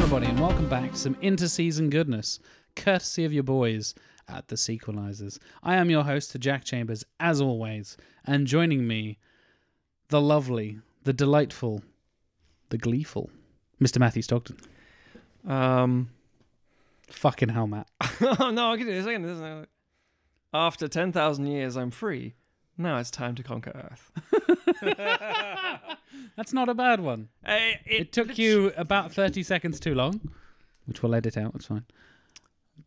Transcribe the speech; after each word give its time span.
Everybody, 0.00 0.26
and 0.26 0.38
welcome 0.40 0.68
back 0.68 0.92
to 0.92 0.96
some 0.96 1.16
interseason 1.16 1.90
goodness, 1.90 2.38
courtesy 2.76 3.24
of 3.24 3.32
your 3.32 3.42
boys 3.42 3.96
at 4.28 4.46
the 4.46 4.54
Sequelisers. 4.54 5.38
I 5.60 5.74
am 5.74 5.90
your 5.90 6.04
host, 6.04 6.34
Jack 6.38 6.62
Chambers, 6.64 7.04
as 7.18 7.40
always, 7.40 7.96
and 8.24 8.46
joining 8.46 8.86
me, 8.86 9.18
the 10.08 10.20
lovely, 10.20 10.78
the 11.02 11.12
delightful, 11.12 11.82
the 12.68 12.78
gleeful, 12.78 13.28
Mr. 13.82 13.98
Matthew 13.98 14.22
Stockton. 14.22 14.56
Um, 15.46 16.10
Fucking 17.08 17.48
hell, 17.48 17.66
Matt. 17.66 17.88
no, 18.20 18.72
I 18.72 18.76
can 18.76 18.86
do 18.86 18.92
this. 18.92 19.04
I 19.04 19.12
can 19.14 19.22
do 19.22 19.34
this. 19.34 19.66
After 20.54 20.86
10,000 20.86 21.46
years, 21.48 21.76
I'm 21.76 21.90
free. 21.90 22.34
Now 22.80 22.98
it's 22.98 23.10
time 23.10 23.34
to 23.34 23.42
conquer 23.42 23.72
Earth. 23.90 24.12
That's 26.36 26.52
not 26.52 26.68
a 26.68 26.74
bad 26.74 27.00
one. 27.00 27.28
Eh, 27.44 27.74
It 27.84 28.12
took 28.12 28.38
you 28.38 28.72
about 28.76 29.12
30 29.12 29.42
seconds 29.42 29.80
too 29.80 29.94
long, 29.96 30.20
which 30.86 31.02
we'll 31.02 31.14
edit 31.14 31.36
out. 31.36 31.52
It's 31.56 31.66
fine. 31.66 31.84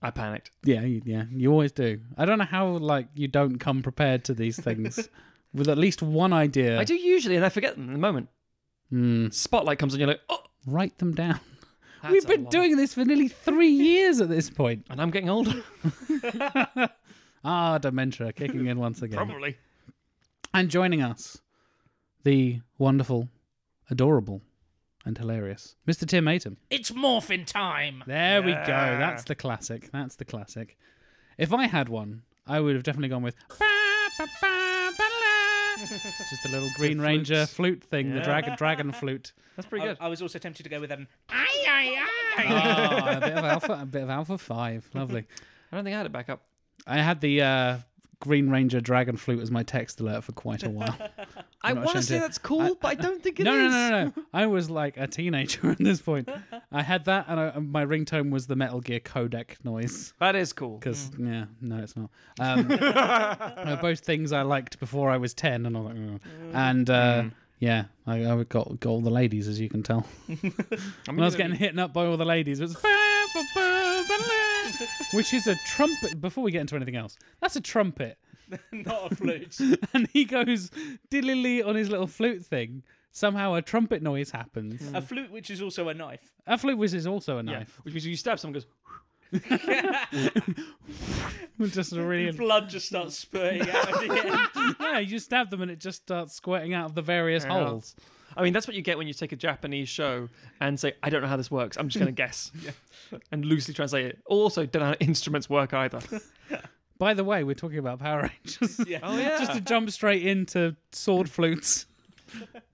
I 0.01 0.09
panicked. 0.09 0.51
Yeah, 0.63 0.81
you, 0.83 1.01
yeah, 1.05 1.25
you 1.29 1.51
always 1.51 1.73
do. 1.73 1.99
I 2.17 2.23
don't 2.25 2.37
know 2.39 2.45
how 2.45 2.67
like 2.77 3.07
you 3.13 3.27
don't 3.27 3.57
come 3.59 3.83
prepared 3.83 4.23
to 4.25 4.33
these 4.33 4.57
things 4.57 5.09
with 5.53 5.67
at 5.67 5.77
least 5.77 6.01
one 6.01 6.31
idea. 6.31 6.79
I 6.79 6.85
do 6.85 6.95
usually, 6.95 7.35
and 7.35 7.43
I 7.45 7.49
forget 7.49 7.75
them 7.75 7.87
in 7.87 7.93
the 7.93 7.99
moment. 7.99 8.29
Hmm. 8.89 9.27
Spotlight 9.29 9.77
comes 9.79 9.93
on, 9.93 9.99
you're 9.99 10.07
like, 10.07 10.21
oh, 10.29 10.43
write 10.65 10.97
them 10.99 11.13
down. 11.13 11.39
that's 12.01 12.13
We've 12.13 12.25
been 12.27 12.45
doing 12.45 12.77
this 12.77 12.93
for 12.93 13.03
nearly 13.03 13.27
three 13.27 13.67
years 13.89 14.21
at 14.21 14.29
this. 14.29 14.49
And 14.57 14.81
I'm 15.01 15.11
getting 15.11 15.29
older. 15.29 15.61
Ah, 17.43 17.77
dementia 17.79 18.31
kicking 18.33 18.67
in 18.67 18.79
once 18.79 19.01
again. 19.01 19.17
Probably. 19.17 19.57
And 20.53 20.69
joining 20.69 21.01
us, 21.01 21.41
the 22.23 22.59
wonderful, 22.77 23.29
adorable, 23.89 24.41
and 25.05 25.17
hilarious 25.17 25.75
Mr. 25.87 26.05
Tim 26.07 26.27
Atom. 26.27 26.57
It's 26.69 26.93
morphin 26.93 27.45
time. 27.45 28.03
There 28.05 28.41
we 28.43 28.51
go. 28.51 28.59
Yeah. 28.67 28.97
That's 28.99 29.23
the 29.23 29.33
classic. 29.35 29.89
That's 29.91 30.15
the 30.17 30.25
classic. 30.25 30.77
If 31.37 31.53
I 31.53 31.67
had 31.67 31.89
one, 31.89 32.23
I 32.45 32.59
would 32.59 32.75
have 32.75 32.83
definitely 32.83 33.09
gone 33.09 33.23
with. 33.23 33.35
Just 36.29 36.45
a 36.45 36.49
little 36.49 36.69
Green 36.75 36.97
The 36.97 37.03
Ranger 37.03 37.35
flutes. 37.35 37.53
flute 37.53 37.83
thing, 37.83 38.13
the 38.13 38.21
dragon 38.21 38.55
dragon 38.57 38.91
flute. 38.91 39.33
That's 39.55 39.67
pretty 39.67 39.85
good. 39.85 39.97
I 39.99 40.09
was 40.09 40.21
also 40.21 40.37
tempted 40.37 40.63
to 40.63 40.69
go 40.69 40.79
with 40.79 40.91
an 40.91 41.07
ay 41.29 41.47
ay 41.67 41.97
ay. 42.37 42.45
Ah, 42.49 43.17
a 43.17 43.19
bit 43.19 43.33
of 43.37 43.45
alpha, 43.45 43.79
a 43.81 43.85
bit 43.85 44.03
of 44.03 44.09
alpha 44.09 44.37
five. 44.37 44.87
Lovely. 44.93 45.25
I 45.71 45.75
don't 45.75 45.83
think 45.83 45.95
I 45.95 45.97
had 45.97 46.05
it 46.05 46.11
back 46.11 46.29
up. 46.29 46.41
I 46.85 46.97
had 46.97 47.19
the 47.21 47.41
uh, 47.41 47.77
Green 48.21 48.49
Ranger 48.49 48.79
dragon 48.79 49.17
flute 49.17 49.41
as 49.41 49.51
my 49.51 49.63
text 49.63 49.99
alert 49.99 50.23
for 50.23 50.31
quite 50.31 50.63
a 50.63 50.69
while. 50.77 50.95
I 51.61 51.73
want 51.73 51.91
to 51.91 52.01
say 52.01 52.17
that's 52.19 52.37
cool, 52.37 52.61
I- 52.61 52.71
but 52.79 52.87
I 52.87 52.95
don't 52.95 53.21
think 53.21 53.39
it 53.39 53.43
is. 53.43 53.45
no, 53.45 53.55
no, 53.57 53.67
no, 53.69 53.89
no, 53.89 54.05
no. 54.15 54.23
I 54.33 54.45
was 54.47 54.69
like 54.69 54.95
a 54.97 55.07
teenager 55.07 55.69
at 55.71 55.77
this 55.79 56.01
point. 56.01 56.29
I 56.71 56.81
had 56.83 57.05
that, 57.05 57.25
and 57.27 57.39
I, 57.39 57.59
my 57.59 57.85
ringtone 57.85 58.29
was 58.31 58.47
the 58.47 58.55
Metal 58.55 58.79
Gear 58.79 58.99
codec 59.01 59.63
noise. 59.65 60.13
That 60.19 60.35
is 60.37 60.53
cool. 60.53 60.77
Because 60.77 61.11
yeah, 61.19 61.45
no, 61.59 61.77
it's 61.79 61.95
not. 61.97 62.09
Um, 62.39 62.67
they're 62.69 63.79
both 63.81 63.99
things 63.99 64.31
I 64.31 64.43
liked 64.43 64.79
before 64.79 65.09
I 65.11 65.17
was 65.17 65.33
ten, 65.33 65.65
and 65.65 65.75
I 65.75 65.79
was 65.81 65.93
like, 65.93 65.97
"Ugh." 66.15 66.21
and 66.53 66.89
uh, 66.89 67.23
yeah, 67.59 67.85
I, 68.07 68.25
I 68.25 68.43
got 68.43 68.79
got 68.79 68.89
all 68.89 69.01
the 69.01 69.09
ladies, 69.11 69.47
as 69.47 69.59
you 69.59 69.69
can 69.69 69.83
tell. 69.83 70.05
I 70.29 70.35
When 71.07 71.19
I 71.19 71.25
was 71.25 71.35
getting 71.35 71.55
hit 71.55 71.77
up 71.77 71.93
by 71.93 72.05
all 72.05 72.17
the 72.17 72.25
ladies, 72.25 72.59
it 72.59 72.63
was 72.63 72.75
which 75.13 75.33
is 75.33 75.47
a 75.47 75.55
trumpet. 75.67 76.19
Before 76.21 76.43
we 76.43 76.51
get 76.51 76.61
into 76.61 76.75
anything 76.75 76.95
else, 76.95 77.17
that's 77.39 77.55
a 77.55 77.61
trumpet, 77.61 78.17
Not 78.71 79.11
a 79.11 79.15
flute. 79.15 79.57
and 79.93 80.07
he 80.13 80.25
goes 80.25 80.69
diddly 81.09 81.65
on 81.65 81.75
his 81.75 81.89
little 81.89 82.07
flute 82.07 82.45
thing. 82.45 82.83
Somehow 83.13 83.55
a 83.55 83.61
trumpet 83.61 84.01
noise 84.01 84.31
happens. 84.31 84.81
a 84.93 85.01
flute, 85.01 85.31
which 85.31 85.49
is 85.49 85.61
also 85.61 85.89
a 85.89 85.93
knife. 85.93 86.31
A 86.47 86.57
flute 86.57 86.77
whiz 86.77 86.93
is 86.93 87.05
also 87.05 87.39
a 87.39 87.43
yeah. 87.43 87.59
knife. 87.59 87.79
Which 87.83 87.93
means 87.93 88.05
you 88.05 88.15
stab 88.15 88.39
someone, 88.39 88.53
goes, 88.53 88.65
Just 91.71 91.93
a 91.93 92.01
really 92.01 92.31
Blood 92.35 92.69
just 92.69 92.87
starts 92.87 93.17
spurting 93.17 93.69
out 93.69 93.89
of 93.93 93.99
the 93.99 94.09
end. 94.55 94.75
yeah. 94.79 94.99
You 94.99 95.05
just 95.07 95.25
stab 95.25 95.49
them 95.49 95.61
and 95.61 95.69
it 95.69 95.79
just 95.79 96.01
starts 96.01 96.33
squirting 96.33 96.73
out 96.73 96.85
of 96.85 96.95
the 96.95 97.01
various 97.01 97.43
Yeah. 97.43 97.65
holes. 97.65 97.95
I 98.35 98.43
mean, 98.43 98.53
that's 98.53 98.67
what 98.67 98.75
you 98.75 98.81
get 98.81 98.97
when 98.97 99.07
you 99.07 99.13
take 99.13 99.31
a 99.31 99.35
Japanese 99.35 99.89
show 99.89 100.29
and 100.59 100.79
say, 100.79 100.93
I 101.03 101.09
don't 101.09 101.21
know 101.21 101.27
how 101.27 101.37
this 101.37 101.51
works. 101.51 101.77
I'm 101.77 101.89
just 101.89 101.99
going 101.99 102.13
to 102.13 102.15
guess. 102.15 102.51
And 103.29 103.43
loosely 103.43 103.73
translate 103.73 104.05
it. 104.05 104.19
Also, 104.25 104.65
don't 104.65 104.81
know 104.81 104.87
how 104.89 104.95
instruments 105.01 105.49
work 105.49 105.73
either. 105.73 105.99
By 106.97 107.13
the 107.13 107.25
way, 107.25 107.43
we're 107.43 107.55
talking 107.55 107.77
about 107.77 107.99
Power 107.99 108.29
Rangers. 108.45 108.79
Yeah. 108.87 108.99
Oh, 109.03 109.17
yeah. 109.17 109.37
Just 109.37 109.51
to 109.53 109.59
jump 109.59 109.89
straight 109.91 110.25
into 110.25 110.77
sword 110.93 111.29
flutes. 111.29 111.87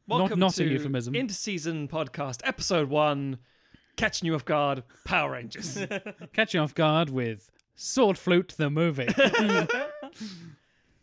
Welcome 0.08 0.38
not 0.38 0.54
a 0.54 0.58
to 0.58 0.70
euphemism. 0.70 1.16
Interseason 1.16 1.90
Podcast, 1.90 2.42
Episode 2.44 2.88
1, 2.90 3.40
Catching 3.96 4.28
You 4.28 4.36
Off 4.36 4.46
Guard, 4.46 4.84
Power 5.06 5.32
Rangers. 5.32 5.76
catching 6.34 6.60
you 6.60 6.64
off 6.64 6.76
guard 6.76 7.10
with 7.10 7.50
Sword 7.76 8.18
Flute 8.20 8.54
the 8.58 8.70
movie. 8.70 9.08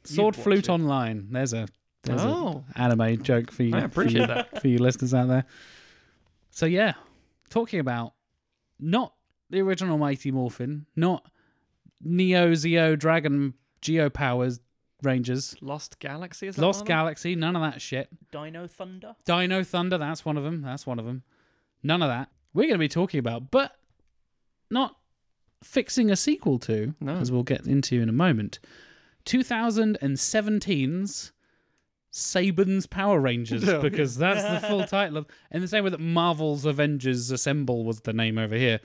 Sword 0.05 0.37
Flute 0.37 0.69
it. 0.69 0.69
Online. 0.71 1.27
There's 1.31 1.53
a 1.53 1.67
there's 2.05 2.23
oh, 2.23 2.65
a 2.75 2.81
anime 2.81 3.23
joke 3.23 3.51
for 3.51 3.63
you. 3.63 3.75
I 3.75 3.81
for 3.81 3.87
appreciate 3.87 4.21
you- 4.23 4.27
that. 4.29 4.61
for 4.61 4.69
you 4.69 4.79
listeners 4.79 5.15
out 5.15 5.29
there. 5.29 5.45
So 6.51 6.67
yeah, 6.67 6.95
talking 7.51 7.81
about 7.81 8.15
not 8.79 9.15
the 9.51 9.61
original 9.61 9.99
Mighty 9.99 10.31
Morphin, 10.31 10.87
not 10.97 11.27
Neo 12.03 12.53
Zeo 12.53 12.99
Dragon 12.99 13.55
Geo 13.81 14.09
Powers 14.11 14.61
Rangers, 15.03 15.55
Lost 15.61 15.99
Galaxy, 15.99 16.47
is 16.47 16.57
that 16.57 16.63
Lost 16.63 16.79
one 16.79 16.83
of 16.83 16.87
them? 16.89 16.97
Galaxy, 16.97 17.35
none 17.35 17.57
of 17.57 17.63
that 17.63 17.83
shit. 17.83 18.09
Dino 18.33 18.67
Thunder. 18.67 19.15
Dino 19.27 19.63
Thunder, 19.63 19.99
that's 19.99 20.25
one 20.25 20.39
of 20.39 20.45
them. 20.45 20.63
That's 20.63 20.87
one 20.87 20.99
of 20.99 21.05
them. 21.05 21.23
None 21.83 22.01
of 22.03 22.09
that. 22.09 22.31
We're 22.55 22.63
going 22.63 22.75
to 22.75 22.79
be 22.79 22.89
talking 22.89 23.21
about, 23.21 23.51
but 23.51 23.77
not 24.71 24.97
fixing 25.63 26.11
a 26.11 26.17
sequel 26.17 26.59
to, 26.61 26.95
No. 27.01 27.17
as 27.17 27.31
we'll 27.31 27.43
get 27.43 27.67
into 27.67 28.01
in 28.01 28.09
a 28.09 28.13
moment. 28.13 28.61
2017's 29.27 31.33
Saban's 32.15 32.87
Power 32.87 33.19
Rangers, 33.19 33.65
Yeah. 33.65 33.79
because 33.79 34.17
that's 34.17 34.43
the 34.43 34.67
full 34.69 34.85
title. 34.87 35.17
Of, 35.19 35.27
in 35.51 35.61
the 35.61 35.69
same 35.69 35.83
way 35.85 35.91
that 35.91 36.01
Marvel's 36.01 36.65
Avengers 36.65 37.31
Assemble 37.33 37.85
was 37.85 38.01
the 38.01 38.13
name 38.13 38.39
over 38.39 38.55
here, 38.57 38.81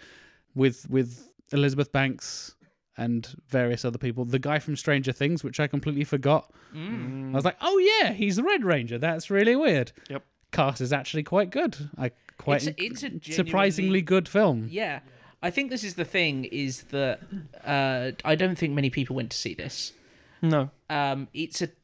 with 0.55 0.89
with 0.89 1.29
Elizabeth 1.51 1.91
Banks 1.91 2.55
and 2.97 3.27
various 3.47 3.85
other 3.85 3.97
people. 3.99 4.25
The 4.25 4.39
guy 4.39 4.57
from 4.59 4.75
Stranger 4.75 5.11
Things, 5.11 5.43
which 5.43 5.59
I 5.59 5.67
completely 5.67 6.03
forgot. 6.03 6.51
I 6.75 7.31
was 7.33 7.45
like, 7.45 7.57
oh 7.61 7.77
yeah, 7.77 8.11
he's 8.13 8.35
the 8.35 8.43
Red 8.43 8.63
Ranger. 8.65 8.97
That's 8.97 9.29
really 9.29 9.55
weird. 9.55 9.91
Yep. 10.09 10.23
Cast 10.51 10.81
is 10.81 10.91
actually 10.91 11.23
quite 11.23 11.49
good. 11.51 11.77
I 11.97 12.11
quite 12.37 12.67
It's 12.67 13.03
a- 13.03 13.13
it's 13.13 13.29
a 13.29 13.33
surprisingly 13.33 14.01
good 14.01 14.27
film. 14.27 14.67
Yeah. 14.69 14.99
I 15.41 15.49
think 15.51 15.69
this 15.69 15.83
is 15.85 15.93
the 15.95 16.03
thing 16.03 16.43
is 16.45 16.83
that 16.91 17.21
uh, 17.63 18.11
I 18.25 18.35
don't 18.35 18.57
think 18.57 18.73
many 18.73 18.89
people 18.89 19.15
went 19.15 19.29
to 19.31 19.37
see 19.37 19.53
this. 19.53 19.93
No. 20.41 20.69
um, 20.89 21.27
it's 21.33 21.61
a 21.61 21.65
it- 21.65 21.77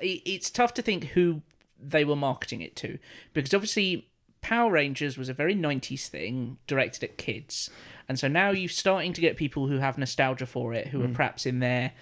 it's 0.00 0.50
tough 0.50 0.74
to 0.74 0.82
think 0.82 1.04
who 1.08 1.42
they 1.78 2.04
were 2.04 2.16
marketing 2.16 2.60
it 2.60 2.76
to 2.76 2.98
because 3.32 3.52
obviously 3.52 4.08
Power 4.40 4.70
Rangers 4.72 5.16
was 5.18 5.28
a 5.28 5.34
very 5.34 5.54
90s 5.54 6.08
thing 6.08 6.58
directed 6.66 7.04
at 7.04 7.16
kids. 7.16 7.70
And 8.08 8.18
so 8.18 8.26
now 8.28 8.50
you're 8.50 8.68
starting 8.68 9.12
to 9.12 9.20
get 9.20 9.36
people 9.36 9.68
who 9.68 9.78
have 9.78 9.96
nostalgia 9.98 10.46
for 10.46 10.74
it 10.74 10.88
who 10.88 11.02
are 11.02 11.08
perhaps 11.08 11.46
in 11.46 11.60
their 11.60 11.92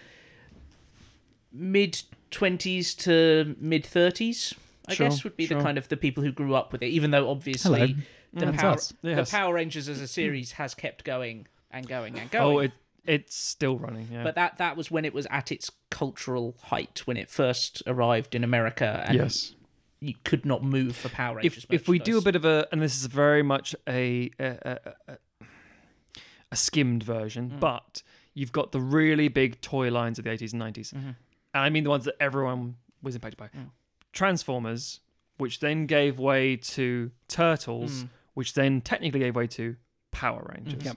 mid 1.53 2.03
20s 2.31 2.97
to 2.99 3.57
mid 3.61 3.85
30s. 3.85 4.55
I 4.89 4.95
Sure, 4.95 5.09
guess 5.09 5.25
would 5.25 5.37
be 5.37 5.47
sure. 5.47 5.59
the 5.59 5.63
kind 5.65 5.79
of 5.79 5.89
the 5.89 5.97
people 5.97 6.23
who 6.25 6.33
grew 6.33 6.55
up 6.55 6.73
with 6.73 6.83
it 6.83 6.89
even 6.89 7.11
though 7.11 7.31
obviously 7.31 7.97
the 8.33 8.53
Power. 8.53 8.77
Yes. 8.77 8.93
the 9.03 9.29
Power 9.31 9.55
Rangers 9.55 9.89
as 9.89 10.01
a 10.01 10.09
series 10.09 10.53
has 10.53 10.75
kept 10.75 11.05
going 11.05 11.47
and 11.71 11.87
going 11.87 12.19
and 12.19 12.31
going. 12.31 12.57
Oh, 12.57 12.59
it, 12.61 12.73
it's 13.07 13.35
still 13.37 13.79
running, 13.79 14.09
yeah. 14.13 14.23
But 14.23 14.35
that 14.35 14.59
that 14.59 14.77
was 14.77 14.91
when 14.91 15.05
it 15.05 15.15
was 15.15 15.27
at 15.31 15.51
its 15.51 15.71
cultural 15.91 16.57
height 16.65 17.03
when 17.07 17.17
it 17.17 17.29
first 17.31 17.83
arrived 17.87 18.35
in 18.35 18.45
America, 18.45 19.05
and 19.07 19.17
yes. 19.19 19.55
you 20.01 20.15
could 20.25 20.45
not 20.45 20.63
move 20.63 20.97
for 20.97 21.09
Power 21.09 21.37
Rangers. 21.37 21.65
if 21.71 21.83
if 21.83 21.89
we 21.89 21.99
do 21.99 22.19
a 22.19 22.23
bit 22.23 22.37
of 22.37 22.45
a 22.45 22.67
and 22.73 22.81
this 22.83 22.97
is 22.99 23.07
very 23.07 23.43
much 23.43 23.75
a 23.89 24.31
a, 24.39 24.45
a, 24.47 24.79
a, 25.09 25.45
a 26.53 26.57
skimmed 26.57 27.03
version, 27.03 27.51
Mm. 27.51 27.61
but 27.61 28.03
you've 28.35 28.53
got 28.53 28.73
the 28.73 28.81
really 28.81 29.29
big 29.29 29.61
toy 29.61 29.91
lines 29.91 30.19
of 30.19 30.25
the 30.25 30.31
80s 30.31 30.53
and 30.53 30.63
90s. 30.63 30.93
Mm-hmm. 30.95 31.09
And 31.09 31.17
I 31.55 31.69
mean 31.71 31.85
the 31.85 31.91
ones 31.91 32.05
that 32.05 32.15
everyone 32.21 32.77
was 33.03 33.15
impacted 33.15 33.39
by. 33.39 33.47
Mm. 33.49 33.71
Transformers, 34.13 35.01
which 35.39 35.61
then 35.61 35.87
gave 35.87 36.19
way 36.19 36.57
to 36.57 37.11
Turtles, 37.29 38.05
Mm. 38.05 38.09
which 38.35 38.55
then 38.55 38.81
technically 38.81 39.21
gave 39.21 39.35
way 39.37 39.47
to 39.49 39.77
Power 40.13 40.53
Rangers. 40.55 40.85
Yep. 40.85 40.97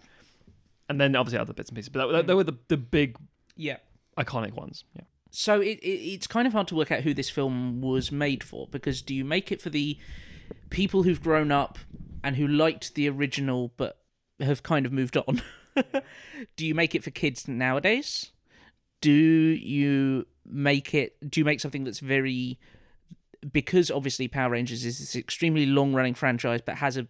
And 0.90 1.00
then 1.00 1.16
obviously 1.16 1.40
other 1.40 1.54
bits 1.54 1.70
and 1.70 1.76
pieces, 1.76 1.90
but 1.90 2.12
that, 2.12 2.22
hmm. 2.22 2.28
they 2.28 2.34
were 2.34 2.44
the, 2.44 2.58
the 2.68 2.78
big 2.78 3.18
yeah. 3.56 3.78
iconic 4.18 4.54
ones. 4.54 4.84
Yeah. 4.96 5.04
So 5.32 5.62
it, 5.62 5.80
it 5.80 5.88
it's 5.88 6.28
kind 6.28 6.46
of 6.46 6.54
hard 6.54 6.68
to 6.68 6.76
work 6.76 6.92
out 6.92 7.02
who 7.02 7.14
this 7.14 7.30
film 7.30 7.82
was 7.82 8.12
made 8.12 8.44
for 8.44 8.68
because 8.68 9.02
do 9.02 9.16
you 9.16 9.26
make 9.26 9.52
it 9.52 9.62
for 9.62 9.72
the 9.72 9.98
people 10.70 11.04
who've 11.04 11.22
grown 11.22 11.52
up 11.52 11.80
and 12.24 12.36
who 12.36 12.48
liked 12.48 12.94
the 12.94 13.10
original 13.10 13.72
but 13.76 13.98
have 14.40 14.62
kind 14.62 14.86
of 14.86 14.92
moved 14.92 15.18
on? 15.18 15.42
do 16.56 16.66
you 16.66 16.76
make 16.76 16.94
it 16.94 17.04
for 17.04 17.10
kids 17.10 17.48
nowadays? 17.48 18.32
Do 19.02 19.12
you 19.12 20.28
make 20.46 20.94
it? 20.94 21.18
Do 21.28 21.40
you 21.40 21.46
make 21.46 21.60
something 21.60 21.84
that's 21.84 22.00
very 22.00 22.60
because 23.52 23.90
obviously 23.92 24.28
Power 24.28 24.52
Rangers 24.52 24.86
is 24.86 25.00
this 25.00 25.16
extremely 25.16 25.66
long 25.66 25.94
running 25.94 26.14
franchise 26.14 26.62
but 26.64 26.76
has 26.76 26.96
a 26.96 27.08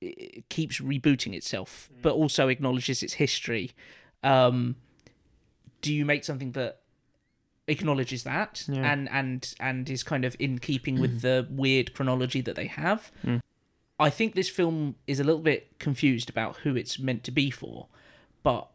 it 0.00 0.48
keeps 0.48 0.80
rebooting 0.80 1.34
itself, 1.34 1.88
but 2.02 2.12
also 2.14 2.48
acknowledges 2.48 3.02
its 3.02 3.14
history. 3.14 3.72
Um, 4.22 4.76
do 5.80 5.92
you 5.94 6.04
make 6.04 6.24
something 6.24 6.52
that 6.52 6.80
acknowledges 7.66 8.22
that 8.24 8.64
Yeah. 8.68 8.90
and 8.92 9.08
and 9.10 9.54
and 9.60 9.90
is 9.90 10.02
kind 10.02 10.24
of 10.24 10.36
in 10.38 10.58
keeping 10.58 10.98
with 11.00 11.20
the 11.22 11.46
weird 11.50 11.94
chronology 11.94 12.40
that 12.42 12.56
they 12.56 12.66
have? 12.66 13.10
Mm. 13.24 13.40
I 14.00 14.10
think 14.10 14.34
this 14.34 14.48
film 14.48 14.94
is 15.08 15.18
a 15.18 15.24
little 15.24 15.40
bit 15.40 15.78
confused 15.80 16.30
about 16.30 16.58
who 16.58 16.76
it's 16.76 16.98
meant 17.00 17.24
to 17.24 17.30
be 17.32 17.50
for, 17.50 17.88
but 18.42 18.68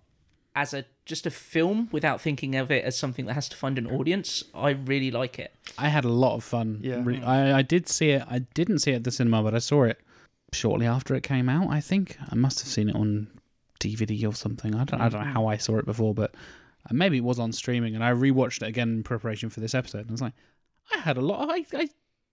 as 0.56 0.74
a 0.74 0.86
just 1.06 1.26
a 1.26 1.32
film 1.32 1.90
without 1.92 2.22
thinking 2.22 2.56
of 2.56 2.70
it 2.72 2.84
as 2.86 2.98
something 2.98 3.26
that 3.26 3.34
has 3.34 3.50
to 3.50 3.58
find 3.58 3.78
an 3.78 3.88
audience, 3.88 4.44
I 4.54 4.70
really 4.72 5.12
like 5.12 5.40
it. 5.40 5.54
I 5.78 5.90
had 5.90 6.06
a 6.06 6.10
lot 6.10 6.36
of 6.36 6.44
fun. 6.44 6.80
Yeah. 6.82 7.02
Re- 7.04 7.22
I, 7.24 7.58
I 7.60 7.62
did 7.62 7.90
see 7.90 8.10
it. 8.12 8.24
I 8.30 8.40
didn't 8.40 8.80
see 8.80 8.92
it 8.92 8.96
at 8.98 9.04
the 9.04 9.12
cinema, 9.12 9.42
but 9.44 9.54
I 9.56 9.60
saw 9.60 9.84
it 9.84 10.00
shortly 10.54 10.86
after 10.86 11.16
it 11.16 11.24
came 11.24 11.50
out. 11.50 11.70
I 11.70 11.82
think 11.82 12.18
I 12.30 12.36
must 12.36 12.60
have 12.60 12.68
seen 12.68 12.90
it 12.90 12.96
on 12.96 13.28
DVD 13.80 14.28
or 14.28 14.34
something. 14.34 14.76
I 14.76 14.84
don't, 14.84 15.02
I 15.02 15.10
don't 15.10 15.22
know 15.22 15.28
mm. 15.28 15.34
how 15.34 15.48
I 15.48 15.58
saw 15.58 15.78
it 15.78 15.86
before, 15.86 16.14
but 16.14 16.36
uh, 16.90 16.94
maybe 16.94 17.18
it 17.18 17.24
was 17.24 17.40
on 17.40 17.52
streaming. 17.52 17.96
And 17.96 18.04
I 18.04 18.12
rewatched 18.12 18.62
it 18.62 18.68
again 18.68 18.90
in 18.90 19.04
preparation 19.04 19.50
for 19.50 19.60
this 19.60 19.76
episode. 19.76 20.02
And 20.02 20.10
I 20.10 20.14
was 20.14 20.22
like, 20.22 20.34
I 20.94 21.00
had 21.00 21.18
a 21.18 21.22
lot. 21.22 21.50
I, 21.52 21.66
I 21.74 21.90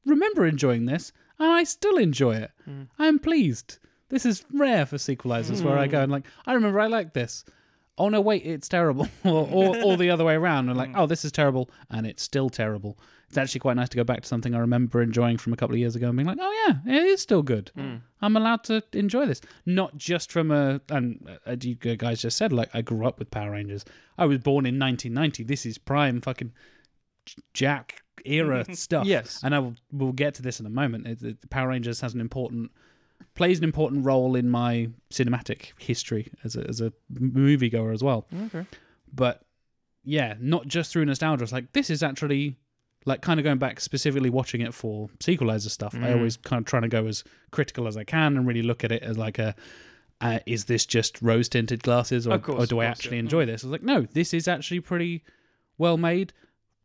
remember 0.06 0.46
enjoying 0.46 0.86
this, 0.86 1.12
and 1.38 1.50
I 1.50 1.64
still 1.64 1.96
enjoy 1.96 2.36
it. 2.36 2.50
Mm. 2.68 2.88
I 2.98 3.06
am 3.06 3.18
pleased. 3.18 3.78
This 4.08 4.26
is 4.26 4.44
rare 4.52 4.86
for 4.86 4.96
sequelisers 4.96 5.62
where 5.62 5.78
I 5.78 5.86
go 5.86 5.98
mm. 5.98 6.02
and 6.04 6.12
like, 6.12 6.26
I 6.46 6.54
remember 6.54 6.80
I 6.80 6.88
like 6.88 7.14
this. 7.14 7.44
Oh 7.96 8.08
no, 8.08 8.20
wait, 8.20 8.44
it's 8.46 8.68
terrible, 8.68 9.08
or, 9.24 9.46
or 9.46 9.84
or 9.84 9.96
the 9.96 10.10
other 10.10 10.24
way 10.24 10.34
around, 10.34 10.68
and 10.68 10.78
like, 10.78 10.92
oh, 10.94 11.06
this 11.06 11.24
is 11.24 11.32
terrible, 11.32 11.70
and 11.90 12.06
it's 12.06 12.22
still 12.22 12.48
terrible. 12.48 12.98
It's 13.30 13.38
actually 13.38 13.60
quite 13.60 13.76
nice 13.76 13.88
to 13.88 13.96
go 13.96 14.04
back 14.04 14.20
to 14.22 14.28
something 14.28 14.54
I 14.54 14.58
remember 14.58 15.00
enjoying 15.00 15.38
from 15.38 15.52
a 15.52 15.56
couple 15.56 15.74
of 15.74 15.78
years 15.78 15.94
ago 15.96 16.08
and 16.08 16.16
being 16.16 16.26
like, 16.26 16.38
oh 16.40 16.66
yeah, 16.84 16.92
it 16.94 17.04
is 17.06 17.20
still 17.22 17.42
good. 17.42 17.70
Hmm. 17.76 17.96
I'm 18.20 18.36
allowed 18.36 18.64
to 18.64 18.82
enjoy 18.92 19.24
this, 19.26 19.40
not 19.64 19.96
just 19.96 20.32
from 20.32 20.50
a 20.50 20.80
and 20.90 21.24
uh, 21.30 21.36
as 21.46 21.64
you 21.64 21.76
guys 21.76 22.20
just 22.22 22.36
said 22.36 22.52
like 22.52 22.68
I 22.74 22.82
grew 22.82 23.06
up 23.06 23.18
with 23.20 23.30
Power 23.30 23.52
Rangers. 23.52 23.84
I 24.18 24.26
was 24.26 24.38
born 24.38 24.66
in 24.66 24.78
1990. 24.78 25.44
This 25.44 25.64
is 25.64 25.78
prime 25.78 26.20
fucking 26.20 26.52
Jack 27.54 28.02
era 28.24 28.64
stuff. 28.74 29.06
Yes. 29.06 29.40
and 29.42 29.54
I 29.54 29.58
will 29.60 29.74
we'll 29.92 30.12
get 30.12 30.34
to 30.34 30.42
this 30.42 30.60
in 30.60 30.66
a 30.66 30.70
moment. 30.70 31.06
It, 31.06 31.22
it- 31.22 31.50
Power 31.50 31.68
Rangers 31.68 32.00
has 32.00 32.14
an 32.14 32.20
important 32.20 32.70
plays 33.34 33.58
an 33.58 33.64
important 33.64 34.04
role 34.04 34.34
in 34.34 34.48
my 34.50 34.88
cinematic 35.12 35.72
history 35.78 36.32
as 36.42 36.56
a 36.56 36.66
as 36.68 36.80
a 36.80 36.92
moviegoer 37.14 37.94
as 37.94 38.02
well. 38.02 38.26
Okay. 38.46 38.66
But 39.12 39.42
yeah, 40.02 40.34
not 40.40 40.66
just 40.66 40.90
through 40.92 41.04
nostalgia. 41.04 41.44
It's 41.44 41.52
like 41.52 41.72
this 41.72 41.90
is 41.90 42.02
actually 42.02 42.56
like 43.06 43.22
kind 43.22 43.40
of 43.40 43.44
going 43.44 43.58
back 43.58 43.80
specifically 43.80 44.30
watching 44.30 44.60
it 44.60 44.74
for 44.74 45.08
sequeliser 45.20 45.70
stuff. 45.70 45.94
I 45.94 45.98
Mm. 45.98 46.16
always 46.16 46.36
kind 46.36 46.60
of 46.60 46.66
trying 46.66 46.82
to 46.82 46.88
go 46.88 47.06
as 47.06 47.24
critical 47.50 47.86
as 47.88 47.96
I 47.96 48.04
can 48.04 48.36
and 48.36 48.46
really 48.46 48.62
look 48.62 48.84
at 48.84 48.92
it 48.92 49.02
as 49.02 49.16
like 49.18 49.38
a. 49.38 49.54
Uh, 50.22 50.38
is 50.44 50.66
this 50.66 50.84
just 50.84 51.20
rose 51.22 51.48
tinted 51.48 51.82
glasses, 51.82 52.26
or, 52.26 52.38
course, 52.38 52.64
or 52.64 52.66
do 52.66 52.78
I 52.80 52.84
actually 52.84 53.16
yeah. 53.16 53.20
enjoy 53.20 53.46
this? 53.46 53.64
I 53.64 53.68
was 53.68 53.72
like, 53.72 53.82
no, 53.82 54.02
this 54.02 54.34
is 54.34 54.46
actually 54.48 54.80
pretty 54.80 55.24
well 55.78 55.96
made. 55.96 56.34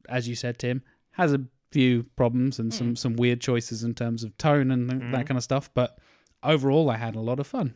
As 0.08 0.26
you 0.30 0.36
said, 0.36 0.58
Tim 0.58 0.84
has 1.12 1.34
a 1.34 1.42
few 1.70 2.04
problems 2.16 2.60
and 2.60 2.72
Hmm. 2.72 2.78
some 2.78 2.96
some 2.96 3.16
weird 3.18 3.42
choices 3.42 3.84
in 3.84 3.94
terms 3.94 4.24
of 4.24 4.38
tone 4.38 4.72
and 4.72 4.90
th- 4.90 5.02
Mm-hmm. 5.02 5.12
that 5.12 5.28
kind 5.28 5.38
of 5.38 5.44
stuff, 5.44 5.70
but 5.74 5.98
overall, 6.44 6.90
I 6.90 6.96
had 6.96 7.16
a 7.16 7.20
lot 7.20 7.42
of 7.42 7.48
fun. 7.48 7.74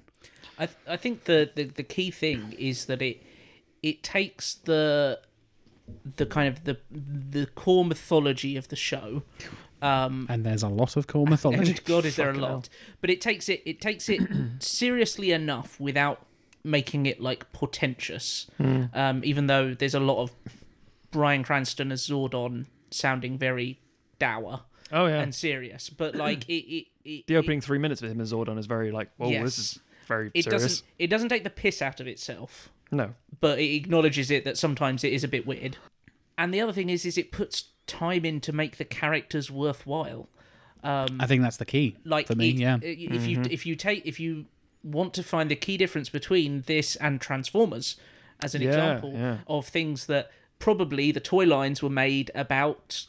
I 0.57 0.67
th- 0.67 0.77
I 0.87 0.95
think 0.95 1.25
the, 1.25 1.51
the 1.53 1.65
the 1.65 1.83
key 1.83 2.09
thing 2.09 2.53
is 2.57 2.85
that 2.85 3.01
it 3.01 3.21
it 3.83 4.01
takes 4.01 4.53
the 4.53 5.19
the 6.17 6.25
kind 6.25 6.47
of 6.47 6.63
the 6.63 6.77
the 6.91 7.45
core 7.47 7.85
mythology 7.85 8.57
of 8.57 8.67
the 8.67 8.75
show. 8.75 9.23
Um, 9.81 10.25
And 10.29 10.45
there's 10.45 10.63
a 10.63 10.67
lot 10.67 10.97
of 10.97 11.07
core 11.07 11.25
mythology. 11.25 11.71
and 11.71 11.83
God, 11.85 12.03
is 12.05 12.15
there 12.17 12.31
a 12.31 12.33
lot? 12.37 12.49
hell. 12.49 12.63
But 13.01 13.09
it 13.09 13.21
takes 13.21 13.47
it 13.49 13.61
it 13.65 13.79
takes 13.81 14.09
it 14.09 14.21
seriously 14.59 15.31
enough 15.31 15.79
without 15.79 16.25
making 16.63 17.05
it 17.05 17.21
like 17.21 17.51
portentous. 17.53 18.47
Hmm. 18.57 18.85
Um, 18.93 19.21
even 19.23 19.47
though 19.47 19.73
there's 19.73 19.95
a 19.95 19.99
lot 20.01 20.21
of 20.21 20.31
Bryan 21.11 21.43
Cranston 21.43 21.91
as 21.91 22.05
Zordon 22.07 22.65
sounding 22.91 23.37
very 23.37 23.79
dour 24.19 24.61
Oh 24.91 25.05
yeah. 25.05 25.21
and 25.21 25.33
serious, 25.33 25.89
but 25.89 26.15
like 26.25 26.47
it 26.49 26.53
it, 26.65 26.87
it 27.05 27.27
the 27.27 27.35
it- 27.35 27.37
opening 27.37 27.61
three 27.61 27.77
minutes 27.79 28.01
with 28.01 28.11
him 28.11 28.19
as 28.19 28.33
Zordon 28.33 28.57
is 28.59 28.65
very 28.65 28.91
like, 28.91 29.09
whoa, 29.17 29.29
Yes. 29.29 29.43
this 29.43 29.59
is 29.59 29.79
very 30.07 30.31
it 30.33 30.43
serious. 30.43 30.61
doesn't 30.63 30.83
it 30.99 31.07
doesn't 31.07 31.29
take 31.29 31.43
the 31.45 31.49
piss 31.49 31.81
out 31.81 31.99
of 32.01 32.07
itself. 32.07 32.69
No. 32.91 33.13
but 33.39 33.59
it 33.59 33.73
acknowledges 33.75 34.29
it 34.31 34.43
that 34.45 34.57
sometimes 34.57 35.03
it 35.03 35.13
is 35.13 35.23
a 35.23 35.27
bit 35.27 35.45
weird. 35.47 35.77
And 36.37 36.53
the 36.53 36.61
other 36.61 36.73
thing 36.73 36.89
is, 36.89 37.05
is 37.05 37.17
it 37.17 37.31
puts 37.31 37.65
time 37.85 38.23
in 38.25 38.39
to 38.41 38.51
make 38.53 38.77
the 38.77 38.85
characters 38.85 39.49
worthwhile. 39.51 40.29
Um, 40.83 41.17
I 41.19 41.27
think 41.27 41.41
that's 41.41 41.57
the 41.57 41.65
key 41.65 41.97
like 42.05 42.27
for 42.27 42.35
me. 42.35 42.49
it- 42.51 42.55
yeah, 42.55 42.77
if 42.81 43.27
you 43.27 43.41
if 43.49 43.65
you 43.65 43.75
take 43.75 44.05
if 44.05 44.19
you 44.19 44.45
want 44.83 45.13
to 45.15 45.23
find 45.23 45.51
the 45.51 45.55
key 45.55 45.75
difference 45.75 46.07
between 46.09 46.61
this 46.67 46.95
and 46.95 47.19
Transformers 47.19 47.97
as 48.41 48.55
an 48.55 48.61
Yeah, 48.61 48.69
example 48.69 49.11
yeah. 49.13 49.37
of 49.47 49.67
things 49.67 50.05
that 50.05 50.31
probably 50.57 51.11
the 51.11 51.19
toy 51.19 51.45
lines 51.45 51.83
were 51.83 51.89
made 51.89 52.31
about 52.33 53.05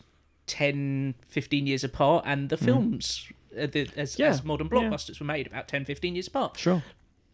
10 0.49 1.15
15 1.29 1.67
years 1.69 1.85
apart 1.85 2.25
and 2.27 2.49
the 2.49 2.57
films 2.57 3.29
uh, 3.57 3.67
the, 3.67 3.89
as, 3.97 4.17
Mm. 4.17 4.19
Yeah, 4.19 4.27
as 4.31 4.45
modern 4.45 4.67
yeah. 4.67 4.73
blockbusters 4.81 5.21
were 5.21 5.27
made 5.27 5.47
about 5.47 5.69
10 5.69 5.85
15 5.85 6.17
years 6.17 6.27
apart 6.27 6.59
Sure. 6.59 6.83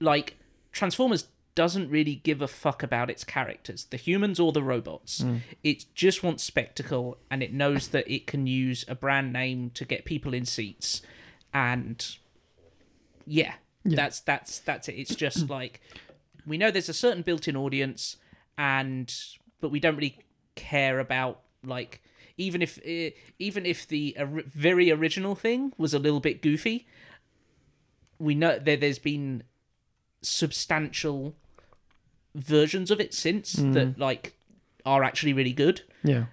like 0.00 0.36
Transformers 0.72 1.28
doesn't 1.56 1.90
really 1.90 2.14
give 2.14 2.40
a 2.40 2.46
fuck 2.46 2.84
about 2.84 3.10
its 3.10 3.24
characters, 3.24 3.86
the 3.86 3.96
humans 3.96 4.38
or 4.38 4.52
the 4.52 4.62
robots. 4.62 5.22
Mm. 5.22 5.40
It 5.64 5.86
just 5.96 6.22
wants 6.22 6.44
spectacle 6.44 7.18
and 7.28 7.42
it 7.42 7.52
knows 7.52 7.88
that 7.88 8.08
it 8.08 8.28
can 8.28 8.46
use 8.46 8.84
a 8.86 8.94
brand 8.94 9.32
name 9.32 9.70
to 9.70 9.84
get 9.84 10.04
people 10.04 10.32
in 10.32 10.44
seats 10.44 11.02
and 11.52 12.16
yeah, 13.26 13.54
that's 13.84 14.20
that's 14.20 14.60
that's 14.60 14.88
it. 14.88 14.92
It's 14.92 15.16
just 15.16 15.50
like 15.50 15.80
we 16.46 16.58
know 16.58 16.70
there's 16.70 16.88
a 16.88 16.94
certain 16.94 17.22
built-in 17.22 17.56
audience 17.56 18.18
and 18.56 19.12
but 19.60 19.70
we 19.70 19.80
don't 19.80 19.96
really 19.96 20.18
care 20.54 21.00
about 21.00 21.40
like 21.64 22.02
even 22.36 22.62
if 22.62 22.78
eh, 22.84 23.10
even 23.38 23.66
if 23.66 23.88
the 23.88 24.14
or- 24.18 24.44
very 24.46 24.90
original 24.90 25.34
thing 25.34 25.72
was 25.76 25.94
a 25.94 25.98
little 25.98 26.20
bit 26.20 26.42
goofy 26.42 26.86
we 28.18 28.34
know 28.34 28.58
that 28.58 28.80
there's 28.80 28.98
been 28.98 29.42
substantial 30.22 31.34
versions 32.36 32.90
of 32.90 33.00
it 33.00 33.14
since 33.14 33.56
mm. 33.56 33.72
that 33.74 33.98
like 33.98 34.34
are 34.84 35.02
actually 35.02 35.32
really 35.32 35.52
good. 35.52 35.82
Yeah. 36.04 36.26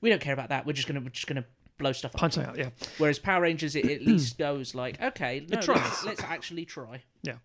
We 0.00 0.08
don't 0.08 0.22
care 0.22 0.32
about 0.32 0.48
that. 0.48 0.66
We're 0.66 0.72
just 0.72 0.88
gonna 0.88 1.00
we're 1.00 1.10
just 1.10 1.26
gonna 1.26 1.44
blow 1.78 1.92
stuff 1.92 2.14
up. 2.14 2.20
Punch 2.20 2.38
out. 2.38 2.56
Yeah. 2.56 2.70
Whereas 2.98 3.18
Power 3.18 3.42
Rangers, 3.42 3.74
it 3.74 3.84
at 3.86 4.02
least 4.06 4.38
goes 4.38 4.74
like, 4.74 5.00
okay, 5.00 5.44
no, 5.48 5.56
let's, 5.56 6.04
let's 6.04 6.22
actually 6.22 6.64
try. 6.64 7.02
Yeah. 7.22 7.36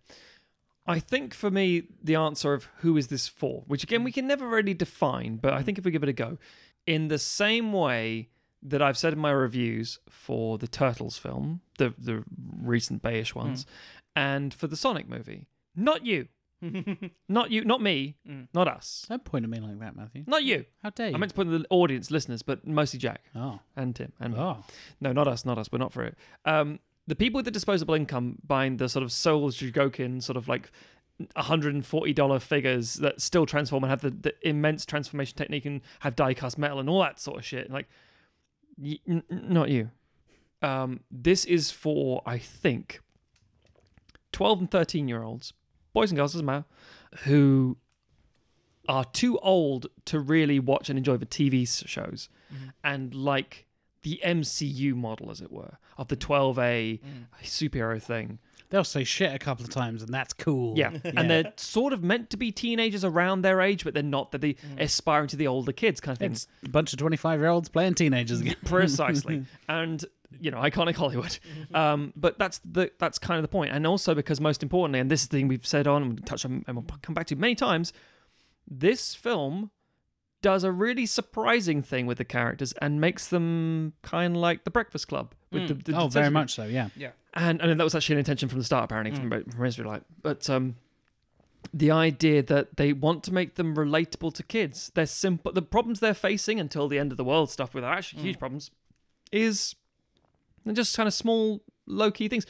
I 0.86 1.00
think 1.00 1.34
for 1.34 1.50
me, 1.50 1.88
the 2.02 2.14
answer 2.14 2.54
of 2.54 2.68
who 2.78 2.96
is 2.96 3.08
this 3.08 3.26
for, 3.26 3.64
which 3.66 3.82
again, 3.82 4.04
we 4.04 4.12
can 4.12 4.28
never 4.28 4.46
really 4.46 4.74
define, 4.74 5.36
but 5.36 5.52
I 5.52 5.62
think 5.62 5.78
if 5.78 5.84
we 5.84 5.90
give 5.90 6.04
it 6.04 6.08
a 6.08 6.12
go, 6.12 6.38
in 6.86 7.08
the 7.08 7.18
same 7.18 7.72
way 7.72 8.28
that 8.62 8.80
I've 8.80 8.96
said 8.96 9.12
in 9.12 9.18
my 9.18 9.32
reviews 9.32 9.98
for 10.08 10.58
the 10.58 10.68
Turtles 10.68 11.18
film, 11.18 11.60
the, 11.78 11.92
the 11.98 12.22
recent 12.60 13.02
Bayish 13.02 13.34
ones, 13.34 13.64
mm. 13.64 13.68
and 14.14 14.54
for 14.54 14.68
the 14.68 14.76
Sonic 14.76 15.08
movie, 15.08 15.46
not 15.74 16.06
you. 16.06 16.28
not 17.28 17.50
you, 17.50 17.64
not 17.64 17.80
me, 17.80 18.16
not 18.54 18.68
us. 18.68 19.06
don't 19.08 19.24
point 19.24 19.44
at 19.44 19.50
me 19.50 19.58
like 19.60 19.78
that, 19.80 19.96
Matthew. 19.96 20.24
Not 20.26 20.44
you. 20.44 20.64
How 20.82 20.90
dare 20.90 21.08
you? 21.10 21.14
I 21.14 21.18
meant 21.18 21.30
to 21.30 21.36
put 21.36 21.48
the 21.50 21.64
audience, 21.70 22.10
listeners, 22.10 22.42
but 22.42 22.66
mostly 22.66 22.98
Jack 22.98 23.22
oh, 23.34 23.60
and 23.76 23.94
Tim 23.94 24.12
and 24.20 24.34
me. 24.34 24.40
oh, 24.40 24.64
No, 25.00 25.12
not 25.12 25.28
us, 25.28 25.44
not 25.44 25.58
us. 25.58 25.68
We're 25.72 25.78
not 25.78 25.92
for 25.92 26.04
it. 26.04 26.16
Um, 26.44 26.78
the 27.06 27.14
people 27.16 27.38
with 27.38 27.44
the 27.44 27.50
disposable 27.50 27.94
income 27.94 28.38
buying 28.46 28.76
the 28.78 28.88
sort 28.88 29.02
of 29.04 29.12
Souls 29.12 29.56
Chogokin 29.56 30.22
sort 30.22 30.36
of 30.36 30.48
like 30.48 30.70
$140 31.36 32.42
figures 32.42 32.94
that 32.94 33.20
still 33.20 33.46
transform 33.46 33.84
and 33.84 33.90
have 33.90 34.00
the, 34.02 34.10
the 34.10 34.34
immense 34.48 34.84
transformation 34.84 35.36
technique 35.36 35.64
and 35.64 35.80
have 36.00 36.16
die 36.16 36.34
cast 36.34 36.58
metal 36.58 36.78
and 36.80 36.88
all 36.90 37.00
that 37.00 37.20
sort 37.20 37.38
of 37.38 37.44
shit. 37.44 37.70
Like, 37.70 37.88
y- 38.76 38.98
n- 39.08 39.22
n- 39.30 39.46
not 39.48 39.68
you. 39.70 39.90
Um, 40.62 41.00
this 41.10 41.44
is 41.44 41.70
for, 41.70 42.22
I 42.26 42.38
think, 42.38 43.00
12 44.32 44.60
and 44.60 44.70
13 44.70 45.08
year 45.08 45.22
olds, 45.22 45.52
boys 45.96 46.10
and 46.10 46.18
girls, 46.18 46.34
doesn't 46.34 46.44
matter, 46.44 46.66
who 47.24 47.78
are 48.86 49.06
too 49.06 49.38
old 49.38 49.86
to 50.04 50.20
really 50.20 50.60
watch 50.60 50.90
and 50.90 50.98
enjoy 50.98 51.16
the 51.16 51.24
TV 51.24 51.62
s- 51.62 51.82
shows 51.86 52.28
mm-hmm. 52.52 52.68
and 52.84 53.14
like 53.14 53.64
the 54.02 54.20
MCU 54.22 54.94
model, 54.94 55.30
as 55.30 55.40
it 55.40 55.50
were, 55.50 55.78
of 55.96 56.08
the 56.08 56.16
mm. 56.16 56.54
12A 56.54 57.00
mm. 57.00 57.26
superhero 57.42 58.00
thing. 58.00 58.38
they'll 58.68 58.84
say 58.84 59.04
shit 59.04 59.34
a 59.34 59.38
couple 59.38 59.64
of 59.64 59.70
times, 59.70 60.02
and 60.02 60.12
that's 60.12 60.34
cool. 60.34 60.76
Yeah. 60.76 60.90
And 61.16 61.30
they're 61.30 61.52
sort 61.56 61.94
of 61.94 62.04
meant 62.04 62.28
to 62.30 62.36
be 62.36 62.52
teenagers 62.52 63.02
around 63.02 63.40
their 63.40 63.62
age, 63.62 63.82
but 63.82 63.94
they're 63.94 64.02
not. 64.02 64.32
They're 64.32 64.38
the 64.38 64.54
mm. 64.54 64.80
aspiring 64.80 65.28
to 65.28 65.36
the 65.36 65.46
older 65.46 65.72
kids 65.72 65.98
kind 66.00 66.12
of 66.12 66.18
thing. 66.18 66.32
it's 66.32 66.46
a 66.62 66.68
bunch 66.68 66.92
of 66.92 66.98
twenty-five-year-olds 66.98 67.70
playing 67.70 67.94
teenagers 67.94 68.42
again. 68.42 68.56
precisely 68.66 69.46
and 69.68 70.04
you 70.40 70.50
know 70.50 70.58
iconic 70.58 70.94
hollywood 71.02 71.38
um 71.74 72.12
but 72.16 72.38
that's 72.38 72.58
the 72.64 72.90
that's 72.98 73.18
kind 73.18 73.38
of 73.38 73.42
the 73.42 73.48
point 73.48 73.70
and 73.72 73.86
also 73.86 74.14
because 74.14 74.40
most 74.40 74.62
importantly 74.62 74.98
and 75.00 75.10
this 75.10 75.22
is 75.22 75.28
the 75.28 75.38
thing 75.38 75.48
we've 75.48 75.66
said 75.66 75.86
on 75.86 76.02
and 76.02 76.26
touched 76.26 76.44
on 76.44 76.64
and 76.66 76.76
we'll 76.76 76.84
come 77.02 77.14
back 77.14 77.26
to 77.26 77.36
many 77.36 77.54
times 77.54 77.92
this 78.68 79.14
film 79.14 79.70
does 80.42 80.64
a 80.64 80.70
really 80.70 81.06
surprising 81.06 81.82
thing 81.82 82.06
with 82.06 82.18
the 82.18 82.24
characters 82.24 82.72
and 82.82 83.00
makes 83.00 83.28
them 83.28 83.92
kind 84.02 84.36
of 84.36 84.42
like 84.42 84.64
the 84.64 84.70
Breakfast 84.70 85.08
Club. 85.08 85.34
With 85.50 85.68
the, 85.68 85.74
the 85.74 85.98
Oh, 85.98 86.08
very 86.08 86.30
much 86.30 86.54
so. 86.54 86.64
Yeah. 86.64 86.88
Yeah. 86.96 87.10
and 87.34 87.60
and 87.60 87.80
that 87.80 87.84
was 87.84 87.94
actually 87.94 88.14
an 88.14 88.18
intention 88.20 88.48
from 88.48 88.58
the 88.58 88.64
start 88.64 88.84
apparently 88.84 89.12
from, 89.18 89.30
from 89.50 89.64
Israelite. 89.64 90.02
But 90.22 90.48
um, 90.50 90.76
the 91.72 91.90
idea 91.90 92.42
that 92.42 92.76
they 92.76 92.92
want 92.92 93.24
to 93.24 93.32
make 93.32 93.54
them 93.54 93.74
relatable 93.74 94.34
to 94.34 94.42
kids, 94.42 94.92
they're 94.94 95.06
simple. 95.06 95.52
The 95.52 95.62
problems 95.62 96.00
they're 96.00 96.14
facing 96.14 96.60
until 96.60 96.86
the 96.86 96.98
end 96.98 97.12
of 97.12 97.18
the 97.18 97.24
world 97.24 97.50
stuff 97.50 97.74
with 97.74 97.82
are 97.82 97.94
actually 97.94 98.22
huge 98.22 98.38
problems 98.38 98.70
is 99.32 99.74
they're 100.66 100.82
just 100.82 100.96
kind 100.96 101.06
of 101.06 101.14
small, 101.14 101.62
low 101.86 102.10
key 102.10 102.28
things. 102.28 102.46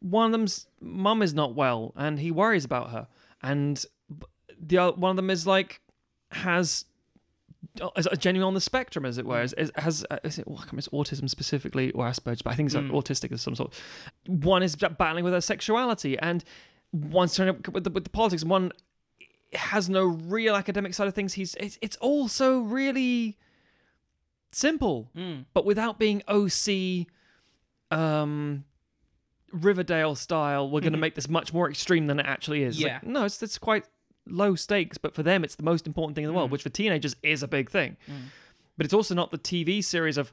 One 0.00 0.26
of 0.26 0.32
them's 0.32 0.66
mum 0.80 1.22
is 1.22 1.34
not 1.34 1.54
well, 1.54 1.92
and 1.96 2.18
he 2.20 2.30
worries 2.30 2.64
about 2.64 2.90
her, 2.90 3.08
and 3.42 3.84
the 4.60 4.78
other, 4.78 4.96
one 4.96 5.10
of 5.10 5.16
them 5.16 5.30
is 5.30 5.46
like 5.46 5.80
has 6.32 6.84
is 7.96 8.08
genuine 8.18 8.46
on 8.46 8.54
the 8.54 8.60
spectrum, 8.60 9.04
as 9.04 9.18
it 9.18 9.26
were. 9.26 9.42
Is, 9.42 9.52
is- 9.54 9.72
has 9.76 10.04
uh, 10.10 10.18
is 10.24 10.38
it, 10.38 10.46
well, 10.48 10.58
remember, 10.58 10.78
it's 10.78 10.88
autism 10.88 11.28
specifically 11.28 11.90
or 11.92 12.06
Asperger's, 12.06 12.42
but 12.42 12.52
I 12.52 12.56
think 12.56 12.68
it's 12.68 12.74
like 12.74 12.84
autistic 12.84 13.32
of 13.32 13.40
some 13.40 13.54
sort. 13.54 13.74
One 14.26 14.62
is 14.62 14.76
battling 14.76 15.24
with 15.24 15.32
her 15.34 15.40
sexuality, 15.40 16.18
and 16.18 16.44
one's 16.92 17.34
trying 17.34 17.60
to 17.62 17.70
with 17.70 17.84
the, 17.84 17.90
with 17.90 18.04
the 18.04 18.10
politics. 18.10 18.42
and 18.42 18.50
One 18.50 18.72
has 19.54 19.88
no 19.88 20.04
real 20.04 20.54
academic 20.54 20.94
side 20.94 21.08
of 21.08 21.14
things. 21.14 21.34
He's 21.34 21.54
it's, 21.56 21.78
it's 21.82 21.96
also 21.96 22.60
really 22.60 23.36
simple, 24.52 25.10
Mm. 25.16 25.44
but 25.52 25.64
without 25.64 25.98
being 25.98 26.22
OC, 26.28 27.06
um, 27.90 28.64
Riverdale 29.52 30.14
style. 30.14 30.68
We're 30.70 30.80
going 30.80 30.92
to 30.92 30.98
make 30.98 31.14
this 31.14 31.28
much 31.28 31.52
more 31.52 31.70
extreme 31.70 32.06
than 32.06 32.18
it 32.20 32.26
actually 32.26 32.62
is. 32.62 32.76
It's 32.76 32.82
like, 32.84 33.02
Yeah. 33.02 33.08
no, 33.10 33.24
it's 33.24 33.42
it's 33.42 33.58
quite 33.58 33.84
low 34.26 34.54
stakes, 34.54 34.98
but 34.98 35.14
for 35.14 35.22
them, 35.22 35.44
it's 35.44 35.54
the 35.54 35.62
most 35.62 35.86
important 35.86 36.16
thing 36.16 36.24
in 36.24 36.28
the 36.28 36.34
world, 36.34 36.50
which 36.50 36.62
for 36.62 36.68
teenagers 36.68 37.14
is 37.22 37.42
a 37.42 37.48
big 37.48 37.70
thing. 37.70 37.96
But 38.76 38.84
it's 38.84 38.94
also 38.94 39.14
not 39.14 39.30
the 39.30 39.38
TV 39.38 39.82
series 39.82 40.18
of 40.18 40.32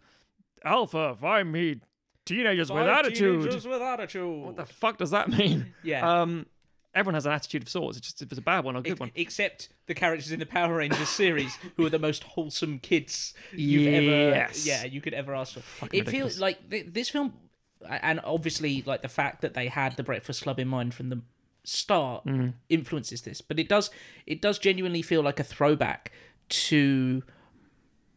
Alpha, 0.65 1.15
find 1.19 1.51
me 1.51 1.81
teenagers 2.25 2.71
with 2.71 2.87
attitude. 2.87 3.45
with 3.65 3.81
attitude. 3.81 4.45
What 4.45 4.55
the 4.55 4.65
fuck 4.65 4.97
does 4.97 5.11
that 5.11 5.29
mean? 5.29 5.73
Yeah. 5.83 6.21
Um, 6.21 6.45
everyone 6.95 7.15
has 7.15 7.25
an 7.25 7.31
attitude 7.31 7.61
of 7.63 7.69
sorts. 7.69 7.97
It's 7.97 8.07
just 8.07 8.21
if 8.21 8.31
it's 8.31 8.39
a 8.39 8.41
bad 8.41 8.63
one 8.63 8.75
or 8.75 8.79
a 8.79 8.81
good 8.83 8.99
one. 8.99 9.11
Except 9.15 9.69
the 9.87 9.93
characters 9.93 10.31
in 10.31 10.39
the 10.39 10.45
Power 10.45 10.75
Rangers 10.77 11.09
series, 11.09 11.57
who 11.77 11.85
are 11.85 11.89
the 11.89 11.99
most 11.99 12.23
wholesome 12.23 12.79
kids 12.79 13.33
you've 13.51 13.87
ever, 13.87 14.35
Yes. 14.35 14.65
yeah, 14.65 14.83
you 14.85 15.01
could 15.01 15.13
ever 15.13 15.33
ask 15.35 15.53
for. 15.53 15.61
Fucking 15.61 15.97
it 15.99 16.05
ridiculous. 16.05 16.33
feels 16.35 16.41
like 16.41 16.69
th- 16.69 16.87
this 16.91 17.09
film, 17.09 17.33
and 17.89 18.19
obviously, 18.23 18.81
like 18.85 19.01
the 19.01 19.07
fact 19.07 19.41
that 19.41 19.53
they 19.53 19.67
had 19.67 19.97
the 19.97 20.03
Breakfast 20.03 20.43
Club 20.43 20.59
in 20.59 20.67
mind 20.67 20.93
from 20.93 21.09
the 21.09 21.21
start 21.63 22.25
Mm-hmm. 22.25 22.49
influences 22.69 23.21
this. 23.23 23.41
But 23.41 23.59
it 23.59 23.67
does, 23.69 23.89
it 24.25 24.41
does 24.41 24.59
genuinely 24.59 25.01
feel 25.01 25.21
like 25.23 25.39
a 25.39 25.43
throwback 25.43 26.11
to 26.49 27.23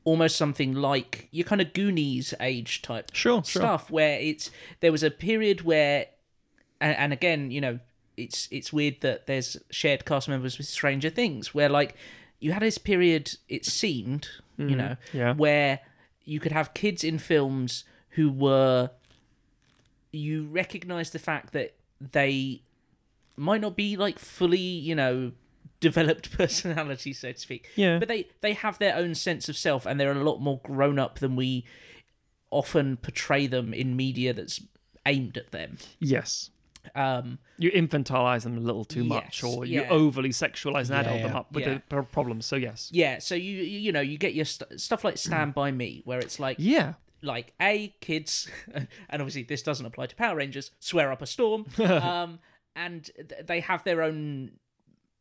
almost 0.04 0.36
something 0.36 0.72
like 0.74 1.28
your 1.32 1.44
kind 1.44 1.60
of 1.60 1.72
Goonies 1.72 2.32
age 2.40 2.80
type 2.82 3.10
Sure, 3.12 3.42
sure. 3.42 3.62
stuff 3.62 3.90
where 3.90 4.18
it's 4.20 4.50
there 4.80 4.92
was 4.92 5.02
a 5.02 5.10
period 5.10 5.62
where 5.62 6.06
and, 6.80 6.96
and 6.96 7.12
again 7.12 7.50
you 7.50 7.60
know 7.60 7.80
it's 8.16 8.48
it's 8.50 8.72
weird 8.72 9.00
that 9.00 9.26
there's 9.26 9.56
shared 9.70 10.04
cast 10.04 10.28
members 10.28 10.58
with 10.58 10.66
stranger 10.66 11.10
things 11.10 11.54
where 11.54 11.68
like 11.68 11.94
you 12.40 12.52
had 12.52 12.62
this 12.62 12.78
period 12.78 13.36
it 13.48 13.64
seemed 13.64 14.28
you 14.58 14.74
know 14.76 14.96
Mm-hmm. 15.08 15.16
yeah. 15.18 15.34
where 15.34 15.80
you 16.24 16.40
could 16.40 16.52
have 16.52 16.72
kids 16.74 17.04
in 17.04 17.18
films 17.18 17.84
who 18.10 18.30
were 18.30 18.90
you 20.12 20.46
recognize 20.46 21.10
the 21.10 21.18
fact 21.18 21.52
that 21.52 21.74
they 22.00 22.62
might 23.36 23.60
not 23.60 23.76
be 23.76 23.96
like 23.96 24.18
fully 24.18 24.58
you 24.58 24.94
know 24.94 25.32
developed 25.80 26.30
personality 26.36 27.12
so 27.12 27.32
to 27.32 27.38
speak 27.38 27.68
Yeah. 27.76 27.98
but 27.98 28.08
they 28.08 28.28
they 28.40 28.54
have 28.54 28.78
their 28.78 28.96
own 28.96 29.14
sense 29.14 29.48
of 29.48 29.56
self 29.56 29.84
and 29.84 30.00
they're 30.00 30.10
a 30.12 30.14
lot 30.24 30.40
more 30.40 30.60
grown 30.64 30.98
up 30.98 31.18
than 31.18 31.36
we 31.36 31.64
often 32.50 32.96
portray 32.96 33.46
them 33.46 33.74
in 33.74 33.94
media 33.96 34.32
that's 34.32 34.60
aimed 35.04 35.36
at 35.36 35.50
them 35.52 35.76
Yes. 36.00 36.50
Um 36.94 37.38
You 37.58 37.70
infantilize 37.70 38.42
them 38.44 38.56
a 38.56 38.60
little 38.60 38.84
too 38.84 39.04
much, 39.04 39.42
Yes, 39.42 39.44
or 39.54 39.64
you 39.64 39.82
yeah. 39.82 39.88
overly 39.90 40.30
sexualize 40.30 40.90
and 40.90 40.90
Yeah, 40.90 41.00
adult 41.00 41.22
them 41.22 41.36
up 41.36 41.52
with 41.52 41.66
Yeah. 41.66 41.78
the 41.88 42.02
problems. 42.02 42.46
So 42.46 42.56
yes, 42.56 42.90
yeah 42.92 43.18
so 43.18 43.34
you 43.34 43.62
you 43.62 43.92
know 43.92 44.00
you 44.00 44.18
get 44.18 44.34
your 44.34 44.44
st- 44.44 44.80
stuff 44.80 45.04
like 45.04 45.18
stand 45.18 45.54
by 45.54 45.70
me 45.72 46.02
where 46.04 46.18
it's 46.20 46.38
like 46.38 46.56
yeah, 46.60 46.94
like 47.22 47.52
a 47.60 47.94
kids 48.00 48.48
and 48.74 49.22
obviously 49.22 49.42
this 49.42 49.62
doesn't 49.62 49.86
apply 49.86 50.06
to 50.06 50.16
power 50.16 50.36
rangers 50.36 50.70
swear 50.78 51.10
up 51.10 51.22
a 51.22 51.26
storm 51.26 51.66
um 51.78 52.38
and 52.76 53.10
th- 53.16 53.46
they 53.46 53.60
have 53.60 53.82
their 53.84 54.02
own 54.02 54.52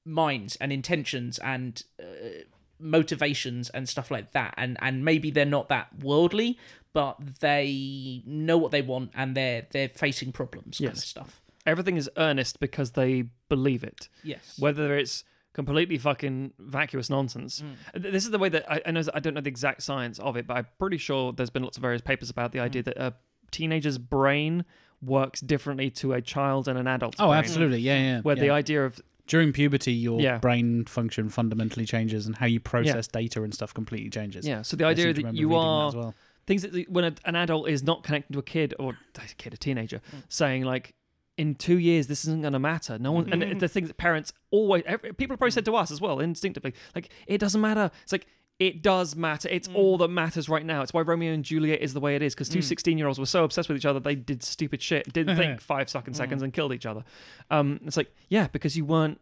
minds 0.05 0.55
and 0.57 0.71
intentions 0.71 1.39
and 1.39 1.83
uh, 1.99 2.43
motivations 2.79 3.69
and 3.69 3.87
stuff 3.89 4.11
like 4.11 4.31
that 4.33 4.53
and 4.57 4.77
and 4.81 5.03
maybe 5.03 5.31
they're 5.31 5.45
not 5.45 5.69
that 5.69 5.87
worldly 6.03 6.57
but 6.93 7.17
they 7.39 8.21
know 8.25 8.57
what 8.57 8.71
they 8.71 8.81
want 8.81 9.09
and 9.15 9.35
they're 9.35 9.65
they're 9.71 9.89
facing 9.89 10.31
problems 10.31 10.77
kind 10.79 10.91
of 10.91 10.97
stuff 10.99 11.41
everything 11.65 11.97
is 11.97 12.09
earnest 12.17 12.59
because 12.59 12.91
they 12.91 13.23
believe 13.49 13.83
it. 13.83 14.09
yes 14.23 14.55
Whether 14.59 14.95
it's 14.97 15.23
completely 15.53 15.97
fucking 15.97 16.51
vacuous 16.59 17.09
nonsense. 17.09 17.63
Mm. 17.95 18.11
This 18.11 18.25
is 18.25 18.31
the 18.31 18.37
way 18.39 18.49
that 18.49 18.69
I, 18.69 18.81
I 18.85 18.91
know. 18.91 19.01
I 19.13 19.19
don't 19.21 19.33
know 19.35 19.41
the 19.41 19.47
exact 19.49 19.83
science 19.83 20.19
of 20.19 20.35
it, 20.35 20.45
but 20.47 20.57
I'm 20.57 20.67
pretty 20.79 20.97
sure 20.97 21.31
there's 21.31 21.49
been 21.49 21.63
lots 21.63 21.77
of 21.77 21.81
various 21.81 22.01
papers 22.01 22.29
about 22.29 22.51
the 22.51 22.59
Mm. 22.59 22.63
idea 22.63 22.83
that 22.83 22.97
a 22.97 23.13
teenager's 23.51 23.97
brain 23.97 24.65
works 25.01 25.39
differently 25.39 25.89
to 25.91 26.13
a 26.13 26.21
child 26.21 26.67
and 26.67 26.77
an 26.77 26.87
adult. 26.87 27.15
Oh, 27.19 27.27
brain. 27.27 27.37
absolutely. 27.39 27.79
Yeah, 27.79 27.97
yeah. 28.01 28.21
Where 28.21 28.35
yeah. 28.35 28.41
the 28.43 28.49
idea 28.49 28.85
of 28.85 28.99
during 29.27 29.53
puberty, 29.53 29.93
your 29.93 30.19
Yeah. 30.19 30.37
brain 30.39 30.83
function 30.85 31.29
fundamentally 31.29 31.85
changes, 31.85 32.25
and 32.27 32.35
how 32.35 32.45
you 32.47 32.59
process 32.59 33.07
data 33.07 33.41
and 33.43 33.53
stuff 33.53 33.73
completely 33.73 34.09
changes. 34.09 34.45
yeah, 34.45 34.61
so 34.61 34.75
the 34.75 34.85
I 34.85 34.89
idea 34.91 35.13
that 35.13 35.33
you 35.33 35.49
that 35.49 35.55
are 35.55 35.87
as 35.87 35.95
well. 35.95 36.15
things 36.47 36.61
that 36.63 36.73
the, 36.73 36.85
when 36.89 37.05
a, 37.05 37.13
an 37.25 37.35
adult 37.35 37.69
is 37.69 37.81
not 37.81 38.03
connecting 38.03 38.33
to 38.33 38.39
a 38.39 38.43
kid 38.43 38.73
or 38.77 38.97
a 39.15 39.21
kid, 39.37 39.53
a 39.53 39.57
teenager, 39.57 40.01
saying 40.29 40.63
like, 40.63 40.93
in 41.37 41.55
two 41.55 41.77
years 41.77 42.07
this 42.07 42.23
isn't 42.25 42.41
going 42.41 42.53
to 42.53 42.59
matter. 42.59 42.97
No 42.97 43.11
one, 43.11 43.31
and 43.31 43.41
mm. 43.41 43.59
the 43.59 43.67
things 43.67 43.87
that 43.87 43.97
parents 43.97 44.33
always, 44.51 44.83
every, 44.85 45.13
people 45.13 45.37
probably 45.37 45.51
said 45.51 45.65
to 45.65 45.75
us 45.75 45.91
as 45.91 45.99
well, 45.99 46.19
instinctively, 46.19 46.73
like 46.93 47.09
it 47.27 47.39
doesn't 47.39 47.61
matter. 47.61 47.91
It's 48.03 48.11
like 48.11 48.27
it 48.57 48.81
does 48.81 49.15
matter. 49.15 49.49
It's 49.49 49.67
mm. 49.67 49.75
all 49.75 49.97
that 49.97 50.07
matters 50.07 50.47
right 50.47 50.65
now. 50.65 50.81
It's 50.81 50.93
why 50.93 51.01
Romeo 51.01 51.33
and 51.33 51.43
Juliet 51.43 51.81
is 51.81 51.93
the 51.93 51.99
way 51.99 52.15
it 52.15 52.21
is 52.21 52.33
because 52.33 52.47
two 52.47 52.59
mm. 52.59 52.63
16 52.63 52.97
year 52.97 53.07
olds 53.07 53.19
were 53.19 53.25
so 53.25 53.43
obsessed 53.43 53.67
with 53.67 53.77
each 53.77 53.85
other 53.85 53.99
they 53.99 54.15
did 54.15 54.43
stupid 54.43 54.81
shit, 54.81 55.11
didn't 55.11 55.35
think 55.35 55.59
five 55.61 55.89
fucking 55.89 56.13
seconds 56.13 56.41
and 56.41 56.53
killed 56.53 56.73
each 56.73 56.85
other. 56.85 57.03
Um, 57.49 57.81
it's 57.85 57.97
like 57.97 58.13
yeah, 58.29 58.47
because 58.47 58.77
you 58.77 58.85
weren't. 58.85 59.19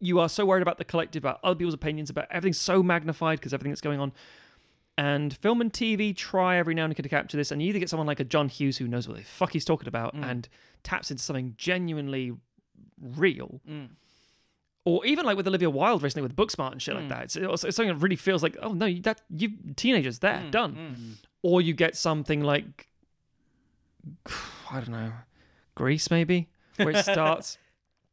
You 0.00 0.20
are 0.20 0.28
so 0.30 0.46
worried 0.46 0.62
about 0.62 0.78
the 0.78 0.86
collective, 0.86 1.22
about 1.22 1.38
other 1.44 1.54
people's 1.54 1.74
opinions, 1.74 2.08
about 2.08 2.28
everything's 2.30 2.58
so 2.58 2.82
magnified 2.82 3.38
because 3.38 3.52
everything 3.52 3.72
that's 3.72 3.82
going 3.82 4.00
on. 4.00 4.12
And 4.98 5.36
film 5.36 5.60
and 5.60 5.72
TV 5.72 6.16
try 6.16 6.56
every 6.56 6.74
now 6.74 6.84
and 6.84 6.92
again 6.92 7.02
to 7.02 7.08
capture 7.08 7.36
this, 7.36 7.50
and 7.50 7.60
you 7.60 7.68
either 7.68 7.78
get 7.78 7.90
someone 7.90 8.06
like 8.06 8.20
a 8.20 8.24
John 8.24 8.48
Hughes 8.48 8.78
who 8.78 8.88
knows 8.88 9.06
what 9.06 9.18
the 9.18 9.24
fuck 9.24 9.52
he's 9.52 9.64
talking 9.64 9.88
about 9.88 10.16
mm. 10.16 10.24
and 10.24 10.48
taps 10.82 11.10
into 11.10 11.22
something 11.22 11.54
genuinely 11.58 12.32
real, 12.98 13.60
mm. 13.68 13.88
or 14.86 15.04
even 15.04 15.26
like 15.26 15.36
with 15.36 15.46
Olivia 15.46 15.68
Wilde 15.68 16.02
recently 16.02 16.26
with 16.26 16.34
Booksmart 16.34 16.72
and 16.72 16.80
shit 16.80 16.94
like 16.94 17.04
mm. 17.04 17.08
that. 17.10 17.24
It's, 17.24 17.36
it's 17.36 17.76
something 17.76 17.94
that 17.94 18.02
really 18.02 18.16
feels 18.16 18.42
like, 18.42 18.56
oh 18.62 18.72
no, 18.72 18.90
that 19.02 19.20
you 19.28 19.50
teenagers 19.76 20.20
there 20.20 20.42
done, 20.50 21.18
or 21.42 21.60
you 21.60 21.74
get 21.74 21.94
something 21.94 22.40
like 22.40 22.88
I 24.70 24.80
don't 24.80 24.88
know, 24.88 25.12
Grease 25.74 26.10
maybe, 26.10 26.48
where 26.76 26.90
it 26.90 26.96
starts. 27.04 27.58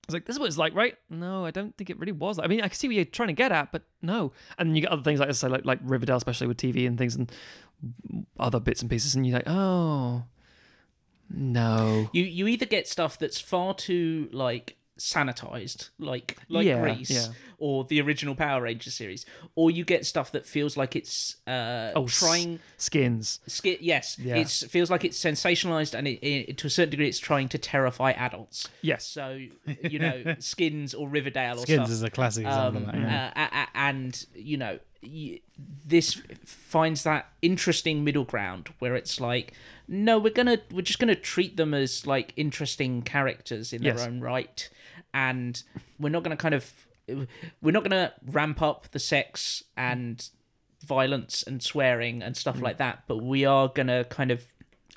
It's 0.04 0.14
like 0.14 0.26
this 0.26 0.36
is 0.36 0.40
what 0.40 0.48
it's 0.48 0.58
like, 0.58 0.76
right? 0.76 0.98
No, 1.10 1.46
I 1.46 1.52
don't 1.52 1.76
think 1.78 1.90
it 1.90 1.98
really 1.98 2.12
was. 2.12 2.38
I 2.38 2.48
mean, 2.48 2.60
I 2.60 2.68
can 2.68 2.76
see 2.76 2.88
what 2.88 2.96
you're 2.96 3.06
trying 3.06 3.30
to 3.30 3.34
get 3.34 3.54
at, 3.54 3.72
but 3.72 3.84
no. 4.02 4.34
And 4.58 4.76
you 4.76 4.82
get 4.82 4.92
other 4.92 5.02
things 5.02 5.20
like 5.20 5.30
I 5.30 5.32
say, 5.32 5.48
like 5.48 5.66
like 5.66 5.80
Riverdale, 5.82 6.18
especially 6.18 6.48
with 6.48 6.58
TV 6.58 6.86
and 6.86 6.98
things 6.98 7.16
and 7.16 7.32
other 8.38 8.60
bits 8.60 8.82
and 8.82 8.90
pieces, 8.90 9.16
and 9.16 9.26
you're 9.26 9.38
like, 9.38 9.48
oh, 9.48 10.24
no. 11.30 12.10
you 12.12 12.24
you 12.24 12.48
either 12.48 12.66
get 12.66 12.88
stuff 12.88 13.18
that's 13.18 13.40
far 13.40 13.74
too 13.74 14.30
like 14.34 14.76
sanitized 15.00 15.90
like 15.98 16.38
like 16.50 16.66
Yeah, 16.66 16.82
grease 16.82 17.10
yeah. 17.10 17.28
or 17.58 17.84
the 17.84 18.00
original 18.02 18.36
power 18.36 18.62
rangers 18.62 18.94
series 18.94 19.26
or 19.56 19.72
you 19.72 19.84
get 19.84 20.06
stuff 20.06 20.32
that 20.34 20.46
feels 20.46 20.78
like 20.78 20.96
it's 20.96 21.38
uh 21.48 21.92
Oh, 21.96 22.08
trying 22.08 22.60
skins. 22.78 23.40
Ski- 23.48 23.80
yes, 23.82 24.18
Yeah. 24.20 24.36
it 24.38 24.50
feels 24.50 24.90
like 24.92 25.04
it's 25.04 25.20
sensationalized, 25.20 25.94
and 25.94 26.08
it, 26.08 26.26
it, 26.26 26.58
to 26.60 26.68
a 26.68 26.70
certain 26.70 26.92
degree, 26.92 27.08
it's 27.08 27.20
trying 27.20 27.50
to 27.50 27.58
terrify 27.58 28.12
adults. 28.12 28.70
Yes. 28.82 29.06
So 29.06 29.40
you 29.84 30.00
know, 30.00 30.36
Skins 30.40 30.94
or 30.94 31.08
Riverdale 31.10 31.56
or 31.60 31.64
Skins 31.64 31.80
stuff, 31.82 31.90
is 31.90 32.04
a 32.04 32.10
classic 32.10 32.46
example 32.46 32.84
um, 32.84 32.90
of 32.90 32.92
that. 32.94 33.02
Yeah. 33.36 33.50
uh, 33.52 33.66
and 33.76 34.26
you 34.36 34.58
know, 34.58 34.80
this 35.86 36.22
finds 36.46 37.04
that 37.04 37.28
interesting 37.42 38.04
middle 38.04 38.24
ground 38.24 38.70
where 38.80 38.96
it's 38.96 39.20
like, 39.20 39.54
no, 39.88 40.18
we're 40.18 40.34
gonna, 40.34 40.60
we're 40.72 40.82
just 40.82 41.00
gonna 41.00 41.16
treat 41.16 41.58
them 41.58 41.74
as 41.74 42.08
like 42.08 42.34
interesting 42.36 43.02
characters 43.02 43.74
in 43.74 43.84
Yes. 43.84 43.98
their 44.00 44.08
own 44.08 44.22
right, 44.22 44.70
and 45.14 45.62
we're 46.00 46.10
not 46.10 46.24
gonna 46.24 46.38
kind 46.38 46.54
of, 46.56 46.74
we're 47.62 47.72
not 47.72 47.84
gonna 47.84 48.14
ramp 48.26 48.62
up 48.62 48.90
the 48.92 49.00
sex 49.00 49.64
and 49.78 50.30
violence 50.86 51.44
and 51.44 51.62
swearing 51.64 52.22
and 52.22 52.36
Mm. 52.36 52.38
stuff 52.40 52.62
like 52.62 52.78
that, 52.78 53.04
but 53.08 53.18
we 53.24 53.46
are 53.46 53.68
gonna 53.70 54.04
kind 54.06 54.32
of 54.32 54.46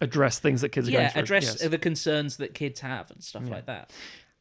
Address 0.00 0.38
things 0.40 0.60
that 0.60 0.70
kids 0.70 0.88
are 0.88 0.92
going 0.92 1.04
yeah 1.04 1.08
through. 1.08 1.22
address 1.22 1.44
yes. 1.60 1.70
the 1.70 1.78
concerns 1.78 2.36
that 2.36 2.52
kids 2.52 2.80
have 2.80 3.10
and 3.10 3.24
stuff 3.24 3.48
like 3.48 3.64
that. 3.66 3.90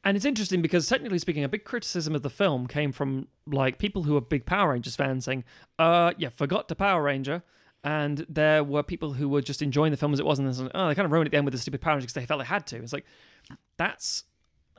And 0.03 0.17
it's 0.17 0.25
interesting 0.25 0.61
because 0.61 0.87
technically 0.89 1.17
speaking, 1.17 1.43
a 1.45 1.49
big 1.49 1.63
criticism 1.63 2.13
of 2.13 2.23
the 2.23 2.29
film 2.29 2.67
came 2.67 2.91
from 2.91 3.27
like 3.47 3.77
people 3.79 4.03
who 4.03 4.17
are 4.17 4.21
big 4.21 4.45
Power 4.45 4.71
Rangers 4.73 4.95
fans 4.97 5.23
saying, 5.25 5.45
"Uh, 5.79 6.11
yeah, 6.17 6.27
forgot 6.29 6.67
to 6.69 6.75
Power 6.75 7.01
Ranger." 7.01 7.41
And 7.85 8.25
there 8.27 8.63
were 8.63 8.83
people 8.83 9.13
who 9.13 9.29
were 9.29 9.41
just 9.41 9.61
enjoying 9.61 9.91
the 9.91 9.97
film 9.97 10.11
as 10.11 10.19
it 10.19 10.25
was, 10.25 10.39
and 10.39 10.47
they're 10.47 10.63
like, 10.65 10.71
oh, 10.75 10.87
they 10.89 10.95
kind 10.95 11.05
of 11.05 11.11
ruined 11.11 11.27
it 11.27 11.29
at 11.29 11.31
the 11.31 11.37
end 11.37 11.45
with 11.45 11.53
the 11.53 11.57
stupid 11.59 11.79
Power 11.81 11.93
Rangers 11.93 12.11
because 12.11 12.21
they 12.21 12.25
felt 12.27 12.39
they 12.41 12.45
had 12.47 12.67
to. 12.67 12.77
It's 12.83 12.91
like 12.93 13.05
that's 13.77 14.23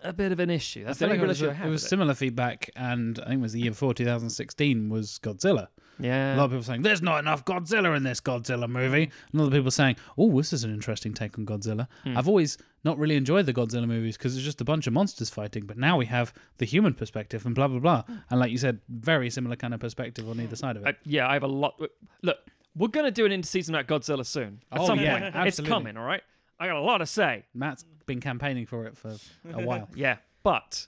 a 0.03 0.13
bit 0.13 0.33
of 0.33 0.41
an 0.41 0.51
issue. 0.51 0.85
That's 0.85 0.99
the 0.99 1.07
only 1.07 1.19
real 1.19 1.31
issue 1.31 1.47
I 1.47 1.49
it 1.49 1.51
was, 1.51 1.57
have 1.59 1.67
it 1.67 1.71
was 1.71 1.83
with 1.83 1.89
similar 1.89 2.15
feedback, 2.15 2.71
and 2.77 3.19
I 3.21 3.29
think 3.29 3.39
it 3.41 3.43
was 3.43 3.53
the 3.53 3.61
year 3.61 3.71
before 3.71 3.95
2016 3.95 4.89
was 4.89 5.19
Godzilla. 5.23 5.69
Yeah, 5.99 6.35
A 6.35 6.37
lot 6.37 6.45
of 6.45 6.51
people 6.51 6.63
saying 6.63 6.83
there's 6.83 7.01
not 7.01 7.21
enough 7.21 7.47
Godzilla 7.47 7.97
in 7.97 8.03
this 8.03 8.21
Godzilla 8.21 8.69
movie, 8.69 9.11
and 9.33 9.41
other 9.41 9.51
people 9.51 9.71
saying, 9.71 9.97
"Oh, 10.19 10.31
this 10.37 10.53
is 10.53 10.63
an 10.63 10.71
interesting 10.75 11.15
take 11.15 11.39
on 11.39 11.47
Godzilla." 11.47 11.89
Hmm. 12.05 12.19
I've 12.19 12.29
always 12.29 12.59
not 12.85 12.99
really 12.99 13.17
enjoyed 13.17 13.47
the 13.47 13.55
Godzilla 13.55 13.87
movies 13.89 14.19
because 14.19 14.37
it's 14.37 14.45
just 14.45 14.61
a 14.61 14.65
bunch 14.65 14.87
of 14.87 14.93
monsters 14.93 15.31
fighting, 15.31 15.65
but 15.65 15.79
now 15.79 15.97
we 15.97 16.05
have 16.07 16.35
the 16.59 16.67
human 16.67 16.93
perspective 16.93 17.47
and 17.47 17.55
blah 17.55 17.69
blah 17.69 17.79
blah, 17.79 18.05
and 18.29 18.39
like 18.39 18.51
you 18.51 18.59
said, 18.59 18.81
very 18.91 19.31
similar 19.31 19.57
kind 19.57 19.73
of 19.73 19.81
perspective 19.81 20.29
on 20.29 20.39
either 20.39 20.55
side 20.57 20.77
of 20.77 20.85
it. 20.87 20.97
I, 20.97 20.99
yeah, 21.05 21.29
I 21.29 21.33
have 21.33 21.45
a 21.45 21.49
lot. 21.49 21.81
Look, 22.23 22.37
we're 22.77 22.89
gonna 22.89 23.11
do 23.11 23.25
an 23.25 23.33
interseason 23.33 23.71
about 23.71 23.87
Godzilla 23.87 24.27
soon. 24.27 24.61
At 24.71 24.81
Oh, 24.81 24.87
some 24.87 25.01
yeah, 25.01 25.31
point, 25.31 25.47
it's 25.49 25.61
coming. 25.61 25.97
All 25.97 26.05
right, 26.05 26.23
I 26.61 26.67
got 26.67 26.77
a 26.77 26.81
lot 26.81 26.99
to 26.99 27.07
say. 27.07 27.47
Matt's 27.55 27.87
been 28.07 28.21
campaigning 28.21 28.67
for 28.67 28.87
it 28.87 28.97
for 28.97 29.17
a 29.53 29.63
while. 29.65 29.89
Yeah, 29.95 30.17
but 30.43 30.87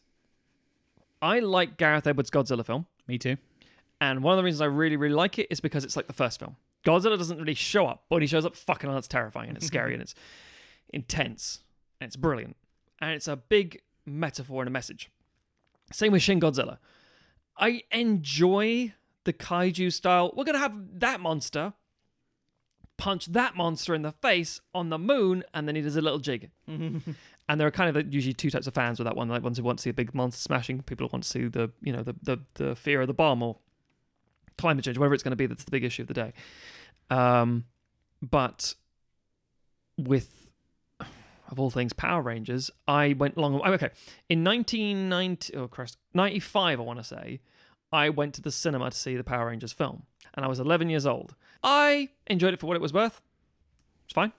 I 1.20 1.40
like 1.40 1.76
Gareth 1.76 2.06
Edwards' 2.06 2.30
Godzilla 2.30 2.64
film. 2.64 2.86
Me 3.06 3.18
too. 3.18 3.36
And 4.00 4.22
one 4.22 4.34
of 4.34 4.36
the 4.36 4.44
reasons 4.44 4.60
I 4.60 4.66
really, 4.66 4.96
really 4.96 5.14
like 5.14 5.38
it 5.38 5.48
is 5.50 5.60
because 5.60 5.84
it's 5.84 5.96
like 5.96 6.06
the 6.06 6.12
first 6.12 6.38
film. 6.38 6.56
Godzilla 6.84 7.18
doesn't 7.18 7.38
really 7.38 7.54
show 7.54 7.86
up, 7.86 8.04
but 8.08 8.16
when 8.16 8.22
he 8.22 8.28
shows 8.28 8.44
up, 8.44 8.54
fucking 8.54 8.88
hell, 8.88 8.98
it's 8.98 9.08
terrifying 9.08 9.48
and 9.48 9.58
it's 9.58 9.66
scary 9.66 9.92
and 9.92 10.02
it's 10.02 10.14
intense 10.90 11.60
and 12.00 12.06
it's 12.06 12.16
brilliant. 12.16 12.56
And 13.00 13.12
it's 13.12 13.28
a 13.28 13.36
big 13.36 13.82
metaphor 14.06 14.62
and 14.62 14.68
a 14.68 14.70
message. 14.70 15.10
Same 15.92 16.12
with 16.12 16.22
Shin 16.22 16.40
Godzilla. 16.40 16.78
I 17.56 17.82
enjoy 17.90 18.92
the 19.24 19.32
kaiju 19.32 19.92
style. 19.92 20.32
We're 20.36 20.44
going 20.44 20.54
to 20.54 20.60
have 20.60 21.00
that 21.00 21.20
monster 21.20 21.72
punch 22.98 23.26
that 23.26 23.56
monster 23.56 23.94
in 23.94 24.02
the 24.02 24.12
face 24.12 24.60
on 24.74 24.90
the 24.90 24.98
moon, 24.98 25.42
and 25.54 25.66
then 25.66 25.74
he 25.74 25.80
does 25.80 25.96
a 25.96 26.02
little 26.02 26.18
jig. 26.18 26.50
and 26.66 27.02
there 27.60 27.66
are 27.66 27.70
kind 27.70 27.96
of 27.96 28.12
usually 28.12 28.34
two 28.34 28.50
types 28.50 28.66
of 28.66 28.74
fans 28.74 28.98
with 28.98 29.06
that 29.06 29.16
one. 29.16 29.28
Like 29.28 29.42
ones 29.42 29.56
who 29.56 29.64
want 29.64 29.78
to 29.78 29.82
see 29.82 29.90
a 29.90 29.94
big 29.94 30.14
monster 30.14 30.40
smashing, 30.40 30.82
people 30.82 31.06
who 31.06 31.12
want 31.12 31.22
to 31.24 31.28
see 31.30 31.48
the 31.48 31.70
you 31.80 31.92
know 31.92 32.02
the 32.02 32.14
the, 32.22 32.38
the 32.54 32.76
fear 32.76 33.00
of 33.00 33.06
the 33.06 33.14
bomb 33.14 33.42
or 33.42 33.56
climate 34.58 34.84
change, 34.84 34.98
whatever 34.98 35.14
it's 35.14 35.22
going 35.22 35.32
to 35.32 35.36
be. 35.36 35.46
That's 35.46 35.64
the 35.64 35.70
big 35.70 35.84
issue 35.84 36.02
of 36.02 36.08
the 36.08 36.14
day. 36.14 36.32
Um, 37.10 37.64
but 38.20 38.74
with 39.96 40.50
of 41.50 41.58
all 41.58 41.70
things 41.70 41.92
Power 41.92 42.22
Rangers, 42.22 42.70
I 42.86 43.14
went 43.14 43.38
long. 43.38 43.60
oh, 43.64 43.72
Okay, 43.72 43.90
in 44.28 44.44
1990, 44.44 45.54
oh 45.56 45.68
Christ, 45.68 45.96
95, 46.14 46.78
I 46.78 46.82
want 46.82 46.98
to 46.98 47.04
say, 47.04 47.40
I 47.90 48.10
went 48.10 48.34
to 48.34 48.42
the 48.42 48.52
cinema 48.52 48.90
to 48.90 48.96
see 48.96 49.16
the 49.16 49.24
Power 49.24 49.46
Rangers 49.46 49.72
film, 49.72 50.02
and 50.34 50.44
I 50.44 50.48
was 50.48 50.60
11 50.60 50.90
years 50.90 51.06
old. 51.06 51.34
I 51.62 52.08
enjoyed 52.26 52.54
it 52.54 52.60
for 52.60 52.66
what 52.66 52.76
it 52.76 52.82
was 52.82 52.92
worth. 52.92 53.20
It's 54.04 54.12
fine. 54.14 54.32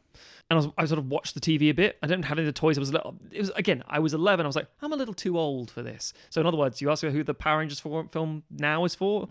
And 0.50 0.58
I, 0.60 0.62
was, 0.66 0.68
I 0.78 0.86
sort 0.86 0.98
of 1.00 1.08
watched 1.10 1.36
the 1.36 1.40
TV 1.40 1.70
a 1.70 1.74
bit. 1.74 1.98
I 2.02 2.08
didn't 2.08 2.26
have 2.26 2.40
any 2.40 2.48
of 2.48 2.54
the 2.54 2.60
toys. 2.60 2.78
I 2.78 2.80
was 2.80 2.90
a 2.90 2.94
little, 2.94 3.16
it 3.32 3.40
was 3.40 3.52
again. 3.52 3.84
I 3.88 4.00
was 4.00 4.14
11. 4.16 4.46
I 4.46 4.48
was 4.48 4.56
like, 4.56 4.68
I'm 4.82 4.92
a 4.92 4.96
little 4.96 5.14
too 5.14 5.38
old 5.38 5.70
for 5.70 5.84
this. 5.84 6.12
So 6.32 6.42
in 6.42 6.48
other 6.48 6.58
words, 6.58 6.82
you 6.82 6.90
ask 6.90 7.04
me 7.04 7.12
who 7.12 7.24
the 7.24 7.36
Power 7.36 7.60
Rangers 7.60 7.80
for, 7.80 8.04
film 8.08 8.44
now 8.50 8.84
is 8.86 8.96
for. 8.96 9.28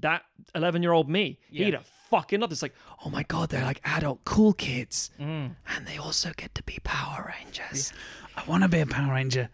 That 0.00 0.22
11 0.54 0.82
year 0.82 0.92
old 0.92 1.08
me, 1.08 1.38
Yeah. 1.50 1.66
he'd 1.66 1.74
have 1.74 1.86
fucking 2.08 2.40
loved. 2.40 2.52
It's 2.52 2.62
like, 2.62 2.74
oh 3.04 3.10
my 3.10 3.22
god, 3.24 3.50
they're 3.50 3.62
like 3.64 3.80
adult 3.84 4.24
cool 4.24 4.52
kids, 4.54 5.10
Mm. 5.20 5.54
and 5.68 5.86
they 5.86 5.98
also 5.98 6.32
get 6.36 6.54
to 6.56 6.62
be 6.64 6.78
Power 6.82 7.32
Rangers. 7.44 7.92
I 8.36 8.42
want 8.48 8.62
to 8.64 8.68
be 8.68 8.80
a 8.80 8.86
Power 8.86 9.12
Ranger, 9.12 9.50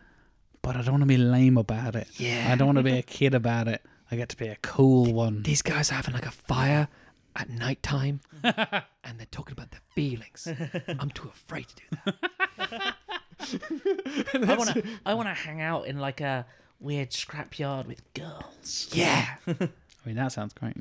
but 0.63 0.77
I 0.77 0.83
don't 0.83 0.93
want 0.93 1.03
to 1.03 1.07
be 1.07 1.19
lame 1.19 1.59
about 1.59 1.95
it. 1.97 2.09
Yeah. 2.19 2.49
I 2.51 2.57
don't 2.57 2.69
want 2.69 2.79
to 2.79 2.85
be 2.85 2.97
a 2.97 3.03
kid 3.03 3.35
about 3.35 3.67
it. 3.69 3.83
I 4.11 4.17
get 4.17 4.29
to 4.31 4.37
be 4.37 4.47
a 4.49 4.57
cool 4.63 5.13
one. 5.13 5.43
These 5.43 5.61
guys 5.63 5.91
are 5.93 5.97
having 5.97 6.15
like 6.15 6.27
a 6.27 6.31
fire 6.31 6.89
at 7.37 7.49
night 7.49 7.83
time, 7.83 8.21
and 8.43 9.19
they're 9.19 9.27
talking 9.31 9.53
about 9.53 9.71
their 9.71 9.81
feelings. 9.95 10.49
I'm 10.89 11.11
too 11.11 11.29
afraid 11.29 11.67
to 11.69 11.77
do 11.77 12.13
that. 12.59 12.95
I 14.49 14.57
want 14.57 14.71
to. 14.71 14.83
I 15.07 15.15
want 15.15 15.29
to 15.29 15.35
hang 15.35 15.61
out 15.61 15.87
in 15.87 15.99
like 15.99 16.21
a 16.21 16.47
weird 16.79 17.11
scrapyard 17.11 17.87
with 17.87 18.03
girls. 18.15 18.89
Yeah. 18.93 19.37
I 19.47 19.69
mean, 20.05 20.17
that 20.17 20.33
sounds 20.33 20.53
great. 20.55 20.77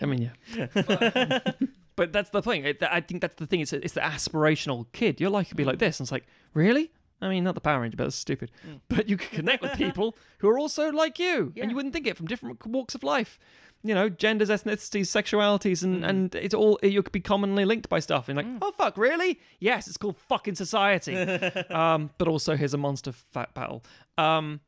I 0.00 0.06
mean, 0.06 0.30
yeah. 0.54 0.68
But, 0.74 1.56
but 1.96 2.12
that's 2.12 2.30
the 2.30 2.42
thing. 2.42 2.64
It, 2.64 2.82
I 2.82 3.00
think 3.00 3.22
that's 3.22 3.36
the 3.36 3.46
thing. 3.46 3.60
It's 3.60 3.72
it's 3.72 3.94
the 3.94 4.00
aspirational 4.00 4.86
kid. 4.92 5.20
Your 5.20 5.30
life 5.30 5.48
could 5.48 5.56
be 5.56 5.64
like 5.64 5.76
mm. 5.76 5.80
this. 5.80 5.98
And 6.00 6.04
it's 6.04 6.12
like, 6.12 6.26
really? 6.54 6.90
I 7.20 7.30
mean, 7.30 7.44
not 7.44 7.54
the 7.54 7.62
Power 7.62 7.80
Ranger, 7.80 7.96
but 7.96 8.04
that's 8.04 8.16
stupid. 8.16 8.50
Mm. 8.66 8.80
But 8.88 9.08
you 9.08 9.16
could 9.16 9.30
connect 9.30 9.62
with 9.62 9.72
people 9.72 10.16
who 10.38 10.48
are 10.48 10.58
also 10.58 10.90
like 10.90 11.18
you, 11.18 11.52
Yeah. 11.54 11.62
and 11.62 11.70
you 11.70 11.76
wouldn't 11.76 11.94
think 11.94 12.06
it 12.06 12.16
from 12.16 12.26
different 12.26 12.64
walks 12.66 12.94
of 12.94 13.02
life. 13.02 13.38
You 13.82 13.94
know, 13.94 14.08
genders, 14.08 14.48
ethnicities, 14.48 15.06
sexualities, 15.06 15.84
and 15.84 16.04
and 16.04 16.34
it's 16.34 16.54
all 16.54 16.78
you 16.82 17.02
could 17.02 17.12
be 17.12 17.20
commonly 17.20 17.64
linked 17.64 17.88
by 17.88 18.00
stuff. 18.00 18.28
And 18.28 18.36
like, 18.36 18.46
oh 18.60 18.72
fuck, 18.72 18.96
really? 18.96 19.38
Yes, 19.60 19.86
it's 19.86 19.96
called 19.96 20.16
fucking 20.16 20.56
society. 20.56 21.16
um, 21.70 22.10
but 22.18 22.26
also 22.26 22.56
here's 22.56 22.74
a 22.74 22.78
monster 22.78 23.12
fat 23.12 23.54
battle. 23.54 23.84
Um, 24.18 24.60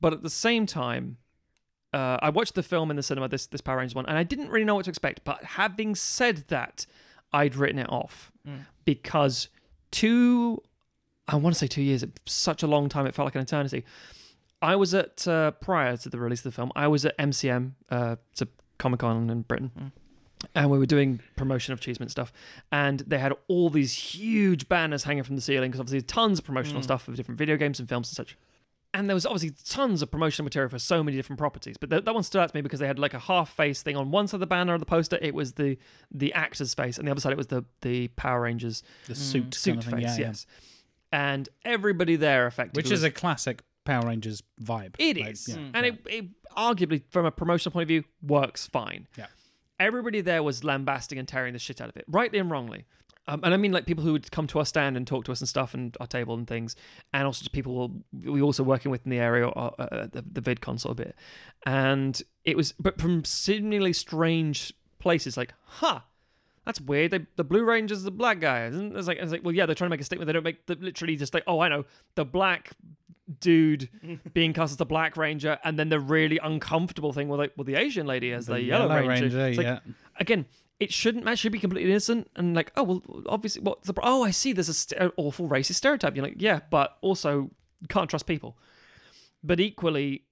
but 0.00 0.12
at 0.12 0.22
the 0.22 0.30
same 0.30 0.66
time, 0.66 1.16
uh, 1.92 2.18
I 2.22 2.30
watched 2.30 2.54
the 2.54 2.62
film 2.62 2.90
in 2.90 2.96
the 2.96 3.02
cinema, 3.02 3.28
this 3.28 3.46
this 3.46 3.60
Power 3.60 3.78
Rangers 3.78 3.94
one, 3.94 4.06
and 4.06 4.16
I 4.16 4.22
didn't 4.22 4.48
really 4.48 4.64
know 4.64 4.76
what 4.76 4.84
to 4.84 4.90
expect. 4.90 5.24
But 5.24 5.42
having 5.42 5.94
said 5.94 6.44
that, 6.48 6.86
I'd 7.32 7.56
written 7.56 7.78
it 7.78 7.90
off 7.90 8.30
because 8.84 9.48
two, 9.90 10.62
I 11.28 11.36
want 11.36 11.54
to 11.54 11.58
say 11.58 11.66
two 11.66 11.82
years, 11.82 12.02
it's 12.02 12.32
such 12.32 12.62
a 12.62 12.66
long 12.66 12.88
time, 12.88 13.06
it 13.06 13.14
felt 13.14 13.26
like 13.26 13.34
an 13.34 13.42
eternity. 13.42 13.84
I 14.62 14.76
was 14.76 14.94
at 14.94 15.26
uh, 15.28 15.50
prior 15.50 15.96
to 15.98 16.08
the 16.08 16.18
release 16.18 16.40
of 16.40 16.44
the 16.44 16.52
film, 16.52 16.70
I 16.76 16.86
was 16.88 17.04
at 17.04 17.16
MCM, 17.18 17.72
uh, 17.90 18.16
it's 18.30 18.42
a 18.42 18.48
Comic 18.78 19.00
Con 19.00 19.28
in 19.28 19.42
Britain. 19.42 19.92
And 20.54 20.70
we 20.70 20.78
were 20.78 20.86
doing 20.86 21.20
promotion 21.36 21.72
of 21.72 21.78
achievement 21.78 22.10
stuff, 22.10 22.32
and 22.72 23.00
they 23.00 23.18
had 23.18 23.32
all 23.46 23.70
these 23.70 23.92
huge 23.92 24.68
banners 24.68 25.04
hanging 25.04 25.22
from 25.22 25.36
the 25.36 25.42
ceiling 25.42 25.70
because 25.70 25.80
obviously 25.80 26.02
tons 26.02 26.40
of 26.40 26.44
promotional 26.44 26.82
stuff 26.82 27.06
of 27.06 27.14
different 27.14 27.38
video 27.38 27.56
games 27.56 27.78
and 27.78 27.88
films 27.88 28.08
and 28.10 28.16
such 28.16 28.36
and 28.94 29.08
there 29.08 29.14
was 29.14 29.24
obviously 29.24 29.52
tons 29.64 30.02
of 30.02 30.10
promotional 30.10 30.44
material 30.44 30.68
for 30.68 30.78
so 30.78 31.02
many 31.02 31.16
different 31.16 31.38
properties. 31.38 31.78
But 31.78 31.88
th- 31.88 32.04
that 32.04 32.12
one 32.12 32.22
stood 32.24 32.42
out 32.42 32.50
to 32.50 32.54
me 32.54 32.60
because 32.60 32.78
they 32.78 32.86
had 32.86 32.98
like 32.98 33.14
a 33.14 33.18
half 33.18 33.48
face 33.56 33.80
thing 33.82 33.96
on 33.96 34.10
one 34.10 34.28
side 34.28 34.34
of 34.34 34.40
the 34.40 34.46
banner 34.46 34.74
or 34.74 34.78
the 34.78 34.84
poster. 34.84 35.18
It 35.22 35.34
was 35.34 35.54
the 35.54 35.78
the 36.10 36.30
actor's 36.34 36.74
face, 36.74 36.98
and 36.98 37.06
the 37.08 37.10
other 37.12 37.20
side 37.20 37.32
it 37.32 37.38
was 37.38 37.46
the 37.46 37.64
the 37.80 38.08
Power 38.08 38.42
Rangers 38.42 38.82
The 39.06 39.14
suit, 39.14 39.54
suit 39.54 39.74
kind 39.74 39.78
of 39.78 39.84
thing. 39.84 39.94
face. 40.00 40.18
yeah, 40.18 40.22
yeah. 40.24 40.26
yes, 40.28 40.46
and 41.10 41.48
everybody 41.64 42.16
there 42.16 42.46
effectively, 42.46 42.80
Which 42.80 42.86
is 42.92 43.00
was- 43.00 43.04
a 43.04 43.10
classic 43.10 43.62
Power 43.84 44.06
Rangers 44.06 44.42
vibe. 44.62 44.94
it 44.98 45.16
Like, 45.18 45.32
is, 45.32 45.48
yeah, 45.48 45.56
and 45.74 45.86
yeah. 45.86 45.92
it, 45.92 46.00
it 46.06 46.24
arguably 46.56 47.02
from 47.10 47.26
a 47.26 47.30
promotional 47.30 47.72
point 47.72 47.82
of 47.82 47.88
view 47.88 48.04
works 48.22 48.66
fine. 48.66 49.08
Yeah. 49.16 49.26
Everybody 49.80 50.20
there 50.20 50.42
was 50.42 50.62
lambasting 50.62 51.18
and 51.18 51.26
tearing 51.26 51.54
the 51.54 51.58
shit 51.58 51.80
out 51.80 51.88
of 51.88 51.96
it, 51.96 52.04
rightly 52.06 52.38
and 52.38 52.50
wrongly. 52.50 52.84
Um, 53.28 53.40
and 53.44 53.54
I 53.54 53.56
mean, 53.56 53.70
like 53.70 53.86
people 53.86 54.02
who 54.02 54.12
would 54.12 54.30
come 54.32 54.48
to 54.48 54.58
our 54.58 54.66
stand 54.66 54.96
and 54.96 55.06
talk 55.06 55.24
to 55.26 55.32
us 55.32 55.40
and 55.40 55.48
stuff, 55.48 55.74
and 55.74 55.96
our 56.00 56.06
table 56.06 56.34
and 56.34 56.46
things, 56.46 56.74
and 57.12 57.24
also 57.24 57.40
just 57.40 57.52
people 57.52 58.02
we 58.12 58.40
were 58.40 58.46
also 58.46 58.64
working 58.64 58.90
with 58.90 59.04
in 59.04 59.10
the 59.10 59.18
area, 59.18 59.48
uh, 59.48 59.70
uh, 59.78 60.06
the, 60.10 60.24
the 60.32 60.40
vid 60.40 60.60
console 60.60 60.92
a 60.92 60.94
bit, 60.96 61.14
and 61.64 62.22
it 62.44 62.56
was, 62.56 62.72
but 62.80 63.00
from 63.00 63.24
seemingly 63.24 63.92
strange 63.92 64.72
places, 64.98 65.36
like, 65.36 65.54
huh, 65.64 66.00
that's 66.64 66.80
weird. 66.80 67.10
They, 67.10 67.26
the 67.36 67.44
Blue 67.44 67.64
Ranger's 67.64 68.02
the 68.02 68.10
black 68.10 68.40
guy, 68.40 68.66
isn't? 68.66 68.94
it? 68.94 68.98
It's 68.98 69.08
like, 69.08 69.18
it's 69.18 69.32
like, 69.32 69.44
well, 69.44 69.54
yeah, 69.54 69.66
they're 69.66 69.74
trying 69.74 69.88
to 69.88 69.92
make 69.92 70.00
a 70.00 70.04
statement. 70.04 70.26
They 70.26 70.32
don't 70.32 70.44
make 70.44 70.66
the, 70.66 70.76
literally 70.76 71.16
just 71.16 71.34
like, 71.34 71.44
oh, 71.46 71.60
I 71.60 71.68
know, 71.68 71.84
the 72.14 72.24
black 72.24 72.72
dude 73.40 73.88
being 74.34 74.52
cast 74.52 74.72
as 74.72 74.76
the 74.76 74.86
Black 74.86 75.16
Ranger, 75.16 75.58
and 75.64 75.78
then 75.78 75.88
the 75.88 76.00
really 76.00 76.38
uncomfortable 76.42 77.12
thing 77.12 77.28
with 77.28 77.40
like, 77.40 77.52
well, 77.56 77.64
the 77.64 77.74
Asian 77.74 78.06
lady 78.06 78.32
as 78.32 78.46
the, 78.46 78.60
Yellow, 78.60 78.88
Ranger. 79.06 79.46
It's 79.48 79.58
like. 79.58 79.80
Again, 80.18 80.46
it 80.78 80.92
shouldn't. 80.92 81.24
That 81.24 81.38
should 81.38 81.52
be 81.52 81.58
completely 81.58 81.90
innocent. 81.90 82.30
And 82.36 82.54
like, 82.54 82.72
oh 82.76 82.82
well, 82.82 83.02
obviously, 83.28 83.62
what's 83.62 83.86
the? 83.86 83.94
Oh, 84.02 84.22
I 84.22 84.30
see. 84.30 84.52
There's 84.52 84.68
a 84.68 84.74
st- 84.74 85.12
awful 85.16 85.48
racist 85.48 85.76
stereotype. 85.76 86.16
You're 86.16 86.24
like, 86.24 86.36
yeah, 86.38 86.60
but 86.70 86.96
also 87.00 87.50
can't 87.88 88.10
trust 88.10 88.26
people. 88.26 88.56
But 89.44 89.60
equally, 89.60 90.24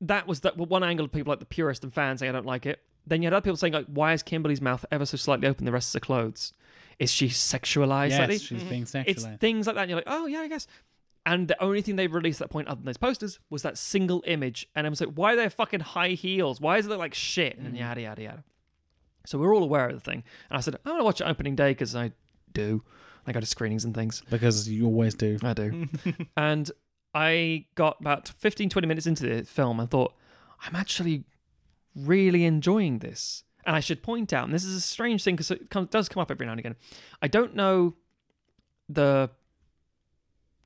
that 0.00 0.26
was 0.26 0.40
that 0.40 0.56
one 0.56 0.82
angle 0.82 1.04
of 1.04 1.12
people 1.12 1.30
like 1.30 1.40
the 1.40 1.46
purist 1.46 1.84
and 1.84 1.92
fans 1.92 2.20
saying 2.20 2.30
I 2.30 2.32
don't 2.32 2.46
like 2.46 2.66
it. 2.66 2.80
Then 3.06 3.22
you 3.22 3.26
had 3.26 3.34
other 3.34 3.42
people 3.42 3.56
saying 3.56 3.72
like, 3.72 3.86
why 3.86 4.12
is 4.12 4.22
Kimberly's 4.22 4.60
mouth 4.60 4.84
ever 4.90 5.06
so 5.06 5.16
slightly 5.16 5.48
open? 5.48 5.64
The 5.64 5.72
rest 5.72 5.94
of 5.94 6.00
her 6.00 6.04
clothes. 6.04 6.52
Is 6.98 7.10
she 7.10 7.28
sexualized? 7.28 8.14
slightly? 8.14 8.34
Yes, 8.34 8.42
she's 8.42 8.60
mm-hmm. 8.60 8.68
being 8.68 8.84
sexualized. 8.84 9.04
it's 9.06 9.24
things 9.40 9.66
like 9.66 9.76
that. 9.76 9.82
And 9.82 9.90
you're 9.90 9.98
like, 9.98 10.04
oh 10.06 10.26
yeah, 10.26 10.40
I 10.40 10.48
guess. 10.48 10.66
And 11.26 11.48
the 11.48 11.62
only 11.62 11.82
thing 11.82 11.96
they 11.96 12.06
released 12.06 12.40
at 12.40 12.48
that 12.48 12.52
point, 12.52 12.68
other 12.68 12.76
than 12.76 12.86
those 12.86 12.96
posters, 12.96 13.38
was 13.50 13.62
that 13.62 13.76
single 13.76 14.22
image. 14.26 14.68
And 14.74 14.86
I 14.86 14.90
was 14.90 15.00
like, 15.00 15.14
why 15.14 15.34
are 15.34 15.36
there 15.36 15.50
fucking 15.50 15.80
high 15.80 16.10
heels? 16.10 16.60
Why 16.60 16.78
is 16.78 16.86
it 16.86 16.88
look 16.88 16.98
like 16.98 17.14
shit? 17.14 17.58
And 17.58 17.68
mm-hmm. 17.68 17.76
yada 17.76 18.00
yada 18.00 18.22
yada. 18.22 18.44
So 19.26 19.38
we're 19.38 19.54
all 19.54 19.62
aware 19.62 19.88
of 19.88 19.94
the 19.94 20.00
thing. 20.00 20.22
And 20.50 20.58
I 20.58 20.60
said, 20.60 20.76
I'm 20.84 20.92
gonna 20.92 21.04
watch 21.04 21.20
it 21.20 21.24
opening 21.24 21.56
day 21.56 21.70
because 21.70 21.94
I 21.94 22.12
do. 22.52 22.82
I 23.26 23.32
go 23.32 23.40
to 23.40 23.46
screenings 23.46 23.84
and 23.84 23.94
things. 23.94 24.22
because 24.30 24.68
you 24.68 24.86
always 24.86 25.14
do. 25.14 25.38
I 25.42 25.52
do. 25.52 25.88
and 26.36 26.70
I 27.14 27.66
got 27.74 28.00
about 28.00 28.28
15, 28.28 28.70
20 28.70 28.88
minutes 28.88 29.06
into 29.06 29.26
the 29.26 29.44
film 29.44 29.80
and 29.80 29.90
thought, 29.90 30.14
I'm 30.66 30.76
actually 30.76 31.24
really 31.94 32.44
enjoying 32.44 32.98
this. 33.00 33.44
And 33.66 33.76
I 33.76 33.80
should 33.80 34.02
point 34.02 34.32
out, 34.32 34.44
and 34.44 34.54
this 34.54 34.64
is 34.64 34.74
a 34.74 34.80
strange 34.80 35.22
thing 35.22 35.34
because 35.36 35.50
it 35.50 35.68
come, 35.70 35.86
does 35.86 36.08
come 36.08 36.20
up 36.20 36.30
every 36.30 36.46
now 36.46 36.52
and 36.52 36.58
again. 36.60 36.76
I 37.20 37.28
don't 37.28 37.54
know 37.54 37.94
the 38.88 39.30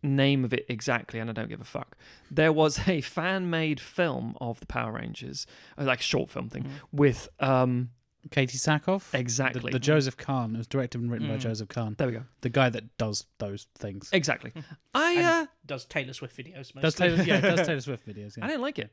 name 0.02 0.44
of 0.44 0.52
it 0.52 0.66
exactly, 0.68 1.18
and 1.18 1.28
I 1.28 1.32
don't 1.32 1.48
give 1.48 1.60
a 1.60 1.64
fuck. 1.64 1.96
There 2.30 2.52
was 2.52 2.86
a 2.88 3.00
fan-made 3.00 3.80
film 3.80 4.36
of 4.40 4.60
the 4.60 4.66
Power 4.66 4.92
Rangers, 4.92 5.46
uh, 5.78 5.84
like 5.84 6.00
a 6.00 6.02
short 6.02 6.30
film 6.30 6.48
thing, 6.50 6.66
with 6.92 7.28
um 7.40 7.90
Katee 8.30 8.56
Sackhoff. 8.56 9.12
Exactly. 9.12 9.70
the 9.72 9.78
Joseph 9.78 10.16
Kahn. 10.16 10.54
It 10.54 10.58
was 10.58 10.66
directed 10.66 11.00
and 11.00 11.10
written 11.10 11.28
by 11.28 11.34
Mm. 11.36 11.40
Joseph 11.40 11.68
Kahn, 11.68 11.94
there 11.98 12.06
we 12.06 12.12
go. 12.14 12.22
the 12.40 12.48
guy 12.48 12.70
that 12.70 12.96
does 12.96 13.26
those 13.38 13.66
things. 13.74 14.08
Exactly. 14.12 14.52
I 14.94 15.22
uh, 15.22 15.46
does 15.66 15.84
Taylor 15.84 16.12
Swift 16.14 16.36
videos. 16.36 16.74
Mostly. 16.74 16.80
Does 16.82 16.94
Taylor, 16.94 17.22
yeah, 17.22 17.40
does 17.40 17.66
Taylor 17.66 17.80
Swift 17.80 18.06
videos. 18.06 18.38
I 18.40 18.46
didn't 18.46 18.62
like 18.62 18.78
it. 18.78 18.92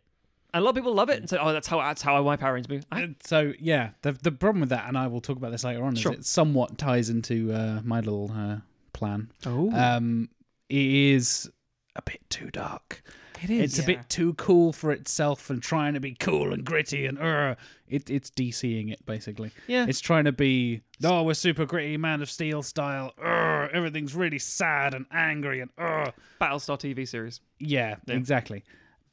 And 0.54 0.62
a 0.62 0.64
lot 0.64 0.72
of 0.72 0.76
people 0.76 0.94
love 0.94 1.10
it 1.10 1.20
and 1.20 1.30
say, 1.30 1.38
"Oh, 1.40 1.54
that's 1.54 1.68
how 1.68 1.80
that's 1.80 2.02
how 2.02 2.18
I 2.18 2.22
my 2.22 2.36
Power 2.36 2.54
Rangers 2.54 2.70
move." 2.70 2.86
I, 2.92 3.04
Uh, 3.04 3.08
So 3.24 3.54
yeah, 3.60 3.92
the 4.02 4.12
the 4.14 4.32
problem 4.32 4.60
with 4.62 4.70
that, 4.70 4.88
and 4.88 4.98
I 4.98 5.08
will 5.08 5.22
talk 5.22 5.38
about 5.38 5.52
this 5.52 5.64
later 5.64 5.84
on, 5.84 5.96
Sure. 5.96 6.12
is 6.14 6.20
it 6.20 6.26
somewhat 6.26 6.78
ties 6.78 7.10
into 7.10 7.54
uh, 7.54 7.82
my 7.84 8.00
little 8.00 8.32
uh, 8.34 8.58
plan. 8.94 9.32
oh, 9.46 9.72
Um, 9.72 10.30
it 10.70 10.86
is 10.86 11.50
a 11.96 12.02
bit 12.02 12.22
too 12.30 12.50
dark. 12.52 13.02
it 13.42 13.50
It's 13.50 13.80
a 13.80 13.84
bit 13.84 14.08
too 14.10 14.34
cool 14.36 14.72
for 14.72 14.92
itself 14.92 15.50
and 15.50 15.62
trying 15.64 15.94
to 15.96 16.00
be 16.00 16.14
cool 16.14 16.54
and 16.54 16.64
gritty 16.64 17.06
and 17.06 17.18
uh, 17.18 17.56
it, 17.88 18.10
it's 18.10 18.30
DCing 18.30 18.92
it 18.92 19.06
basically. 19.06 19.52
yeah. 19.68 19.86
It's 19.90 20.00
trying 20.00 20.26
to 20.26 20.32
be 20.32 20.82
oh 21.04 21.24
we're 21.24 21.34
super 21.34 21.66
gritty 21.66 21.98
Man 21.98 22.22
of 22.22 22.30
Steel 22.30 22.62
style. 22.62 23.14
Uh, 23.22 23.68
everything's 23.74 24.14
really 24.16 24.40
sad 24.40 24.94
and 24.94 25.06
angry 25.12 25.62
and 25.62 25.72
uh. 25.78 26.12
Battlestar 26.40 26.78
TV 26.80 27.08
series. 27.08 27.42
Yeah. 27.60 27.96
exactly. 28.08 28.64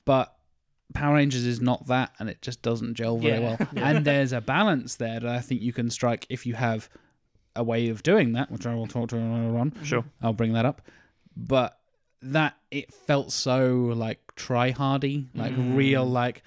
But 0.04 0.34
Power 0.94 1.14
Rangers 1.16 1.44
is 1.44 1.60
not 1.60 1.86
that, 1.86 2.12
and 2.18 2.28
it 2.30 2.40
just 2.42 2.62
doesn't 2.62 2.94
gel 2.94 3.18
very 3.18 3.40
Yeah. 3.40 3.56
well. 3.58 3.68
And 3.76 4.04
there's 4.04 4.32
a 4.32 4.40
balance 4.40 4.96
there 4.96 5.20
that 5.20 5.28
I 5.30 5.40
think 5.40 5.60
you 5.60 5.72
can 5.72 5.90
strike 5.90 6.26
if 6.28 6.46
you 6.46 6.54
have 6.54 6.88
a 7.54 7.62
way 7.62 7.88
of 7.88 8.02
doing 8.02 8.32
that, 8.32 8.50
which 8.50 8.66
I 8.66 8.74
will 8.74 8.86
talk 8.86 9.08
to 9.10 9.16
later 9.16 9.58
on. 9.58 9.74
Sure. 9.82 10.04
I'll 10.22 10.32
bring 10.32 10.52
that 10.54 10.64
up. 10.64 10.82
But 11.36 11.78
that 12.22 12.56
it 12.70 12.92
felt 12.92 13.32
so 13.32 13.92
like 13.94 14.18
try 14.34 14.70
hardy, 14.70 15.28
like 15.34 15.52
mm. 15.52 15.76
real, 15.76 16.04
like 16.06 16.42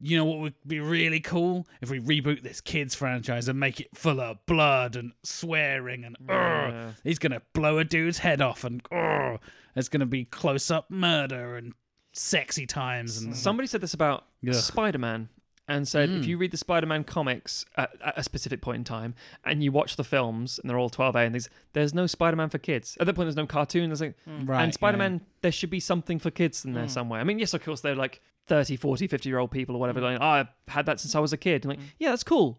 you 0.00 0.16
know 0.16 0.24
what 0.24 0.38
would 0.38 0.54
be 0.64 0.78
really 0.78 1.18
cool 1.18 1.66
if 1.80 1.90
we 1.90 1.98
reboot 1.98 2.42
this 2.42 2.60
kids 2.60 2.94
franchise 2.94 3.48
and 3.48 3.58
make 3.58 3.80
it 3.80 3.88
full 3.96 4.20
of 4.20 4.38
blood 4.46 4.94
and 4.94 5.10
swearing 5.24 6.04
and 6.04 6.16
Yeah. 6.28 6.92
he's 7.02 7.18
gonna 7.18 7.42
blow 7.52 7.78
a 7.78 7.84
dude's 7.84 8.18
head 8.18 8.40
off 8.40 8.62
and 8.62 8.80
"Ugh, 8.92 9.40
there's 9.74 9.88
gonna 9.88 10.06
be 10.06 10.24
close 10.24 10.70
up 10.70 10.88
murder 10.88 11.56
and 11.56 11.72
sexy 12.18 12.66
times 12.66 13.18
and 13.22 13.36
Somebody 13.36 13.66
said 13.68 13.80
this 13.80 13.94
about 13.94 14.24
Ugh. 14.46 14.54
Spider-Man 14.54 15.28
and 15.68 15.86
said 15.86 16.08
if 16.10 16.24
Mm. 16.24 16.26
you 16.28 16.38
read 16.38 16.50
the 16.50 16.56
Spider-Man 16.56 17.04
comics 17.04 17.64
at, 17.76 17.90
at 18.02 18.18
a 18.18 18.22
specific 18.22 18.60
point 18.62 18.76
in 18.78 18.84
time 18.84 19.14
and 19.44 19.62
you 19.62 19.70
watch 19.70 19.96
the 19.96 20.04
films 20.04 20.58
and 20.58 20.68
they're 20.68 20.78
all 20.78 20.88
12A 20.90 21.24
and 21.26 21.34
things, 21.34 21.48
there's 21.74 21.92
no 21.92 22.06
Spider-Man 22.06 22.48
for 22.48 22.58
kids. 22.58 22.96
At 23.00 23.06
that 23.06 23.14
point, 23.14 23.26
there's 23.26 23.36
no 23.36 23.46
cartoon. 23.46 23.90
There's 23.90 24.00
like, 24.00 24.14
right, 24.44 24.64
and 24.64 24.72
Spider-Man, 24.74 25.20
there 25.42 25.52
should 25.52 25.68
be 25.70 25.80
something 25.80 26.18
for 26.18 26.30
kids 26.30 26.64
in 26.64 26.72
there 26.72 26.86
Mm. 26.86 26.90
somewhere. 26.90 27.20
I 27.20 27.24
mean, 27.24 27.38
yes, 27.38 27.52
of 27.54 27.62
course, 27.62 27.82
they're 27.82 27.94
like 27.94 28.20
30, 28.46 28.76
40, 28.76 29.06
50 29.06 29.28
year 29.28 29.38
old 29.38 29.50
people 29.50 29.76
or 29.76 29.78
whatever. 29.78 30.00
Like, 30.00 30.18
oh, 30.20 30.24
I've 30.26 30.48
had 30.68 30.86
that 30.86 31.00
since 31.00 31.14
I 31.14 31.20
was 31.20 31.32
a 31.34 31.36
kid. 31.36 31.64
And 31.66 31.70
like, 31.76 31.86
yeah, 31.98 32.10
that's 32.10 32.24
cool. 32.24 32.58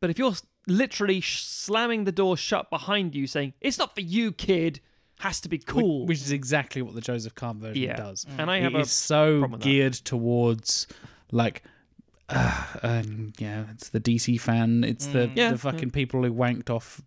But 0.00 0.10
if 0.10 0.18
you're 0.18 0.32
s- 0.32 0.42
literally 0.66 1.20
sh- 1.20 1.42
slamming 1.44 2.04
the 2.04 2.12
door 2.12 2.36
shut 2.36 2.70
behind 2.70 3.14
you 3.14 3.26
saying, 3.28 3.54
it's 3.60 3.78
not 3.78 3.94
for 3.94 4.00
you, 4.00 4.32
kid, 4.32 4.80
has 5.20 5.40
to 5.42 5.48
be 5.48 5.58
cool. 5.58 6.04
Wh- 6.04 6.08
which 6.08 6.18
is 6.20 6.32
exactly 6.32 6.82
what 6.82 6.94
the 6.94 7.00
Joseph 7.00 7.34
Kahn 7.34 7.58
version 7.60 7.82
Yeah. 7.82 7.96
does. 7.96 8.26
and 8.38 8.50
I 8.50 8.58
It 8.58 8.62
have 8.64 8.74
a 8.74 8.78
is 8.80 8.90
so 8.90 9.38
problem 9.40 9.52
with 9.52 9.60
that. 9.60 9.64
geared 9.68 9.94
towards 9.94 10.86
like 11.30 11.62
uh, 12.30 12.64
um, 12.82 13.32
yeah 13.38 13.64
it's 13.72 13.90
the 13.90 14.00
dc 14.00 14.40
fan 14.40 14.82
it's 14.82 15.06
the, 15.08 15.28
Mm. 15.28 15.36
Yeah, 15.36 15.50
the 15.52 15.58
fucking 15.58 15.90
people 15.90 16.22
who 16.22 16.32
wanked 16.32 16.70
off 16.70 17.02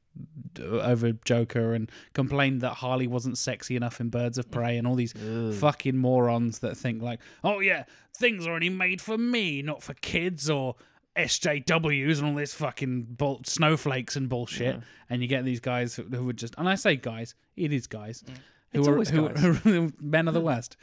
d- 0.53 0.61
over 0.63 1.11
joker 1.25 1.73
and 1.73 1.91
complained 2.13 2.61
that 2.61 2.73
harley 2.75 3.07
wasn't 3.07 3.35
sexy 3.37 3.75
enough 3.75 3.99
in 3.99 4.09
birds 4.09 4.37
of 4.37 4.51
prey 4.51 4.77
and 4.77 4.85
all 4.85 4.93
these 4.93 5.13
fucking 5.59 5.97
morons 5.97 6.59
that 6.59 6.77
think 6.77 7.01
like 7.01 7.19
oh 7.43 7.59
yeah 7.61 7.85
things 8.15 8.45
are 8.45 8.53
only 8.53 8.69
made 8.69 9.01
for 9.01 9.17
me 9.17 9.63
not 9.63 9.81
for 9.81 9.95
kids 9.95 10.51
or 10.51 10.75
SJWs 11.17 12.19
and 12.19 12.27
all 12.27 12.35
this 12.35 12.53
fucking 12.53 13.03
bull- 13.17 13.41
snowflakes 13.45 14.15
and 14.15 14.29
bullshit, 14.29 14.75
Yeah. 14.75 14.81
and 15.09 15.21
you 15.21 15.27
get 15.27 15.45
these 15.45 15.59
guys 15.59 15.95
who, 15.95 16.03
who 16.03 16.25
would 16.25 16.37
just, 16.37 16.55
and 16.57 16.69
I 16.69 16.75
say 16.75 16.95
guys, 16.95 17.35
it 17.55 17.73
is 17.73 17.87
guys, 17.87 18.23
mm. 18.23 18.35
who 18.73 18.79
It's 18.79 18.87
are 18.87 18.91
always 18.93 19.09
who, 19.09 19.29
guys. 19.29 19.57
who 19.63 19.85
are 19.85 19.89
men 19.99 20.27
of 20.27 20.33
the 20.33 20.41
mm. 20.41 20.45
West, 20.45 20.77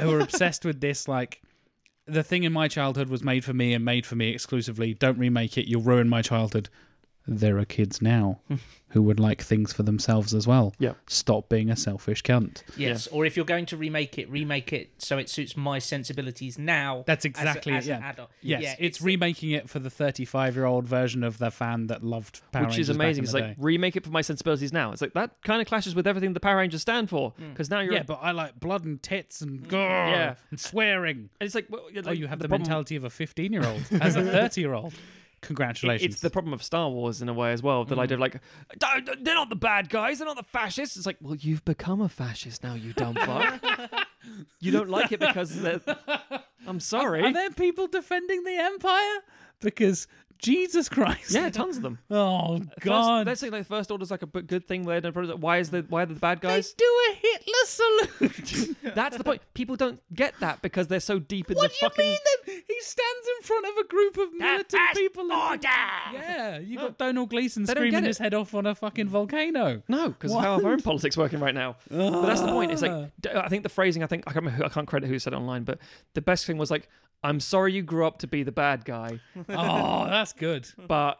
who 0.00 0.12
are 0.12 0.20
obsessed 0.20 0.64
with 0.64 0.80
this. 0.80 1.08
Like, 1.08 1.42
the 2.06 2.22
thing 2.22 2.44
in 2.44 2.52
my 2.52 2.68
childhood 2.68 3.08
was 3.08 3.22
made 3.22 3.44
for 3.44 3.52
me 3.52 3.74
and 3.74 3.84
made 3.84 4.06
for 4.06 4.16
me 4.16 4.30
exclusively. 4.30 4.94
Don't 4.94 5.18
remake 5.18 5.58
it; 5.58 5.68
you'll 5.68 5.82
ruin 5.82 6.08
my 6.08 6.22
childhood. 6.22 6.68
There 7.28 7.58
are 7.58 7.64
kids 7.64 8.00
now 8.00 8.38
hmm. 8.48 8.56
who 8.90 9.02
would 9.02 9.18
like 9.18 9.42
things 9.42 9.72
for 9.72 9.82
themselves 9.82 10.32
as 10.32 10.46
well. 10.46 10.72
Yeah. 10.78 10.92
Stop 11.08 11.48
being 11.48 11.70
a 11.70 11.76
selfish 11.76 12.22
cunt. 12.22 12.62
Yes, 12.76 13.06
or 13.08 13.26
if 13.26 13.36
you're 13.36 13.44
going 13.44 13.66
to 13.66 13.76
remake 13.76 14.16
it, 14.18 14.30
remake 14.30 14.72
it 14.72 14.90
so 14.98 15.18
it 15.18 15.28
suits 15.28 15.56
my 15.56 15.78
sensibilities 15.78 16.58
now. 16.58 17.02
That's 17.06 17.24
as 17.24 17.30
a- 17.30 17.30
exactly 17.30 17.72
as 17.72 17.88
it. 17.88 17.92
an 17.92 18.00
Yeah. 18.02 18.08
adult. 18.10 18.30
Yes, 18.40 18.62
Yeah, 18.62 18.74
it's, 18.78 19.00
remaking 19.00 19.50
it 19.50 19.68
for 19.68 19.78
the 19.78 19.90
35 19.90 20.54
year 20.56 20.64
old 20.64 20.86
version 20.86 21.22
of 21.24 21.38
the 21.38 21.50
fan 21.50 21.88
that 21.88 22.02
loved 22.04 22.40
Power 22.52 22.62
Rangers, 22.62 22.76
which 22.76 22.80
is 22.80 22.88
Rangers 22.88 22.96
back 22.98 23.04
amazing. 23.04 23.18
in 23.18 23.24
It's 23.24 23.34
like 23.34 23.44
day. 23.44 23.54
remake 23.58 23.96
it 23.96 24.04
for 24.04 24.10
my 24.10 24.22
sensibilities 24.22 24.72
now. 24.72 24.92
It's 24.92 25.02
like 25.02 25.14
that 25.14 25.42
kind 25.42 25.60
of 25.60 25.66
clashes 25.66 25.94
with 25.94 26.06
everything 26.06 26.32
the 26.32 26.40
Power 26.40 26.56
Rangers 26.58 26.82
stand 26.82 27.10
for 27.10 27.30
hmm. 27.32 27.50
because 27.50 27.70
now 27.70 27.80
you're 27.80 27.92
yeah, 27.94 28.02
but 28.04 28.20
I 28.22 28.30
like 28.32 28.58
blood 28.60 28.84
and 28.84 29.02
tits 29.02 29.40
and 29.40 29.60
hmm. 29.60 29.68
gore 29.68 29.88
Yeah. 29.88 30.34
and 30.50 30.58
swearing. 30.60 31.28
and 31.40 31.46
it's 31.46 31.54
like, 31.54 31.66
well, 31.68 31.82
oh, 32.04 32.10
you 32.12 32.26
have 32.28 32.38
the, 32.38 32.48
problem- 32.48 32.62
mentality 32.62 32.96
of 32.96 33.04
a 33.04 33.10
15 33.10 33.52
year 33.52 33.64
old 33.66 33.82
as 34.00 34.16
a 34.16 34.22
30 34.24 34.60
year 34.60 34.74
old. 34.74 34.94
Congratulations. 35.42 36.14
It's 36.14 36.22
the 36.22 36.30
problem 36.30 36.52
of 36.54 36.62
Star 36.62 36.88
Wars 36.90 37.22
in 37.22 37.28
a 37.28 37.34
way 37.34 37.52
as 37.52 37.62
well. 37.62 37.84
The 37.84 37.96
idea 37.96 38.16
of 38.16 38.20
like, 38.20 38.40
"Don't- 38.78 39.24
they're 39.24 39.34
not 39.34 39.48
the 39.50 39.56
bad 39.56 39.88
guys, 39.88 40.18
they're 40.18 40.26
not 40.26 40.36
the 40.36 40.42
fascists. 40.42 40.96
It's 40.96 41.06
like, 41.06 41.18
well, 41.20 41.36
you've 41.36 41.64
become 41.64 42.00
a 42.00 42.08
fascist 42.08 42.64
now, 42.64 42.74
you 42.74 42.92
dumb 42.94 43.14
fuck. 43.14 43.62
you 44.60 44.72
don't 44.72 44.88
like 44.88 45.12
it 45.12 45.20
because 45.20 45.60
they're. 45.60 45.80
I'm 46.66 46.80
sorry. 46.80 47.22
Are 47.22 47.32
there 47.32 47.50
people 47.50 47.86
defending 47.86 48.42
the 48.44 48.56
Empire? 48.56 49.18
Because 49.60 50.06
Jesus 50.38 50.88
Christ. 50.88 51.30
yeah, 51.32 51.48
tons 51.50 51.78
of 51.78 51.82
them. 51.82 51.98
Oh, 52.10 52.60
God. 52.80 53.26
let's 53.26 53.40
say 53.40 53.50
like 53.50 53.66
first 53.66 53.90
order's 53.90 54.10
like 54.10 54.22
a 54.22 54.26
b- 54.26 54.42
good 54.42 54.66
thing. 54.68 54.84
Where 54.84 55.00
why 55.00 55.58
is 55.58 55.70
the 55.70 55.82
why 55.88 56.02
are 56.02 56.06
the 56.06 56.14
bad 56.14 56.40
guys? 56.40 56.74
they 56.74 56.84
do 56.84 56.92
a 57.10 57.14
Hitler 57.14 57.64
salute. 57.66 58.76
That's 58.94 59.16
the 59.16 59.24
point. 59.24 59.42
People 59.54 59.76
don't 59.76 60.00
get 60.14 60.34
that 60.40 60.62
because 60.62 60.88
they're 60.88 61.00
so 61.00 61.18
deep 61.18 61.50
in 61.50 61.56
what 61.56 61.72
the 61.80 61.88
do 61.90 62.02
you 62.02 62.08
mean 62.10 62.18
then? 62.46 62.62
He 62.66 62.80
stands 62.80 63.28
in 63.38 63.42
front 63.44 63.66
of 63.66 63.72
a 63.78 63.88
group 63.88 64.16
of 64.18 64.32
militant 64.34 64.70
first 64.70 64.94
people. 64.94 65.22
and- 65.24 65.32
order! 65.32 65.68
Yeah, 66.12 66.58
you 66.58 66.78
got 66.78 66.98
Domhnall 66.98 67.26
Gleeson 67.26 67.64
They 67.64 67.74
don't 67.74 67.80
screaming 67.82 68.00
get 68.02 68.06
his 68.08 68.20
it. 68.20 68.22
head 68.22 68.34
off 68.34 68.54
on 68.54 68.66
a 68.66 68.74
fucking 68.74 69.08
volcano. 69.08 69.82
No, 69.88 70.10
because 70.10 70.32
of 70.34 70.40
how 70.40 70.54
our 70.62 70.72
own 70.72 70.82
politics 70.82 71.16
working 71.16 71.40
right 71.40 71.54
now. 71.54 71.76
But 71.90 72.26
that's 72.26 72.40
the 72.42 72.48
point. 72.48 72.72
It's 72.72 72.82
like 72.82 72.90
ah. 72.92 73.06
d- 73.20 73.30
I 73.30 73.48
think 73.48 73.62
the 73.62 73.68
phrasing. 73.68 74.02
I 74.02 74.06
think 74.06 74.24
I 74.26 74.32
can't 74.32 74.44
remember. 74.44 74.64
Who, 74.64 74.70
I 74.70 74.72
can't 74.72 74.86
credit 74.86 75.08
who 75.08 75.18
said 75.18 75.32
it 75.32 75.36
online, 75.36 75.64
but 75.64 75.78
the 76.14 76.22
best 76.22 76.46
thing 76.46 76.58
was 76.58 76.70
like, 76.70 76.88
"I'm 77.22 77.40
sorry 77.40 77.72
you 77.72 77.82
grew 77.82 78.06
up 78.06 78.18
to 78.18 78.26
be 78.26 78.42
the 78.42 78.52
bad 78.52 78.84
guy, 78.84 79.20
oh, 79.48 80.06
that's 80.06 80.32
good. 80.32 80.68
but 80.86 81.18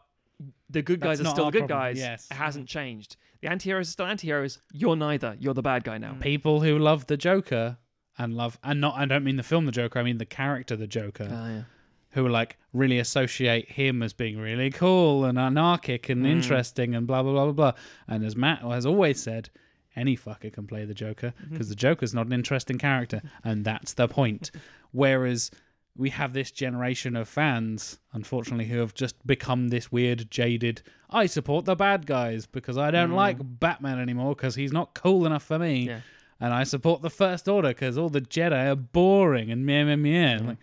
the 0.70 0.82
good 0.82 1.00
guys 1.00 1.18
That's 1.18 1.20
are 1.20 1.24
not 1.24 1.34
still 1.34 1.44
our 1.46 1.50
the 1.50 1.60
good 1.60 1.68
problem, 1.68 1.94
guys. 1.94 1.98
yes. 1.98 2.28
It 2.30 2.34
hasn't 2.34 2.68
changed. 2.68 3.16
The 3.40 3.48
anti-heroes 3.48 3.88
are 3.88 3.92
still 3.92 4.06
anti-heroes. 4.06 4.60
You're 4.72 4.96
neither. 4.96 5.36
You're 5.38 5.54
the 5.54 5.62
bad 5.62 5.84
guy 5.84 5.98
now. 5.98 6.16
People 6.20 6.60
who 6.60 6.78
love 6.78 7.06
the 7.06 7.16
Joker 7.16 7.78
and 8.18 8.34
love 8.34 8.58
and 8.62 8.80
not 8.80 8.96
I 8.96 9.04
don't 9.06 9.24
mean 9.24 9.36
the 9.36 9.42
film 9.42 9.66
the 9.66 9.72
Joker, 9.72 9.98
I 9.98 10.02
mean 10.02 10.18
the 10.18 10.26
character 10.26 10.76
the 10.76 10.86
Joker. 10.86 11.28
Oh, 11.30 11.48
yeah. 11.48 11.62
who 12.10 12.28
like 12.28 12.56
really 12.72 12.98
associate 12.98 13.72
him 13.72 14.02
as 14.02 14.12
being 14.12 14.38
really 14.38 14.70
cool 14.70 15.24
and 15.24 15.38
anarchic 15.38 16.08
and 16.08 16.22
hmm. 16.22 16.26
interesting 16.26 16.94
and 16.94 17.06
blah 17.06 17.22
blah 17.22 17.32
blah 17.32 17.44
blah 17.44 17.52
blah. 17.52 17.72
And 18.08 18.24
as 18.24 18.34
Matt 18.36 18.62
has 18.62 18.86
always 18.86 19.22
said, 19.22 19.50
any 19.94 20.16
fucker 20.16 20.52
can 20.52 20.66
play 20.66 20.84
the 20.84 20.94
Joker 20.94 21.32
mm-hmm. 21.40 21.52
because 21.52 21.68
the 21.68 21.74
Joker's 21.74 22.14
not 22.14 22.26
an 22.26 22.32
interesting 22.32 22.78
character, 22.78 23.22
and 23.42 23.64
that's 23.64 23.94
the 23.94 24.08
point. 24.08 24.50
Whereas 24.92 25.50
we 25.96 26.10
have 26.10 26.32
this 26.32 26.50
generation 26.50 27.16
of 27.16 27.28
fans, 27.28 27.98
unfortunately, 28.12 28.66
who 28.66 28.78
have 28.78 28.94
just 28.94 29.26
become 29.26 29.68
this 29.68 29.90
weird, 29.90 30.30
jaded. 30.30 30.82
I 31.10 31.26
support 31.26 31.64
the 31.64 31.74
bad 31.74 32.06
guys 32.06 32.46
because 32.46 32.76
I 32.76 32.90
don't 32.90 33.12
mm. 33.12 33.16
like 33.16 33.38
Batman 33.40 33.98
anymore 33.98 34.34
because 34.34 34.54
he's 34.54 34.72
not 34.72 34.94
cool 34.94 35.26
enough 35.26 35.44
for 35.44 35.58
me. 35.58 35.86
Yeah. 35.86 36.00
And 36.38 36.52
I 36.52 36.64
support 36.64 37.02
the 37.02 37.10
First 37.10 37.48
Order 37.48 37.68
because 37.68 37.96
all 37.96 38.10
the 38.10 38.20
Jedi 38.20 38.70
are 38.70 38.76
boring 38.76 39.50
and 39.50 39.64
meh 39.64 39.84
meh 39.84 39.96
meh. 39.96 40.34
I'm 40.34 40.40
mm. 40.40 40.46
Like, 40.48 40.58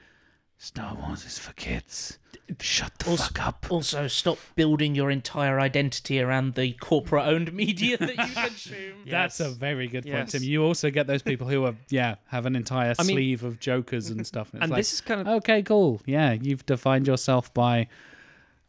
Star 0.64 0.96
Wars 0.96 1.26
is 1.26 1.38
for 1.38 1.52
kids. 1.54 2.20
Shut 2.62 2.98
the 3.00 3.10
Also- 3.12 3.24
fuck 3.26 3.46
up. 3.46 3.66
Also, 3.70 4.08
stop 4.08 4.38
building 4.56 4.96
your 4.96 5.12
entire 5.12 5.60
identity 5.60 6.22
around 6.22 6.54
the 6.56 6.72
corporate-owned 6.74 7.52
media 7.52 7.98
that 7.98 8.10
you 8.18 8.34
consume. 8.44 9.04
That's 9.06 9.42
a 9.42 9.50
very 9.50 9.88
good 9.90 10.04
point, 10.04 10.16
Yes. 10.16 10.32
Tim. 10.32 10.44
You 10.44 10.64
also 10.64 10.90
get 10.90 11.06
those 11.06 11.22
people 11.22 11.48
who 11.50 11.66
are, 11.66 11.76
yeah, 11.90 12.16
have 12.28 12.46
an 12.46 12.56
entire 12.56 12.96
I 12.98 13.04
mean- 13.04 13.16
sleeve 13.16 13.44
of 13.44 13.60
jokers 13.60 14.10
and 14.10 14.26
stuff. 14.26 14.54
And, 14.54 14.58
it's 14.60 14.64
And 14.64 14.72
like, 14.72 14.78
this 14.80 14.94
is 14.94 15.02
kind 15.02 15.20
of 15.22 15.28
okay, 15.28 15.64
cool. 15.64 16.02
Yeah, 16.06 16.32
you've 16.32 16.66
defined 16.66 17.08
yourself 17.08 17.54
by 17.54 17.88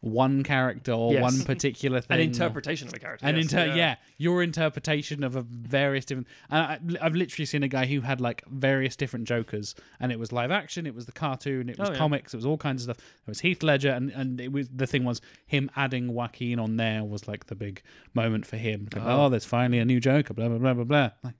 one 0.05 0.43
character 0.43 0.91
or 0.91 1.13
Yes. 1.13 1.21
one 1.23 1.41
particular 1.43 1.99
thing. 1.99 2.15
an 2.15 2.19
or- 2.21 2.23
interpretation 2.23 2.87
of 2.87 2.93
a 2.93 2.99
character. 2.99 3.25
An 3.25 3.35
yes. 3.35 3.51
inter- 3.51 3.73
yeah. 3.75 3.95
your 4.17 4.43
interpretation 4.43 5.23
of 5.23 5.35
a 5.35 5.41
various 5.41 6.05
different. 6.05 6.27
I- 6.49 6.79
I've 7.01 7.15
literally 7.15 7.45
seen 7.45 7.63
a 7.63 7.67
guy 7.67 7.85
who 7.87 8.01
had 8.01 8.21
like 8.21 8.43
various 8.47 8.95
different 8.95 9.27
Jokers, 9.27 9.73
and 9.99 10.11
it 10.11 10.19
was 10.19 10.31
live 10.31 10.51
action, 10.51 10.85
it 10.85 10.93
was 10.93 11.05
the 11.07 11.11
cartoon, 11.11 11.69
it 11.69 11.79
was 11.79 11.89
Oh, 11.89 11.91
yeah. 11.93 11.97
comics, 11.97 12.33
it 12.33 12.37
was 12.37 12.45
all 12.45 12.57
kinds 12.57 12.87
of 12.87 12.95
stuff. 12.95 13.05
It 13.25 13.27
was 13.27 13.39
Heath 13.41 13.63
Ledger, 13.63 13.89
and 13.91 14.11
and 14.11 14.39
it 14.39 14.51
was 14.51 14.69
the 14.69 14.87
thing 14.87 15.03
was 15.03 15.21
him 15.47 15.69
adding 15.75 16.13
Joaquin 16.13 16.59
on 16.59 16.77
there 16.77 17.03
was 17.03 17.27
like 17.27 17.47
the 17.47 17.55
big 17.55 17.81
moment 18.13 18.45
for 18.45 18.57
him. 18.57 18.87
Like, 18.93 19.03
Oh. 19.03 19.25
oh, 19.25 19.29
there's 19.29 19.45
finally 19.45 19.79
a 19.79 19.85
new 19.85 19.99
Joker. 19.99 20.33
Blah 20.35 20.49
blah 20.49 20.59
blah 20.59 20.73
blah 20.75 20.83
blah. 20.83 21.09
Like, 21.23 21.35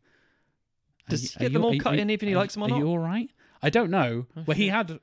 Does 1.08 1.34
he 1.34 1.36
are 1.46 1.50
get 1.50 1.54
them 1.54 1.62
you- 1.62 1.68
all 1.68 1.76
are 1.76 1.80
cut 1.80 1.94
you- 1.96 2.02
in 2.02 2.10
even 2.10 2.30
he 2.30 2.36
likes 2.36 2.56
them 2.56 2.64
or 2.64 2.72
Are 2.72 2.78
you 2.80 2.88
all 2.88 2.98
right? 3.00 3.30
I 3.62 3.70
don't 3.70 3.92
know. 3.92 4.26
well, 4.46 4.58
he 4.58 4.70
had. 4.70 5.00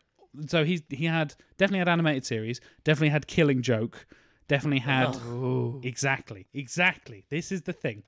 So 0.49 0.65
he's 0.65 0.83
he 0.89 1.05
had 1.07 1.35
definitely 1.59 1.81
had 1.81 1.89
animated 1.89 2.25
series. 2.25 2.61
Definitely 2.85 3.11
had 3.11 3.27
Killing 3.27 3.63
Joke. 3.63 4.07
Definitely 4.49 4.81
had 4.81 5.15
Ooh. 5.29 5.81
exactly 5.85 6.47
exactly. 6.55 7.25
This 7.31 7.53
is 7.53 7.63
the 7.63 7.73
thing. 7.73 8.03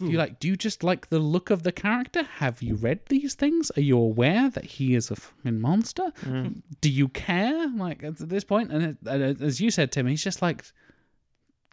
Do 0.00 0.06
you 0.06 0.16
like? 0.16 0.38
Do 0.38 0.46
you 0.46 0.56
just 0.56 0.84
like 0.84 1.08
the 1.08 1.18
look 1.18 1.50
of 1.50 1.64
the 1.64 1.72
character? 1.72 2.22
Have 2.22 2.62
you 2.62 2.76
read 2.76 3.00
these 3.08 3.34
things? 3.34 3.72
Are 3.76 3.80
you 3.80 3.98
aware 3.98 4.48
that 4.48 4.64
he 4.64 4.94
is 4.94 5.10
a 5.10 5.16
fucking 5.16 5.60
monster? 5.60 6.12
Mm. 6.22 6.62
Do 6.80 6.88
you 6.88 7.08
care? 7.08 7.68
Like 7.68 8.04
at 8.04 8.16
this 8.18 8.44
point, 8.44 8.70
and, 8.70 8.82
it, 8.84 8.96
and 9.04 9.42
as 9.42 9.60
you 9.60 9.72
said, 9.72 9.90
Tim, 9.90 10.06
he's 10.06 10.22
just 10.22 10.40
like 10.40 10.64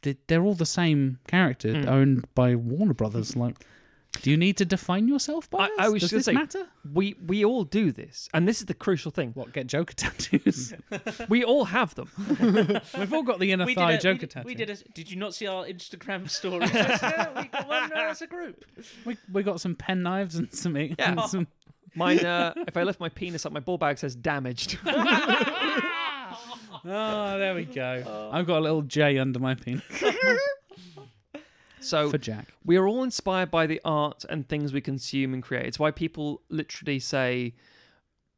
they- 0.01 0.17
they're 0.27 0.41
all 0.43 0.55
the 0.55 0.65
same 0.65 1.19
character 1.27 1.69
Mm. 1.73 1.87
owned 1.87 2.25
by 2.33 2.55
Warner 2.55 2.95
Brothers. 2.95 3.35
Like, 3.35 3.63
do 4.21 4.31
you 4.31 4.37
need 4.37 4.57
to 4.57 4.65
define 4.65 5.07
yourself 5.07 5.49
by 5.49 5.65
I- 5.65 5.67
this? 5.67 5.75
I 5.79 5.89
was 5.89 6.01
Does 6.01 6.09
just 6.11 6.25
this 6.25 6.33
gonna 6.33 6.39
matter? 6.39 6.67
We 6.93 7.15
we 7.25 7.45
all 7.45 7.63
do 7.63 7.91
this, 7.91 8.29
and 8.33 8.47
this 8.47 8.59
is 8.59 8.65
the 8.67 8.73
crucial 8.73 9.11
thing. 9.11 9.31
What 9.33 9.53
get 9.53 9.67
Joker 9.67 9.93
tattoos? 9.95 10.73
We 11.29 11.43
all 11.43 11.65
have 11.65 11.95
them. 11.95 12.09
We've 12.97 13.13
all 13.13 13.23
got 13.23 13.39
the 13.39 13.51
inner 13.51 13.65
We 13.65 13.75
thigh 13.75 13.91
did, 13.91 13.99
a, 13.99 14.03
Joker 14.03 14.21
we, 14.21 14.27
tattoo. 14.27 14.45
we 14.47 14.55
did 14.55 14.69
a, 14.69 14.75
Did 14.93 15.11
you 15.11 15.17
not 15.17 15.33
see 15.33 15.47
our 15.47 15.65
Instagram 15.65 16.29
stories? 16.29 16.71
yeah, 16.73 17.41
we 17.41 17.47
got 17.47 17.67
one 17.67 17.91
uh, 17.93 18.09
as 18.09 18.21
a 18.21 18.27
group. 18.27 18.65
We, 19.05 19.17
we 19.31 19.43
got 19.43 19.61
some 19.61 19.75
pen 19.75 20.03
knives 20.03 20.35
and 20.35 20.53
some. 20.53 20.75
Yeah. 20.77 20.93
and 20.99 21.21
some 21.21 21.47
Mine, 21.97 22.19
uh, 22.25 22.53
if 22.67 22.75
I 22.75 22.83
lift 22.83 22.99
my 22.99 23.07
penis 23.07 23.45
up, 23.45 23.53
my 23.53 23.61
ball 23.61 23.77
bag 23.77 23.97
says 23.97 24.17
damaged. 24.17 24.77
oh, 24.85 26.41
there 26.83 27.55
we 27.55 27.63
go. 27.65 28.29
I've 28.33 28.45
got 28.45 28.59
a 28.59 28.61
little 28.61 28.81
J 28.81 29.17
under 29.17 29.39
my 29.39 29.55
penis 29.55 29.81
So 31.85 32.09
for 32.09 32.17
Jack. 32.17 32.47
we 32.63 32.77
are 32.77 32.87
all 32.87 33.03
inspired 33.03 33.51
by 33.51 33.67
the 33.67 33.79
art 33.85 34.25
and 34.29 34.47
things 34.47 34.73
we 34.73 34.81
consume 34.81 35.33
and 35.33 35.41
create. 35.43 35.65
It's 35.65 35.79
why 35.79 35.91
people 35.91 36.41
literally 36.49 36.99
say, 36.99 37.53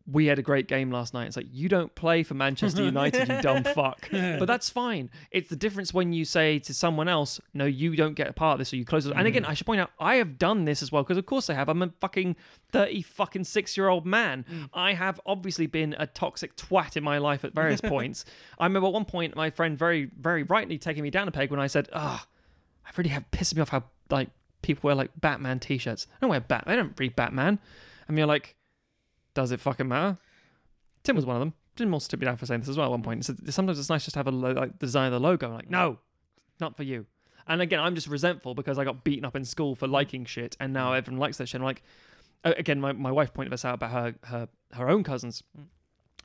"We 0.09 0.25
had 0.27 0.39
a 0.39 0.41
great 0.41 0.67
game 0.67 0.89
last 0.91 1.13
night." 1.13 1.27
It's 1.27 1.37
like 1.37 1.47
you 1.51 1.67
don't 1.69 1.93
play 1.95 2.23
for 2.23 2.33
Manchester 2.33 2.83
United, 2.93 3.27
you 3.27 3.41
dumb 3.41 3.63
fuck. 3.63 4.07
But 4.11 4.45
that's 4.45 4.69
fine. 4.69 5.09
It's 5.31 5.49
the 5.49 5.55
difference 5.55 5.93
when 5.93 6.13
you 6.13 6.23
say 6.25 6.59
to 6.59 6.73
someone 6.73 7.07
else, 7.07 7.39
"No, 7.53 7.65
you 7.65 7.95
don't 7.95 8.13
get 8.15 8.27
a 8.27 8.33
part 8.33 8.53
of 8.55 8.59
this," 8.59 8.71
or 8.73 8.77
you 8.77 8.85
close 8.85 9.05
it. 9.05 9.13
And 9.15 9.27
again, 9.27 9.45
I 9.45 9.53
should 9.53 9.65
point 9.65 9.81
out, 9.81 9.91
I 9.99 10.15
have 10.15 10.37
done 10.37 10.65
this 10.65 10.81
as 10.81 10.91
well 10.91 11.03
because, 11.03 11.17
of 11.17 11.25
course, 11.25 11.49
I 11.49 11.53
have. 11.53 11.67
I'm 11.69 11.81
a 11.81 11.89
fucking 11.99 12.35
thirty 12.71 13.01
fucking 13.01 13.43
six 13.45 13.75
year 13.77 13.87
old 13.89 14.05
man. 14.05 14.45
I 14.73 14.93
have 14.93 15.19
obviously 15.25 15.67
been 15.67 15.95
a 15.99 16.07
toxic 16.07 16.55
twat 16.55 16.95
in 16.97 17.03
my 17.03 17.17
life 17.17 17.43
at 17.43 17.53
various 17.53 17.81
points. 17.95 18.23
I 18.59 18.65
remember 18.65 18.87
at 18.87 18.93
one 18.93 19.05
point, 19.05 19.35
my 19.35 19.49
friend 19.49 19.77
very, 19.77 20.09
very 20.19 20.43
rightly 20.43 20.77
taking 20.77 21.03
me 21.03 21.09
down 21.09 21.27
a 21.27 21.31
peg 21.31 21.51
when 21.51 21.59
I 21.59 21.67
said, 21.67 21.89
"Ah." 21.93 22.25
I 22.87 22.91
really 22.95 23.09
have 23.09 23.29
pissed 23.31 23.55
me 23.55 23.61
off 23.61 23.69
how 23.69 23.83
like 24.09 24.29
people 24.61 24.87
wear 24.87 24.95
like 24.95 25.11
Batman 25.19 25.59
t-shirts. 25.59 26.07
I 26.15 26.17
don't 26.21 26.29
wear 26.29 26.39
Batman. 26.39 26.73
I 26.73 26.81
don't 26.81 26.99
read 26.99 27.15
Batman. 27.15 27.59
And 28.07 28.17
you're 28.17 28.27
like, 28.27 28.55
does 29.33 29.51
it 29.51 29.59
fucking 29.59 29.87
matter? 29.87 30.17
Tim 31.03 31.15
was 31.15 31.25
one 31.25 31.35
of 31.35 31.39
them. 31.41 31.53
Tim 31.75 31.93
also 31.93 32.07
took 32.09 32.19
me 32.21 32.25
down 32.25 32.37
for 32.37 32.45
saying 32.45 32.61
this 32.61 32.69
as 32.69 32.77
well 32.77 32.87
at 32.87 32.91
one 32.91 33.03
point. 33.03 33.23
Said, 33.25 33.53
sometimes 33.53 33.77
it's 33.77 33.89
nice 33.89 34.05
just 34.05 34.13
to 34.13 34.19
have 34.19 34.27
a 34.27 34.31
lo- 34.31 34.53
like 34.53 34.79
design 34.79 35.07
of 35.07 35.21
the 35.21 35.27
logo. 35.27 35.47
I'm 35.47 35.53
like, 35.53 35.69
no, 35.69 35.99
not 36.59 36.75
for 36.75 36.83
you. 36.83 37.05
And 37.45 37.61
again, 37.61 37.79
I'm 37.79 37.95
just 37.95 38.07
resentful 38.07 38.55
because 38.55 38.77
I 38.77 38.83
got 38.83 39.03
beaten 39.03 39.23
up 39.25 39.35
in 39.35 39.45
school 39.45 39.75
for 39.75 39.87
liking 39.87 40.25
shit, 40.25 40.57
and 40.59 40.73
now 40.73 40.93
everyone 40.93 41.19
likes 41.19 41.37
that 41.37 41.47
shit. 41.47 41.61
I'm 41.61 41.65
like, 41.65 41.81
again, 42.43 42.81
my, 42.81 42.91
my 42.93 43.11
wife 43.11 43.33
pointed 43.33 43.53
this 43.53 43.63
out 43.63 43.75
about 43.75 43.91
her 43.91 44.15
her 44.23 44.49
her 44.73 44.89
own 44.89 45.03
cousins, 45.03 45.43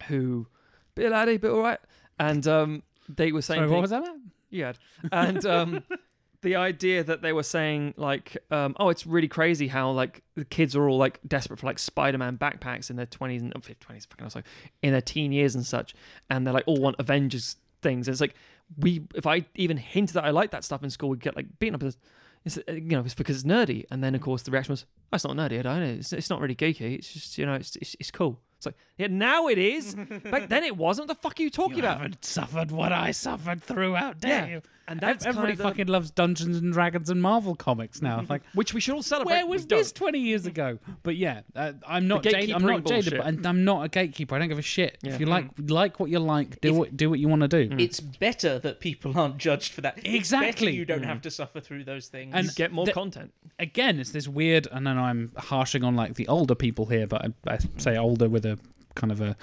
who 0.09 0.49
bit 0.95 1.11
laddie, 1.13 1.37
bit 1.37 1.51
all 1.51 1.61
right, 1.61 1.79
and 2.19 2.47
um, 2.49 2.83
they 3.09 3.31
were 3.31 3.43
saying 3.43 3.61
Sorry, 3.61 3.71
what 3.71 3.83
was 3.83 3.91
that 3.91 4.03
about? 4.03 4.17
yeah. 4.51 4.73
And 5.13 5.45
um, 5.47 5.85
the 6.43 6.57
idea 6.57 7.05
that 7.05 7.23
they 7.23 7.33
were 7.33 7.45
saying 7.45 7.95
like, 7.97 8.37
um, 8.51 8.77
oh, 8.79 8.89
it's 8.89 9.07
really 9.07 9.29
crazy 9.29 9.69
how 9.69 9.91
like 9.93 10.23
the 10.35 10.45
kids 10.45 10.77
are 10.77 10.89
all 10.89 10.99
like 10.99 11.21
desperate 11.27 11.61
for 11.61 11.67
like 11.67 11.79
Spider-Man 11.79 12.37
backpacks 12.37 12.91
in 12.91 12.97
their 12.97 13.07
twenties 13.07 13.43
and 13.43 13.53
twenties, 13.53 14.07
fucking 14.07 14.29
sorry, 14.29 14.45
in 14.83 14.93
their 14.93 15.01
teen 15.01 15.33
years 15.33 15.55
and 15.55 15.65
such, 15.65 15.95
and 16.29 16.47
they're 16.47 16.53
like 16.53 16.65
all 16.67 16.81
want 16.81 16.97
Avengers 16.99 17.57
things. 17.81 18.09
And 18.09 18.15
it's 18.15 18.21
like 18.21 18.35
we, 18.77 19.03
if 19.15 19.27
I 19.27 19.47
even 19.55 19.77
hinted 19.77 20.15
that 20.15 20.25
I 20.25 20.31
like 20.31 20.51
that 20.51 20.65
stuff 20.65 20.83
in 20.83 20.91
school, 20.91 21.11
we'd 21.11 21.21
get 21.21 21.37
like 21.37 21.47
beaten 21.59 21.77
up. 21.77 21.83
As, 21.83 21.97
it's, 22.45 22.59
uh, 22.59 22.73
you 22.73 22.81
know, 22.81 23.01
it's 23.01 23.15
because 23.15 23.37
it's 23.37 23.47
nerdy. 23.47 23.85
And 23.91 24.03
then 24.03 24.15
of 24.15 24.21
course 24.21 24.43
the 24.43 24.51
reaction 24.51 24.73
was, 24.73 24.85
oh, 25.13 25.15
it's 25.15 25.25
not 25.25 25.37
nerdy. 25.37 25.65
I 25.65 25.79
know 25.79 25.85
it's, 25.85 26.13
it's 26.13 26.29
not 26.29 26.41
really 26.41 26.57
geeky. 26.57 26.97
It's 26.99 27.13
just 27.13 27.39
you 27.39 27.47
know, 27.47 27.55
it's 27.55 27.77
it's, 27.77 27.97
it's 28.01 28.11
cool. 28.11 28.41
It's 28.63 28.67
like 28.67 28.77
yeah, 28.97 29.09
now 29.11 29.49
it 29.49 29.59
is. 29.59 29.95
Back 29.97 30.49
then 30.49 30.63
it 30.63 30.77
wasn't. 30.77 31.09
What 31.09 31.17
the 31.17 31.21
fuck 31.29 31.41
are 31.41 31.43
you 31.43 31.51
talking 31.51 31.79
You 31.79 31.83
about? 31.83 31.97
haven't 31.99 32.25
suffered 32.25 32.71
what 32.71 32.93
I 32.93 33.11
suffered 33.11 33.61
throughout, 33.61 34.21
dare 34.21 34.31
Yeah, 34.31 34.47
you? 34.47 34.63
and 34.87 35.01
that's 35.01 35.27
everybody 35.27 35.57
kind 35.57 35.61
of 35.61 35.67
fucking 35.73 35.87
loves 35.89 36.11
Dungeons 36.13 36.59
and 36.59 36.73
Dragons 36.73 37.11
and 37.11 37.21
Marvel 37.21 37.57
comics 37.57 38.01
now. 38.01 38.25
Like, 38.29 38.43
which 38.55 38.73
we 38.75 38.81
should 38.81 38.95
all 38.95 39.03
celebrate. 39.03 39.35
where 39.35 39.47
We 39.47 39.51
was 39.57 39.65
don't. 39.67 39.81
this 39.81 39.91
twenty 39.91 40.21
years 40.21 40.47
ago? 40.47 40.79
But 41.03 41.17
yeah, 41.17 41.41
uh, 41.57 41.73
I'm 41.89 42.07
not. 42.07 42.23
Jaded, 42.23 42.53
I'm 42.53 42.63
gatekeepering 42.63 42.67
not 42.67 42.85
jaded, 42.85 43.05
bullshit. 43.05 43.19
but 43.19 43.27
and 43.27 43.47
I'm 43.47 43.65
not 43.65 43.85
a 43.85 43.89
gatekeeper. 43.89 44.37
I 44.37 44.39
don't 44.39 44.49
give 44.49 44.59
a 44.59 44.63
shit. 44.63 44.99
Yeah. 45.03 45.15
If 45.15 45.21
you 45.21 45.27
like, 45.27 45.53
mm. 45.57 45.69
like 45.71 45.99
what 45.99 46.11
you 46.11 46.21
like, 46.21 46.61
do 46.61 46.69
If- 46.71 46.77
what 46.77 46.97
do 46.97 47.11
what 47.11 47.19
you 47.19 47.27
want 47.29 47.43
to 47.43 47.49
do. 47.49 47.69
Mm. 47.71 47.81
It's 47.81 47.99
better 47.99 48.61
that 48.61 48.79
people 48.79 49.19
aren't 49.19 49.39
judged 49.39 49.73
for 49.73 49.81
that. 49.81 49.95
It's 49.99 50.05
better 50.05 50.17
Exactly. 50.17 50.73
you 50.73 50.85
don't 50.85 51.03
have 51.03 51.19
mm. 51.19 51.23
to 51.23 51.31
suffer 51.33 51.59
through 51.61 51.83
those 51.85 52.07
things. 52.07 52.33
And- 52.37 52.47
You 52.47 52.53
get 52.55 52.71
more 52.73 52.87
the- 52.87 52.93
content. 52.93 53.33
again, 53.59 53.99
it's 53.99 54.11
this 54.13 54.29
weird. 54.29 54.69
And 54.71 54.87
then 54.87 54.97
I'm 54.99 55.33
harshing 55.37 55.83
on 55.83 55.97
like 55.97 56.15
the 56.15 56.29
older 56.29 56.55
people 56.55 56.87
here, 56.87 57.07
but 57.09 57.25
I, 57.25 57.55
I 57.55 57.59
say 57.79 57.97
older 57.97 58.29
with 58.29 58.45
a 58.47 58.52
kind 58.95 59.13
of 59.13 59.21
a, 59.21 59.37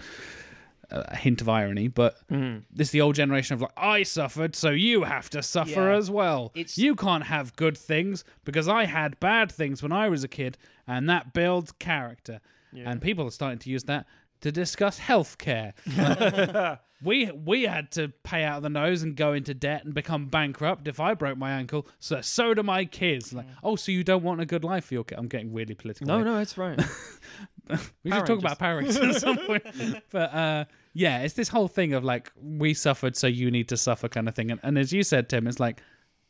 a 0.91 1.15
hint 1.15 1.41
of 1.41 1.49
irony. 1.49 1.88
But 1.88 2.17
mm. 2.29 2.63
this 2.71 2.89
is 2.89 2.91
the 2.91 3.01
old 3.01 3.15
generation 3.15 3.53
of 3.55 3.62
like, 3.62 3.71
I 3.77 4.03
suffered, 4.03 4.55
so 4.55 4.69
you 4.69 5.03
have 5.03 5.29
to 5.31 5.43
suffer 5.43 5.89
Yeah. 5.91 5.97
as 5.97 6.09
well. 6.09 6.51
It's- 6.55 6.77
You 6.77 6.95
can't 6.95 7.25
have 7.25 7.55
good 7.55 7.77
things 7.77 8.23
because 8.45 8.67
I 8.67 8.85
had 8.85 9.19
bad 9.19 9.51
things 9.51 9.83
when 9.83 9.91
I 9.91 10.09
was 10.09 10.23
a 10.23 10.27
kid, 10.27 10.57
and 10.88 11.09
that 11.09 11.33
builds 11.33 11.71
character. 11.73 12.41
And 12.75 13.01
people 13.01 13.25
are 13.25 13.31
starting 13.31 13.57
to 13.59 13.69
use 13.71 13.83
that 13.85 14.05
to 14.41 14.51
discuss 14.51 14.99
healthcare. 14.99 15.73
we 17.03 17.31
we 17.31 17.63
had 17.63 17.91
to 17.91 18.09
pay 18.23 18.43
out 18.43 18.57
of 18.57 18.63
the 18.63 18.69
nose 18.69 19.01
and 19.03 19.15
go 19.15 19.33
into 19.33 19.53
debt 19.53 19.85
and 19.85 19.93
become 19.93 20.27
bankrupt 20.27 20.88
if 20.88 20.99
I 20.99 21.13
broke 21.13 21.38
my 21.38 21.51
ankle. 21.51 21.88
So 21.99 22.21
so 22.21 22.53
do 22.53 22.63
my 22.63 22.85
kids. 22.85 23.33
Like, 23.33 23.47
mm. 23.47 23.53
oh, 23.63 23.75
so 23.75 23.91
you 23.91 24.03
don't 24.03 24.23
want 24.23 24.41
a 24.41 24.45
good 24.45 24.63
life 24.63 24.85
for 24.85 24.93
your 24.93 25.03
kid? 25.03 25.17
I'm 25.17 25.27
getting 25.27 25.51
weirdly 25.51 25.75
political. 25.75 26.07
No, 26.07 26.17
here. 26.17 26.25
no, 26.25 26.39
it's 26.39 26.57
right. 26.57 26.79
we 28.03 28.12
Power 28.12 28.19
should 28.19 28.27
talk 28.27 28.39
about 28.39 28.60
Power 28.60 28.77
Rangers 28.77 28.97
at 28.97 29.21
some 29.21 29.38
point. 29.38 29.63
But 30.12 30.34
uh, 30.34 30.65
yeah, 30.93 31.19
it's 31.21 31.36
this 31.36 31.47
whole 31.49 31.67
thing 31.67 31.93
of 31.93 32.03
like 32.03 32.32
we 32.41 32.73
suffered, 32.73 33.15
so 33.15 33.27
you 33.27 33.51
need 33.51 33.69
to 33.69 33.77
suffer 33.77 34.08
kind 34.08 34.27
of 34.27 34.36
thing. 34.36 34.51
And, 34.51 34.60
and 34.63 34.77
as 34.77 34.91
you 34.91 35.03
said, 35.03 35.29
Tim, 35.29 35.47
it's 35.47 35.60
like 35.60 35.82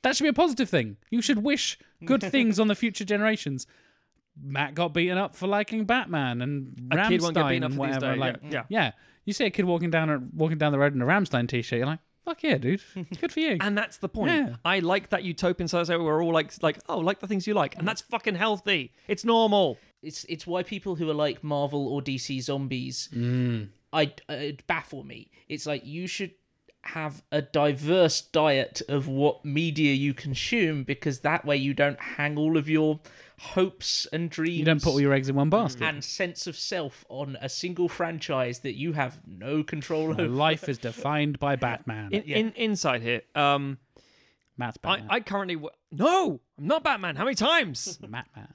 that 0.04 0.16
should 0.16 0.24
be 0.24 0.30
a 0.30 0.34
positive 0.34 0.70
thing. 0.70 0.98
You 1.10 1.22
should 1.22 1.44
wish 1.44 1.78
good 2.06 2.22
things 2.36 2.60
on 2.60 2.68
the 2.68 2.76
future 2.76 3.06
generations. 3.06 3.68
Matt 4.42 4.74
got 4.74 4.94
beaten 4.94 5.18
up 5.18 5.36
for 5.36 5.48
liking 5.48 5.86
Batman 5.86 6.42
and 6.42 6.78
A 6.92 6.96
Rammstein 6.96 7.10
kid 7.10 7.22
won't 7.22 7.36
get 7.36 7.48
beaten 7.50 7.64
up 7.64 7.72
and 7.72 7.76
for 7.76 7.80
whatever. 7.80 8.12
days, 8.12 8.20
Like, 8.20 8.36
yeah, 8.44 8.50
yeah. 8.52 8.64
yeah, 8.70 8.92
you 9.26 9.34
see 9.34 9.46
a 9.46 9.50
kid 9.50 9.66
walking 9.66 9.90
down 9.90 10.30
walking 10.34 10.58
down 10.58 10.72
the 10.72 10.80
road 10.80 10.94
in 10.96 11.02
a 11.02 11.06
Rammstein 11.06 11.48
t-shirt, 11.50 11.78
you're 11.80 11.86
like, 11.88 12.00
fuck 12.24 12.42
yeah, 12.44 12.58
dude, 12.58 12.82
good 13.20 13.32
for 13.34 13.40
you. 13.42 13.58
and 13.60 13.78
that's 13.78 13.98
the 13.98 14.08
point. 14.08 14.32
Yeah. 14.32 14.56
I 14.64 14.80
like 14.80 15.10
that 15.10 15.24
utopian 15.24 15.68
society 15.68 15.98
where 16.02 16.14
we're 16.14 16.24
all 16.24 16.32
like, 16.32 16.52
like, 16.64 16.80
oh, 16.88 17.00
like 17.00 17.20
the 17.20 17.28
things 17.28 17.48
you 17.48 17.54
like, 17.54 17.78
and 17.78 17.86
that's 17.88 18.02
fucking 18.02 18.36
healthy. 18.36 18.94
It's 19.10 19.26
normal. 19.26 19.78
It's 20.02 20.24
it's 20.30 20.46
why 20.48 20.64
people 20.64 20.96
who 20.96 21.10
are 21.10 21.14
like 21.14 21.44
Marvel 21.44 21.88
or 21.88 22.02
DC 22.02 22.42
zombies, 22.42 23.10
I 23.94 24.14
uh, 24.30 24.34
it 24.34 24.66
baffle 24.68 25.04
me. 25.04 25.32
It's 25.48 25.66
like 25.66 25.86
you 25.86 26.08
should 26.08 26.32
have 26.84 27.22
a 27.32 27.42
diverse 27.42 28.22
diet 28.22 28.82
of 28.88 29.08
what 29.08 29.44
media 29.44 29.94
you 29.94 30.14
consume 30.14 30.84
because 30.84 31.20
that 31.20 31.44
way 31.44 31.58
you 31.58 31.74
don't 31.74 32.00
hang 32.00 32.38
all 32.38 32.56
of 32.56 32.70
your 32.70 33.02
hopes 33.38 34.08
and 34.14 34.30
dreams 34.30 34.60
you 34.60 34.66
don't 34.66 34.82
put 34.82 34.92
all 34.92 35.02
your 35.02 35.12
eggs 35.14 35.28
in 35.28 35.36
one 35.36 35.50
basket. 35.50 35.84
and 35.84 36.04
sense 36.04 36.48
of 36.48 36.56
self 36.56 37.04
on 37.10 37.38
a 37.42 37.50
single 37.50 37.90
franchise 37.90 38.60
that 38.60 38.76
you 38.76 38.94
have 38.94 39.20
no 39.28 39.62
control 39.62 40.08
My 40.14 40.24
over. 40.24 40.28
life 40.30 40.70
is 40.70 40.78
defined 40.78 41.38
by 41.38 41.58
Batman. 41.58 42.14
In, 42.14 42.24
in 42.24 42.52
inside 42.54 43.02
here, 43.02 43.22
um, 43.36 43.78
Matt's 44.58 44.78
I, 44.84 45.04
I 45.10 45.20
currently 45.20 45.56
w- 45.56 45.74
no, 45.92 46.40
I'm 46.58 46.68
not 46.68 46.84
Batman. 46.84 47.16
How 47.18 47.24
many 47.26 47.36
times? 47.36 47.98
Batman. 48.02 48.54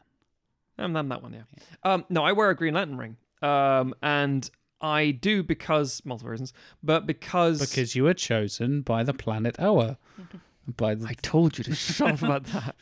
I'm, 0.78 0.96
I'm 0.96 1.08
that 1.08 1.22
one, 1.22 1.32
yeah. 1.32 1.42
Um, 1.82 2.04
no, 2.08 2.24
I 2.24 2.32
wear 2.32 2.50
a 2.50 2.56
Green 2.56 2.74
Lantern 2.74 2.98
ring, 2.98 3.16
um, 3.42 3.94
and 4.02 4.48
I 4.80 5.12
do 5.12 5.42
because 5.42 6.02
multiple 6.04 6.30
reasons, 6.30 6.52
but 6.82 7.06
because 7.06 7.60
Because 7.60 7.94
you 7.94 8.04
were 8.04 8.14
chosen 8.14 8.82
by 8.82 9.02
the 9.02 9.14
planet 9.14 9.56
Oa. 9.58 9.98
By 10.76 10.94
the 10.94 11.06
I 11.06 11.12
told 11.20 11.58
you 11.58 11.64
to 11.64 11.74
shut 11.74 12.12
up 12.12 12.22
about 12.22 12.44
that. 12.44 12.74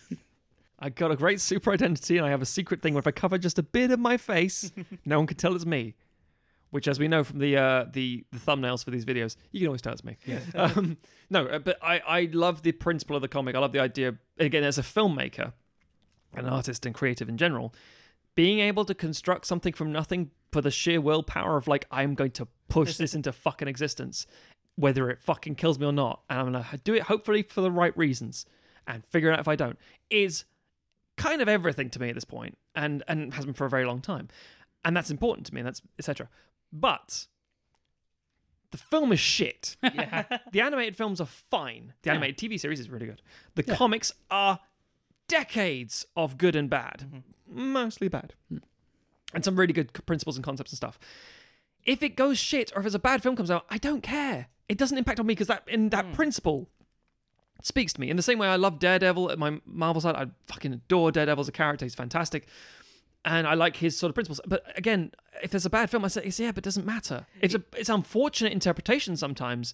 I 0.78 0.88
got 0.88 1.10
a 1.10 1.16
great 1.16 1.40
super 1.40 1.72
identity, 1.72 2.16
and 2.16 2.24
I 2.24 2.30
have 2.30 2.42
a 2.42 2.46
secret 2.46 2.80
thing 2.80 2.94
where 2.94 3.00
if 3.00 3.06
I 3.08 3.10
cover 3.10 3.38
just 3.38 3.58
a 3.58 3.62
bit 3.64 3.90
of 3.90 3.98
my 3.98 4.16
face, 4.16 4.70
no 5.04 5.18
one 5.18 5.26
can 5.26 5.36
tell 5.36 5.54
it's 5.56 5.66
me. 5.66 5.94
Which, 6.70 6.88
as 6.88 6.98
we 6.98 7.06
know 7.06 7.22
from 7.22 7.38
the 7.40 7.56
uh, 7.56 7.86
the 7.92 8.24
the 8.32 8.38
thumbnails 8.38 8.84
for 8.84 8.90
these 8.92 9.04
videos, 9.04 9.36
you 9.50 9.60
can 9.60 9.66
always 9.68 9.82
tell 9.82 9.92
it's 9.92 10.04
me. 10.04 10.16
Um, 10.54 10.96
no, 11.28 11.46
uh, 11.46 11.58
but 11.58 11.76
I 11.82 11.98
I 12.06 12.28
love 12.32 12.62
the 12.62 12.72
principle 12.72 13.14
of 13.16 13.22
the 13.22 13.28
comic. 13.28 13.54
I 13.54 13.58
love 13.58 13.72
the 13.72 13.80
idea. 13.80 14.14
Again, 14.38 14.64
as 14.64 14.78
a 14.78 14.82
filmmaker, 14.82 15.52
an 16.34 16.46
artist, 16.46 16.84
and 16.86 16.94
creative 16.94 17.28
in 17.28 17.36
general, 17.36 17.74
being 18.34 18.60
able 18.60 18.84
to 18.84 18.94
construct 18.94 19.46
something 19.46 19.72
from 19.72 19.92
nothing 19.92 20.30
for 20.52 20.60
the 20.60 20.70
sheer 20.70 21.00
willpower 21.00 21.56
of 21.56 21.66
like 21.68 21.86
I'm 21.90 22.14
going 22.14 22.30
to 22.32 22.48
push 22.68 22.96
this 22.96 23.14
into 23.18 23.32
fucking 23.32 23.68
existence, 23.68 24.26
whether 24.76 25.10
it 25.10 25.20
fucking 25.22 25.54
kills 25.56 25.78
me 25.78 25.86
or 25.86 25.92
not, 25.92 26.22
and 26.30 26.38
I'm 26.38 26.46
gonna 26.52 26.66
do 26.84 26.94
it 26.94 27.02
hopefully 27.04 27.42
for 27.42 27.60
the 27.60 27.70
right 27.70 27.96
reasons, 27.96 28.46
and 28.86 29.04
figure 29.04 29.30
out 29.32 29.38
if 29.40 29.48
I 29.48 29.56
don't 29.56 29.78
is 30.10 30.44
kind 31.16 31.42
of 31.42 31.48
everything 31.48 31.90
to 31.90 32.00
me 32.00 32.08
at 32.08 32.14
this 32.14 32.24
point, 32.24 32.56
and 32.74 33.02
and 33.08 33.34
has 33.34 33.44
been 33.44 33.54
for 33.54 33.66
a 33.66 33.70
very 33.70 33.84
long 33.84 34.00
time, 34.00 34.28
and 34.84 34.96
that's 34.96 35.10
important 35.10 35.46
to 35.48 35.54
me. 35.54 35.60
And 35.60 35.66
that's 35.66 35.82
etc. 35.98 36.28
But 36.72 37.26
the 38.70 38.78
film 38.78 39.12
is 39.12 39.20
shit. 39.20 39.76
Yeah. 39.82 40.24
the 40.52 40.62
animated 40.62 40.96
films 40.96 41.20
are 41.20 41.26
fine. 41.26 41.92
The 42.02 42.08
Yeah. 42.08 42.12
animated 42.14 42.38
TV 42.38 42.58
series 42.58 42.80
is 42.80 42.88
really 42.88 43.04
good. 43.06 43.20
The 43.54 43.64
Yeah. 43.66 43.76
comics 43.76 44.12
are 44.30 44.58
decades 45.32 46.04
of 46.14 46.36
good 46.36 46.54
and 46.54 46.68
bad, 46.68 47.06
mm-hmm. 47.08 47.72
mostly 47.72 48.06
bad, 48.06 48.34
hmm. 48.50 48.58
and 49.32 49.42
some 49.42 49.56
really 49.56 49.72
good 49.72 49.92
principles 50.04 50.36
and 50.36 50.44
concepts 50.44 50.72
and 50.72 50.76
stuff. 50.76 50.98
If 51.84 52.02
it 52.02 52.16
goes 52.16 52.38
shit 52.38 52.70
or 52.76 52.80
if 52.80 52.86
it's 52.86 52.94
a 52.94 53.00
bad 53.00 53.22
film 53.22 53.34
comes 53.34 53.50
out, 53.50 53.64
I 53.70 53.78
don't 53.78 54.02
care. 54.02 54.48
It 54.68 54.76
doesn't 54.76 54.96
impact 54.96 55.18
on 55.18 55.26
me 55.26 55.32
because 55.32 55.46
that 55.46 55.64
in 55.66 55.88
that 55.88 56.04
hmm. 56.04 56.12
principle 56.12 56.68
speaks 57.62 57.94
to 57.94 58.00
me 58.00 58.10
in 58.10 58.16
the 58.16 58.22
same 58.22 58.38
way 58.38 58.48
I 58.48 58.56
love 58.56 58.78
Daredevil 58.78 59.30
at 59.30 59.38
my 59.38 59.58
Marvel 59.64 60.02
side. 60.02 60.16
I 60.16 60.26
fucking 60.48 60.74
adore 60.74 61.10
Daredevil 61.10 61.40
as 61.40 61.48
a 61.48 61.52
character. 61.52 61.86
He's 61.86 61.94
fantastic. 61.94 62.46
And 63.24 63.46
I 63.46 63.54
like 63.54 63.76
his 63.76 63.96
sort 63.96 64.10
of 64.10 64.14
principles. 64.14 64.40
But 64.46 64.64
again, 64.76 65.12
if 65.42 65.50
there's 65.50 65.64
a 65.64 65.70
bad 65.70 65.88
film, 65.88 66.04
I 66.04 66.08
say, 66.08 66.30
yeah, 66.36 66.50
but 66.50 66.58
it 66.58 66.64
doesn't 66.64 66.84
matter. 66.84 67.26
It's 67.40 67.54
a 67.54 67.62
it's 67.74 67.88
unfortunate 67.88 68.52
interpretation 68.52 69.16
sometimes, 69.16 69.72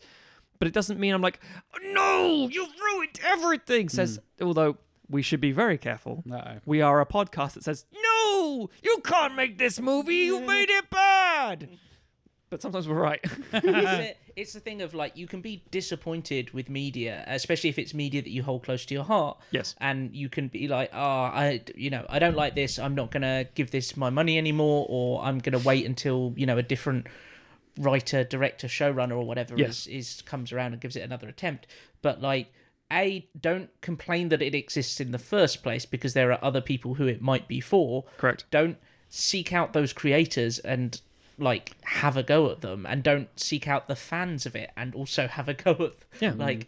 but 0.58 0.68
it 0.68 0.74
doesn't 0.74 1.00
mean 1.00 1.14
I'm 1.14 1.22
like, 1.22 1.40
oh, 1.74 1.92
no, 1.92 2.48
you've 2.48 2.74
ruined 2.80 3.18
everything. 3.24 3.88
Says 3.88 4.20
hmm. 4.38 4.46
although 4.46 4.76
we 5.10 5.22
should 5.22 5.40
be 5.40 5.52
very 5.52 5.78
careful. 5.78 6.22
Uh-oh. 6.30 6.58
We 6.66 6.80
are 6.82 7.00
a 7.00 7.06
podcast 7.06 7.54
that 7.54 7.64
says, 7.64 7.86
no, 7.92 8.68
you 8.82 8.98
can't 9.04 9.34
make 9.34 9.58
this 9.58 9.80
movie. 9.80 10.14
You 10.16 10.40
made 10.40 10.68
it 10.70 10.90
bad. 10.90 11.68
But 12.50 12.62
sometimes 12.62 12.88
we're 12.88 12.94
right. 12.94 13.20
it's, 13.52 13.62
the, 13.62 14.14
it's 14.34 14.52
the 14.54 14.60
thing 14.60 14.80
of 14.80 14.94
like 14.94 15.16
you 15.18 15.26
can 15.26 15.42
be 15.42 15.62
disappointed 15.70 16.50
with 16.54 16.70
media, 16.70 17.22
especially 17.26 17.68
if 17.68 17.78
it's 17.78 17.92
media 17.92 18.22
that 18.22 18.30
you 18.30 18.42
hold 18.42 18.62
close 18.64 18.86
to 18.86 18.94
your 18.94 19.04
heart. 19.04 19.38
Yes. 19.50 19.74
and 19.78 20.14
you 20.16 20.30
can 20.30 20.48
be 20.48 20.66
like, 20.66 20.88
oh, 20.94 20.98
I, 20.98 21.60
you 21.74 21.90
know, 21.90 22.06
I 22.08 22.18
don't 22.18 22.36
like 22.36 22.54
this. 22.54 22.78
I'm 22.78 22.94
not 22.94 23.10
gonna 23.10 23.44
give 23.54 23.70
this 23.70 23.98
my 23.98 24.08
money 24.08 24.38
anymore, 24.38 24.86
or 24.88 25.22
I'm 25.22 25.38
gonna 25.40 25.58
wait 25.58 25.84
until 25.84 26.32
you 26.38 26.46
know 26.46 26.56
a 26.56 26.62
different 26.62 27.06
writer, 27.78 28.24
director, 28.24 28.66
showrunner, 28.66 29.12
or 29.12 29.24
whatever 29.24 29.54
Yes. 29.56 29.86
is, 29.86 30.16
is 30.16 30.22
comes 30.22 30.50
around 30.50 30.72
and 30.72 30.80
gives 30.80 30.96
it 30.96 31.00
another 31.02 31.28
attempt. 31.28 31.66
But 32.00 32.22
like, 32.22 32.50
a 32.92 33.28
don't 33.38 33.68
complain 33.80 34.28
that 34.30 34.42
it 34.42 34.54
exists 34.54 35.00
in 35.00 35.10
the 35.10 35.18
first 35.18 35.62
place 35.62 35.84
because 35.86 36.14
there 36.14 36.32
are 36.32 36.38
other 36.42 36.60
people 36.60 36.94
who 36.94 37.06
it 37.06 37.20
might 37.20 37.46
be 37.48 37.60
for. 37.60 38.04
Correct. 38.16 38.44
Don't 38.50 38.78
seek 39.08 39.52
out 39.52 39.72
those 39.72 39.92
creators 39.92 40.58
and 40.58 41.00
like 41.38 41.72
have 41.84 42.16
a 42.16 42.22
go 42.22 42.50
at 42.50 42.62
them, 42.62 42.84
and 42.86 43.02
don't 43.02 43.28
seek 43.38 43.68
out 43.68 43.86
the 43.88 43.94
fans 43.96 44.44
of 44.46 44.56
it 44.56 44.70
and 44.76 44.94
also 44.94 45.26
have 45.28 45.48
a 45.48 45.54
go 45.54 45.70
at. 45.72 46.20
Yeah. 46.20 46.32
like. 46.36 46.60
Mm. 46.60 46.66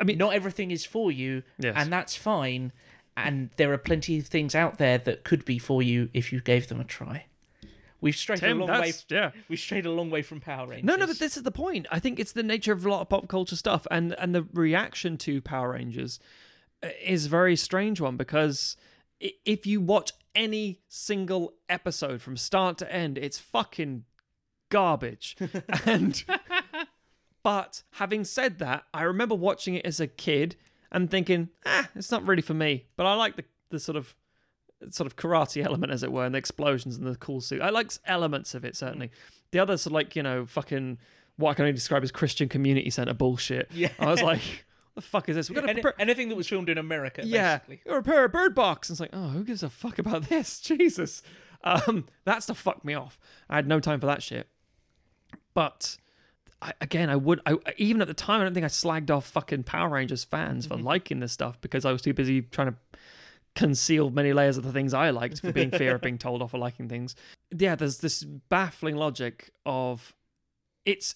I 0.00 0.04
mean, 0.04 0.18
not 0.18 0.34
everything 0.34 0.70
is 0.70 0.86
for 0.86 1.12
you, 1.12 1.42
Yes. 1.58 1.74
and 1.76 1.92
that's 1.92 2.16
fine. 2.16 2.72
And 3.14 3.50
there 3.56 3.72
are 3.74 3.78
plenty 3.78 4.18
of 4.18 4.26
things 4.26 4.54
out 4.54 4.78
there 4.78 4.96
that 4.98 5.22
could 5.22 5.44
be 5.44 5.58
for 5.58 5.82
you 5.82 6.08
if 6.14 6.32
you 6.32 6.40
gave 6.40 6.68
them 6.68 6.80
a 6.80 6.84
try. 6.84 7.26
We've 8.02 8.16
strayed 8.16 8.40
Tim, 8.40 8.60
a 8.60 8.64
long 8.64 8.80
way. 8.80 8.92
yeah. 9.08 9.30
We've 9.48 9.60
strayed 9.60 9.86
a 9.86 9.90
long 9.90 10.10
way 10.10 10.22
from 10.22 10.40
Power 10.40 10.66
Rangers. 10.66 10.84
No, 10.84 10.96
no, 10.96 11.06
but 11.06 11.20
this 11.20 11.36
is 11.36 11.44
the 11.44 11.52
point. 11.52 11.86
I 11.90 12.00
think 12.00 12.18
it's 12.18 12.32
the 12.32 12.42
nature 12.42 12.72
of 12.72 12.84
a 12.84 12.90
lot 12.90 13.00
of 13.00 13.08
pop 13.08 13.28
culture 13.28 13.56
stuff, 13.56 13.86
and 13.90 14.14
and 14.18 14.34
the 14.34 14.42
reaction 14.52 15.16
to 15.18 15.40
Power 15.40 15.70
Rangers 15.70 16.18
uh, 16.82 16.88
is 17.02 17.26
a 17.26 17.28
very 17.28 17.54
strange 17.54 18.00
one 18.00 18.16
because 18.16 18.76
if 19.20 19.66
you 19.66 19.80
watch 19.80 20.12
any 20.34 20.80
single 20.88 21.54
episode 21.68 22.20
from 22.20 22.36
start 22.36 22.76
to 22.78 22.92
end, 22.92 23.16
it's 23.18 23.38
fucking 23.38 24.04
garbage. 24.68 25.36
and 25.86 26.24
but 27.44 27.84
having 27.92 28.24
said 28.24 28.58
that, 28.58 28.82
I 28.92 29.02
remember 29.02 29.36
watching 29.36 29.76
it 29.76 29.86
as 29.86 30.00
a 30.00 30.08
kid 30.08 30.56
and 30.90 31.08
thinking, 31.08 31.50
ah, 31.64 31.88
it's 31.94 32.10
not 32.10 32.26
really 32.26 32.42
for 32.42 32.54
me. 32.54 32.86
But 32.96 33.06
I 33.06 33.14
like 33.14 33.36
the 33.36 33.44
the 33.70 33.78
sort 33.78 33.96
of 33.96 34.16
sort 34.90 35.06
of 35.06 35.16
karate 35.16 35.64
element, 35.66 35.92
as 35.92 36.02
it 36.02 36.12
were, 36.12 36.24
and 36.24 36.34
the 36.34 36.38
explosions 36.38 36.96
and 36.96 37.06
the 37.06 37.16
cool 37.16 37.40
suit. 37.40 37.60
I 37.62 37.70
like 37.70 37.92
elements 38.04 38.54
of 38.54 38.64
it 38.64 38.76
certainly. 38.76 39.10
The 39.50 39.58
others 39.58 39.86
are 39.86 39.90
like 39.90 40.16
you 40.16 40.22
know 40.22 40.46
fucking 40.46 40.98
what 41.36 41.50
I 41.50 41.54
can 41.54 41.62
only 41.64 41.72
describe 41.72 42.02
as 42.02 42.10
Christian 42.12 42.48
community 42.48 42.90
center 42.90 43.14
bullshit. 43.14 43.70
Yeah. 43.72 43.88
I 43.98 44.06
was 44.10 44.22
like, 44.22 44.40
the 44.94 45.00
fuck 45.00 45.28
is 45.30 45.36
this? 45.36 45.48
We've 45.48 45.56
got 45.56 45.62
to 45.62 45.70
Any- 45.70 45.80
prepare. 45.82 46.00
anything 46.00 46.28
that 46.28 46.36
was 46.36 46.46
filmed 46.48 46.68
in 46.68 46.76
America, 46.78 47.22
Yeah, 47.24 47.60
repair 47.86 48.24
a 48.24 48.28
bird 48.28 48.54
box. 48.54 48.88
And 48.90 48.94
it's 48.94 49.00
like, 49.00 49.10
oh, 49.14 49.28
who 49.28 49.42
gives 49.42 49.62
a 49.62 49.70
fuck 49.70 49.98
about 49.98 50.22
this? 50.28 50.60
Jesus, 50.60 51.22
um, 51.64 52.06
that 52.26 52.42
stuff 52.42 52.58
fucked 52.58 52.84
me 52.84 52.92
off. 52.94 53.18
I 53.48 53.56
had 53.56 53.66
no 53.66 53.80
time 53.80 53.98
for 53.98 54.06
that 54.06 54.22
shit. 54.22 54.46
But 55.54 55.96
I, 56.60 56.72
again, 56.80 57.08
I 57.10 57.16
would, 57.16 57.40
I, 57.46 57.56
even 57.76 58.00
at 58.02 58.08
the 58.08 58.14
time, 58.14 58.40
I 58.40 58.44
don't 58.44 58.54
think 58.54 58.64
I 58.64 58.68
slagged 58.68 59.10
off 59.10 59.26
fucking 59.26 59.64
Power 59.64 59.88
Rangers 59.88 60.24
fans 60.24 60.66
for 60.66 60.76
liking 60.76 61.20
this 61.20 61.32
stuff 61.32 61.60
because 61.60 61.84
I 61.84 61.92
was 61.92 62.02
too 62.02 62.14
busy 62.14 62.42
trying 62.42 62.68
to 62.68 62.74
conceal 63.54 64.10
many 64.10 64.32
layers 64.32 64.56
of 64.56 64.64
the 64.64 64.72
things 64.72 64.94
I 64.94 65.10
liked 65.10 65.40
for 65.40 65.52
being 65.52 65.70
fear 65.70 65.94
of 65.94 66.00
being 66.00 66.18
told 66.26 66.42
off 66.42 66.54
or 66.54 66.58
liking 66.58 66.88
things. 66.88 67.14
Yeah, 67.56 67.74
there's 67.74 67.98
this 67.98 68.24
baffling 68.24 68.96
logic 68.96 69.50
of 69.66 70.14
it's 70.84 71.14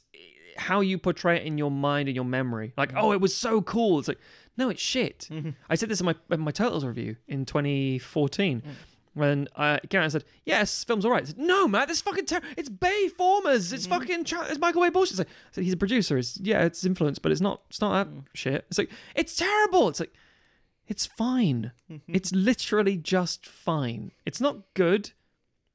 how 0.59 0.81
you 0.81 0.99
portray 0.99 1.37
it 1.37 1.45
in 1.45 1.59
your 1.59 1.71
mind 1.71 2.09
and 2.09 2.17
your 2.17 2.25
memory. 2.25 2.73
Like, 2.77 2.93
mm. 2.93 3.01
oh, 3.03 3.13
it 3.13 3.21
was 3.21 3.35
so 3.35 3.63
cool. 3.63 3.99
It's 3.99 4.09
like, 4.09 4.21
no, 4.57 4.69
it's 4.69 4.81
shit. 4.81 5.29
Mm-hmm. 5.31 5.51
I 5.69 5.75
said 5.75 5.89
this 5.89 6.01
in 6.01 6.07
my 6.07 6.15
in 6.31 6.41
my 6.41 6.51
Turtles 6.51 6.85
review 6.85 7.17
in 7.29 7.45
2014. 7.45 8.63
Mm. 8.63 8.71
When 9.15 9.49
uh, 9.57 9.79
Garrett 9.89 10.13
said, 10.13 10.25
"Yes, 10.45 10.85
film's 10.85 11.07
all 11.07 11.11
right." 11.11 11.23
I 11.23 11.27
said, 11.27 11.39
"No, 11.39 11.67
Matt, 11.67 11.89
this 11.89 12.03
fucking 12.03 12.27
ter- 12.27 12.43
it's 12.55 12.69
Bay 12.69 13.09
Formers. 13.09 13.73
It's 13.73 13.87
mm-hmm. 13.87 13.99
fucking 13.99 14.25
cha- 14.25 14.47
it's 14.51 14.59
Michael 14.59 14.83
Bay 14.83 14.91
bullshit." 14.91 15.13
It's 15.13 15.19
like, 15.21 15.29
I 15.29 15.53
said, 15.53 15.65
"He's 15.65 15.73
a 15.73 15.79
producer. 15.79 16.19
It's 16.19 16.39
yeah, 16.39 16.65
it's 16.65 16.85
influence, 16.85 17.19
but 17.19 17.33
it's 17.33 17.41
not. 17.41 17.63
It's 17.71 17.81
not 17.81 17.93
that 17.93 18.15
mm. 18.15 18.25
shit." 18.35 18.67
It's 18.69 18.77
like 18.77 18.91
it's 19.15 19.35
terrible. 19.35 19.89
It's 19.89 20.01
like 20.01 20.13
it's 20.89 21.07
fine. 21.07 21.73
Mm-hmm. 21.91 22.15
it's 22.15 22.33
literally 22.33 22.97
just 22.97 23.47
fine. 23.47 24.13
It's 24.25 24.41
not 24.41 24.59
good, 24.75 25.11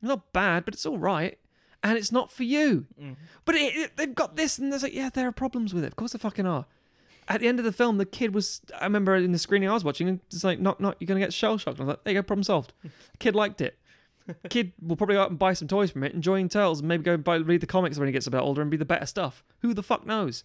not 0.01 0.31
bad, 0.33 0.65
but 0.65 0.73
it's 0.73 0.85
all 0.85 0.97
right, 0.97 1.37
and 1.83 1.97
it's 1.97 2.11
not 2.11 2.31
for 2.31 2.43
you. 2.43 2.85
Mm. 3.01 3.15
But 3.45 3.55
it, 3.55 3.75
it- 3.75 3.97
they've 3.97 4.15
got 4.15 4.35
this, 4.35 4.57
and 4.57 4.71
there's 4.71 4.83
like, 4.83 4.93
yeah, 4.93 5.09
there 5.13 5.27
are 5.27 5.31
problems 5.31 5.73
with 5.73 5.83
it. 5.83 5.87
Of 5.87 5.95
course, 5.95 6.13
there 6.13 6.19
fucking 6.19 6.45
are. 6.45 6.65
At 7.27 7.39
the 7.39 7.47
end 7.47 7.59
of 7.59 7.65
the 7.65 7.71
film, 7.71 7.97
the 7.97 8.05
kid 8.05 8.33
was. 8.33 8.61
I 8.79 8.83
remember 8.85 9.15
in 9.15 9.31
the 9.31 9.37
screening 9.39 9.69
I 9.69 9.73
was 9.73 9.83
watching, 9.83 10.07
and 10.09 10.19
it's 10.31 10.43
like, 10.43 10.59
knock, 10.59 10.79
knock, 10.81 10.97
you're 10.99 11.07
gonna 11.07 11.19
get 11.19 11.33
shell 11.33 11.57
shocked. 11.57 11.79
I 11.79 11.83
was 11.83 11.87
like, 11.89 12.03
there 12.03 12.13
you 12.13 12.19
go, 12.19 12.23
problem 12.23 12.43
solved. 12.43 12.73
kid 13.19 13.35
liked 13.35 13.61
it. 13.61 13.77
Kid 14.49 14.71
will 14.81 14.95
probably 14.95 15.15
go 15.15 15.23
out 15.23 15.29
and 15.29 15.39
buy 15.39 15.53
some 15.53 15.67
toys 15.67 15.91
from 15.91 16.03
it, 16.03 16.13
enjoying 16.13 16.47
Turtles, 16.47 16.79
and 16.79 16.87
maybe 16.87 17.03
go 17.03 17.13
and 17.15 17.23
buy, 17.23 17.35
read 17.37 17.59
the 17.61 17.65
comics 17.67 17.97
when 17.97 18.07
he 18.07 18.11
gets 18.13 18.27
a 18.27 18.31
bit 18.31 18.39
older 18.39 18.61
and 18.61 18.69
be 18.71 18.77
the 18.77 18.85
better 18.85 19.05
stuff. 19.05 19.43
Who 19.59 19.73
the 19.73 19.83
fuck 19.83 20.05
knows? 20.05 20.43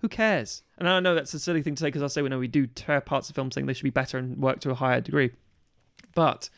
Who 0.00 0.08
cares? 0.08 0.62
And 0.76 0.88
I 0.88 1.00
know 1.00 1.14
that's 1.14 1.34
a 1.34 1.38
silly 1.38 1.62
thing 1.62 1.74
to 1.74 1.80
say 1.80 1.88
because 1.88 2.02
I 2.02 2.06
say 2.06 2.22
we 2.22 2.28
know 2.28 2.38
we 2.38 2.48
do 2.48 2.66
tear 2.66 3.00
parts 3.00 3.28
of 3.28 3.34
films 3.34 3.54
saying 3.54 3.66
they 3.66 3.72
should 3.72 3.84
be 3.84 3.90
better 3.90 4.16
and 4.18 4.36
work 4.38 4.60
to 4.60 4.70
a 4.70 4.74
higher 4.74 5.00
degree. 5.00 5.30
But 6.14 6.50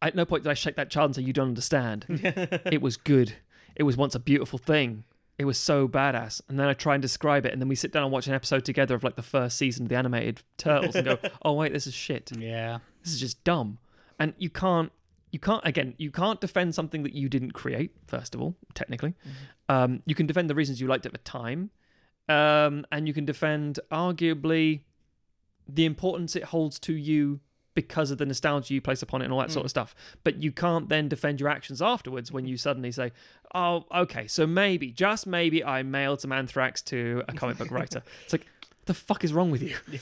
at 0.00 0.14
no 0.14 0.24
point 0.24 0.44
did 0.44 0.50
I 0.50 0.54
shake 0.54 0.76
that 0.76 0.90
child 0.90 1.08
and 1.08 1.16
say, 1.16 1.22
You 1.22 1.32
don't 1.32 1.48
understand. 1.48 2.06
it 2.08 2.80
was 2.80 2.96
good. 2.96 3.36
It 3.74 3.82
was 3.82 3.96
once 3.96 4.14
a 4.14 4.20
beautiful 4.20 4.58
thing. 4.58 5.04
It 5.36 5.46
was 5.46 5.58
so 5.58 5.88
badass. 5.88 6.40
And 6.48 6.60
then 6.60 6.68
I 6.68 6.74
try 6.74 6.94
and 6.94 7.02
describe 7.02 7.44
it, 7.44 7.52
and 7.52 7.60
then 7.60 7.68
we 7.68 7.74
sit 7.74 7.92
down 7.92 8.04
and 8.04 8.12
watch 8.12 8.28
an 8.28 8.34
episode 8.34 8.64
together 8.64 8.94
of 8.94 9.02
like 9.02 9.16
the 9.16 9.22
first 9.22 9.58
season 9.58 9.86
of 9.86 9.88
the 9.88 9.96
animated 9.96 10.42
Turtles 10.58 10.94
and 10.94 11.04
go, 11.04 11.18
Oh, 11.42 11.54
wait, 11.54 11.72
this 11.72 11.88
is 11.88 11.94
shit. 11.94 12.30
Yeah. 12.38 12.78
This 13.02 13.12
is 13.12 13.20
just 13.20 13.42
dumb. 13.42 13.78
And 14.20 14.34
you 14.38 14.48
can't, 14.48 14.92
you 15.32 15.40
can't, 15.40 15.66
again, 15.66 15.94
you 15.98 16.12
can't 16.12 16.40
defend 16.40 16.76
something 16.76 17.02
that 17.02 17.14
you 17.14 17.28
didn't 17.28 17.50
create, 17.50 17.96
first 18.06 18.36
of 18.36 18.40
all, 18.40 18.54
technically. 18.74 19.14
Um, 19.68 20.02
you 20.06 20.14
can 20.14 20.26
defend 20.26 20.48
the 20.48 20.54
reasons 20.54 20.80
you 20.80 20.86
liked 20.86 21.04
it 21.04 21.08
at 21.08 21.12
the 21.12 21.30
time. 21.30 21.70
Um, 22.28 22.86
and 22.90 23.06
you 23.06 23.14
can 23.14 23.24
defend, 23.24 23.80
arguably, 23.90 24.80
the 25.68 25.84
importance 25.84 26.36
it 26.36 26.44
holds 26.44 26.78
to 26.80 26.94
you 26.94 27.40
because 27.74 28.10
of 28.10 28.18
the 28.18 28.26
nostalgia 28.26 28.72
you 28.72 28.80
place 28.80 29.02
upon 29.02 29.20
it 29.20 29.24
and 29.24 29.34
all 29.34 29.40
that 29.40 29.50
sort 29.50 29.64
of 29.64 29.70
stuff. 29.70 29.94
But 30.22 30.42
you 30.42 30.52
can't 30.52 30.88
then 30.88 31.08
defend 31.08 31.40
your 31.40 31.48
actions 31.48 31.82
afterwards 31.82 32.30
when 32.30 32.46
you 32.46 32.56
suddenly 32.56 32.92
say, 32.92 33.12
"Oh, 33.54 33.84
okay, 33.92 34.26
so 34.28 34.46
maybe, 34.46 34.92
just 34.92 35.26
maybe, 35.26 35.64
I 35.64 35.82
mailed 35.82 36.20
some 36.20 36.32
anthrax 36.32 36.82
to 36.82 37.22
a 37.28 37.32
comic 37.32 37.58
book 37.58 37.70
writer." 37.70 38.02
It's 38.24 38.32
like, 38.32 38.46
the 38.86 38.94
fuck 38.94 39.24
is 39.24 39.32
wrong 39.32 39.50
with 39.50 39.62
you? 39.62 39.76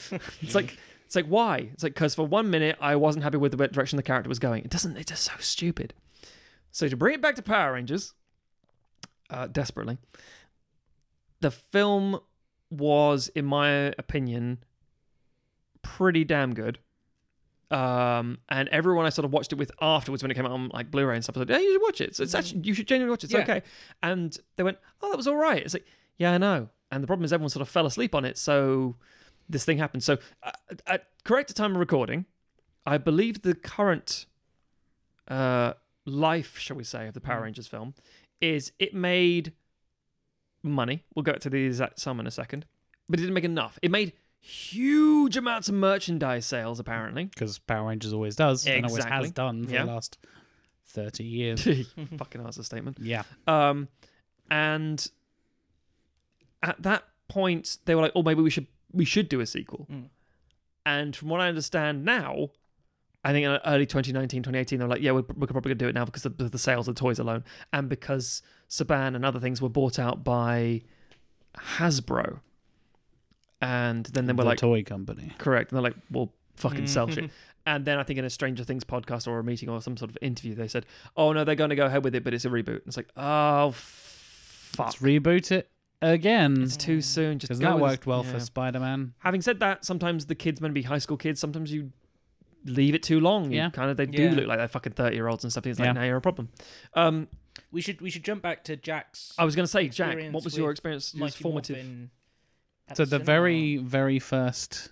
it's 0.43 0.55
like, 0.55 0.77
it's 1.07 1.17
like 1.17 1.27
why? 1.27 1.71
It's 1.73 1.83
like 1.83 1.95
because 1.95 2.15
for 2.15 2.27
one 2.27 2.51
minute 2.51 2.77
I 2.81 2.97
wasn't 2.97 3.25
happy 3.25 3.39
with 3.39 3.53
the 3.53 3.69
direction 3.69 3.97
the 3.97 4.03
character 4.03 4.29
was 4.29 4.39
going. 4.39 4.65
It 4.65 4.71
doesn't. 4.71 4.97
It's 4.97 5.11
just 5.11 5.25
so 5.25 5.33
stupid. 5.41 5.95
So 6.71 6.89
to 6.89 6.97
bring 6.97 7.15
it 7.15 7.23
back 7.23 7.37
to 7.37 7.43
Power 7.43 7.75
Rangers, 7.75 8.15
uh, 9.31 9.47
desperately, 9.47 9.99
the 11.43 11.51
film 11.51 12.19
was, 12.71 13.29
in 13.29 13.45
my 13.45 13.69
opinion, 13.99 14.59
pretty 15.83 16.25
damn 16.25 16.55
good. 16.55 16.79
Um, 17.71 18.39
and 18.51 18.69
everyone 18.69 19.07
I 19.07 19.09
sort 19.09 19.25
of 19.25 19.33
watched 19.33 19.53
it 19.53 19.57
with 19.57 19.73
afterwards 19.81 20.23
when 20.23 20.31
it 20.31 20.35
came 20.35 20.45
out 20.45 20.53
on 20.53 20.69
like 20.75 20.91
Blu-ray 20.91 21.15
and 21.15 21.25
stuff, 21.25 21.37
I 21.37 21.41
said, 21.41 21.51
"Yeah, 21.51 21.59
you 21.59 21.73
should 21.73 21.83
watch 21.83 22.01
it. 22.03 22.09
It's, 22.11 22.21
it's 22.21 22.35
actually 22.35 22.61
you 22.65 22.75
should 22.75 22.87
genuinely 22.87 23.11
watch 23.11 23.25
it. 23.25 23.27
It's 23.27 23.35
Yeah. 23.35 23.41
okay." 23.41 23.63
And 24.03 24.37
they 24.57 24.63
went, 24.63 24.79
"Oh, 25.01 25.11
that 25.11 25.17
was 25.17 25.27
all 25.27 25.37
right." 25.37 25.63
It's 25.63 25.75
like, 25.75 25.87
"Yeah, 26.19 26.33
I 26.33 26.39
know." 26.39 26.69
And 26.91 27.03
the 27.03 27.07
problem 27.07 27.25
is 27.25 27.33
everyone 27.33 27.49
sort 27.49 27.63
of 27.63 27.69
fell 27.71 27.87
asleep 27.87 28.15
on 28.15 28.25
it, 28.27 28.37
so 28.37 28.97
this 29.49 29.65
thing 29.65 29.79
happened. 29.79 30.05
So 30.05 30.19
uh, 30.43 30.51
at 30.87 31.07
correct 31.25 31.55
time 31.57 31.73
of 31.73 31.79
recording, 31.79 32.27
I 32.85 32.99
believe 32.99 33.41
the 33.41 33.55
current 33.55 34.27
uh, 35.29 35.73
life, 36.05 36.59
shall 36.59 36.77
we 36.77 36.85
say, 36.85 37.09
of 37.09 37.15
the 37.15 37.21
Power 37.23 37.43
Rangers 37.43 37.67
film 37.67 37.95
is 38.43 38.73
it 38.79 38.93
made 38.93 39.53
money. 40.63 41.05
We'll 41.15 41.23
go 41.25 41.33
to 41.35 41.51
the 41.51 41.65
exact 41.65 41.99
sum 42.01 42.21
in 42.21 42.27
a 42.27 42.31
second, 42.31 42.65
but 43.09 43.19
it 43.19 43.23
didn't 43.23 43.35
make 43.35 43.45
enough. 43.45 43.79
It 43.83 43.91
made 43.91 44.13
huge 44.41 45.37
amounts 45.37 45.69
of 45.69 45.75
merchandise 45.75 46.45
sales 46.47 46.81
apparently. 46.81 47.25
because 47.27 47.59
Power 47.59 47.89
Rangers 47.89 48.13
always 48.13 48.35
does 48.37 48.67
and 48.67 48.85
always 48.85 49.05
Exactly. 49.05 49.27
has 49.29 49.31
done 49.33 49.65
for 49.67 49.73
Yeah. 49.73 49.85
the 49.85 49.93
last 49.93 50.19
thirty 50.87 51.25
years. 51.25 51.63
Fucking 52.19 52.43
that's 52.43 52.57
a 52.59 52.65
statement. 52.65 52.99
yeah, 53.01 53.23
Um, 53.47 53.89
and 54.51 55.07
at 56.63 56.81
that 56.83 57.05
point, 57.29 57.79
they 57.87 57.95
were 57.95 58.03
like, 58.03 58.13
"Oh, 58.15 58.23
maybe 58.23 58.43
we 58.43 58.51
should 58.51 58.67
we 58.93 59.05
should 59.05 59.29
do 59.29 59.41
a 59.41 59.47
sequel." 59.47 59.87
Mm. 59.91 60.09
And 60.85 61.15
from 61.17 61.29
what 61.29 61.41
I 61.41 61.49
understand 61.49 62.05
now, 62.05 62.51
I 63.25 63.33
think 63.33 63.47
in 63.47 63.51
early 63.65 63.87
2019, 63.87 64.43
2018, 64.43 64.79
they 64.79 64.85
were 64.85 64.89
like, 64.89 65.03
"Yeah, 65.03 65.13
we're, 65.13 65.25
we're 65.37 65.47
probably 65.47 65.71
gonna 65.71 65.75
do 65.77 65.89
it 65.89 65.95
now 65.95 66.05
because 66.05 66.27
of 66.27 66.37
the 66.37 66.59
sales 66.59 66.89
of 66.89 66.95
toys 66.97 67.19
alone, 67.19 67.45
and 67.73 67.89
because 67.89 68.43
Saban 68.69 69.15
and 69.15 69.25
other 69.25 69.39
things 69.41 69.63
were 69.63 69.69
bought 69.69 69.99
out 69.99 70.25
by 70.25 70.83
Hasbro." 71.57 72.41
And 73.63 74.07
then 74.07 74.27
they 74.27 74.33
were 74.33 74.43
the 74.43 74.51
like, 74.51 74.59
toy 74.59 74.83
company. 74.83 75.33
Correct. 75.39 75.71
And 75.71 75.77
they're 75.77 75.83
like, 75.85 75.95
well, 76.11 76.33
fucking 76.57 76.89
sell 76.89 77.09
shit. 77.09 77.25
Mm. 77.25 77.31
And 77.65 77.85
then 77.85 77.97
I 77.97 78.03
think 78.03 78.19
in 78.19 78.25
a 78.25 78.31
Stranger 78.31 78.65
Things 78.65 78.83
podcast 78.83 79.29
or 79.29 79.39
a 79.39 79.45
meeting 79.45 79.69
or 79.69 79.81
some 79.81 79.97
sort 79.97 80.11
of 80.11 80.19
interview, 80.21 80.57
they 80.57 80.67
said, 80.67 80.85
oh, 81.17 81.33
no, 81.33 81.45
they're 81.45 81.55
going 81.55 81.71
to 81.71 81.77
go 81.77 81.87
ahead 81.87 82.03
with 82.03 82.13
it, 82.17 82.25
but 82.25 82.35
it's 82.35 82.45
a 82.45 82.49
reboot. 82.49 82.79
And 82.79 82.89
it's 82.89 82.97
like, 82.97 83.11
oh, 83.17 83.71
fuck. 83.71 84.87
Let's 84.87 84.97
reboot 84.97 85.53
it 85.53 85.71
again 86.01 86.61
It's 86.61 86.77
too 86.77 87.01
soon. 87.01 87.39
Just 87.39 87.51
because 87.51 87.61
that 87.61 87.75
with- 87.75 87.83
worked 87.83 88.05
well 88.05 88.25
yeah. 88.25 88.33
for 88.33 88.41
Spider 88.41 88.81
Man. 88.81 89.15
Having 89.21 89.43
said 89.43 89.61
that, 89.61 89.85
sometimes 89.85 90.27
the 90.27 90.35
kids 90.35 90.61
meant 90.61 90.71
to 90.71 90.75
be 90.75 90.83
high 90.83 90.99
school 90.99 91.17
kids. 91.17 91.39
Sometimes 91.39 91.73
you 91.73 91.93
leave 92.65 92.95
it 92.95 93.03
too 93.03 93.21
long. 93.21 93.51
You 93.51 93.59
Yeah. 93.59 93.71
kind 93.71 93.91
of 93.91 93.97
they 93.97 94.07
do 94.07 94.23
Yeah. 94.23 94.31
look 94.33 94.47
like 94.47 94.59
they're 94.59 94.69
fucking 94.69 94.93
thirty 94.93 95.17
year 95.17 95.29
olds 95.29 95.45
and 95.45 95.51
stuff. 95.53 95.67
It's 95.67 95.79
like 95.79 95.87
Yeah. 95.87 95.93
now 95.93 96.03
you're 96.05 96.17
a 96.17 96.21
problem. 96.21 96.49
Um, 96.95 97.29
We 97.71 97.81
should 97.83 98.01
we 98.01 98.09
should 98.11 98.25
jump 98.25 98.43
back 98.43 98.65
to 98.65 98.77
Jack's. 98.77 99.35
I 99.39 99.45
was 99.45 99.55
going 99.57 99.65
to 99.65 99.71
say, 99.71 99.89
Jack, 99.89 100.09
Experience 100.09 100.35
what 100.35 100.45
was 100.45 100.57
your 100.57 100.67
with 100.69 100.75
experience? 100.75 101.15
It 101.15 101.21
was 101.21 101.35
formative. 101.35 101.77
Morphin 101.77 102.11
at 102.89 102.97
So 102.97 103.05
the 103.05 103.11
cinema. 103.11 103.25
very 103.25 103.77
very 103.79 104.19
first 104.19 104.91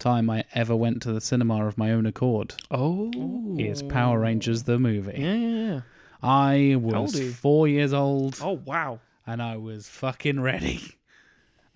time 0.00 0.30
I 0.30 0.44
ever 0.54 0.74
went 0.76 1.02
to 1.02 1.12
the 1.12 1.20
cinema 1.20 1.66
of 1.66 1.76
my 1.78 1.90
own 1.92 2.06
accord 2.06 2.54
Oh, 2.70 3.56
is 3.58 3.82
Power 3.82 4.20
Rangers 4.20 4.62
the 4.64 4.78
movie. 4.78 5.18
yeah, 5.20 5.34
yeah, 5.34 5.68
yeah. 5.72 5.80
I 6.22 6.76
was 6.76 7.18
are 7.18 7.22
you? 7.24 7.30
four 7.32 7.66
years 7.68 7.92
old 7.92 8.38
Oh 8.42 8.52
wow. 8.64 9.00
and 9.26 9.40
I 9.42 9.56
was 9.56 9.88
fucking 9.88 10.40
ready. 10.40 10.80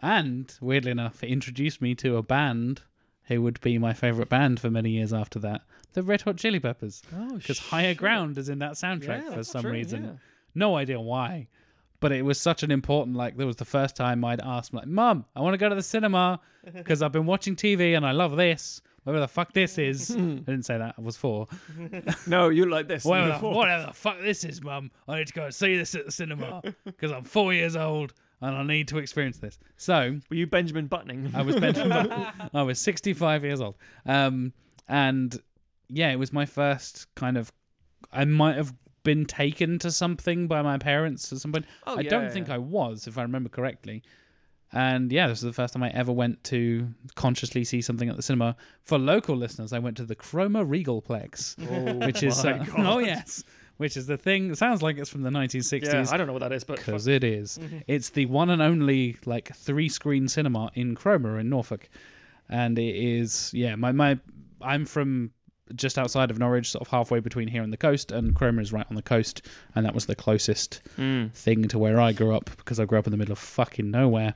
And 0.00 0.52
weirdly 0.60 0.90
enough, 0.90 1.22
it 1.22 1.28
introduced 1.30 1.80
me 1.80 1.94
to 1.96 2.16
a 2.16 2.22
band 2.24 2.82
who 3.26 3.40
would 3.42 3.60
be 3.60 3.78
my 3.78 3.92
favorite 3.92 4.28
band 4.28 4.60
for 4.60 4.70
many 4.70 4.90
years 4.90 5.12
after 5.12 5.38
that, 5.40 5.62
the 5.92 6.02
Red 6.02 6.22
Hot 6.22 6.36
Chili 6.36 6.58
Peppers. 6.60 7.02
Oh, 7.16 7.36
Because 7.36 7.58
Higher. 7.58 7.94
Ground 7.94 8.38
is 8.38 8.48
in 8.48 8.58
that 8.60 8.72
soundtrack 8.72 9.24
Yeah, 9.24 9.34
for 9.34 9.44
some 9.44 9.62
true, 9.62 9.72
reason. 9.72 10.04
yeah. 10.04 10.10
No 10.54 10.76
idea 10.76 11.00
why. 11.00 11.48
But 12.00 12.10
it 12.12 12.22
was 12.24 12.40
such 12.40 12.62
an 12.64 12.70
important, 12.72 13.16
like, 13.16 13.36
there 13.36 13.46
was 13.46 13.56
the 13.56 13.64
first 13.64 13.94
time 13.94 14.24
I'd 14.24 14.40
asked, 14.40 14.74
like, 14.74 14.86
Mum, 14.88 15.24
I 15.36 15.40
want 15.40 15.54
to 15.54 15.58
go 15.58 15.68
to 15.68 15.74
the 15.74 15.82
cinema 15.82 16.40
because 16.74 17.00
I've 17.00 17.12
been 17.12 17.26
watching 17.26 17.54
TV 17.54 17.96
and 17.96 18.04
I 18.04 18.10
love 18.12 18.36
this. 18.36 18.80
Whatever 19.04 19.20
the 19.20 19.28
fuck 19.28 19.52
this 19.52 19.78
is. 19.78 20.10
I 20.16 20.16
didn't 20.16 20.62
say 20.64 20.78
that. 20.78 20.94
I 20.98 21.00
was 21.00 21.16
four. 21.16 21.46
No, 22.26 22.48
you 22.50 22.66
like 22.66 22.88
this. 22.88 23.04
Whatever 23.04 23.38
the, 23.38 23.48
whatever 23.48 23.86
the 23.86 23.92
fuck 23.92 24.20
this 24.20 24.44
is, 24.44 24.62
Mum. 24.62 24.90
I 25.08 25.18
need 25.18 25.26
to 25.28 25.32
go 25.32 25.44
and 25.46 25.54
see 25.54 25.76
this 25.76 25.94
at 25.94 26.06
the 26.06 26.12
cinema 26.12 26.62
because 26.84 27.10
I'm 27.12 27.24
four 27.24 27.52
years 27.52 27.74
old 27.76 28.14
and 28.42 28.56
I 28.56 28.62
need 28.64 28.88
to 28.88 28.98
experience 28.98 29.38
this. 29.38 29.58
So 29.76 30.18
Were 30.28 30.36
you 30.36 30.46
Benjamin 30.46 30.88
Buttoning? 30.88 31.30
I 31.34 31.42
was 31.42 31.58
Benjamin. 31.58 32.10
I 32.54 32.62
was 32.62 32.80
65 32.80 33.44
years 33.44 33.60
old. 33.60 33.76
Um, 34.04 34.52
and 34.88 35.40
yeah, 35.88 36.10
it 36.10 36.18
was 36.18 36.32
my 36.32 36.44
first 36.44 37.06
kind 37.14 37.38
of. 37.38 37.52
I 38.12 38.24
might 38.24 38.56
have 38.56 38.74
been 39.04 39.24
taken 39.24 39.78
to 39.78 39.90
something 39.90 40.48
by 40.48 40.60
my 40.60 40.76
parents 40.76 41.32
at 41.32 41.38
some 41.38 41.52
point. 41.52 41.66
Oh, 41.86 41.96
I 41.96 42.00
yeah, 42.00 42.10
don't 42.10 42.24
yeah, 42.24 42.30
think. 42.30 42.50
I 42.50 42.58
was, 42.58 43.06
if 43.06 43.16
I 43.16 43.22
remember 43.22 43.48
correctly. 43.48 44.02
And 44.72 45.12
yeah, 45.12 45.26
this 45.28 45.38
is 45.38 45.44
the 45.44 45.52
first 45.52 45.74
time 45.74 45.82
I 45.82 45.90
ever 45.90 46.12
went 46.12 46.42
to 46.44 46.88
consciously 47.14 47.62
see 47.62 47.82
something 47.82 48.08
at 48.08 48.16
the 48.16 48.22
cinema. 48.22 48.56
For 48.82 48.98
local 48.98 49.36
listeners, 49.36 49.72
I 49.72 49.78
went 49.78 49.98
to 49.98 50.04
the 50.04 50.14
Cromer 50.14 50.64
Regalplex, 50.64 52.06
which 52.06 52.22
is 52.22 52.42
uh, 52.44 52.64
oh 52.78 52.98
yes, 52.98 53.44
which 53.76 53.96
is 53.96 54.06
the 54.06 54.16
thing. 54.16 54.50
It 54.50 54.58
sounds 54.58 54.82
like 54.82 54.98
it's 54.98 55.10
from 55.10 55.22
the 55.22 55.30
1960s 55.30 55.84
Yeah, 55.92 56.06
I 56.10 56.16
don't 56.16 56.26
know 56.26 56.32
what 56.32 56.40
that 56.42 56.52
is, 56.52 56.64
but 56.64 56.76
because 56.78 57.06
it 57.06 57.24
is. 57.24 57.58
Mm-hmm. 57.60 57.78
It's 57.86 58.10
the 58.10 58.26
one 58.26 58.50
and 58.50 58.60
only 58.62 59.16
like 59.26 59.54
three 59.54 59.88
screen 59.88 60.28
cinema 60.28 60.70
in 60.74 60.94
Cromer 60.94 61.38
in 61.38 61.48
Norfolk, 61.48 61.88
and 62.48 62.78
it 62.78 62.94
is 62.96 63.50
yeah. 63.54 63.74
My 63.76 63.92
my 63.92 64.18
I'm 64.60 64.84
from 64.84 65.32
just 65.74 65.96
outside 65.98 66.30
of 66.30 66.38
Norwich, 66.38 66.70
sort 66.70 66.82
of 66.82 66.88
halfway 66.88 67.18
between 67.20 67.48
here 67.48 67.62
and 67.62 67.72
the 67.72 67.76
coast, 67.78 68.12
and 68.12 68.34
Cromer 68.34 68.60
is 68.60 68.72
right 68.72 68.86
on 68.90 68.96
the 68.96 69.02
coast, 69.02 69.40
and 69.74 69.86
that 69.86 69.94
was 69.94 70.04
the 70.06 70.14
closest 70.16 70.82
Mm. 70.98 71.32
thing 71.32 71.66
to 71.68 71.78
where 71.78 71.98
I 72.00 72.12
grew 72.12 72.34
up 72.34 72.50
because 72.58 72.78
I 72.78 72.84
grew 72.84 72.98
up 72.98 73.06
in 73.06 73.10
the 73.10 73.16
middle 73.16 73.32
of 73.32 73.38
fucking 73.38 73.90
nowhere. 73.90 74.34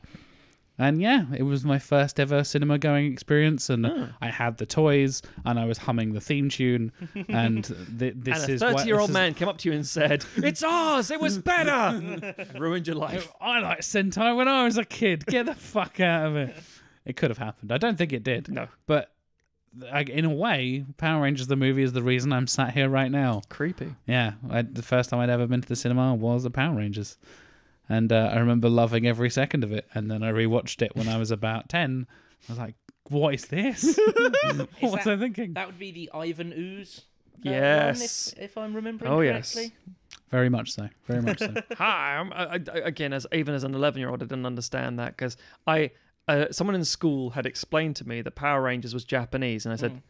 And 0.78 1.00
yeah, 1.00 1.24
it 1.34 1.42
was 1.44 1.64
my 1.64 1.78
first 1.78 2.20
ever 2.20 2.44
cinema 2.44 2.76
going 2.78 3.10
experience, 3.10 3.70
and 3.70 3.86
Oh. 3.86 4.08
I 4.20 4.28
had 4.28 4.58
the 4.58 4.66
toys, 4.66 5.22
and 5.44 5.58
I 5.58 5.64
was 5.64 5.78
humming 5.78 6.12
the 6.12 6.20
theme 6.20 6.50
tune, 6.50 6.92
and 7.28 7.64
th- 7.98 8.14
this 8.16 8.42
and 8.42 8.50
a 8.50 8.52
is 8.54 8.60
what- 8.62 8.72
thirty-year-old 8.76 9.08
this 9.08 9.10
is- 9.10 9.14
man 9.14 9.34
came 9.34 9.48
up 9.48 9.56
to 9.58 9.70
you 9.70 9.74
and 9.74 9.86
said, 9.86 10.26
"It's 10.36 10.62
ours. 10.62 11.10
It 11.10 11.18
was 11.20 11.38
better." 11.38 12.34
Ruined 12.58 12.86
your 12.86 12.96
life. 12.96 13.32
I 13.40 13.60
liked 13.60 13.82
Sentai 13.82 14.36
when 14.36 14.48
I 14.48 14.64
was 14.64 14.76
a 14.76 14.84
kid. 14.84 15.24
Get 15.26 15.46
the 15.46 15.54
fuck 15.54 15.98
out 16.00 16.26
of 16.26 16.36
it. 16.36 16.54
It 17.06 17.16
could 17.16 17.30
have 17.30 17.38
happened. 17.38 17.72
I 17.72 17.78
don't 17.78 17.96
think 17.96 18.12
it 18.12 18.22
did. 18.22 18.48
No, 18.50 18.66
But 18.86 19.12
like, 19.78 20.08
in 20.08 20.24
a 20.24 20.30
way, 20.34 20.84
Power 20.98 21.22
Rangers 21.22 21.46
the 21.46 21.56
movie 21.56 21.82
is 21.84 21.92
the 21.92 22.02
reason 22.02 22.32
I'm 22.32 22.46
sat 22.46 22.74
here 22.74 22.88
right 22.88 23.10
now. 23.10 23.42
creepy. 23.48 23.94
Yeah, 24.06 24.32
I, 24.50 24.62
the 24.62 24.82
first 24.82 25.08
time 25.10 25.20
I'd 25.20 25.30
ever 25.30 25.46
been 25.46 25.60
to 25.62 25.68
the 25.68 25.76
cinema 25.76 26.14
was 26.14 26.44
a 26.44 26.50
Power 26.50 26.76
Rangers, 26.76 27.16
and 27.88 28.12
uh, 28.12 28.30
I 28.32 28.38
remember 28.38 28.68
loving 28.68 29.06
every 29.06 29.30
second 29.30 29.64
of 29.64 29.72
it. 29.72 29.86
And 29.94 30.10
then 30.10 30.22
I 30.22 30.30
rewatched 30.32 30.82
it 30.82 30.94
when 30.96 31.08
I 31.08 31.16
was 31.18 31.30
about 31.30 31.68
ten. 31.68 32.06
I 32.48 32.52
was 32.52 32.58
like, 32.58 32.74
"What 33.08 33.34
is 33.34 33.46
this? 33.46 33.98
what 34.14 34.68
was 34.82 34.92
that- 35.04 35.06
I 35.08 35.16
thinking?" 35.16 35.54
That 35.54 35.66
would 35.66 35.78
be 35.78 35.90
the 35.92 36.10
Ivan 36.14 36.52
Ooze. 36.56 37.02
uh, 37.36 37.40
one, 37.44 37.52
Yes. 37.54 38.32
if, 38.32 38.38
if 38.38 38.58
I'm 38.58 38.74
remembering 38.74 39.10
Oh, 39.12 39.20
yes. 39.20 39.56
Very 40.30 40.48
much 40.48 40.72
so. 40.72 40.88
Very 41.06 41.22
much 41.22 41.38
so. 41.38 41.54
Hi. 41.76 42.16
I'm, 42.16 42.32
I, 42.32 42.54
I, 42.72 42.78
again, 42.78 43.12
as 43.12 43.26
even 43.32 43.54
as 43.54 43.62
an 43.64 43.74
eleven-year-old, 43.74 44.22
I 44.22 44.26
didn't 44.26 44.46
understand 44.46 44.98
that 44.98 45.16
because 45.16 45.36
I, 45.66 45.92
uh, 46.26 46.46
someone 46.50 46.74
in 46.74 46.84
school 46.84 47.30
had 47.30 47.46
explained 47.46 47.94
to 47.96 48.08
me 48.08 48.22
that 48.22 48.32
Power 48.34 48.62
Rangers 48.62 48.92
was 48.94 49.04
Japanese, 49.04 49.64
and 49.66 49.72
I 49.72 49.76
said. 49.76 50.02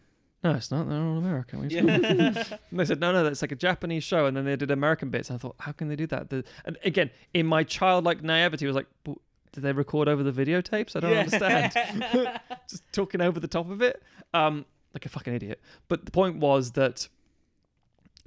No, 0.44 0.52
it's 0.52 0.70
not. 0.70 0.88
They're 0.88 0.98
all 1.00 1.18
American. 1.18 1.60
What 1.60 1.72
are 1.72 1.74
you 1.74 1.82
talking 1.82 2.20
about?" 2.20 2.60
And 2.70 2.78
they 2.80 2.84
said, 2.84 3.00
no, 3.00 3.12
no, 3.12 3.24
that's 3.24 3.42
like 3.42 3.52
a 3.52 3.56
Japanese 3.56 4.04
show. 4.04 4.26
And 4.26 4.36
then 4.36 4.44
they 4.44 4.56
did 4.56 4.70
American 4.70 5.10
bits. 5.10 5.30
And 5.30 5.38
I 5.38 5.38
thought, 5.38 5.56
how 5.60 5.72
can 5.72 5.88
they 5.88 5.96
do 5.96 6.06
that? 6.08 6.30
The, 6.30 6.44
and 6.64 6.76
again, 6.84 7.10
in 7.34 7.46
my 7.46 7.64
childlike 7.64 8.22
naivety, 8.22 8.66
I 8.66 8.68
was 8.68 8.76
like, 8.76 8.86
did 9.04 9.62
they 9.62 9.72
record 9.72 10.08
over 10.08 10.22
the 10.22 10.32
videotapes? 10.32 10.94
I 10.94 11.00
don't 11.00 11.16
understand. 11.16 11.72
Just 12.68 12.82
talking 12.92 13.20
over 13.20 13.40
the 13.40 13.48
top 13.48 13.70
of 13.70 13.80
it. 13.82 14.02
Um, 14.34 14.66
like 14.92 15.06
a 15.06 15.08
fucking 15.08 15.34
idiot. 15.34 15.60
But 15.88 16.04
the 16.04 16.10
point 16.10 16.36
was 16.36 16.72
that 16.72 17.08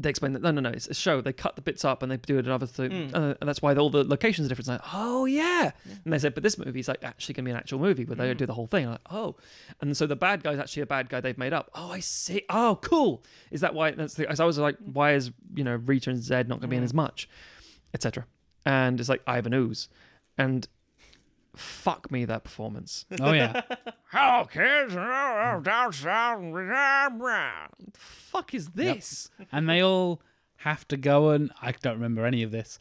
they 0.02 0.10
explained 0.10 0.34
that 0.34 0.42
no, 0.42 0.52
no, 0.52 0.62
no, 0.62 0.70
it's 0.70 0.88
a 0.88 0.94
show. 0.94 1.20
They 1.20 1.34
cut 1.34 1.58
the 1.58 1.62
bits 1.62 1.84
up 1.84 2.02
and 2.02 2.10
they 2.12 2.16
do 2.18 2.38
it 2.38 2.46
another 2.46 2.66
thing, 2.66 2.90
Mm. 2.92 3.14
uh, 3.14 3.36
and 3.42 3.48
that's 3.50 3.62
why 3.62 3.76
all 3.76 3.90
the 3.90 4.04
locations 4.06 4.46
are 4.46 4.50
different. 4.50 4.70
It's 4.70 4.84
like, 4.84 4.94
oh 4.94 5.26
yeah. 5.26 5.72
And 6.06 6.14
they 6.14 6.18
said, 6.20 6.34
but 6.34 6.42
this 6.44 6.58
movie 6.58 6.80
is 6.80 6.88
like 6.88 7.04
actually 7.04 7.34
going 7.34 7.44
to 7.44 7.48
be 7.50 7.52
an 7.52 7.58
actual 7.58 7.80
movie 7.80 8.06
where 8.06 8.16
they 8.16 8.34
do 8.34 8.46
the 8.46 8.54
whole 8.54 8.68
thing. 8.68 8.86
I'm 8.86 8.92
like, 8.92 9.02
oh, 9.12 9.36
and 9.82 9.96
so 9.98 10.08
the 10.08 10.16
bad 10.16 10.42
guy 10.44 10.54
is 10.54 10.60
actually 10.60 10.84
a 10.84 10.88
bad 10.88 11.10
guy 11.10 11.20
they've 11.20 11.38
made 11.38 11.52
up. 11.54 11.70
Oh, 11.76 11.92
I 11.92 12.00
see. 12.00 12.44
Oh, 12.50 12.80
cool. 12.82 13.24
Is 13.52 13.60
that 13.62 13.74
why? 13.74 13.92
That's 13.92 14.14
the. 14.14 14.30
As 14.30 14.40
I 14.40 14.46
was 14.46 14.58
like, 14.58 14.78
why 14.84 15.14
is 15.14 15.32
you 15.54 15.64
know 15.66 15.76
Rita 15.76 16.10
and 16.10 16.20
Zedd 16.20 16.48
not 16.48 16.60
going 16.60 16.62
to 16.62 16.68
be 16.70 16.78
in 16.78 16.84
as 16.84 16.94
much, 16.94 17.28
etc. 17.94 18.26
And 18.66 19.00
it's 19.00 19.10
like 19.10 19.22
I 19.28 19.38
Ivan 19.38 19.54
Ooze, 19.54 19.90
and 20.38 20.68
fuck 21.56 22.12
me 22.12 22.26
that 22.26 22.44
performance. 22.44 23.06
Oh 23.22 23.32
yeah. 23.34 23.62
Hello, 24.12 24.46
kids. 24.46 24.94
Down 24.96 25.94
south. 25.94 26.46
Fuck 27.96 28.54
is 28.54 28.70
this? 28.70 29.30
and 29.52 29.70
they 29.70 29.82
all 29.84 30.22
have 30.58 30.88
to 30.90 30.98
go 30.98 31.30
and 31.30 31.52
I 31.62 31.72
don't 31.72 31.96
remember 31.96 32.26
any 32.26 32.44
of 32.44 32.52
this. 32.52 32.80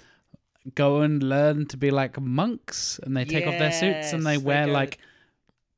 Go 0.74 1.00
and 1.00 1.22
learn 1.22 1.66
to 1.66 1.76
be 1.76 1.90
like 1.90 2.20
monks, 2.20 2.98
and 3.02 3.16
they 3.16 3.24
take 3.24 3.46
off 3.46 3.58
their 3.58 3.72
suits 3.72 4.12
and 4.12 4.26
they 4.26 4.32
Yes, 4.32 4.40
they 4.40 4.46
wear 4.46 4.66
go- 4.66 4.72
like 4.72 4.98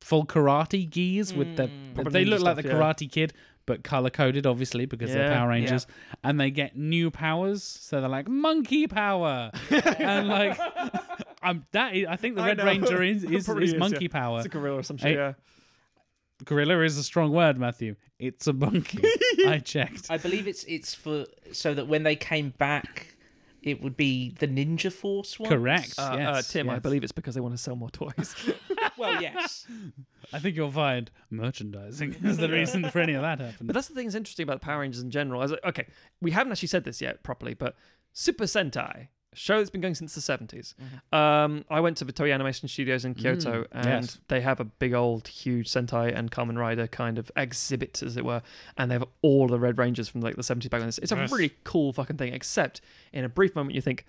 full 0.01 0.25
karate 0.25 0.89
gis 0.89 1.33
with 1.33 1.55
the. 1.55 1.67
Mm. 1.67 2.11
They 2.11 2.25
ninja 2.25 2.29
look 2.29 2.39
like 2.41 2.55
stuff, 2.55 2.63
the 2.65 2.69
yeah. 2.69 2.75
Karate 2.75 3.11
Kid, 3.11 3.33
but 3.65 3.83
color 3.83 4.09
coded, 4.09 4.45
obviously, 4.45 4.85
because 4.85 5.13
they're 5.13 5.29
Yeah, 5.29 5.37
Power 5.37 5.47
yeah. 5.47 5.55
Rangers, 5.55 5.87
and 6.23 6.39
they 6.41 6.51
get 6.51 6.75
new 6.75 7.09
powers. 7.11 7.63
So 7.63 8.01
they're 8.01 8.09
like 8.09 8.27
monkey 8.27 8.87
power, 8.87 9.51
and 9.69 10.27
like, 10.27 10.59
I'm 11.41 11.65
that. 11.71 11.95
Is, 11.95 12.05
I 12.07 12.15
think 12.15 12.35
the 12.35 12.41
I 12.41 12.47
Red 12.47 12.57
know. 12.57 12.65
Ranger 12.65 13.01
is 13.03 13.23
is, 13.23 13.47
is 13.47 13.73
is, 13.73 13.75
monkey 13.75 14.05
yeah. 14.05 14.11
power. 14.11 14.37
It's 14.37 14.45
a 14.45 14.49
gorilla 14.49 14.79
or 14.79 14.83
some 14.83 14.97
Hey, 14.97 15.09
shit. 15.09 15.17
Yeah. 15.17 15.33
Gorilla 16.43 16.81
is 16.81 16.97
a 16.97 17.03
strong 17.03 17.31
word, 17.31 17.59
Matthew. 17.59 17.95
It's 18.17 18.47
a 18.47 18.53
monkey. 18.53 19.03
I 19.47 19.59
checked. 19.59 20.07
I 20.09 20.17
believe 20.17 20.47
it's 20.47 20.63
it's 20.63 20.93
for 20.93 21.25
so 21.51 21.73
that 21.73 21.87
when 21.87 22.03
they 22.03 22.15
came 22.15 22.53
back, 22.57 23.15
it 23.61 23.81
would 23.81 23.95
be 23.95 24.35
the 24.39 24.47
Ninja 24.47 24.91
Force 24.91 25.39
one. 25.39 25.49
Correct. 25.49 25.93
Uh, 25.97 26.01
uh, 26.01 26.15
yes, 26.17 26.51
Tim, 26.51 26.69
I 26.69 26.79
believe 26.79 27.03
it's 27.03 27.11
because 27.11 27.35
they 27.35 27.41
want 27.41 27.55
to 27.55 27.61
sell 27.61 27.75
more 27.75 27.89
toys. 27.89 28.35
Well, 28.97 29.19
yes. 29.19 29.65
I 30.31 30.37
think 30.37 30.55
you'll 30.55 30.69
find 30.69 31.09
merchandising 31.31 32.17
is 32.23 32.37
the 32.37 32.49
reason 32.49 32.87
for 32.89 32.99
any 32.99 33.13
of 33.13 33.23
that 33.23 33.39
happening. 33.39 33.67
but 33.67 33.73
that's 33.73 33.87
the 33.87 33.95
thing 33.95 34.05
that's 34.05 34.15
interesting 34.15 34.43
about 34.43 34.59
the 34.59 34.65
Power 34.65 34.81
Rangers 34.81 35.01
in 35.01 35.09
general. 35.09 35.41
As 35.41 35.53
okay, 35.63 35.87
we 36.21 36.29
haven't 36.29 36.51
actually 36.51 36.67
said 36.67 36.83
this 36.83 37.01
yet 37.01 37.23
properly, 37.23 37.55
but 37.55 37.75
Super 38.13 38.43
Sentai 38.43 38.93
a 38.93 39.07
show 39.33 39.57
that's 39.57 39.69
been 39.69 39.81
going 39.81 39.95
since 39.95 40.13
the 40.13 40.21
70s. 40.21 40.73
Mm-hmm. 40.75 41.15
Um, 41.15 41.65
I 41.69 41.79
went 41.79 41.97
to 41.97 42.05
the 42.05 42.11
Toei 42.13 42.33
Animation 42.33 42.67
Studios 42.67 43.05
in 43.05 43.13
Kyoto, 43.13 43.61
Mm, 43.63 43.67
and 43.71 43.85
yes. 44.05 44.19
they 44.27 44.41
have 44.41 44.59
a 44.59 44.65
big 44.65 44.93
old, 44.93 45.27
huge 45.27 45.69
Sentai 45.69 46.13
and 46.15 46.29
Kamen 46.31 46.57
Rider 46.57 46.87
kind 46.87 47.17
of 47.17 47.31
exhibit, 47.37 48.03
as 48.03 48.17
it 48.17 48.25
were, 48.25 48.41
and 48.77 48.91
they 48.91 48.95
have 48.95 49.05
all 49.21 49.47
the 49.47 49.59
Red 49.59 49.77
Rangers 49.77 50.09
from 50.09 50.21
like 50.21 50.35
the 50.35 50.41
70s 50.41 50.69
back 50.69 50.79
then. 50.81 50.89
It's, 50.89 50.97
it's 50.97 51.11
a 51.11 51.15
Yes. 51.15 51.31
really 51.31 51.53
cool 51.63 51.93
fucking 51.93 52.17
thing. 52.17 52.33
Except 52.33 52.81
in 53.13 53.23
a 53.23 53.29
brief 53.29 53.55
moment, 53.55 53.75
you 53.75 53.81
think, 53.81 54.05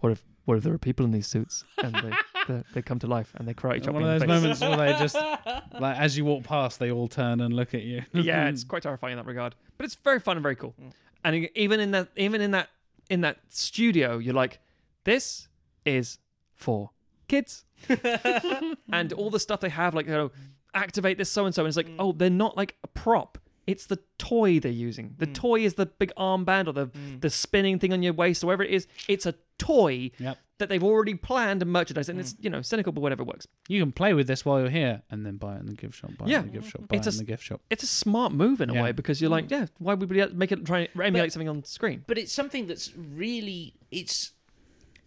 what 0.00 0.12
if 0.12 0.22
what 0.46 0.56
if 0.56 0.64
there 0.64 0.72
are 0.72 0.78
people 0.78 1.04
in 1.04 1.12
these 1.12 1.26
suits 1.26 1.64
and 1.82 1.94
they 1.94 2.10
they, 2.48 2.62
they 2.74 2.82
come 2.82 2.98
to 2.98 3.06
life 3.06 3.32
and 3.36 3.46
they 3.46 3.54
karate 3.54 3.84
chop 3.84 3.92
One 3.94 4.02
me 4.02 4.08
of 4.08 4.22
in 4.22 4.28
those 4.28 4.42
moments 4.42 4.60
where 4.62 4.76
they 4.76 4.98
just, 4.98 5.14
like, 5.78 5.96
as 5.98 6.16
you 6.16 6.24
walk 6.24 6.42
past, 6.44 6.78
they 6.80 6.90
all 6.90 7.06
turn 7.08 7.40
and 7.40 7.54
look 7.54 7.74
at 7.74 7.82
you. 7.82 8.02
yeah, 8.14 8.48
it's 8.48 8.64
quite 8.72 8.82
terrifying 8.82 9.12
in 9.12 9.18
that 9.18 9.26
regard, 9.26 9.54
but 9.76 9.84
it's 9.84 9.94
very 9.96 10.18
fun 10.18 10.36
and 10.36 10.42
very 10.42 10.56
cool. 10.56 10.74
Mm. 10.80 10.92
And 11.22 11.48
even 11.54 11.80
in 11.80 11.90
that, 11.90 12.08
even 12.16 12.40
in 12.40 12.52
that, 12.52 12.70
in 13.10 13.20
that 13.22 13.38
studio, 13.48 14.18
you're 14.18 14.32
like, 14.32 14.60
this 15.04 15.48
is 15.84 16.18
for 16.54 16.90
kids, 17.28 17.64
and 18.92 19.12
all 19.12 19.30
the 19.30 19.40
stuff 19.40 19.60
they 19.60 19.68
have, 19.68 19.94
like, 19.94 20.06
you 20.06 20.12
know, 20.12 20.30
activate 20.72 21.18
this 21.18 21.30
so 21.30 21.44
and 21.44 21.54
so, 21.54 21.62
and 21.62 21.68
it's 21.68 21.76
like, 21.76 21.88
mm. 21.88 21.96
oh, 21.98 22.12
they're 22.12 22.30
not 22.30 22.56
like 22.56 22.76
a 22.84 22.88
prop. 22.88 23.38
It's 23.70 23.86
the 23.86 23.98
toy 24.18 24.58
they're 24.60 24.72
using. 24.72 25.14
The 25.18 25.26
mm. 25.26 25.34
toy 25.34 25.60
is 25.60 25.74
the 25.74 25.86
big 25.86 26.12
armband 26.16 26.66
or 26.68 26.72
the 26.72 26.86
mm. 26.88 27.20
the 27.20 27.30
spinning 27.30 27.78
thing 27.78 27.92
on 27.92 28.02
your 28.02 28.12
waist 28.12 28.42
or 28.42 28.48
whatever 28.48 28.64
it 28.64 28.70
is. 28.70 28.86
It's 29.08 29.26
a 29.26 29.34
toy 29.58 30.10
Yep. 30.18 30.38
that 30.58 30.68
they've 30.70 30.82
already 30.82 31.14
planned 31.14 31.60
and 31.62 31.70
merchandised, 31.70 32.08
and 32.08 32.18
mm. 32.18 32.22
it's 32.22 32.34
you 32.40 32.50
know 32.50 32.62
cynical, 32.62 32.92
but 32.92 33.00
whatever 33.02 33.22
works. 33.24 33.46
You 33.68 33.80
can 33.80 33.92
play 33.92 34.12
with 34.14 34.26
this 34.26 34.44
while 34.44 34.58
you're 34.60 34.70
here, 34.70 35.02
and 35.10 35.24
then 35.24 35.36
buy 35.36 35.56
it 35.56 35.60
in 35.60 35.66
the 35.66 35.74
gift 35.74 35.94
shop. 35.94 36.10
Buy 36.18 36.26
Yeah. 36.26 36.38
it 36.38 36.40
in 36.40 36.46
the 36.46 36.52
gift 36.58 36.70
shop. 36.72 36.88
Buy 36.88 36.96
It's 36.96 37.06
it 37.06 37.14
a 37.14 37.18
the 37.18 37.24
gift 37.24 37.44
shop. 37.44 37.60
It's 37.70 37.82
a 37.82 37.86
smart 37.86 38.32
move 38.32 38.60
in 38.60 38.70
a 38.70 38.74
Yeah. 38.74 38.82
way 38.82 38.92
because 38.92 39.20
you're 39.20 39.30
like, 39.30 39.50
yeah, 39.50 39.66
why 39.78 39.94
would 39.94 40.10
we 40.10 40.26
make 40.28 40.50
it 40.52 40.64
try 40.66 40.80
and 40.92 41.00
emulate 41.00 41.32
something 41.32 41.48
on 41.48 41.62
screen? 41.64 42.04
but 42.06 42.18
it's 42.18 42.32
something 42.32 42.66
that's 42.66 42.92
really 42.96 43.74
it's 43.90 44.32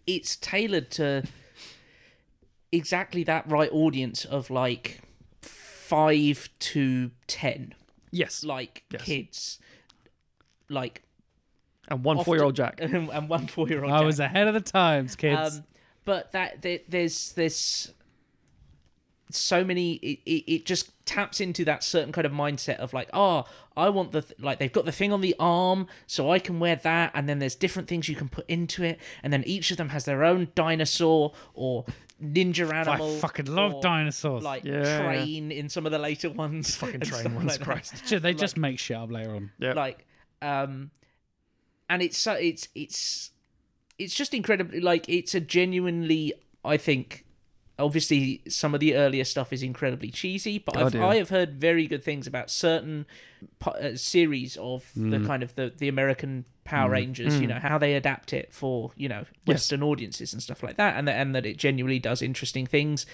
it's 0.07 0.35
tailored 0.37 0.89
to 0.91 1.23
exactly 2.71 3.23
that 3.23 3.49
right 3.49 3.71
audience 3.71 4.25
of 4.25 4.49
like 4.49 5.01
five 5.41 6.49
to 6.59 7.11
ten 7.27 7.73
Yes, 8.13 8.43
like 8.43 8.83
Yes. 8.91 9.01
kids 9.03 9.59
like 10.69 11.01
and 11.89 12.03
one 12.03 12.17
often- 12.17 12.25
four-year-old 12.25 12.55
Jack. 12.55 12.79
and 12.81 13.27
one 13.29 13.47
four-year-old 13.47 13.91
I 13.91 14.01
was 14.05 14.19
ahead 14.19 14.47
of 14.47 14.53
the 14.53 14.61
times, 14.61 15.15
kids. 15.17 15.57
Um, 15.57 15.63
but 16.05 16.31
that 16.31 16.61
there, 16.61 16.79
there's 16.87 17.33
there's 17.33 17.91
so 19.29 19.63
many. 19.63 19.93
It, 19.95 20.19
it, 20.25 20.53
it 20.53 20.65
just 20.65 20.91
taps 21.05 21.41
into 21.41 21.65
that 21.65 21.83
certain 21.83 22.11
kind 22.11 22.25
of 22.25 22.31
mindset 22.31 22.77
of 22.77 22.93
like, 22.93 23.09
oh, 23.13 23.45
I 23.75 23.89
want 23.89 24.11
the 24.11 24.21
th- 24.21 24.39
like 24.39 24.59
they've 24.59 24.71
got 24.71 24.85
the 24.85 24.91
thing 24.91 25.11
on 25.11 25.21
the 25.21 25.35
arm, 25.39 25.87
so 26.07 26.31
I 26.31 26.39
can 26.39 26.59
wear 26.59 26.75
that, 26.77 27.11
and 27.13 27.27
then 27.27 27.39
there's 27.39 27.55
different 27.55 27.87
things 27.87 28.07
you 28.07 28.15
can 28.15 28.29
put 28.29 28.45
into 28.49 28.83
it, 28.83 28.99
and 29.23 29.33
then 29.33 29.43
each 29.45 29.71
of 29.71 29.77
them 29.77 29.89
has 29.89 30.05
their 30.05 30.23
own 30.23 30.49
dinosaur 30.55 31.33
or 31.53 31.85
ninja 32.23 32.71
animal. 32.73 33.17
I 33.17 33.19
fucking 33.19 33.45
love 33.47 33.75
or, 33.75 33.81
dinosaurs. 33.81 34.43
Like 34.43 34.63
Yeah. 34.63 35.03
train 35.03 35.51
in 35.51 35.69
some 35.69 35.85
of 35.85 35.91
the 35.91 35.99
later 35.99 36.29
ones. 36.29 36.75
Fucking 36.75 36.99
train 37.11 37.35
ones, 37.35 37.51
like. 37.51 37.61
Christ. 37.61 38.07
Shit, 38.07 38.21
they 38.21 38.33
just 38.45 38.57
make 38.57 38.79
shit 38.79 38.97
up 38.97 39.11
later 39.11 39.35
on. 39.35 39.51
Yeah. 39.59 39.73
like 39.73 40.05
um 40.41 40.91
and 41.89 42.01
it's 42.01 42.17
so 42.17 42.33
it's 42.33 42.67
it's 42.75 43.31
it's 43.97 44.13
just 44.15 44.33
incredibly 44.33 44.79
like 44.79 45.07
it's 45.07 45.33
a 45.35 45.39
genuinely 45.39 46.33
i 46.65 46.75
think 46.75 47.25
obviously 47.83 48.41
some 48.47 48.73
of 48.73 48.79
the 48.79 48.95
earlier 48.95 49.23
stuff 49.23 49.51
is 49.53 49.61
incredibly 49.61 50.09
cheesy 50.09 50.57
but 50.57 50.75
Oh, 50.77 50.85
I've, 50.85 50.91
dear. 50.93 51.03
i 51.03 51.15
have 51.17 51.29
heard 51.29 51.53
very 51.59 51.85
good 51.87 52.03
things 52.03 52.25
about 52.27 52.49
certain 52.49 53.05
uh, 53.65 53.95
series 53.95 54.57
of 54.57 54.91
the 54.95 55.17
Mm. 55.19 55.25
kind 55.25 55.43
of 55.43 55.55
the, 55.55 55.71
the 55.77 55.87
american 55.89 56.45
power 56.63 56.89
rangers 56.91 57.39
you 57.41 57.47
know 57.47 57.59
how 57.59 57.77
they 57.77 57.93
adapt 57.93 58.31
it 58.33 58.53
for 58.53 58.91
you 58.95 59.09
know 59.09 59.25
western 59.45 59.83
audiences 59.83 60.31
and 60.33 60.41
stuff 60.41 60.63
like 60.63 60.77
that 60.77 60.95
and 60.97 61.07
that 61.07 61.15
and 61.19 61.35
that 61.35 61.45
it 61.45 61.57
genuinely 61.57 61.99
does 61.99 62.21
interesting 62.21 62.65
things 62.65 63.05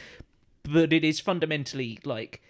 but 0.63 0.93
it 0.93 1.03
is 1.03 1.19
fundamentally 1.19 1.97
like 2.05 2.41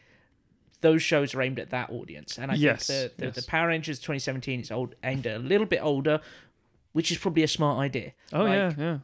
those 0.81 1.01
shows 1.01 1.33
are 1.35 1.41
aimed 1.41 1.59
at 1.59 1.71
that 1.71 1.89
audience, 1.89 2.37
and 2.39 2.51
I 2.51 2.55
Yes, 2.55 2.87
think 2.87 3.09
the, 3.17 3.17
the, 3.17 3.25
yes. 3.27 3.35
the 3.35 3.41
Power 3.51 3.67
Rangers 3.67 3.99
2017 3.99 4.61
is 4.61 4.71
old, 4.71 4.95
aimed 5.03 5.27
at 5.27 5.35
a 5.35 5.39
little 5.39 5.67
bit 5.67 5.81
older, 5.83 6.21
which 6.93 7.11
is 7.11 7.17
probably 7.17 7.43
a 7.43 7.49
smart 7.49 7.79
idea. 7.79 8.13
Oh 8.31 8.43
Like, 8.45 8.53
yeah, 8.53 8.73
yeah. 8.77 8.97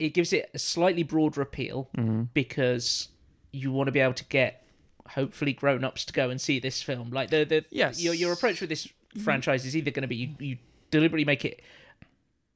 It 0.00 0.14
gives 0.14 0.32
it 0.32 0.50
a 0.54 0.58
slightly 0.58 1.02
broader 1.04 1.40
appeal 1.42 1.88
Mm-hmm. 1.96 2.22
because 2.34 3.08
you 3.52 3.70
want 3.72 3.86
to 3.88 3.92
be 3.92 4.00
able 4.00 4.14
to 4.14 4.24
get 4.24 4.64
hopefully 5.10 5.52
grown 5.52 5.82
ups 5.84 6.04
to 6.04 6.12
go 6.12 6.30
and 6.30 6.40
see 6.40 6.58
this 6.58 6.82
film. 6.82 7.10
Like 7.10 7.30
the 7.30 7.44
the 7.44 7.64
Yes. 7.70 8.02
your 8.02 8.14
your 8.14 8.32
approach 8.32 8.60
with 8.60 8.70
this 8.70 8.88
franchise 9.24 9.64
is 9.66 9.76
either 9.76 9.90
going 9.90 10.02
to 10.02 10.08
be 10.08 10.16
you, 10.16 10.28
you 10.38 10.56
deliberately 10.90 11.24
make 11.24 11.44
it 11.44 11.60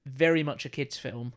very 0.07 0.43
much 0.43 0.65
a 0.65 0.69
kids 0.69 0.97
film, 0.99 1.33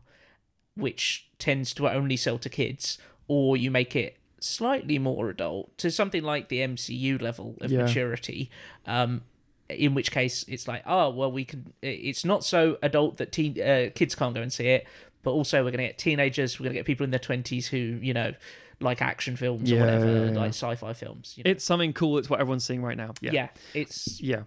which 0.76 1.28
tends 1.38 1.72
to 1.74 1.88
only 1.88 2.16
sell 2.16 2.38
to 2.38 2.48
kids, 2.48 2.98
or 3.26 3.56
you 3.56 3.70
make 3.70 3.96
it 3.96 4.16
slightly 4.40 4.98
more 4.98 5.28
adult 5.28 5.76
to 5.78 5.90
something 5.90 6.22
like 6.22 6.48
the 6.48 6.60
MCU 6.60 7.20
level 7.20 7.56
of 7.60 7.72
Yeah. 7.72 7.82
maturity. 7.82 8.50
Um, 8.86 9.22
in 9.68 9.92
which 9.94 10.10
case 10.10 10.44
it's 10.48 10.66
like, 10.68 10.82
oh 10.86 11.10
well, 11.10 11.30
we 11.32 11.44
can. 11.44 11.72
It's 11.82 12.24
not 12.24 12.44
so 12.44 12.78
adult 12.82 13.18
that 13.18 13.32
teen 13.32 13.60
uh, 13.60 13.90
kids 13.94 14.14
can't 14.14 14.34
go 14.34 14.40
and 14.40 14.52
see 14.52 14.68
it, 14.68 14.86
but 15.28 15.34
also 15.34 15.58
we're 15.58 15.70
going 15.70 15.82
to 15.84 15.88
get 15.88 15.98
teenagers, 15.98 16.58
we're 16.58 16.64
going 16.64 16.72
to 16.72 16.78
get 16.78 16.86
people 16.86 17.04
in 17.04 17.10
their 17.10 17.20
twenties 17.20 17.68
who 17.68 17.76
you 17.76 18.14
know 18.14 18.32
like 18.80 19.02
action 19.02 19.36
films 19.36 19.70
or 19.70 19.74
Yeah, 19.74 19.80
whatever, 19.80 20.06
yeah, 20.06 20.24
yeah. 20.32 20.38
like 20.38 20.54
sci-fi 20.54 20.92
films. 20.94 21.34
You 21.36 21.44
know? 21.44 21.50
It's 21.50 21.64
something 21.64 21.92
cool. 21.92 22.16
It's 22.16 22.30
what 22.30 22.40
everyone's 22.40 22.64
seeing 22.64 22.80
right 22.82 22.96
now. 22.96 23.12
Yeah. 23.20 23.32
yeah. 23.32 23.48
it's 23.74 24.20
Yeah. 24.22 24.42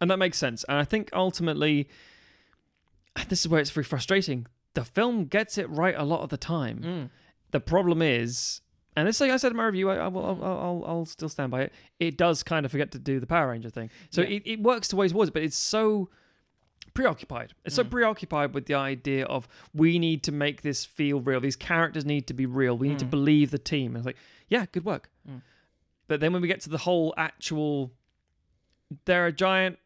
And 0.00 0.10
that 0.10 0.16
makes 0.18 0.36
sense. 0.38 0.64
And 0.68 0.78
I 0.78 0.84
think 0.84 1.10
ultimately, 1.12 1.88
this 3.28 3.40
is 3.40 3.48
where 3.48 3.60
it's 3.60 3.70
very 3.70 3.84
frustrating. 3.84 4.46
The 4.74 4.84
film 4.84 5.26
gets 5.26 5.58
it 5.58 5.68
right 5.70 5.94
a 5.96 6.04
lot 6.04 6.20
of 6.22 6.30
the 6.30 6.36
time. 6.36 6.80
mm, 6.82 7.10
The 7.50 7.60
problem 7.60 8.02
is, 8.02 8.60
and 8.96 9.06
this, 9.06 9.20
like 9.20 9.30
I 9.30 9.36
said 9.36 9.50
in 9.52 9.56
my 9.58 9.66
review, 9.66 9.90
I, 9.90 9.96
I 9.96 10.08
will, 10.08 10.24
I'll, 10.24 10.42
I'll, 10.44 10.84
I'll 10.86 11.06
still 11.06 11.28
stand 11.28 11.50
by 11.50 11.62
it. 11.62 11.72
It 12.00 12.16
does 12.16 12.42
kind 12.42 12.64
of 12.66 12.72
forget 12.72 12.92
to 12.92 12.98
do 12.98 13.20
the 13.20 13.26
Power 13.26 13.48
Ranger 13.50 13.70
thing. 13.70 13.90
So 14.10 14.22
Yeah. 14.22 14.28
it, 14.36 14.42
it 14.46 14.60
works 14.62 14.88
to 14.88 14.96
ways 14.96 15.12
towards 15.12 15.28
it, 15.28 15.34
but 15.34 15.42
it's 15.42 15.56
so 15.58 16.08
preoccupied. 16.96 17.52
It's 17.64 17.76
so 17.76 17.84
preoccupied 17.84 18.54
with 18.54 18.66
the 18.66 18.74
idea 18.74 19.24
of 19.26 19.46
we 19.72 19.98
need 19.98 20.22
to 20.24 20.32
make 20.32 20.62
this 20.62 20.84
feel 20.84 21.20
real. 21.20 21.40
These 21.40 21.56
characters 21.56 22.04
need 22.04 22.26
to 22.26 22.34
be 22.34 22.46
real. 22.46 22.76
We 22.76 22.88
need 22.88 22.98
to 23.00 23.04
Mm. 23.06 23.10
believe 23.10 23.50
the 23.52 23.58
team. 23.58 23.88
And 23.92 23.98
it's 23.98 24.06
like, 24.06 24.16
yeah, 24.48 24.66
good 24.72 24.84
work. 24.84 25.10
Mm. 25.28 25.42
But 26.08 26.20
then 26.20 26.32
when 26.32 26.42
we 26.42 26.48
get 26.48 26.60
to 26.62 26.70
the 26.70 26.78
whole 26.78 27.14
actual, 27.16 27.92
they're 29.04 29.26
a 29.26 29.32
giant. 29.32 29.78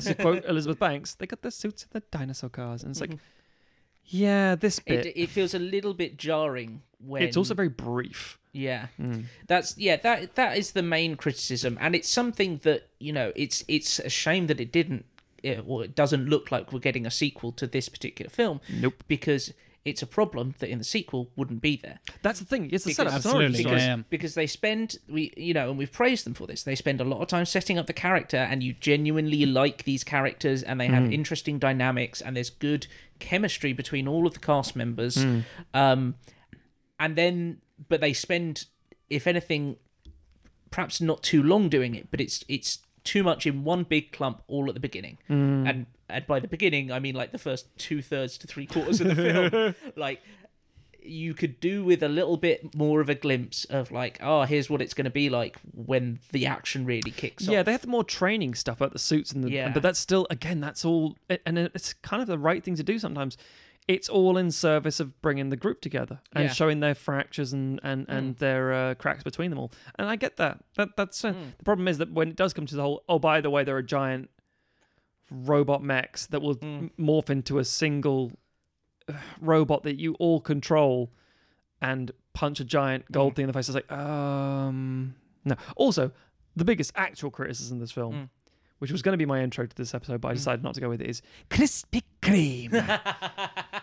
To 0.00 0.14
quote 0.14 0.44
Elizabeth 0.48 0.78
Banks, 0.78 1.14
they 1.14 1.26
got 1.26 1.40
their 1.42 1.50
suits 1.50 1.84
and 1.84 1.92
the 2.02 2.06
dinosaur 2.16 2.50
cars, 2.50 2.82
and 2.82 2.90
it's 2.90 3.00
like, 3.00 3.10
Mhm. 3.12 3.18
yeah, 4.04 4.54
this 4.54 4.78
bit. 4.78 5.06
it, 5.06 5.16
it 5.18 5.30
feels 5.30 5.54
a 5.54 5.58
little 5.58 5.94
bit 5.94 6.18
jarring 6.18 6.82
when 6.98 7.22
it's 7.22 7.36
also 7.36 7.54
very 7.54 7.70
brief. 7.70 8.38
yeah 8.52 8.88
Mm. 8.98 9.24
that's 9.46 9.78
yeah 9.78 9.96
that 9.96 10.34
that 10.34 10.58
is 10.58 10.72
the 10.72 10.82
main 10.82 11.14
criticism 11.16 11.78
and 11.80 11.94
it's 11.94 12.08
something 12.10 12.58
that 12.64 12.90
you 12.98 13.12
know 13.12 13.32
it's 13.36 13.62
it's 13.68 14.00
a 14.00 14.08
shame 14.10 14.48
that 14.48 14.60
it 14.60 14.70
didn't 14.72 15.06
it, 15.42 15.64
or 15.66 15.84
it 15.84 15.94
doesn't 15.94 16.26
look 16.28 16.50
like 16.52 16.72
we're 16.72 16.78
getting 16.80 17.06
a 17.06 17.10
sequel 17.10 17.52
to 17.52 17.66
this 17.66 17.88
particular 17.88 18.28
film 18.30 18.60
Nope. 18.72 19.04
because 19.08 19.52
it's 19.82 20.02
a 20.02 20.06
problem 20.06 20.54
that 20.58 20.68
in 20.68 20.76
the 20.76 20.84
sequel 20.84 21.30
wouldn't 21.36 21.62
be 21.62 21.74
there 21.74 22.00
That's 22.20 22.38
the 22.38 22.44
thing. 22.44 22.68
It's 22.70 22.84
the 22.84 22.90
Because- 22.90 22.96
setup. 22.96 23.14
It's 23.16 23.24
an 23.24 23.30
origin 23.32 23.46
Absolutely, 23.46 23.64
because, 23.70 23.82
yeah, 23.82 23.96
yeah. 23.96 24.02
because 24.10 24.34
they 24.34 24.46
spend 24.46 24.96
we 25.08 25.32
you 25.38 25.54
know 25.54 25.70
and 25.70 25.78
we've 25.78 25.90
praised 25.92 26.26
them 26.26 26.34
for 26.34 26.46
this 26.46 26.62
they 26.64 26.74
spend 26.74 27.00
a 27.00 27.04
lot 27.04 27.20
of 27.22 27.28
time 27.28 27.46
setting 27.46 27.78
up 27.78 27.86
the 27.86 27.94
character 27.94 28.36
and 28.36 28.62
you 28.62 28.74
genuinely 28.74 29.46
like 29.46 29.84
these 29.84 30.04
characters 30.04 30.62
and 30.62 30.78
they 30.78 30.86
have 30.88 31.04
Hmm. 31.06 31.12
interesting 31.12 31.58
dynamics 31.58 32.20
and 32.20 32.36
there's 32.36 32.50
good 32.50 32.86
chemistry 33.20 33.72
between 33.72 34.06
all 34.06 34.26
of 34.26 34.34
the 34.34 34.40
cast 34.40 34.76
members 34.76 35.22
Hmm. 35.22 35.40
um 35.72 36.14
and 36.98 37.16
then 37.16 37.62
but 37.88 38.02
they 38.02 38.12
spend 38.12 38.66
if 39.08 39.26
anything 39.26 39.76
perhaps 40.70 41.00
not 41.00 41.22
too 41.22 41.42
long 41.42 41.68
doing 41.70 41.94
it 41.94 42.10
but 42.10 42.20
it's 42.20 42.44
it's 42.48 42.80
too 43.12 43.22
much 43.30 43.46
in 43.46 43.64
one 43.64 43.82
big 43.94 44.12
clump 44.12 44.42
all 44.46 44.64
at 44.68 44.74
the 44.74 44.80
beginning 44.88 45.16
Hmm. 45.28 45.66
and 45.66 45.86
and 46.08 46.26
by 46.26 46.38
the 46.40 46.48
beginning 46.56 46.84
i 46.92 46.98
mean 47.04 47.14
like 47.14 47.30
the 47.32 47.38
first 47.48 47.64
two-thirds 47.78 48.38
to 48.38 48.46
three 48.46 48.66
quarters 48.66 49.00
of 49.00 49.06
the 49.08 49.14
film 49.26 49.74
like 49.96 50.20
you 51.02 51.32
could 51.32 51.58
do 51.60 51.82
with 51.82 52.02
a 52.02 52.08
little 52.08 52.36
bit 52.36 52.74
more 52.74 53.00
of 53.00 53.08
a 53.08 53.14
glimpse 53.14 53.64
of 53.64 53.90
like, 53.90 54.18
oh, 54.20 54.42
here's 54.42 54.68
what 54.68 54.82
it's 54.82 54.92
going 54.92 55.06
to 55.06 55.10
be 55.10 55.30
like 55.30 55.56
when 55.74 56.18
the 56.30 56.44
action 56.44 56.84
really 56.84 57.10
kicks 57.10 57.44
Yeah, 57.44 57.48
off. 57.48 57.52
Yeah, 57.54 57.62
they 57.62 57.72
have 57.72 57.80
the 57.80 57.86
more 57.88 58.04
training 58.04 58.54
stuff 58.54 58.76
about 58.82 58.92
the 58.92 58.98
suits 58.98 59.32
and 59.32 59.42
the. 59.42 59.50
Yeah. 59.50 59.70
But 59.72 59.82
that's 59.82 59.98
still 59.98 60.26
again, 60.28 60.60
that's 60.60 60.84
all, 60.84 61.16
and 61.46 61.56
it's 61.58 61.94
kind 61.94 62.20
of 62.20 62.28
the 62.28 62.38
right 62.38 62.62
thing 62.62 62.74
to 62.76 62.82
do 62.82 62.98
sometimes. 62.98 63.38
It's 63.88 64.08
all 64.08 64.36
in 64.36 64.52
service 64.52 65.00
of 65.00 65.20
bringing 65.20 65.48
the 65.48 65.56
group 65.56 65.80
together 65.80 66.20
and 66.32 66.44
Yeah. 66.44 66.52
showing 66.52 66.78
their 66.80 66.94
fractures 66.94 67.52
and 67.52 67.80
and 67.82 68.06
and 68.08 68.36
their 68.36 68.72
uh, 68.72 68.94
cracks 68.94 69.24
between 69.24 69.50
them 69.50 69.58
all. 69.58 69.72
And 69.96 70.08
I 70.08 70.16
get 70.16 70.36
that. 70.36 70.62
That 70.76 70.90
that's 70.96 71.24
uh, 71.24 71.32
the 71.58 71.64
problem 71.64 71.88
is 71.88 71.98
that 71.98 72.12
when 72.12 72.28
it 72.28 72.36
does 72.36 72.52
come 72.52 72.66
to 72.66 72.76
the 72.76 72.82
whole, 72.82 73.02
oh, 73.08 73.18
by 73.18 73.40
the 73.40 73.50
way, 73.50 73.64
there 73.64 73.76
are 73.76 73.82
giant 73.82 74.30
robot 75.30 75.82
mechs 75.82 76.26
that 76.26 76.40
will 76.42 76.58
m- 76.62 76.90
morph 76.98 77.30
into 77.30 77.58
a 77.58 77.64
single 77.64 78.32
uh, 79.08 79.14
robot 79.40 79.82
that 79.84 79.98
you 79.98 80.14
all 80.14 80.40
control 80.40 81.12
and 81.80 82.10
punch 82.32 82.60
a 82.60 82.64
giant 82.64 83.10
gold 83.10 83.34
thing 83.36 83.44
in 83.44 83.46
the 83.46 83.52
face. 83.52 83.68
It's 83.68 83.74
like, 83.74 83.90
um, 83.92 85.14
no. 85.44 85.56
Also, 85.76 86.10
the 86.56 86.64
biggest 86.64 86.92
actual 86.94 87.30
criticism 87.30 87.76
of 87.78 87.80
this 87.80 87.92
film, 87.92 88.14
Mm. 88.14 88.28
Which 88.80 88.90
was 88.92 89.00
going 89.02 89.12
to 89.12 89.18
be 89.18 89.24
my 89.26 89.40
intro 89.42 89.64
to 89.66 89.76
this 89.76 89.94
episode, 89.94 90.20
but 90.20 90.28
I 90.28 90.34
decided 90.34 90.62
not 90.64 90.74
to 90.74 90.80
go 90.80 90.88
with 90.90 91.00
it, 91.00 91.08
is 91.08 91.22
Krispy 91.48 92.02
Kreme. 92.20 93.00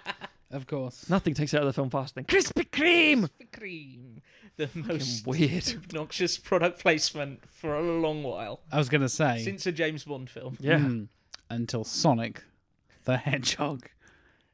Of 0.50 0.66
course. 0.66 1.10
Nothing 1.10 1.34
takes 1.34 1.54
it 1.54 1.58
out 1.58 1.64
of 1.64 1.68
the 1.68 1.74
film 1.74 1.90
faster 1.90 2.16
than 2.16 2.24
Krispy 2.24 2.70
Kreme. 2.70 3.30
Cream. 3.52 4.22
The 4.56 4.70
most 4.74 5.28
weird. 5.28 5.68
obnoxious 5.76 6.38
product 6.38 6.80
placement 6.80 7.48
for 7.50 7.76
a 7.76 7.82
long 7.82 8.24
while. 8.24 8.62
I 8.72 8.78
was 8.78 8.88
gonna 8.88 9.10
say 9.10 9.42
Since 9.44 9.66
a 9.68 9.74
James 9.74 10.06
Bond 10.06 10.30
film. 10.30 10.56
Yeah. 10.62 10.78
mm, 10.80 11.10
until 11.50 11.84
Sonic, 11.84 12.44
the 13.04 13.18
Hedgehog, 13.18 13.90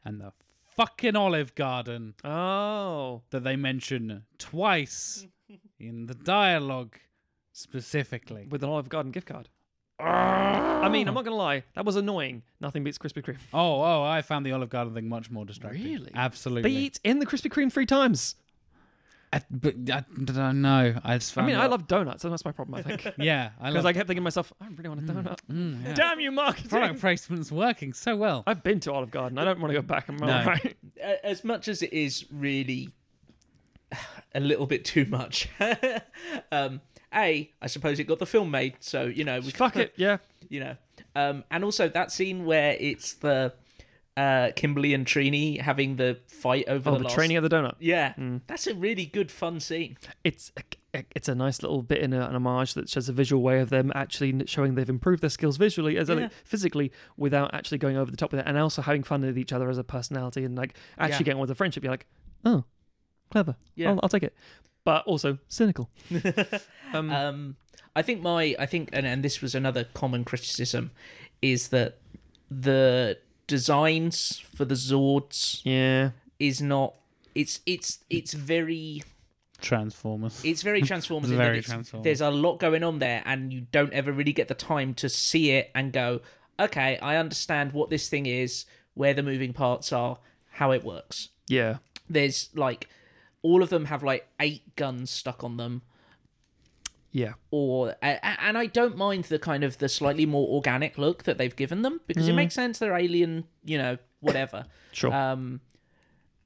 and 0.04 0.20
the 0.20 0.34
fucking 0.76 1.16
Olive 1.16 1.54
Garden 1.54 2.16
Oh. 2.24 3.22
that 3.30 3.44
they 3.44 3.56
mention 3.56 4.24
twice 4.40 5.28
in 5.80 6.08
the 6.08 6.16
dialogue 6.16 6.96
specifically. 7.52 8.48
With 8.50 8.64
an 8.64 8.70
Olive 8.70 8.90
Garden 8.90 9.12
gift 9.12 9.28
card. 9.28 9.48
I 10.00 10.90
mean, 10.90 11.08
I'm 11.08 11.14
not 11.14 11.24
gonna 11.24 11.36
lie, 11.36 11.64
that 11.76 11.86
was 11.86 11.96
annoying. 11.96 12.44
Nothing 12.60 12.84
beats 12.84 12.98
Krispy 12.98 13.24
Kreme. 13.24 13.38
Oh, 13.54 13.82
oh, 13.82 14.04
I 14.04 14.22
found 14.22 14.46
the 14.46 14.52
Olive 14.52 14.70
Garden 14.70 14.94
thing 14.94 15.08
much 15.08 15.30
more 15.32 15.46
distracting. 15.46 15.84
Really? 15.84 16.12
Absolutely. 16.14 16.64
They 16.70 16.78
eat 16.78 17.00
in 17.04 17.20
the 17.20 17.26
Krispy 17.26 17.52
Kreme 17.52 17.72
three 17.72 17.86
times. 17.86 18.36
I, 19.32 19.42
but 19.50 19.74
I 19.92 20.04
don't 20.26 20.62
know. 20.62 20.94
I 21.04 21.18
just 21.18 21.34
I 21.34 21.36
found 21.36 21.48
mean, 21.48 21.56
it- 21.56 21.60
I 21.60 21.66
love 21.66 21.88
donuts, 21.88 22.24
and 22.24 22.32
that's 22.32 22.46
my 22.46 22.52
problem. 22.52 22.76
I 22.76 22.84
think 22.84 23.14
Yeah, 23.18 23.50
I 23.60 23.70
because 23.72 23.86
love. 23.86 23.86
I 23.88 23.94
kept 23.94 24.08
thinking 24.08 24.22
to 24.22 24.24
myself, 24.26 24.54
I 24.62 24.68
really 24.68 24.90
want 24.90 25.10
a 25.10 25.14
donut. 25.14 25.40
Mm, 25.52 25.84
yeah. 25.86 25.94
Damn 25.96 26.20
you, 26.20 26.32
marketing! 26.32 26.70
Product 26.70 27.00
placement's 27.00 27.52
working 27.52 27.94
so 27.94 28.16
well. 28.16 28.44
I've 28.46 28.62
been 28.62 28.80
to 28.82 28.94
Olive 28.94 29.10
Garden. 29.10 29.38
I 29.40 29.46
don't 29.46 29.60
want 29.60 29.74
to 29.74 29.82
go 29.82 29.86
back. 29.86 30.08
I'm 30.08 30.18
No. 30.18 30.28
all 30.32 30.46
right. 30.46 30.76
A- 31.02 31.26
As 31.26 31.44
much 31.44 31.68
as 31.68 31.82
it 31.82 31.92
is 31.94 32.26
really 32.32 32.90
a 34.36 34.40
little 34.40 34.68
bit 34.68 34.86
too 34.86 35.06
much. 35.06 35.50
um, 36.52 36.82
a, 37.16 37.52
I 37.62 37.68
suppose 37.68 38.00
it 38.00 38.06
got 38.06 38.20
the 38.20 38.26
film 38.26 38.52
made, 38.52 38.76
so 38.80 39.04
you 39.06 39.24
know 39.24 39.40
we 39.40 39.52
Fuck 39.52 39.76
it. 39.78 39.94
Yeah. 39.96 40.18
you 40.50 40.60
know. 40.60 40.76
Um, 41.16 41.44
and 41.52 41.64
also 41.64 41.88
that 41.90 42.12
scene 42.12 42.46
where 42.46 42.76
it's 42.80 43.14
the 43.14 43.54
uh, 44.18 44.52
Kimberly 44.56 44.94
and 44.94 45.06
Trini 45.06 45.60
having 45.60 45.96
the 45.96 46.20
fight 46.28 46.66
over 46.68 46.90
Oh, 46.90 46.94
the, 46.94 46.98
the 47.00 47.04
last- 47.06 47.14
training 47.16 47.38
of 47.38 47.44
the 47.44 47.50
donut. 47.50 47.76
Yeah, 47.80 48.14
Mm. 48.14 48.42
that's 48.48 48.68
a 48.68 48.76
really 48.76 49.06
good 49.06 49.32
fun 49.32 49.60
scene. 49.60 49.98
It's 50.24 50.52
it's 51.16 51.28
a 51.28 51.34
nice 51.34 51.64
little 51.64 51.82
bit 51.82 51.98
in 52.00 52.14
a, 52.14 52.28
an 52.28 52.36
homage 52.36 52.76
that 52.76 52.88
shows 52.88 53.10
a 53.10 53.14
visual 53.14 53.42
way 53.42 53.60
of 53.60 53.72
them 53.72 53.92
actually 53.96 54.46
showing 54.46 54.76
they've 54.76 54.88
improved 54.90 55.24
their 55.24 55.30
skills 55.32 55.58
visually 55.58 55.98
as 55.98 56.08
Yeah. 56.10 56.30
physically 56.46 56.92
without 57.18 57.52
actually 57.56 57.80
going 57.80 57.98
over 57.98 58.12
the 58.12 58.18
top 58.18 58.32
with 58.32 58.42
it, 58.42 58.46
and 58.48 58.56
also 58.60 58.84
having 58.84 59.02
fun 59.02 59.22
with 59.22 59.36
each 59.38 59.52
other 59.52 59.70
as 59.72 59.80
a 59.80 59.84
personality 59.84 60.44
and 60.46 60.56
like 60.56 60.76
actually 61.00 61.14
Yeah. 61.14 61.18
getting 61.20 61.34
on 61.36 61.40
with 61.42 61.48
the 61.50 61.56
friendship. 61.56 61.84
You're 61.84 61.94
like, 61.94 62.06
oh, 62.46 62.64
clever. 63.32 63.56
Yeah. 63.76 63.90
I'll, 63.90 64.00
I'll 64.04 64.10
take 64.10 64.22
it. 64.24 64.36
But 64.86 65.06
also 65.06 65.38
cynical. 65.48 65.90
um, 66.94 67.10
Um, 67.10 67.56
I 67.96 68.02
think 68.02 68.22
my 68.22 68.56
I 68.60 68.66
think 68.66 68.90
and, 68.92 69.06
and 69.06 69.24
this 69.24 69.42
was 69.42 69.56
another 69.56 69.86
common 69.94 70.24
criticism 70.26 70.92
is 71.42 71.70
that 71.70 72.00
the 72.50 73.18
designs 73.48 74.40
for 74.56 74.66
the 74.66 74.76
Zords 74.76 75.62
yeah. 75.64 76.12
is 76.40 76.62
not 76.62 76.96
it's 77.36 77.60
it's 77.66 78.00
it's 78.10 78.34
very 78.34 79.04
Transformers. 79.62 80.42
it's 80.44 80.62
very 80.62 80.82
transformative. 80.92 81.24
It's 81.24 81.32
very 81.32 81.62
Transformers. 81.62 82.04
There's 82.04 82.22
a 82.22 82.32
lot 82.32 82.60
going 82.60 82.84
on 82.84 83.00
there, 83.00 83.22
and 83.26 83.54
you 83.54 83.68
don't 83.72 83.94
ever 83.94 84.12
really 84.12 84.34
get 84.34 84.48
the 84.48 84.56
time 84.56 84.94
to 84.96 85.08
see 85.08 85.52
it 85.52 85.72
and 85.74 85.94
go, 85.94 86.22
okay, 86.60 86.98
I 87.00 87.16
understand 87.16 87.72
what 87.72 87.90
this 87.90 88.10
thing 88.10 88.26
is, 88.26 88.66
where 88.94 89.14
the 89.14 89.24
moving 89.24 89.54
parts 89.54 89.94
are, 89.94 90.20
how 90.52 90.72
it 90.72 90.84
works. 90.84 91.30
Yeah. 91.48 91.78
There's 92.10 92.50
like 92.54 92.90
all 93.44 93.62
of 93.62 93.70
them 93.70 93.86
have 93.86 94.02
like 94.02 94.28
eight 94.40 94.76
guns 94.76 95.12
stuck 95.12 95.44
on 95.44 95.58
them, 95.58 95.84
Yeah. 97.12 97.34
or 97.52 97.96
and 98.02 98.58
I 98.58 98.66
don't 98.66 98.98
mind 98.98 99.26
the 99.26 99.38
kind 99.40 99.64
of 99.64 99.78
the 99.78 99.88
slightly 99.90 100.26
more 100.26 100.48
organic 100.50 100.98
look 100.98 101.24
that 101.24 101.38
they've 101.38 101.56
given 101.56 101.84
them 101.84 102.02
because 102.08 102.28
it 102.28 102.34
makes 102.34 102.56
sense. 102.56 102.80
They're 102.80 102.98
alien, 102.98 103.44
you 103.64 103.78
know, 103.78 103.98
whatever. 104.20 104.66
Sure. 104.96 105.12
Um, 105.12 105.62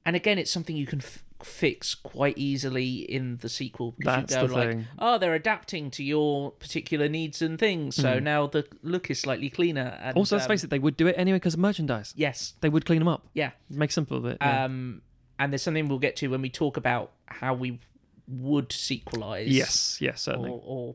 and 0.06 0.16
again, 0.16 0.38
it's 0.38 0.50
something 0.50 0.74
you 0.74 0.86
can 0.86 1.00
f- 1.02 1.22
fix 1.42 1.94
quite 1.94 2.38
easily 2.38 3.00
in 3.00 3.36
the 3.42 3.48
sequel 3.50 3.92
because 3.98 4.20
That's 4.26 4.34
you 4.34 4.40
go 4.40 4.46
the 4.46 4.54
like, 4.54 4.68
thing. 4.70 4.86
oh, 4.98 5.18
they're 5.18 5.34
adapting 5.34 5.90
to 5.90 6.02
your 6.02 6.52
particular 6.52 7.10
needs 7.10 7.42
and 7.42 7.58
things, 7.58 7.94
so 7.96 8.18
now 8.18 8.46
the 8.46 8.66
look 8.82 9.10
is 9.10 9.20
slightly 9.20 9.50
cleaner. 9.50 9.98
And, 10.00 10.16
also, 10.16 10.36
let's 10.36 10.46
um, 10.46 10.48
face 10.48 10.64
it, 10.64 10.70
they 10.70 10.78
would 10.78 10.96
do 10.96 11.06
it 11.08 11.14
anyway 11.18 11.36
because 11.36 11.52
of 11.52 11.60
merchandise. 11.60 12.14
Yes, 12.16 12.54
They 12.62 12.70
would 12.70 12.86
clean 12.86 13.00
them 13.00 13.08
up. 13.08 13.26
yeah. 13.34 13.50
Make 13.68 13.92
simple 13.92 14.16
of 14.16 14.24
it. 14.24 14.38
yeah. 14.40 14.64
Um, 14.64 15.02
and 15.38 15.52
there's 15.52 15.62
something 15.62 15.88
we'll 15.88 15.98
get 15.98 16.16
to 16.16 16.28
when 16.28 16.42
we 16.42 16.50
talk 16.50 16.76
about 16.76 17.12
how 17.26 17.54
we 17.54 17.78
would 18.26 18.68
sequelize. 18.70 19.44
yes. 19.48 19.98
Yes. 20.00 20.22
Certainly. 20.22 20.50
Or, 20.50 20.60
or 20.64 20.94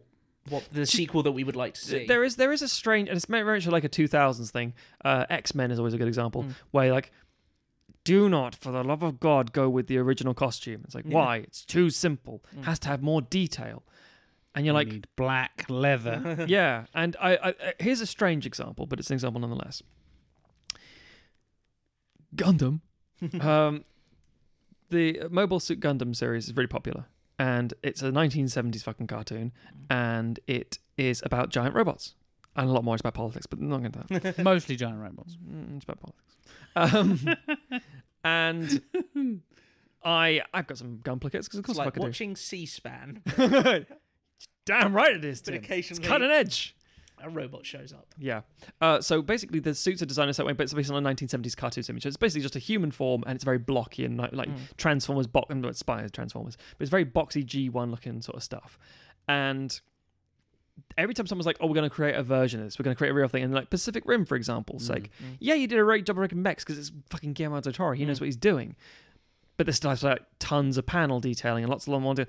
what 0.50 0.68
the 0.72 0.86
sequel 0.86 1.24
that 1.24 1.32
we 1.32 1.44
would 1.44 1.56
like 1.56 1.74
to 1.76 1.82
see. 1.82 2.06
There 2.06 2.24
is 2.24 2.36
there 2.36 2.52
is 2.52 2.62
a 2.62 2.68
strange, 2.68 3.08
and 3.10 3.16
it's 3.16 3.26
very 3.26 3.44
much 3.44 3.66
like 3.68 3.84
a 3.86 3.90
2000s 3.90 4.52
thing. 4.52 4.74
Uh, 5.04 5.26
X 5.30 5.56
Men 5.56 5.72
is 5.72 5.80
always 5.80 5.94
a 5.94 5.98
good 5.98 6.08
example, 6.10 6.44
Mm. 6.44 6.54
where 6.72 6.92
like, 6.92 7.12
do 8.04 8.28
not, 8.28 8.54
for 8.54 8.72
the 8.72 8.84
love 8.84 9.02
of 9.04 9.22
God, 9.22 9.54
go 9.54 9.70
with 9.70 9.88
the 9.88 9.98
original 9.98 10.34
costume. 10.34 10.82
It's 10.84 10.94
like, 10.96 11.06
Yeah. 11.08 11.16
why? 11.16 11.38
It's 11.38 11.64
too 11.64 11.90
simple. 11.90 12.44
Mm. 12.58 12.66
Has 12.66 12.78
to 12.80 12.90
have 12.90 13.02
more 13.02 13.22
detail. 13.22 13.84
And 14.54 14.66
you're 14.66 14.74
You 14.74 14.80
like, 14.80 14.88
need 14.90 15.08
black 15.16 15.66
leather. 15.70 16.44
yeah. 16.50 16.86
And 16.94 17.16
I, 17.22 17.36
I, 17.38 17.48
I 17.50 17.74
here's 17.80 18.02
a 18.02 18.06
strange 18.06 18.46
example, 18.46 18.86
but 18.86 19.00
it's 19.00 19.10
an 19.10 19.14
example 19.16 19.40
nonetheless. 19.42 19.82
Gundam, 22.36 22.82
um, 23.42 23.86
the 24.94 25.28
Mobile 25.30 25.60
Suit 25.60 25.80
Gundam 25.80 26.16
series 26.16 26.46
is 26.46 26.52
very 26.52 26.68
popular, 26.68 27.06
and 27.40 27.74
it's 27.84 28.02
a 28.02 28.12
1970s 28.12 28.84
fucking 28.84 29.08
cartoon, 29.08 29.52
and 29.90 30.40
it 30.48 30.78
is 30.98 31.22
about 31.26 31.50
giant 31.50 31.76
robots, 31.76 32.16
and 32.56 32.70
a 32.70 32.72
lot 32.72 32.84
more 32.84 32.96
is 32.96 33.02
about 33.02 33.16
politics, 33.16 33.46
but 33.48 33.60
not 33.60 33.80
going 33.80 33.92
to 33.92 34.22
that. 34.22 34.38
Mostly 34.44 34.76
giant 34.76 35.02
robots. 35.02 35.36
Mm, 35.36 35.76
it's 35.78 35.84
about 35.84 36.00
politics. 36.00 36.36
Um, 36.76 37.82
and 38.24 38.82
I, 40.04 40.42
I've 40.54 40.68
got 40.68 40.78
some 40.78 41.00
Gunpla 41.04 41.32
kits 41.32 41.48
because 41.48 41.60
of 41.60 41.66
it's 41.66 41.66
course 41.66 41.78
like 41.78 41.98
I 41.98 42.02
watching 42.02 42.36
C-SPAN, 42.36 43.22
do. 43.36 43.86
Damn 44.66 44.94
right 44.94 45.16
it 45.16 45.26
is, 45.26 45.42
but 45.42 45.52
Tim. 45.52 45.56
It's 45.56 45.66
occasionally 45.66 46.08
cutting 46.08 46.32
edge. 46.32 46.76
A 47.24 47.30
robot 47.30 47.66
shows 47.66 47.94
up. 47.94 48.14
Yeah. 48.20 48.42
Uh, 48.82 49.02
so 49.02 49.22
basically, 49.22 49.60
the 49.60 49.74
suits 49.74 50.02
are 50.02 50.06
designed 50.06 50.30
a 50.30 50.34
certain 50.34 50.48
way, 50.48 50.54
but 50.54 50.64
it's 50.64 50.74
based 50.74 50.92
on 50.92 51.06
a 51.06 51.10
1970s 51.14 51.56
cartoon 51.58 51.84
image. 51.90 52.04
So 52.04 52.08
it's 52.08 52.18
basically 52.18 52.42
just 52.42 52.56
a 52.56 52.60
human 52.60 52.92
form, 52.92 53.24
and 53.26 53.36
it's 53.36 53.44
very 53.44 53.58
blocky 53.58 54.06
and 54.06 54.18
like, 54.18 54.34
like 54.34 54.50
Mm. 54.50 54.60
Transformers, 54.78 55.26
bo- 55.28 55.46
and 55.50 55.66
inspired 55.66 56.12
Transformers, 56.14 56.58
but 56.78 56.84
it's 56.84 56.92
very 56.92 57.06
boxy 57.06 57.44
G1 57.46 57.90
looking 57.90 58.22
sort 58.22 58.36
of 58.38 58.44
stuff. 58.44 58.78
And 59.28 59.80
every 60.98 61.14
time 61.14 61.28
someone's 61.28 61.46
like, 61.46 61.58
"Oh, 61.62 61.68
we're 61.68 61.76
going 61.76 61.90
to 61.90 61.96
create 61.96 62.16
a 62.16 62.24
version 62.24 62.60
of 62.60 62.66
this. 62.68 62.78
We're 62.80 62.84
going 62.84 62.96
to 62.96 62.98
create 62.98 63.12
a 63.12 63.14
real 63.14 63.28
thing," 63.28 63.44
and 63.44 63.54
like 63.54 63.70
Pacific 63.70 64.04
Rim, 64.06 64.26
for 64.26 64.36
example's 64.36 64.86
sake, 64.86 65.10
Mm. 65.24 65.38
yeah, 65.40 65.54
you 65.54 65.68
did 65.68 65.80
a 65.80 65.84
great 65.84 66.06
job 66.06 66.18
of 66.18 66.22
making 66.22 66.42
mechs 66.42 66.64
because 66.64 66.78
it's 66.78 66.92
fucking 67.10 67.34
Guillermo 67.34 67.62
del 67.62 67.74
Toro. 67.74 67.94
He 67.96 68.06
knows 68.06 68.18
Mm. 68.18 68.22
what 68.22 68.26
he's 68.26 68.36
doing. 68.38 68.76
But 69.56 69.68
this 69.68 69.78
stuff's 69.78 70.02
like 70.02 70.24
tons 70.40 70.78
of 70.80 70.86
panel 70.88 71.20
detailing 71.20 71.64
and 71.64 71.70
lots 71.70 71.86
of 71.86 71.94
long 71.94 72.04
one. 72.04 72.26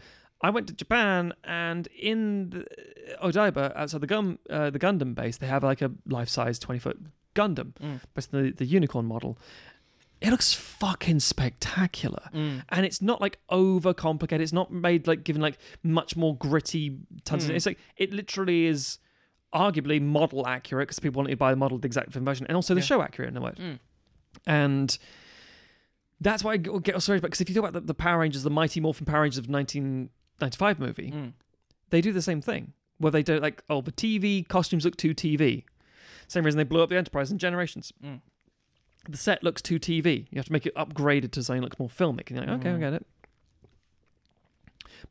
I 0.47 0.51
went 0.51 0.67
to 0.69 0.75
Japan 0.75 1.33
and 1.45 1.83
in 1.99 2.51
the, 2.51 2.67
Odaiba, 3.23 3.75
outside 3.77 4.01
the 4.03 4.07
Gum, 4.15 4.39
uh, 4.51 4.71
the 4.71 4.79
Gundam 4.79 5.15
base, 5.15 5.37
they 5.39 5.47
have 5.47 5.63
like 5.65 5.83
a 5.83 5.91
life-size 6.07 6.59
twenty-foot 6.59 6.99
Gundam, 7.35 7.73
Mm. 7.83 8.01
but 8.13 8.19
it's 8.25 8.27
the 8.29 8.53
the 8.61 8.67
unicorn 8.79 9.07
model. 9.07 9.33
It 10.21 10.31
looks 10.31 10.55
fucking 10.55 11.21
spectacular, 11.21 12.25
Mm. 12.33 12.63
and 12.75 12.87
it's 12.87 13.01
not 13.11 13.21
like 13.21 13.39
over 13.49 13.93
complicated. 13.95 14.43
It's 14.43 14.53
not 14.61 14.71
made 14.73 15.07
like 15.07 15.23
given 15.25 15.43
like 15.43 15.59
much 15.83 16.17
more 16.17 16.35
gritty. 16.37 16.85
Tons 17.25 17.45
of 17.45 17.51
Mm. 17.51 17.57
it's 17.57 17.67
like 17.67 17.79
it 17.97 18.13
literally 18.13 18.67
is 18.67 18.99
arguably 19.53 20.01
model 20.01 20.47
accurate 20.47 20.89
because 20.89 20.99
people 20.99 21.19
want 21.21 21.31
to 21.31 21.37
buy 21.37 21.51
the 21.53 21.57
model 21.65 21.79
the 21.79 21.87
exact 21.87 22.11
version, 22.13 22.47
and 22.49 22.57
also 22.57 22.75
the 22.75 22.81
Yeah. 22.81 22.87
show 22.91 23.03
accurate 23.03 23.31
in 23.31 23.37
a 23.37 23.41
way. 23.41 23.53
Mm. 23.57 23.79
And 24.47 24.99
that's 26.21 26.43
why 26.45 26.53
I 26.53 26.57
get 26.59 26.83
get 26.83 27.03
sorry 27.03 27.19
about 27.19 27.29
because 27.29 27.41
if 27.41 27.49
you 27.49 27.55
talk 27.55 27.65
about 27.69 27.75
the, 27.75 27.87
the 27.93 27.95
Power 27.95 28.19
Rangers, 28.21 28.43
the 28.45 28.51
Mighty 28.61 28.81
Morphin 28.81 29.07
Power 29.07 29.23
Rangers 29.23 29.39
of 29.39 29.49
1995 30.41 30.79
movie, 30.79 31.11
Mm. 31.11 31.33
they 31.91 32.01
do 32.01 32.13
the 32.13 32.23
same 32.23 32.41
thing 32.41 32.73
where 32.99 33.13
they 33.13 33.23
don't 33.23 33.43
like, 33.43 33.63
oh, 33.69 33.81
the 33.81 33.93
TV 33.93 34.47
costumes 34.47 34.85
look 34.85 34.97
too 34.97 35.15
TV. 35.15 35.65
Same 36.29 36.45
reason 36.45 36.59
they 36.59 36.65
blew 36.65 36.83
up 36.83 36.89
the 36.89 36.97
Enterprise 36.97 37.31
in 37.31 37.39
Generations. 37.39 37.93
Mm. 38.03 38.21
The 39.09 39.17
set 39.19 39.43
looks 39.45 39.61
too 39.61 39.79
TV. 39.79 40.27
You 40.31 40.37
have 40.39 40.47
to 40.47 40.53
make 40.53 40.65
it 40.67 40.75
upgraded 40.75 41.31
to 41.33 41.43
something 41.43 41.61
that 41.61 41.67
looks 41.67 41.79
more 41.79 41.89
filmic. 41.89 42.29
And 42.31 42.39
you're 42.39 42.47
like, 42.47 42.61
okay, 42.61 42.71
I 42.71 42.75
Mm. 42.75 42.81
get 42.81 42.93
it. 42.95 43.07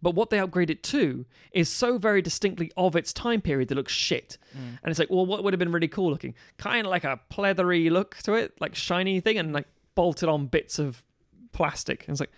But 0.01 0.15
what 0.15 0.30
they 0.32 0.39
upgrade 0.39 0.69
it 0.71 0.82
to 0.84 1.26
is 1.51 1.69
so 1.69 1.97
very 1.97 2.21
distinctly 2.21 2.71
of 2.76 2.95
its 2.95 3.13
time 3.13 3.41
period 3.41 3.69
that 3.69 3.76
looks 3.76 3.93
shit. 3.93 4.38
Mm. 4.55 4.80
And 4.82 4.89
it's 4.91 4.97
like, 4.99 5.09
well, 5.11 5.26
what 5.26 5.43
would 5.43 5.53
have 5.53 5.59
been 5.59 5.71
really 5.71 5.88
cool 5.88 6.09
looking? 6.09 6.34
Kind 6.57 6.88
of 6.88 6.91
like 6.91 7.03
a 7.03 7.19
pleathery 7.32 7.91
look 7.91 8.17
to 8.24 8.34
it, 8.34 8.53
like 8.59 8.76
shiny 8.76 9.19
thing, 9.19 9.38
and 9.38 9.53
like 9.53 9.67
bolted 9.95 10.28
on 10.28 10.47
bits 10.47 10.80
of 10.80 11.03
plastic. 11.51 12.05
And 12.07 12.13
it's 12.15 12.19
like, 12.19 12.32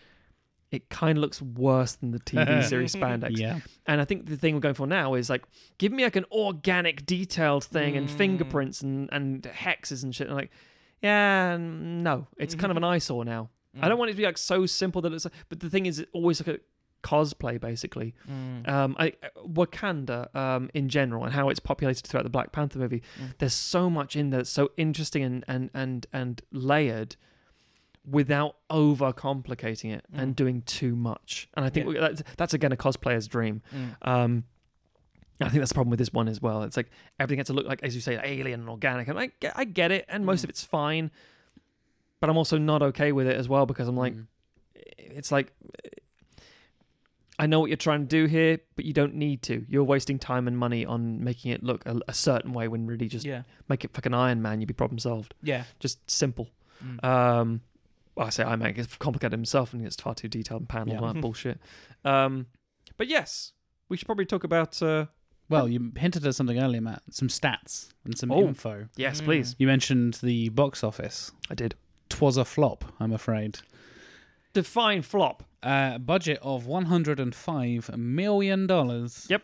it 0.72 0.90
kind 0.90 1.18
of 1.18 1.22
looks 1.22 1.42
worse 1.42 1.94
than 1.94 2.12
the 2.12 2.20
TV 2.20 2.64
series 2.68 2.94
spandex. 2.96 3.38
Yeah. 3.38 3.60
And 3.86 4.02
I 4.02 4.06
think 4.06 4.26
the 4.26 4.36
thing 4.36 4.54
we're 4.56 4.60
going 4.62 4.76
for 4.76 4.88
now 4.88 5.14
is 5.14 5.30
like, 5.30 5.44
give 5.78 5.92
me 5.92 6.04
like 6.04 6.16
an 6.16 6.26
organic, 6.32 7.06
detailed 7.06 7.64
thing 7.64 7.96
and 7.96 8.08
Mm. 8.10 8.12
fingerprints 8.18 8.82
and, 8.82 9.08
and 9.12 9.44
hexes 9.44 10.04
and 10.04 10.14
shit. 10.14 10.28
And 10.28 10.36
like, 10.36 10.52
yeah, 11.02 11.56
no, 11.60 12.28
it's 12.38 12.56
kind 12.56 12.72
of 12.72 12.78
an 12.78 12.84
eyesore 12.84 13.24
now. 13.26 13.50
I 13.82 13.90
don't 13.90 14.00
want 14.00 14.10
it 14.10 14.14
to 14.14 14.18
be 14.18 14.24
like 14.26 14.38
so 14.38 14.66
simple 14.66 15.02
that 15.02 15.12
it's. 15.14 15.28
But 15.50 15.60
the 15.60 15.70
thing 15.70 15.86
is, 15.86 16.00
it's 16.00 16.10
always 16.14 16.40
like 16.46 16.58
a 16.58 16.60
cosplay 17.04 17.60
basically. 17.60 18.16
Mm. 18.30 18.68
Um, 18.70 18.96
I, 18.98 19.14
Wakanda 19.46 20.34
um, 20.36 20.70
in 20.74 20.90
general 20.90 21.24
and 21.26 21.34
how 21.34 21.50
it's 21.50 21.60
populated 21.60 22.08
throughout 22.08 22.24
the 22.24 22.30
Black 22.30 22.52
Panther 22.52 22.80
movie. 22.80 23.04
Mm. 23.22 23.38
There's 23.38 23.54
so 23.54 23.90
much 23.90 24.16
in 24.16 24.30
there 24.30 24.40
that's 24.40 24.50
so 24.50 24.72
interesting 24.78 25.24
and 25.24 25.44
and 25.48 25.70
and 25.74 26.08
and 26.14 26.42
layered. 26.52 27.16
Without 28.10 28.58
over 28.70 29.12
complicating 29.14 29.92
it 29.92 30.06
and 30.14 30.34
Mm. 30.34 30.36
doing 30.36 30.62
too 30.64 30.96
much. 30.96 31.48
And 31.56 31.66
I 31.66 31.70
think 31.70 31.94
Yeah. 31.94 32.02
that's, 32.02 32.24
that's 32.38 32.54
again 32.54 32.72
a 32.72 32.78
cosplayer's 32.78 33.28
dream. 33.28 33.62
Mm. 33.74 33.96
Um, 34.08 34.44
I 35.42 35.50
think 35.50 35.60
that's 35.60 35.72
the 35.72 35.76
problem 35.76 35.90
with 35.90 36.00
this 36.00 36.14
one 36.14 36.28
as 36.28 36.42
well. 36.42 36.64
It's 36.64 36.78
like 36.78 36.90
everything 37.20 37.40
has 37.40 37.48
to 37.48 37.54
look 37.54 37.66
like, 37.68 37.84
as 37.84 37.94
you 37.96 38.02
say, 38.02 38.20
alien 38.24 38.62
and 38.62 38.70
organic. 38.70 39.08
And 39.08 39.20
I 39.20 39.32
get, 39.40 39.54
I 39.56 39.66
get 39.66 39.92
it, 39.92 40.06
and 40.08 40.26
most 40.26 40.42
Mm. 40.42 40.44
of 40.46 40.50
it's 40.52 40.64
fine. 40.64 41.12
But 42.22 42.30
I'm 42.30 42.38
also 42.38 42.58
not 42.58 42.82
okay 42.82 43.12
with 43.12 43.28
it 43.28 43.36
as 43.36 43.50
well 43.50 43.66
because 43.66 43.88
I'm 43.88 43.98
like, 43.98 44.14
Mm. 44.14 44.28
it's 44.98 45.32
like, 45.32 45.52
I 47.38 47.48
know 47.48 47.60
what 47.60 47.70
you're 47.70 47.76
trying 47.76 48.02
to 48.02 48.08
do 48.08 48.26
here, 48.28 48.60
but 48.78 48.86
you 48.86 48.94
don't 48.94 49.14
need 49.16 49.42
to. 49.44 49.66
You're 49.68 49.84
wasting 49.84 50.18
time 50.20 50.48
and 50.48 50.58
money 50.58 50.86
on 50.86 51.22
making 51.22 51.52
it 51.52 51.62
look 51.64 51.86
a, 51.86 52.00
a 52.08 52.14
certain 52.14 52.54
way 52.54 52.70
when 52.70 52.88
really 52.88 53.10
just 53.10 53.26
yeah, 53.26 53.42
make 53.68 53.84
it 53.84 53.92
fucking 53.94 54.14
Iron 54.14 54.42
Man. 54.42 54.62
You'd 54.62 54.68
be 54.68 54.74
problem 54.74 55.00
solved. 55.00 55.34
yeah. 55.44 55.66
Just 55.80 56.10
simple. 56.10 56.48
Mm. 56.84 57.04
Um, 57.04 57.62
well, 58.16 58.28
I 58.28 58.30
say 58.30 58.44
Iron 58.44 58.60
Man 58.60 58.74
gets 58.74 58.96
complicated 58.98 59.32
himself 59.34 59.74
and 59.74 59.84
gets 59.84 59.96
far 59.98 60.16
too 60.16 60.28
detailed 60.28 60.62
and 60.62 60.70
paneled 60.70 60.90
Yeah. 60.90 60.98
and 61.08 61.08
that 61.18 61.22
bullshit. 61.22 61.60
Um, 62.04 62.48
but 62.98 63.08
yes, 63.08 63.54
we 63.90 63.98
should 63.98 64.06
probably 64.08 64.26
talk 64.26 64.44
about. 64.44 64.82
Uh, 64.82 65.06
Well, 65.50 65.68
you 65.68 65.92
hinted 65.98 66.26
at 66.26 66.34
something 66.36 66.58
earlier, 66.60 66.82
Matt. 66.82 67.04
Some 67.12 67.28
stats 67.28 67.90
and 68.04 68.18
some 68.18 68.32
Oh. 68.32 68.48
info. 68.48 68.88
yes, 68.96 69.22
Mm. 69.22 69.26
please. 69.26 69.56
You 69.60 69.68
mentioned 69.68 70.16
the 70.24 70.50
box 70.50 70.84
office. 70.84 71.32
I 71.50 71.56
did. 71.56 71.76
Twas 72.10 72.38
a 72.38 72.46
flop, 72.46 72.86
I'm 73.00 73.12
afraid. 73.14 73.60
Define 74.54 75.02
flop. 75.02 75.44
Uh, 75.62 75.98
budget 75.98 76.40
of 76.42 76.66
105 76.68 77.96
million 77.98 78.66
dollars. 78.68 79.28
Yep. 79.30 79.44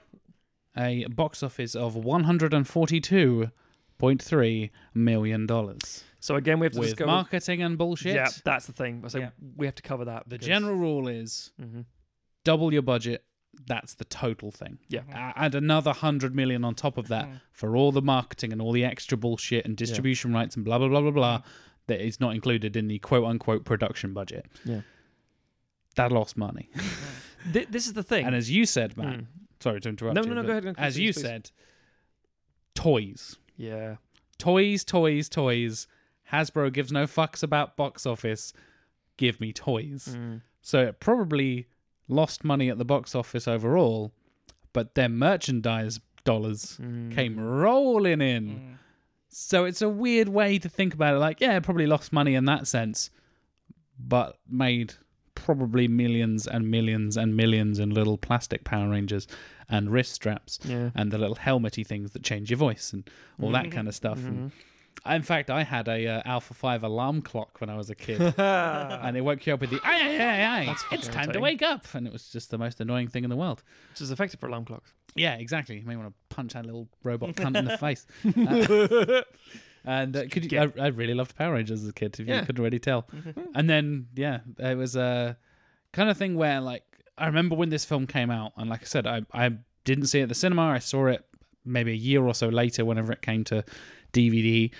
A 0.77 1.05
box 1.07 1.43
office 1.43 1.75
of 1.75 1.95
142.3 3.99 4.69
million 4.93 5.45
dollars. 5.45 6.03
So 6.21 6.35
again, 6.35 6.59
we 6.59 6.65
have 6.67 6.73
to 6.73 6.79
With 6.79 6.89
just 6.89 6.97
go. 6.97 7.07
marketing 7.07 7.61
and 7.63 7.77
bullshit. 7.77 8.15
yeah, 8.15 8.29
that's 8.45 8.67
the 8.67 8.73
thing. 8.73 9.03
So 9.09 9.19
Yeah. 9.19 9.31
we 9.57 9.65
have 9.65 9.75
to 9.75 9.81
cover 9.81 10.05
that. 10.05 10.23
The 10.29 10.35
because- 10.35 10.47
general 10.47 10.75
rule 10.75 11.07
is 11.09 11.51
Mhm. 11.59 11.85
double 12.45 12.71
your 12.71 12.83
budget. 12.83 13.25
That's 13.67 13.95
the 13.95 14.05
total 14.05 14.49
thing. 14.51 14.77
Yeah. 14.87 15.01
Add 15.09 15.55
another 15.55 15.91
hundred 15.91 16.33
million 16.33 16.63
on 16.63 16.73
top 16.75 16.97
of 16.97 17.09
that 17.09 17.25
Mm. 17.27 17.41
for 17.51 17.75
all 17.75 17.91
the 17.91 18.01
marketing 18.01 18.53
and 18.53 18.61
all 18.61 18.71
the 18.71 18.85
extra 18.85 19.17
bullshit 19.17 19.65
and 19.65 19.75
distribution 19.75 20.31
rights 20.31 20.55
and 20.55 20.63
blah 20.63 20.77
blah 20.77 20.87
blah 20.87 21.01
blah 21.01 21.11
blah 21.11 21.41
that 21.87 21.99
is 21.99 22.19
not 22.21 22.33
included 22.33 22.77
in 22.77 22.87
the 22.87 22.99
quote 22.99 23.25
unquote 23.25 23.65
production 23.65 24.13
budget. 24.13 24.45
Yeah. 24.63 24.81
That 25.95 26.11
lost 26.11 26.37
money. 26.37 26.69
Th- 27.51 27.67
this 27.67 27.87
is 27.87 27.93
the 27.93 28.03
thing. 28.03 28.25
And 28.25 28.33
as 28.35 28.49
you 28.49 28.65
said, 28.65 28.95
Matt, 28.95 29.19
Mm. 29.21 29.25
sorry 29.59 29.81
to 29.81 29.89
interrupt 29.89 30.15
No, 30.15 30.21
you. 30.23 30.29
no, 30.29 30.35
no, 30.35 30.43
go 30.43 30.51
ahead, 30.51 30.63
go 30.63 30.73
As 30.77 30.97
you 30.97 31.11
please. 31.11 31.21
said, 31.21 31.51
toys. 32.75 33.37
Yeah. 33.57 33.97
Toys, 34.37 34.83
toys, 34.83 35.27
toys. 35.29 35.87
Hasbro 36.31 36.71
gives 36.73 36.91
no 36.91 37.05
fucks 37.05 37.43
about 37.43 37.75
box 37.77 38.05
office. 38.05 38.53
Give 39.17 39.39
me 39.39 39.51
toys. 39.53 40.15
Mm. 40.17 40.41
So 40.61 40.81
it 40.81 40.99
probably 40.99 41.67
lost 42.07 42.43
money 42.43 42.69
at 42.69 42.77
the 42.77 42.85
box 42.85 43.15
office 43.15 43.47
overall, 43.47 44.13
but 44.73 44.95
their 44.95 45.09
merchandise 45.09 45.99
dollars 46.23 46.77
Mm. 46.81 47.13
came 47.13 47.39
rolling 47.39 48.21
in. 48.21 48.49
Mm. 48.49 48.73
So 49.29 49.65
it's 49.65 49.81
a 49.81 49.89
weird 49.89 50.27
way 50.29 50.57
to 50.59 50.67
think 50.69 50.93
about 50.93 51.15
it. 51.15 51.19
Like, 51.19 51.39
yeah, 51.41 51.55
it 51.57 51.63
probably 51.63 51.87
lost 51.87 52.11
money 52.13 52.35
in 52.35 52.45
that 52.45 52.67
sense, 52.67 53.09
but 53.97 54.37
made 54.49 54.95
probably 55.35 55.87
millions 55.87 56.45
and 56.47 56.69
millions 56.69 57.17
and 57.17 57.35
millions 57.35 57.79
in 57.79 57.89
little 57.91 58.17
plastic 58.17 58.63
Power 58.63 58.89
Rangers 58.89 59.27
and 59.69 59.89
wrist 59.89 60.11
straps 60.13 60.59
Yeah. 60.63 60.91
and 60.93 61.11
the 61.11 61.17
little 61.17 61.35
helmety 61.37 61.83
things 61.83 62.11
that 62.11 62.23
change 62.23 62.49
your 62.51 62.57
voice 62.57 62.93
and 62.93 63.09
all 63.41 63.51
that 63.51 63.71
kind 63.71 63.87
of 63.87 63.95
stuff. 63.95 64.19
And 64.19 64.51
Mhm. 64.51 64.51
In 65.09 65.21
fact, 65.23 65.49
I 65.49 65.63
had 65.63 65.87
a 65.87 66.07
uh, 66.07 66.21
Alpha 66.25 66.53
Five 66.53 66.83
alarm 66.83 67.21
clock 67.21 67.59
when 67.59 67.69
I 67.69 67.75
was 67.77 67.89
a 67.89 67.95
kid, 67.95 68.21
and 68.37 69.17
it 69.17 69.21
woke 69.21 69.45
you 69.47 69.53
up 69.53 69.61
with 69.61 69.71
the 69.71 69.79
"Aye, 69.83 69.99
aye, 70.01 70.23
aye, 70.23 70.45
aye, 70.61 70.65
That's 70.65 70.83
it's 70.91 71.07
fucking 71.07 71.11
time 71.11 71.13
to 71.13 71.19
irritating. 71.39 71.41
wake 71.41 71.61
up," 71.63 71.85
and 71.93 72.05
it 72.07 72.13
was 72.13 72.29
just 72.31 72.51
the 72.51 72.57
most 72.57 72.79
annoying 72.81 73.07
thing 73.07 73.23
in 73.23 73.29
the 73.29 73.35
world. 73.35 73.63
Which 73.91 74.01
is 74.01 74.11
effective 74.11 74.39
for 74.39 74.47
alarm 74.47 74.65
clocks. 74.65 74.93
Yeah, 75.15 75.35
exactly. 75.35 75.77
You 75.79 75.85
may 75.85 75.95
want 75.95 76.09
to 76.09 76.35
punch 76.35 76.53
that 76.53 76.65
little 76.65 76.87
robot 77.03 77.35
cunt 77.35 77.57
in 77.57 77.65
the 77.65 77.77
face. 77.87 78.05
Uh, 78.25 79.21
and 79.83 80.15
uh, 80.15 80.23
could 80.29 80.51
you, 80.51 80.59
I, 80.59 80.71
I 80.79 80.87
really 80.87 81.13
loved 81.15 81.35
Power 81.35 81.53
Rangers 81.53 81.81
as 81.83 81.89
a 81.89 81.93
kid, 81.93 82.19
if 82.19 82.27
Yeah. 82.27 82.41
you 82.41 82.45
couldn't 82.45 82.61
already 82.61 82.79
tell. 82.79 83.07
And 83.55 83.69
then, 83.69 84.07
yeah, 84.15 84.39
it 84.59 84.77
was 84.77 84.95
a 84.95 85.37
kind 85.91 86.09
of 86.09 86.17
thing 86.17 86.35
where, 86.35 86.61
like, 86.61 86.83
I 87.17 87.25
remember 87.25 87.55
when 87.55 87.69
this 87.69 87.83
film 87.83 88.05
came 88.07 88.29
out, 88.29 88.53
and 88.57 88.69
like 88.69 88.81
I 88.81 88.85
said, 88.85 89.07
I, 89.07 89.23
I 89.33 89.51
didn't 89.83 90.05
see 90.05 90.19
it 90.19 90.23
at 90.23 90.29
the 90.29 90.35
cinema. 90.35 90.63
I 90.67 90.79
saw 90.79 91.07
it 91.07 91.25
maybe 91.65 91.91
a 91.91 91.95
year 91.95 92.23
or 92.23 92.33
so 92.35 92.47
later, 92.49 92.85
whenever 92.85 93.11
it 93.11 93.21
came 93.21 93.43
to 93.45 93.63
DVD 94.13 94.71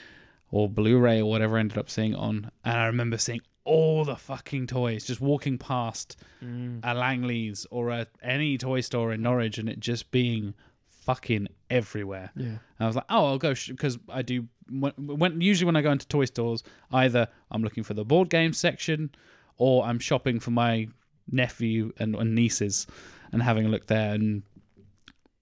or 0.51 0.69
Blu-ray 0.69 1.19
or 1.21 1.29
whatever 1.29 1.57
I 1.57 1.61
ended 1.61 1.77
up 1.77 1.89
seeing 1.89 2.13
on. 2.15 2.51
And 2.65 2.77
I 2.77 2.85
remember 2.87 3.17
seeing 3.17 3.41
all 3.63 4.03
the 4.03 4.15
fucking 4.15 4.67
toys, 4.67 5.05
just 5.05 5.21
walking 5.21 5.57
past 5.57 6.17
Mm. 6.43 6.79
a 6.83 6.93
Langley's 6.95 7.67
or 7.69 7.89
a 7.91 8.07
any 8.23 8.57
toy 8.57 8.81
store 8.81 9.13
in 9.13 9.21
Norwich, 9.21 9.57
and 9.59 9.69
it 9.69 9.79
just 9.79 10.09
being 10.11 10.55
fucking 10.89 11.47
everywhere. 11.69 12.31
Yeah. 12.35 12.45
And 12.45 12.59
I 12.79 12.87
was 12.87 12.95
like, 12.95 13.05
oh, 13.09 13.25
I'll 13.27 13.37
go 13.37 13.53
because 13.67 13.97
I 14.09 14.21
do. 14.23 14.47
When, 14.69 14.91
when 14.97 15.41
usually 15.41 15.65
when 15.67 15.75
I 15.75 15.81
go 15.81 15.91
into 15.91 16.07
toy 16.07 16.25
stores, 16.25 16.63
either 16.91 17.27
I'm 17.51 17.61
looking 17.61 17.83
for 17.83 17.93
the 17.93 18.03
board 18.05 18.29
game 18.29 18.53
section, 18.53 19.11
or 19.57 19.83
I'm 19.85 19.99
shopping 19.99 20.39
for 20.39 20.51
my 20.51 20.87
nephew 21.31 21.93
and, 21.99 22.15
and 22.15 22.33
nieces, 22.35 22.87
and 23.31 23.43
having 23.43 23.65
a 23.65 23.69
look 23.69 23.85
there. 23.87 24.13
And 24.15 24.41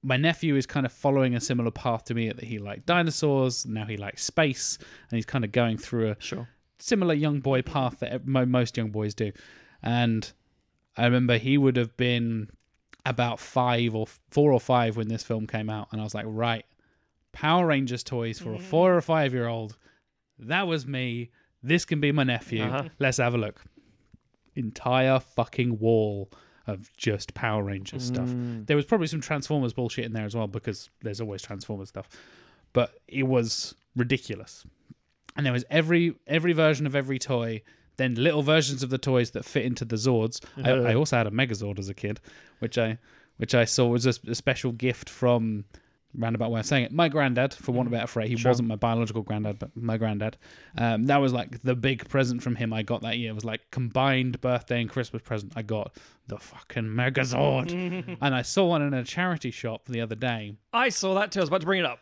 my 0.01 0.15
nephew 0.17 0.55
is 0.55 0.65
kind 0.65 0.85
of 0.85 0.91
following 0.93 1.35
a 1.35 1.41
similar 1.41 1.71
path 1.71 2.05
to 2.05 2.13
me 2.13 2.29
that 2.29 2.43
he 2.45 2.57
liked 2.57 2.85
dinosaurs. 2.85 3.65
Now 3.65 3.85
he 3.85 3.97
likes 3.97 4.23
space, 4.23 4.77
and 5.09 5.17
he's 5.17 5.25
kind 5.25 5.43
of 5.43 5.51
going 5.51 5.77
through 5.77 6.11
a 6.11 6.15
Sure. 6.19 6.47
similar 6.79 7.13
young 7.13 7.39
boy 7.41 7.61
path 7.61 7.99
that 7.99 8.25
most 8.25 8.77
young 8.77 8.91
boys 8.91 9.13
do. 9.13 9.31
And 9.83 10.31
I 10.95 11.05
remember 11.05 11.37
he 11.37 11.57
would 11.57 11.75
have 11.75 11.95
been 11.97 12.49
about 13.05 13.39
five 13.39 13.95
or 13.95 14.07
four 14.29 14.51
or 14.53 14.59
five 14.59 14.95
when 14.97 15.07
this 15.09 15.23
film 15.23 15.47
came 15.47 15.69
out, 15.69 15.89
and 15.91 15.99
I 15.99 16.03
was 16.03 16.13
like, 16.15 16.25
right, 16.27 16.65
Power 17.31 17.67
Rangers 17.67 18.03
toys 18.03 18.39
for 18.39 18.53
a 18.53 18.59
four 18.59 18.95
or 18.95 19.01
five 19.01 19.33
year 19.33 19.47
old. 19.47 19.77
That 20.39 20.67
was 20.67 20.85
me. 20.87 21.29
This 21.61 21.83
can 21.85 21.99
be 21.99 22.11
my 22.11 22.23
nephew. 22.23 22.63
Uh-huh. 22.63 22.89
Let's 22.99 23.17
have 23.17 23.33
a 23.35 23.37
look. 23.37 23.61
Entire 24.55 25.19
fucking 25.19 25.79
wall 25.79 26.31
of 26.67 26.95
just 26.97 27.33
Power 27.33 27.63
Rangers 27.63 28.05
stuff. 28.05 28.27
Mm. 28.29 28.67
There 28.67 28.75
was 28.75 28.85
probably 28.85 29.07
some 29.07 29.21
Transformers 29.21 29.73
bullshit 29.73 30.05
in 30.05 30.13
there 30.13 30.25
as 30.25 30.35
well 30.35 30.47
because 30.47 30.89
there's 31.01 31.19
always 31.21 31.41
Transformers 31.41 31.89
stuff. 31.89 32.07
But 32.73 32.93
it 33.07 33.23
was 33.23 33.75
ridiculous. 33.95 34.65
And 35.35 35.45
there 35.45 35.53
was 35.53 35.65
every 35.69 36.15
every 36.27 36.53
version 36.53 36.85
of 36.85 36.95
every 36.95 37.17
toy, 37.19 37.61
then 37.97 38.15
little 38.15 38.41
versions 38.43 38.83
of 38.83 38.89
the 38.89 38.97
toys 38.97 39.31
that 39.31 39.45
fit 39.45 39.65
into 39.65 39.85
the 39.85 39.95
Zords. 39.95 40.43
I, 40.63 40.71
I 40.91 40.95
also 40.95 41.17
had 41.17 41.27
a 41.27 41.31
Megazord 41.31 41.79
as 41.79 41.89
a 41.89 41.93
kid, 41.93 42.19
which 42.59 42.77
I 42.77 42.97
which 43.37 43.55
I 43.55 43.65
saw 43.65 43.87
was 43.87 44.05
a, 44.05 44.13
a 44.29 44.35
special 44.35 44.71
gift 44.73 45.09
from 45.09 45.65
roundabout 46.15 46.51
way 46.51 46.59
of 46.59 46.65
saying 46.65 46.85
it. 46.85 46.91
My 46.91 47.07
granddad, 47.07 47.53
for 47.53 47.71
want 47.71 47.87
of 47.87 47.93
a 47.93 47.95
better 47.97 48.07
phrase, 48.07 48.29
he 48.29 48.35
Sure. 48.35 48.49
wasn't 48.49 48.67
my 48.67 48.75
biological 48.75 49.21
granddad, 49.21 49.59
but 49.59 49.69
my 49.75 49.97
granddad. 49.97 50.37
Um, 50.77 51.05
that 51.05 51.17
was 51.17 51.33
like 51.33 51.61
the 51.61 51.75
big 51.75 52.09
present 52.09 52.41
from 52.43 52.55
him 52.55 52.73
I 52.73 52.81
got 52.83 53.01
that 53.03 53.17
year. 53.17 53.31
It 53.31 53.35
was 53.35 53.45
like 53.45 53.61
combined 53.71 54.41
birthday 54.41 54.81
and 54.81 54.89
Christmas 54.89 55.21
present. 55.21 55.53
I 55.55 55.61
got 55.61 55.95
the 56.29 56.37
fucking 56.37 56.85
Megazord, 56.85 58.17
and 58.21 58.35
I 58.35 58.41
saw 58.41 58.67
one 58.67 58.81
in 58.81 58.93
a 58.93 59.03
charity 59.03 59.51
shop 59.51 59.85
the 59.87 59.99
other 60.01 60.15
day. 60.15 60.55
I 60.71 60.89
saw 60.89 61.13
that 61.15 61.31
too. 61.31 61.39
I 61.39 61.43
was 61.43 61.49
about 61.49 61.61
to 61.61 61.65
bring 61.67 61.79
it 61.81 61.85
up. 61.85 61.99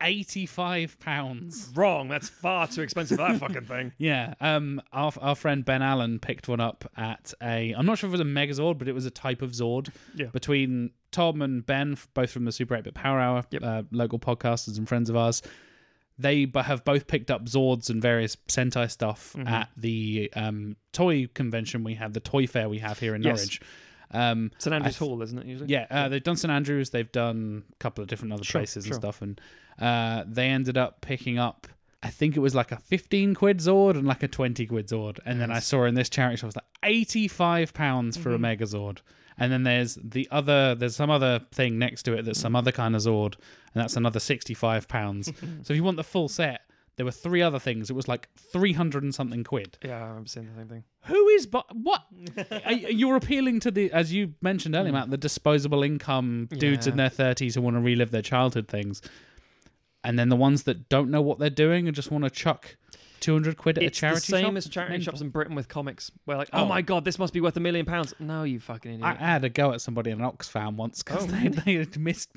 Eighty-five 0.00 0.98
pounds. 0.98 1.70
Wrong. 1.76 2.08
That's 2.08 2.28
far 2.28 2.66
too 2.66 2.82
expensive 2.82 3.18
for 3.18 3.28
that 3.28 3.38
fucking 3.38 3.66
thing. 3.66 3.92
Yeah, 3.98 4.34
um, 4.40 4.82
our 4.92 5.12
our 5.20 5.36
friend 5.36 5.64
Ben 5.64 5.80
Allen 5.80 6.18
picked 6.18 6.48
one 6.48 6.58
up 6.60 6.90
at 6.96 7.32
a. 7.40 7.72
I'm 7.72 7.86
not 7.86 7.98
sure 7.98 8.08
if 8.08 8.14
it 8.14 8.18
was 8.18 8.20
a 8.20 8.24
Megazord, 8.24 8.78
but 8.78 8.88
it 8.88 8.94
was 8.94 9.06
a 9.06 9.10
type 9.12 9.42
of 9.42 9.52
Zord. 9.52 9.90
Yeah. 10.16 10.26
Between 10.26 10.90
Tom 11.12 11.40
and 11.40 11.64
Ben, 11.64 11.96
both 12.14 12.32
from 12.32 12.46
the 12.46 12.52
Super 12.52 12.74
8 12.74 12.82
Bit 12.82 12.94
Power 12.94 13.20
Hour, 13.20 13.44
uh, 13.62 13.82
local 13.92 14.18
podcasters 14.18 14.76
and 14.76 14.88
friends 14.88 15.08
of 15.08 15.14
ours, 15.16 15.40
they 16.18 16.50
have 16.54 16.84
both 16.84 17.06
picked 17.06 17.30
up 17.30 17.46
Zords 17.46 17.90
and 17.90 18.00
various 18.02 18.36
Sentai 18.48 18.90
stuff 18.90 19.34
Mm-hmm. 19.36 19.48
at 19.48 19.68
the 19.76 20.30
um, 20.36 20.76
toy 20.92 21.26
convention 21.34 21.84
we 21.84 21.94
have, 21.94 22.12
the 22.12 22.20
toy 22.20 22.46
fair 22.46 22.68
we 22.68 22.78
have 22.78 22.98
here 22.98 23.14
in 23.14 23.22
Yes. 23.22 23.38
Norwich. 23.38 23.60
Um, 24.14 24.50
St 24.58 24.74
Andrews 24.74 24.98
th- 24.98 25.08
Hall, 25.08 25.22
isn't 25.22 25.38
it? 25.38 25.46
Usually. 25.46 25.70
yeah, 25.70 25.86
uh, 25.90 26.08
they've 26.08 26.22
done 26.22 26.36
St 26.36 26.52
Andrews. 26.52 26.90
They've 26.90 27.10
done 27.10 27.64
a 27.72 27.76
couple 27.76 28.02
of 28.02 28.08
different 28.08 28.34
other 28.34 28.44
Sure, 28.44 28.60
places 28.60 28.84
and 28.84 28.94
stuff, 28.94 29.22
and 29.22 29.40
uh, 29.80 30.24
they 30.26 30.48
ended 30.48 30.76
up 30.76 31.00
picking 31.00 31.38
up. 31.38 31.66
I 32.02 32.10
think 32.10 32.36
it 32.36 32.40
was 32.40 32.54
like 32.54 32.72
a 32.72 32.76
fifteen 32.76 33.34
quid 33.34 33.58
Zord 33.58 33.92
and 33.96 34.06
like 34.06 34.22
a 34.22 34.28
twenty 34.28 34.66
quid 34.66 34.88
Zord, 34.88 35.18
and 35.24 35.40
then 35.40 35.50
I 35.50 35.60
saw 35.60 35.84
in 35.84 35.94
this 35.94 36.10
charity 36.10 36.36
shop 36.36 36.44
it 36.44 36.46
was 36.48 36.56
like 36.56 36.64
eighty 36.84 37.26
five 37.26 37.72
pounds 37.72 38.16
for 38.18 38.34
a 38.34 38.38
Megazord, 38.38 38.98
and 39.38 39.50
then 39.52 39.62
there's 39.62 39.96
the 40.02 40.28
other. 40.30 40.74
There's 40.74 40.96
some 40.96 41.10
other 41.10 41.40
thing 41.52 41.78
next 41.78 42.02
to 42.04 42.14
it 42.14 42.24
that's 42.24 42.40
some 42.40 42.54
other 42.56 42.72
kind 42.72 42.94
of 42.94 43.02
Zord, 43.02 43.34
and 43.74 43.82
that's 43.82 43.96
another 43.96 44.20
sixty 44.20 44.54
five 44.54 44.88
pounds. 44.88 45.26
so 45.62 45.72
if 45.72 45.76
you 45.76 45.84
want 45.84 45.96
the 45.96 46.04
full 46.04 46.28
set, 46.28 46.62
there 46.96 47.06
were 47.06 47.12
three 47.12 47.40
other 47.42 47.58
things. 47.58 47.88
It 47.90 47.94
was 47.94 48.06
like 48.08 48.28
three 48.36 48.72
hundred 48.74 49.02
and 49.02 49.14
something 49.14 49.44
quid. 49.44 49.78
Yeah, 49.84 50.04
I'm 50.14 50.26
saying 50.26 50.48
the 50.54 50.60
same 50.60 50.68
thing. 50.68 50.84
Who 51.06 51.28
is 51.28 51.46
but 51.46 51.64
what? 51.74 52.02
Are- 52.66 52.72
You're 52.72 53.16
appealing 53.16 53.60
to 53.60 53.70
the, 53.70 53.90
as 53.92 54.12
you 54.12 54.34
mentioned 54.40 54.74
earlier, 54.76 54.92
Matt, 54.92 55.10
the 55.10 55.16
disposable 55.16 55.82
income 55.82 56.48
dudes 56.50 56.86
in 56.86 56.92
Hmm. 56.92 56.98
Their 56.98 57.08
thirties 57.08 57.54
who 57.54 57.62
want 57.62 57.76
to 57.76 57.80
relive 57.80 58.10
their 58.10 58.22
childhood 58.22 58.68
things, 58.68 59.00
and 60.04 60.18
then 60.18 60.28
the 60.28 60.36
ones 60.36 60.64
that 60.64 60.88
don't 60.88 61.10
know 61.10 61.22
what 61.22 61.38
they're 61.38 61.50
doing 61.50 61.86
and 61.88 61.94
just 61.96 62.10
want 62.10 62.24
to 62.24 62.30
chuck 62.30 62.76
200 63.22 63.56
quid 63.56 63.78
at 63.78 63.84
It's 63.84 63.98
a 63.98 64.00
charity 64.00 64.18
the 64.20 64.22
same 64.38 64.44
shop. 64.44 64.56
as 64.56 64.68
charity 64.68 64.92
Mental. 64.92 65.04
shops 65.12 65.20
in 65.22 65.30
Britain 65.30 65.54
with 65.54 65.68
comics. 65.68 66.10
Where 66.26 66.36
like, 66.36 66.50
Oh. 66.52 66.62
oh, 66.62 66.66
my 66.66 66.82
god, 66.82 67.04
this 67.04 67.18
must 67.18 67.32
be 67.32 67.40
worth 67.40 67.56
a 67.56 67.60
million 67.60 67.86
pounds. 67.86 68.12
No, 68.20 68.42
you 68.42 68.60
fucking 68.60 68.92
idiot. 68.94 69.06
I 69.06 69.14
had 69.14 69.44
a 69.44 69.48
go 69.48 69.72
at 69.72 69.80
somebody 69.80 70.10
in 70.10 70.18
Oxfam 70.18 70.74
once 70.76 71.02
because 71.02 71.24
Oh, 71.24 71.26
they, 71.28 71.48
they 71.64 71.74
had 71.76 71.98
mis- 71.98 72.28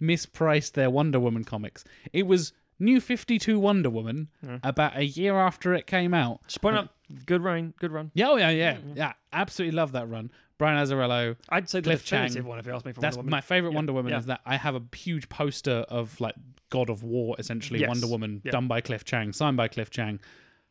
mispriced 0.00 0.72
their 0.72 0.90
Wonder 0.90 1.20
Woman 1.20 1.44
comics. 1.44 1.84
It 2.12 2.26
was 2.26 2.52
New 2.78 3.00
52 3.00 3.58
Wonder 3.58 3.90
Woman 3.90 4.28
Yeah. 4.46 4.58
about 4.62 4.96
a 4.96 5.04
year 5.04 5.36
after 5.38 5.74
it 5.74 5.86
came 5.86 6.14
out. 6.14 6.40
Just 6.46 6.60
point 6.60 6.76
out, 6.76 6.88
good 7.26 7.42
run, 7.42 7.74
good 7.80 7.92
run. 7.92 8.10
Yeah, 8.14 8.28
oh, 8.30 8.36
yeah, 8.36 8.50
yeah. 8.50 8.78
Yeah, 8.94 9.12
absolutely 9.32 9.76
love 9.76 9.92
that 9.92 10.08
run. 10.08 10.30
Brian 10.58 10.76
Azzarello. 10.84 11.36
I'd 11.48 11.68
say 11.68 11.78
the 11.78 11.84
Cliff 11.84 12.04
Chiang. 12.04 12.22
definitive 12.22 12.46
one 12.46 12.58
if 12.58 12.66
you 12.66 12.72
ask 12.74 12.84
me. 12.84 12.92
For 12.92 13.00
That's 13.00 13.16
Wonder 13.16 13.26
Woman. 13.26 13.30
my 13.30 13.40
favorite 13.40 13.74
Wonder 13.74 13.92
Woman 13.92 14.10
yeah. 14.12 14.18
is 14.18 14.26
that 14.26 14.40
I 14.44 14.56
have 14.56 14.74
a 14.74 14.82
huge 14.96 15.28
poster 15.28 15.84
of 15.88 16.20
like 16.20 16.34
God 16.70 16.90
of 16.90 17.02
War, 17.02 17.34
essentially 17.38 17.80
Yes. 17.80 17.88
Wonder 17.88 18.06
Woman, 18.06 18.42
Yeah. 18.44 18.52
done 18.52 18.68
by 18.68 18.80
Cliff 18.80 19.04
Chiang, 19.04 19.32
signed 19.32 19.56
by 19.56 19.68
Cliff 19.68 19.90
Chiang. 19.90 20.20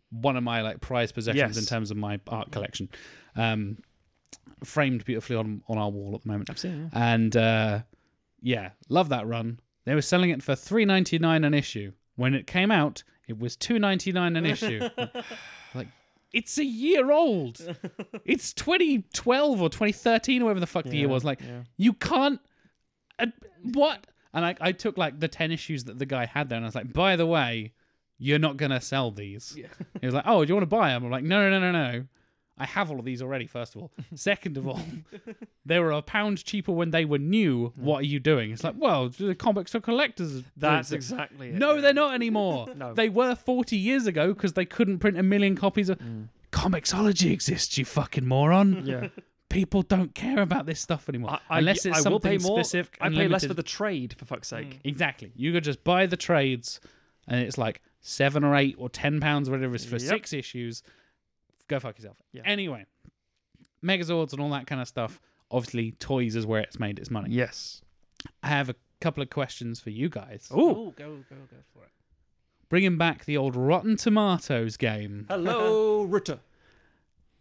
One 0.10 0.38
of 0.38 0.44
my 0.44 0.62
like 0.62 0.80
prized 0.80 1.16
possessions 1.16 1.56
Yes. 1.56 1.58
in 1.58 1.66
terms 1.66 1.92
of 1.92 1.98
my 1.98 2.20
art 2.28 2.52
collection. 2.52 2.90
Um, 3.36 3.78
framed 4.64 5.06
beautifully 5.06 5.36
on 5.36 5.62
on 5.68 5.78
our 5.78 5.90
wall 5.90 6.16
at 6.16 6.22
the 6.24 6.28
moment. 6.28 6.50
I've. 6.50 6.90
And 6.94 7.36
uh, 7.36 7.82
yeah, 8.42 8.72
love 8.90 9.10
that 9.10 9.28
run. 9.28 9.60
They 9.86 9.94
were 9.96 10.02
selling 10.02 10.30
it 10.32 10.42
for 10.44 10.56
three 10.56 10.86
ninety 10.86 11.20
nine 11.20 11.44
an 11.44 11.54
issue. 11.54 11.92
When 12.16 12.34
it 12.34 12.48
came 12.48 12.72
out, 12.72 13.04
it 13.28 13.38
was 13.38 13.56
two 13.56 13.80
ninety 13.80 14.12
nine 14.12 14.36
an 14.36 14.46
issue. 14.56 14.88
like 15.76 15.88
it's 16.34 16.58
a 16.58 16.66
year 16.66 17.12
old. 17.12 17.60
It's 18.26 18.54
twenty 18.54 19.04
twelve 19.14 19.62
or 19.62 19.70
twenty 19.70 19.94
thirteen 19.94 20.42
or 20.42 20.46
whatever 20.46 20.60
the 20.62 20.68
fuck 20.68 20.86
the 20.86 20.98
year 20.98 21.08
was. 21.08 21.24
Like 21.24 21.42
yeah. 21.42 21.64
you 21.78 21.94
can't. 21.94 22.40
Uh, 23.20 23.28
what? 23.74 24.08
And 24.38 24.46
I, 24.46 24.56
I 24.62 24.72
took 24.72 25.00
like 25.00 25.20
the 25.20 25.28
ten 25.28 25.52
issues 25.52 25.86
that 25.86 25.98
the 25.98 26.06
guy 26.06 26.28
had 26.28 26.48
there, 26.50 26.58
and 26.58 26.66
I 26.66 26.68
was 26.68 26.76
like, 26.76 26.94
by 26.94 27.16
the 27.16 27.26
way, 27.26 27.74
you're 28.20 28.38
not 28.38 28.56
gonna 28.56 28.80
sell 28.80 29.10
these. 29.10 29.56
Yeah. 29.58 29.66
He 30.00 30.06
was 30.06 30.14
like, 30.14 30.26
oh, 30.28 30.46
do 30.46 30.50
you 30.50 30.54
want 30.54 30.62
to 30.62 30.76
buy 30.76 30.90
them? 30.90 31.06
I'm 31.06 31.10
like, 31.10 31.24
no, 31.24 31.50
no, 31.50 31.60
no, 31.60 31.72
no, 31.72 31.92
no. 31.92 32.06
I 32.56 32.66
have 32.68 32.92
all 32.92 33.00
of 33.00 33.06
these 33.06 33.20
already. 33.20 33.48
First 33.48 33.76
of 33.76 33.82
all, 33.82 33.92
second 34.16 34.56
of 34.58 34.68
all, 34.68 34.80
they 35.66 35.80
were 35.80 35.90
a 35.90 36.04
pound 36.04 36.44
cheaper 36.44 36.72
when 36.72 36.92
they 36.92 37.04
were 37.04 37.18
new. 37.18 37.74
What 37.76 38.02
are 38.02 38.06
you 38.06 38.20
doing? 38.20 38.52
It's 38.52 38.64
like, 38.64 38.76
well, 38.78 39.10
the 39.10 39.34
comics 39.34 39.74
are 39.74 39.80
collectors. 39.80 40.44
That's 40.56 40.92
exactly 40.92 41.50
it. 41.50 41.56
no, 41.56 41.74
yeah. 41.74 41.82
they're 41.82 41.94
not 41.94 42.14
anymore. 42.14 42.68
No. 42.78 42.94
They 42.94 43.10
were 43.10 43.34
40 43.34 43.76
years 43.76 44.06
ago 44.06 44.36
because 44.36 44.54
they 44.54 44.66
couldn't 44.66 45.00
print 45.00 45.18
a 45.18 45.24
million 45.24 45.56
copies 45.56 45.90
of. 45.90 45.98
Mm. 45.98 46.28
ComiXology 46.52 47.32
exists, 47.32 47.76
you 47.80 47.86
fucking 47.86 48.28
moron. 48.28 48.86
Yeah. 48.86 49.08
People 49.50 49.82
don't 49.82 50.14
care 50.14 50.42
about 50.42 50.66
this 50.66 50.80
stuff 50.82 51.08
anymore. 51.08 51.32
I, 51.50 51.56
I, 51.56 51.58
Unless 51.60 51.86
it's 51.86 51.96
I 52.06 52.10
will 52.10 52.20
something 52.20 52.40
pay 52.40 52.46
more. 52.46 52.58
specific. 52.64 52.98
I 53.02 53.08
and 53.08 53.16
pay 53.16 53.28
less 53.28 53.46
for 53.46 53.54
the 53.54 53.64
trade, 53.64 54.14
for 54.18 54.26
fuck's 54.26 54.50
sake. 54.50 54.72
Mm. 54.76 54.80
Exactly. 54.84 55.32
You 55.36 55.54
could 55.54 55.64
just 55.64 55.84
buy 55.84 56.06
the 56.06 56.18
trades 56.18 56.80
and 57.28 57.40
it's 57.42 57.58
like 57.58 57.82
seven 58.02 58.44
or 58.44 58.56
eight 58.56 58.76
or 58.78 58.90
ten 58.90 59.20
pounds, 59.22 59.50
whatever 59.50 59.74
it 59.74 59.82
is, 59.82 59.86
for 59.86 59.96
Yep. 59.98 60.02
six 60.02 60.34
issues. 60.34 60.84
Go 61.70 61.80
fuck 61.80 61.98
yourself. 61.98 62.18
Yeah. 62.34 62.42
Anyway, 62.46 62.86
Megazords 63.84 64.34
and 64.34 64.42
all 64.42 64.50
that 64.52 64.68
kind 64.68 64.82
of 64.82 64.88
stuff. 64.88 65.20
Obviously, 65.50 65.92
toys 65.92 66.36
is 66.36 66.46
where 66.46 66.62
it's 66.62 66.80
made 66.80 67.00
its 67.00 67.10
money. 67.10 67.30
Yes. 67.32 67.82
I 68.44 68.48
have 68.50 68.70
a 68.70 68.76
couple 69.00 69.24
of 69.24 69.30
questions 69.30 69.80
for 69.80 69.92
you 69.92 70.10
guys. 70.10 70.48
Oh, 70.52 70.92
go 70.92 71.18
go 71.30 71.36
go 71.50 71.58
for 71.74 71.84
it. 71.84 71.92
Bringing 72.70 72.98
back 72.98 73.24
the 73.26 73.38
old 73.38 73.56
Rotten 73.56 73.96
Tomatoes 73.96 74.76
game 74.76 75.26
Hello, 75.30 76.04
Rutter. 76.06 76.40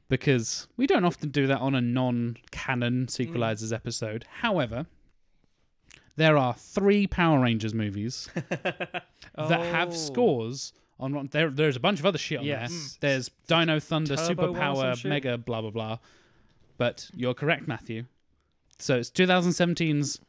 Because 0.08 0.68
we 0.76 0.86
don't 0.86 1.04
often 1.04 1.30
do 1.30 1.46
that 1.46 1.60
on 1.60 1.74
a 1.74 1.80
non-canon 1.80 3.06
Mm. 3.06 3.08
sequelizers 3.08 3.72
episode. 3.72 4.24
However, 4.40 4.86
there 6.16 6.36
are 6.36 6.54
three 6.54 7.06
Power 7.06 7.40
Rangers 7.40 7.74
movies 7.74 8.28
that 8.34 9.02
have 9.36 9.88
Oh. 9.90 9.92
scores 9.92 10.72
on 10.98 11.28
There, 11.30 11.50
there's 11.50 11.76
a 11.76 11.80
bunch 11.80 11.98
of 12.00 12.06
other 12.06 12.18
shit 12.18 12.38
on 12.38 12.44
Yes. 12.46 12.96
there. 13.00 13.10
There's 13.12 13.30
Dino 13.46 13.78
Thunder, 13.80 14.16
Turbo 14.16 14.52
War 14.52 14.60
or 14.60 14.94
some 14.96 15.02
Superpower. 15.02 15.08
Mega, 15.08 15.38
blah 15.38 15.60
blah 15.60 15.70
blah. 15.70 15.98
But 16.78 17.10
you're 17.14 17.34
correct, 17.34 17.66
Matthew. 17.68 18.04
So 18.78 18.96
it's 18.96 19.10
2017's 19.10 20.20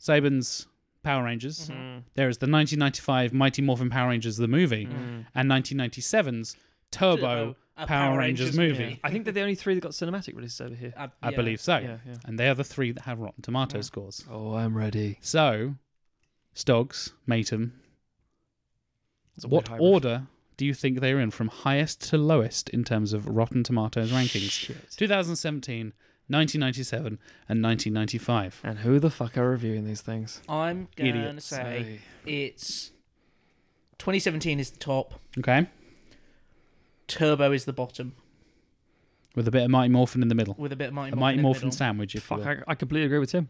Saban's 0.00 0.66
Power 1.02 1.24
Rangers. 1.24 1.68
Mm. 1.68 2.02
There 2.14 2.28
is 2.28 2.38
the 2.38 2.46
1995 2.46 3.32
Mighty 3.32 3.62
Morphin 3.62 3.90
Power 3.90 4.08
Rangers 4.10 4.36
the 4.36 4.48
movie, 4.48 4.86
Mm. 4.86 5.26
and 5.34 5.48
1997's 5.48 6.56
Turbo, 6.90 7.16
Turbo, 7.16 7.56
a 7.76 7.86
Power, 7.86 8.18
Rangers, 8.18 8.56
movie. 8.56 8.84
Yeah. 8.84 8.96
I 9.02 9.10
think 9.10 9.24
they're 9.24 9.32
the 9.32 9.40
only 9.40 9.54
three 9.56 9.74
that 9.74 9.80
got 9.80 9.92
cinematic 9.92 10.34
releases 10.36 10.60
over 10.60 10.74
here. 10.74 10.92
Uh, 10.98 11.08
I 11.22 11.30
yeah. 11.30 11.36
believe 11.36 11.60
so. 11.60 11.78
Yeah, 11.78 11.96
yeah. 12.06 12.14
And 12.24 12.38
they 12.38 12.48
are 12.48 12.54
the 12.54 12.62
three 12.64 12.92
that 12.92 13.02
have 13.02 13.18
Rotten 13.18 13.42
Tomato 13.42 13.78
Yeah. 13.78 13.82
scores. 13.82 14.24
Oh, 14.30 14.54
I'm 14.54 14.76
ready. 14.76 15.18
So, 15.20 15.74
Stoggs, 16.54 17.12
Matum, 17.28 17.72
what 19.46 19.68
hybrid. 19.68 19.82
order 19.92 20.26
do 20.56 20.64
you 20.64 20.72
think 20.74 21.00
they're 21.00 21.18
in 21.18 21.32
from 21.32 21.48
highest 21.48 22.00
to 22.10 22.16
lowest 22.18 22.68
in 22.70 22.84
terms 22.84 23.12
of 23.12 23.26
Rotten 23.26 23.64
Tomatoes 23.64 24.12
rankings? 24.12 24.50
Shit. 24.52 24.90
2017, 24.96 25.92
1997, 26.28 27.18
and 27.48 27.62
1995. 27.62 28.60
And 28.62 28.78
who 28.78 29.00
the 29.00 29.10
fuck 29.10 29.36
are 29.36 29.50
reviewing 29.50 29.84
these 29.84 30.00
things? 30.00 30.40
I'm 30.48 30.86
gonna 30.96 31.08
Idiots. 31.10 31.44
say 31.46 31.98
it's 32.24 32.92
2017 33.98 34.60
is 34.60 34.70
the 34.70 34.78
top. 34.78 35.14
Okay? 35.38 35.66
Turbo 37.06 37.52
is 37.52 37.64
the 37.64 37.72
bottom 37.72 38.14
With 39.34 39.46
a 39.48 39.50
bit 39.50 39.62
of 39.64 39.70
Mighty 39.70 39.90
Morphin 39.92 40.22
in 40.22 40.28
the 40.28 40.34
middle. 40.34 40.54
with 40.58 40.72
a 40.72 40.76
bit 40.76 40.88
of 40.88 40.94
Mighty 40.94 41.12
A 41.12 41.16
Morphin 41.16 41.20
Mighty 41.20 41.34
in 41.34 41.36
the 41.38 41.42
Morphin 41.42 41.60
middle. 41.68 41.76
sandwich, 41.76 42.14
if 42.14 42.22
you 42.30 42.36
Fuck, 42.36 42.38
will. 42.38 42.48
I, 42.48 42.72
I 42.72 42.74
completely 42.74 43.06
agree 43.06 43.18
with 43.18 43.30
Tim. 43.30 43.48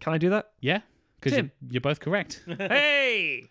Can 0.00 0.12
I 0.12 0.18
do 0.18 0.30
that? 0.30 0.50
Yeah? 0.60 0.80
Because 1.20 1.32
Tim. 1.36 1.50
you're, 1.62 1.72
you're 1.74 1.80
both 1.80 2.00
correct. 2.00 2.42
hey! 2.58 3.44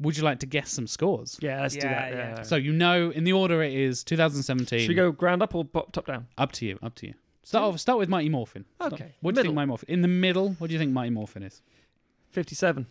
Would 0.00 0.16
you 0.16 0.22
like 0.22 0.38
to 0.40 0.46
guess 0.46 0.70
some 0.70 0.86
scores? 0.86 1.38
Yeah, 1.42 1.60
let's 1.62 1.74
do 1.74 1.80
Yeah, 1.86 1.92
that. 2.10 2.12
yeah. 2.16 2.28
Yeah. 2.36 2.42
So 2.42 2.56
you 2.56 2.72
know, 2.72 3.10
in 3.10 3.24
the 3.24 3.32
order 3.32 3.62
it 3.62 3.72
is 3.72 4.04
2017. 4.04 4.80
Should 4.80 4.88
we 4.88 4.94
go 4.94 5.10
ground 5.12 5.42
up 5.42 5.54
or 5.54 5.64
bo- 5.64 5.88
top 5.92 6.06
down? 6.06 6.26
Up 6.36 6.52
to 6.52 6.66
you. 6.66 6.78
Up 6.82 6.94
to 6.96 7.08
you. 7.08 7.14
Start 7.42 7.64
off, 7.74 7.80
start 7.80 7.98
with 7.98 8.08
Mighty 8.08 8.28
Morphin. 8.28 8.64
Start- 8.76 8.92
Okay, 8.94 9.14
What 9.20 9.34
do 9.34 9.40
you 9.40 9.44
think. 9.44 9.54
Mighty 9.54 9.66
Morphin? 9.68 9.88
In 9.88 10.02
the 10.02 10.08
middle, 10.08 10.50
what 10.58 10.68
do 10.68 10.72
you 10.74 10.78
think 10.78 10.92
Mighty 10.92 11.10
Morphin 11.10 11.42
is? 11.42 11.62
57. 12.30 12.86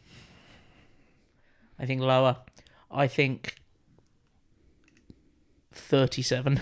I 1.80 1.86
think 1.86 2.02
lower. 2.02 2.38
I 2.90 3.08
think 3.08 3.56
37. 5.78 6.60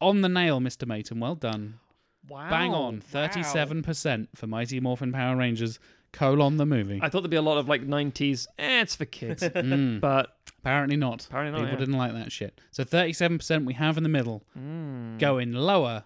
On 0.00 0.20
the 0.20 0.28
nail, 0.28 0.60
Mr. 0.60 0.86
Mayton. 0.86 1.20
Well 1.20 1.34
done. 1.34 1.80
Wow. 2.28 2.50
Bang 2.50 2.72
on. 2.72 3.00
37% 3.00 4.28
for 4.34 4.46
Mighty 4.46 4.80
Morphin 4.80 5.12
Power 5.12 5.36
Rangers, 5.36 5.78
colon 6.12 6.56
the 6.56 6.66
movie. 6.66 7.00
I 7.02 7.08
thought 7.08 7.20
there'd 7.20 7.30
be 7.30 7.36
a 7.36 7.42
lot 7.42 7.58
of 7.58 7.68
like 7.68 7.86
90s, 7.86 8.46
eh, 8.58 8.80
it's 8.82 8.96
for 8.96 9.04
kids. 9.04 9.42
Mm, 9.54 10.00
but 10.00 10.36
apparently 10.58 10.96
not. 10.96 11.26
apparently 11.26 11.52
not. 11.52 11.66
People 11.66 11.74
yeah. 11.74 11.86
didn't 11.86 11.98
like 11.98 12.12
that 12.12 12.32
shit. 12.32 12.60
So 12.70 12.84
37% 12.84 13.64
we 13.64 13.74
have 13.74 13.96
in 13.96 14.02
the 14.02 14.08
middle. 14.08 14.42
Mm. 14.58 15.18
Going 15.18 15.52
lower, 15.52 16.04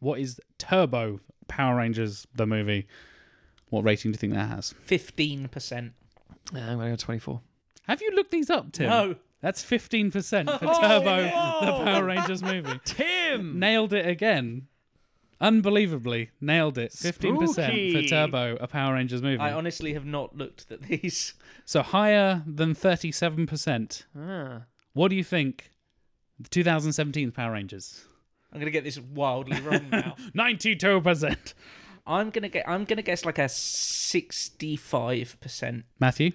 what 0.00 0.18
is 0.18 0.40
Turbo 0.58 1.20
Power 1.48 1.76
Rangers, 1.76 2.26
the 2.34 2.46
movie? 2.46 2.86
What 3.70 3.84
rating 3.84 4.12
do 4.12 4.16
you 4.16 4.18
think 4.18 4.34
that 4.34 4.48
has? 4.48 4.74
15%. 4.86 5.92
Yeah, 6.52 6.70
I'm 6.70 6.76
going 6.76 6.90
to 6.90 6.92
go 6.92 6.96
24. 6.96 7.40
Have 7.86 8.02
you 8.02 8.10
looked 8.14 8.30
these 8.30 8.50
up, 8.50 8.72
Tim? 8.72 8.88
No. 8.88 9.16
That's 9.42 9.62
15% 9.64 10.58
for 10.58 10.66
Oh, 10.66 10.80
Turbo, 10.80 11.22
the. 11.24 11.30
Power 11.84 12.04
Rangers 12.04 12.42
movie. 12.42 12.80
Tim! 12.84 13.58
Nailed 13.58 13.92
it 13.92 14.06
again. 14.06 14.68
Unbelievably, 15.40 16.30
nailed 16.40 16.78
it. 16.78 16.92
15% 16.92 17.48
Spooky. 17.48 17.92
for 17.92 18.02
Turbo, 18.08 18.56
a 18.60 18.68
Power 18.68 18.94
Rangers 18.94 19.20
movie. 19.20 19.40
I 19.40 19.52
honestly 19.52 19.94
have 19.94 20.06
not 20.06 20.36
looked 20.36 20.70
at 20.70 20.82
these. 20.82 21.34
so 21.64 21.82
higher 21.82 22.44
than 22.46 22.76
37%. 22.76 24.04
Ah. 24.16 24.62
What 24.92 25.08
do 25.08 25.16
you 25.16 25.24
think? 25.24 25.70
The 26.38 26.48
2017 26.48 27.32
Power 27.32 27.50
Rangers. 27.52 28.04
I'm 28.52 28.60
gonna 28.60 28.70
get 28.70 28.84
this 28.84 29.00
wildly 29.00 29.60
wrong 29.62 29.88
now. 29.90 30.14
92%. 30.36 31.54
I'm 32.06 32.30
gonna 32.30 32.48
get. 32.48 32.68
I'm 32.68 32.84
gonna 32.84 33.02
guess 33.02 33.24
like 33.24 33.38
a 33.38 33.46
65%. 33.46 35.82
Matthew, 35.98 36.30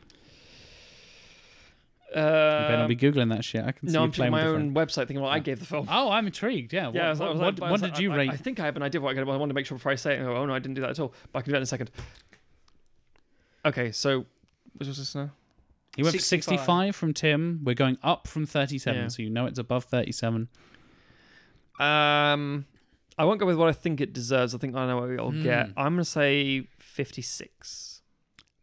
you 2.18 2.24
better 2.24 2.74
Uh, 2.76 2.78
not 2.80 2.88
be 2.88 2.96
googling 2.96 3.30
that 3.36 3.44
shit. 3.46 3.64
I 3.64 3.72
can 3.72 3.88
see 3.88 3.94
no, 3.94 4.04
I'm 4.04 4.12
playing 4.12 4.32
checking 4.34 4.46
my 4.48 4.52
with 4.52 4.62
the 4.62 4.80
own 4.80 4.88
website 4.88 5.08
thinking 5.08 5.22
what 5.22 5.32
I 5.34 5.40
gave 5.40 5.60
the 5.60 5.66
film. 5.66 5.88
Oh, 5.92 6.10
I'm 6.12 6.26
intrigued. 6.26 6.74
Yeah. 6.74 6.92
yeah, 6.94 7.10
I 7.12 7.14
what, 7.14 7.20
was- 7.20 7.20
what, 7.20 7.30
was 7.30 7.40
what, 7.40 7.54
like- 7.60 7.62
what 7.62 7.72
was 7.72 7.82
did 7.82 8.00
you 8.00 8.12
I- 8.14 8.18
rate? 8.18 8.30
I, 8.32 8.36
think 8.38 8.60
I 8.60 8.66
have 8.66 8.76
an 8.76 8.84
idea 8.84 9.00
of 9.00 9.04
what 9.04 9.12
I 9.12 9.14
got. 9.14 9.22
I 9.22 9.38
wanted 9.38 9.48
to 9.50 9.54
make 9.54 9.66
sure 9.66 9.78
before 9.78 9.92
I 9.92 9.96
say 9.96 10.16
it. 10.16 10.22
Oh 10.22 10.46
no, 10.46 10.54
I 10.54 10.60
didn't 10.60 10.76
do 10.76 10.82
that 10.82 10.92
at 10.92 11.00
all. 11.00 11.14
But 11.32 11.40
I 11.40 11.42
can 11.44 11.48
do 11.50 11.52
that 11.54 11.58
in 11.58 11.64
a 11.64 11.66
second. 11.68 11.92
Okay, 13.66 13.92
so 13.92 14.20
what 14.74 14.88
was 14.88 14.98
this 14.98 15.16
now? 15.16 15.32
he 15.96 16.04
went 16.04 16.16
for 16.16 16.22
65. 16.22 16.60
65 16.60 16.96
from 16.96 17.14
Tim. 17.14 17.62
We're 17.64 17.74
going 17.74 17.98
up 18.04 18.28
from 18.28 18.46
37, 18.46 19.02
Yeah. 19.02 19.08
so 19.08 19.22
you 19.24 19.30
know 19.32 19.46
it's 19.48 19.58
above 19.60 19.86
37. 19.86 20.48
Um, 21.80 22.66
I 23.18 23.26
won't 23.26 23.40
go 23.40 23.46
with 23.48 23.58
what 23.58 23.68
I 23.68 23.72
think 23.72 24.00
it 24.00 24.14
deserves. 24.14 24.54
I 24.54 24.58
think 24.60 24.76
I 24.76 24.86
know 24.88 24.98
what 24.98 25.20
I'll 25.20 25.32
Hmm. 25.32 25.44
get. 25.44 25.68
I'm 25.76 25.94
gonna 25.94 26.06
say 26.06 26.68
56. 26.78 28.02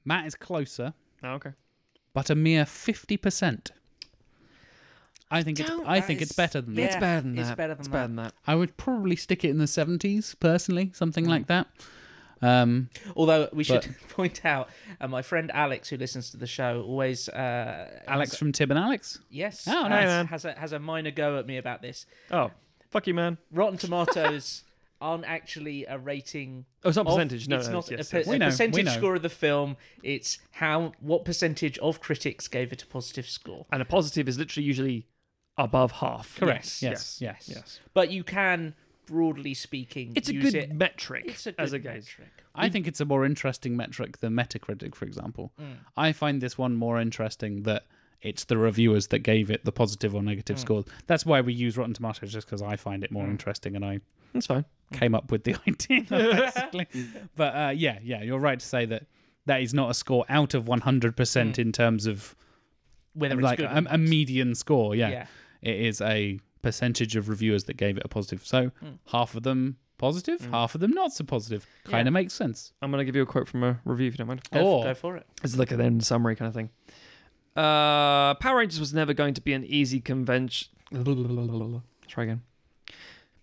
Matt 0.04 0.26
is 0.26 0.34
closer. 0.34 0.94
Oh, 1.22 1.30
okay. 1.34 1.52
But 2.14 2.30
a 2.30 2.34
mere 2.34 2.64
fifty 2.64 3.16
percent. 3.18 3.72
I 5.30 5.42
think 5.42 5.58
it's 5.58 5.68
Don't- 5.68 5.86
I 5.86 6.00
that 6.00 6.06
think 6.06 6.20
is- 6.22 6.28
it's 6.30 6.36
better 6.36 6.60
than 6.60 6.74
that. 6.74 6.82
it's 6.82 6.96
better 6.96 7.20
than 7.22 7.38
it's 7.38 7.48
that. 7.48 7.56
better 7.56 7.74
than 7.74 7.80
it's 7.80 7.88
better 7.88 8.02
that. 8.02 8.06
than 8.08 8.16
that. 8.16 8.34
I 8.46 8.54
would 8.54 8.76
probably 8.76 9.16
stick 9.16 9.44
it 9.44 9.50
in 9.50 9.58
the 9.58 9.66
seventies 9.66 10.34
personally, 10.38 10.90
something 10.94 11.24
Mm. 11.24 11.28
like 11.28 11.46
that. 11.48 11.66
Um, 12.42 12.90
Although 13.16 13.48
we 13.52 13.64
should 13.64 13.96
point 14.10 14.44
out, 14.44 14.68
uh, 15.00 15.08
my 15.08 15.22
friend 15.22 15.50
Alex, 15.54 15.88
who 15.88 15.96
listens 15.96 16.30
to 16.30 16.36
the 16.36 16.46
show, 16.46 16.82
always 16.82 17.28
uh, 17.30 18.02
Alex 18.06 18.32
has- 18.32 18.38
from 18.38 18.52
Tib 18.52 18.70
and 18.70 18.78
Alex. 18.78 19.18
yes, 19.30 19.66
Oh, 19.66 19.82
has- 19.84 19.90
nice. 19.90 20.04
man. 20.06 20.26
has 20.26 20.44
a 20.44 20.52
has 20.52 20.72
a 20.72 20.78
minor 20.78 21.10
go 21.10 21.38
at 21.38 21.46
me 21.46 21.56
about 21.56 21.80
this. 21.80 22.04
Oh, 22.30 22.50
fuck 22.90 23.06
you, 23.06 23.14
man. 23.14 23.38
Rotten 23.50 23.78
Tomatoes 23.78 24.63
aren't 25.04 25.24
actually 25.24 25.84
a 25.84 25.98
rating. 25.98 26.64
Oh, 26.82 26.88
it's 26.88 26.96
not 26.96 27.06
of- 27.06 27.14
percentage. 27.14 27.46
No, 27.46 27.56
it's 27.58 27.66
no, 27.68 27.74
not 27.74 27.90
yes, 27.90 28.08
a, 28.08 28.10
per- 28.10 28.18
yes. 28.18 28.26
A 28.28 28.38
know, 28.38 28.46
percentage 28.46 28.84
know. 28.86 28.92
score 28.92 29.14
of 29.16 29.22
the 29.22 29.28
film. 29.28 29.76
It's 30.02 30.38
how 30.52 30.92
what 31.00 31.24
percentage 31.24 31.78
of 31.78 32.00
critics 32.00 32.48
gave 32.48 32.72
it 32.72 32.82
a 32.82 32.86
positive 32.86 33.26
score. 33.28 33.66
And 33.70 33.82
a 33.82 33.84
positive 33.84 34.28
is 34.28 34.38
literally 34.38 34.66
usually 34.66 35.06
above 35.58 35.92
half. 35.92 36.36
Correct. 36.38 36.64
Yes, 36.64 36.82
Yes. 36.82 37.18
Yes. 37.20 37.54
Yes. 37.54 37.80
But 37.92 38.10
you 38.10 38.24
can, 38.24 38.74
broadly 39.06 39.54
speaking, 39.54 40.12
It's 40.16 40.28
a 40.28 40.32
good 40.32 40.54
it. 40.54 40.72
metric 40.72 41.24
It's 41.28 41.46
a 41.46 41.52
good 41.52 41.60
as 41.62 41.72
a 41.74 41.78
gauge. 41.78 42.16
metric. 42.18 42.30
I 42.54 42.68
think 42.68 42.86
it's 42.88 43.00
a 43.00 43.04
more 43.04 43.24
interesting 43.26 43.76
metric 43.76 44.18
than 44.20 44.32
Metacritic, 44.32 44.94
for 44.94 45.04
example. 45.04 45.52
Mm. 45.60 45.76
I 45.96 46.12
find 46.12 46.40
this 46.40 46.56
one 46.56 46.74
more 46.76 47.00
interesting 47.00 47.62
that 47.64 47.84
it's 48.24 48.44
the 48.44 48.56
reviewers 48.58 49.08
that 49.08 49.20
gave 49.20 49.50
it 49.50 49.64
the 49.64 49.72
positive 49.72 50.14
or 50.14 50.20
Mm. 50.22 50.24
negative 50.24 50.58
scores. 50.58 50.84
That's 51.06 51.24
why 51.26 51.40
we 51.40 51.52
use 51.52 51.76
Rotten 51.76 51.94
Tomatoes, 51.94 52.32
just 52.32 52.46
because 52.46 52.62
I 52.62 52.76
find 52.76 53.04
it 53.04 53.10
more 53.12 53.26
interesting 53.26 53.76
and 53.76 53.84
I 53.84 54.00
That's 54.32 54.46
fine. 54.46 54.64
came 54.92 55.14
up 55.14 55.30
with 55.30 55.44
the 55.44 55.54
idea, 55.68 56.02
basically. 56.10 56.86
but 57.36 57.54
uh, 57.54 57.70
yeah, 57.76 57.98
yeah, 58.02 58.22
you're 58.22 58.38
right 58.40 58.58
to 58.58 58.66
say 58.66 58.84
that 58.86 59.04
that 59.46 59.60
is 59.62 59.72
not 59.74 59.90
a 59.90 59.94
score 59.94 60.24
out 60.28 60.54
of 60.54 60.64
100% 60.64 61.58
in 61.58 61.70
terms 61.70 62.06
of 62.06 62.34
Whether 63.12 63.34
it's 63.34 63.42
like 63.44 63.58
good 63.58 63.66
or 63.66 63.78
a, 63.90 63.94
a 63.94 63.98
median 63.98 64.54
score. 64.54 64.94
Yeah. 64.94 65.08
Yeah. 65.10 65.26
it 65.62 65.76
is 65.80 66.00
a 66.00 66.40
percentage 66.62 67.14
of 67.14 67.28
reviewers 67.28 67.64
that 67.64 67.76
gave 67.76 67.96
it 67.98 68.02
a 68.04 68.08
positive. 68.08 68.46
So 68.46 68.72
half 69.08 69.34
of 69.34 69.42
them 69.42 69.76
positive, 69.98 70.46
half 70.50 70.74
of 70.74 70.80
them 70.80 70.90
not 70.92 71.12
so 71.12 71.24
positive. 71.24 71.66
Kind 71.84 72.06
Yeah. 72.06 72.08
of 72.08 72.12
makes 72.14 72.32
sense. 72.32 72.72
I'm 72.80 72.90
going 72.90 73.00
to 73.00 73.04
give 73.04 73.14
you 73.16 73.22
a 73.22 73.26
quote 73.26 73.48
from 73.48 73.62
a 73.62 73.78
review 73.84 74.08
if 74.08 74.14
you 74.14 74.18
don't 74.18 74.28
mind. 74.28 74.42
Go, 74.50 74.60
Or- 74.66 74.84
go 74.84 74.94
for 74.94 75.16
it. 75.16 75.26
It's 75.42 75.56
like 75.58 75.70
an 75.72 75.80
end 75.82 76.04
summary 76.04 76.36
kind 76.36 76.48
of 76.48 76.54
thing. 76.54 76.70
Uh, 77.56 78.34
Power 78.34 78.58
Rangers 78.58 78.80
was 78.80 78.92
never 78.92 79.12
going 79.14 79.34
to 79.34 79.40
be 79.40 79.52
an 79.52 79.64
easy 79.64 80.00
convention. 80.00 80.68
Try 82.08 82.24
again. 82.24 82.42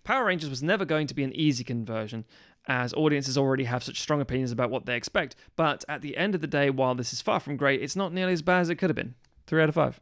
Power 0.04 0.24
Rangers 0.24 0.50
was 0.50 0.62
never 0.62 0.84
going 0.84 1.06
to 1.06 1.14
be 1.14 1.22
an 1.22 1.32
easy 1.34 1.64
conversion, 1.64 2.24
as 2.66 2.92
audiences 2.94 3.38
already 3.38 3.64
have 3.64 3.82
such 3.84 4.00
strong 4.00 4.20
opinions 4.20 4.50
about 4.52 4.70
what 4.70 4.84
they 4.86 4.96
expect. 4.96 5.36
But 5.56 5.84
at 5.88 6.02
the 6.02 6.16
end 6.16 6.34
of 6.34 6.40
the 6.40 6.46
day, 6.46 6.70
while 6.70 6.94
this 6.94 7.12
is 7.12 7.20
far 7.20 7.40
from 7.40 7.56
great, 7.56 7.80
it's 7.82 7.96
not 7.96 8.12
nearly 8.12 8.32
as 8.32 8.42
bad 8.42 8.60
as 8.60 8.70
it 8.70 8.76
could 8.76 8.90
have 8.90 8.96
been. 8.96 9.14
Three 9.46 9.62
out 9.62 9.68
of 9.68 9.74
five. 9.74 10.00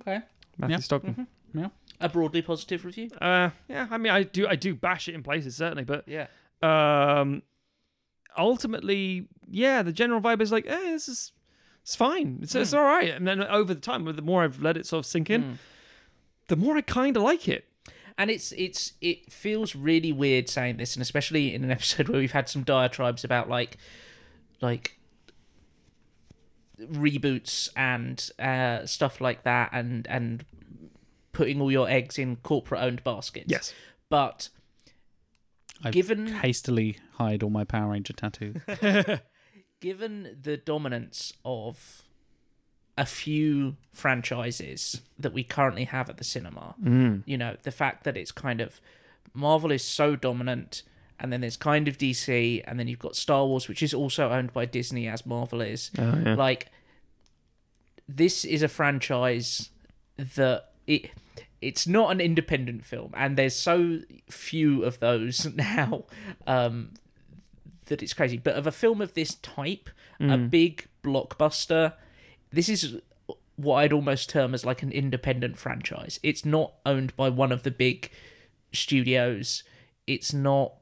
Okay. 0.00 0.20
Matthew 0.58 0.76
Yeah. 0.76 0.80
Stockton. 0.80 1.26
A 2.00 2.08
broadly 2.08 2.42
positive 2.42 2.84
review. 2.84 3.10
Uh, 3.20 3.50
yeah, 3.68 3.86
I 3.90 3.96
mean, 3.98 4.12
I 4.12 4.24
do, 4.24 4.48
I 4.48 4.56
do 4.56 4.74
bash 4.74 5.06
it 5.08 5.14
in 5.14 5.22
places 5.22 5.54
certainly, 5.56 5.84
but 5.84 6.06
Yeah. 6.08 6.26
um, 6.62 7.42
ultimately, 8.36 9.28
yeah, 9.48 9.82
the 9.82 9.92
general 9.92 10.20
vibe 10.20 10.40
is 10.40 10.50
like, 10.50 10.66
eh, 10.66 10.76
this 10.90 11.08
is, 11.08 11.30
it's 11.82 11.96
fine, 11.96 12.38
it's, 12.42 12.54
it's 12.54 12.72
all 12.72 12.84
right. 12.84 13.10
And 13.10 13.26
then 13.26 13.42
over 13.42 13.74
the 13.74 13.80
time, 13.80 14.04
the 14.04 14.22
more 14.22 14.42
I've 14.44 14.60
let 14.62 14.76
it 14.76 14.86
sort 14.86 15.00
of 15.00 15.06
sink 15.06 15.28
in, 15.30 15.42
Mm. 15.42 15.56
the 16.48 16.56
more 16.56 16.76
I 16.76 16.80
kind 16.80 17.16
of 17.16 17.22
like 17.22 17.48
it. 17.48 17.64
And 18.18 18.30
it's 18.30 18.52
it's 18.52 18.92
it 19.00 19.32
feels 19.32 19.74
really 19.74 20.12
weird 20.12 20.48
saying 20.48 20.76
this, 20.76 20.94
and 20.94 21.02
especially 21.02 21.54
in 21.54 21.64
an 21.64 21.70
episode 21.70 22.08
where 22.10 22.20
we've 22.20 22.32
had 22.32 22.48
some 22.48 22.62
diatribes 22.62 23.24
about 23.24 23.48
like 23.48 23.78
like 24.60 24.98
reboots 26.80 27.68
and 27.76 28.30
uh, 28.38 28.86
stuff 28.86 29.20
like 29.20 29.44
that, 29.44 29.70
and 29.72 30.06
and 30.08 30.44
putting 31.32 31.60
all 31.60 31.72
your 31.72 31.88
eggs 31.88 32.18
in 32.18 32.36
corporate 32.36 32.82
owned 32.82 33.02
baskets. 33.02 33.46
Yes, 33.48 33.72
but 34.10 34.50
I've 35.82 35.92
Given- 35.94 36.26
hastily 36.28 36.98
hide 37.14 37.42
all 37.42 37.50
my 37.50 37.64
Power 37.64 37.92
Ranger 37.92 38.12
tattoos. 38.12 38.56
given 39.82 40.38
the 40.40 40.56
dominance 40.56 41.34
of 41.44 42.02
a 42.96 43.04
few 43.04 43.76
franchises 43.92 45.02
that 45.18 45.32
we 45.34 45.42
currently 45.42 45.84
have 45.84 46.08
at 46.08 46.16
the 46.18 46.24
cinema, 46.24 46.74
you 47.26 47.36
know, 47.36 47.56
the 47.64 47.70
fact 47.72 48.04
that 48.04 48.16
it's 48.16 48.30
kind 48.32 48.60
of 48.60 48.80
Marvel 49.34 49.70
is 49.72 49.82
so 49.82 50.14
dominant, 50.14 50.82
and 51.18 51.32
then 51.32 51.40
there's 51.40 51.56
kind 51.56 51.88
of 51.88 51.98
DC, 51.98 52.62
and 52.66 52.78
then 52.78 52.86
you've 52.88 52.98
got 52.98 53.16
Star 53.16 53.44
Wars, 53.46 53.66
which 53.68 53.82
is 53.82 53.92
also 53.92 54.30
owned 54.30 54.52
by 54.52 54.64
Disney 54.66 55.08
as 55.08 55.26
Marvel 55.26 55.60
is. 55.60 55.90
oh, 55.98 56.22
yeah. 56.24 56.34
Like, 56.34 56.70
this 58.08 58.44
is 58.44 58.62
a 58.62 58.68
franchise 58.68 59.70
that 60.16 60.70
it. 60.86 61.10
It's 61.60 61.86
not 61.86 62.10
an 62.10 62.20
independent 62.20 62.84
film, 62.84 63.12
and 63.16 63.36
there's 63.36 63.54
so 63.56 64.00
few 64.28 64.82
of 64.84 64.98
those 64.98 65.46
now 65.54 66.04
um, 66.46 66.90
that 67.92 68.02
it's 68.02 68.14
crazy. 68.14 68.38
But 68.38 68.54
of 68.54 68.66
a 68.66 68.72
film 68.72 69.02
of 69.02 69.12
this 69.12 69.34
type, 69.36 69.90
a 70.18 70.24
mm. 70.24 70.50
big 70.50 70.86
blockbuster, 71.04 71.92
this 72.50 72.68
is 72.68 72.96
what 73.56 73.76
I'd 73.76 73.92
almost 73.92 74.30
term 74.30 74.54
as 74.54 74.64
like 74.64 74.82
an 74.82 74.90
independent 74.90 75.58
franchise. 75.58 76.18
It's 76.22 76.44
not 76.44 76.72
owned 76.86 77.14
by 77.16 77.28
one 77.28 77.52
of 77.52 77.62
the 77.64 77.70
big 77.70 78.10
studios. 78.72 79.62
It's 80.06 80.32
not. 80.32 80.72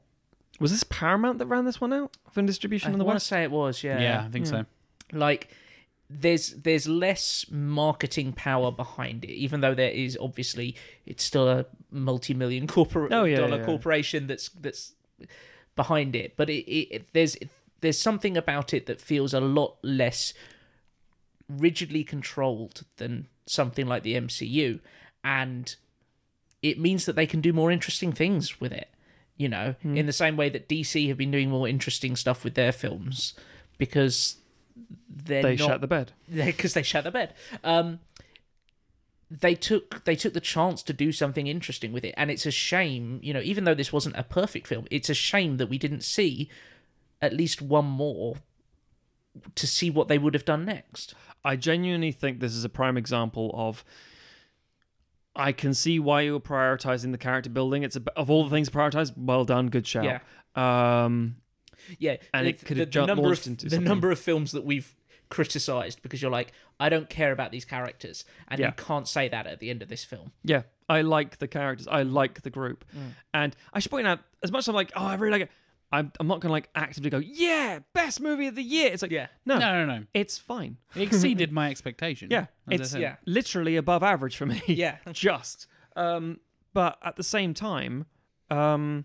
was 0.59 0.71
this 0.71 0.83
Paramount 0.83 1.37
that 1.39 1.47
ran 1.47 1.65
this 1.65 1.81
one 1.81 1.91
out 1.91 2.15
from 2.31 2.45
distribution 2.45 2.89
I 2.89 2.93
in 2.93 2.99
the 2.99 3.05
want 3.05 3.19
to 3.19 3.25
say 3.25 3.43
it 3.43 3.51
was, 3.51 3.83
yeah. 3.83 3.99
yeah, 3.99 4.23
I 4.25 4.29
think 4.29 4.47
so. 4.47 4.65
Hmm. 5.11 5.17
Like 5.17 5.49
there's 6.09 6.51
there's 6.51 6.87
less 6.87 7.45
marketing 7.51 8.33
power 8.33 8.71
behind 8.71 9.25
it, 9.25 9.31
even 9.31 9.59
though 9.59 9.75
there 9.75 9.91
is 9.91 10.17
obviously 10.19 10.75
it's 11.05 11.23
still 11.23 11.49
a 11.49 11.65
multi-million 11.91 12.67
corporate 12.67 13.11
Oh, 13.11 13.25
yeah, 13.25 13.37
dollar 13.37 13.57
yeah. 13.57 13.65
corporation 13.65 14.27
that's 14.27 14.49
that's 14.49 14.93
behind 15.75 16.15
it. 16.15 16.33
But 16.37 16.49
it, 16.49 16.69
it 16.71 17.07
there's 17.13 17.37
there's 17.81 17.97
something 17.99 18.37
about 18.37 18.73
it 18.73 18.85
that 18.85 19.01
feels 19.01 19.33
a 19.33 19.39
lot 19.41 19.77
less 19.81 20.33
rigidly 21.49 22.03
controlled 22.03 22.83
than 22.97 23.27
something 23.45 23.87
like 23.87 24.03
the 24.03 24.15
MCU, 24.15 24.79
and 25.23 25.75
it 26.61 26.79
means 26.79 27.05
that 27.05 27.15
they 27.15 27.25
can 27.25 27.41
do 27.41 27.51
more 27.53 27.71
interesting 27.71 28.11
things 28.13 28.59
with 28.61 28.71
it. 28.71 28.89
You 29.37 29.49
know, 29.49 29.75
Hmm. 29.81 29.97
in 29.97 30.05
the 30.05 30.13
same 30.13 30.37
way 30.37 30.49
that 30.49 30.69
DC 30.69 31.07
have 31.07 31.17
been 31.17 31.31
doing 31.31 31.49
more 31.49 31.67
interesting 31.67 32.15
stuff 32.15 32.43
with 32.43 32.53
their 32.53 32.71
films 32.71 33.33
because 33.79 34.35
they're 35.09 35.41
They 35.41 35.55
not 35.55 35.67
shut 35.67 35.81
the 35.81 35.87
bed. 35.87 36.11
because 36.31 36.73
they 36.75 36.83
shut 36.83 37.03
the 37.05 37.11
bed. 37.11 37.33
Um, 37.63 37.99
they 39.39 39.55
took 39.55 40.03
they 40.03 40.15
took 40.15 40.33
the 40.33 40.41
chance 40.41 40.83
to 40.83 40.91
do 40.93 41.11
something 41.13 41.47
interesting 41.47 41.93
with 41.93 42.03
it, 42.03 42.13
and 42.17 42.29
it's 42.29 42.45
a 42.45 42.51
shame, 42.51 43.19
you 43.23 43.33
know, 43.33 43.39
even 43.41 43.63
though 43.63 43.73
this 43.73 43.93
wasn't 43.93 44.17
a 44.17 44.23
perfect 44.23 44.67
film, 44.67 44.85
it's 44.91 45.09
a 45.09 45.13
shame 45.13 45.55
that 45.57 45.67
we 45.67 45.77
didn't 45.77 46.03
see 46.03 46.49
at 47.21 47.33
least 47.33 47.61
one 47.61 47.85
more 47.85 48.35
to 49.55 49.65
see 49.65 49.89
what 49.89 50.09
they 50.09 50.17
would 50.17 50.33
have 50.33 50.43
done 50.43 50.65
next. 50.65 51.15
I 51.45 51.55
genuinely 51.55 52.11
think 52.11 52.39
this 52.41 52.53
is 52.53 52.65
a 52.65 52.69
prime 52.69 52.97
example 52.97 53.51
of. 53.53 53.85
I 55.33 55.53
can 55.53 55.73
see 55.73 55.97
why 55.97 56.21
you're 56.21 56.41
prioritizing 56.41 57.13
the 57.13 57.17
character 57.17 57.49
building. 57.49 57.83
It's 57.83 57.95
a, 57.95 58.03
of 58.17 58.29
all 58.29 58.43
the 58.43 58.49
things 58.49 58.69
prioritized. 58.69 59.13
Well 59.15 59.45
done, 59.45 59.69
good 59.69 59.87
shout. 59.87 60.03
Yeah. 60.03 60.19
Um, 61.05 61.37
Yeah, 61.99 62.17
And 62.33 62.45
the, 62.45 62.49
it 62.49 62.65
could 62.65 62.75
have 62.77 62.87
the 62.87 62.91
jumped- 62.91 63.07
number 63.07 63.23
launched 63.23 63.45
of 63.45 63.51
into 63.51 63.69
the 63.69 63.79
number 63.79 64.11
of 64.11 64.19
films 64.19 64.51
that 64.51 64.65
we've 64.65 64.93
criticized 65.31 66.03
because 66.03 66.21
you're 66.21 66.29
like, 66.29 66.51
I 66.79 66.89
don't 66.89 67.09
care 67.09 67.31
about 67.31 67.51
these 67.51 67.65
characters, 67.65 68.23
and 68.47 68.59
Yeah. 68.59 68.67
you 68.67 68.73
can't 68.73 69.07
say 69.07 69.27
that 69.29 69.47
at 69.47 69.59
the 69.59 69.71
end 69.71 69.81
of 69.81 69.89
this 69.89 70.03
film. 70.03 70.31
Yeah, 70.43 70.63
I 70.87 71.01
like 71.01 71.39
the 71.39 71.47
characters. 71.47 71.87
I 71.87 72.03
like 72.03 72.43
the 72.43 72.51
group, 72.51 72.85
Mm. 72.95 73.13
and 73.33 73.55
I 73.73 73.79
should 73.79 73.89
point 73.91 74.05
out 74.05 74.19
as 74.43 74.51
much 74.51 74.59
as 74.59 74.67
I'm 74.67 74.75
like, 74.75 74.91
oh, 74.95 75.05
I 75.05 75.15
really 75.15 75.31
like 75.31 75.41
it. 75.43 75.51
I'm, 75.93 76.11
I'm 76.19 76.27
not 76.27 76.39
gonna 76.39 76.53
like 76.53 76.69
actively 76.75 77.09
go, 77.09 77.17
yeah, 77.17 77.79
best 77.93 78.21
movie 78.21 78.47
of 78.47 78.55
the 78.55 78.63
year. 78.63 78.91
It's 78.93 79.01
like, 79.01 79.11
Yeah. 79.11 79.27
no, 79.45 79.57
No, 79.57 79.85
no, 79.85 79.97
no. 79.99 80.05
it's 80.13 80.37
fine. 80.37 80.77
It 80.95 81.01
exceeded 81.01 81.51
my 81.51 81.69
expectation. 81.69 82.29
Yeah, 82.31 82.45
it's 82.69 82.93
yeah. 82.95 83.15
literally 83.25 83.75
above 83.77 84.03
average 84.03 84.37
for 84.37 84.45
me. 84.45 84.61
Yeah. 84.67 84.97
just. 85.11 85.67
Um, 85.97 86.39
but 86.73 86.97
at 87.03 87.15
the 87.17 87.23
same 87.23 87.53
time, 87.53 88.05
um, 88.49 89.03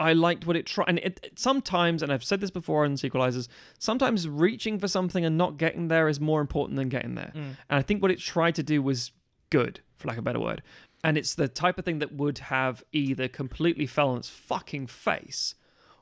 I 0.00 0.12
liked 0.14 0.46
what 0.46 0.56
it 0.56 0.66
tried. 0.66 0.86
And 0.88 0.98
it, 0.98 1.20
it- 1.22 1.38
sometimes, 1.38 2.02
and 2.02 2.10
I've 2.12 2.24
said 2.24 2.40
this 2.40 2.50
before 2.50 2.84
in 2.84 2.94
sequelisers, 2.94 3.46
sometimes 3.78 4.28
reaching 4.28 4.78
for 4.78 4.88
something 4.88 5.24
and 5.24 5.36
not 5.38 5.58
getting 5.58 5.88
there 5.88 6.08
is 6.08 6.18
more 6.20 6.40
important 6.40 6.76
than 6.78 6.88
getting 6.88 7.14
there. 7.14 7.32
And 7.34 7.56
I 7.68 7.82
think 7.82 8.02
what 8.02 8.10
it 8.10 8.18
tried 8.18 8.54
to 8.56 8.62
do 8.62 8.82
was 8.82 9.12
good, 9.50 9.80
for 9.96 10.08
lack 10.08 10.16
of 10.16 10.22
a 10.22 10.28
better 10.30 10.40
word. 10.40 10.62
And 11.04 11.16
it's 11.16 11.34
the 11.34 11.48
type 11.48 11.78
of 11.78 11.84
thing 11.84 11.98
that 12.00 12.12
would 12.14 12.38
have 12.38 12.82
either 12.92 13.28
completely 13.28 13.86
fell 13.86 14.08
on 14.10 14.18
its 14.18 14.28
fucking 14.28 14.86
face 14.88 15.54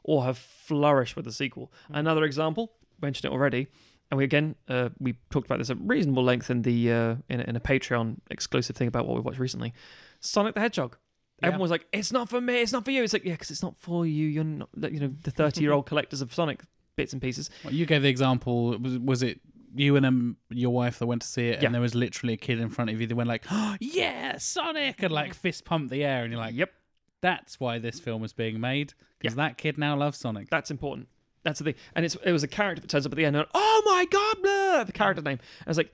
or 0.02 0.24
have 0.24 0.38
flourished 0.38 1.14
with 1.16 1.26
a 1.26 1.32
sequel. 1.32 1.70
Another 1.90 2.24
example, 2.24 2.72
mentioned 3.00 3.30
it 3.30 3.34
already, 3.34 3.68
and 4.10 4.18
we 4.18 4.24
again 4.24 4.54
uh, 4.68 4.88
we 4.98 5.14
talked 5.30 5.46
about 5.46 5.58
this 5.58 5.70
at 5.70 5.76
reasonable 5.80 6.24
length 6.24 6.50
in 6.50 6.62
the 6.62 6.90
uh, 6.92 7.14
in, 7.28 7.40
a, 7.40 7.44
in 7.44 7.56
a 7.56 7.60
Patreon 7.60 8.16
exclusive 8.30 8.74
thing 8.74 8.88
about 8.88 9.06
what 9.06 9.14
we 9.16 9.20
watched 9.20 9.38
recently. 9.38 9.72
Sonic 10.20 10.54
the 10.54 10.60
Hedgehog. 10.60 10.96
Everyone 11.42 11.60
was 11.62 11.70
like, 11.70 11.86
"It's 11.92 12.12
not 12.12 12.28
for 12.28 12.40
me. 12.40 12.60
It's 12.62 12.72
not 12.72 12.84
for 12.84 12.90
you." 12.90 13.02
It's 13.02 13.12
like, 13.12 13.24
yeah, 13.24 13.32
because 13.32 13.50
it's 13.50 13.62
not 13.62 13.76
for 13.78 14.04
you. 14.06 14.26
You're 14.26 14.44
not, 14.44 14.68
you 14.92 15.00
know, 15.00 15.14
the 15.22 15.30
thirty-year-old 15.30 15.86
collectors 15.90 16.20
of 16.20 16.32
Sonic 16.34 16.62
bits 16.96 17.12
and 17.12 17.22
pieces. 17.22 17.48
Well, 17.64 17.72
you 17.72 17.86
gave 17.86 18.02
the 18.02 18.08
example. 18.08 18.76
Was, 18.78 18.98
was 18.98 19.22
it 19.22 19.40
you 19.74 19.96
and 19.96 20.04
um, 20.06 20.36
your 20.50 20.70
wife 20.72 20.98
that 20.98 21.06
went 21.06 21.22
to 21.22 21.28
see 21.28 21.48
it, 21.48 21.60
Yeah. 21.60 21.66
and 21.66 21.74
there 21.74 21.82
was 21.82 21.94
literally 21.94 22.32
a 22.32 22.38
kid 22.38 22.58
in 22.58 22.70
front 22.70 22.90
of 22.90 23.00
you 23.00 23.06
that 23.06 23.14
went 23.14 23.28
like, 23.28 23.44
oh, 23.50 23.76
"Yeah, 23.80 24.38
Sonic!" 24.38 25.02
and 25.02 25.12
like 25.12 25.34
fist 25.34 25.64
pumped 25.64 25.90
the 25.90 26.02
air, 26.04 26.24
and 26.24 26.32
you're 26.32 26.40
like, 26.40 26.54
Yep. 26.54 26.72
That's 27.20 27.58
why 27.58 27.78
this 27.80 27.98
film 27.98 28.22
is 28.22 28.32
being 28.32 28.60
made 28.60 28.94
because 29.18 29.34
that 29.34 29.58
kid 29.58 29.76
now 29.76 29.96
loves 29.96 30.18
Sonic. 30.18 30.48
That's 30.50 30.70
important. 30.70 31.08
That's 31.42 31.58
the 31.58 31.64
thing. 31.64 31.74
And 31.96 32.04
it's 32.04 32.16
it 32.24 32.30
was 32.30 32.44
a 32.44 32.48
character 32.48 32.80
that 32.80 32.86
turns 32.88 33.06
up 33.06 33.12
at 33.12 33.16
the 33.16 33.24
end 33.24 33.34
and 33.34 33.44
oh 33.54 33.82
my 33.86 34.04
god, 34.04 34.36
blah, 34.40 34.84
the 34.84 34.92
character 34.92 35.20
name. 35.22 35.40
I 35.66 35.70
was 35.70 35.76
like, 35.78 35.92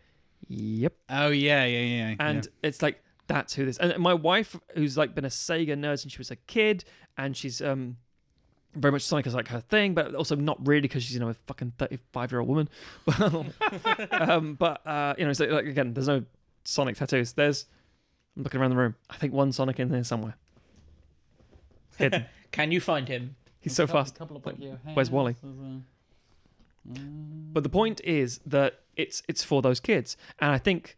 yep. 0.48 0.92
Oh 1.08 1.28
yeah, 1.28 1.64
yeah, 1.64 1.80
yeah. 2.08 2.14
And 2.20 2.46
it's 2.62 2.82
like 2.82 3.02
that's 3.26 3.54
who 3.54 3.64
this. 3.64 3.78
And 3.78 3.98
my 3.98 4.14
wife, 4.14 4.56
who's 4.74 4.96
like 4.96 5.14
been 5.14 5.24
a 5.24 5.28
Sega 5.28 5.70
nerd 5.70 6.00
since 6.00 6.12
she 6.12 6.18
was 6.18 6.30
a 6.30 6.36
kid, 6.36 6.84
and 7.16 7.36
she's 7.36 7.60
um 7.60 7.96
very 8.74 8.92
much 8.92 9.02
Sonic 9.02 9.26
is 9.26 9.34
like 9.34 9.48
her 9.48 9.60
thing, 9.60 9.94
but 9.94 10.14
also 10.14 10.34
not 10.34 10.64
really 10.66 10.82
because 10.82 11.02
she's 11.02 11.14
you 11.14 11.20
know 11.20 11.28
a 11.28 11.34
fucking 11.46 11.72
thirty-five 11.78 12.32
year 12.32 12.40
old 12.40 12.48
woman. 12.48 12.68
um, 14.10 14.54
but 14.54 14.86
uh, 14.86 15.14
you 15.16 15.24
know, 15.24 15.32
so 15.32 15.44
like 15.46 15.66
again, 15.66 15.94
there's 15.94 16.08
no 16.08 16.24
Sonic 16.64 16.96
tattoos. 16.96 17.32
There's 17.32 17.66
I'm 18.36 18.42
looking 18.42 18.60
around 18.60 18.70
the 18.70 18.76
room. 18.76 18.96
I 19.08 19.16
think 19.16 19.32
one 19.32 19.52
Sonic 19.52 19.78
in 19.78 19.90
there 19.90 20.04
somewhere. 20.04 20.36
Hidden. 21.96 22.26
Can 22.50 22.72
you 22.72 22.80
find 22.80 23.08
him? 23.08 23.36
He's 23.60 23.74
so 23.74 23.86
fast. 23.86 24.18
Where's 24.94 25.10
Wally? 25.10 25.36
But 26.84 27.62
the 27.62 27.68
point 27.68 28.00
is 28.04 28.40
that 28.44 28.80
it's 28.96 29.22
it's 29.28 29.42
for 29.42 29.62
those 29.62 29.80
kids, 29.80 30.16
and 30.38 30.50
I 30.50 30.58
think 30.58 30.96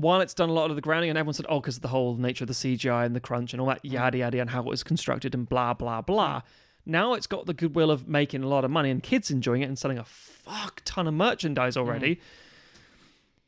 while 0.00 0.20
it's 0.20 0.34
done 0.34 0.48
a 0.48 0.52
lot 0.52 0.70
of 0.70 0.76
the 0.76 0.82
grounding, 0.82 1.10
and 1.10 1.18
everyone 1.18 1.34
said, 1.34 1.46
"Oh, 1.48 1.60
because 1.60 1.76
of 1.76 1.82
the 1.82 1.88
whole 1.88 2.16
nature 2.16 2.44
of 2.44 2.48
the 2.48 2.54
CGI 2.54 3.04
and 3.04 3.14
the 3.14 3.20
crunch 3.20 3.52
and 3.52 3.60
all 3.60 3.68
that 3.68 3.84
yada 3.84 4.18
yada, 4.18 4.40
and 4.40 4.50
how 4.50 4.60
it 4.60 4.66
was 4.66 4.82
constructed 4.82 5.34
and 5.34 5.48
blah 5.48 5.74
blah 5.74 6.00
blah." 6.00 6.42
Now 6.86 7.14
it's 7.14 7.26
got 7.26 7.46
the 7.46 7.54
goodwill 7.54 7.90
of 7.90 8.08
making 8.08 8.42
a 8.42 8.48
lot 8.48 8.64
of 8.64 8.70
money 8.70 8.90
and 8.90 9.02
kids 9.02 9.30
enjoying 9.30 9.62
it 9.62 9.66
and 9.66 9.78
selling 9.78 9.98
a 9.98 10.04
fuck 10.04 10.82
ton 10.84 11.06
of 11.06 11.14
merchandise 11.14 11.76
already. 11.76 12.20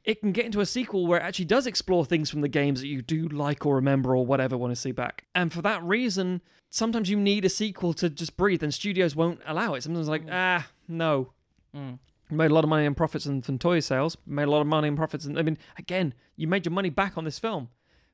It 0.04 0.20
can 0.20 0.32
get 0.32 0.44
into 0.44 0.60
a 0.60 0.66
sequel 0.66 1.06
where 1.06 1.20
it 1.20 1.22
actually 1.22 1.44
does 1.44 1.66
explore 1.66 2.04
things 2.04 2.28
from 2.28 2.40
the 2.40 2.48
games 2.48 2.80
that 2.80 2.88
you 2.88 3.02
do 3.02 3.28
like 3.28 3.64
or 3.64 3.76
remember 3.76 4.16
or 4.16 4.26
whatever 4.26 4.56
want 4.56 4.72
to 4.72 4.76
see 4.76 4.90
back. 4.92 5.24
And 5.34 5.52
for 5.52 5.62
that 5.62 5.82
reason, 5.82 6.42
sometimes 6.70 7.08
you 7.08 7.16
need 7.16 7.44
a 7.44 7.48
sequel 7.48 7.94
to 7.94 8.10
just 8.10 8.36
breathe, 8.36 8.62
and 8.62 8.74
studios 8.74 9.14
won't 9.14 9.40
allow 9.46 9.74
it. 9.74 9.84
Sometimes 9.84 10.08
like, 10.08 10.24
ah, 10.30 10.68
no. 10.88 11.32
Mm. 11.74 11.98
Made 12.32 12.50
a 12.50 12.54
lot 12.54 12.64
of 12.64 12.70
money 12.70 12.86
in 12.86 12.94
profits 12.94 13.26
and 13.26 13.44
from 13.44 13.58
toy 13.58 13.80
sales. 13.80 14.16
Made 14.26 14.44
a 14.44 14.50
lot 14.50 14.60
of 14.62 14.66
money 14.66 14.88
in 14.88 14.96
profits, 14.96 15.24
and 15.26 15.38
I 15.38 15.42
mean, 15.42 15.58
again, 15.78 16.14
you 16.36 16.46
made 16.48 16.64
your 16.64 16.72
money 16.72 16.88
back 16.90 17.18
on 17.18 17.24
this 17.24 17.38
film. 17.38 17.68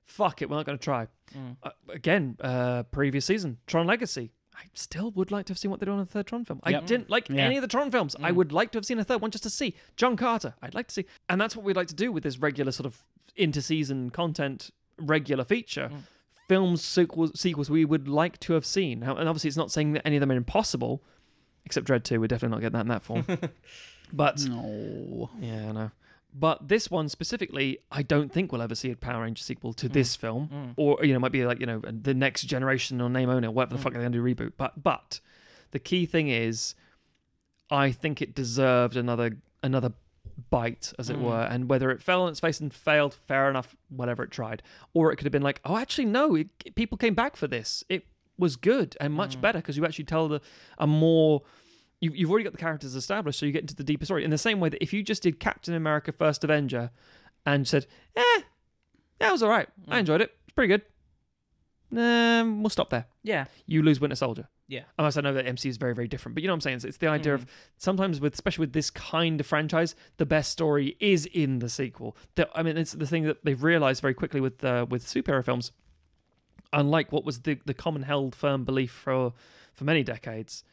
Fuck 0.05 0.43
it, 0.43 0.51
we're 0.51 0.57
not 0.57 0.67
going 0.67 0.77
to 0.79 0.83
try. 0.85 1.07
Mm. 1.37 1.57
Uh, 1.63 1.71
again, 1.89 2.37
uh, 2.41 2.83
previous 2.85 3.27
season, 3.27 3.59
Tron 3.67 3.87
Legacy. 3.87 4.33
I 4.57 4.63
still 4.75 5.13
would 5.13 5.31
like 5.31 5.47
to 5.47 5.53
have 5.53 5.59
seen 5.59 5.71
what 5.71 5.79
they 5.79 5.87
do 5.87 5.93
on 5.93 6.01
a 6.01 6.07
third 6.07 6.27
Tron 6.27 6.45
film. 6.45 6.61
I 6.65 6.73
didn't 6.81 7.09
like 7.11 7.29
Yeah. 7.29 7.43
any 7.43 7.57
of 7.59 7.63
the 7.63 7.69
Tron 7.69 7.91
films. 7.93 8.17
I 8.21 8.33
Mm. 8.33 8.37
would 8.37 8.53
like 8.53 8.73
to 8.73 8.79
have 8.79 8.85
seen 8.85 8.99
a 8.99 9.05
third 9.05 9.21
one 9.21 9.31
just 9.31 9.45
to 9.45 9.51
see 9.51 9.75
John 9.97 10.17
Carter. 10.17 10.55
I'd 10.63 10.75
like 10.75 10.89
to 10.89 10.95
see, 10.95 11.05
and 11.29 11.41
that's 11.41 11.55
what 11.55 11.65
we'd 11.65 11.77
like 11.77 11.87
to 11.89 11.95
do 11.95 12.11
with 12.11 12.25
this 12.25 12.39
regular 12.39 12.73
sort 12.73 12.87
of 12.87 13.05
inter-season 13.37 14.11
content, 14.11 14.71
regular 14.99 15.45
feature. 15.45 15.91
Mm. 15.93 16.01
Films 16.49 16.83
sequels, 16.83 17.39
sequels 17.39 17.71
we 17.71 17.85
would 17.85 18.09
like 18.09 18.41
to 18.41 18.55
have 18.55 18.67
seen. 18.67 19.01
Now- 19.01 19.17
And 19.17 19.29
obviously, 19.29 19.49
it's 19.49 19.57
not 19.57 19.71
saying 19.71 19.93
that 19.93 20.05
any 20.05 20.17
of 20.17 20.21
them 20.21 20.33
are 20.33 20.37
impossible, 20.37 21.05
except 21.65 21.87
Dredd 21.87 22.03
Two. 22.03 22.19
We're 22.21 22.27
definitely 22.27 22.57
not 22.57 22.61
getting 22.63 22.73
that 22.73 22.81
in 22.81 22.89
that 22.89 23.03
form. 23.05 23.27
but 24.13 24.45
no. 24.49 25.31
yeah, 25.41 25.69
I 25.69 25.73
know. 25.73 25.91
But 26.35 26.69
this 26.69 26.91
one 26.91 27.09
specifically, 27.09 27.79
I 27.91 28.03
don't 28.03 28.31
think 28.33 28.53
we'll 28.53 28.61
ever 28.63 28.75
see 28.75 28.91
a 28.91 28.97
Power 28.97 29.23
Ranger 29.23 29.43
sequel 29.43 29.73
to 29.75 29.89
this 29.89 30.15
film, 30.15 30.49
Mm. 30.53 30.75
or 30.77 30.99
you 31.03 31.13
know, 31.13 31.17
it 31.17 31.21
might 31.21 31.33
be 31.33 31.45
like 31.47 31.59
you 31.61 31.67
know, 31.67 31.81
the 31.81 32.15
next 32.15 32.43
generation 32.43 33.01
or 33.01 33.09
name 33.09 33.31
owner, 33.31 33.51
whatever 33.51 33.75
the 33.75 33.81
Mm. 33.81 33.83
fuck 33.83 33.93
they're 33.95 34.03
going 34.03 34.13
to 34.13 34.19
do 34.19 34.23
reboot. 34.25 34.53
But 34.57 34.83
but 34.83 35.21
the 35.71 35.79
key 35.79 36.05
thing 36.07 36.29
is, 36.29 36.75
I 37.71 37.93
think 37.93 38.21
it 38.23 38.35
deserved 38.35 38.97
another 38.97 39.39
another 39.63 39.93
bite, 40.51 40.93
as 40.99 41.11
it 41.11 41.17
Mm. 41.17 41.23
were, 41.23 41.43
and 41.51 41.69
whether 41.69 41.91
it 41.91 42.01
fell 42.03 42.23
on 42.23 42.29
its 42.31 42.39
face 42.41 42.61
and 42.61 42.73
failed, 42.73 43.15
fair 43.15 43.51
enough, 43.51 43.75
whatever 43.89 44.23
it 44.23 44.31
tried, 44.31 44.63
or 44.95 45.11
it 45.13 45.17
could 45.17 45.25
have 45.25 45.33
been 45.33 45.43
like, 45.43 45.61
oh, 45.65 45.77
actually, 45.77 46.05
no, 46.05 46.37
it, 46.37 46.75
people 46.77 46.97
came 46.97 47.15
back 47.15 47.35
for 47.37 47.49
this. 47.49 47.83
It 47.89 48.07
was 48.39 48.55
good 48.55 48.97
and 49.01 49.13
much 49.13 49.37
Mm. 49.37 49.41
better 49.41 49.59
because 49.59 49.77
you 49.77 49.85
actually 49.85 50.05
tell 50.05 50.29
the 50.29 50.41
a 50.79 50.87
more 50.87 51.43
you, 52.01 52.13
you've 52.15 52.31
already 52.31 52.45
got 52.45 52.53
the 52.53 52.59
characters 52.59 52.95
established, 52.95 53.39
so 53.39 53.47
you 53.47 53.53
get 53.53 53.63
into 53.63 53.75
the 53.75 53.85
deeper 53.85 54.05
story. 54.05 54.25
In 54.25 54.31
the 54.31 54.39
same 54.39 54.61
way 54.61 54.69
that 54.69 54.83
if 54.83 54.93
you 54.93 55.03
just 55.03 55.23
did 55.23 55.41
Captain 55.41 55.75
America: 55.75 56.13
First 56.13 56.45
Avenger 56.45 56.91
and 57.45 57.67
said, 57.67 57.87
"Eh, 58.17 58.41
that 59.19 59.33
was 59.33 59.43
all 59.43 59.51
right. 59.51 59.69
I 59.89 59.97
Mm. 59.97 60.01
enjoyed 60.01 60.21
it. 60.21 60.33
It's 60.47 60.55
pretty 60.55 60.69
good," 60.69 60.83
um, 61.97 62.63
we'll 62.63 62.71
stop 62.71 62.91
there. 62.91 63.07
Yeah. 63.23 63.47
You 63.67 63.83
lose 63.83 64.01
Winter 64.01 64.17
Soldier. 64.17 64.49
Yeah. 64.69 64.83
Unless 64.99 65.17
I 65.17 65.23
know 65.23 65.33
that 65.33 65.47
MC 65.47 65.69
is 65.71 65.79
very, 65.79 65.95
very 65.95 66.09
different, 66.09 66.35
but 66.35 66.43
you 66.43 66.47
know 66.47 66.53
what 66.53 66.57
I'm 66.57 66.61
saying. 66.61 66.77
It's, 66.77 66.85
it's 66.85 66.97
the 66.99 67.07
idea 67.07 67.33
of 67.33 67.47
sometimes 67.79 68.21
with, 68.21 68.35
especially 68.35 68.65
with 68.65 68.75
this 68.75 68.91
kind 68.91 69.41
of 69.41 69.47
franchise, 69.47 69.95
the 70.19 70.27
best 70.27 70.53
story 70.53 70.95
is 71.01 71.25
in 71.25 71.61
the 71.61 71.71
sequel. 71.71 72.15
The, 72.35 72.49
I 72.55 72.63
mean, 72.63 72.77
it's 72.77 72.93
the 72.93 73.07
thing 73.07 73.23
that 73.25 73.43
they've 73.45 73.63
realized 73.63 74.03
very 74.03 74.13
quickly 74.13 74.41
with 74.43 74.63
uh, 74.63 74.85
with 74.89 75.07
superhero 75.07 75.43
films. 75.43 75.73
Unlike 76.75 77.13
what 77.13 77.25
was 77.25 77.41
the 77.41 77.59
the 77.65 77.73
common 77.73 78.03
held 78.03 78.35
firm 78.35 78.65
belief 78.67 78.91
for 78.93 79.33
for 79.73 79.85
many 79.85 80.03
decades, 80.03 80.65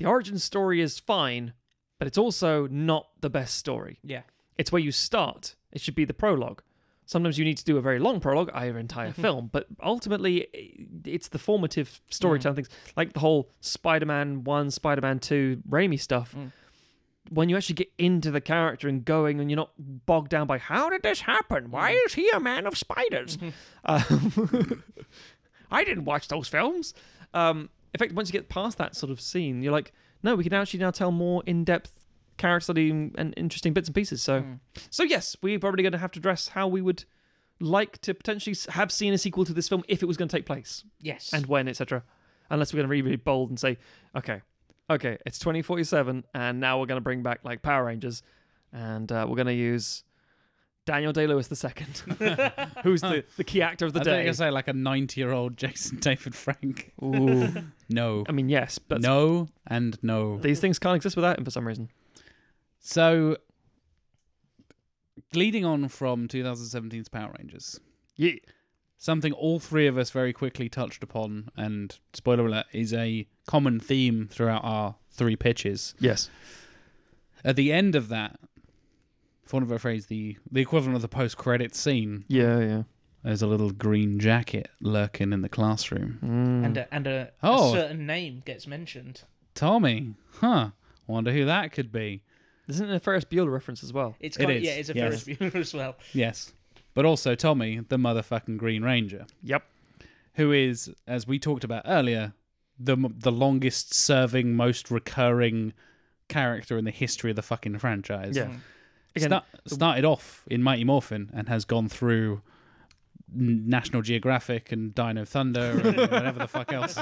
the 0.00 0.06
origin 0.06 0.38
story 0.38 0.80
is 0.80 0.98
fine, 0.98 1.52
but 1.98 2.08
it's 2.08 2.16
also 2.16 2.66
not 2.68 3.08
the 3.20 3.28
best 3.28 3.56
story. 3.56 3.98
Yeah. 4.02 4.22
It's 4.56 4.72
where 4.72 4.80
you 4.80 4.92
start. 4.92 5.56
It 5.72 5.82
should 5.82 5.94
be 5.94 6.06
the 6.06 6.14
prologue. 6.14 6.62
Sometimes 7.04 7.38
you 7.38 7.44
need 7.44 7.58
to 7.58 7.64
do 7.64 7.76
a 7.76 7.82
very 7.82 7.98
long 7.98 8.18
prologue, 8.18 8.50
either 8.54 8.78
entire 8.78 9.12
film, 9.12 9.50
but 9.52 9.66
ultimately 9.82 10.46
it's 11.04 11.28
the 11.28 11.38
formative 11.38 12.00
storytelling 12.08 12.56
things, 12.56 12.68
like 12.96 13.12
the 13.12 13.20
whole 13.20 13.50
Spider-Man 13.60 14.44
One, 14.44 14.70
Spider-Man 14.70 15.18
Two, 15.18 15.60
Raimi 15.68 16.00
stuff. 16.00 16.34
Mm. 16.34 16.52
When 17.28 17.48
you 17.50 17.56
actually 17.58 17.74
get 17.74 17.92
into 17.98 18.30
the 18.30 18.40
character 18.40 18.88
and 18.88 19.04
going, 19.04 19.38
and 19.38 19.50
you're 19.50 19.56
not 19.56 19.72
bogged 19.78 20.30
down 20.30 20.46
by 20.46 20.58
how 20.58 20.88
did 20.88 21.02
this 21.02 21.20
happen? 21.20 21.70
Why 21.70 21.90
is 22.06 22.14
he 22.14 22.30
a 22.30 22.40
man 22.40 22.66
of 22.66 22.78
spiders? 22.78 23.36
Um, 23.84 24.82
I 25.70 25.84
didn't 25.84 26.06
watch 26.06 26.28
those 26.28 26.48
films. 26.48 26.94
Um, 27.34 27.68
in 27.94 27.98
fact, 27.98 28.12
once 28.12 28.28
you 28.28 28.32
get 28.32 28.48
past 28.48 28.78
that 28.78 28.94
sort 28.96 29.10
of 29.10 29.20
scene, 29.20 29.62
you're 29.62 29.72
like, 29.72 29.92
no, 30.22 30.34
we 30.36 30.44
can 30.44 30.52
actually 30.52 30.80
now 30.80 30.90
tell 30.90 31.10
more 31.10 31.42
in-depth 31.46 31.92
character 32.36 32.64
study 32.64 32.90
and 32.90 33.34
interesting 33.36 33.72
bits 33.72 33.88
and 33.88 33.94
pieces. 33.94 34.22
So, 34.22 34.42
Mm. 34.42 34.60
so 34.90 35.02
yes, 35.02 35.36
we're 35.42 35.58
probably 35.58 35.82
going 35.82 35.92
to 35.92 35.98
have 35.98 36.10
to 36.12 36.18
address 36.18 36.48
how 36.48 36.68
we 36.68 36.80
would 36.80 37.04
like 37.58 38.00
to 38.02 38.14
potentially 38.14 38.56
have 38.70 38.90
seen 38.90 39.12
a 39.12 39.18
sequel 39.18 39.44
to 39.44 39.52
this 39.52 39.68
film 39.68 39.82
if 39.88 40.02
it 40.02 40.06
was 40.06 40.16
going 40.16 40.28
to 40.28 40.36
take 40.36 40.46
place 40.46 40.84
Yes. 41.00 41.32
and 41.32 41.46
when, 41.46 41.68
etc. 41.68 42.02
Unless 42.48 42.72
we're 42.72 42.78
going 42.78 42.88
to 42.88 42.90
be 42.92 43.02
really 43.02 43.16
bold 43.16 43.50
and 43.50 43.60
say, 43.60 43.76
okay, 44.16 44.40
okay, 44.88 45.18
it's 45.26 45.38
2047, 45.38 46.24
and 46.34 46.58
now 46.60 46.80
we're 46.80 46.86
going 46.86 46.96
to 46.96 47.02
bring 47.02 47.22
back 47.22 47.40
like 47.44 47.60
Power 47.62 47.84
Rangers, 47.84 48.22
and 48.72 49.10
uh, 49.12 49.26
we're 49.28 49.36
going 49.36 49.46
to 49.46 49.52
use 49.54 50.04
Daniel 50.86 51.12
Day 51.12 51.26
Lewis 51.26 51.48
II, 51.52 51.84
who's 52.82 53.00
the, 53.02 53.24
the 53.36 53.44
key 53.44 53.62
actor 53.62 53.86
of 53.86 53.92
the 53.92 54.00
day. 54.00 54.12
I 54.12 54.16
think 54.24 54.28
I 54.30 54.32
say 54.32 54.50
like 54.50 54.66
a 54.68 54.72
ninety-year-old 54.72 55.56
Jason 55.56 55.96
David 56.00 56.34
Frank. 56.34 56.92
Ooh. 57.02 57.48
No, 57.92 58.24
I 58.28 58.32
mean, 58.32 58.48
yes, 58.48 58.78
but 58.78 59.00
no, 59.00 59.48
and 59.66 59.98
no. 60.00 60.38
these 60.38 60.60
things 60.60 60.78
can't 60.78 60.94
exist 60.94 61.16
without 61.16 61.36
him 61.38 61.44
for 61.44 61.50
some 61.50 61.66
reason. 61.66 61.88
So, 62.78 63.36
leading 65.34 65.64
on 65.64 65.88
from 65.88 66.28
2017's 66.28 67.08
Power 67.08 67.34
Rangers, 67.36 67.80
Yeah. 68.14 68.34
something 68.96 69.32
all 69.32 69.58
three 69.58 69.88
of 69.88 69.98
us 69.98 70.10
very 70.10 70.32
quickly 70.32 70.68
touched 70.68 71.02
upon, 71.02 71.48
and 71.56 71.98
spoiler 72.12 72.46
alert, 72.46 72.66
is 72.72 72.92
a 72.92 73.26
common 73.46 73.80
theme 73.80 74.28
throughout 74.30 74.62
our 74.62 74.94
three 75.10 75.34
pitches. 75.34 75.94
Yes. 75.98 76.30
At 77.44 77.56
the 77.56 77.72
end 77.72 77.96
of 77.96 78.08
that, 78.08 78.38
for 79.50 79.56
want 79.56 79.64
of 79.64 79.72
a 79.72 79.78
phrase, 79.78 80.06
the, 80.06 80.36
the 80.50 80.60
equivalent 80.60 80.96
of 80.96 81.02
the 81.02 81.08
post 81.08 81.36
credit 81.36 81.74
scene, 81.74 82.24
Yeah, 82.28 82.58
yeah. 82.60 82.82
there's 83.22 83.42
a 83.42 83.46
little 83.46 83.70
green 83.70 84.18
jacket 84.18 84.68
lurking 84.80 85.32
in 85.32 85.42
the 85.42 85.48
classroom. 85.48 86.18
Mm. 86.22 86.64
and 86.66 86.76
a, 86.76 86.94
and 86.94 87.06
a, 87.06 87.30
Oh. 87.42 87.70
a 87.74 87.76
certain 87.76 88.06
name 88.06 88.42
gets 88.46 88.66
mentioned. 88.66 89.22
Tommy, 89.54 90.14
huh? 90.40 90.70
Wonder 91.06 91.32
who 91.32 91.44
that 91.44 91.72
could 91.72 91.90
be. 91.92 92.22
Isn't 92.68 92.88
it 92.88 92.94
a 92.94 93.00
Ferris 93.00 93.24
Bueller 93.24 93.52
reference 93.52 93.82
as 93.82 93.92
well? 93.92 94.14
It's 94.20 94.36
It 94.36 94.40
kind 94.46 94.52
is, 94.58 94.62
yeah, 94.62 94.70
it's 94.72 94.88
a 94.90 94.94
yes. 94.94 95.24
Ferris 95.24 95.38
Bueller 95.38 95.54
as 95.56 95.74
well. 95.74 95.96
Yes. 96.12 96.52
But 96.94 97.04
also 97.04 97.34
Tommy, 97.34 97.80
the 97.88 97.96
motherfucking 97.96 98.56
Green 98.58 98.82
Ranger. 98.82 99.26
Yep. 99.42 99.64
who 100.34 100.52
is, 100.52 100.92
as 101.08 101.26
we 101.26 101.38
talked 101.40 101.64
about 101.64 101.82
earlier, 101.86 102.32
the 102.78 102.96
the 103.18 103.32
longest 103.32 103.92
serving, 103.92 104.54
most 104.54 104.90
recurring 104.90 105.72
character 106.28 106.78
in 106.78 106.84
the 106.84 106.90
history 106.92 107.30
of 107.30 107.36
the 107.36 107.42
fucking 107.42 107.78
franchise. 107.78 108.36
Yeah. 108.36 108.52
Mm. 109.16 109.16
Again, 109.26 109.28
Sta- 109.30 109.74
started 109.76 110.04
off 110.04 110.44
in 110.50 110.62
Mighty 110.62 110.84
Morphin 110.84 111.30
and 111.34 111.48
has 111.48 111.64
gone 111.64 111.88
through 111.88 112.42
National 113.32 114.02
Geographic 114.02 114.72
and 114.72 114.94
Dino 114.94 115.24
Thunder 115.24 115.80
and 115.82 115.96
whatever 115.96 116.38
the 116.40 116.48
fuck 116.48 116.72
else, 116.72 116.98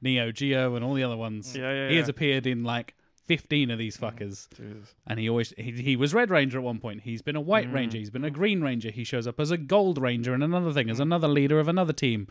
Neo 0.00 0.32
Geo 0.32 0.74
and 0.74 0.84
all 0.84 0.94
the 0.94 1.02
other 1.02 1.16
ones. 1.16 1.56
yeah, 1.56 1.72
yeah, 1.72 1.88
He 1.90 1.96
has 1.96 2.06
yeah. 2.06 2.10
appeared 2.10 2.46
in 2.46 2.64
like 2.64 2.94
fifteen 3.26 3.70
of 3.70 3.78
these 3.78 3.96
fuckers, 3.96 4.48
Jesus. 4.56 4.94
and 5.06 5.18
he 5.20 5.28
always 5.28 5.52
he, 5.58 5.72
he 5.72 5.96
was 5.96 6.14
Red 6.14 6.30
Ranger 6.30 6.58
at 6.58 6.64
one 6.64 6.78
point. 6.78 7.02
He's 7.02 7.20
been 7.22 7.36
a 7.36 7.40
White 7.40 7.68
Mm. 7.70 7.74
Ranger. 7.74 7.98
He's 7.98 8.08
been 8.10 8.24
a 8.24 8.30
Green 8.30 8.62
Ranger. 8.62 8.90
He 8.90 9.04
shows 9.04 9.26
up 9.26 9.38
as 9.40 9.50
a 9.50 9.58
Gold 9.58 9.98
Ranger 9.98 10.32
and 10.32 10.42
another 10.42 10.72
thing 10.72 10.88
as 10.88 11.00
another 11.00 11.28
leader 11.28 11.60
of 11.60 11.68
another 11.68 11.92
team. 11.92 12.28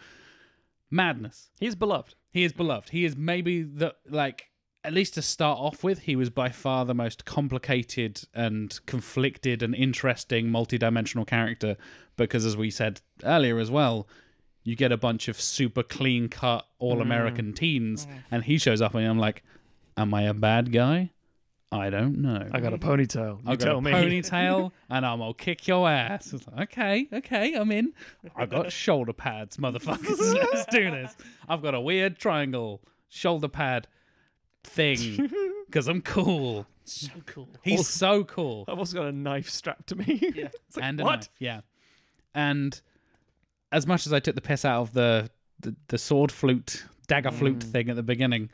Madness. 0.90 1.50
He's 1.60 1.76
beloved. 1.76 2.16
He 2.32 2.44
is 2.44 2.54
beloved. 2.54 2.90
He 2.90 3.04
is 3.06 3.16
maybe 3.16 3.62
the 3.62 3.94
like 4.10 4.50
at 4.84 4.94
least 4.94 5.16
to 5.16 5.22
start 5.22 5.60
off 5.60 5.84
with, 5.84 6.00
he 6.00 6.16
was 6.16 6.30
by 6.30 6.50
far 6.50 6.86
the 6.86 6.94
most 6.94 7.26
complicated 7.26 8.22
and 8.34 8.80
conflicted 8.86 9.62
and 9.62 9.76
interesting 9.76 10.50
multi-dimensional 10.50 11.26
character 11.26 11.76
because 12.16 12.46
as 12.46 12.58
we 12.58 12.70
said 12.70 13.02
earlier 13.24 13.60
as 13.60 13.72
well, 13.72 14.08
you 14.64 14.76
get 14.76 14.92
a 14.92 14.98
bunch 14.98 15.28
of 15.28 15.40
super 15.40 15.84
clean 15.84 16.28
cut 16.28 16.66
all 16.80 17.02
American 17.02 17.54
mm. 17.54 17.56
teens, 17.56 18.06
mm. 18.06 18.24
and 18.30 18.44
he 18.44 18.58
shows 18.58 18.82
up, 18.82 18.96
and 18.96 19.08
I'm 19.08 19.18
like, 19.18 19.44
am 19.96 20.14
I 20.14 20.24
a 20.24 20.34
bad 20.34 20.74
guy? 20.74 21.12
I 21.72 21.90
don't 21.90 22.20
know. 22.22 22.48
I 22.52 22.60
got 22.60 22.74
a 22.74 22.78
ponytail. 22.78 23.44
You 23.44 23.52
I've 23.52 23.60
got 23.60 23.66
tell 23.66 23.78
a 23.78 23.82
me. 23.82 23.92
ponytail 23.92 24.72
and 24.90 25.06
I'm 25.06 25.20
gonna 25.20 25.34
kick 25.34 25.68
your 25.68 25.90
ass. 25.90 26.34
It's 26.34 26.48
like, 26.48 26.72
okay, 26.72 27.08
okay, 27.12 27.54
I'm 27.56 27.72
in. 27.72 27.94
I've 28.36 28.50
got 28.50 28.72
shoulder 28.72 29.12
pads, 29.12 29.58
motherfuckers. 29.58 30.18
Let's 30.54 30.66
do 30.68 30.92
this. 30.92 31.16
I've 31.48 31.62
got 31.62 31.74
a 31.74 31.82
weird 31.82 32.20
triangle 32.20 32.82
shoulder 33.10 33.50
pad 33.50 33.88
thing 34.68 35.30
because 35.68 35.88
I'm 35.88 36.02
cool. 36.02 36.66
So 36.86 37.10
cool. 37.26 37.50
He's 37.64 37.88
so 37.88 38.24
cool. 38.24 38.66
I've 38.68 38.78
also 38.78 38.98
got 38.98 39.08
a 39.08 39.12
knife 39.12 39.50
strapped 39.50 39.88
to 39.88 39.96
me. 39.96 40.20
Yeah. 40.36 40.50
It's 40.68 40.78
like, 40.78 40.86
and 40.86 41.02
a 41.02 41.04
what? 41.04 41.16
knife, 41.20 41.30
yeah. 41.40 41.62
And 42.34 42.80
as 43.72 43.86
much 43.88 44.06
as 44.06 44.14
I 44.14 44.20
took 44.20 44.36
the 44.36 44.42
piss 44.42 44.64
out 44.64 44.82
of 44.82 44.94
the 44.94 45.30
the, 45.60 45.76
the 45.88 45.98
sword 45.98 46.32
flute, 46.32 46.86
dagger 47.08 47.32
flute 47.32 47.60
Mm. 47.60 47.64
thing 47.72 47.90
at 47.90 47.96
the 47.96 48.04
beginning, 48.04 48.50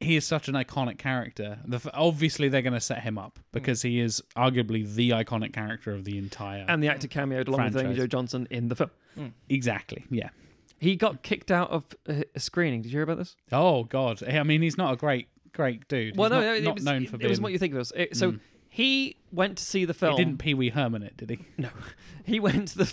he 0.00 0.16
is 0.16 0.26
such 0.26 0.48
an 0.48 0.54
iconic 0.54 0.98
character. 0.98 1.58
The, 1.64 1.76
f- 1.76 1.86
obviously, 1.94 2.48
they're 2.48 2.60
going 2.60 2.72
to 2.72 2.80
set 2.80 3.02
him 3.04 3.16
up 3.18 3.38
because 3.52 3.82
he 3.82 4.00
is 4.00 4.20
arguably 4.36 4.92
the 4.92 5.10
iconic 5.10 5.52
character 5.52 5.92
of 5.92 6.04
the 6.04 6.18
entire. 6.18 6.64
And 6.68 6.82
the 6.82 6.88
actor 6.88 7.06
cameoed 7.06 7.46
along 7.46 7.66
with 7.66 7.76
Amy 7.76 7.84
Franchise. 7.84 7.96
Jo 7.98 8.06
Johnson 8.08 8.48
in 8.50 8.66
the 8.68 8.74
film. 8.74 8.90
exactly, 9.48 10.04
yeah. 10.10 10.30
He 10.82 10.96
got 10.96 11.22
kicked 11.22 11.50
out 11.50 11.70
of 11.70 11.84
a 12.08 12.40
screening. 12.40 12.82
Did 12.82 12.90
you 12.92 12.96
hear 12.98 13.02
about 13.04 13.18
this? 13.18 13.36
Oh 13.52 13.84
God, 13.84 14.22
I 14.28 14.42
mean, 14.42 14.62
he's 14.62 14.76
not 14.76 14.92
a 14.92 14.96
great 14.96 15.28
great 15.52 15.86
dude. 15.86 16.16
Well, 16.16 16.30
He's 16.30 16.38
no, 16.38 16.40
not, 16.46 16.56
it 16.56 16.64
not 16.64 16.74
was, 16.76 16.84
known 16.84 17.06
for 17.06 17.16
it 17.16 17.18
being. 17.20 17.30
was 17.30 17.40
what 17.40 17.52
you 17.52 17.58
think 17.58 17.74
it 17.74 17.78
was. 17.78 17.92
It- 17.94 18.16
so 18.16 18.32
Mm. 18.32 18.40
he 18.68 19.16
went 19.30 19.58
to 19.58 19.64
see 19.64 19.84
the 19.84 19.94
film. 19.94 20.16
he 20.16 20.24
didn't 20.24 20.38
Pee 20.38 20.54
Wee 20.54 20.70
Herman 20.70 21.02
it, 21.02 21.16
did 21.16 21.30
he? 21.30 21.38
No, 21.58 21.68
he 22.24 22.40
went 22.40 22.68
to 22.68 22.78
the. 22.78 22.92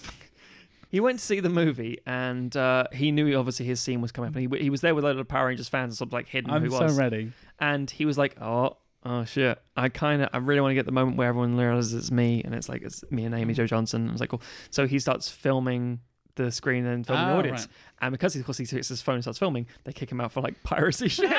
He 0.92 1.00
went 1.00 1.20
to 1.20 1.26
see 1.26 1.40
the 1.40 1.50
movie, 1.50 2.00
and 2.08 2.56
uh, 2.58 2.86
he 2.92 3.12
knew 3.12 3.36
obviously 3.38 3.66
his 3.68 3.80
scene 3.80 4.02
was 4.02 4.12
coming 4.12 4.30
up, 4.30 4.36
and 4.36 4.52
he, 4.54 4.60
he 4.64 4.70
was 4.72 4.82
there 4.82 4.96
with 4.96 5.04
a 5.04 5.08
lot 5.08 5.18
of 5.18 5.28
Power 5.28 5.48
Rangers 5.48 5.70
fans, 5.70 5.92
and 5.92 5.98
sort 5.98 6.10
of 6.10 6.14
like 6.14 6.28
hidden 6.28 6.50
I'm 6.52 6.64
who 6.64 6.72
so 6.72 6.84
was, 6.84 6.98
ready. 6.98 7.32
and 7.60 7.90
he 7.90 8.06
was 8.06 8.18
like, 8.18 8.36
"Oh, 8.42 8.78
oh 9.06 9.24
shit! 9.24 9.62
I 9.78 9.90
kind 9.90 10.24
of, 10.24 10.30
I 10.34 10.38
really 10.38 10.62
want 10.62 10.72
to 10.72 10.76
get 10.76 10.86
the 10.88 10.92
moment 10.92 11.16
where 11.18 11.30
everyone 11.30 11.56
realizes 11.56 11.94
it's 11.94 12.10
me, 12.12 12.42
and 12.44 12.54
it's 12.56 12.68
like 12.70 12.82
it's 12.82 13.04
me 13.12 13.24
and 13.26 13.36
Amy 13.36 13.54
Jo 13.54 13.66
Johnson." 13.68 14.02
And 14.02 14.10
I 14.10 14.14
was 14.14 14.20
like, 14.22 14.32
"Cool." 14.32 14.42
So 14.72 14.88
he 14.88 14.98
starts 15.00 15.30
filming 15.30 16.00
the 16.36 16.52
screen 16.52 16.86
and 16.86 17.06
filming 17.06 17.28
the 17.28 17.34
Ah, 17.34 17.38
audience, 17.38 17.62
right. 17.62 17.70
and 18.02 18.12
because 18.12 18.34
he, 18.34 18.40
of 18.40 18.46
course 18.46 18.58
he 18.58 18.66
takes 18.66 18.88
his 18.88 19.02
phone 19.02 19.16
and 19.16 19.24
starts 19.24 19.40
filming, 19.40 19.66
they 19.84 19.92
kick 19.94 20.12
him 20.12 20.22
out 20.22 20.32
for 20.32 20.42
like 20.42 20.62
piracy 20.64 21.08
shit. 21.10 21.30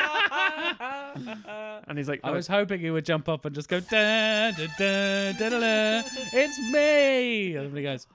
and 1.86 1.96
he's 1.98 2.08
like, 2.08 2.20
I 2.24 2.30
"Oh, 2.30 2.32
was 2.34 2.46
hoping 2.46 2.80
he 2.80 2.90
would 2.90 3.04
jump 3.04 3.28
up 3.28 3.44
and 3.44 3.54
just 3.54 3.68
go 3.68 3.80
da 3.80 4.50
da 4.52 4.66
da 4.78 5.32
da 5.32 5.48
da 5.48 5.60
da. 5.60 6.02
It's 6.32 6.58
me. 6.72 7.48
And 7.56 7.66
everybody 7.66 7.82
goes, 7.82 8.06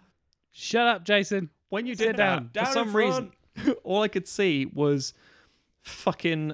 "Shut 0.51 0.87
up, 0.87 1.03
Jason." 1.05 1.49
when 1.69 1.87
you 1.87 1.95
Sit 1.95 2.05
did 2.09 2.15
down. 2.17 2.51
that, 2.53 2.63
Down 2.65 2.73
for 2.73 2.79
in 2.79 2.85
some 2.85 2.95
reason, 2.95 3.31
all 3.83 4.01
I 4.03 4.07
could 4.07 4.27
see 4.27 4.65
was 4.65 5.13
fucking 5.81 6.53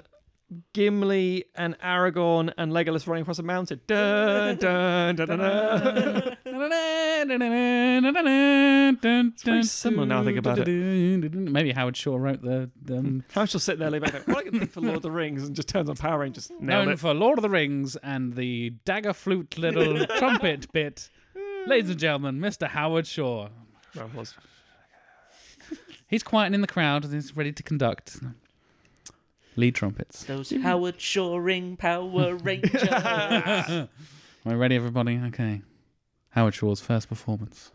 Gimli 0.74 1.46
and 1.56 1.78
Aragorn 1.80 2.54
and 2.58 2.72
Legolas 2.72 3.08
running 3.08 3.22
across 3.22 3.40
a 3.40 3.44
mountain. 3.44 3.80
Dun, 3.88 4.58
dun, 4.58 5.16
dun, 5.16 5.28
dun, 5.28 5.40
dun. 5.40 6.38
It's 9.34 9.44
very 9.44 9.64
similar 9.64 10.06
now 10.06 10.22
I 10.22 10.26
think 10.26 10.38
about 10.38 10.60
it. 10.60 11.34
Maybe 11.34 11.72
Howard 11.72 11.96
Shore 11.96 12.20
wrote 12.20 12.42
the, 12.42 12.70
the 12.82 12.98
um, 12.98 13.24
I 13.36 13.42
was 13.42 13.52
just 13.54 13.66
sitting 13.66 13.80
there, 13.80 13.90
like, 13.90 14.28
what 14.28 14.46
can 14.46 14.60
think 14.60 14.72
for 14.72 14.82
Lord 14.82 14.98
of 14.98 15.02
the 15.04 15.12
Rings, 15.12 15.44
and 15.44 15.56
just 15.56 15.70
turns 15.70 15.90
on 15.90 15.96
Power 15.96 16.20
Rangers. 16.20 16.50
Nailed 16.50 16.62
known 16.62 16.90
it. 16.90 17.00
for 17.00 17.14
Lord 17.14 17.38
of 17.38 17.44
the 17.44 17.50
Rings 17.50 17.96
and 17.98 18.34
the 18.36 18.72
dagger 18.86 19.14
flute 19.14 19.58
little 19.58 20.06
trumpet 20.18 20.72
bit. 20.72 21.10
Ladies 21.68 21.92
and 21.92 22.00
gentlemen, 22.00 22.40
Mr. 22.40 22.68
Howard 22.68 23.08
Shore. 23.08 23.50
He's 26.08 26.24
quiet 26.24 26.54
in 26.54 26.62
the 26.62 26.68
crowd 26.68 27.06
and 27.06 27.14
he's 27.14 27.38
ready 27.38 27.54
to 27.54 27.64
conduct. 27.64 28.20
Lead 29.56 29.76
trumpets. 29.76 30.24
Those 30.24 30.52
Howard 30.52 31.00
Shoring 31.02 31.78
Power 31.78 32.36
Rangers. 32.36 32.84
Am 32.84 33.88
I 34.46 34.54
ready, 34.54 34.76
everybody? 34.76 35.20
Okay. 35.28 35.62
Howard 36.30 36.56
Shore's 36.56 36.80
first 36.80 37.10
performance. 37.10 37.72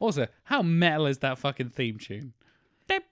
Also, 0.00 0.26
how 0.44 0.62
metal 0.62 1.06
is 1.06 1.18
that 1.18 1.38
fucking 1.38 1.68
theme 1.68 1.98
tune? 1.98 2.32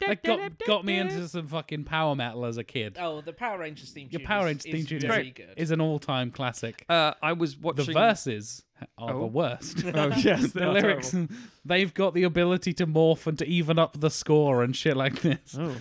That 0.01 0.23
got, 0.23 0.59
got 0.67 0.85
me 0.85 0.99
into 0.99 1.27
some 1.29 1.47
fucking 1.47 1.85
power 1.85 2.15
metal 2.17 2.45
as 2.45 2.57
a 2.57 2.65
kid. 2.65 2.97
oh, 3.01 3.21
the 3.21 3.33
Power 3.33 3.59
Rangers 3.59 3.91
theme 3.91 4.09
Your 4.11 4.21
tune. 4.21 4.27
Power 4.27 4.43
is- 4.43 4.47
Rangers 4.47 4.65
theme 4.65 4.77
is 4.77 4.87
tune 4.87 5.01
very 5.01 5.31
good. 5.31 5.55
is 5.57 5.71
an 5.71 5.81
all-time 5.81 6.31
classic. 6.31 6.85
Uh, 6.89 7.13
I 7.23 7.33
was 7.33 7.57
watching 7.57 7.87
The 7.87 7.93
verses 7.93 8.65
are 8.99 9.15
Oh. 9.15 9.21
the 9.21 9.27
worst. 9.27 9.85
Oh, 9.95 10.09
yes, 10.17 10.53
they 10.53 10.61
the 10.61 10.67
are 10.69 10.73
lyrics, 10.73 11.11
terrible. 11.11 11.35
they've 11.65 11.93
got 11.95 12.15
the 12.15 12.23
ability 12.25 12.73
to 12.75 12.87
morph 12.87 13.27
and 13.27 13.39
to 13.39 13.47
even 13.47 13.79
up 13.79 14.01
the 14.01 14.11
score 14.11 14.63
and 14.63 14.75
shit 14.75 14.97
like 14.97 15.21
this. 15.23 15.57
Oh. 15.59 15.77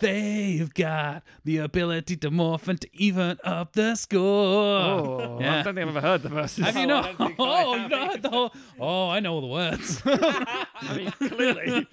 They've 0.00 0.72
got 0.72 1.24
the 1.44 1.58
ability 1.58 2.16
to 2.16 2.30
morph 2.30 2.68
and 2.68 2.80
to 2.80 2.88
even 2.94 3.36
up 3.44 3.74
the 3.74 3.94
score. 3.96 4.18
Oh, 4.22 5.38
Yeah. 5.40 5.60
I 5.60 5.62
don't 5.62 5.74
think 5.74 5.86
I've 5.88 5.96
ever 5.96 6.00
heard 6.00 6.22
the 6.22 6.30
verses. 6.30 6.64
Have 6.64 6.76
you 6.78 6.86
No, 6.86 7.00
I 7.00 7.00
not? 7.12 7.18
don't 7.18 7.28
think 7.28 7.40
I 7.40 7.42
Oh, 7.64 7.72
have 7.74 7.82
you 7.90 7.96
not 7.96 8.10
heard 8.12 8.22
the 8.22 8.30
whole. 8.30 8.54
Oh, 8.80 9.08
I 9.10 9.20
know 9.20 9.34
all 9.34 9.40
the 9.42 9.46
words. 9.46 10.00
I 10.06 10.66
mean, 10.96 11.10
clearly. 11.12 11.86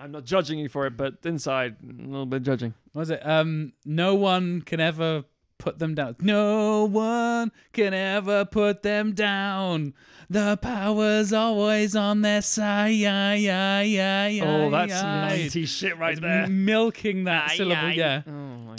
I'm 0.00 0.12
not 0.12 0.24
judging 0.24 0.58
you 0.58 0.68
for 0.68 0.86
it, 0.86 0.96
but 0.96 1.16
inside, 1.24 1.76
a 1.82 2.02
little 2.06 2.26
bit 2.26 2.42
judging. 2.42 2.74
What 2.92 3.00
was 3.00 3.10
it? 3.10 3.24
Um, 3.26 3.72
no 3.84 4.14
one 4.14 4.62
can 4.62 4.80
ever 4.80 5.24
put 5.58 5.78
them 5.78 5.94
down. 5.94 6.16
No 6.20 6.86
one 6.86 7.52
can 7.74 7.92
ever 7.92 8.46
put 8.46 8.82
them 8.82 9.12
down. 9.12 9.92
The 10.30 10.56
power's 10.56 11.32
always 11.34 11.94
on 11.94 12.22
their 12.22 12.40
side. 12.40 13.02
Oh, 14.42 14.70
that's 14.70 14.92
Aye. 14.94 15.28
90 15.28 15.66
shit 15.66 15.98
right 15.98 16.12
It's 16.12 16.20
there. 16.20 16.46
Milking 16.46 17.24
that 17.24 17.50
Aye, 17.50 17.56
syllable, 17.56 17.86
aye. 17.86 17.92
yeah. 17.92 18.22
Oh. 18.26 18.74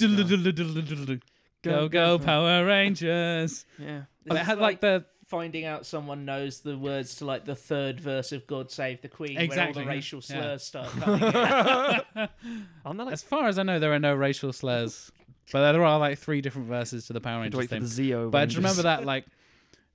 Go, 1.64 1.72
Go, 1.72 1.88
go, 1.90 2.18
go, 2.18 2.20
Power 2.26 2.66
Rangers. 2.66 3.66
Yeah. 3.78 4.02
But 4.26 4.38
it 4.38 4.44
had 4.46 4.58
like 4.58 4.82
the 4.82 5.06
finding 5.32 5.66
out 5.66 5.86
someone 5.86 6.26
knows 6.26 6.60
the 6.60 6.78
words 6.78 7.16
to 7.16 7.26
like 7.26 7.46
the 7.46 7.56
third 7.56 8.00
verse 8.00 8.32
of 8.34 8.46
"God 8.46 8.70
Save 8.70 9.02
the 9.02 9.08
Queen," 9.08 9.38
Exactly, 9.38 9.56
where 9.56 9.68
all 9.68 9.74
the 9.74 9.82
yeah. 9.82 9.88
racial 9.98 10.20
Yeah. 10.30 10.42
slurs 10.42 10.64
start 10.64 10.88
coming. 11.00 11.24
in. 11.24 12.30
I'm 12.86 12.98
like 12.98 13.14
As 13.14 13.24
far 13.24 13.48
as 13.48 13.58
I 13.58 13.64
know, 13.64 13.80
there 13.80 13.94
are 13.94 14.00
no 14.00 14.14
racial 14.14 14.52
slurs, 14.54 15.12
but 15.52 15.72
there 15.72 15.84
are 15.84 15.98
like 15.98 16.20
three 16.20 16.42
different 16.42 16.68
verses 16.68 17.08
to 17.08 17.14
the 17.14 17.22
Power 17.22 17.38
to 17.38 17.42
Rangers 17.44 17.58
wait 17.58 17.70
theme. 17.72 17.82
the 17.82 17.88
Zeo. 17.88 18.30
But 18.30 18.42
I 18.42 18.46
just 18.46 18.58
remember 18.58 18.82
that 18.84 19.06
like 19.06 19.26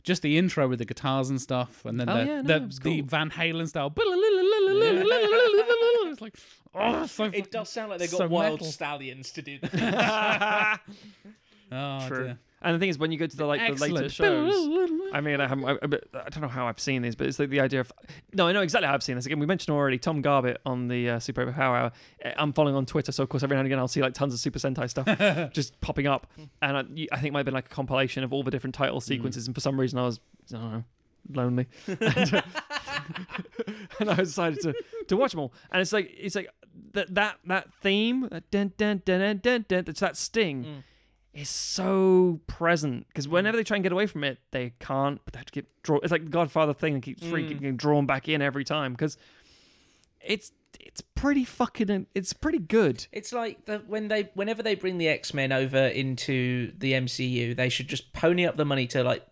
just 0.03 0.23
the 0.23 0.39
intro 0.39 0.67
with 0.69 0.79
the 0.79 0.85
guitars 0.85 1.31
and 1.31 1.41
stuff, 1.41 1.85
and 1.85 2.01
then 2.01 2.09
Oh, 2.09 2.15
the 2.15 2.25
yeah, 2.25 2.41
no, 2.41 2.43
the, 2.43 2.57
it 2.57 2.67
was 2.67 2.79
the. 2.79 3.01
Van 3.03 3.29
Halen 3.31 3.69
style. 3.69 3.93
It's 6.09 6.21
like 6.21 6.35
oh, 6.75 7.07
so 7.07 7.25
it 7.25 7.51
does 7.51 7.69
sound 7.69 7.91
like 7.91 7.99
they've 7.99 8.11
got 8.11 8.19
so 8.19 8.29
wild 8.29 8.61
metal. 8.61 8.67
stallions 8.73 9.33
to 9.33 9.43
do 9.43 9.59
that. 9.61 10.81
Oh, 11.73 12.07
True. 12.09 12.25
dear. 12.25 12.39
And 12.67 12.75
the 12.75 12.81
thing 12.81 12.89
is, 12.89 12.99
when 12.99 13.13
you 13.13 13.19
go 13.19 13.29
to 13.29 13.37
the 13.37 13.47
like 13.47 13.61
the 13.79 13.81
later 13.81 14.09
shows, 14.09 14.53
I 15.13 15.21
mean, 15.21 15.41
I, 15.41 15.47
haven't, 15.47 15.65
I, 15.65 16.19
I 16.19 16.29
don't 16.31 16.41
know 16.41 16.49
how 16.49 16.67
I've 16.67 16.81
seen 16.81 17.01
these, 17.01 17.15
but 17.15 17.29
it's 17.29 17.39
like 17.39 17.49
the 17.49 17.61
idea 17.61 17.79
of 17.79 17.93
no, 18.35 18.49
I 18.49 18.53
know 18.53 18.61
exactly 18.61 18.89
how 18.89 18.95
I've 18.95 19.05
seen 19.05 19.15
this. 19.15 19.25
Again, 19.25 19.39
we 19.39 19.47
mentioned 19.47 19.73
already 19.73 19.99
Tom 20.01 20.21
Garbett 20.21 20.61
on 20.67 20.89
the 20.89 21.11
uh, 21.11 21.19
Super 21.21 21.53
Power 21.53 21.77
Hour. 21.77 21.93
Uh, 22.25 22.33
I'm 22.37 22.53
following 22.53 22.75
on 22.75 22.85
Twitter, 22.85 23.13
so 23.13 23.23
of 23.23 23.29
course 23.29 23.45
every 23.45 23.55
now 23.55 23.61
and 23.61 23.67
again 23.69 23.79
I'll 23.79 23.87
see 23.87 24.03
like 24.03 24.15
tons 24.15 24.35
of 24.35 24.41
Super 24.41 24.59
Sentai 24.59 24.91
stuff 24.91 25.53
just 25.53 25.81
popping 25.81 26.09
up, 26.09 26.27
and 26.61 26.77
I, 26.77 26.81
I 26.81 27.21
think 27.21 27.27
it 27.27 27.33
might 27.33 27.39
have 27.39 27.45
been 27.45 27.55
like 27.55 27.67
a 27.67 27.75
compilation 27.75 28.25
of 28.25 28.33
all 28.33 28.43
the 28.43 28.51
different 28.51 28.75
title 28.75 29.01
sequences. 29.01 29.47
And 29.47 29.55
for 29.55 29.61
some 29.61 29.79
reason, 29.79 30.01
I 30.01 30.03
was 30.03 30.19
I 30.53 30.57
don't 30.59 30.73
know 30.73 30.85
lonely, 31.35 31.69
and, 31.87 32.35
uh, 32.35 32.43
and 34.01 34.11
I 34.11 34.17
decided 34.17 34.61
to 34.63 34.75
to 35.07 35.17
watch 35.17 35.31
them 35.31 35.39
all. 35.41 35.53
And 35.71 35.81
it's 35.81 35.93
like 35.93 36.13
it's 36.19 36.35
like 36.35 36.49
that 36.95 37.15
that 37.15 37.39
that 37.47 37.73
theme, 37.81 38.29
that 38.33 38.51
dun 38.51 38.73
dun 38.77 39.03
dun 39.05 39.21
dun 39.21 39.39
dun, 39.39 39.65
dun 39.69 39.85
it's 39.87 40.01
that 40.01 40.17
sting 40.17 40.65
Mm. 40.65 40.83
Is 41.37 41.49
so 41.49 42.41
present 42.47 43.07
because 43.09 43.29
whenever 43.29 43.57
they 43.57 43.65
try 43.65 43.77
and 43.77 43.83
get 43.83 43.93
away 43.93 44.07
from 44.07 44.25
it, 44.25 44.39
they 44.51 44.73
can't. 44.81 45.21
But 45.25 45.35
they 45.35 45.39
have 45.39 45.47
to 45.47 45.53
get 45.53 45.67
draw. 45.83 45.99
It's 46.03 46.11
like 46.13 46.25
the 46.25 46.31
Godfather 46.31 46.73
thing 46.73 46.95
and 46.95 47.03
keeps 47.03 47.23
Mm. 47.23 47.49
getting 47.49 47.77
drawn 47.77 48.07
back 48.07 48.29
in 48.29 48.41
every 48.43 48.65
time 48.65 48.93
because 48.93 49.17
it's 50.21 50.53
it's 50.81 51.01
pretty 51.01 51.45
fucking. 51.45 52.07
It's 52.15 52.33
pretty 52.33 52.59
good. 52.59 53.07
It's 53.13 53.33
like 53.33 53.65
the, 53.65 53.79
when 53.87 54.09
they, 54.09 54.29
whenever 54.35 54.63
they 54.63 54.75
bring 54.75 54.99
the 54.99 55.09
X 55.09 55.33
Men 55.35 55.51
over 55.53 55.79
into 55.87 56.73
the 56.79 56.93
MCU, 56.93 57.57
they 57.57 57.69
should 57.69 57.89
just 57.89 58.13
pony 58.13 58.47
up 58.47 58.57
the 58.57 58.65
money 58.65 58.87
to 58.89 59.03
like 59.03 59.27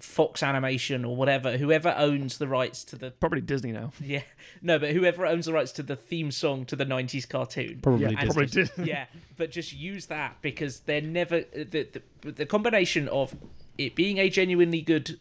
Fox 0.00 0.42
Animation 0.42 1.04
or 1.04 1.16
whatever, 1.16 1.56
whoever 1.56 1.94
owns 1.96 2.38
the 2.38 2.46
rights 2.46 2.84
to 2.84 2.96
the 2.96 3.10
Probably 3.10 3.40
Disney 3.40 3.72
now. 3.72 3.92
yeah, 4.00 4.22
no, 4.62 4.78
but 4.78 4.90
whoever 4.90 5.26
owns 5.26 5.46
the 5.46 5.52
rights 5.52 5.72
to 5.72 5.82
the 5.82 5.96
theme 5.96 6.30
song 6.30 6.64
to 6.66 6.76
the 6.76 6.86
'90s 6.86 7.28
cartoon. 7.28 7.80
Probably 7.82 8.02
Yeah, 8.02 8.08
did. 8.10 8.18
And 8.18 8.28
probably 8.28 8.46
just- 8.46 8.78
yeah, 8.78 9.06
but 9.36 9.50
just 9.50 9.72
use 9.72 10.06
that 10.06 10.40
because 10.40 10.80
they're 10.80 11.00
never 11.00 11.38
uh, 11.38 11.64
the, 11.70 11.88
the 12.22 12.32
the 12.32 12.46
combination 12.46 13.08
of 13.08 13.34
it 13.76 13.94
being 13.94 14.18
a 14.18 14.28
genuinely 14.28 14.82
good 14.82 15.18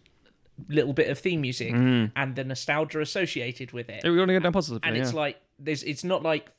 little 0.67 0.93
bit 0.93 1.09
of 1.09 1.19
theme 1.19 1.41
music 1.41 1.71
mm. 1.71 2.11
and 2.15 2.35
the 2.35 2.43
nostalgia 2.43 2.99
associated 2.99 3.71
with 3.71 3.89
it. 3.89 4.01
We're 4.03 4.15
going 4.15 4.27
to 4.29 4.33
go 4.33 4.39
down 4.39 4.53
positively. 4.53 4.87
and 4.87 4.97
it's 4.97 5.13
yeah. 5.13 5.19
like 5.19 5.41
there's 5.59 5.83
it's 5.83 6.03
not 6.03 6.23
like 6.23 6.49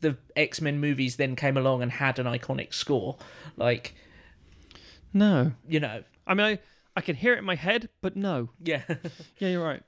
the 0.00 0.16
X-Men 0.36 0.80
movies 0.80 1.16
then 1.16 1.36
came 1.36 1.56
along 1.56 1.82
and 1.82 1.92
had 1.92 2.18
an 2.18 2.26
iconic 2.26 2.74
score. 2.74 3.16
Like 3.56 3.94
No. 5.12 5.52
You 5.68 5.80
know. 5.80 6.02
I 6.26 6.34
mean, 6.34 6.46
I, 6.46 6.58
I 6.96 7.00
can 7.00 7.16
hear 7.16 7.34
it 7.34 7.38
in 7.38 7.44
my 7.44 7.56
head, 7.56 7.88
but 8.00 8.16
no. 8.16 8.50
Yeah. 8.62 8.82
Yeah, 9.38 9.48
you're 9.48 9.64
right. 9.64 9.82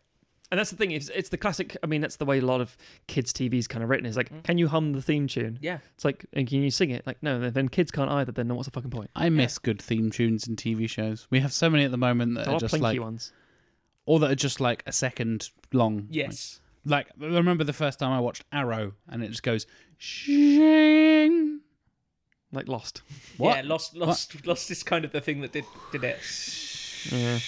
And 0.50 0.60
that's 0.60 0.70
the 0.70 0.76
thing. 0.76 0.92
It's, 0.92 1.08
it's 1.08 1.28
the 1.28 1.36
classic. 1.36 1.76
I 1.82 1.86
mean, 1.86 2.00
that's 2.00 2.16
the 2.16 2.24
way 2.24 2.38
a 2.38 2.44
lot 2.44 2.60
of 2.60 2.76
kids' 3.08 3.32
TV's 3.32 3.66
kind 3.66 3.82
of 3.82 3.90
written. 3.90 4.06
Is 4.06 4.16
like, 4.16 4.30
Mm. 4.32 4.44
can 4.44 4.58
you 4.58 4.68
hum 4.68 4.92
the 4.92 5.02
theme 5.02 5.26
tune? 5.26 5.58
yeah. 5.60 5.78
It's 5.96 6.04
like, 6.04 6.24
and 6.32 6.46
can 6.46 6.62
you 6.62 6.70
sing 6.70 6.90
it? 6.90 7.04
Like, 7.04 7.20
no. 7.22 7.50
Then 7.50 7.68
kids 7.68 7.90
can't 7.90 8.10
either. 8.10 8.30
Then 8.30 8.54
what's 8.54 8.68
the 8.68 8.72
fucking 8.72 8.90
point? 8.90 9.10
I 9.16 9.28
miss 9.28 9.58
good 9.58 9.82
theme 9.82 10.10
tunes 10.10 10.46
in 10.46 10.54
TV 10.54 10.88
shows. 10.88 11.26
We 11.30 11.40
have 11.40 11.52
so 11.52 11.68
many 11.68 11.84
at 11.84 11.90
the 11.90 11.96
moment 11.96 12.34
that 12.36 12.46
A 12.46 12.50
are 12.50 12.52
lot 12.52 12.62
of 12.62 12.70
just 12.70 12.74
plinky 12.80 12.82
like, 12.82 13.00
ones. 13.00 13.32
or 14.04 14.20
that 14.20 14.30
are 14.30 14.36
just 14.36 14.60
like 14.60 14.84
a 14.86 14.92
second 14.92 15.50
long. 15.72 16.06
Yes. 16.10 16.60
Like, 16.84 17.08
I 17.20 17.24
remember 17.26 17.64
the 17.64 17.72
first 17.72 17.98
time 17.98 18.12
I 18.12 18.20
watched 18.20 18.44
Arrow, 18.52 18.92
and 19.08 19.24
it 19.24 19.28
just 19.30 19.42
goes 19.42 19.66
shing. 19.96 21.60
Like 22.52 22.68
Lost. 22.68 23.02
What? 23.36 23.56
Yeah. 23.56 23.62
Lost. 23.68 23.96
Lost. 23.96 24.46
Lost 24.46 24.70
is 24.70 24.82
kind 24.84 25.04
of 25.04 25.10
the 25.12 25.20
thing 25.20 25.40
that 25.40 25.52
did 25.52 25.64
did 25.90 26.04
it. 26.04 26.18
Yeah. 27.12 27.38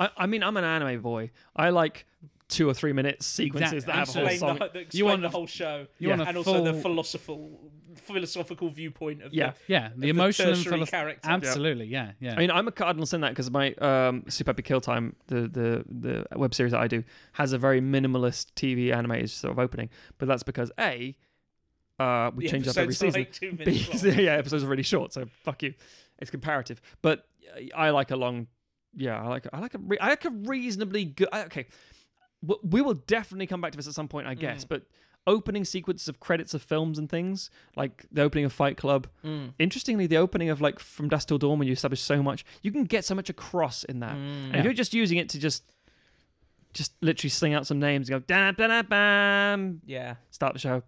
I, 0.00 0.10
I 0.16 0.26
mean, 0.26 0.42
I'm 0.42 0.56
an 0.56 0.64
anime 0.64 1.00
boy. 1.02 1.30
I 1.54 1.70
like 1.70 2.06
two 2.48 2.68
or 2.68 2.74
three 2.74 2.92
minute 2.92 3.22
sequences 3.22 3.84
Exact- 3.84 3.86
that 3.86 3.94
have 3.94 4.08
a 4.08 4.12
whole 4.12 4.22
absolutely. 4.28 4.38
song. 4.38 4.50
Explain, 4.50 4.70
the, 4.72 4.78
explain 4.80 4.98
You 4.98 5.04
want 5.06 5.22
the 5.22 5.28
whole 5.30 5.46
show. 5.46 5.86
you 5.98 6.08
want 6.10 6.22
a 6.22 6.26
and 6.28 6.36
also 6.36 6.64
the 6.64 6.72
full- 6.72 6.82
philosophical 6.82 7.60
philosophical 7.96 8.68
viewpoint 8.70 9.22
of 9.22 9.32
Yeah. 9.32 9.52
Yeah, 9.68 9.90
the 9.94 10.00
the, 10.02 10.08
emotion 10.08 10.48
and 10.48 10.56
tertiary 10.62 10.84
character. 10.86 11.28
Absolutely, 11.30 11.86
yeah, 11.86 12.12
yeah. 12.20 12.34
I 12.34 12.36
mean, 12.38 12.50
I'm 12.50 12.66
a 12.66 12.72
cardinal 12.72 13.06
sin 13.06 13.20
that 13.20 13.30
because 13.30 13.50
my 13.50 13.72
um, 13.74 14.24
Super 14.28 14.50
Happy 14.50 14.62
Kill 14.62 14.80
Time, 14.80 15.14
the, 15.28 15.42
the 15.42 15.84
the 15.88 16.26
web 16.38 16.54
series 16.54 16.72
that 16.72 16.80
I 16.80 16.88
do, 16.88 17.04
has 17.34 17.52
a 17.52 17.58
very 17.58 17.80
minimalist 17.80 18.52
TV 18.56 18.92
animated 18.92 19.30
sort 19.30 19.52
of 19.52 19.58
opening. 19.60 19.90
But 20.18 20.26
that's 20.28 20.42
because 20.42 20.72
a, 20.78 21.16
uh, 22.00 22.30
we 22.34 22.44
The 22.44 22.50
change 22.50 22.68
up 22.68 22.76
every 22.76 22.94
season. 22.94 23.20
like 23.20 23.32
two 23.32 23.52
minutes 23.52 24.02
B, 24.02 24.10
yeah, 24.24 24.32
episodes 24.32 24.64
are 24.64 24.68
really 24.68 24.82
short, 24.82 25.12
so 25.12 25.26
fuck 25.44 25.62
you. 25.62 25.74
It's 26.18 26.30
comparative, 26.32 26.80
but 27.00 27.26
I 27.74 27.90
like 27.90 28.10
a 28.10 28.16
long. 28.16 28.48
Yeah, 28.96 29.20
I 29.22 29.26
like 29.28 29.46
I 29.52 29.58
like 29.60 29.74
a 29.74 29.78
re- 29.78 29.98
I 30.00 30.08
like 30.08 30.24
a 30.24 30.30
reasonably 30.30 31.04
good. 31.04 31.28
I- 31.32 31.44
Okay, 31.44 31.66
we 32.62 32.82
will 32.82 32.94
definitely 32.94 33.46
come 33.46 33.60
back 33.60 33.72
to 33.72 33.76
this 33.76 33.88
at 33.88 33.94
some 33.94 34.08
point, 34.08 34.26
I 34.26 34.34
guess. 34.34 34.64
Mm. 34.64 34.68
But 34.68 34.82
opening 35.26 35.64
sequences 35.64 36.06
of 36.06 36.20
credits 36.20 36.52
of 36.52 36.62
films 36.62 36.98
and 36.98 37.08
things 37.08 37.48
like 37.76 38.04
the 38.12 38.20
opening 38.20 38.44
of 38.44 38.52
Fight 38.52 38.76
Club. 38.76 39.06
Mm. 39.24 39.54
Interestingly, 39.58 40.06
the 40.06 40.18
opening 40.18 40.50
of 40.50 40.60
like 40.60 40.78
From 40.78 41.08
Dusk 41.08 41.28
Till 41.28 41.38
Dawn, 41.38 41.58
when 41.58 41.66
you 41.66 41.72
establish 41.72 42.00
so 42.02 42.22
much, 42.22 42.44
you 42.62 42.70
can 42.70 42.84
get 42.84 43.04
so 43.06 43.14
much 43.14 43.30
across 43.30 43.84
in 43.84 44.00
that. 44.00 44.14
Mm. 44.16 44.48
And 44.48 44.56
if 44.56 44.64
you're 44.64 44.74
just 44.74 44.92
using 44.92 45.16
it 45.18 45.30
to 45.30 45.38
just, 45.38 45.64
just 46.74 46.92
literally 47.00 47.30
sling 47.30 47.54
out 47.54 47.66
some 47.66 47.78
names 47.80 48.10
and 48.10 48.20
go 48.20 48.24
da 48.26 48.50
da 48.52 48.66
da 48.66 48.82
bam, 48.82 49.80
Yeah. 49.86 50.16
start 50.30 50.52
the 50.52 50.58
show. 50.58 50.82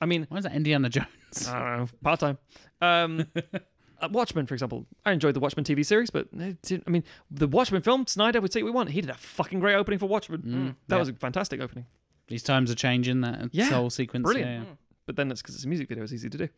I 0.00 0.06
mean, 0.06 0.26
Why 0.30 0.38
is 0.38 0.44
that 0.44 0.54
Indiana 0.54 0.88
Jones? 0.88 1.46
I 1.48 1.58
don't 1.60 1.78
know, 1.78 1.88
part 2.02 2.18
time. 2.20 2.38
Um, 2.80 3.26
Watchmen, 4.08 4.46
for 4.46 4.54
example, 4.54 4.86
I 5.04 5.12
enjoyed 5.12 5.34
the 5.34 5.40
Watchmen 5.40 5.64
TV 5.64 5.84
series, 5.84 6.10
but 6.10 6.28
it 6.32 6.62
didn't, 6.62 6.84
I 6.86 6.90
mean, 6.90 7.04
the 7.30 7.46
Watchmen 7.46 7.82
film, 7.82 8.06
Snyder 8.06 8.40
would 8.40 8.52
say 8.52 8.62
what 8.62 8.66
we 8.66 8.70
want. 8.72 8.90
He 8.90 9.00
did 9.00 9.10
a 9.10 9.14
fucking 9.14 9.60
great 9.60 9.74
opening 9.74 9.98
for 9.98 10.06
Watchmen. 10.06 10.42
Mm, 10.42 10.74
That 10.88 10.96
yeah. 10.96 11.00
was 11.00 11.08
a 11.08 11.12
fantastic 11.14 11.60
opening. 11.60 11.86
These 12.28 12.42
times 12.42 12.70
are 12.70 12.74
changing. 12.76 13.20
That 13.22 13.48
Yeah, 13.52 13.64
whole 13.70 13.90
sequence. 13.90 14.24
brilliant. 14.24 14.50
yeah, 14.50 14.58
yeah. 14.60 14.64
Mm. 14.64 14.76
But 15.06 15.16
then 15.16 15.28
that's 15.28 15.42
because 15.42 15.56
it's 15.56 15.64
a 15.64 15.68
music 15.68 15.88
video; 15.88 16.04
it's 16.04 16.12
easy 16.12 16.30
to 16.30 16.38
do. 16.38 16.48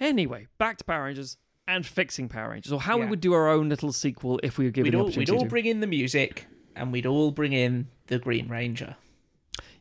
Anyway, 0.00 0.48
back 0.58 0.78
to 0.78 0.84
Power 0.84 1.04
Rangers 1.04 1.36
and 1.68 1.86
fixing 1.86 2.28
Power 2.28 2.50
Rangers, 2.50 2.72
or 2.72 2.80
how 2.80 2.98
we 2.98 3.06
would 3.06 3.20
do 3.20 3.32
our 3.34 3.48
own 3.48 3.68
little 3.68 3.92
sequel 3.92 4.40
if 4.42 4.58
we 4.58 4.64
were 4.64 4.70
given 4.72 4.90
We'd 4.92 4.98
the 4.98 5.02
all, 5.02 5.10
we'd 5.16 5.30
all 5.30 5.42
to. 5.44 5.48
bring 5.48 5.66
in 5.66 5.78
the 5.80 5.86
music, 5.86 6.46
and 6.74 6.90
we'd 6.92 7.06
all 7.06 7.30
bring 7.30 7.52
in 7.52 7.86
the 8.08 8.18
Green 8.18 8.48
Ranger. 8.48 8.96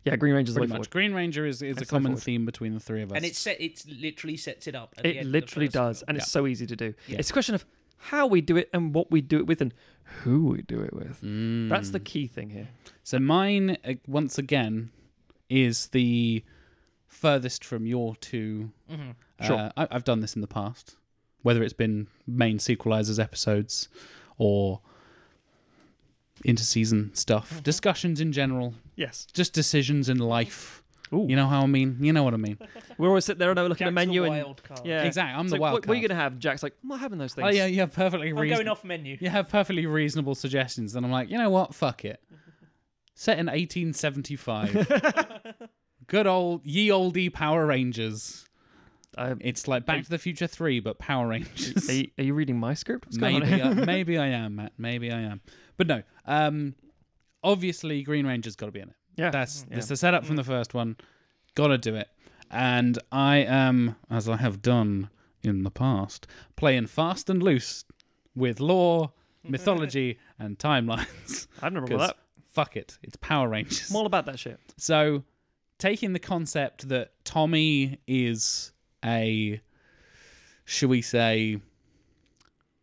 Yeah, 0.04 0.16
Green 0.16 0.34
Ranger's 0.34 0.56
the 0.56 0.62
way 0.62 0.68
Pretty 0.68 0.80
much. 0.80 0.90
Green 0.90 1.14
Ranger 1.14 1.46
is, 1.46 1.62
is 1.62 1.74
a 1.74 1.76
That's 1.76 1.88
the 1.90 1.96
common 1.96 2.14
forward. 2.14 2.24
theme 2.24 2.46
between 2.46 2.74
the 2.74 2.80
three 2.80 3.04
of 3.04 3.12
us. 3.12 3.16
And 3.18 3.26
it's 3.26 3.38
set. 3.38 3.62
It's 3.62 3.86
literally 3.88 4.36
sets 4.38 4.66
it 4.68 4.76
up. 4.76 4.94
At 4.98 5.04
the 5.04 5.10
It 5.10 5.18
end 5.18 5.20
of 5.28 5.32
the 5.32 5.40
literally 5.40 5.68
first 5.68 5.74
does, 5.74 6.00
film. 6.00 6.06
and 6.10 6.18
it's 6.18 6.32
so 6.32 6.48
easy 6.48 6.66
to 6.66 6.76
do. 6.76 6.94
Yeah. 7.08 7.18
It's 7.20 7.30
a 7.30 7.34
question 7.34 7.54
of 7.56 7.66
how 7.98 8.26
we 8.26 8.42
do 8.42 8.58
it 8.58 8.70
and 8.74 8.96
what 8.96 9.12
we 9.12 9.22
do 9.22 9.38
it 9.38 9.46
with 9.46 9.62
and 9.62 9.74
who 10.24 10.48
we 10.48 10.64
do 10.64 10.82
it 10.82 10.92
with. 10.94 11.22
Mm. 11.22 11.70
That's 11.70 11.92
the 11.92 12.00
key 12.00 12.26
thing 12.26 12.50
here. 12.50 12.70
So 13.04 13.20
mine, 13.20 13.78
uh, 13.86 13.94
once 14.08 14.38
again, 14.40 14.90
is 15.50 15.88
the 15.90 16.44
furthest 17.08 17.64
from 17.64 17.86
your 17.86 18.16
two. 18.16 18.72
Mhm. 18.92 19.16
Sure. 19.46 19.58
Uh, 19.58 19.72
I, 19.78 19.88
I've 19.92 20.04
done 20.04 20.22
this 20.22 20.36
in 20.36 20.42
the 20.42 20.48
past, 20.48 20.96
whether 21.44 21.62
it's 21.62 21.74
been 21.74 22.08
main 22.26 22.58
sequelisers 22.58 23.22
episodes 23.22 23.88
or 24.38 24.82
interseason 26.44 27.16
stuff, 27.16 27.50
mm-hmm. 27.52 27.60
discussions 27.62 28.20
in 28.22 28.32
general, 28.32 28.74
Yes. 28.96 29.28
just 29.34 29.54
decisions 29.54 30.10
in 30.10 30.18
life. 30.18 30.84
Ooh. 31.14 31.26
You 31.28 31.36
know 31.36 31.48
how 31.48 31.62
I 31.62 31.66
mean? 31.66 31.98
You 32.00 32.14
know 32.14 32.24
what 32.24 32.34
I 32.34 32.38
mean? 32.38 32.58
We're 32.98 33.10
always 33.10 33.26
sitting 33.26 33.40
there 33.40 33.52
and 33.52 33.60
looking 33.68 33.86
at 33.86 33.90
the 33.90 33.92
menu 33.92 34.24
the 34.24 34.32
and 34.32 34.64
card. 34.64 34.82
yeah, 34.86 35.04
Exactly. 35.04 35.34
I'm 35.34 35.42
It's 35.42 35.50
the 35.50 35.56
like, 35.56 35.62
wild 35.62 35.74
what, 35.74 35.88
what 35.88 35.94
are 35.98 36.00
you 36.00 36.08
gonna 36.08 36.20
have? 36.20 36.40
Jack's 36.40 36.64
like, 36.64 36.74
I'm 36.82 36.90
not 36.90 37.00
having 37.02 37.20
those 37.20 37.34
things. 37.34 37.48
Oh 37.48 37.52
yeah, 37.52 37.66
you 37.66 37.82
have 37.82 37.92
perfectly 37.92 38.30
I'm 38.30 38.36
going 38.36 38.68
off 38.70 38.84
menu. 38.86 39.18
You 39.20 39.30
have 39.30 39.50
perfectly 39.50 39.86
reasonable 39.86 40.36
suggestions, 40.36 40.96
and 40.96 41.06
I'm 41.06 41.12
like, 41.12 41.30
you 41.30 41.38
know 41.38 41.50
what? 41.50 41.76
Fuck 41.76 42.06
it. 42.06 42.22
Set 43.14 43.40
in 43.40 43.48
1875. 43.48 44.88
Good 46.08 46.28
old 46.28 46.66
ye 46.66 46.92
olde 46.92 47.34
Power 47.34 47.66
Rangers. 47.66 48.46
Um, 49.18 49.40
It's 49.42 49.68
like 49.68 49.86
Back 49.86 50.04
to 50.04 50.10
the 50.10 50.18
Future 50.18 50.48
3, 50.48 50.80
but 50.80 50.98
Power 51.00 51.28
Rangers. 51.28 51.90
are, 51.90 51.94
you, 51.94 52.08
are 52.18 52.24
you 52.24 52.34
reading 52.34 52.58
my 52.60 52.74
script? 52.74 53.06
What's 53.08 53.18
maybe. 53.18 53.62
I, 53.62 53.74
maybe 53.86 54.18
I 54.18 54.28
am, 54.28 54.56
Matt. 54.56 54.74
Maybe 54.78 55.12
I 55.12 55.20
am. 55.22 55.42
But 55.78 55.88
no. 55.88 56.04
Um, 56.26 56.76
obviously, 57.44 58.04
Green 58.04 58.26
Ranger's 58.26 58.56
got 58.56 58.68
to 58.68 58.72
be 58.72 58.80
in 58.80 58.90
it. 58.90 58.96
yeah, 59.18 59.30
That's 59.32 59.66
yeah. 59.70 59.76
that's 59.76 59.88
the 59.88 59.98
setup 59.98 60.26
from 60.26 60.36
the 60.38 60.44
first 60.44 60.74
one. 60.74 60.96
Got 61.56 61.68
to 61.68 61.78
do 61.78 61.96
it. 61.96 62.08
And 62.50 63.00
I 63.12 63.38
am, 63.38 63.96
as 64.10 64.28
I 64.30 64.38
have 64.38 64.62
done 64.62 65.10
in 65.44 65.64
the 65.64 65.72
past, 65.72 66.28
playing 66.56 66.88
fast 66.88 67.30
and 67.30 67.42
loose 67.42 67.84
with 68.36 68.60
lore, 68.60 69.12
mythology, 69.48 70.20
and 70.40 70.58
timelines. 70.60 71.48
I've 71.62 71.74
never 71.74 71.86
heard 71.88 71.98
'Cause 71.98 72.08
that. 72.10 72.18
Fuck 72.48 72.76
it, 72.76 72.98
it's 73.02 73.16
Power 73.18 73.48
Rangers. 73.48 73.90
I'm 73.90 73.96
all 73.96 74.06
about 74.06 74.26
that 74.26 74.38
shit. 74.38 74.60
So, 74.78 75.24
taking 75.80 76.12
the 76.12 76.20
concept 76.20 76.90
that 76.90 77.12
Tommy 77.24 77.98
is 78.08 78.74
a, 79.04 79.62
shall 80.66 80.90
we 80.90 81.02
say, 81.02 81.60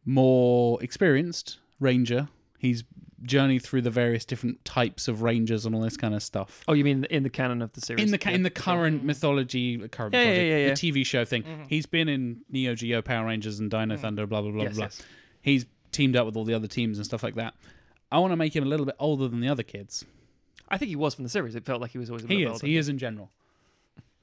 more 0.05 0.83
experienced 0.83 1.59
ranger. 1.81 2.29
He's 2.59 2.85
journeyed 3.23 3.63
through 3.63 3.83
the 3.83 3.91
various 3.91 4.25
different 4.25 4.65
types 4.65 5.09
of 5.09 5.23
rangers 5.23 5.67
and 5.67 5.75
all 5.75 5.81
this 5.81 5.97
kind 5.97 6.15
of 6.15 6.23
stuff. 6.23 6.63
Oh, 6.69 6.73
you 6.73 6.85
mean 6.85 7.05
in 7.11 7.25
the 7.25 7.31
canon 7.31 7.63
of 7.63 7.73
the 7.73 7.81
series? 7.81 8.05
In 8.05 8.11
the 8.11 8.19
ca- 8.19 8.31
Yeah. 8.31 8.37
in 8.37 8.43
the 8.45 8.51
current 8.51 9.05
mythology, 9.05 9.83
uh, 9.83 9.89
current 9.89 10.15
Yeah, 10.15 10.21
yeah, 10.21 10.27
mythology, 10.29 10.49
yeah, 10.49 10.57
yeah. 10.59 10.69
the 10.69 10.75
TV 11.03 11.05
show 11.05 11.25
thing, 11.25 11.43
mm-hmm. 11.43 11.63
he's 11.69 11.87
been 11.87 12.09
in 12.09 12.43
Neo 12.49 12.75
Geo 12.75 13.03
Power 13.03 13.27
Rangers 13.27 13.59
and 13.59 13.71
Dino 13.71 13.95
mm-hmm. 13.95 14.03
Thunder, 14.03 14.27
blah 14.27 14.41
blah 14.43 14.53
blah 14.53 14.63
Yes, 14.63 14.75
blah. 14.77 14.85
yes. 14.85 15.03
He's 15.41 15.67
teamed 15.91 16.17
up 16.17 16.27
with 16.27 16.37
all 16.37 16.45
the 16.45 16.55
other 16.55 16.69
teams 16.69 16.99
and 16.99 17.05
stuff 17.05 17.23
like 17.23 17.35
that. 17.35 17.55
I 18.11 18.19
want 18.21 18.33
to 18.33 18.37
make 18.37 18.55
him 18.55 18.65
a 18.65 18.69
little 18.69 18.87
bit 18.87 18.97
older 18.99 19.29
than 19.29 19.41
the 19.41 19.49
other 19.49 19.63
kids. 19.63 20.05
I 20.69 20.79
think 20.79 20.89
he 20.91 20.97
was 20.97 21.15
from 21.15 21.25
the 21.25 21.31
series. 21.31 21.55
It 21.55 21.65
felt 21.65 21.81
like 21.81 21.91
he 21.91 21.99
was 21.99 22.11
always 22.11 22.25
a 22.25 22.29
He 22.29 22.39
little 22.39 22.53
is. 22.53 22.57
older. 22.63 22.67
He 22.67 22.77
is 22.77 22.89
in 22.89 22.99
general. 22.99 23.31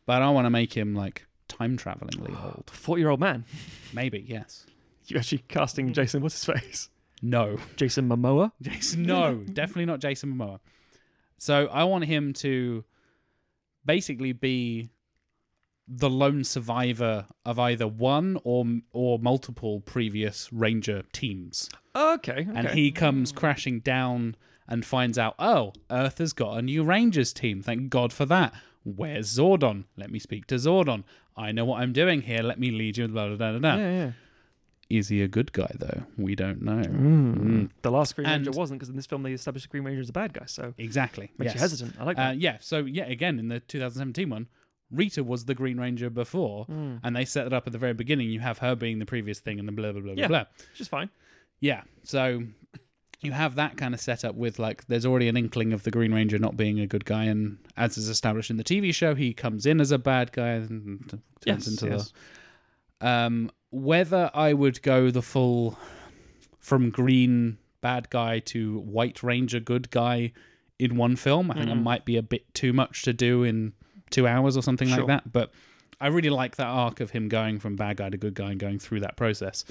But 0.06 0.22
I 0.22 0.30
want 0.30 0.46
to 0.46 0.50
make 0.52 0.74
him 0.74 0.96
like 0.96 1.26
time 1.48 1.78
travelingly 1.78 2.34
old. 2.44 2.70
Forty-year-old 2.74 3.20
man. 3.20 3.46
Maybe 3.94 4.26
yes. 4.28 4.66
You 5.08 5.18
actually 5.18 5.44
casting 5.48 5.90
mm. 5.90 5.94
Jason? 5.94 6.22
What's 6.22 6.36
his 6.36 6.46
face? 6.46 6.90
No, 7.22 7.58
Jason 7.76 8.10
Momoa. 8.10 8.52
Jason. 8.62 9.04
No, 9.04 9.36
definitely 9.36 9.86
not 9.86 10.00
Jason 10.00 10.34
Momoa. 10.34 10.60
So 11.38 11.68
I 11.72 11.84
want 11.84 12.06
him 12.06 12.34
to 12.34 12.84
basically 13.86 14.34
be 14.34 14.90
the 15.88 16.10
lone 16.10 16.44
survivor 16.44 17.28
of 17.46 17.60
either 17.60 17.88
one 17.88 18.40
or 18.44 18.66
or 18.92 19.20
multiple 19.20 19.82
previous 19.82 20.52
Ranger 20.52 21.04
teams, 21.14 21.70
Okay, 21.96 22.32
okay. 22.32 22.50
and 22.54 22.70
he 22.70 22.92
comes 22.92 23.32
mm. 23.32 23.36
crashing 23.36 23.80
down 23.82 24.36
and 24.68 24.84
finds 24.84 25.18
out, 25.18 25.36
oh, 25.38 25.74
Earth 25.92 26.18
has 26.18 26.34
got 26.34 26.58
a 26.58 26.62
new 26.62 26.84
Rangers 26.84 27.32
team. 27.32 27.62
Thank 27.62 27.90
God 27.90 28.12
for 28.12 28.26
that. 28.26 28.54
Where's 28.86 29.28
Zordon? 29.38 29.86
Let 29.98 30.10
me 30.12 30.20
speak 30.20 30.46
to 30.48 30.56
Zordon. 30.56 31.04
I 31.36 31.52
know 31.52 31.66
what 31.66 31.82
I'm 31.82 31.92
doing 31.92 32.22
here. 32.22 32.42
Let 32.44 32.60
me 32.60 32.72
lead 32.72 32.98
you. 32.98 33.08
Blah, 33.08 33.28
blah, 33.30 33.36
blah, 33.52 33.60
blah, 33.60 33.76
yeah, 33.76 33.92
yeah. 33.92 34.12
Is 34.88 35.08
he 35.10 35.24
a 35.24 35.28
good 35.28 35.52
guy 35.52 35.72
though? 35.80 36.04
We 36.16 36.36
don't 36.36 36.62
know. 36.62 36.84
Mm. 36.84 37.72
The 37.82 37.90
last 37.92 38.16
Green 38.16 38.28
Ranger 38.28 38.52
And- 38.52 38.56
wasn't 38.58 38.80
because 38.80 38.90
in 38.90 38.96
this 38.96 39.08
film 39.08 39.24
they 39.24 39.34
established 39.34 39.66
the 39.66 39.70
Green 39.72 39.84
Ranger 39.84 40.02
as 40.02 40.10
a 40.10 40.14
bad 40.14 40.32
guy, 40.34 40.46
so 40.46 40.76
Exactly. 40.78 41.32
makes 41.40 41.50
yes. 41.50 41.56
you 41.56 41.60
hesitant. 41.62 41.96
I 42.00 42.04
like 42.04 42.18
Uh, 42.20 42.22
that. 42.30 42.38
yeah. 42.40 42.58
So 42.62 42.86
yeah, 42.86 43.06
again 43.06 43.40
in 43.40 43.48
the 43.48 43.60
2017 43.60 44.30
one, 44.30 44.48
Rita 44.92 45.24
was 45.24 45.46
the 45.46 45.56
Green 45.56 45.80
Ranger 45.80 46.12
before, 46.12 46.68
Mm. 46.68 47.00
and 47.04 47.16
they 47.16 47.26
set 47.26 47.48
it 47.48 47.54
up 47.54 47.66
at 47.66 47.74
the 47.74 47.80
very 47.80 47.94
beginning. 47.96 48.30
You 48.30 48.42
have 48.42 48.60
her 48.60 48.76
being 48.76 49.00
the 49.00 49.06
previous 49.08 49.40
thing, 49.40 49.58
and 49.58 49.68
the 49.68 49.72
blah 49.72 49.92
blah 49.92 50.02
blah 50.02 50.12
Yeah. 50.16 50.28
blah 50.28 50.44
blah. 50.44 50.46
Which 50.72 50.82
is 50.82 50.88
fine. 50.88 51.10
Yeah. 51.60 51.82
So 52.04 52.44
you 53.22 53.32
have 53.32 53.56
that 53.56 53.78
kind 53.78 53.94
of 53.94 54.00
setup 54.02 54.36
with 54.36 54.60
like 54.60 54.86
there's 54.88 55.06
already 55.06 55.28
an 55.28 55.38
inkling 55.38 55.74
of 55.74 55.84
the 55.84 55.92
Green 55.92 56.14
Ranger 56.14 56.38
not 56.38 56.56
being 56.58 56.80
a 56.80 56.88
good 56.88 57.06
guy, 57.06 57.26
and 57.26 57.58
as 57.78 57.98
is 57.98 58.10
established 58.10 58.50
in 58.50 58.58
the 58.58 58.64
TV 58.64 58.94
show, 58.94 59.16
he 59.16 59.34
comes 59.34 59.66
in 59.66 59.80
as 59.82 59.92
a 59.92 59.98
bad 59.98 60.32
guy 60.32 60.50
and 60.50 61.08
turns 61.10 61.22
Yes, 61.46 61.68
into 61.68 61.88
yes. 61.88 62.14
the. 63.02 63.08
Um, 63.08 63.52
whether 63.72 64.32
I 64.34 64.54
would 64.54 64.82
go 64.82 65.12
the 65.12 65.22
full 65.22 65.78
from 66.60 66.90
green 66.90 67.58
bad 67.82 68.10
guy 68.10 68.40
to 68.40 68.80
white 68.80 69.22
ranger 69.22 69.60
good 69.60 69.90
guy 69.92 70.32
in 70.80 70.96
one 70.98 71.16
film, 71.16 71.52
I 71.52 71.56
think 71.56 71.68
that 71.68 71.76
Mhm. 71.76 71.84
might 71.84 72.06
be 72.06 72.18
a 72.18 72.24
bit 72.24 72.52
too 72.54 72.74
much 72.74 73.04
to 73.04 73.14
do 73.14 73.44
in 73.44 73.74
two 74.10 74.28
hours 74.28 74.58
or 74.58 74.62
something 74.64 74.88
Sure. 74.88 75.00
like 75.00 75.08
that. 75.08 75.32
But 75.32 75.52
I 76.02 76.08
really 76.08 76.30
like 76.30 76.56
that 76.58 76.68
arc 76.68 77.00
of 77.00 77.12
him 77.12 77.28
going 77.30 77.60
from 77.60 77.76
bad 77.76 77.98
guy 77.98 78.10
to 78.10 78.18
good 78.18 78.34
guy 78.34 78.52
and 78.52 78.60
going 78.60 78.80
through 78.80 79.02
that 79.02 79.16
process. 79.18 79.64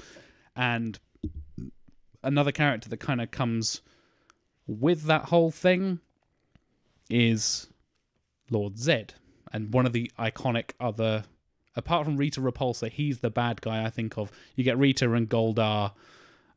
And 0.55 0.97
another 2.25 2.51
character 2.51 2.89
that 2.89 2.99
kind 2.99 3.21
of 3.21 3.31
comes 3.31 3.81
with 4.67 5.03
that 5.03 5.25
whole 5.25 5.51
thing 5.51 5.99
is 7.09 7.67
Lord 8.49 8.75
Zedd, 8.75 9.11
and 9.53 9.73
one 9.73 9.85
of 9.85 9.93
the 9.93 10.11
iconic 10.19 10.71
other, 10.79 11.23
apart 11.75 12.05
from 12.05 12.17
Rita 12.17 12.41
Repulsa, 12.41 12.89
he's 12.89 13.19
the 13.19 13.29
bad 13.29 13.61
guy 13.61 13.85
I 13.85 13.89
think 13.89 14.17
of. 14.17 14.31
You 14.55 14.63
get 14.63 14.77
Rita 14.77 15.11
and 15.13 15.29
Goldar, 15.29 15.91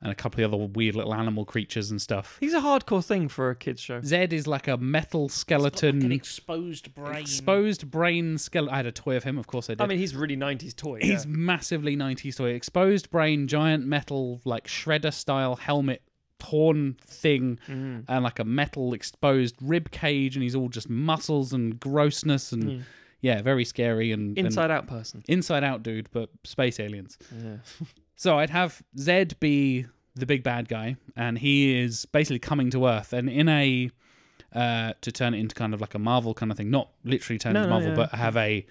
and 0.01 0.13
a 0.13 0.15
couple 0.15 0.45
of 0.45 0.55
other 0.55 0.65
weird 0.65 0.95
little 0.95 1.15
animal 1.15 1.45
creatures 1.45 1.91
and 1.91 2.01
stuff. 2.01 2.37
He's 2.41 2.55
a 2.55 2.61
hardcore 2.61 3.05
thing 3.05 3.29
for 3.29 3.51
a 3.51 3.57
kids 3.57 3.81
show. 3.81 4.01
Zedd 4.01 4.33
is 4.33 4.47
like 4.47 4.69
a 4.69 4.77
metal 4.77 5.27
Got 5.27 5.33
skeleton, 5.33 5.97
like 6.01 6.05
an 6.07 6.13
exposed 6.13 6.95
brain. 6.95 7.17
exposed 7.17 7.91
brain 7.91 8.39
skeleton. 8.39 8.73
I 8.75 8.77
had 8.79 8.87
a 8.87 8.93
toy 8.93 9.17
of 9.17 9.25
him, 9.25 9.39
of 9.39 9.47
course 9.47 9.69
I 9.69 9.75
did. 9.75 9.81
I 9.83 9.87
mean, 9.87 9.99
he's 9.99 10.15
really 10.15 10.37
'90s 10.37 10.75
toy. 10.77 11.01
He's 11.03 11.25
yeah. 11.25 11.31
massively 11.33 11.97
90s 11.97 12.37
toy. 12.37 12.51
Exposed 12.51 13.11
brain, 13.11 13.49
giant 13.49 13.87
metal, 13.87 14.41
like 14.45 14.67
shredder 14.69 15.13
style 15.13 15.57
helmet, 15.57 16.03
torn 16.39 16.97
thing, 17.05 17.59
Mm. 17.69 18.05
and 18.09 18.23
like 18.25 18.39
a 18.39 18.45
metal 18.45 18.95
exposed 18.95 19.57
rib 19.61 19.91
cage, 19.91 20.37
and 20.37 20.43
he's 20.45 20.55
all 20.55 20.69
just 20.69 20.89
muscles 20.89 21.53
and 21.53 21.81
grossness, 21.81 22.53
and 22.53 22.63
Mm. 22.65 22.83
Yeah, 23.21 23.43
very 23.43 23.65
scary 23.65 24.13
and 24.13 24.37
and 24.39 24.47
inside 24.47 24.71
out 24.71 24.87
person. 24.87 25.23
inside 25.29 25.65
out 25.65 25.83
dude, 25.83 26.09
but 26.13 26.31
space 26.45 26.79
aliens. 26.81 27.19
Yeah. 27.43 27.57
So 28.21 28.37
I'd 28.37 28.51
have 28.51 28.83
Zedd 28.97 29.39
be 29.39 29.87
the 30.17 30.27
big 30.27 30.43
bad 30.43 30.67
guy, 30.69 30.97
and 31.15 31.39
he 31.39 31.79
is 31.79 32.05
basically 32.07 32.41
coming 32.41 32.69
to 32.71 32.85
Earth, 32.87 33.13
and 33.13 33.31
in 33.31 33.49
a 33.49 33.91
uh, 34.53 34.95
to 35.03 35.13
turn 35.13 35.35
it 35.35 35.39
into 35.39 35.55
kind 35.55 35.73
of 35.73 35.81
like 35.81 35.95
a 35.95 36.01
Marvel 36.01 36.35
kind 36.35 36.51
of 36.51 36.57
thing, 36.59 36.69
not 36.69 36.91
literally 37.05 37.39
turn 37.39 37.53
No, 37.53 37.61
into 37.61 37.71
Marvel, 37.71 37.91
yeah. 37.91 37.95
but 37.95 38.11
have 38.15 38.37
a 38.37 38.67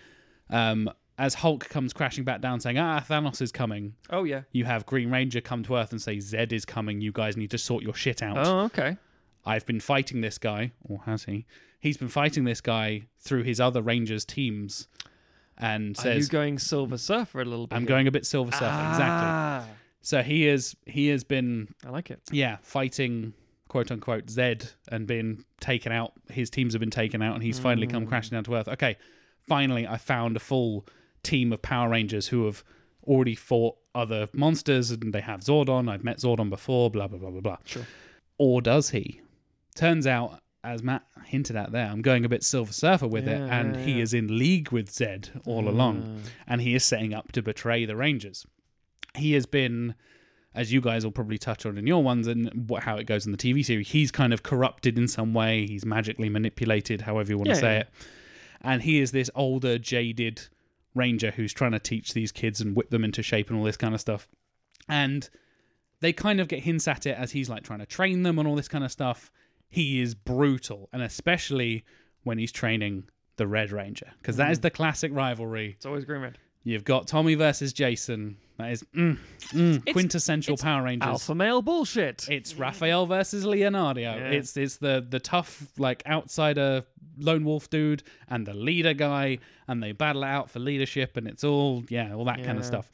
um, 0.49 0.89
as 1.17 1.35
Hulk 1.35 1.69
comes 1.69 1.93
crashing 1.93 2.25
back 2.25 2.41
down, 2.41 2.59
saying, 2.59 2.77
"Ah, 2.77 2.99
Thanos 3.07 3.41
is 3.41 3.53
coming." 3.53 3.93
Oh 4.09 4.25
yeah. 4.25 4.41
You 4.51 4.65
have 4.65 4.85
Green 4.85 5.09
Ranger 5.09 5.39
come 5.39 5.63
to 5.63 5.77
Earth 5.77 5.91
and 5.93 6.01
say, 6.01 6.17
"Zedd 6.17 6.51
is 6.51 6.65
coming. 6.65 6.99
You 6.99 7.13
guys 7.13 7.37
need 7.37 7.51
to 7.51 7.57
sort 7.57 7.83
your 7.83 7.93
shit 7.93 8.21
out." 8.21 8.37
Oh 8.37 8.59
okay. 8.65 8.97
I've 9.45 9.65
been 9.65 9.79
fighting 9.79 10.19
this 10.19 10.37
guy, 10.37 10.73
or 10.83 11.03
has 11.05 11.23
he? 11.23 11.45
He's 11.79 11.97
been 11.97 12.07
fighting 12.09 12.43
this 12.43 12.61
guy 12.61 13.03
through 13.19 13.43
his 13.43 13.59
other 13.59 13.81
Rangers 13.81 14.25
teams, 14.25 14.87
and 15.57 15.97
Are 16.05 16.13
you 16.13 16.27
going 16.27 16.59
Silver 16.59 16.97
Surfer 16.97 17.41
a 17.41 17.45
little 17.45 17.67
bit? 17.67 17.75
"I'm 17.75 17.83
here? 17.83 17.87
going 17.89 18.07
a 18.07 18.11
bit 18.11 18.25
Silver 18.25 18.51
Surfer." 18.51 18.65
Exactly. 18.65 19.27
Ah, 19.29 19.67
So 20.01 20.21
he 20.23 20.47
is 20.47 20.75
he 20.85 21.07
has 21.09 21.23
been 21.23 21.69
I 21.85 21.89
like 21.89 22.09
it. 22.11 22.21
yeah 22.31 22.57
fighting 22.61 23.33
quote 23.67 23.91
unquote 23.91 24.27
Zedd 24.27 24.73
and 24.89 25.05
been 25.07 25.43
taken 25.59 25.91
out. 25.91 26.13
His 26.31 26.49
teams 26.49 26.73
have 26.73 26.79
been 26.79 26.89
taken 26.91 27.21
out, 27.21 27.33
and 27.35 27.43
he's 27.43 27.59
finally 27.59 27.87
come 27.87 28.07
crashing 28.07 28.31
down 28.31 28.43
to 28.45 28.55
Earth. 28.55 28.67
Okay, 28.69 28.97
finally 29.47 29.85
I 29.87 29.97
found 29.97 30.35
a 30.37 30.39
full 30.39 30.85
team 31.23 31.51
of 31.53 31.61
Power 31.61 31.89
Rangers 31.89 32.27
who 32.27 32.45
have 32.45 32.63
already 33.05 33.35
fought 33.35 33.75
other 33.95 34.27
monsters, 34.33 34.91
and 34.91 35.13
they 35.13 35.21
have 35.21 35.41
Zordon. 35.41 35.89
I've 35.89 36.03
met 36.03 36.17
Zordon 36.17 36.49
before. 36.49 36.89
Blah 36.89 37.07
blah 37.07 37.19
blah 37.19 37.29
blah 37.31 37.41
blah. 37.41 37.57
Sure. 37.65 37.85
Or 38.37 38.61
does 38.61 38.89
he? 38.91 39.21
Turns 39.75 40.07
out. 40.07 40.39
As 40.73 40.83
Matt 40.83 41.03
hinted 41.25 41.55
at 41.55 41.71
there, 41.71 41.87
I'm 41.87 42.01
going 42.01 42.25
a 42.25 42.29
bit 42.29 42.43
Silver 42.43 42.73
Surfer 42.73 43.07
with 43.07 43.27
it, 43.27 43.39
and 43.39 43.75
yeah, 43.75 43.83
he 43.83 43.91
yeah. 43.93 44.03
is 44.03 44.13
in 44.13 44.37
league 44.37 44.71
with 44.71 44.89
Zedd 44.91 45.29
all 45.45 45.69
along 45.69 46.21
Ah. 46.25 46.29
and 46.47 46.61
he 46.61 46.75
is 46.75 46.83
setting 46.83 47.13
up 47.13 47.31
to 47.33 47.41
betray 47.41 47.85
the 47.85 47.95
Rangers. 47.95 48.45
He 49.15 49.33
has 49.33 49.45
been, 49.45 49.95
as 50.53 50.71
you 50.73 50.81
guys 50.81 51.03
will 51.05 51.11
probably 51.13 51.37
touch 51.37 51.65
on 51.65 51.77
in 51.77 51.87
your 51.87 52.03
ones 52.03 52.27
and 52.27 52.69
what, 52.69 52.83
how 52.83 52.97
it 52.97 53.05
goes 53.05 53.25
in 53.25 53.31
the 53.31 53.37
TV 53.37 53.63
series, 53.63 53.89
he's 53.91 54.11
kind 54.11 54.33
of 54.33 54.43
corrupted 54.43 54.97
in 54.97 55.07
some 55.07 55.33
way. 55.33 55.65
He's 55.65 55.85
magically 55.85 56.29
manipulated, 56.29 57.01
however 57.01 57.31
you 57.31 57.37
want 57.37 57.47
Yeah, 57.47 57.53
to 57.53 57.59
say 57.59 57.73
yeah. 57.75 57.79
it. 57.81 57.89
And 58.61 58.81
he 58.81 58.99
is 58.99 59.11
this 59.11 59.29
older, 59.35 59.77
jaded 59.77 60.41
ranger 60.93 61.31
who's 61.31 61.53
trying 61.53 61.71
to 61.73 61.79
teach 61.79 62.13
these 62.13 62.31
kids 62.31 62.59
and 62.59 62.75
whip 62.75 62.89
them 62.89 63.03
into 63.03 63.23
shape 63.23 63.49
and 63.49 63.57
all 63.57 63.63
this 63.65 63.77
kind 63.77 63.93
of 63.93 64.01
stuff. 64.01 64.27
And 64.89 65.29
they 66.01 66.11
kind 66.11 66.39
of 66.39 66.47
get 66.47 66.59
hints 66.63 66.87
at 66.87 67.05
it 67.05 67.17
as 67.17 67.31
he's 67.31 67.49
like 67.49 67.63
trying 67.63 67.79
to 67.79 67.85
train 67.85 68.23
them 68.23 68.37
and 68.37 68.47
all 68.47 68.55
this 68.55 68.67
kind 68.67 68.83
of 68.83 68.91
stuff. 68.91 69.31
He 69.69 70.01
is 70.01 70.15
brutal, 70.15 70.89
and 70.93 71.01
especially 71.01 71.83
when 72.23 72.37
he's 72.37 72.51
training 72.51 73.09
the 73.37 73.47
Red 73.47 73.71
Ranger, 73.71 74.11
because 74.19 74.37
that 74.37 74.51
is 74.51 74.59
the 74.61 74.71
classic 74.71 75.11
rivalry 75.13 75.73
It's 75.77 75.85
always 75.85 76.05
Green 76.05 76.21
Red. 76.21 76.37
You've 76.63 76.83
got 76.83 77.07
Tommy 77.07 77.35
versus 77.35 77.71
Jason. 77.71 78.37
That 78.57 78.71
is 78.71 78.83
mm, 78.95 79.17
mm, 79.53 79.91
quintessential 79.93 80.55
it's 80.55 80.63
Power 80.63 80.83
Rangers. 80.83 81.07
Alpha 81.07 81.35
male 81.35 81.61
bullshit. 81.61 82.27
It's 82.29 82.55
Raphael 82.55 83.05
versus 83.05 83.45
Leonardo. 83.45 84.01
Yeah. 84.01 84.15
It's 84.15 84.57
it's 84.57 84.77
the 84.77 85.05
the 85.07 85.19
tough 85.19 85.67
like 85.77 86.03
outsider 86.07 86.83
lone 87.19 87.45
wolf 87.45 87.69
dude 87.69 88.03
and 88.27 88.45
the 88.45 88.53
leader 88.53 88.93
guy, 88.93 89.37
and 89.67 89.81
they 89.81 89.91
battle 89.91 90.23
it 90.23 90.27
out 90.27 90.49
for 90.49 90.59
leadership, 90.59 91.15
and 91.15 91.27
it's 91.27 91.43
all 91.43 91.83
yeah, 91.89 92.13
all 92.13 92.25
that 92.25 92.43
kind 92.43 92.57
of 92.57 92.65
stuff. 92.65 92.89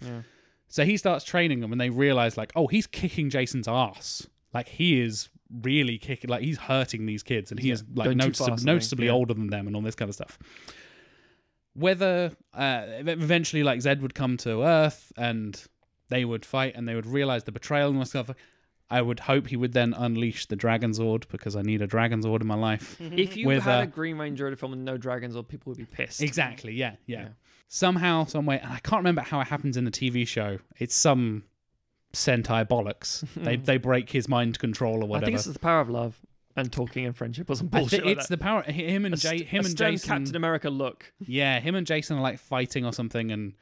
So 0.68 0.86
he 0.86 0.98
starts 0.98 1.24
training 1.24 1.62
them, 1.62 1.72
and 1.72 1.80
they 1.80 1.90
realize 1.90 2.38
like, 2.38 2.52
oh, 2.56 2.68
he's 2.68 2.88
kicking 2.88 3.30
Jason's 3.30 3.68
ass. 3.68 4.28
Like 4.54 4.68
he 4.68 5.02
is 5.02 5.30
really 5.62 5.98
kicking, 5.98 6.30
like 6.30 6.44
he's 6.44 6.58
hurting 6.58 7.06
these 7.06 7.24
kids, 7.24 7.52
and 7.52 7.60
he 7.60 7.72
is 7.72 7.84
like 7.94 8.06
going 8.06 8.18
noticeab- 8.18 8.38
fast, 8.38 8.42
I 8.42 8.56
think, 8.56 8.66
noticeably 8.66 9.06
yeah. 9.08 9.14
older 9.14 9.34
than 9.34 9.48
them, 9.48 9.68
and 9.68 9.76
all 9.76 9.82
this 9.82 9.96
kind 9.96 10.10
of 10.10 10.16
stuff. 10.16 10.38
Whether 11.76 12.32
uh, 12.54 12.86
eventually, 12.88 13.64
like 13.64 13.80
Zedd 13.80 14.02
would 14.02 14.16
come 14.16 14.38
to 14.38 14.64
Earth, 14.64 15.12
and 15.18 15.62
they 16.10 16.26
would 16.26 16.46
fight, 16.46 16.76
and 16.76 16.88
they 16.88 16.96
would 16.96 17.08
realize 17.08 17.44
the 17.44 17.52
betrayal 17.52 17.90
and 17.90 18.08
stuff. 18.08 18.30
I 18.90 19.02
would 19.02 19.22
hope 19.22 19.48
he 19.48 19.56
would 19.56 19.74
then 19.74 19.94
unleash 19.94 20.46
the 20.46 20.56
Dragon 20.56 20.92
Zord 20.92 21.28
because 21.30 21.56
I 21.56 21.64
need 21.64 21.82
a 21.82 21.88
Dragon 21.88 22.22
Zord 22.22 22.42
in 22.42 22.48
my 22.48 22.56
life. 22.56 22.98
If 23.00 23.36
you 23.36 23.48
With, 23.48 23.64
had 23.64 23.80
uh, 23.80 23.84
a 23.84 23.88
Green 23.88 24.20
Ranger 24.20 24.46
in 24.46 24.54
a 24.54 24.56
film 24.56 24.72
with 24.72 24.82
no 24.82 24.98
dragons, 24.98 25.36
or 25.36 25.44
people 25.44 25.72
would 25.72 25.78
be 25.78 25.86
pissed. 25.86 26.22
Exactly. 26.22 26.74
Yeah, 26.74 26.96
yeah. 27.08 27.22
Yeah. 27.22 27.28
Somehow, 27.70 28.26
some 28.26 28.46
way, 28.46 28.60
and 28.60 28.72
I 28.72 28.78
can't 28.80 29.00
remember 29.00 29.22
how 29.22 29.40
it 29.40 29.48
happens 29.48 29.78
in 29.78 29.86
the 29.86 29.92
TV 29.92 30.28
show. 30.28 30.60
It's 30.78 30.94
some 30.94 31.46
Sentai 32.14 32.68
bollocks. 32.68 33.26
they 33.36 33.56
they 33.56 33.78
break 33.78 34.12
his 34.12 34.28
mind 34.28 34.60
control 34.60 35.04
or 35.04 35.08
whatever. 35.08 35.08
I 35.08 35.08
whatever. 35.08 35.26
think 35.26 35.36
it's 35.38 35.46
the 35.48 35.60
power 35.60 35.82
of 35.82 35.90
love 35.90 36.20
and 36.56 36.72
talking 36.72 37.06
and 37.06 37.16
friendship 37.18 37.50
or 37.50 37.56
some 37.56 37.68
bullshit 37.68 38.02
thi- 38.02 38.08
like 38.10 38.18
it's 38.18 38.28
that. 38.28 38.38
the 38.40 38.44
power. 38.44 38.62
Him 38.64 39.06
and 39.06 39.16
A 39.16 39.18
Jay, 39.18 39.44
him 39.44 39.64
a 39.64 39.68
and 39.68 39.76
Jason. 39.78 40.08
Captain 40.08 40.36
America 40.36 40.70
look. 40.70 41.12
Yeah, 41.26 41.60
him 41.60 41.74
and 41.76 41.88
Jason 41.88 42.18
are 42.18 42.22
like 42.22 42.40
fighting 42.40 42.86
or 42.86 42.94
something. 42.94 43.32
And 43.32 43.54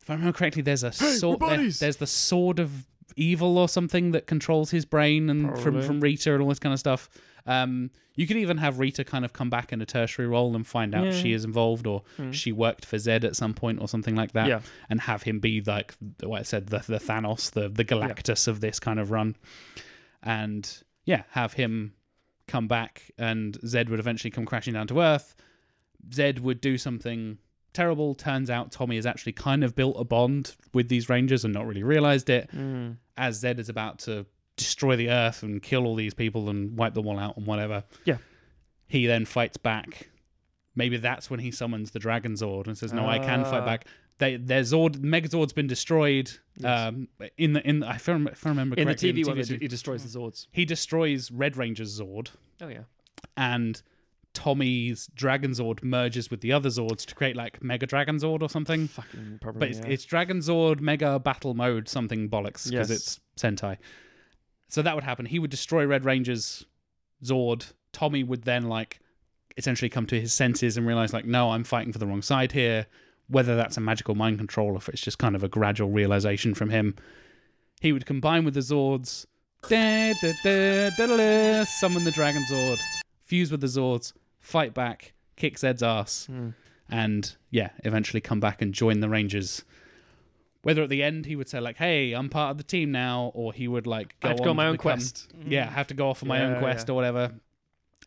if 0.00 0.10
I 0.10 0.14
remember 0.14 0.36
correctly, 0.36 0.62
there's 0.62 0.82
a 0.82 0.92
sword. 0.92 1.40
there- 1.40 1.70
there's 1.70 1.96
the 1.96 2.06
sword 2.06 2.58
of 2.58 2.86
evil 3.16 3.58
or 3.58 3.68
something 3.68 4.12
that 4.12 4.26
controls 4.26 4.70
his 4.70 4.84
brain 4.84 5.28
and 5.30 5.58
from 5.58 5.80
from 5.82 6.00
Rita 6.00 6.32
and 6.34 6.42
all 6.42 6.48
this 6.50 6.58
kind 6.58 6.72
of 6.72 6.78
stuff. 6.78 7.08
Um, 7.46 7.90
you 8.14 8.26
could 8.26 8.36
even 8.36 8.58
have 8.58 8.78
Rita 8.78 9.04
kind 9.04 9.24
of 9.24 9.32
come 9.32 9.48
back 9.50 9.72
in 9.72 9.80
a 9.80 9.86
tertiary 9.86 10.28
role 10.28 10.54
and 10.54 10.66
find 10.66 10.94
out 10.94 11.04
Yeah. 11.06 11.10
she 11.12 11.32
is 11.32 11.44
involved 11.44 11.86
or 11.86 12.02
she 12.30 12.52
worked 12.52 12.84
for 12.84 12.96
Zedd 12.96 13.24
at 13.24 13.34
some 13.36 13.54
point 13.54 13.80
or 13.80 13.88
something 13.88 14.14
like 14.14 14.32
that. 14.32 14.46
Yeah. 14.48 14.60
and 14.90 15.00
have 15.00 15.22
him 15.24 15.40
be 15.40 15.60
like 15.62 15.94
what 16.22 16.40
I 16.40 16.42
said, 16.42 16.68
the 16.68 16.78
the 16.86 16.98
Thanos, 16.98 17.50
the 17.50 17.68
the 17.68 17.84
Galactus 17.84 18.46
of 18.48 18.60
this 18.60 18.78
kind 18.78 19.00
of 19.00 19.10
run, 19.10 19.34
and 20.22 20.82
yeah, 21.04 21.22
have 21.30 21.54
him 21.54 21.94
come 22.46 22.68
back, 22.68 23.10
and 23.18 23.58
Zedd 23.60 23.88
would 23.88 23.98
eventually 24.00 24.30
come 24.30 24.44
crashing 24.44 24.74
down 24.74 24.86
to 24.88 25.00
Earth. 25.00 25.34
Zedd 26.10 26.40
would 26.40 26.60
do 26.60 26.76
something 26.78 27.38
terrible. 27.72 28.14
Turns 28.14 28.50
out 28.50 28.70
Tommy 28.72 28.96
has 28.96 29.06
actually 29.06 29.32
kind 29.32 29.64
of 29.64 29.74
built 29.74 29.96
a 29.98 30.04
bond 30.04 30.54
with 30.74 30.88
these 30.88 31.08
Rangers 31.08 31.44
and 31.44 31.54
not 31.54 31.66
really 31.66 31.82
realized 31.82 32.28
it. 32.28 32.50
Mm. 32.54 32.96
As 33.16 33.42
Zedd 33.42 33.58
is 33.58 33.68
about 33.68 33.98
to 34.00 34.26
destroy 34.56 34.96
the 34.96 35.08
Earth 35.10 35.42
and 35.42 35.62
kill 35.62 35.86
all 35.86 35.94
these 35.94 36.14
people 36.14 36.48
and 36.50 36.76
wipe 36.76 36.94
them 36.94 37.06
all 37.06 37.18
out 37.18 37.36
and 37.36 37.46
whatever. 37.46 37.84
Yeah. 38.04 38.18
He 38.88 39.06
then 39.06 39.24
fights 39.24 39.56
back. 39.56 40.08
Maybe 40.74 40.96
that's 40.96 41.30
when 41.30 41.40
he 41.40 41.50
summons 41.50 41.90
the 41.90 41.98
Dragon 41.98 42.32
Zord 42.34 42.66
and 42.66 42.76
says, 42.76 42.92
"No, 42.92 43.06
I 43.06 43.18
can 43.18 43.44
fight 43.44 43.62
Ah. 43.62 43.66
back." 43.66 43.86
They, 44.18 44.36
their 44.36 44.60
Zord, 44.62 44.96
Megazord's 44.98 45.52
been 45.52 45.66
destroyed. 45.66 46.30
Yes. 46.56 46.88
Um, 46.88 47.08
in 47.38 47.54
the 47.54 47.66
in, 47.66 47.82
I 47.82 47.96
if 47.96 48.08
I 48.08 48.12
rem- 48.12 48.28
if 48.28 48.46
I 48.46 48.50
remember 48.50 48.76
In 48.76 48.86
the 48.88 48.94
TV 48.94 49.24
one, 49.26 49.42
series, 49.42 49.60
he 49.60 49.68
destroys 49.68 50.02
the 50.10 50.18
Zords. 50.18 50.46
he 50.52 50.64
destroys 50.64 51.30
Red 51.30 51.56
Ranger's 51.56 51.98
Zord, 52.00 52.28
Oh 52.60 52.68
yeah. 52.68 52.82
and 53.36 53.82
Tommy's 54.34 55.08
Dragon 55.14 55.50
Zord 55.50 55.82
merges 55.84 56.30
with 56.30 56.40
the 56.40 56.52
other 56.52 56.68
Zords 56.70 57.04
to 57.06 57.14
create 57.14 57.36
like 57.36 57.62
Mega 57.62 57.86
Dragon 57.86 58.16
Zord 58.16 58.42
or 58.42 58.48
something. 58.48 58.88
Fucking 58.88 59.38
probably. 59.42 59.58
But 59.60 59.68
it's, 59.70 59.78
yeah. 59.80 59.86
it's 59.92 60.04
Dragon 60.04 60.38
Zord 60.38 60.80
Mega 60.80 61.18
Battle 61.18 61.54
Mode 61.54 61.88
something 61.88 62.28
bollocks 62.30 62.70
because 62.70 62.88
Yes. 62.88 62.90
it's 62.90 63.20
Sentai. 63.36 63.76
So 64.72 64.80
that 64.80 64.94
would 64.94 65.04
happen. 65.04 65.26
He 65.26 65.38
would 65.38 65.50
destroy 65.50 65.84
Red 65.84 66.06
Ranger's 66.06 66.64
Zord. 67.22 67.74
Tommy 67.92 68.24
would 68.24 68.44
then 68.44 68.70
like 68.70 69.00
essentially 69.58 69.90
come 69.90 70.06
to 70.06 70.18
his 70.18 70.32
senses 70.32 70.78
and 70.78 70.86
realize 70.86 71.12
like, 71.12 71.26
no, 71.26 71.50
I'm 71.50 71.62
fighting 71.62 71.92
for 71.92 71.98
the 71.98 72.06
wrong 72.06 72.22
side 72.22 72.52
here. 72.52 72.86
Whether 73.28 73.54
that's 73.54 73.76
a 73.76 73.82
magical 73.82 74.14
mind 74.14 74.38
control 74.38 74.68
or 74.70 74.76
if 74.76 74.88
it's 74.88 75.02
just 75.02 75.18
kind 75.18 75.36
of 75.36 75.44
a 75.44 75.48
gradual 75.48 75.90
realization 75.90 76.54
from 76.54 76.70
him, 76.70 76.94
he 77.82 77.92
would 77.92 78.06
combine 78.06 78.46
with 78.46 78.54
the 78.54 78.60
Zords. 78.60 79.26
Da, 79.68 80.14
da, 80.22 80.32
da, 80.42 80.88
da, 80.96 81.06
da, 81.06 81.16
da, 81.18 81.64
summon 81.64 82.04
the 82.04 82.10
Dragon 82.10 82.42
Zord, 82.50 82.78
fuse 83.24 83.50
with 83.52 83.60
the 83.60 83.66
Zords, 83.66 84.14
fight 84.40 84.72
back, 84.72 85.12
kick 85.36 85.58
Zedd's 85.58 85.82
ass, 85.82 86.28
Mm. 86.32 86.54
and 86.88 87.36
yeah, 87.50 87.70
eventually 87.84 88.22
come 88.22 88.40
back 88.40 88.62
and 88.62 88.72
join 88.72 89.00
the 89.00 89.08
Rangers. 89.10 89.64
Whether 90.62 90.84
at 90.84 90.88
the 90.90 91.02
end 91.02 91.26
he 91.26 91.34
would 91.34 91.48
say 91.48 91.58
like, 91.60 91.76
"Hey, 91.76 92.12
I'm 92.12 92.28
part 92.28 92.52
of 92.52 92.56
the 92.58 92.62
team 92.64 92.92
now," 92.92 93.32
or 93.34 93.52
he 93.52 93.66
would 93.66 93.86
like 93.86 94.18
go 94.20 94.28
I 94.28 94.30
have 94.30 94.36
to 94.36 94.42
on 94.42 94.46
go 94.46 94.50
on 94.50 94.56
my 94.56 94.66
own 94.66 94.74
become- 94.74 94.82
quest. 94.82 95.28
Mm. 95.36 95.50
Yeah, 95.50 95.68
have 95.68 95.88
to 95.88 95.94
go 95.94 96.08
off 96.08 96.22
on 96.22 96.28
my 96.28 96.44
own 96.44 96.58
quest 96.60 96.88
yeah. 96.88 96.92
or 96.92 96.94
whatever. 96.94 97.32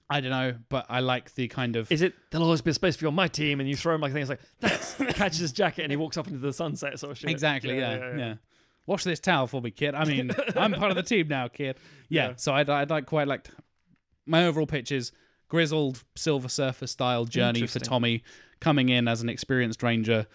I 0.10 0.22
don't 0.22 0.30
know, 0.30 0.54
but 0.70 0.86
I 0.88 1.00
like 1.00 1.34
the 1.34 1.48
kind 1.48 1.76
of 1.76 1.92
Is 1.92 2.04
it 2.04 2.14
there'll 2.30 2.46
always 2.46 2.62
be 2.62 2.70
a 2.72 2.74
space 2.76 2.96
for 2.96 3.06
you 3.06 3.08
on 3.10 3.16
my 3.16 3.28
team, 3.28 3.60
and 3.60 3.68
you 3.68 3.76
throw 3.76 3.96
him 3.96 4.02
like 4.02 4.14
things 4.14 4.30
like 4.30 4.40
thanks, 4.62 4.96
catches 5.16 5.40
his 5.40 5.52
jacket, 5.52 5.82
and 5.82 5.92
he 5.92 5.96
walks 5.98 6.16
off 6.16 6.28
into 6.28 6.40
the 6.40 6.54
sunset, 6.54 7.00
sort 7.00 7.12
of 7.12 7.18
shit. 7.18 7.30
exactly 7.30 7.80
yeah 7.80 8.16
yeah, 8.16 8.34
wash 8.86 9.04
this 9.04 9.20
towel 9.20 9.48
for 9.48 9.62
me, 9.62 9.72
kid. 9.72 9.96
I 9.96 10.06
mean, 10.06 10.32
I'm 10.56 10.74
part 10.74 10.92
of 10.92 10.96
the 10.96 11.04
team 11.04 11.28
now, 11.28 11.48
kid. 11.48 11.78
Yeah. 12.08 12.30
Yeah. 12.30 12.34
So 12.38 12.54
I'd, 12.54 12.70
I'd 12.70 12.90
like 12.90 13.06
quite 13.08 13.28
like 13.28 13.50
my 14.26 14.46
overall 14.46 14.68
pitch 14.68 14.92
is 14.92 15.12
grizzled 15.48 16.04
Silver 16.16 16.50
Surfer 16.50 16.88
style 16.88 17.26
journey 17.26 17.60
for 17.62 17.64
Interesting. 17.64 17.82
Tommy 17.90 18.24
coming 18.60 18.90
in 18.90 19.08
as 19.08 19.22
an 19.22 19.30
experienced 19.30 19.84
ranger, 19.84 20.28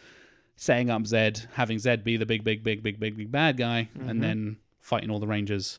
setting 0.60 0.90
up 0.90 1.02
Zedd, 1.04 1.46
having 1.54 1.78
Zedd 1.78 2.04
be 2.04 2.18
the 2.18 2.26
big, 2.26 2.44
big, 2.44 2.62
big, 2.62 2.82
big, 2.82 3.00
big, 3.00 3.16
big 3.16 3.32
bad 3.32 3.56
guy, 3.56 3.88
and 4.06 4.22
then 4.22 4.58
fighting 4.78 5.10
all 5.10 5.18
the 5.18 5.26
Rangers. 5.26 5.78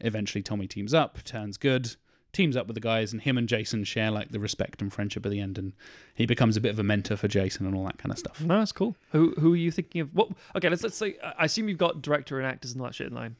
Eventually, 0.00 0.42
Tommy 0.42 0.66
teams 0.66 0.92
up, 0.92 1.24
turns 1.24 1.56
good, 1.56 1.96
teams 2.34 2.54
up 2.54 2.66
with 2.66 2.74
the 2.74 2.80
guys, 2.80 3.10
and 3.10 3.22
him 3.22 3.38
and 3.38 3.48
Jason 3.48 3.84
share 3.84 4.10
like 4.10 4.30
the 4.30 4.38
respect 4.38 4.82
and 4.82 4.92
friendship 4.92 5.24
at 5.24 5.32
the 5.32 5.40
end, 5.40 5.56
and 5.56 5.72
he 6.14 6.26
becomes 6.26 6.58
a 6.58 6.60
bit 6.60 6.68
of 6.68 6.78
a 6.78 6.82
mentor 6.82 7.16
for 7.16 7.26
Jason 7.26 7.64
and 7.64 7.74
all 7.74 7.86
that 7.86 7.96
kind 7.96 8.12
of 8.12 8.18
stuff. 8.18 8.42
No, 8.42 8.58
that's 8.58 8.70
cool. 8.70 8.94
Who 9.12 9.32
who 9.40 9.54
are 9.54 9.56
you 9.56 9.70
thinking 9.70 10.02
of? 10.02 10.14
What? 10.14 10.28
Okay, 10.54 10.68
let's 10.68 10.82
let's 10.82 10.98
say. 10.98 11.16
I 11.22 11.46
assume 11.46 11.70
you've 11.70 11.78
got 11.78 12.02
director 12.02 12.38
and 12.38 12.46
actors 12.46 12.72
and 12.72 12.82
all 12.82 12.88
that 12.88 12.94
shit 12.94 13.06
in 13.06 13.14
line. 13.14 13.36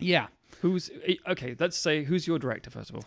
Yeah. 0.00 0.26
Who's 0.60 0.90
okay? 1.28 1.54
Let's 1.56 1.76
say 1.76 2.02
who's 2.02 2.26
your 2.26 2.40
director 2.40 2.68
first 2.68 2.90
of 2.90 2.96
all. 2.96 3.04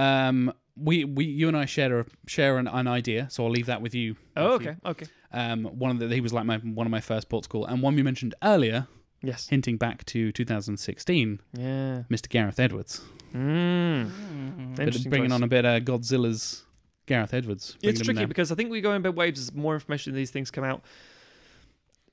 Um, 0.00 0.52
we 0.80 1.04
we 1.04 1.24
you 1.24 1.48
and 1.48 1.56
I 1.56 1.64
share 1.64 2.00
a, 2.00 2.06
share 2.26 2.58
an, 2.58 2.66
an 2.68 2.86
idea, 2.86 3.28
so 3.30 3.44
I'll 3.44 3.50
leave 3.50 3.66
that 3.66 3.80
with 3.82 3.94
you. 3.94 4.16
Oh, 4.36 4.52
okay, 4.54 4.76
okay. 4.84 5.06
Um, 5.32 5.64
one 5.64 5.90
of 5.90 5.98
the 5.98 6.08
he 6.14 6.20
was 6.20 6.32
like 6.32 6.44
my 6.46 6.58
one 6.58 6.86
of 6.86 6.90
my 6.90 7.00
first 7.00 7.28
ports 7.28 7.46
call, 7.46 7.64
and 7.66 7.82
one 7.82 7.94
we 7.96 8.02
mentioned 8.02 8.34
earlier, 8.42 8.86
Yes. 9.22 9.48
hinting 9.48 9.76
back 9.76 10.04
to 10.06 10.30
2016, 10.32 11.40
Yeah. 11.56 12.02
Mr. 12.10 12.28
Gareth 12.28 12.58
Edwards, 12.60 13.02
Mm. 13.34 14.78
Interesting. 14.78 15.10
bringing 15.10 15.30
choice. 15.30 15.34
on 15.34 15.42
a 15.42 15.48
bit 15.48 15.64
of 15.64 15.82
Godzilla's 15.82 16.64
Gareth 17.06 17.34
Edwards. 17.34 17.76
It's 17.82 18.00
tricky 18.00 18.24
because 18.26 18.50
I 18.52 18.54
think 18.54 18.70
we 18.70 18.80
go 18.80 18.92
in 18.94 19.02
bit 19.02 19.14
waves 19.14 19.40
as 19.40 19.54
more 19.54 19.74
information 19.74 20.14
these 20.14 20.30
things 20.30 20.50
come 20.50 20.64
out. 20.64 20.82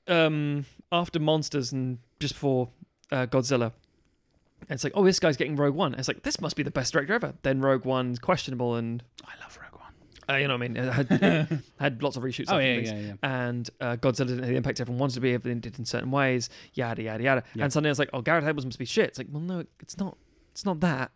Um, 0.08 0.66
after 0.92 1.18
Monsters 1.18 1.72
and 1.72 1.98
just 2.20 2.34
before 2.34 2.68
uh, 3.10 3.26
Godzilla, 3.26 3.72
and 4.68 4.76
it's 4.76 4.84
like, 4.84 4.92
oh, 4.96 5.04
this 5.04 5.20
guy's 5.20 5.36
getting 5.36 5.56
Rogue 5.56 5.74
One. 5.74 5.94
It's 5.94 6.08
like 6.08 6.22
this 6.22 6.40
must 6.40 6.56
be 6.56 6.62
the 6.62 6.70
best 6.70 6.92
director 6.92 7.14
ever. 7.14 7.34
Then 7.42 7.60
Rogue 7.60 7.84
One's 7.84 8.18
questionable, 8.18 8.74
and 8.74 9.02
I 9.24 9.32
love 9.40 9.56
Rogue 9.60 9.80
One. 9.80 9.92
uh, 10.28 10.38
you 10.38 10.48
know 10.48 10.54
what 10.54 10.64
I 10.64 10.68
mean. 10.68 10.76
It 10.76 10.92
had, 10.92 11.06
it 11.10 11.58
had 11.78 12.02
lots 12.02 12.16
of 12.16 12.22
reshoots. 12.24 12.46
Oh 12.48 12.58
and 12.58 12.66
yeah, 12.66 12.74
things. 12.76 12.90
yeah, 12.90 13.14
yeah. 13.22 13.46
and 13.48 13.70
uh, 13.80 13.96
Godzilla 13.96 14.26
didn't 14.26 14.40
have 14.40 14.48
the 14.48 14.56
impact 14.56 14.80
everyone 14.80 14.98
wanted 14.98 15.14
to 15.14 15.20
be, 15.20 15.34
everything 15.34 15.60
did 15.60 15.78
in 15.78 15.84
certain 15.84 16.10
ways, 16.10 16.50
yada 16.74 17.02
yada 17.02 17.22
yada. 17.22 17.44
And 17.58 17.72
suddenly 17.72 17.90
I 17.90 17.92
was 17.92 17.98
like, 17.98 18.10
oh, 18.12 18.22
Gareth 18.22 18.44
Edwards 18.44 18.66
must 18.66 18.78
be 18.78 18.84
shit. 18.84 19.08
It's 19.10 19.18
like, 19.18 19.28
well, 19.30 19.42
no, 19.42 19.64
it's 19.80 19.96
not. 19.98 20.16
It's 20.52 20.64
not 20.64 20.80
that. 20.80 21.10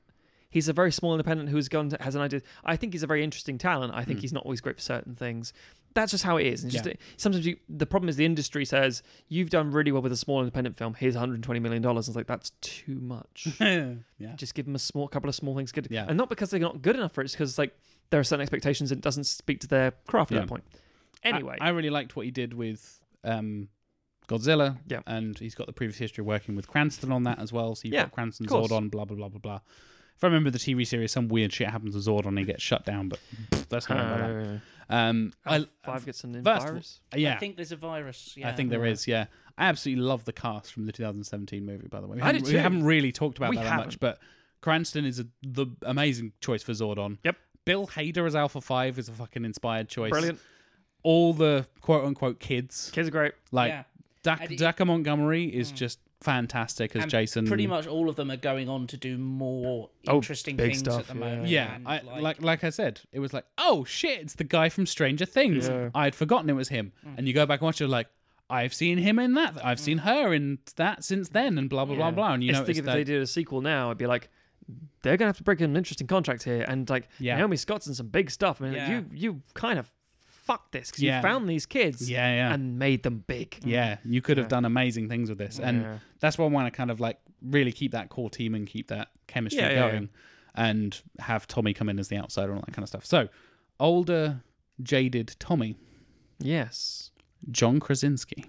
He's 0.50 0.68
a 0.68 0.72
very 0.72 0.90
small 0.92 1.12
independent 1.14 1.48
who's 1.48 1.68
gone 1.68 1.90
to, 1.90 1.96
has 2.02 2.14
an 2.16 2.20
idea. 2.22 2.42
I 2.64 2.76
think 2.76 2.92
he's 2.92 3.02
a 3.04 3.06
very 3.06 3.22
interesting 3.22 3.56
talent. 3.56 3.92
I 3.94 4.04
think 4.04 4.18
Mm. 4.18 4.22
he's 4.22 4.32
not 4.32 4.44
always 4.44 4.60
great 4.60 4.76
for 4.76 4.82
certain 4.82 5.14
things. 5.14 5.52
That's 5.94 6.10
just 6.10 6.24
how 6.24 6.36
it 6.36 6.46
is. 6.46 6.62
And 6.62 6.70
just 6.72 6.86
Yeah. 6.86 6.92
sometimes 7.16 7.46
you, 7.46 7.56
the 7.68 7.86
problem 7.86 8.08
is 8.08 8.16
the 8.16 8.24
industry 8.24 8.64
says 8.64 9.02
you've 9.28 9.50
done 9.50 9.70
really 9.70 9.90
well 9.92 10.02
with 10.02 10.12
a 10.12 10.16
small 10.16 10.40
independent 10.40 10.76
film. 10.76 10.94
Here's 10.94 11.14
120 11.14 11.60
million 11.60 11.82
dollars. 11.82 12.08
It's 12.08 12.16
like 12.16 12.26
that's 12.26 12.50
too 12.60 12.98
much. 13.00 13.48
yeah. 13.60 13.94
just 14.36 14.54
give 14.54 14.66
them 14.66 14.74
a 14.74 14.78
small 14.80 15.08
couple 15.08 15.28
of 15.28 15.34
small 15.34 15.56
things 15.56 15.72
good. 15.72 15.86
Yeah. 15.90 16.06
And 16.08 16.16
not 16.16 16.28
because 16.28 16.50
they're 16.50 16.60
not 16.60 16.82
good 16.82 16.96
enough 16.96 17.12
for 17.12 17.20
it. 17.22 17.24
It's 17.26 17.34
because 17.34 17.56
like 17.58 17.76
there 18.10 18.18
are 18.20 18.24
certain 18.24 18.42
expectations 18.42 18.90
and 18.90 18.98
it 18.98 19.02
doesn't 19.02 19.24
speak 19.24 19.60
to 19.60 19.68
their 19.68 19.92
craft 20.08 20.32
at 20.32 20.34
Yeah. 20.34 20.40
that 20.42 20.48
point. 20.48 20.64
Anyway, 21.22 21.58
I, 21.60 21.66
I 21.66 21.70
really 21.70 21.90
liked 21.90 22.16
what 22.16 22.24
he 22.24 22.30
did 22.30 22.54
with 22.54 23.00
um, 23.24 23.68
Godzilla. 24.28 24.78
Yeah. 24.88 25.00
And 25.06 25.38
he's 25.38 25.54
got 25.54 25.66
the 25.66 25.72
previous 25.72 25.98
history 25.98 26.22
of 26.22 26.26
working 26.26 26.56
with 26.56 26.68
Cranston 26.68 27.10
on 27.12 27.24
that 27.24 27.38
as 27.38 27.52
well. 27.52 27.74
So 27.74 27.82
you've 27.86 27.94
Yeah, 27.94 28.02
got 28.04 28.12
Cranston. 28.12 28.46
Zordon, 28.46 28.90
blah, 28.90 29.04
blah, 29.04 29.16
blah, 29.16 29.28
blah, 29.28 29.38
blah. 29.40 29.60
If 30.20 30.24
I 30.24 30.26
remember 30.26 30.50
the 30.50 30.58
TV 30.58 30.86
series, 30.86 31.12
some 31.12 31.28
weird 31.28 31.50
shit 31.50 31.68
happens 31.68 31.94
to 31.94 32.10
Zordon 32.10 32.26
and 32.26 32.38
he 32.38 32.44
gets 32.44 32.62
shut 32.62 32.84
down, 32.84 33.08
but 33.08 33.18
pff, 33.50 33.66
that's 33.70 33.88
not 33.88 34.00
about 34.00 34.18
that. 34.18 34.46
Uh, 34.90 34.94
Um, 34.94 35.32
I, 35.46 35.66
five 35.82 36.04
gets 36.04 36.24
an 36.24 36.42
first 36.42 36.66
virus. 36.66 37.00
yeah, 37.16 37.34
I 37.34 37.38
think 37.38 37.56
there's 37.56 37.72
a 37.72 37.76
virus. 37.76 38.34
Yeah. 38.36 38.48
I 38.50 38.52
think 38.52 38.68
there 38.68 38.84
Yeah. 38.84 38.92
is. 38.92 39.06
Yeah, 39.08 39.26
I 39.56 39.66
absolutely 39.66 40.02
love 40.04 40.26
the 40.26 40.34
cast 40.34 40.72
from 40.74 40.84
the 40.84 40.92
2017 40.92 41.64
movie. 41.64 41.86
By 41.88 42.00
the 42.02 42.06
way, 42.06 42.16
we, 42.16 42.22
I 42.22 42.26
haven't, 42.26 42.44
did 42.44 42.52
we 42.52 42.58
haven't 42.58 42.82
really 42.84 43.12
talked 43.12 43.38
about 43.38 43.48
We 43.50 43.56
that, 43.56 43.62
that 43.64 43.76
much, 43.76 43.84
haven't. 43.94 44.00
but 44.00 44.18
Cranston 44.60 45.06
is 45.06 45.20
a, 45.20 45.26
the 45.42 45.68
amazing 45.86 46.32
choice 46.42 46.62
for 46.62 46.72
Zordon. 46.72 47.16
Yep. 47.24 47.36
Bill 47.64 47.86
Hader 47.86 48.26
as 48.26 48.34
Alpha 48.36 48.60
Five 48.60 48.98
is 48.98 49.08
a 49.08 49.12
fucking 49.12 49.44
inspired 49.46 49.88
choice. 49.88 50.10
Brilliant. 50.10 50.38
All 51.02 51.32
the 51.32 51.66
quote 51.80 52.04
unquote 52.04 52.40
kids, 52.40 52.90
Kids 52.92 53.08
are 53.08 53.10
great. 53.10 53.32
like 53.52 53.70
yeah. 53.70 53.84
Dak, 54.22 54.48
Dacre 54.54 54.84
Montgomery, 54.84 55.44
is 55.46 55.72
Mm. 55.72 55.76
just 55.76 55.98
fantastic 56.20 56.94
as 56.94 57.02
And 57.02 57.10
Jason. 57.10 57.46
Pretty 57.46 57.66
much 57.66 57.86
all 57.86 58.08
of 58.08 58.16
them 58.16 58.30
are 58.30 58.36
going 58.36 58.68
on 58.68 58.86
to 58.88 58.96
do 58.96 59.16
more 59.18 59.90
Oh, 60.06 60.16
interesting 60.16 60.56
big 60.56 60.72
things 60.72 60.78
stuff, 60.80 61.00
at 61.00 61.06
the 61.08 61.14
yeah. 61.14 61.20
moment. 61.20 61.48
Yeah, 61.48 61.74
and, 61.74 61.88
I, 61.88 62.00
like, 62.20 62.42
like 62.42 62.64
I 62.64 62.70
said, 62.70 63.00
it 63.12 63.20
was 63.20 63.32
like, 63.32 63.44
oh 63.58 63.84
shit, 63.84 64.20
it's 64.20 64.34
the 64.34 64.44
guy 64.44 64.68
from 64.68 64.86
Stranger 64.86 65.24
Things. 65.24 65.68
Yeah. 65.68 65.90
I 65.94 66.04
had 66.04 66.14
forgotten 66.14 66.50
it 66.50 66.54
was 66.54 66.68
him, 66.68 66.92
hmm. 67.02 67.14
and 67.16 67.26
you 67.26 67.34
go 67.34 67.46
back 67.46 67.60
and 67.60 67.66
watch 67.66 67.80
it, 67.80 67.88
like, 67.88 68.08
I've 68.48 68.74
seen 68.74 68.98
him 68.98 69.18
in 69.18 69.34
that. 69.34 69.64
I've 69.64 69.78
hmm. 69.78 69.84
seen 69.84 69.98
her 69.98 70.34
in 70.34 70.58
that 70.76 71.04
since 71.04 71.28
then, 71.28 71.56
and 71.56 71.70
blah 71.70 71.84
blah 71.84 71.96
blah 71.96 72.06
Yeah. 72.08 72.10
blah. 72.12 72.32
And 72.34 72.42
you 72.42 72.50
It's 72.50 72.58
know, 72.58 72.64
if 72.66 72.84
they 72.84 73.04
did 73.04 73.22
a 73.22 73.26
sequel 73.26 73.60
now, 73.60 73.90
I'd 73.90 73.98
be 73.98 74.06
like, 74.06 74.28
they're 75.02 75.16
gonna 75.16 75.28
have 75.28 75.36
to 75.38 75.44
break 75.44 75.60
an 75.60 75.76
interesting 75.76 76.06
contract 76.06 76.42
here, 76.42 76.64
and 76.68 76.88
like 76.90 77.08
Yeah. 77.18 77.36
Naomi 77.36 77.56
Scott's 77.56 77.86
in 77.86 77.94
some 77.94 78.08
big 78.08 78.30
stuff. 78.30 78.60
I 78.60 78.64
mean, 78.64 78.74
Yeah. 78.74 78.90
you 78.90 79.06
you 79.12 79.42
kind 79.54 79.78
of 79.78 79.90
fucked 80.50 80.72
this 80.72 80.90
because 80.90 81.02
Yeah. 81.02 81.16
you 81.18 81.22
found 81.22 81.48
these 81.48 81.66
kids 81.66 82.10
yeah, 82.10 82.34
yeah, 82.34 82.52
and 82.54 82.78
made 82.78 83.02
them 83.02 83.24
big. 83.26 83.58
yeah. 83.64 83.98
You 84.04 84.20
could 84.20 84.36
have 84.38 84.48
done 84.48 84.64
amazing 84.64 85.08
things 85.08 85.28
with 85.28 85.38
this, 85.38 85.58
and 85.60 86.00
that's 86.18 86.36
why 86.38 86.44
I 86.44 86.48
want 86.48 86.66
to 86.66 86.76
kind 86.76 86.90
of 86.90 86.98
like 87.00 87.18
really 87.42 87.72
keep 87.72 87.92
that 87.92 88.08
core 88.08 88.30
team 88.30 88.54
and 88.54 88.66
keep 88.66 88.88
that 88.88 89.08
chemistry 89.26 89.62
going, 89.62 90.08
and 90.54 91.00
have 91.20 91.46
Tommy 91.46 91.72
come 91.72 91.88
in 91.88 91.98
as 91.98 92.08
the 92.08 92.16
outsider 92.18 92.50
and 92.50 92.58
all 92.58 92.64
that 92.66 92.74
kind 92.74 92.82
of 92.82 92.88
stuff. 92.88 93.06
So, 93.06 93.28
older, 93.78 94.42
jaded 94.82 95.36
Tommy, 95.38 95.76
yes, 96.38 97.10
John 97.50 97.78
Krasinski. 97.80 98.44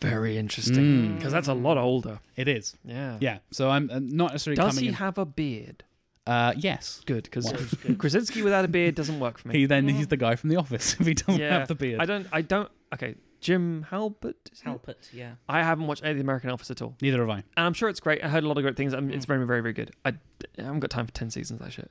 very 0.00 0.38
interesting 0.38 0.84
Mm. 0.84 1.16
because 1.16 1.32
that's 1.32 1.48
a 1.48 1.54
lot 1.54 1.76
older. 1.76 2.20
It 2.36 2.46
is, 2.46 2.76
Yeah. 2.84 3.16
yeah. 3.20 3.38
So 3.50 3.68
I'm 3.70 3.90
uh, 3.90 3.98
not 4.00 4.30
necessarily 4.30 4.56
Does 4.56 4.78
he 4.78 4.88
in- 4.88 4.94
have 4.94 5.18
a 5.18 5.24
beard? 5.26 5.82
Uh, 6.28 6.52
yes. 6.56 7.00
Good, 7.06 7.24
because 7.24 7.52
Krasinski 7.98 8.42
without 8.42 8.64
a 8.64 8.68
beard 8.68 8.94
doesn't 8.94 9.18
work 9.18 9.38
for 9.38 9.48
me. 9.48 9.58
He 9.58 9.66
then 9.66 9.88
he's 9.88 10.08
the 10.08 10.16
guy 10.16 10.36
from 10.36 10.50
The 10.50 10.56
Office 10.56 10.94
if 11.00 11.06
he 11.06 11.14
doesn't 11.14 11.40
Yeah. 11.40 11.58
have 11.60 11.68
the 11.68 11.74
beard. 11.74 12.00
I 12.00 12.04
don't. 12.04 12.26
I 12.32 12.42
don't. 12.42 12.70
Okay, 12.94 13.16
Jim 13.40 13.86
Halpert. 13.90 14.34
is 14.52 14.60
it? 14.60 14.64
Halpert, 14.68 15.12
yeah. 15.12 15.32
I 15.48 15.62
haven't 15.62 15.86
watched 15.86 16.02
any 16.02 16.12
of 16.12 16.16
the 16.18 16.22
American 16.22 16.50
Office 16.50 16.70
at 16.70 16.80
all, 16.82 16.94
Neither 17.02 17.20
have 17.20 17.30
I. 17.30 17.34
and 17.56 17.66
I'm 17.66 17.72
sure 17.74 17.88
it's 17.88 18.00
great. 18.00 18.22
I 18.24 18.28
heard 18.28 18.44
a 18.44 18.48
lot 18.48 18.56
of 18.58 18.62
great 18.62 18.76
things. 18.76 18.94
I 18.94 19.00
mean, 19.00 19.12
It's 19.16 19.24
Mm. 19.26 19.28
very, 19.28 19.46
very, 19.46 19.60
very 19.62 19.72
good. 19.74 19.90
I, 20.04 20.10
I 20.58 20.62
haven't 20.62 20.80
got 20.80 20.90
time 20.90 21.06
for 21.06 21.12
ten 21.12 21.30
seasons 21.30 21.60
of 21.60 21.66
that 21.66 21.72
shit. 21.72 21.90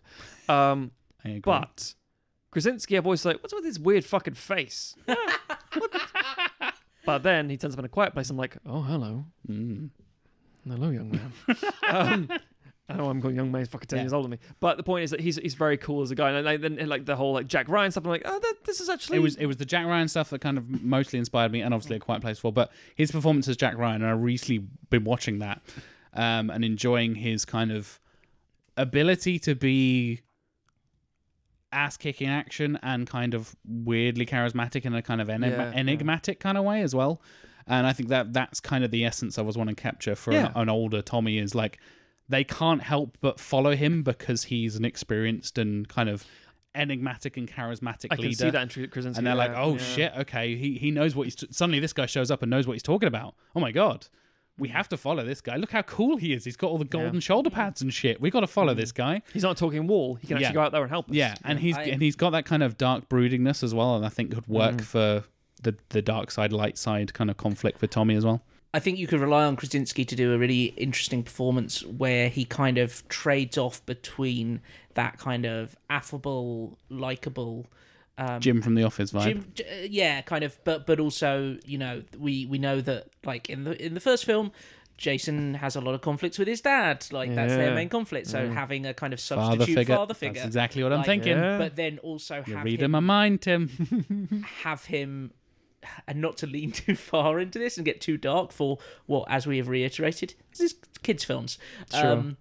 Um, 0.49 0.91
I 1.25 1.29
agree. 1.29 1.39
but 1.41 1.93
Krasinski, 2.51 2.97
I've 2.97 3.05
always 3.05 3.25
like, 3.25 3.41
what's 3.43 3.53
with 3.53 3.65
his 3.65 3.79
weird 3.79 4.05
fucking 4.05 4.33
face? 4.35 4.95
But 7.05 7.23
then 7.23 7.49
he 7.49 7.55
turns 7.57 7.73
up 7.73 7.79
in 7.79 7.85
a 7.85 7.89
quiet 7.89 8.13
place. 8.13 8.29
I'm 8.29 8.35
like, 8.37 8.57
oh 8.65 8.81
hello, 8.81 9.25
Mm. 9.49 9.91
hello, 10.67 10.89
young 10.89 11.11
man. 11.11 11.31
um, 11.89 12.29
I 12.89 12.93
know 12.95 13.09
I'm 13.09 13.19
going 13.19 13.35
young 13.35 13.51
man. 13.51 13.61
He's 13.61 13.67
fucking 13.67 13.87
ten 13.87 13.97
Yeah. 13.97 14.03
years 14.03 14.13
older 14.13 14.29
than 14.29 14.31
me. 14.31 14.37
But 14.61 14.77
the 14.77 14.83
point 14.83 15.03
is 15.03 15.11
that 15.11 15.19
he's 15.19 15.35
he's 15.37 15.55
very 15.55 15.75
cool 15.77 16.01
as 16.03 16.11
a 16.11 16.15
guy. 16.15 16.31
And 16.31 16.45
like 16.45 16.61
then 16.61 16.79
and, 16.79 16.87
like 16.87 17.05
the 17.05 17.15
whole 17.17 17.33
like 17.33 17.47
Jack 17.47 17.67
Ryan 17.67 17.91
stuff. 17.91 18.05
I'm 18.05 18.09
like, 18.11 18.21
oh, 18.23 18.39
that, 18.39 18.53
this 18.65 18.79
is 18.79 18.87
actually 18.89 19.17
It 19.17 19.21
was 19.21 19.35
it 19.35 19.45
was 19.45 19.57
the 19.57 19.65
Jack 19.65 19.85
Ryan 19.85 20.07
stuff 20.07 20.29
that 20.29 20.39
kind 20.39 20.57
of 20.57 20.69
mostly 20.83 21.19
inspired 21.19 21.51
me, 21.51 21.61
and 21.61 21.73
obviously 21.73 21.97
a 21.97 21.99
Quiet 21.99 22.21
Place 22.21 22.39
Four. 22.39 22.53
But 22.53 22.71
his 22.95 23.11
performance 23.11 23.47
as 23.49 23.57
Jack 23.57 23.77
Ryan, 23.77 24.03
and 24.03 24.11
I've 24.11 24.21
recently 24.21 24.65
been 24.89 25.03
watching 25.03 25.39
that 25.39 25.61
um, 26.13 26.49
and 26.49 26.63
enjoying 26.63 27.15
his 27.15 27.43
kind 27.43 27.71
of 27.73 27.99
ability 28.77 29.39
to 29.39 29.53
be 29.55 30.21
ass 31.71 31.97
kicking 31.97 32.29
action 32.29 32.79
and 32.81 33.05
kind 33.07 33.33
of 33.33 33.55
weirdly 33.67 34.25
charismatic 34.25 34.85
in 34.85 34.93
a 34.93 35.01
kind 35.01 35.19
of 35.19 35.29
enigma- 35.29 35.57
Yeah, 35.57 35.71
yeah. 35.71 35.77
enigmatic 35.77 36.39
kind 36.39 36.57
of 36.57 36.63
way 36.63 36.81
as 36.81 36.95
well. 36.95 37.21
And 37.67 37.85
I 37.85 37.91
think 37.91 38.07
that 38.09 38.31
that's 38.31 38.61
kind 38.61 38.85
of 38.85 38.91
the 38.91 39.03
essence 39.03 39.37
I 39.37 39.41
was 39.41 39.57
wanting 39.57 39.75
to 39.75 39.81
capture 39.81 40.15
for 40.15 40.31
Yeah. 40.31 40.47
an, 40.47 40.53
an 40.63 40.69
older 40.69 41.01
Tommy 41.01 41.37
is 41.37 41.53
like 41.53 41.79
they 42.29 42.43
can't 42.43 42.81
help 42.83 43.17
but 43.21 43.39
follow 43.39 43.75
him 43.75 44.03
because 44.03 44.45
he's 44.45 44.75
an 44.75 44.85
experienced 44.85 45.57
and 45.57 45.87
kind 45.87 46.09
of 46.09 46.25
enigmatic 46.75 47.37
and 47.37 47.49
charismatic 47.51 48.07
I 48.11 48.15
can 48.15 48.25
leader 48.25 48.35
see 48.35 48.49
that 48.49 48.61
in 48.61 48.67
Tr- 48.69 48.85
Krasinski. 48.85 49.17
and 49.19 49.27
they're 49.27 49.35
like, 49.35 49.51
"Oh 49.55 49.73
yeah. 49.73 49.77
shit, 49.79 50.13
okay, 50.19 50.55
he 50.55 50.77
he 50.77 50.91
knows 50.91 51.15
what 51.15 51.23
he's." 51.23 51.35
T- 51.35 51.47
Suddenly, 51.51 51.79
this 51.79 51.93
guy 51.93 52.05
shows 52.05 52.29
up 52.31 52.41
and 52.41 52.49
knows 52.49 52.67
what 52.67 52.73
he's 52.73 52.83
talking 52.83 53.07
about. 53.07 53.35
Oh 53.55 53.59
my 53.59 53.71
god, 53.71 54.07
we 54.57 54.69
have 54.69 54.87
to 54.89 54.97
follow 54.97 55.23
this 55.23 55.41
guy. 55.41 55.55
Look 55.55 55.71
how 55.71 55.81
cool 55.83 56.17
he 56.17 56.33
is. 56.33 56.43
He's 56.45 56.57
got 56.57 56.69
all 56.69 56.77
the 56.77 56.85
golden 56.85 57.15
Yeah. 57.15 57.19
shoulder 57.21 57.49
pads 57.49 57.81
and 57.81 57.93
shit. 57.93 58.21
We 58.21 58.29
got 58.29 58.41
to 58.41 58.47
follow 58.47 58.73
this 58.73 58.91
guy. 58.91 59.21
He's 59.33 59.43
not 59.43 59.57
talking 59.57 59.87
wall. 59.87 60.15
He 60.15 60.27
can 60.27 60.37
actually 60.37 60.49
Yeah. 60.49 60.53
go 60.53 60.61
out 60.61 60.71
there 60.71 60.81
and 60.81 60.89
help 60.89 61.09
us. 61.09 61.15
Yeah, 61.15 61.35
and 61.43 61.59
he's 61.59 61.77
I- 61.77 61.83
and 61.83 62.01
he's 62.01 62.15
got 62.15 62.31
that 62.31 62.45
kind 62.45 62.61
of 62.63 62.77
dark 62.77 63.09
broodingness 63.09 63.63
as 63.63 63.73
well, 63.73 63.95
and 63.95 64.05
I 64.05 64.09
think 64.09 64.33
could 64.33 64.47
work 64.47 64.75
Mhm. 64.77 64.81
for 64.81 65.23
the 65.63 65.75
the 65.89 66.01
dark 66.03 66.29
side, 66.29 66.53
light 66.53 66.77
side 66.77 67.13
kind 67.15 67.31
of 67.31 67.37
conflict 67.37 67.79
for 67.79 67.87
Tommy 67.87 68.13
as 68.15 68.23
well. 68.25 68.43
I 68.77 68.79
think 68.79 68.97
you 68.99 69.07
could 69.07 69.19
rely 69.19 69.43
on 69.45 69.55
Krasinski 69.55 70.05
to 70.05 70.15
do 70.15 70.33
a 70.33 70.37
really 70.37 70.65
interesting 70.77 71.23
performance 71.23 71.83
where 71.83 72.29
he 72.29 72.45
kind 72.45 72.77
of 72.77 72.89
trades 73.09 73.57
off 73.57 73.83
between 73.85 74.61
that 74.93 75.17
kind 75.17 75.45
of 75.45 75.75
affable, 75.89 76.77
likable. 76.89 77.65
Um, 78.19 78.39
Jim 78.39 78.61
from 78.61 78.75
The 78.75 78.83
Office 78.83 79.11
vibe. 79.11 79.23
Jim, 79.23 79.65
uh, 79.67 79.87
yeah, 79.89 80.21
kind 80.21 80.43
of, 80.43 80.57
but 80.63 80.85
but 80.85 80.99
also, 80.99 81.57
you 81.65 81.77
know, 81.77 82.03
we 82.17 82.45
we 82.45 82.57
know 82.57 82.81
that 82.81 83.07
like 83.25 83.49
in 83.49 83.63
the 83.63 83.73
in 83.85 83.93
the 83.93 83.99
first 83.99 84.25
film, 84.25 84.51
Jason 84.97 85.53
has 85.55 85.75
a 85.75 85.81
lot 85.81 85.93
of 85.93 86.01
conflicts 86.01 86.39
with 86.39 86.47
his 86.47 86.61
dad. 86.61 87.05
Like 87.11 87.33
that's 87.35 87.53
their 87.55 87.75
main 87.75 87.89
conflict. 87.89 88.25
So 88.27 88.39
Mm. 88.47 88.53
having 88.55 88.85
a 88.87 88.93
kind 88.95 89.13
of 89.13 89.19
father 89.19 89.41
substitute 89.57 89.75
figure. 89.75 89.95
father 89.95 90.13
figure, 90.15 90.33
That's 90.41 90.47
exactly 90.47 90.81
what 90.83 90.91
I'm 90.91 90.99
Like, 90.99 91.05
thinking. 91.07 91.37
Yeah. 91.37 91.57
but 91.59 91.75
then 91.75 91.99
also 91.99 92.43
You're 92.47 92.57
have 92.57 92.65
reading 92.65 92.85
him 92.85 92.91
my 92.91 92.99
mind, 93.01 93.41
Tim. 93.43 94.43
have 94.63 94.85
him 94.85 95.31
and 96.07 96.21
not 96.21 96.37
to 96.37 96.47
lean 96.47 96.71
too 96.73 96.95
far 96.95 97.39
into 97.39 97.59
this 97.59 97.77
and 97.77 97.85
get 97.85 98.01
too 98.01 98.17
dark 98.17 98.51
for 98.51 98.77
what, 99.05 99.25
as 99.29 99.47
we 99.47 99.57
have 99.57 99.67
reiterated, 99.67 100.35
this 100.51 100.59
is 100.59 100.75
kids' 101.03 101.23
films. 101.23 101.57
Sure. 101.91 102.11
Um, 102.11 102.37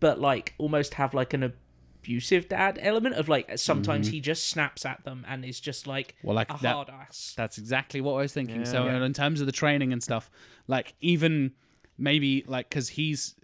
but 0.00 0.20
like 0.20 0.54
almost 0.58 0.94
have 0.94 1.12
like 1.14 1.34
an 1.34 1.42
abusive 1.42 2.48
dad 2.48 2.78
element 2.80 3.14
of 3.14 3.28
like 3.28 3.58
sometimes 3.58 4.06
mm-hmm. 4.06 4.14
he 4.14 4.20
just 4.20 4.48
snaps 4.48 4.86
at 4.86 5.04
them 5.04 5.24
and 5.28 5.44
is 5.44 5.60
just 5.60 5.86
like 5.86 6.16
Well, 6.22 6.34
like 6.34 6.50
a 6.50 6.58
that- 6.62 6.74
hard 6.74 6.90
ass. 6.90 7.34
That's 7.36 7.58
exactly 7.58 8.00
what 8.00 8.14
I 8.14 8.22
was 8.22 8.32
thinking. 8.32 8.60
Yeah. 8.60 8.64
so 8.64 8.84
Yeah. 8.86 9.04
in 9.04 9.12
terms 9.12 9.40
of 9.40 9.46
the 9.46 9.52
training 9.52 9.92
and 9.92 10.02
stuff, 10.02 10.30
like 10.66 10.94
even 11.00 11.52
maybe 11.98 12.44
like 12.46 12.68
because 12.68 12.90
he's, 12.90 13.34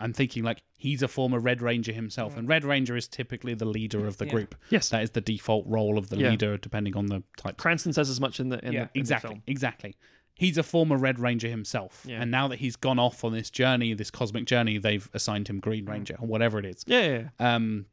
I'm 0.00 0.12
thinking 0.12 0.42
like 0.42 0.62
he's 0.76 1.02
a 1.02 1.08
former 1.08 1.38
Red 1.38 1.60
Ranger 1.62 1.92
himself, 1.92 2.36
and 2.36 2.48
Red 2.48 2.64
Ranger 2.64 2.96
is 2.96 3.06
typically 3.06 3.54
the 3.54 3.64
leader 3.66 4.06
of 4.06 4.16
the 4.16 4.24
Yeah. 4.26 4.30
group. 4.32 4.54
Yes. 4.70 4.88
that 4.88 5.02
is 5.02 5.10
the 5.10 5.20
default 5.20 5.66
role 5.66 5.98
of 5.98 6.08
the 6.08 6.16
Yeah. 6.16 6.30
leader, 6.30 6.56
depending 6.56 6.96
on 6.96 7.06
the 7.06 7.22
type. 7.36 7.56
Cranston 7.58 7.92
says 7.92 8.08
as 8.10 8.20
much 8.20 8.40
in 8.40 8.48
the 8.48 8.64
in 8.64 8.72
Yeah, 8.72 8.84
the, 8.84 8.90
in 8.94 9.00
exactly, 9.00 9.42
exactly. 9.46 9.96
He's 10.34 10.56
a 10.56 10.62
former 10.62 10.96
Red 10.96 11.18
Ranger 11.18 11.48
himself, 11.48 12.06
and 12.08 12.30
now 12.30 12.48
that 12.48 12.60
he's 12.60 12.74
gone 12.76 12.98
off 12.98 13.24
on 13.24 13.32
this 13.32 13.50
journey, 13.50 13.92
this 13.92 14.10
cosmic 14.10 14.46
journey, 14.46 14.78
they've 14.78 15.08
assigned 15.12 15.48
him 15.48 15.60
Green 15.60 15.84
Ranger 15.84 16.16
or 16.18 16.26
whatever 16.26 16.58
it 16.58 16.64
is. 16.64 16.82
Yeah, 16.86 17.28
um, 17.38 17.84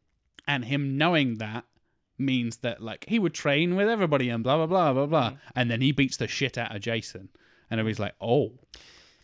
and 0.47 0.63
him 0.63 0.97
knowing 0.97 1.39
that 1.39 1.65
means 2.17 2.57
that 2.57 2.81
like 2.81 3.05
he 3.09 3.19
would 3.19 3.33
train 3.33 3.75
with 3.75 3.89
everybody 3.89 4.29
and 4.29 4.43
blah 4.43 4.55
blah 4.55 4.65
blah 4.65 4.93
blah 4.93 5.05
blah, 5.07 5.37
and 5.55 5.69
then 5.69 5.81
he 5.81 5.91
beats 5.91 6.15
the 6.17 6.27
shit 6.27 6.57
out 6.57 6.73
of 6.73 6.81
Jason, 6.81 7.27
and 7.69 7.79
everybody's 7.81 7.99
like, 7.99 8.15
oh, 8.21 8.53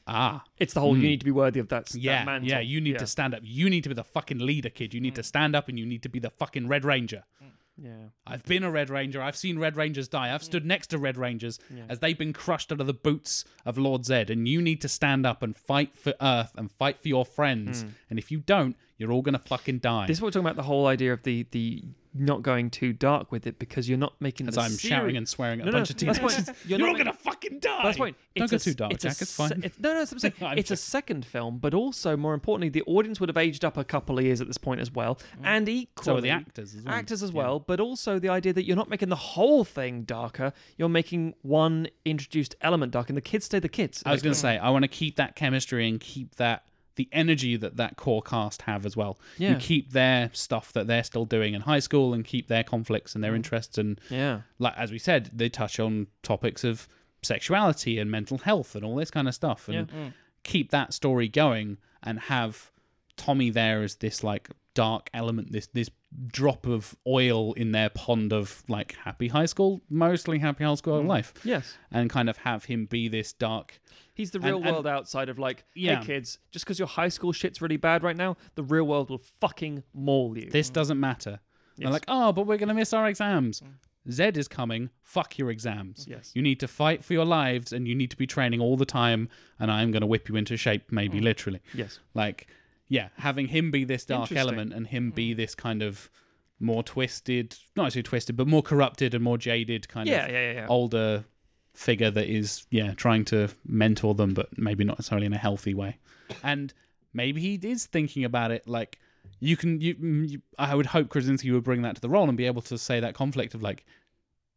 ah, 0.08 0.44
It's 0.58 0.74
the 0.74 0.80
whole 0.80 0.96
you 0.96 1.02
hmm. 1.02 1.08
need 1.08 1.20
to 1.20 1.26
be 1.26 1.32
worthy 1.32 1.60
of 1.60 1.70
that. 1.70 1.94
yeah, 1.96 2.20
that 2.20 2.26
mantle. 2.26 2.50
yeah, 2.50 2.60
you 2.60 2.82
need 2.82 2.94
yeah. 2.94 3.00
to 3.00 3.08
stand 3.08 3.34
up, 3.34 3.42
you 3.44 3.70
need 3.70 3.84
to 3.84 3.90
be 3.90 3.96
the 3.96 4.04
fucking 4.04 4.40
leader, 4.40 4.70
kid, 4.70 4.94
you 4.94 5.02
need 5.02 5.16
to 5.16 5.22
hmm. 5.22 5.26
stand 5.26 5.56
up, 5.56 5.70
and 5.70 5.78
you 5.78 5.86
need 5.86 6.04
to 6.04 6.10
be 6.10 6.20
the 6.20 6.30
fucking 6.30 6.68
Red 6.68 6.86
Ranger. 6.86 7.24
Hmm. 7.40 7.48
Yeah. 7.78 8.10
I've 8.28 8.46
been 8.46 8.64
a 8.64 8.70
Red 8.70 8.90
Ranger. 8.90 9.22
I've 9.22 9.36
seen 9.36 9.58
Red 9.58 9.76
Rangers 9.76 10.08
die. 10.08 10.34
I've 10.34 10.44
stood 10.44 10.66
next 10.66 10.88
to 10.88 10.98
Red 10.98 11.18
Rangers 11.18 11.60
as 11.90 12.00
they've 12.00 12.18
been 12.18 12.34
crushed 12.34 12.72
under 12.72 12.84
the 12.84 12.94
boots 12.94 13.46
of 13.66 13.78
Lord 13.78 14.04
Zedd. 14.04 14.30
And 14.30 14.48
you 14.48 14.62
need 14.62 14.80
to 14.82 14.88
stand 14.88 15.26
up 15.26 15.42
and 15.42 15.56
fight 15.56 15.98
for 15.98 16.14
Earth 16.22 16.52
and 16.56 16.72
fight 16.72 17.02
for 17.02 17.08
your 17.08 17.26
friends. 17.26 17.84
And 18.10 18.20
if 18.20 18.32
you 18.32 18.40
don't, 18.40 18.76
you're 18.98 19.12
all 19.12 19.22
gonna 19.22 19.40
fucking 19.40 19.80
die. 19.80 20.08
This 20.08 20.18
is 20.18 20.22
what 20.22 20.28
we're 20.28 20.32
talking 20.32 20.46
about 20.46 20.56
the 20.56 20.64
whole 20.64 20.86
idea 20.86 21.14
of 21.14 21.24
the 21.24 21.48
the 21.52 21.84
not 22.16 22.42
going 22.44 22.70
too 22.70 22.94
dark 22.94 23.32
with 23.32 23.48
it 23.48 23.58
because 23.60 23.90
you're 23.90 23.98
not 23.98 24.14
making 24.20 24.48
as 24.48 24.56
the 24.56 24.62
I'm 24.62 24.72
seri- 24.72 24.90
shouting 24.90 25.18
and 25.18 25.28
swearing 25.28 25.60
at 25.62 25.66
No, 25.66 25.70
a 25.70 25.72
no, 25.74 25.78
bunch 25.80 25.90
of 25.90 25.98
that's 25.98 26.18
teenagers. 26.20 26.48
you're 26.68 26.78
You're, 26.80 26.88
not 26.88 26.90
all 26.90 26.98
gonna 26.98 27.14
fucking 27.14 27.60
die. 27.60 27.80
That's 27.84 28.00
right. 28.00 28.16
Don't 28.36 28.52
go 28.52 28.58
too 28.58 28.74
dark, 28.74 28.94
it's 28.94 29.04
Jack. 29.04 29.12
It's 29.22 29.32
se- 29.32 29.48
fine. 29.50 29.52
it's- 29.60 29.80
no, 29.80 29.94
no, 29.94 30.00
that's 30.00 30.12
what 30.12 30.16
I'm 30.16 30.20
saying. 30.40 30.52
I'm 30.52 30.58
it's 30.58 30.72
a 30.72 30.76
second 30.76 31.26
film, 31.26 31.58
but 31.58 31.74
also 31.74 32.16
more 32.16 32.34
importantly, 32.34 32.70
the 32.70 32.84
audience 32.84 33.20
would 33.20 33.30
have 33.30 33.38
aged 33.38 33.66
up 33.66 33.78
a 33.78 33.84
couple 33.84 34.18
of 34.20 34.24
years 34.26 34.42
at 34.42 34.48
this 34.48 34.58
point 34.58 34.82
as 34.82 34.92
well, 34.92 35.16
mm. 35.16 35.22
and 35.44 35.68
equally 35.68 36.06
So 36.06 36.18
are 36.18 36.22
the 36.22 36.30
actors 36.30 36.76
as 36.76 36.84
well. 36.84 36.94
actors 36.94 37.24
as 37.24 37.32
Yeah. 37.32 37.38
well. 37.38 37.60
But 37.60 37.80
also 37.80 38.20
the 38.20 38.30
idea 38.30 38.54
that 38.54 38.66
you're 38.66 38.76
not 38.78 38.90
making 38.90 39.10
the 39.10 39.16
whole 39.16 39.64
thing 39.64 40.04
darker. 40.04 40.54
You're 40.78 40.90
making 40.90 41.34
one 41.42 41.88
introduced 42.06 42.56
element 42.62 42.92
dark, 42.92 43.10
and 43.10 43.18
the 43.18 43.22
kids 43.22 43.46
stay 43.46 43.60
the 43.60 43.70
kids. 43.70 44.04
I 44.06 44.12
was 44.12 44.22
going 44.22 44.34
to 44.34 44.40
say, 44.40 44.58
I 44.58 44.70
want 44.70 44.84
to 44.84 44.88
keep 44.90 45.16
that 45.16 45.36
chemistry 45.36 45.88
and 45.90 46.00
keep 46.00 46.36
that 46.36 46.64
the 46.96 47.10
energy 47.12 47.56
that 47.56 47.78
that 47.78 47.98
core 47.98 48.22
cast 48.22 48.64
have 48.64 48.86
as 48.86 48.96
well. 48.96 49.18
Yeah. 49.38 49.52
You 49.52 49.56
keep 49.58 49.92
their 49.92 50.30
stuff 50.34 50.72
that 50.74 50.88
they're 50.88 51.04
still 51.04 51.26
doing 51.26 51.54
in 51.54 51.62
high 51.62 51.80
school 51.80 52.14
and 52.14 52.24
keep 52.24 52.48
their 52.48 52.64
conflicts 52.64 53.16
and 53.16 53.24
their 53.24 53.32
mm-hmm. 53.32 53.38
interests 53.38 53.78
and 53.78 54.00
yeah, 54.10 54.42
like 54.60 54.78
as 54.78 54.92
we 54.92 55.00
said, 55.00 55.32
they 55.34 55.50
touch 55.50 55.80
on 55.80 56.08
topics 56.22 56.64
of 56.64 56.88
sexuality 57.22 58.00
and 58.00 58.12
mental 58.12 58.40
health 58.40 58.76
and 58.76 58.84
all 58.84 58.96
this 58.96 59.10
kind 59.12 59.28
of 59.28 59.34
stuff 59.34 59.70
and 59.70 59.88
mm. 59.88 60.14
keep 60.44 60.72
that 60.72 60.94
story 60.94 61.28
going 61.28 61.78
and 62.02 62.20
have 62.20 62.72
Tommy 63.16 63.50
there 63.50 63.82
as 63.82 63.96
this 63.96 64.24
like 64.24 64.50
dark 64.74 65.10
element, 65.14 65.52
this 65.52 65.68
this 65.68 65.90
drop 66.28 66.68
of 66.68 66.96
oil 67.08 67.54
in 67.54 67.72
their 67.72 67.90
pond 67.90 68.32
of 68.32 68.64
like 68.68 68.96
happy 69.04 69.30
high 69.30 69.46
school, 69.46 69.82
mostly 69.90 70.40
happy 70.40 70.64
high 70.64 70.76
school 70.76 71.02
mm. 71.02 71.08
life. 71.08 71.34
yes. 71.44 71.78
And 71.92 72.10
kind 72.10 72.30
of 72.30 72.38
have 72.38 72.66
him 72.66 72.86
be 72.86 73.08
this 73.08 73.34
dark 73.34 73.80
He's 74.14 74.32
the 74.32 74.40
real 74.40 74.58
and- 74.58 74.66
world 74.66 74.88
outside 74.88 75.30
of 75.30 75.40
like, 75.40 75.66
Yeah. 75.74 76.00
hey 76.00 76.06
kids, 76.06 76.40
just 76.52 76.66
because 76.66 76.80
your 76.80 76.88
high 76.88 77.10
school 77.10 77.32
shit's 77.32 77.62
really 77.62 77.78
bad 77.78 78.04
right 78.04 78.16
now, 78.16 78.38
the 78.56 78.64
real 78.64 78.86
world 78.86 79.10
will 79.10 79.24
fucking 79.40 79.84
maul 79.94 80.38
you. 80.38 80.50
This 80.50 80.70
doesn't 80.70 81.00
matter. 81.00 81.40
They're 81.78 81.90
like, 81.90 82.06
oh, 82.08 82.32
but 82.32 82.46
we're 82.46 82.58
going 82.58 82.70
to 82.70 82.76
miss 82.76 82.94
our 82.94 83.08
exams. 83.08 83.64
Zedd 84.10 84.38
is 84.38 84.48
coming. 84.48 84.90
Fuck 85.02 85.38
your 85.38 85.50
exams. 85.50 86.06
Yes. 86.08 86.32
You 86.36 86.42
need 86.42 86.60
to 86.60 86.68
fight 86.68 87.04
for 87.04 87.14
your 87.14 87.26
lives 87.26 87.72
and 87.74 87.88
you 87.88 87.96
need 87.96 88.12
to 88.12 88.18
be 88.18 88.28
training 88.28 88.60
all 88.60 88.78
the 88.78 88.86
time. 88.86 89.30
And 89.60 89.72
I'm 89.72 89.92
going 89.92 90.02
to 90.02 90.08
whip 90.08 90.30
you 90.30 90.36
into 90.36 90.58
shape, 90.58 90.92
maybe 90.92 91.20
mm. 91.20 91.24
literally. 91.24 91.62
yes. 91.74 92.00
Like, 92.14 92.48
yeah, 92.90 93.10
having 93.18 93.48
him 93.48 93.72
be 93.72 93.86
this 93.86 94.06
dark 94.06 94.32
element 94.34 94.74
and 94.74 94.86
him 94.86 95.10
be 95.12 95.34
mm. 95.34 95.38
this 95.38 95.56
kind 95.56 95.82
of 95.82 96.12
more 96.60 96.84
twisted, 96.84 97.58
not 97.76 97.84
necessarily 97.86 98.04
twisted, 98.04 98.38
but 98.38 98.48
more 98.48 98.62
corrupted 98.62 99.14
and 99.14 99.24
more 99.24 99.38
jaded 99.38 99.88
kind 99.88 100.08
Yeah, 100.08 100.26
of 100.26 100.32
yeah, 100.32 100.52
yeah. 100.52 100.66
older 100.70 101.26
figure 101.74 102.12
that 102.12 102.28
is, 102.28 102.66
yeah, 102.70 102.94
trying 102.94 103.26
to 103.26 103.50
mentor 103.66 104.14
them, 104.14 104.34
but 104.34 104.58
maybe 104.58 104.84
not 104.84 104.98
necessarily 105.00 105.26
in 105.26 105.34
a 105.34 105.38
healthy 105.38 105.74
way. 105.74 105.98
And 106.44 106.74
maybe 107.14 107.42
he 107.42 107.56
is 107.56 107.86
thinking 107.86 108.24
about 108.24 108.52
it 108.52 108.68
like 108.68 109.00
you 109.40 109.58
can 109.58 109.82
you, 109.82 109.96
mm, 109.96 110.30
you 110.30 110.42
I 110.58 110.76
would 110.76 110.88
hope 110.88 111.10
Krasinski 111.10 111.52
would 111.52 111.64
bring 111.64 111.82
that 111.82 111.96
to 111.96 112.02
the 112.02 112.10
role 112.10 112.28
and 112.28 112.38
be 112.38 112.46
able 112.46 112.62
to 112.64 112.78
say 112.78 113.00
that 113.00 113.14
conflict 113.16 113.54
of 113.54 113.62
like 113.62 113.86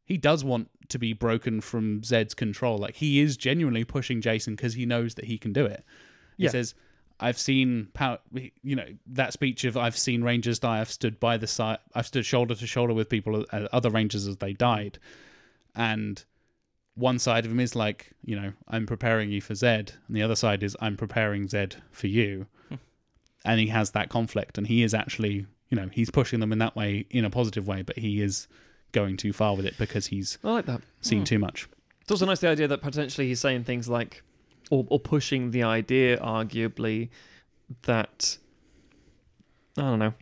he 0.04 0.16
does 0.16 0.44
want 0.44 0.68
to 0.88 0.98
be 0.98 1.12
broken 1.12 1.60
from 1.60 2.02
Zedd's 2.02 2.34
control. 2.34 2.78
Like 2.78 2.96
he 2.96 3.20
is 3.20 3.36
genuinely 3.36 3.84
pushing 3.84 4.20
Jason 4.20 4.54
because 4.54 4.74
he 4.74 4.86
knows 4.86 5.14
that 5.16 5.24
he 5.24 5.38
can 5.38 5.52
do 5.52 5.64
it. 5.66 5.84
He 6.36 6.44
Yeah. 6.44 6.50
says, 6.50 6.74
"I've 7.18 7.38
seen 7.38 7.88
power." 7.94 8.18
You 8.62 8.76
know 8.76 8.86
that 9.06 9.32
speech 9.32 9.64
of 9.64 9.76
"I've 9.76 9.96
seen 9.96 10.22
Rangers 10.22 10.58
die. 10.58 10.80
I've 10.80 10.90
stood 10.92 11.18
by 11.18 11.36
the 11.38 11.46
side. 11.46 11.78
I've 11.94 12.06
stood 12.06 12.24
shoulder 12.26 12.54
to 12.54 12.66
shoulder 12.66 12.94
with 12.94 13.08
people, 13.08 13.44
uh, 13.52 13.68
other 13.72 13.90
Rangers 13.90 14.26
as 14.28 14.36
they 14.36 14.52
died." 14.52 14.98
And 15.74 16.24
one 16.96 17.18
side 17.18 17.44
of 17.44 17.52
him 17.52 17.60
is 17.60 17.76
like, 17.76 18.10
you 18.24 18.34
know, 18.34 18.52
I'm 18.68 18.86
preparing 18.86 19.30
you 19.30 19.40
for 19.40 19.54
Zedd, 19.54 19.92
and 20.08 20.16
the 20.16 20.22
other 20.22 20.34
side 20.36 20.62
is 20.62 20.76
I'm 20.80 20.96
preparing 20.96 21.46
Zedd 21.46 21.76
for 21.90 22.08
you. 22.08 22.46
Hmm. 22.68 22.74
and 23.44 23.60
he 23.60 23.68
has 23.68 23.90
that 23.92 24.08
conflict, 24.08 24.58
and 24.58 24.66
he 24.66 24.82
is 24.82 24.94
actually, 24.94 25.46
you 25.68 25.76
know, 25.76 25.88
he's 25.92 26.10
pushing 26.10 26.40
them 26.40 26.52
in 26.52 26.58
that 26.58 26.74
way 26.74 27.06
in 27.10 27.24
a 27.24 27.30
positive 27.30 27.68
way, 27.68 27.82
but 27.82 27.98
he 27.98 28.20
is 28.20 28.48
going 28.92 29.16
too 29.16 29.32
far 29.32 29.54
with 29.54 29.66
it 29.66 29.76
because 29.78 30.06
he's 30.06 30.38
I 30.42 30.50
like 30.50 30.66
that. 30.66 30.80
seen 31.00 31.18
hmm. 31.18 31.24
too 31.24 31.38
much. 31.38 31.68
It's 32.00 32.10
also 32.10 32.26
nice 32.26 32.40
the 32.40 32.48
idea 32.48 32.68
that 32.68 32.82
potentially 32.82 33.26
he's 33.28 33.40
saying 33.40 33.64
things 33.64 33.88
like, 33.88 34.22
or, 34.70 34.86
or 34.88 34.98
pushing 34.98 35.50
the 35.50 35.64
idea, 35.64 36.18
arguably, 36.18 37.10
that 37.82 38.38
I 39.76 39.82
don't 39.82 39.98
know. 39.98 40.14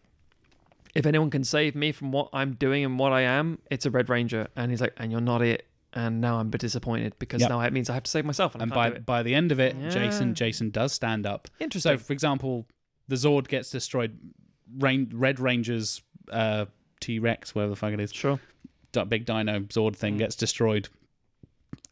If 0.94 1.06
anyone 1.06 1.30
can 1.30 1.44
save 1.44 1.74
me 1.74 1.92
from 1.92 2.12
what 2.12 2.30
I'm 2.32 2.54
doing 2.54 2.84
and 2.84 2.98
what 2.98 3.12
I 3.12 3.22
am, 3.22 3.58
it's 3.70 3.84
a 3.84 3.90
Red 3.90 4.08
Ranger. 4.08 4.48
And 4.56 4.70
he's 4.70 4.80
like, 4.80 4.94
and 4.96 5.10
you're 5.10 5.20
not 5.20 5.42
it. 5.42 5.66
And 5.96 6.20
now 6.20 6.38
I'm 6.40 6.46
a 6.48 6.50
bit 6.50 6.60
disappointed 6.60 7.14
because 7.20 7.40
Yep. 7.40 7.50
now 7.50 7.60
it 7.60 7.72
means 7.72 7.88
I 7.88 7.94
have 7.94 8.02
to 8.02 8.10
save 8.10 8.24
myself. 8.24 8.54
And, 8.54 8.62
And 8.62 8.70
by 8.72 8.84
can't 8.86 8.94
do 8.94 8.98
it. 8.98 9.06
by 9.06 9.22
the 9.22 9.34
end 9.34 9.52
of 9.52 9.60
it, 9.60 9.76
Yeah. 9.80 9.88
Jason 9.90 10.34
Jason 10.34 10.70
does 10.70 10.92
stand 10.92 11.24
up. 11.24 11.48
Interesting. 11.60 11.98
So, 11.98 12.04
for 12.04 12.12
example, 12.12 12.66
the 13.08 13.16
Zord 13.16 13.46
gets 13.48 13.70
destroyed. 13.70 14.18
Rain, 14.78 15.10
Red 15.14 15.38
Ranger's 15.38 16.02
uh, 16.32 16.66
T 17.00 17.18
Rex, 17.20 17.54
whatever 17.54 17.70
the 17.70 17.76
fuck 17.76 17.92
it 17.92 18.00
is, 18.00 18.12
sure. 18.12 18.40
big 19.08 19.24
dino 19.24 19.60
Zord 19.60 19.94
thing 19.96 20.14
Mm. 20.16 20.18
gets 20.18 20.34
destroyed, 20.36 20.88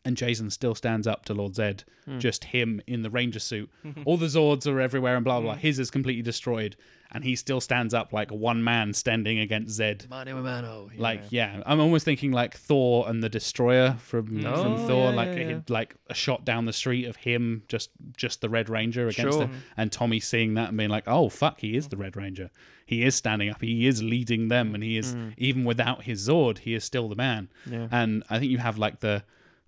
and 0.04 0.16
Jason 0.16 0.50
still 0.50 0.74
stands 0.74 1.06
up 1.06 1.24
to 1.26 1.34
Lord 1.34 1.52
Zedd. 1.52 1.84
Mm. 2.08 2.18
Just 2.18 2.44
him 2.44 2.80
in 2.86 3.02
the 3.02 3.10
Ranger 3.10 3.38
suit. 3.38 3.70
All 4.04 4.16
the 4.16 4.26
Zords 4.26 4.66
are 4.66 4.80
everywhere 4.80 5.14
and 5.16 5.24
blah 5.24 5.38
Hmm. 5.38 5.44
blah. 5.44 5.52
blah. 5.54 5.60
His 5.60 5.78
is 5.78 5.90
completely 5.90 6.22
destroyed, 6.22 6.74
and 7.12 7.22
he 7.22 7.36
still 7.36 7.60
stands 7.60 7.94
up 7.94 8.12
like 8.12 8.32
one 8.32 8.64
man 8.64 8.92
standing 8.94 9.38
against 9.38 9.78
Zedd. 9.78 10.08
Mano 10.10 10.38
a 10.38 10.42
mano. 10.42 10.90
Like 10.98 11.22
yeah, 11.30 11.62
I'm 11.64 11.78
almost 11.78 12.04
thinking 12.04 12.32
like 12.32 12.56
Thor 12.56 13.08
and 13.08 13.22
the 13.22 13.28
Destroyer 13.28 13.94
from 14.00 14.44
Oh, 14.44 14.62
from 14.62 14.86
Thor, 14.88 15.10
yeah, 15.10 15.16
like 15.16 15.28
yeah, 15.28 15.34
a, 15.44 15.48
yeah. 15.50 15.60
like 15.68 15.94
a 16.10 16.14
shot 16.14 16.44
down 16.44 16.64
the 16.64 16.72
street 16.72 17.04
of 17.04 17.16
him, 17.16 17.62
just 17.68 17.90
just 18.16 18.40
the 18.40 18.48
Red 18.48 18.68
Ranger 18.68 19.06
against 19.06 19.38
Sure. 19.38 19.44
it, 19.44 19.50
and 19.76 19.92
Tommy 19.92 20.18
seeing 20.18 20.54
that 20.54 20.70
and 20.70 20.76
being 20.78 20.90
like, 20.90 21.04
oh 21.06 21.28
fuck, 21.28 21.60
he 21.60 21.76
is 21.76 21.88
the 21.88 21.96
Red 21.96 22.16
Ranger. 22.16 22.50
He 22.84 23.04
is 23.04 23.14
standing 23.14 23.48
up. 23.48 23.62
He 23.62 23.86
is 23.86 24.02
leading 24.02 24.48
them, 24.48 24.74
and 24.74 24.82
he 24.82 24.96
is 24.98 25.14
even 25.38 25.64
without 25.64 26.02
his 26.02 26.28
Zord, 26.28 26.58
he 26.58 26.74
is 26.74 26.82
still 26.82 27.08
the 27.08 27.14
man. 27.14 27.48
Hmm. 27.64 27.72
Yeah. 27.72 27.88
And 27.92 28.24
I 28.28 28.40
think 28.40 28.50
you 28.50 28.58
have 28.58 28.76
like 28.78 28.98
the 28.98 29.22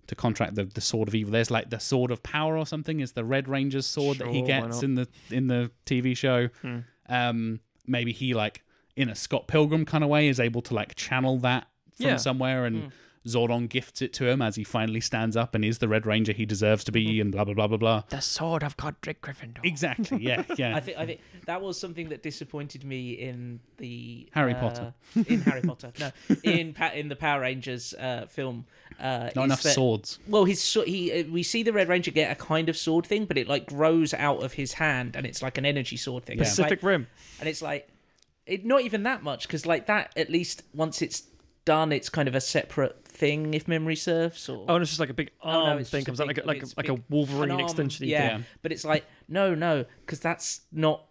to 0.07 0.15
contract 0.15 0.55
the 0.55 0.65
the 0.65 0.81
sword 0.81 1.07
of 1.07 1.15
evil. 1.15 1.31
There's 1.31 1.51
like 1.51 1.69
the 1.69 1.79
sword 1.79 2.11
of 2.11 2.21
power 2.23 2.57
or 2.57 2.65
something. 2.65 2.99
Is 2.99 3.13
the 3.13 3.23
Red 3.25 3.47
Ranger's 3.47 3.85
sword 3.87 4.17
that 4.19 4.27
he 4.27 4.41
gets 4.41 4.83
in 4.83 4.95
the 4.95 5.07
in 5.29 5.47
the 5.47 5.71
TV 5.85 6.15
show. 6.15 6.49
Hmm. 6.61 6.79
Um, 7.09 7.59
maybe 7.87 8.11
he 8.11 8.33
like 8.33 8.63
in 8.95 9.09
a 9.09 9.15
Scott 9.15 9.47
Pilgrim 9.47 9.85
kind 9.85 10.03
of 10.03 10.09
way 10.09 10.27
is 10.27 10.39
able 10.39 10.61
to 10.63 10.73
like 10.73 10.95
channel 10.95 11.37
that 11.39 11.67
from 11.97 12.05
Yeah. 12.05 12.11
Hmm. 12.13 12.17
somewhere 12.19 12.65
and. 12.65 12.91
Zordon 13.27 13.67
gifts 13.67 14.03
it 14.03 14.13
to 14.13 14.27
him 14.27 14.39
as 14.39 14.55
he 14.55 14.63
finally 14.63 15.01
stands 15.01 15.35
up 15.35 15.55
and 15.55 15.65
is 15.65 15.79
the 15.79 15.87
Red 15.87 16.05
Ranger 16.05 16.31
he 16.31 16.45
deserves 16.45 16.83
to 16.83 16.91
Hmm. 16.91 16.93
be, 16.93 17.19
and 17.19 17.31
blah 17.31 17.43
blah 17.43 17.55
blah 17.55 17.65
blah 17.65 17.77
blah. 17.77 18.03
The 18.09 18.19
sword 18.19 18.61
of 18.61 18.77
Godric 18.77 19.19
Gryffindor. 19.23 19.61
Exactly. 19.65 20.19
Yeah. 20.21 20.43
Yeah. 20.59 20.75
I 20.75 20.79
think 20.79 20.97
I 20.99 21.07
think 21.07 21.21
that 21.47 21.59
was 21.59 21.79
something 21.79 22.09
that 22.09 22.21
disappointed 22.21 22.83
me 22.83 23.13
in 23.13 23.61
the 23.77 24.29
Harry 24.33 24.53
uh, 24.53 24.59
Potter. 24.59 24.93
in 25.27 25.41
Harry 25.41 25.61
Potter. 25.67 25.91
No, 25.99 26.11
in 26.43 26.75
in 26.93 27.09
the 27.09 27.15
Power 27.15 27.41
Rangers 27.41 27.95
uh, 27.95 28.27
film. 28.29 28.67
Uh, 28.99 29.29
Not 29.35 29.45
enough 29.45 29.63
that- 29.63 29.73
swords. 29.73 30.19
Well, 30.27 30.45
his 30.45 30.61
so- 30.63 30.83
he 30.83 31.11
uh, 31.11 31.23
we 31.29 31.43
see 31.43 31.63
the 31.63 31.73
Red 31.73 31.89
Ranger 31.89 32.11
get 32.11 32.31
a 32.31 32.35
kind 32.35 32.69
of 32.69 32.77
sword 32.77 33.05
thing, 33.05 33.25
but 33.25 33.37
it 33.37 33.47
like 33.47 33.65
grows 33.67 34.13
out 34.13 34.43
of 34.43 34.53
his 34.53 34.73
hand, 34.73 35.15
and 35.15 35.25
it's 35.25 35.41
like 35.41 35.57
an 35.57 35.65
energy 35.65 35.97
sword 35.97 36.25
thing. 36.25 36.39
It's 36.39 36.57
like- 36.57 36.67
Pacific 36.69 36.83
Rim. 36.83 37.07
and 37.39 37.49
it's 37.49 37.61
like 37.61 37.89
it 38.45 38.65
not 38.65 38.81
even 38.81 39.03
that 39.03 39.23
much 39.23 39.47
because 39.47 39.65
like 39.65 39.87
that 39.87 40.13
at 40.15 40.29
least 40.29 40.63
once 40.73 41.01
it's 41.01 41.23
done, 41.65 41.91
it's 41.91 42.09
kind 42.09 42.27
of 42.27 42.35
a 42.35 42.41
separate 42.41 43.03
thing, 43.07 43.53
if 43.55 43.67
memory 43.67 43.95
serves. 43.95 44.47
Or 44.47 44.65
Oh, 44.69 44.75
and 44.75 44.81
it's 44.83 44.91
just 44.91 44.99
like 44.99 45.09
a 45.09 45.15
big 45.15 45.31
Oh, 45.41 45.51
no, 45.51 45.59
arm 45.65 45.77
thing 45.83 45.85
just 45.85 45.93
a 45.93 46.05
comes 46.05 46.21
out 46.21 46.27
like 46.27 46.37
a, 46.37 46.43
like 46.45 46.61
a, 46.61 46.67
like 46.77 46.89
a 46.89 47.01
Wolverine 47.09 47.49
arm, 47.51 47.59
extension. 47.61 48.07
yeah. 48.07 48.37
Yeah. 48.37 48.43
But 48.61 48.71
it's 48.71 48.85
like 48.85 49.03
no, 49.27 49.55
no, 49.55 49.85
because 50.05 50.19
that's 50.19 50.61
not 50.71 51.05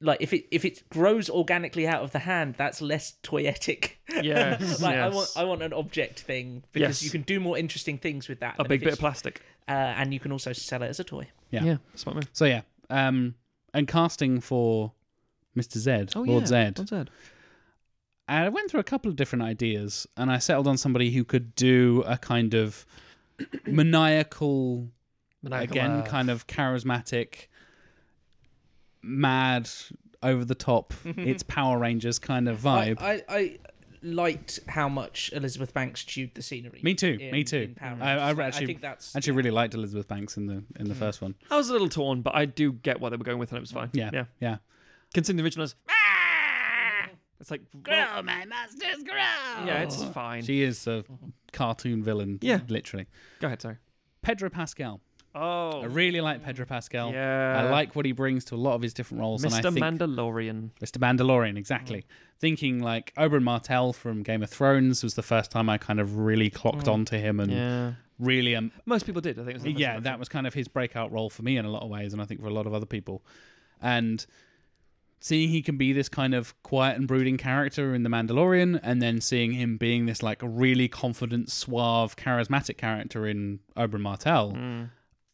like 0.00 0.18
if 0.20 0.32
it 0.32 0.46
if 0.50 0.64
it 0.64 0.88
grows 0.88 1.28
organically 1.28 1.86
out 1.86 2.02
of 2.02 2.12
the 2.12 2.20
hand, 2.20 2.54
that's 2.56 2.80
less 2.80 3.14
toyetic. 3.22 3.92
Yes, 4.22 4.80
like 4.82 4.96
I 4.96 5.08
want 5.08 5.30
I 5.36 5.44
want 5.44 5.62
an 5.62 5.72
object 5.72 6.20
thing 6.20 6.64
because 6.72 7.02
Yes. 7.02 7.02
you 7.02 7.10
can 7.10 7.22
do 7.22 7.38
more 7.40 7.56
interesting 7.58 7.98
things 7.98 8.28
with 8.28 8.40
that. 8.40 8.56
a 8.58 8.64
big 8.64 8.80
bit 8.82 8.94
of 8.94 8.98
plastic. 8.98 9.42
uh, 9.68 9.72
and 9.72 10.12
you 10.14 10.18
can 10.20 10.32
also 10.32 10.52
sell 10.52 10.82
it 10.82 10.88
as 10.88 10.98
a 11.00 11.04
toy. 11.04 11.28
Yeah. 11.50 11.64
yeah, 11.64 11.76
smart 11.96 12.14
move. 12.16 12.28
So 12.32 12.44
yeah, 12.44 12.62
um, 12.88 13.34
and 13.74 13.86
casting 13.86 14.40
for 14.40 14.92
Mr. 15.56 15.76
Zedd, 15.78 16.12
Oh 16.16 16.22
Lord 16.22 16.48
yeah, 16.50 16.70
Zedd. 16.70 16.78
Lord 16.78 16.88
Zedd. 16.88 17.08
And 18.28 18.44
I 18.44 18.48
went 18.48 18.70
through 18.70 18.78
a 18.80 18.84
couple 18.84 19.10
of 19.10 19.16
different 19.16 19.42
ideas, 19.42 20.06
and 20.16 20.30
I 20.30 20.38
settled 20.38 20.68
on 20.68 20.76
somebody 20.76 21.10
who 21.10 21.24
could 21.24 21.54
do 21.56 22.04
a 22.06 22.16
kind 22.16 22.54
of 22.54 22.86
maniacal, 23.66 24.88
Maniacal 25.42 25.72
again, 25.72 25.98
laugh. 26.00 26.08
kind 26.08 26.30
of 26.30 26.46
charismatic, 26.46 27.46
mad, 29.02 29.68
over 30.22 30.44
the 30.44 30.54
top. 30.54 30.94
it's 31.04 31.42
Power 31.42 31.78
Rangers 31.78 32.18
kind 32.18 32.48
of 32.48 32.58
vibe. 32.58 33.00
I, 33.00 33.22
I, 33.28 33.36
I 33.36 33.58
liked 34.02 34.60
how 34.66 34.88
much 34.88 35.30
Elizabeth 35.34 35.74
Banks 35.74 36.04
chewed 36.04 36.34
the 36.34 36.42
scenery. 36.42 36.80
me 36.82 36.94
too. 36.94 37.18
in- 37.20 37.32
me 37.32 37.44
too. 37.44 37.62
in 37.62 37.74
Power 37.74 37.98
I, 38.00 38.12
I 38.12 38.28
Rangers. 38.30 38.46
actually, 38.46 38.66
think 38.66 38.80
that's 38.80 39.16
actually 39.16 39.32
really 39.32 39.50
liked 39.50 39.74
Elizabeth 39.74 40.08
Banks 40.08 40.36
in 40.36 40.46
the 40.46 40.62
in 40.78 40.88
the 40.88 40.94
hmm. 40.94 41.00
first 41.00 41.22
one. 41.22 41.34
I 41.50 41.56
was 41.56 41.68
a 41.68 41.72
little 41.72 41.88
torn, 41.88 42.22
but 42.22 42.34
I 42.34 42.44
do 42.44 42.72
get 42.72 43.00
what 43.00 43.10
they 43.10 43.16
were 43.16 43.24
going 43.24 43.38
with, 43.38 43.50
and 43.50 43.58
it 43.58 43.62
was 43.62 43.72
fine. 43.72 43.90
Yeah, 43.92 44.10
yeah. 44.12 44.24
yeah. 44.40 44.56
Considering 45.12 45.38
the 45.38 45.44
original 45.44 45.64
is, 45.64 45.74
it's 47.40 47.50
like, 47.50 47.62
well, 47.86 48.22
my 48.22 48.44
masters, 48.44 49.02
grow. 49.02 49.16
yeah, 49.16 49.82
it's 49.82 50.04
fine. 50.04 50.44
She 50.44 50.62
is 50.62 50.86
a 50.86 51.04
cartoon 51.52 52.02
villain. 52.02 52.38
Yeah. 52.40 52.60
literally. 52.68 53.06
Go 53.40 53.48
ahead, 53.48 53.60
sorry. 53.60 53.78
Pedro 54.22 54.50
Pascal. 54.50 55.00
Oh, 55.34 55.82
I 55.82 55.84
really 55.86 56.20
like 56.20 56.42
Pedro 56.42 56.66
Pascal. 56.66 57.12
yeah. 57.12 57.62
I 57.64 57.70
like 57.70 57.94
what 57.94 58.04
he 58.04 58.12
brings 58.12 58.44
to 58.46 58.54
a 58.54 58.56
lot 58.56 58.74
of 58.74 58.82
his 58.82 58.92
different 58.92 59.20
roles. 59.20 59.44
and 59.44 59.54
I 59.54 59.60
Mr. 59.60 59.72
think 59.74 59.84
Mandalorian. 59.84 60.70
Mr. 60.80 60.98
Mandalorian, 60.98 61.56
exactly. 61.56 62.04
Thinking 62.38 62.80
like 62.80 63.14
Oberyn 63.16 63.42
Martell 63.42 63.92
from 63.92 64.22
Game 64.22 64.42
of 64.42 64.50
Thrones 64.50 65.04
was 65.04 65.14
the 65.14 65.22
first 65.22 65.50
time 65.50 65.68
I 65.68 65.78
kind 65.78 66.00
of 66.00 66.16
really 66.16 66.50
clocked 66.50 66.88
onto 66.88 67.16
him 67.16 67.38
and 67.38 67.52
Yeah, 67.52 67.92
really 68.18 68.56
um 68.56 68.72
most 68.86 69.06
people 69.06 69.20
did. 69.20 69.38
I 69.38 69.44
think. 69.44 69.58
It 69.58 69.62
was 69.64 69.74
yeah, 69.80 70.00
that 70.00 70.18
was 70.18 70.28
kind 70.28 70.46
of 70.46 70.54
his 70.54 70.66
breakout 70.66 71.12
role 71.12 71.30
for 71.30 71.42
me 71.42 71.56
in 71.58 71.64
a 71.64 71.70
lot 71.70 71.82
of 71.82 71.90
ways, 71.90 72.12
and 72.12 72.20
I 72.20 72.24
think 72.24 72.40
for 72.40 72.48
a 72.48 72.52
lot 72.52 72.66
of 72.66 72.74
other 72.74 72.86
people. 72.86 73.22
And 73.80 74.24
seeing 75.20 75.50
he 75.50 75.60
can 75.62 75.76
be 75.76 75.92
this 75.92 76.08
kind 76.08 76.34
of 76.34 76.60
quiet 76.62 76.96
and 76.96 77.06
brooding 77.06 77.36
character 77.36 77.94
in 77.94 78.02
The 78.02 78.08
Mandalorian, 78.10 78.80
and 78.82 79.00
then 79.02 79.20
seeing 79.20 79.52
him 79.52 79.76
being 79.76 80.06
this 80.06 80.22
like 80.22 80.40
really 80.42 80.88
confident, 80.88 81.50
suave, 81.50 82.16
charismatic 82.16 82.78
character 82.78 83.26
in 83.26 83.60
Oberyn 83.76 84.00
Martell, 84.00 84.56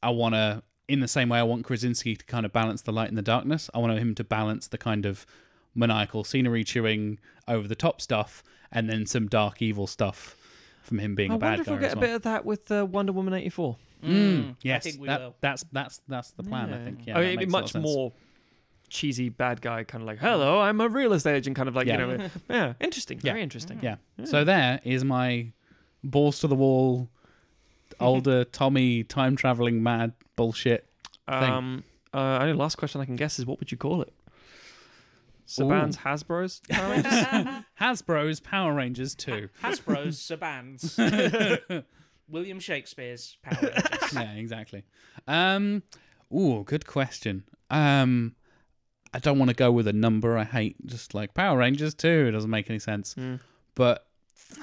I 0.02 0.10
want 0.10 0.34
to, 0.34 0.62
in 0.88 1.00
the 1.00 1.08
same 1.08 1.28
way 1.28 1.38
I 1.38 1.42
want 1.42 1.64
Krasinski 1.64 2.16
to 2.16 2.24
kind 2.26 2.46
of 2.46 2.52
balance 2.52 2.82
the 2.82 2.92
light 2.92 3.08
and 3.08 3.16
the 3.18 3.22
darkness, 3.22 3.68
I 3.74 3.78
want 3.78 3.98
him 3.98 4.14
to 4.14 4.24
balance 4.24 4.68
the 4.68 4.78
kind 4.78 5.04
of 5.06 5.26
maniacal 5.74 6.24
scenery 6.24 6.64
chewing 6.64 7.18
over 7.48 7.66
the 7.68 7.74
top 7.74 8.00
stuff, 8.00 8.42
and 8.72 8.88
then 8.88 9.06
some 9.06 9.26
dark 9.28 9.60
evil 9.62 9.86
stuff 9.86 10.36
from 10.82 10.98
him 10.98 11.14
being 11.14 11.32
I 11.32 11.34
a 11.34 11.38
bad 11.38 11.40
guy. 11.40 11.46
I 11.46 11.50
wonder 11.50 11.60
if 11.62 11.66
guy 11.66 11.72
we'll 11.72 11.80
get 11.80 11.86
as 11.88 11.92
a 11.94 12.00
bit 12.00 12.10
of 12.14 12.22
that 12.22 12.44
with 12.44 12.70
uh, 12.70 12.86
Wonder 12.86 13.12
Woman 13.12 13.34
eighty 13.34 13.48
four. 13.50 13.76
Mm, 14.04 14.50
I 14.50 14.54
yes, 14.62 14.84
think 14.84 15.00
we 15.00 15.06
that- 15.08 15.20
will. 15.20 15.34
that's 15.40 15.64
that's 15.72 16.00
that's 16.06 16.30
the 16.32 16.42
plan. 16.42 16.72
I 16.72 16.84
think. 16.84 17.06
Yeah, 17.06 17.14
oh, 17.16 17.20
that 17.20 17.26
it'd 17.26 17.38
be 17.40 17.46
makes 17.46 17.52
a 17.52 17.56
lot 17.56 17.64
of 17.74 17.74
much 17.74 17.82
more 17.82 18.12
cheesy 18.88 19.28
bad 19.28 19.60
guy, 19.60 19.82
kind 19.84 20.02
of 20.02 20.06
like, 20.06 20.18
"Hello, 20.18 20.60
I'm 20.60 20.80
a 20.80 20.88
real 20.88 21.12
estate 21.12 21.34
agent," 21.36 21.56
kind 21.56 21.68
of 21.68 21.74
like 21.74 21.86
Yeah. 21.86 22.06
you 22.06 22.16
know, 22.18 22.30
yeah, 22.50 22.72
interesting, 22.80 23.18
Yeah. 23.22 23.32
very 23.32 23.42
interesting. 23.42 23.80
Yeah. 23.82 23.96
So 24.24 24.44
there 24.44 24.80
is 24.84 25.04
my 25.04 25.52
balls 26.04 26.38
to 26.40 26.46
the 26.46 26.54
wall, 26.54 27.08
older 28.00 28.44
Tommy 28.44 29.02
time 29.04 29.36
traveling 29.36 29.82
mad 29.82 30.12
bullshit. 30.36 30.86
thing. 31.28 31.42
Um, 31.50 31.84
uh, 32.14 32.38
only 32.40 32.52
last 32.54 32.76
question 32.76 33.00
I 33.00 33.04
can 33.04 33.16
guess 33.16 33.38
is 33.38 33.46
what 33.46 33.58
would 33.60 33.70
you 33.70 33.76
call 33.78 34.02
it? 34.02 34.12
Saban's 35.46 35.98
Hasbro's 35.98 36.60
Power 36.70 36.90
Rangers? 36.90 37.62
Hasbro's 37.80 38.40
Power 38.40 38.74
Rangers 38.74 39.14
2. 39.14 39.48
Hasbro's 39.62 40.18
Sabans. 40.18 41.84
William 42.28 42.58
Shakespeare's 42.58 43.38
Power 43.42 43.70
Rangers. 43.92 44.12
yeah, 44.12 44.32
exactly. 44.32 44.82
Um, 45.28 45.82
ooh, 46.34 46.64
good 46.64 46.86
question. 46.86 47.44
Um, 47.70 48.34
I 49.14 49.18
don't 49.20 49.38
want 49.38 49.50
to 49.50 49.54
go 49.54 49.70
with 49.70 49.86
a 49.86 49.92
number. 49.92 50.36
I 50.36 50.44
hate 50.44 50.84
just 50.84 51.14
like 51.14 51.32
Power 51.34 51.58
Rangers 51.58 51.94
2. 51.94 52.26
It 52.28 52.32
doesn't 52.32 52.50
make 52.50 52.68
any 52.68 52.80
sense. 52.80 53.14
Mm. 53.14 53.38
But 53.76 54.06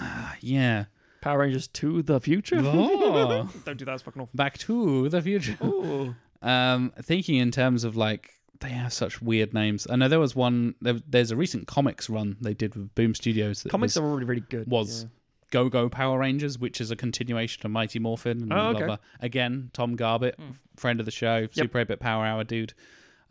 uh, 0.02 0.34
yeah. 0.42 0.86
Power 1.24 1.40
Rangers 1.40 1.68
to 1.70 2.02
the 2.04 2.20
future? 2.20 2.58
Oh. 2.64 3.50
Don't 3.66 3.78
do 3.78 3.86
that, 3.86 3.94
it's 3.94 4.04
fucking 4.04 4.22
awful. 4.22 4.32
Back 4.36 4.58
to 4.60 5.10
the 5.10 5.22
future. 5.22 5.58
Ooh. 5.64 6.16
Um, 6.44 6.91
thinking 7.02 7.36
in 7.38 7.52
terms 7.52 7.86
of 7.86 7.95
like 7.95 8.32
they 8.60 8.68
have 8.68 8.91
such 8.91 9.22
weird 9.22 9.54
names. 9.54 9.88
I 9.90 9.95
know 9.95 10.10
there 10.10 10.20
was 10.20 10.36
one. 10.36 10.76
There, 10.82 11.00
there's 11.08 11.32
a 11.32 11.38
recent 11.38 11.68
comics 11.68 12.10
run 12.10 12.36
they 12.41 12.54
did 12.54 12.76
with 12.76 12.94
Boom 12.95 13.16
Studios. 13.16 13.64
That 13.64 13.70
Comics 13.70 13.95
was 13.95 14.04
are 14.04 14.14
really, 14.14 14.26
really 14.26 14.41
good. 14.50 14.68
was- 14.70 15.04
yeah. 15.04 15.10
Go 15.52 15.70
Go 15.70 15.88
Power 15.88 16.20
Rangers, 16.20 16.60
which 16.60 16.82
is 16.82 16.91
a 16.91 16.98
continuation 16.98 17.66
of 17.66 17.72
Mighty 17.72 17.98
Morphin. 18.00 18.41
And 18.41 18.52
Oh, 18.52 18.56
blah, 18.56 18.70
okay. 18.72 18.86
blah. 18.88 18.98
Again, 19.22 19.70
Tom 19.72 19.95
Garbett, 19.95 20.38
friend 20.76 21.00
of 21.00 21.06
the 21.06 21.12
show, 21.14 21.48
Super 21.52 21.80
8 21.80 21.88
Bit 21.88 22.00
Power 22.02 22.26
Hour 22.26 22.44
dude. 22.44 22.74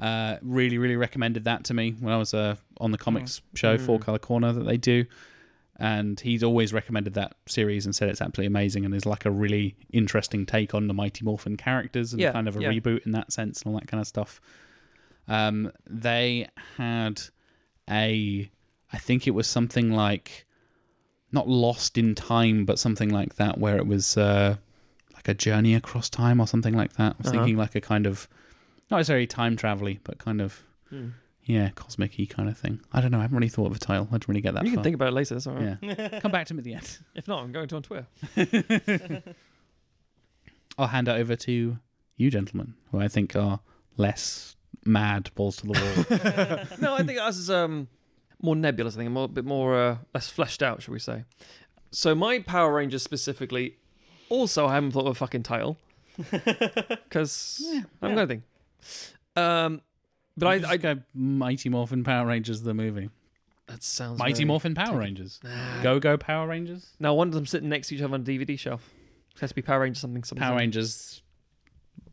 Uh, 0.00 0.36
really, 0.40 0.78
really 0.78 0.96
recommended 0.96 1.44
that 1.44 1.64
to 1.64 1.74
me 1.74 1.94
when 2.00 2.14
I 2.14 2.16
was 2.16 2.32
uh, 2.32 2.54
on 2.80 2.92
the 2.92 2.98
comics 2.98 3.42
show, 3.54 3.76
Four 3.76 3.98
Color 3.98 4.20
Corner, 4.20 4.52
that 4.54 4.64
they 4.64 4.78
do. 4.78 5.04
And 5.84 6.20
he's 6.20 6.44
always 6.44 6.72
recommended 6.72 7.14
that 7.14 7.34
series 7.46 7.86
and 7.86 7.92
said 7.92 8.08
it's 8.08 8.20
absolutely 8.20 8.46
amazing 8.46 8.84
and 8.84 8.94
is 8.94 9.04
like 9.04 9.24
a 9.26 9.32
really 9.32 9.74
interesting 9.92 10.46
take 10.46 10.74
on 10.74 10.86
the 10.86 10.94
Mighty 10.94 11.24
Morphin 11.24 11.56
characters 11.56 12.12
and 12.12 12.22
Yeah, 12.22 12.30
kind 12.30 12.46
of 12.46 12.56
a 12.56 12.60
yeah. 12.60 12.68
reboot 12.70 13.04
in 13.04 13.10
that 13.12 13.32
sense 13.32 13.62
and 13.62 13.72
all 13.74 13.80
that 13.80 13.88
kind 13.88 14.00
of 14.00 14.06
stuff. 14.06 14.40
Um, 15.26 15.72
they 15.90 16.46
had 16.78 17.20
a, 17.90 18.48
I 18.92 18.98
think 18.98 19.26
it 19.26 19.32
was 19.32 19.48
something 19.48 19.90
like, 19.92 20.46
not 21.32 21.48
lost 21.48 21.98
in 21.98 22.14
time, 22.14 22.64
but 22.64 22.78
something 22.78 23.08
like 23.08 23.34
that, 23.36 23.58
where 23.58 23.76
it 23.76 23.86
was 23.88 24.16
uh, 24.16 24.56
like 25.14 25.26
a 25.26 25.34
journey 25.34 25.74
across 25.74 26.08
time 26.08 26.40
or 26.40 26.46
something 26.46 26.74
like 26.74 26.92
that. 26.92 27.14
I 27.14 27.18
was 27.18 27.26
Uh-huh. 27.26 27.38
thinking 27.38 27.56
like 27.56 27.74
a 27.74 27.80
kind 27.80 28.06
of, 28.06 28.28
not 28.88 28.98
necessarily 28.98 29.26
time 29.26 29.56
travel 29.56 29.92
but 30.04 30.18
kind 30.18 30.40
of, 30.40 30.62
Hmm. 30.90 31.08
Yeah, 31.52 31.68
cosmic 31.74 32.14
y 32.18 32.24
kind 32.28 32.48
of 32.48 32.56
thing. 32.56 32.80
I 32.92 33.00
don't 33.00 33.10
know. 33.10 33.18
I 33.18 33.22
haven't 33.22 33.36
really 33.36 33.48
thought 33.48 33.66
of 33.70 33.76
a 33.76 33.78
title. 33.78 34.08
I 34.10 34.14
didn't 34.14 34.28
really 34.28 34.40
get 34.40 34.54
that 34.54 34.64
You 34.64 34.70
far. 34.70 34.76
can 34.76 34.82
think 34.84 34.94
about 34.94 35.08
it 35.08 35.12
later. 35.14 35.34
That's 35.34 35.46
all 35.46 35.54
right. 35.54 35.76
yeah. 35.82 36.18
Come 36.20 36.32
back 36.32 36.46
to 36.46 36.54
me 36.54 36.58
at 36.58 36.64
the 36.64 36.74
end. 36.74 36.98
If 37.14 37.28
not, 37.28 37.42
I'm 37.42 37.52
going 37.52 37.68
to 37.68 37.76
on 37.76 37.82
Twitter. 37.82 38.06
I'll 40.78 40.86
hand 40.88 41.08
it 41.08 41.12
over 41.12 41.36
to 41.36 41.78
you, 42.16 42.30
gentlemen, 42.30 42.74
who 42.90 42.98
I 43.00 43.08
think 43.08 43.36
are 43.36 43.60
less 43.96 44.56
mad 44.84 45.30
balls 45.34 45.56
to 45.58 45.66
the 45.66 45.72
wall. 45.72 46.78
no, 46.80 46.94
I 46.94 47.02
think 47.02 47.20
ours 47.20 47.36
is 47.36 47.50
um, 47.50 47.88
more 48.40 48.56
nebulous. 48.56 48.94
I 48.94 48.98
think 49.00 49.10
more, 49.10 49.24
a 49.24 49.28
bit 49.28 49.44
more 49.44 49.76
uh, 49.78 49.96
less 50.14 50.28
fleshed 50.30 50.62
out, 50.62 50.82
shall 50.82 50.92
we 50.92 50.98
say? 50.98 51.24
So 51.90 52.14
my 52.14 52.38
Power 52.38 52.72
Rangers 52.72 53.02
specifically, 53.02 53.76
also 54.30 54.66
I 54.66 54.74
haven't 54.74 54.92
thought 54.92 55.06
of 55.06 55.08
a 55.12 55.14
fucking 55.14 55.42
title 55.42 55.76
because 56.30 57.62
I'm 58.00 58.14
going 58.14 58.26
to 58.28 58.34
think. 58.34 58.42
Um, 59.36 59.82
but 60.36 60.46
I, 60.46 60.70
I, 60.72 60.76
go 60.76 60.96
Mighty 61.14 61.68
Morphin 61.68 62.04
Power 62.04 62.26
Rangers 62.26 62.62
the 62.62 62.74
movie. 62.74 63.10
that 63.66 63.82
sounds 63.82 64.18
Mighty 64.18 64.34
very- 64.34 64.44
Morphin 64.46 64.74
Power 64.74 64.98
Rangers. 64.98 65.40
Go 65.82 65.98
Go 66.00 66.16
Power 66.16 66.46
Rangers. 66.48 66.90
Now 66.98 67.14
one 67.14 67.28
of 67.28 67.34
them 67.34 67.46
sitting 67.46 67.68
next 67.68 67.88
to 67.88 67.96
each 67.96 68.02
other 68.02 68.14
on 68.14 68.20
a 68.20 68.24
DVD 68.24 68.58
shelf. 68.58 68.88
It 69.34 69.40
has 69.40 69.50
to 69.50 69.54
be 69.54 69.62
Power 69.62 69.80
Rangers 69.80 70.00
something 70.00 70.24
something. 70.24 70.40
Power 70.42 70.50
something. 70.52 70.58
Rangers. 70.58 71.22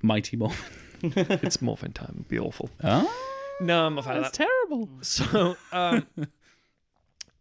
Mighty 0.01 0.37
Morphin. 0.37 0.75
it's 1.15 1.61
Morphin 1.61 1.91
time. 1.93 2.11
It'd 2.15 2.27
be 2.27 2.39
awful. 2.39 2.69
Oh, 2.83 3.13
No, 3.61 3.85
I'm 3.85 3.95
not 3.95 4.01
a 4.01 4.07
fan 4.07 4.17
of 4.17 4.23
that's 4.23 4.37
that. 4.37 4.47
terrible. 4.47 4.89
So, 5.01 5.55
um, 5.71 6.05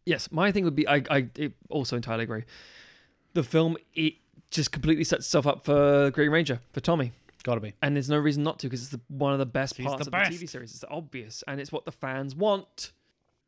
yes, 0.06 0.30
my 0.32 0.52
thing 0.52 0.64
would 0.64 0.74
be 0.76 0.86
I, 0.88 1.02
I 1.10 1.28
it 1.36 1.52
also 1.70 1.96
entirely 1.96 2.24
agree. 2.24 2.44
The 3.34 3.42
film 3.42 3.76
it 3.94 4.14
just 4.50 4.72
completely 4.72 5.05
sets 5.05 5.26
itself 5.26 5.46
up 5.46 5.64
for 5.64 6.10
Green 6.10 6.30
Ranger 6.30 6.60
for 6.72 6.80
Tommy, 6.80 7.12
Gotta 7.44 7.60
be. 7.60 7.74
and 7.82 7.94
there's 7.97 8.10
no 8.10 8.19
reason 8.19 8.43
not 8.43 8.59
to 8.60 8.66
because 8.66 8.82
it's 8.82 8.90
the, 8.90 9.01
one 9.09 9.32
of 9.32 9.39
the 9.39 9.47
best 9.47 9.77
He's 9.77 9.86
parts 9.86 10.05
the 10.05 10.09
of 10.09 10.12
best. 10.12 10.31
the 10.39 10.44
TV 10.44 10.48
series. 10.48 10.73
It's 10.74 10.85
obvious, 10.90 11.44
and 11.47 11.60
it's 11.60 11.70
what 11.73 11.85
the 11.85 11.93
fans 11.93 12.35
want. 12.35 12.93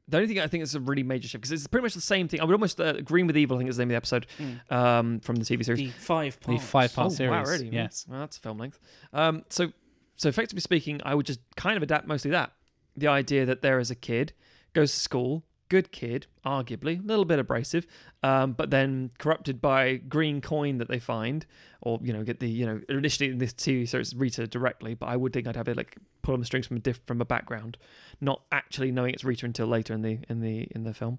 The 0.08 0.16
only 0.16 0.26
thing 0.28 0.40
I 0.40 0.48
think 0.48 0.62
is 0.64 0.74
a 0.74 0.80
really 0.80 1.04
major 1.04 1.28
shift 1.28 1.42
because 1.42 1.52
it's 1.52 1.66
pretty 1.68 1.82
much 1.84 1.94
the 1.94 2.00
same 2.00 2.26
thing. 2.26 2.40
I 2.40 2.44
would 2.44 2.52
almost 2.52 2.80
uh, 2.80 2.94
Green 3.02 3.26
with 3.28 3.36
Evil. 3.36 3.56
I 3.56 3.60
think 3.60 3.70
is 3.70 3.76
the 3.76 3.82
name 3.86 3.90
of 3.90 3.92
the 3.92 3.96
episode 3.96 4.26
um, 4.70 5.20
from 5.20 5.36
the 5.36 5.44
TV 5.44 5.64
series. 5.64 5.78
The 5.78 5.88
five 5.90 6.38
The 6.40 6.46
parts. 6.46 6.64
five 6.64 6.94
part 6.94 7.06
Oh, 7.06 7.10
series. 7.14 7.30
Wow, 7.30 7.44
really? 7.44 7.68
Yes. 7.68 8.06
Well, 8.08 8.18
that's 8.20 8.36
film 8.38 8.58
length. 8.58 8.80
Um, 9.12 9.44
so, 9.50 9.72
so 10.16 10.28
effectively 10.28 10.60
speaking, 10.62 11.00
I 11.04 11.14
would 11.14 11.26
just 11.26 11.40
kind 11.56 11.76
of 11.76 11.82
adapt 11.82 12.06
mostly 12.08 12.32
that. 12.32 12.52
The 12.96 13.06
idea 13.06 13.46
that 13.46 13.62
there 13.62 13.78
is 13.78 13.90
a 13.92 13.94
kid, 13.94 14.32
goes 14.72 14.92
to 14.92 14.98
school, 14.98 15.44
good 15.70 15.92
kid, 15.92 16.26
arguably, 16.44 17.02
a 17.02 17.06
little 17.06 17.24
bit 17.24 17.38
abrasive, 17.38 17.86
um, 18.22 18.52
but 18.52 18.68
then 18.70 19.10
corrupted 19.18 19.62
by 19.62 19.96
green 19.96 20.42
coin 20.42 20.76
that 20.78 20.88
they 20.88 20.98
find, 20.98 21.46
or, 21.80 21.98
you 22.02 22.12
know, 22.12 22.22
get 22.22 22.40
the, 22.40 22.48
you 22.50 22.66
know, 22.66 22.80
initially 22.90 23.30
in 23.30 23.38
this 23.38 23.54
TV 23.54 23.88
series, 23.88 24.14
Rita 24.14 24.46
directly, 24.46 24.94
but 24.94 25.06
I 25.06 25.16
would 25.16 25.32
think 25.32 25.46
I'd 25.46 25.56
have 25.56 25.68
it 25.68 25.76
like 25.76 25.96
pull 26.20 26.34
on 26.34 26.40
the 26.40 26.46
strings 26.46 26.66
from 26.66 26.76
a 26.76 26.80
diff- 26.80 27.00
from 27.06 27.22
a 27.22 27.24
background, 27.24 27.78
not 28.20 28.42
actually 28.52 28.90
knowing 28.90 29.14
it's 29.14 29.24
Rita 29.24 29.46
until 29.46 29.68
later 29.68 29.94
in 29.94 30.02
the, 30.02 30.18
in 30.28 30.40
the, 30.40 30.68
in 30.72 30.84
the 30.84 30.92
film. 30.92 31.18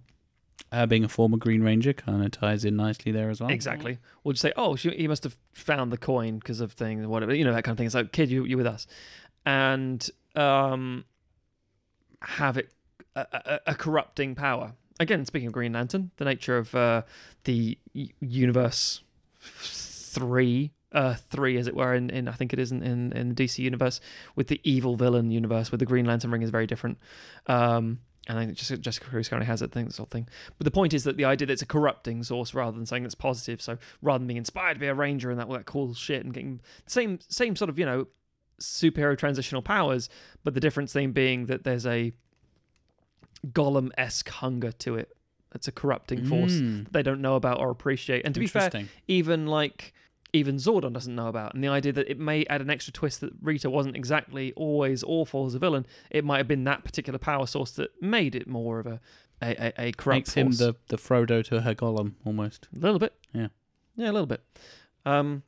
Uh, 0.72 0.86
being 0.86 1.04
a 1.04 1.10
former 1.10 1.38
Green 1.38 1.64
Ranger 1.64 1.94
kind 1.94 2.24
of 2.24 2.32
ties 2.32 2.64
in 2.64 2.76
nicely 2.76 3.12
there 3.12 3.30
as 3.30 3.42
well. 3.42 3.50
Exactly. 3.50 3.98
We'll 4.24 4.34
just 4.34 4.44
say, 4.44 4.54
oh, 4.56 4.76
she, 4.76 4.92
he 4.92 5.08
must 5.08 5.24
have 5.24 5.36
found 5.54 5.92
the 5.92 5.98
coin 5.98 6.38
because 6.38 6.62
of 6.62 6.74
things, 6.74 7.08
whatever, 7.08 7.34
you 7.34 7.44
know, 7.44 7.54
that 7.54 7.64
kind 7.64 7.74
of 7.74 7.78
thing. 7.78 7.88
It's 7.88 7.96
like, 7.96 8.12
kid, 8.12 8.30
you 8.30 8.44
you 8.44 8.58
with 8.58 8.68
us, 8.68 8.86
and 9.46 10.08
um, 10.36 11.06
have 12.22 12.58
it 12.58 12.70
a, 13.16 13.60
a, 13.68 13.76
corrupting 13.76 14.36
power. 14.36 14.74
Again, 15.00 15.26
speaking 15.26 15.48
of 15.48 15.54
Green 15.54 15.74
Lantern, 15.74 16.12
the 16.18 16.26
nature 16.26 16.58
of 16.58 16.74
uh, 16.76 17.04
the 17.44 17.78
universe 18.20 19.02
three, 19.40 20.72
uh, 20.92 21.16
three 21.30 21.58
as 21.58 21.68
it 21.68 21.76
were, 21.76 21.94
in, 21.94 22.10
in 22.10 22.28
I 22.28 22.34
think 22.34 22.54
it 22.54 22.60
is 22.60 22.72
in, 22.72 22.84
in 22.84 23.12
in 23.14 23.30
the 23.30 23.36
DC 23.36 23.60
universe 23.60 24.00
with 24.36 24.48
the 24.48 24.62
evil 24.64 24.96
villain 24.96 25.32
universe, 25.32 25.72
with 25.72 25.80
the 25.80 25.86
Green 25.86 26.06
Lantern 26.06 26.32
ring 26.32 26.42
is 26.42 26.50
very 26.50 26.68
different. 26.68 26.98
Um, 27.48 28.00
and 28.28 28.38
I 28.38 28.46
think 28.46 28.58
Jessica, 28.58 28.80
Jessica 28.80 29.08
Cruz 29.08 29.28
currently 29.28 29.48
has 29.48 29.64
I 29.64 29.68
think 29.68 29.88
this 29.88 29.98
whole 29.98 30.06
thing. 30.06 30.28
But 30.58 30.66
the 30.66 30.72
point 30.72 30.94
is 30.94 31.04
that 31.06 31.18
the 31.18 31.26
idea 31.26 31.48
that 31.48 31.54
it's 31.54 31.64
a 31.64 31.68
corrupting 31.68 32.24
source 32.24 32.54
rather 32.54 32.78
than 32.78 32.86
something 32.86 33.04
that's 33.04 33.16
positive. 33.16 33.62
So 33.62 33.78
rather 34.02 34.20
than 34.20 34.28
being 34.28 34.38
inspired 34.38 34.76
to 34.76 34.80
be 34.80 34.88
a 34.88 34.94
ranger 34.94 35.32
and 35.32 35.40
that 35.40 35.48
all 35.48 35.54
that 35.54 35.66
cool 35.66 35.94
shit 35.94 36.24
and 36.24 36.34
getting 36.34 36.62
same 36.86 37.20
same 37.28 37.56
sort 37.56 37.70
of 37.70 37.80
you 37.80 37.86
know 37.86 38.08
superhero 38.62 39.18
transitional 39.18 39.62
powers, 39.62 40.08
but 40.44 40.54
the 40.54 40.60
difference 40.60 40.94
thing 40.94 41.12
being 41.12 41.48
that 41.48 41.64
there's 41.64 41.86
a 41.86 42.14
Gollum 43.48 43.90
esque 43.98 44.30
hunger 44.30 44.72
to 44.74 44.96
it. 44.96 45.16
It's 45.54 45.68
a 45.68 45.72
corrupting 45.72 46.26
force 46.26 46.54
Mm, 46.54 46.86
that 46.86 46.94
they 46.94 47.04
don't 47.04 47.22
know 47.22 47.36
about 47.36 47.60
or 47.60 47.70
appreciate. 47.72 48.24
And 48.26 48.34
to 48.34 48.40
be 48.40 48.48
fair, 48.48 48.70
even 49.08 49.48
like 49.48 49.94
even 50.34 50.56
Zordon 50.56 50.94
doesn't 50.94 51.14
know 51.14 51.28
about. 51.28 51.54
And 51.54 51.62
the 51.62 51.68
idea 51.68 51.92
that 51.92 52.10
it 52.10 52.18
may 52.18 52.46
add 52.46 52.62
an 52.62 52.70
extra 52.70 52.94
twist 52.94 53.20
that 53.20 53.34
Rita 53.42 53.70
wasn't 53.70 53.98
exactly 53.98 54.54
always 54.54 55.04
awful 55.04 55.46
as 55.46 55.56
a 55.56 55.60
villain. 55.60 55.86
It 56.10 56.24
might 56.24 56.38
have 56.38 56.48
been 56.48 56.64
that 56.64 56.86
particular 56.86 57.20
power 57.20 57.46
source 57.46 57.72
that 57.72 57.90
made 58.02 58.34
it 58.34 58.48
more 58.48 58.80
of 58.80 58.88
a 58.88 59.02
a, 59.42 59.74
a, 59.78 59.88
a 59.88 59.92
corrupt 59.92 60.18
makes 60.28 60.34
him 60.36 60.52
the, 60.52 60.76
the 60.88 60.98
Frodo 60.98 61.44
to 61.46 61.62
her 61.62 61.76
Gollum 61.76 62.14
almost. 62.24 62.70
a 62.74 62.80
little 62.80 63.00
bit. 63.00 63.14
Yeah. 63.34 63.48
Yeah, 63.98 64.10
a 64.10 64.14
little 64.14 64.28
bit. 64.28 64.42
Um 65.06 65.44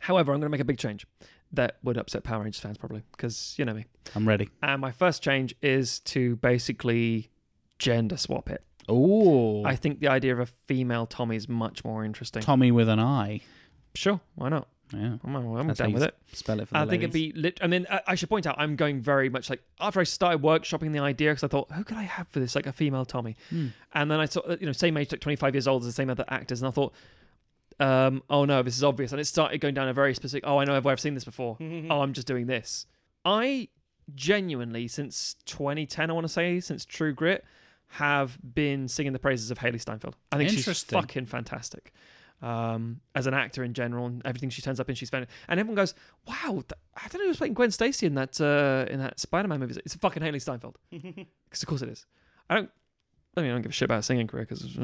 however, 0.00 0.32
I'm 0.32 0.40
gonna 0.40 0.48
make 0.50 0.60
a 0.60 0.64
big 0.64 0.78
change 0.78 1.06
that 1.52 1.78
would 1.82 1.96
upset 1.96 2.24
Power 2.24 2.42
Rangers 2.42 2.60
fans 2.60 2.78
probably, 2.78 3.02
because 3.12 3.54
you 3.58 3.64
know 3.64 3.74
me. 3.74 3.86
I'm 4.14 4.26
ready. 4.26 4.50
And 4.62 4.80
my 4.80 4.92
first 4.92 5.22
change 5.22 5.54
is 5.62 6.00
to 6.00 6.36
basically 6.36 7.30
gender 7.78 8.16
swap 8.16 8.50
it. 8.50 8.64
Oh, 8.88 9.64
I 9.64 9.76
think 9.76 10.00
the 10.00 10.08
idea 10.08 10.32
of 10.32 10.40
a 10.40 10.46
female 10.46 11.06
Tommy 11.06 11.36
is 11.36 11.48
much 11.48 11.84
more 11.84 12.04
interesting. 12.04 12.42
Tommy 12.42 12.72
with 12.72 12.88
an 12.88 12.98
I. 12.98 13.40
Sure, 13.94 14.20
why 14.34 14.48
not? 14.48 14.68
Yeah, 14.92 15.16
I'm, 15.24 15.36
I'm 15.36 15.66
That's 15.68 15.78
down 15.78 15.92
with 15.92 16.02
it. 16.02 16.14
spell 16.32 16.60
it 16.60 16.68
for 16.68 16.74
the 16.74 16.80
I 16.80 16.86
think 16.86 17.02
it'd 17.02 17.12
be 17.12 17.32
lit. 17.32 17.58
I 17.62 17.66
mean, 17.66 17.86
I, 17.90 18.00
I 18.08 18.14
should 18.14 18.28
point 18.28 18.46
out, 18.46 18.56
I'm 18.58 18.76
going 18.76 19.00
very 19.00 19.28
much 19.30 19.48
like 19.48 19.62
after 19.80 20.00
I 20.00 20.04
started 20.04 20.42
workshopping 20.42 20.92
the 20.92 20.98
idea 20.98 21.30
because 21.30 21.44
I 21.44 21.48
thought, 21.48 21.72
who 21.72 21.84
could 21.84 21.96
I 21.96 22.02
have 22.02 22.28
for 22.28 22.40
this? 22.40 22.54
Like 22.54 22.66
a 22.66 22.72
female 22.72 23.04
Tommy. 23.04 23.36
Hmm. 23.48 23.68
And 23.94 24.10
then 24.10 24.20
I 24.20 24.26
saw, 24.26 24.42
you 24.60 24.66
know, 24.66 24.72
same 24.72 24.96
age, 24.96 25.10
like 25.12 25.20
25 25.20 25.54
years 25.54 25.66
old 25.66 25.82
as 25.82 25.86
the 25.86 25.92
same 25.92 26.10
other 26.10 26.24
actors, 26.28 26.60
and 26.60 26.68
I 26.68 26.72
thought, 26.72 26.92
um, 27.80 28.22
oh 28.30 28.44
no, 28.44 28.62
this 28.62 28.76
is 28.76 28.84
obvious. 28.84 29.12
And 29.12 29.20
it 29.20 29.24
started 29.26 29.58
going 29.60 29.74
down 29.74 29.88
a 29.88 29.92
very 29.92 30.14
specific. 30.14 30.44
Oh, 30.46 30.58
I 30.58 30.64
know 30.64 30.80
where 30.80 30.92
I've 30.92 31.00
seen 31.00 31.14
this 31.14 31.24
before. 31.24 31.56
oh, 31.90 32.00
I'm 32.00 32.12
just 32.12 32.26
doing 32.26 32.46
this. 32.46 32.86
I 33.24 33.68
genuinely, 34.14 34.88
since 34.88 35.36
2010, 35.46 36.10
I 36.10 36.12
want 36.12 36.24
to 36.24 36.32
say, 36.32 36.60
since 36.60 36.84
True 36.84 37.12
Grit, 37.12 37.44
have 37.88 38.38
been 38.54 38.88
singing 38.88 39.12
the 39.12 39.18
praises 39.18 39.50
of 39.50 39.58
Hailee 39.58 39.80
Steinfeld. 39.80 40.16
I 40.32 40.36
think 40.38 40.50
she's 40.50 40.60
Interesting. 40.60 40.98
fucking 41.00 41.26
fantastic. 41.26 41.92
Um, 42.40 43.00
as 43.14 43.28
an 43.28 43.34
actor 43.34 43.62
in 43.62 43.72
general, 43.72 44.06
and 44.06 44.20
everything 44.24 44.50
she 44.50 44.62
turns 44.62 44.80
up 44.80 44.88
in, 44.88 44.96
she's 44.96 45.10
fantastic. 45.10 45.32
And 45.48 45.60
everyone 45.60 45.76
goes, 45.76 45.94
"Wow, 46.26 46.54
th- 46.54 46.72
I 46.96 47.06
don't 47.08 47.20
know 47.22 47.28
who's 47.28 47.36
playing 47.36 47.54
Gwen 47.54 47.70
Stacy 47.70 48.04
in 48.06 48.14
that 48.16 48.40
uh, 48.40 48.90
in 48.92 48.98
that 48.98 49.20
Spider-Man 49.20 49.60
movie. 49.60 49.80
It's 49.84 49.94
fucking 49.94 50.22
Hailee 50.24 50.42
Steinfeld." 50.42 50.76
Because 50.90 51.62
of 51.62 51.68
course 51.68 51.82
it 51.82 51.88
is. 51.90 52.04
I 52.50 52.56
don't. 52.56 52.70
I 53.36 53.42
mean, 53.42 53.50
I 53.50 53.52
don't 53.54 53.62
give 53.62 53.70
a 53.70 53.74
shit 53.74 53.86
about 53.86 53.96
her 53.96 54.02
singing 54.02 54.26
career 54.26 54.44
because 54.48 54.76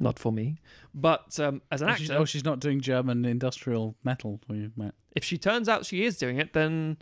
not 0.00 0.18
for 0.18 0.32
me. 0.32 0.56
But 0.94 1.38
um, 1.38 1.62
as 1.70 1.82
an 1.82 1.88
Oh, 1.88 1.92
actor, 1.92 2.02
she's, 2.02 2.10
oh, 2.10 2.24
she's 2.24 2.44
not 2.44 2.58
doing 2.58 2.80
German 2.80 3.24
industrial 3.24 3.94
metal 4.02 4.40
you, 4.48 4.72
Matt. 4.76 4.94
if 5.14 5.22
she 5.22 5.38
turns 5.38 5.68
out 5.68 5.86
she 5.86 6.04
is 6.04 6.16
doing 6.18 6.38
it, 6.38 6.52
then 6.52 6.96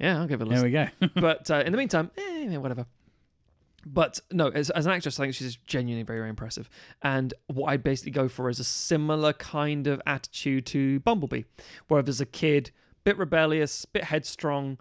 yeah, 0.00 0.18
I'll 0.18 0.26
give 0.26 0.40
it 0.40 0.44
a 0.44 0.46
listen. 0.48 0.70
There 0.72 0.90
we 1.00 1.08
go. 1.08 1.10
but 1.20 1.50
uh, 1.50 1.62
in 1.64 1.72
the 1.72 1.78
meantime, 1.78 2.10
eh, 2.16 2.56
whatever. 2.56 2.86
But 3.88 4.18
no, 4.32 4.48
as, 4.48 4.70
as 4.70 4.84
an 4.86 4.92
actress, 4.92 5.20
I 5.20 5.24
think 5.24 5.34
she's 5.36 5.56
genuinely 5.66 6.02
very, 6.02 6.18
very 6.18 6.28
impressive. 6.30 6.68
And 7.02 7.32
what 7.46 7.68
I 7.68 7.76
basically 7.76 8.10
go 8.10 8.26
for 8.28 8.48
is 8.50 8.58
a 8.58 8.64
similar 8.64 9.32
kind 9.32 9.86
of 9.86 10.02
attitude 10.06 10.66
to 10.66 10.98
Bumblebee, 11.00 11.44
where 11.86 12.02
there's 12.02 12.20
a 12.20 12.26
kid, 12.26 12.72
bit 13.04 13.16
rebellious, 13.16 13.84
bit 13.84 14.04
headstrong, 14.04 14.78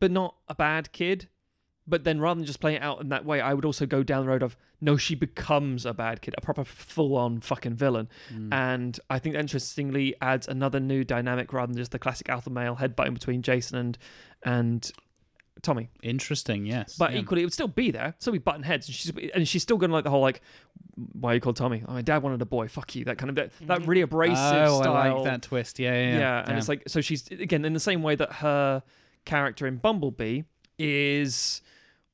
but 0.00 0.10
not 0.10 0.36
a 0.48 0.54
bad 0.54 0.92
kid. 0.92 1.28
But 1.88 2.04
then 2.04 2.20
rather 2.20 2.38
than 2.38 2.46
just 2.46 2.60
playing 2.60 2.76
it 2.76 2.82
out 2.82 3.00
in 3.00 3.08
that 3.08 3.24
way, 3.24 3.40
I 3.40 3.54
would 3.54 3.64
also 3.64 3.86
go 3.86 4.02
down 4.02 4.24
the 4.24 4.30
road 4.30 4.42
of 4.42 4.56
no, 4.80 4.96
she 4.96 5.14
becomes 5.14 5.86
a 5.86 5.94
bad 5.94 6.20
kid, 6.20 6.34
a 6.36 6.40
proper 6.40 6.64
full 6.64 7.16
on 7.16 7.40
fucking 7.40 7.74
villain. 7.74 8.08
Mm. 8.32 8.52
And 8.52 9.00
I 9.10 9.18
think 9.18 9.34
that 9.34 9.40
interestingly 9.40 10.14
adds 10.20 10.46
another 10.46 10.80
new 10.80 11.02
dynamic 11.02 11.52
rather 11.52 11.72
than 11.72 11.80
just 11.80 11.92
the 11.92 11.98
classic 11.98 12.28
alpha 12.28 12.50
male 12.50 12.76
headbutting 12.76 13.14
between 13.14 13.42
Jason 13.42 13.78
and 13.78 13.98
and 14.44 14.92
Tommy. 15.62 15.90
Interesting, 16.02 16.66
yes. 16.66 16.96
But 16.96 17.12
yeah. 17.12 17.20
equally, 17.20 17.42
it 17.42 17.44
would 17.44 17.52
still 17.52 17.68
be 17.68 17.90
there, 17.90 18.14
still 18.18 18.32
be 18.32 18.38
button 18.38 18.62
heads, 18.62 18.86
and 18.86 18.94
she's 18.94 19.12
and 19.34 19.48
she's 19.48 19.62
still 19.62 19.76
gonna 19.76 19.92
like 19.92 20.04
the 20.04 20.10
whole 20.10 20.20
like, 20.20 20.40
why 21.12 21.32
are 21.32 21.34
you 21.34 21.40
called 21.40 21.56
Tommy? 21.56 21.82
Oh, 21.86 21.92
my 21.92 22.02
dad 22.02 22.22
wanted 22.22 22.40
a 22.42 22.46
boy. 22.46 22.68
Fuck 22.68 22.94
you. 22.94 23.04
That 23.04 23.18
kind 23.18 23.30
of 23.30 23.36
that, 23.36 23.52
that 23.66 23.86
really 23.86 24.02
abrasive 24.02 24.36
oh, 24.38 24.82
style. 24.82 24.94
I 24.94 25.10
like 25.10 25.24
that 25.24 25.42
twist. 25.42 25.78
Yeah, 25.78 25.94
yeah, 25.94 26.18
yeah. 26.18 26.44
and 26.46 26.58
it's 26.58 26.68
like 26.68 26.82
so 26.86 27.00
she's 27.00 27.28
again 27.30 27.64
in 27.64 27.72
the 27.72 27.80
same 27.80 28.02
way 28.02 28.14
that 28.14 28.34
her 28.34 28.82
character 29.24 29.66
in 29.66 29.76
Bumblebee 29.76 30.42
is 30.78 31.60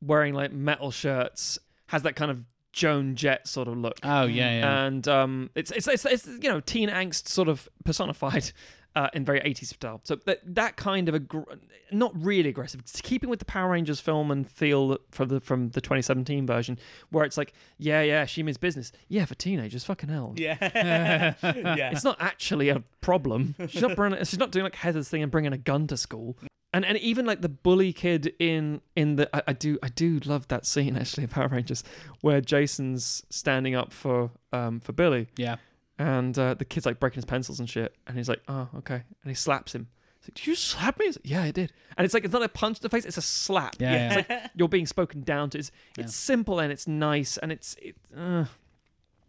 wearing 0.00 0.34
like 0.34 0.52
metal 0.52 0.90
shirts, 0.90 1.58
has 1.86 2.02
that 2.02 2.16
kind 2.16 2.30
of 2.30 2.44
Joan 2.72 3.14
Jett 3.14 3.46
sort 3.46 3.68
of 3.68 3.76
look 3.76 3.98
oh, 4.02 4.24
yeah, 4.24 4.58
yeah. 4.58 4.84
and 4.84 5.06
um, 5.06 5.50
it's, 5.54 5.70
it's 5.70 5.86
it's 5.86 6.04
it's 6.04 6.26
you 6.26 6.48
know 6.48 6.60
teen 6.60 6.88
angst 6.88 7.28
sort 7.28 7.48
of 7.48 7.68
personified 7.84 8.50
uh, 8.96 9.08
in 9.12 9.24
very 9.24 9.40
80s 9.40 9.66
style. 9.66 10.00
So 10.04 10.16
that 10.26 10.40
that 10.54 10.76
kind 10.76 11.08
of 11.08 11.14
aggr- 11.14 11.58
not 11.90 12.12
really 12.14 12.48
aggressive, 12.48 12.80
it's 12.80 13.00
keeping 13.00 13.28
with 13.28 13.38
the 13.38 13.44
Power 13.44 13.70
Rangers 13.70 14.00
film 14.00 14.30
and 14.30 14.48
feel 14.48 14.98
from 15.10 15.28
the 15.28 15.40
from 15.40 15.70
the 15.70 15.80
2017 15.80 16.46
version, 16.46 16.78
where 17.10 17.24
it's 17.24 17.36
like, 17.36 17.54
yeah, 17.78 18.02
yeah, 18.02 18.24
she 18.24 18.42
means 18.42 18.56
business, 18.56 18.92
yeah, 19.08 19.24
for 19.24 19.34
teenagers, 19.34 19.84
fucking 19.84 20.08
hell. 20.08 20.34
Yeah. 20.36 20.56
yeah. 21.42 21.90
It's 21.90 22.04
not 22.04 22.16
actually 22.20 22.68
a 22.68 22.82
problem. 23.00 23.54
She's 23.68 23.82
not 23.82 23.96
bringing, 23.96 24.18
she's 24.24 24.38
not 24.38 24.50
doing 24.50 24.64
like 24.64 24.76
Heather's 24.76 25.08
thing 25.08 25.22
and 25.22 25.30
bringing 25.30 25.52
a 25.52 25.58
gun 25.58 25.86
to 25.88 25.96
school. 25.96 26.36
And 26.74 26.84
and 26.84 26.98
even 26.98 27.24
like 27.24 27.40
the 27.40 27.48
bully 27.48 27.92
kid 27.92 28.34
in 28.40 28.80
in 28.96 29.14
the 29.14 29.34
I, 29.34 29.42
I 29.46 29.52
do 29.52 29.78
I 29.80 29.88
do 29.88 30.18
love 30.24 30.48
that 30.48 30.66
scene 30.66 30.96
actually 30.96 31.22
in 31.22 31.28
Power 31.30 31.46
Rangers 31.46 31.84
where 32.20 32.40
Jason's 32.40 33.22
standing 33.30 33.76
up 33.76 33.92
for 33.92 34.32
um 34.52 34.80
for 34.80 34.92
Billy 34.92 35.28
yeah. 35.36 35.56
and 36.00 36.36
uh, 36.36 36.54
the 36.54 36.64
kid's 36.64 36.84
like 36.84 36.98
breaking 36.98 37.18
his 37.18 37.24
pencils 37.24 37.60
and 37.60 37.70
shit 37.70 37.94
and 38.08 38.16
he's 38.16 38.28
like 38.28 38.42
oh 38.48 38.68
okay 38.78 39.04
and 39.22 39.30
he 39.30 39.34
slaps 39.34 39.72
him. 39.72 39.86
He's 40.18 40.30
like, 40.30 40.34
Did 40.34 40.46
you 40.48 40.54
slap 40.56 40.98
me? 40.98 41.06
He's 41.06 41.16
like, 41.16 41.30
yeah, 41.30 41.42
I 41.44 41.52
did. 41.52 41.72
And 41.96 42.04
it's 42.04 42.12
like 42.12 42.24
it's 42.24 42.32
not 42.32 42.42
a 42.42 42.48
punch 42.48 42.78
to 42.78 42.82
the 42.82 42.88
face; 42.88 43.04
it's 43.04 43.18
a 43.18 43.22
slap. 43.22 43.76
Yeah, 43.78 43.92
yeah. 43.92 44.18
It's 44.18 44.28
like 44.28 44.50
you're 44.56 44.68
being 44.68 44.86
spoken 44.86 45.22
down 45.22 45.50
to. 45.50 45.58
It's 45.58 45.70
it's 45.96 46.16
simple 46.16 46.58
and 46.58 46.72
it's 46.72 46.88
nice 46.88 47.36
and 47.36 47.52
it's 47.52 47.76
it, 47.80 47.94
uh, 48.16 48.46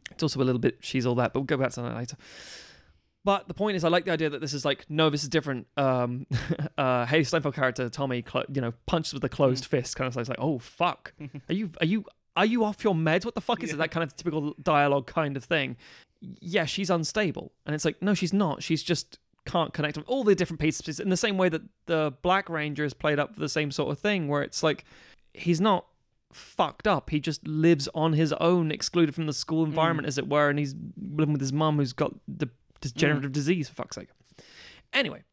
it's 0.10 0.24
also 0.24 0.42
a 0.42 0.46
little 0.46 0.58
bit 0.58 0.78
she's 0.80 1.06
all 1.06 1.16
that, 1.16 1.32
but 1.32 1.42
we'll 1.42 1.46
go 1.46 1.58
back 1.58 1.74
to 1.74 1.82
that 1.84 1.96
later. 1.96 2.18
But 3.26 3.48
the 3.48 3.56
point 3.56 3.76
is, 3.76 3.84
I 3.84 3.90
like 3.90 4.06
the 4.06 4.12
idea 4.12 4.30
that 4.30 4.40
this 4.40 4.54
is 4.54 4.64
like, 4.64 4.86
no, 4.88 5.10
this 5.10 5.24
is 5.24 5.30
different. 5.30 5.66
Um, 5.78 6.28
uh, 6.78 7.08
Hailee 7.08 7.26
Steinfeld 7.26 7.56
character 7.56 7.90
Tommy, 7.90 8.24
cl- 8.26 8.46
you 8.54 8.62
know, 8.62 8.72
punches 8.86 9.16
with 9.16 9.24
a 9.24 9.30
closed 9.30 9.66
fist, 9.66 9.96
kind 9.96 10.08
of 10.08 10.30
like, 10.30 10.38
oh 10.40 10.60
fuck, 10.60 11.12
are 11.50 11.54
you 11.54 11.72
are 11.82 11.88
you 11.88 12.06
are 12.38 12.46
you 12.46 12.64
off 12.64 12.84
your 12.84 12.94
meds? 12.94 13.26
What 13.26 13.34
the 13.34 13.42
fuck 13.42 13.64
is 13.64 13.74
it? 13.74 13.78
That 13.78 13.90
kind 13.90 14.04
of 14.04 14.16
typical 14.16 14.54
dialogue 14.62 15.08
kind 15.08 15.36
of 15.36 15.44
thing. 15.44 15.76
Yeah, 16.22 16.66
she's 16.66 16.92
unstable, 16.92 17.52
and 17.66 17.74
it's 17.74 17.84
like, 17.84 18.00
no, 18.02 18.14
she's 18.14 18.32
not. 18.32 18.62
She's 18.62 18.84
just 18.84 19.18
can't 19.46 19.74
connect 19.74 19.98
with 19.98 20.08
all 20.08 20.24
the 20.24 20.36
different 20.36 20.60
pieces 20.60 21.00
in 21.00 21.10
the 21.10 21.18
same 21.18 21.38
way 21.38 21.50
that 21.50 21.62
the 21.88 22.14
Black 22.22 22.48
Ranger 22.48 22.84
is 22.84 22.94
played 22.94 23.20
up 23.20 23.34
for 23.34 23.40
the 23.40 23.50
same 23.50 23.72
sort 23.72 23.92
of 23.92 23.98
thing, 23.98 24.28
where 24.28 24.44
it's 24.44 24.62
like 24.62 24.86
he's 25.34 25.60
not 25.60 25.88
fucked 26.32 26.88
up. 26.88 27.10
He 27.10 27.20
just 27.20 27.48
lives 27.48 27.90
on 27.96 28.14
his 28.14 28.34
own, 28.34 28.70
excluded 28.72 29.16
from 29.16 29.26
the 29.26 29.34
school 29.34 29.66
environment, 29.66 30.08
as 30.08 30.20
it 30.20 30.28
were, 30.28 30.50
and 30.50 30.60
he's 30.60 30.76
living 30.96 31.34
with 31.34 31.42
his 31.42 31.54
mum 31.54 31.78
who's 31.78 31.94
got 31.94 32.14
the 32.28 32.50
degenerative 32.92 33.32
mm. 33.32 33.36
disease, 33.36 33.70
for 33.70 33.76
fuck's 33.76 33.96
sake. 33.96 34.10
Anyway, 34.94 35.24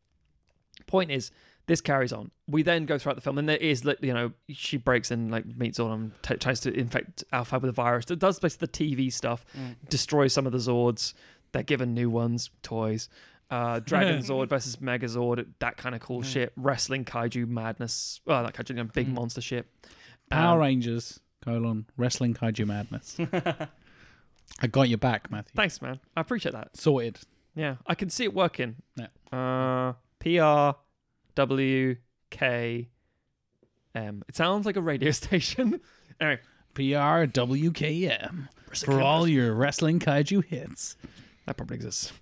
point 0.86 1.10
is, 1.10 1.30
this 1.66 1.80
carries 1.80 2.12
on. 2.12 2.30
We 2.48 2.62
then 2.62 2.86
go 2.86 2.98
throughout 2.98 3.14
the 3.14 3.20
film, 3.20 3.38
and 3.38 3.48
there 3.48 3.56
is, 3.56 3.84
like, 3.84 4.02
you 4.02 4.12
know, 4.12 4.32
she 4.48 4.76
breaks 4.76 5.10
in, 5.10 5.30
like, 5.30 5.46
meets 5.46 5.78
Zordon, 5.78 6.10
t- 6.22 6.36
tries 6.36 6.60
to 6.60 6.72
infect 6.72 7.24
Alpha 7.32 7.58
with 7.58 7.70
a 7.70 7.72
virus. 7.72 8.10
It 8.10 8.18
does 8.18 8.38
basically 8.38 8.66
the 8.66 8.94
TV 8.94 9.12
stuff, 9.12 9.44
mm. 9.56 9.76
destroys 9.88 10.32
some 10.32 10.46
of 10.46 10.52
the 10.52 10.58
Zords. 10.58 11.14
They're 11.52 11.62
given 11.62 11.94
new 11.94 12.10
ones, 12.10 12.50
toys. 12.62 13.08
Uh, 13.50 13.78
Dragon 13.84 14.20
Zord 14.20 14.48
versus 14.48 14.76
Megazord, 14.76 15.46
that 15.60 15.76
kind 15.76 15.94
of 15.94 16.00
cool 16.00 16.22
mm. 16.22 16.24
shit. 16.24 16.52
Wrestling 16.56 17.04
kaiju 17.04 17.46
madness. 17.46 18.20
Oh, 18.26 18.42
that 18.42 18.54
kaiju, 18.54 18.70
you 18.70 18.76
know, 18.76 18.84
big 18.84 19.08
monster 19.08 19.40
shit. 19.40 19.66
Power 20.30 20.54
Um, 20.54 20.60
Rangers, 20.60 21.20
colon, 21.44 21.86
wrestling 21.96 22.34
kaiju 22.34 22.66
madness. 22.66 23.16
I 24.60 24.66
got 24.66 24.88
your 24.88 24.98
back, 24.98 25.30
Matthew. 25.30 25.52
Thanks, 25.54 25.80
man. 25.80 26.00
I 26.16 26.20
appreciate 26.20 26.52
that. 26.52 26.76
Sorted. 26.76 27.18
Yeah, 27.54 27.76
I 27.86 27.94
can 27.94 28.10
see 28.10 28.24
it 28.24 28.34
working. 28.34 28.76
Yeah. 28.96 29.08
Uh, 29.30 29.94
P 30.18 30.38
R 30.38 30.76
W 31.34 31.96
K 32.30 32.88
M. 33.94 34.24
It 34.28 34.36
sounds 34.36 34.66
like 34.66 34.76
a 34.76 34.80
radio 34.80 35.10
station. 35.12 35.80
anyway, 36.20 36.40
PRWKM 36.74 38.48
for 38.74 39.00
all 39.00 39.28
your 39.28 39.54
wrestling 39.54 39.98
kaiju 39.98 40.44
hits. 40.44 40.96
That 41.46 41.56
probably 41.56 41.76
exists. 41.76 42.12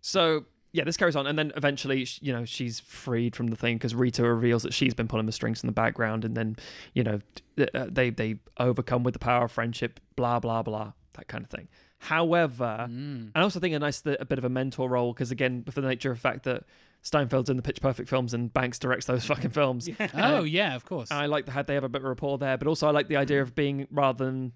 So 0.00 0.46
yeah, 0.72 0.82
this 0.82 0.96
carries 0.96 1.14
on, 1.14 1.28
and 1.28 1.38
then 1.38 1.52
eventually, 1.56 2.04
you 2.20 2.32
know, 2.32 2.44
she's 2.44 2.80
freed 2.80 3.36
from 3.36 3.46
the 3.46 3.56
thing 3.56 3.76
because 3.76 3.94
Rita 3.94 4.24
reveals 4.24 4.64
that 4.64 4.74
she's 4.74 4.92
been 4.92 5.06
pulling 5.06 5.26
the 5.26 5.32
strings 5.32 5.62
in 5.62 5.68
the 5.68 5.72
background, 5.72 6.24
and 6.24 6.36
then, 6.36 6.56
you 6.94 7.04
know, 7.04 7.20
uh, 7.58 7.86
they 7.88 8.10
they 8.10 8.36
overcome 8.58 9.04
with 9.04 9.14
the 9.14 9.20
power 9.20 9.44
of 9.44 9.52
friendship, 9.52 10.00
blah 10.16 10.40
blah 10.40 10.62
blah, 10.62 10.92
that 11.12 11.28
kind 11.28 11.44
of 11.44 11.50
thing. 11.50 11.68
However, 12.04 12.86
Mm. 12.90 13.30
I 13.34 13.40
also 13.40 13.60
think 13.60 13.74
a 13.74 13.78
nice 13.78 14.02
a 14.04 14.24
bit 14.24 14.38
of 14.38 14.44
a 14.44 14.48
mentor 14.48 14.88
role 14.90 15.12
because 15.12 15.30
again, 15.30 15.64
for 15.70 15.80
the 15.80 15.88
nature 15.88 16.10
of 16.10 16.18
the 16.18 16.20
fact 16.20 16.44
that 16.44 16.64
Steinfeld's 17.02 17.48
in 17.50 17.56
the 17.56 17.62
Pitch 17.62 17.80
Perfect 17.80 18.08
films 18.08 18.34
and 18.34 18.52
Banks 18.52 18.78
directs 18.78 19.06
those 19.06 19.24
fucking 19.24 19.50
films, 19.60 19.88
Oh 20.14 20.44
yeah, 20.44 20.74
of 20.74 20.84
course. 20.84 21.10
I 21.10 21.26
like 21.26 21.46
the 21.46 21.52
had 21.52 21.66
they 21.66 21.74
have 21.74 21.84
a 21.84 21.88
bit 21.88 22.02
of 22.02 22.08
rapport 22.08 22.36
there, 22.38 22.58
but 22.58 22.66
also 22.68 22.86
I 22.86 22.90
like 22.90 23.08
the 23.08 23.16
idea 23.16 23.40
of 23.40 23.54
being 23.54 23.86
rather 23.90 24.24
than 24.24 24.52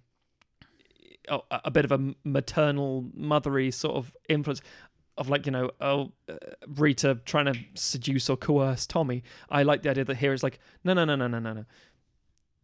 oh, 1.31 1.43
a 1.51 1.61
a 1.67 1.71
bit 1.71 1.85
of 1.85 1.93
a 1.93 2.15
maternal, 2.25 3.05
mothery 3.19 3.73
sort 3.73 3.97
of 3.97 4.15
influence 4.29 4.61
of 5.17 5.29
like 5.29 5.47
you 5.47 5.53
know 5.53 5.71
oh 5.81 6.13
uh, 6.29 6.35
Rita 6.67 7.19
trying 7.25 7.47
to 7.53 7.59
seduce 7.75 8.29
or 8.31 8.37
coerce 8.37 8.87
Tommy. 8.87 9.23
I 9.51 9.63
like 9.63 9.83
the 9.83 9.91
idea 9.91 10.05
that 10.05 10.19
here 10.19 10.33
is 10.33 10.43
like 10.43 10.59
no 10.85 10.93
no 10.95 11.05
no 11.05 11.17
no 11.17 11.27
no 11.29 11.39
no 11.39 11.53
no. 11.55 11.65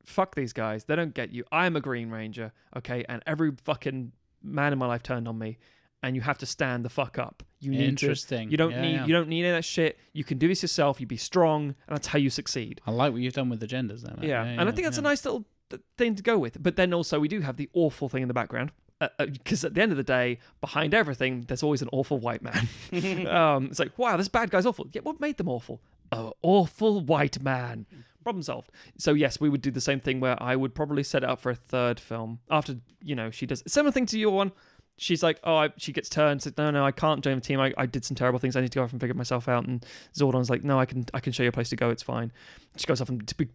Fuck 0.04 0.34
these 0.34 0.52
guys. 0.52 0.84
They 0.84 0.94
don't 0.96 1.14
get 1.14 1.32
you. 1.32 1.44
I'm 1.50 1.76
a 1.76 1.80
Green 1.80 2.10
Ranger, 2.10 2.52
okay, 2.76 3.04
and 3.08 3.22
every 3.26 3.52
fucking 3.64 4.12
man 4.44 4.72
in 4.72 4.78
my 4.78 4.86
life 4.86 5.02
turned 5.02 5.26
on 5.26 5.38
me, 5.38 5.58
and 6.02 6.14
you 6.14 6.22
have 6.22 6.38
to 6.38 6.46
stand 6.46 6.84
the 6.84 6.88
fuck 6.90 7.18
up. 7.18 7.42
You 7.60 7.70
need 7.70 7.78
to. 7.78 7.88
Interesting. 7.88 8.50
You 8.50 8.56
don't 8.56 8.72
Yeah, 8.72 8.82
need. 8.82 8.94
yeah. 8.94 9.06
You 9.06 9.12
don't 9.14 9.28
need 9.28 9.40
any 9.40 9.48
of 9.50 9.56
that 9.56 9.64
shit. 9.64 9.98
You 10.12 10.22
can 10.22 10.38
do 10.38 10.48
this 10.48 10.62
yourself. 10.62 11.00
You 11.00 11.06
be 11.06 11.16
strong, 11.16 11.74
and 11.86 11.96
that's 11.96 12.08
how 12.08 12.18
you 12.18 12.30
succeed. 12.30 12.80
I 12.86 12.90
like 12.90 13.12
what 13.12 13.22
you've 13.22 13.32
done 13.32 13.48
with 13.48 13.60
the 13.60 13.66
genders 13.66 14.02
there. 14.02 14.14
Matt. 14.16 14.24
Yeah, 14.24 14.44
and 14.44 14.68
I 14.68 14.72
think 14.72 14.84
that's 14.84 14.98
yeah. 14.98 15.02
a 15.02 15.04
nice 15.04 15.24
little 15.24 15.44
th- 15.70 15.82
thing 15.96 16.14
to 16.14 16.22
go 16.22 16.38
with. 16.38 16.62
But 16.62 16.76
then 16.76 16.92
also 16.92 17.18
we 17.18 17.28
do 17.28 17.40
have 17.40 17.56
the 17.56 17.68
awful 17.72 18.08
thing 18.08 18.22
in 18.22 18.28
the 18.28 18.34
background 18.34 18.70
because 19.18 19.64
at 19.64 19.74
the 19.74 19.82
end 19.82 19.92
of 19.92 19.96
the 19.96 20.04
day, 20.04 20.38
behind 20.60 20.94
everything, 20.94 21.44
there's 21.48 21.62
always 21.62 21.82
an 21.82 21.88
awful 21.92 22.18
white 22.18 22.42
man. 22.42 22.68
um, 23.28 23.66
it's 23.66 23.78
like, 23.78 23.98
wow, 23.98 24.16
this 24.16 24.28
bad 24.28 24.50
guy's 24.50 24.66
awful. 24.66 24.86
Yeah, 24.92 25.02
what 25.02 25.20
made 25.20 25.36
them 25.36 25.48
awful? 25.48 25.80
An 26.14 26.32
awful 26.42 27.00
white 27.00 27.42
man. 27.42 27.86
Problem 28.22 28.42
solved. 28.42 28.70
So 28.98 29.12
yes, 29.12 29.38
we 29.40 29.48
would 29.48 29.60
do 29.60 29.70
the 29.70 29.80
same 29.82 30.00
thing 30.00 30.18
where 30.20 30.42
I 30.42 30.56
would 30.56 30.74
probably 30.74 31.02
set 31.02 31.22
it 31.22 31.28
up 31.28 31.40
for 31.40 31.50
a 31.50 31.54
third 31.54 32.00
film 32.00 32.40
after 32.50 32.76
you 33.02 33.14
know 33.14 33.30
she 33.30 33.44
does 33.46 33.62
similar 33.66 33.92
thing 33.92 34.06
to 34.06 34.18
your 34.18 34.32
one. 34.32 34.52
She's 34.96 35.24
like, 35.24 35.40
oh, 35.42 35.56
I, 35.56 35.70
she 35.76 35.92
gets 35.92 36.08
turned. 36.08 36.40
Says, 36.42 36.52
no, 36.56 36.70
no, 36.70 36.86
I 36.86 36.92
can't 36.92 37.22
join 37.24 37.34
the 37.34 37.40
team. 37.40 37.58
I, 37.58 37.74
I 37.76 37.84
did 37.84 38.04
some 38.04 38.14
terrible 38.14 38.38
things. 38.38 38.54
I 38.54 38.60
need 38.60 38.70
to 38.70 38.78
go 38.78 38.84
off 38.84 38.92
and 38.92 39.00
figure 39.00 39.12
myself 39.14 39.48
out. 39.48 39.66
And 39.66 39.84
Zordon's 40.16 40.48
like, 40.48 40.62
no, 40.62 40.78
I 40.78 40.86
can, 40.86 41.04
I 41.12 41.18
can 41.18 41.32
show 41.32 41.42
you 41.42 41.48
a 41.48 41.52
place 41.52 41.68
to 41.70 41.76
go. 41.76 41.90
It's 41.90 42.04
fine. 42.04 42.30
She 42.76 42.86
goes 42.86 43.00
off 43.00 43.08
and 43.08 43.26
to 43.26 43.34
be, 43.34 43.48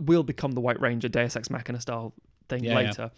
will 0.00 0.24
become 0.24 0.50
the 0.52 0.60
White 0.60 0.80
Ranger, 0.80 1.08
Deus 1.08 1.36
Ex 1.36 1.50
Machina 1.50 1.80
style 1.80 2.12
thing 2.48 2.64
Yeah, 2.64 2.80
yeah. 2.80 2.88
later. 2.88 3.10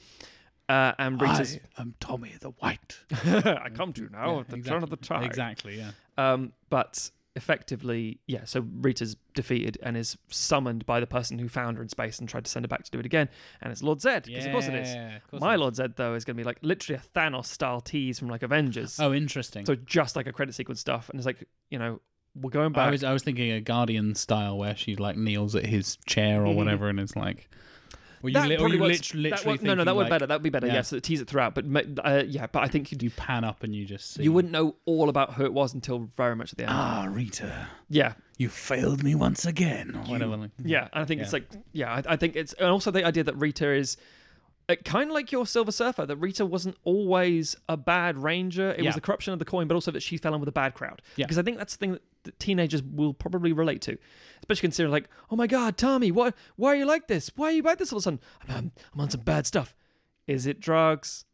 Uh, 0.68 0.92
and 0.98 1.18
Rita's, 1.22 1.58
I 1.78 1.80
am 1.80 1.94
Tommy 2.00 2.32
the 2.38 2.50
White. 2.50 2.98
I 3.24 3.70
come 3.74 3.94
to 3.94 4.10
now 4.12 4.34
Yeah, 4.34 4.40
at 4.40 4.48
the 4.48 4.56
exactly. 4.56 4.62
turn 4.70 4.82
of 4.82 4.90
the 4.90 4.96
tide. 4.96 5.24
Exactly. 5.24 5.78
Yeah. 5.78 5.90
Um, 6.18 6.52
but 6.68 7.10
effectively, 7.36 8.18
yeah. 8.26 8.44
So 8.44 8.66
Rita's 8.80 9.16
defeated 9.34 9.78
and 9.82 9.96
is 9.96 10.16
summoned 10.28 10.86
by 10.86 11.00
the 11.00 11.06
person 11.06 11.38
who 11.38 11.48
found 11.48 11.76
her 11.76 11.82
in 11.82 11.88
space 11.88 12.18
and 12.18 12.28
tried 12.28 12.44
to 12.44 12.50
send 12.50 12.64
her 12.64 12.68
back 12.68 12.84
to 12.84 12.90
do 12.90 12.98
it 12.98 13.06
again. 13.06 13.28
And 13.60 13.72
it's 13.72 13.82
Lord 13.82 13.98
Zedd, 13.98 14.24
because 14.26 14.46
of 14.46 14.52
course 14.52 14.66
it 14.68 14.74
is. 14.74 14.94
Course 15.30 15.40
My 15.40 15.52
it 15.52 15.54
is. 15.56 15.60
Lord 15.60 15.74
Zedd 15.74 15.96
though 15.96 16.14
is 16.14 16.24
going 16.24 16.36
to 16.36 16.40
be 16.40 16.44
like 16.44 16.58
literally 16.62 17.00
a 17.04 17.18
Thanos 17.18 17.46
style 17.46 17.80
tease 17.80 18.18
from 18.18 18.28
like 18.28 18.42
Avengers. 18.42 18.98
Oh, 19.00 19.12
interesting. 19.12 19.64
So 19.66 19.74
just 19.74 20.16
like 20.16 20.26
a 20.26 20.32
credit 20.32 20.54
sequence 20.54 20.80
stuff, 20.80 21.08
and 21.10 21.18
it's 21.18 21.26
like 21.26 21.44
you 21.70 21.78
know 21.78 22.00
we're 22.40 22.50
going 22.50 22.72
back. 22.72 22.88
I 22.88 22.90
was 22.90 23.04
I 23.04 23.12
was 23.12 23.22
thinking 23.22 23.50
a 23.52 23.60
Guardian 23.60 24.14
style 24.14 24.56
where 24.58 24.76
she 24.76 24.96
like 24.96 25.16
kneels 25.16 25.54
at 25.54 25.66
his 25.66 25.96
chair 26.06 26.42
or 26.42 26.48
Mhm. 26.52 26.56
whatever, 26.56 26.88
and 26.88 27.00
it's 27.00 27.16
like. 27.16 27.48
You, 28.28 28.34
that 28.34 28.48
li- 28.48 28.56
or 28.56 28.68
you 28.68 28.78
works- 28.80 29.14
lit- 29.14 29.32
literally 29.32 29.56
that 29.58 29.64
no, 29.64 29.74
no, 29.74 29.84
that 29.84 29.94
would 29.96 30.02
like, 30.02 30.10
better. 30.10 30.26
That 30.26 30.34
would 30.36 30.42
be 30.42 30.50
better. 30.50 30.66
yeah. 30.66 30.74
Yes, 30.74 30.92
yeah, 30.92 30.96
so 30.96 31.00
tease 31.00 31.20
it 31.20 31.28
throughout. 31.28 31.54
But 31.54 31.64
uh, 32.04 32.22
yeah, 32.26 32.46
but 32.46 32.62
I 32.62 32.68
think 32.68 32.90
you 32.92 32.98
You 33.00 33.10
pan 33.10 33.44
up 33.44 33.62
and 33.62 33.74
you 33.74 33.84
just 33.84 34.14
see. 34.14 34.22
you 34.22 34.32
wouldn't 34.32 34.52
know 34.52 34.76
all 34.86 35.08
about 35.08 35.34
who 35.34 35.44
it 35.44 35.52
was 35.52 35.74
until 35.74 36.10
very 36.16 36.34
much 36.36 36.52
at 36.52 36.58
the 36.58 36.64
end. 36.64 36.72
Ah, 36.74 37.06
Rita, 37.10 37.68
yeah, 37.88 38.14
you 38.38 38.48
failed 38.48 39.02
me 39.02 39.14
once 39.14 39.44
again. 39.44 39.90
Whatever. 40.06 40.50
yeah, 40.64 40.88
and 40.92 41.02
I 41.02 41.04
think 41.04 41.18
Yeah. 41.18 41.24
it's 41.24 41.32
like 41.32 41.48
yeah, 41.72 41.92
I, 41.94 42.02
I 42.14 42.16
think 42.16 42.36
it's 42.36 42.52
and 42.54 42.68
also 42.68 42.90
the 42.90 43.04
idea 43.04 43.24
that 43.24 43.36
Rita 43.36 43.70
is. 43.72 43.96
Uh, 44.66 44.76
kind 44.82 45.10
of 45.10 45.14
like 45.14 45.30
your 45.30 45.44
Silver 45.46 45.70
Surfer, 45.70 46.06
that 46.06 46.16
Rita 46.16 46.46
wasn't 46.46 46.74
always 46.84 47.54
a 47.68 47.76
bad 47.76 48.16
ranger. 48.16 48.70
It 48.70 48.78
Yeah. 48.80 48.86
was 48.88 48.94
the 48.94 49.00
corruption 49.02 49.34
of 49.34 49.38
the 49.38 49.44
coin, 49.44 49.68
but 49.68 49.74
also 49.74 49.90
that 49.90 50.02
she 50.02 50.16
fell 50.16 50.32
in 50.32 50.40
with 50.40 50.48
a 50.48 50.52
bad 50.52 50.72
crowd. 50.72 51.02
Yeah. 51.16 51.26
Because 51.26 51.36
I 51.36 51.42
think 51.42 51.58
that's 51.58 51.74
the 51.76 51.78
thing 51.80 51.92
that, 51.92 52.02
that 52.24 52.38
teenagers 52.38 52.82
will 52.82 53.14
probably 53.14 53.52
relate 53.52 53.80
to, 53.82 53.96
especially 54.40 54.66
considering 54.66 54.92
like, 54.92 55.08
oh 55.30 55.36
my 55.36 55.46
god, 55.46 55.76
Tommy, 55.76 56.10
what? 56.10 56.34
Why 56.56 56.72
are 56.72 56.76
you 56.76 56.86
like 56.86 57.06
this? 57.08 57.30
Why 57.36 57.46
are 57.48 57.52
you 57.52 57.62
like 57.62 57.78
this 57.78 57.92
all 57.92 57.98
of 57.98 58.02
a 58.02 58.04
sudden? 58.04 58.20
I'm, 58.48 58.72
I'm, 58.94 59.00
on 59.00 59.10
some 59.10 59.20
bad 59.22 59.46
stuff. 59.46 59.74
Is 60.26 60.46
it 60.46 60.60
drugs? 60.60 61.24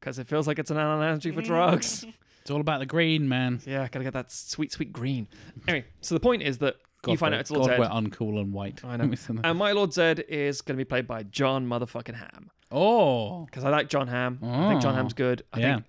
Because 0.00 0.18
it 0.18 0.26
feels 0.28 0.46
like 0.46 0.58
it's 0.58 0.70
an 0.70 0.76
analogy 0.76 1.30
for 1.32 1.42
drugs. 1.42 2.04
It's 2.42 2.50
all 2.52 2.60
about 2.60 2.78
the 2.78 2.86
green, 2.86 3.28
man. 3.28 3.60
Yeah, 3.66 3.88
gotta 3.90 4.04
get 4.04 4.12
that 4.12 4.30
sweet, 4.30 4.70
sweet 4.70 4.92
green. 4.92 5.26
Anyway, 5.66 5.84
so 6.00 6.14
the 6.14 6.20
point 6.20 6.42
is 6.42 6.58
that 6.58 6.76
God, 7.02 7.10
you 7.10 7.18
find 7.18 7.34
out 7.34 7.40
it's 7.40 7.50
Lord 7.50 7.66
God, 7.70 7.80
Zedd. 7.80 7.80
we're 7.80 8.08
uncool 8.08 8.40
and 8.40 8.52
white. 8.52 8.84
I 8.84 8.96
know. 8.98 9.12
And 9.42 9.58
my 9.58 9.72
Lord 9.72 9.90
Zedd 9.90 10.22
is 10.28 10.60
going 10.60 10.76
to 10.76 10.80
be 10.80 10.84
played 10.84 11.08
by 11.08 11.24
Jon 11.24 11.66
motherfucking 11.66 12.14
Hamm. 12.14 12.52
oh, 12.70 13.46
Because 13.46 13.64
I 13.64 13.70
like 13.70 13.88
Jon 13.88 14.06
Hamm. 14.06 14.38
I 14.44 14.68
think 14.68 14.80
Jon 14.80 14.92
Oh. 14.94 14.96
Hamm's 14.96 15.12
good. 15.12 15.42
I 15.52 15.58
yeah. 15.58 15.74
think. 15.74 15.86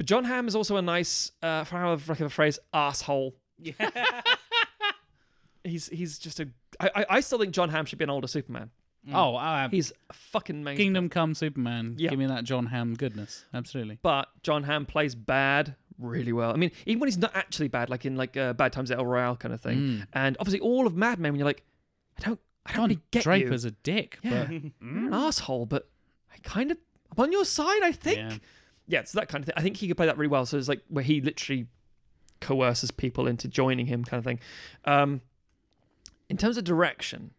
But 0.00 0.06
Jon 0.06 0.24
Hamm 0.24 0.48
is 0.48 0.56
also 0.56 0.78
a 0.78 0.82
nice, 0.82 1.30
uh, 1.42 1.62
for 1.64 1.76
how 1.76 1.92
of 1.92 2.08
a 2.08 2.30
phrase, 2.30 2.58
asshole. 2.72 3.34
Yeah. 3.58 3.74
He's 5.62 5.88
he's 5.88 6.18
just 6.18 6.40
a. 6.40 6.48
I, 6.80 6.90
I, 6.96 7.06
I 7.10 7.20
still 7.20 7.38
think 7.38 7.52
Jon 7.52 7.68
Hamm 7.68 7.84
should 7.84 7.98
be 7.98 8.04
an 8.04 8.08
older 8.08 8.26
Superman. 8.26 8.70
Oh, 9.12 9.36
uh, 9.36 9.68
He's 9.68 9.92
fucking 10.10 10.56
amazing. 10.62 10.78
Kingdom 10.78 11.10
Come 11.10 11.34
Superman. 11.34 11.96
Yeah. 11.98 12.08
Give 12.08 12.18
me 12.18 12.24
that 12.28 12.44
Jon 12.44 12.64
Hamm 12.64 12.94
goodness. 12.94 13.44
Absolutely. 13.52 13.98
But 14.00 14.28
Jon 14.42 14.62
Hamm 14.62 14.86
plays 14.86 15.14
bad 15.14 15.74
really 15.98 16.32
well. 16.32 16.50
I 16.50 16.56
mean, 16.56 16.70
even 16.86 17.00
when 17.00 17.08
he's 17.08 17.18
not 17.18 17.36
actually 17.36 17.68
bad, 17.68 17.90
like 17.90 18.06
in 18.06 18.16
like 18.16 18.38
uh, 18.38 18.54
Bad 18.54 18.72
Times 18.72 18.90
at 18.90 18.96
El 18.96 19.04
Royale 19.04 19.36
kind 19.36 19.52
of 19.52 19.60
thing. 19.60 19.76
Mm. 19.78 20.06
And 20.14 20.36
obviously, 20.40 20.60
all 20.60 20.86
of 20.86 20.96
Mad 20.96 21.18
Men, 21.18 21.32
when 21.32 21.38
you're 21.38 21.44
like, 21.46 21.62
I 22.18 22.22
don't, 22.22 22.40
I 22.64 22.70
don't 22.72 22.76
Don 22.80 22.88
really 22.88 23.02
get 23.10 23.24
Draper's 23.24 23.64
you. 23.64 23.68
a 23.68 23.72
dick, 23.82 24.18
Yeah. 24.22 24.44
but 24.44 24.48
an 24.80 25.10
asshole, 25.12 25.66
but 25.66 25.90
I 26.32 26.38
kind 26.42 26.70
of 26.70 26.78
I'm 27.14 27.22
on 27.24 27.32
your 27.32 27.44
side. 27.44 27.82
I 27.82 27.92
think. 27.92 28.16
yeah. 28.16 28.38
Yeah, 28.90 29.00
it's 29.00 29.12
that 29.12 29.28
kind 29.28 29.42
of 29.42 29.46
thing. 29.46 29.54
I 29.56 29.62
think 29.62 29.76
he 29.76 29.88
could 29.88 29.96
play 29.96 30.06
that 30.06 30.18
really 30.18 30.28
well. 30.28 30.44
So 30.46 30.58
it's 30.58 30.68
like 30.68 30.82
where 30.88 31.04
he 31.04 31.20
literally 31.20 31.66
coerces 32.40 32.90
people 32.90 33.26
into 33.26 33.48
joining 33.48 33.86
him, 33.86 34.04
kind 34.04 34.18
of 34.18 34.24
thing. 34.24 34.40
Um, 34.84 35.20
in 36.28 36.36
terms 36.36 36.56
of 36.56 36.64
direction, 36.64 37.30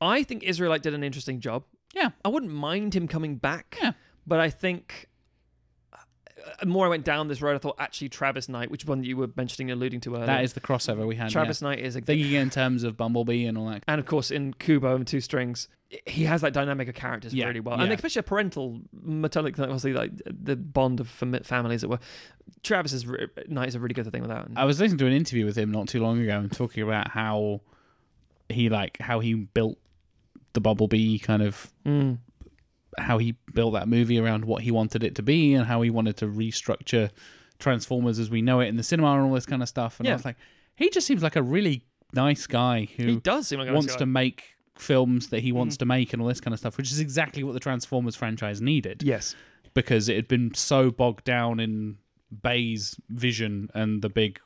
I 0.00 0.22
think 0.22 0.42
Israelite 0.42 0.82
did 0.82 0.94
an 0.94 1.04
interesting 1.04 1.40
job. 1.40 1.64
Yeah. 1.94 2.10
I 2.24 2.28
wouldn't 2.28 2.52
mind 2.52 2.94
him 2.94 3.08
coming 3.08 3.36
back. 3.36 3.78
Yeah. 3.82 3.92
but 4.26 4.40
I 4.40 4.50
think. 4.50 5.08
More 6.64 6.86
I 6.86 6.88
went 6.88 7.04
down 7.04 7.28
this 7.28 7.40
road, 7.42 7.54
I 7.54 7.58
thought 7.58 7.76
actually 7.78 8.08
Travis 8.08 8.48
Knight, 8.48 8.70
which 8.70 8.84
one 8.84 9.02
you 9.04 9.16
were 9.16 9.28
mentioning, 9.36 9.70
alluding 9.70 10.00
to 10.02 10.14
earlier. 10.14 10.26
That 10.26 10.44
is 10.44 10.52
the 10.54 10.60
crossover 10.60 11.06
we 11.06 11.16
had. 11.16 11.30
Travis 11.30 11.60
yeah. 11.62 11.68
Knight 11.68 11.78
is 11.80 11.96
a 11.96 12.00
Thinking 12.00 12.32
in 12.32 12.50
terms 12.50 12.84
of 12.84 12.96
Bumblebee 12.96 13.46
and 13.46 13.56
all 13.58 13.68
that. 13.68 13.82
and 13.88 13.98
of 13.98 14.06
course 14.06 14.30
in 14.30 14.54
Kubo 14.54 14.94
and 14.96 15.06
Two 15.06 15.20
Strings, 15.20 15.68
he 16.04 16.24
has 16.24 16.40
that 16.40 16.52
dynamic 16.52 16.88
of 16.88 16.94
characters 16.94 17.32
Yeah, 17.32 17.46
really 17.46 17.60
well, 17.60 17.76
yeah. 17.78 17.84
and 17.84 17.92
especially 17.92 18.20
a 18.20 18.24
parental 18.24 18.80
maternal, 18.92 19.52
obviously 19.58 19.92
like 19.92 20.10
the 20.26 20.56
bond 20.56 21.00
of 21.00 21.08
fami- 21.08 21.44
family 21.44 21.74
as 21.74 21.86
were. 21.86 21.98
Travis 22.62 22.92
is 22.92 23.06
re- 23.06 23.28
Knight 23.48 23.68
is 23.68 23.74
a 23.74 23.80
really 23.80 23.94
good 23.94 24.10
thing 24.10 24.22
with 24.22 24.30
that. 24.30 24.48
I 24.56 24.64
was 24.64 24.80
listening 24.80 24.98
to 24.98 25.06
an 25.06 25.12
interview 25.12 25.44
with 25.46 25.56
him 25.56 25.70
not 25.70 25.88
too 25.88 26.00
long 26.00 26.20
ago 26.20 26.38
and 26.38 26.50
talking 26.50 26.82
about 26.82 27.10
how 27.10 27.60
he 28.48 28.68
like 28.68 28.98
how 29.00 29.20
he 29.20 29.34
built 29.34 29.78
the 30.52 30.60
Bumblebee 30.60 31.18
kind 31.18 31.42
of 31.42 31.72
Mm. 31.84 32.18
How 32.98 33.18
he 33.18 33.36
built 33.52 33.74
that 33.74 33.88
movie 33.88 34.18
around 34.18 34.44
what 34.44 34.62
he 34.62 34.70
wanted 34.70 35.02
it 35.02 35.14
to 35.16 35.22
be 35.22 35.54
and 35.54 35.66
how 35.66 35.82
he 35.82 35.90
wanted 35.90 36.16
to 36.18 36.26
restructure 36.26 37.10
Transformers 37.58 38.18
as 38.18 38.30
we 38.30 38.42
know 38.42 38.60
it 38.60 38.66
in 38.66 38.76
the 38.76 38.82
cinema 38.82 39.12
and 39.14 39.26
all 39.26 39.34
this 39.34 39.46
kind 39.46 39.62
of 39.62 39.68
stuff. 39.68 39.98
And 39.98 40.08
I 40.08 40.12
was 40.12 40.24
like, 40.24 40.36
he 40.74 40.90
just 40.90 41.06
seems 41.06 41.22
like 41.22 41.36
a 41.36 41.42
really 41.42 41.84
nice 42.12 42.46
guy 42.46 42.88
who 42.96 43.06
He 43.06 43.16
does 43.16 43.48
seem 43.48 43.58
like 43.58 43.72
wants 43.72 43.94
guy. 43.94 43.98
To 43.98 44.06
make 44.06 44.56
films 44.76 45.28
that 45.28 45.40
he 45.40 45.52
wants 45.52 45.76
mm. 45.76 45.80
to 45.80 45.86
make 45.86 46.12
and 46.12 46.20
all 46.20 46.28
this 46.28 46.40
kind 46.40 46.52
of 46.52 46.60
stuff, 46.60 46.76
which 46.76 46.90
is 46.92 47.00
exactly 47.00 47.42
what 47.42 47.52
the 47.52 47.60
Transformers 47.60 48.14
franchise 48.14 48.60
needed 48.60 49.02
Yes, 49.02 49.34
because 49.74 50.08
it 50.08 50.16
had 50.16 50.28
been 50.28 50.54
so 50.54 50.90
bogged 50.90 51.24
down 51.24 51.60
in 51.60 51.96
Bay's 52.42 52.96
vision 53.08 53.70
and 53.74 54.02
the 54.02 54.08
big 54.08 54.40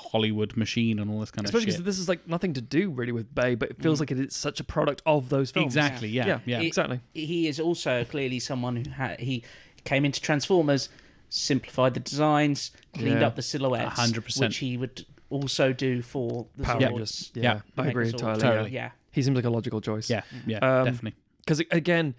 Hollywood 0.00 0.56
machine 0.56 0.98
and 0.98 1.10
all 1.10 1.20
this 1.20 1.30
kind 1.30 1.44
of 1.44 1.50
shit. 1.50 1.54
especially 1.60 1.72
because 1.72 1.84
this 1.84 1.98
is 1.98 2.08
like 2.08 2.26
nothing 2.28 2.52
to 2.54 2.60
do 2.60 2.90
really 2.90 3.12
with 3.12 3.34
Bay, 3.34 3.54
but 3.54 3.70
it 3.70 3.80
feels 3.82 4.00
like 4.00 4.10
it 4.10 4.18
is 4.18 4.34
such 4.34 4.60
a 4.60 4.64
product 4.64 5.02
of 5.06 5.28
those 5.28 5.50
films. 5.50 5.66
Exactly. 5.66 6.08
Yeah. 6.08 6.40
Yeah. 6.44 6.60
It- 6.60 6.66
exactly. 6.66 7.00
he 7.14 7.48
is 7.48 7.58
also 7.60 8.04
clearly 8.04 8.38
someone 8.38 8.76
who 8.76 8.90
ha- 8.90 9.16
he 9.18 9.42
came 9.84 10.04
into 10.04 10.20
Transformers, 10.20 10.88
simplified 11.28 11.94
the 11.94 12.00
designs, 12.00 12.70
cleaned 12.94 13.20
Yeah. 13.20 13.26
up 13.28 13.36
the 13.36 13.42
silhouettes, 13.42 13.98
100%. 13.98 14.40
which 14.40 14.56
he 14.58 14.76
would 14.76 15.06
also 15.30 15.72
do 15.72 16.02
for 16.02 16.46
the 16.56 16.62
Power 16.64 16.80
Zords. 16.80 16.88
Rangers. 16.90 17.30
Yeah. 17.34 17.42
Yeah, 17.42 17.60
I 17.84 17.88
agree 17.88 18.06
Megazords. 18.06 18.12
entirely. 18.12 18.40
Totally. 18.42 18.70
Yeah. 18.70 18.82
Yeah, 18.84 18.90
He 19.12 19.22
seems 19.22 19.34
like 19.36 19.44
a 19.44 19.50
logical 19.50 19.80
choice. 19.80 20.08
Yeah. 20.10 20.22
Yeah. 20.46 20.58
Um, 20.58 20.84
definitely. 20.84 21.14
because 21.38 21.60
again, 21.70 22.14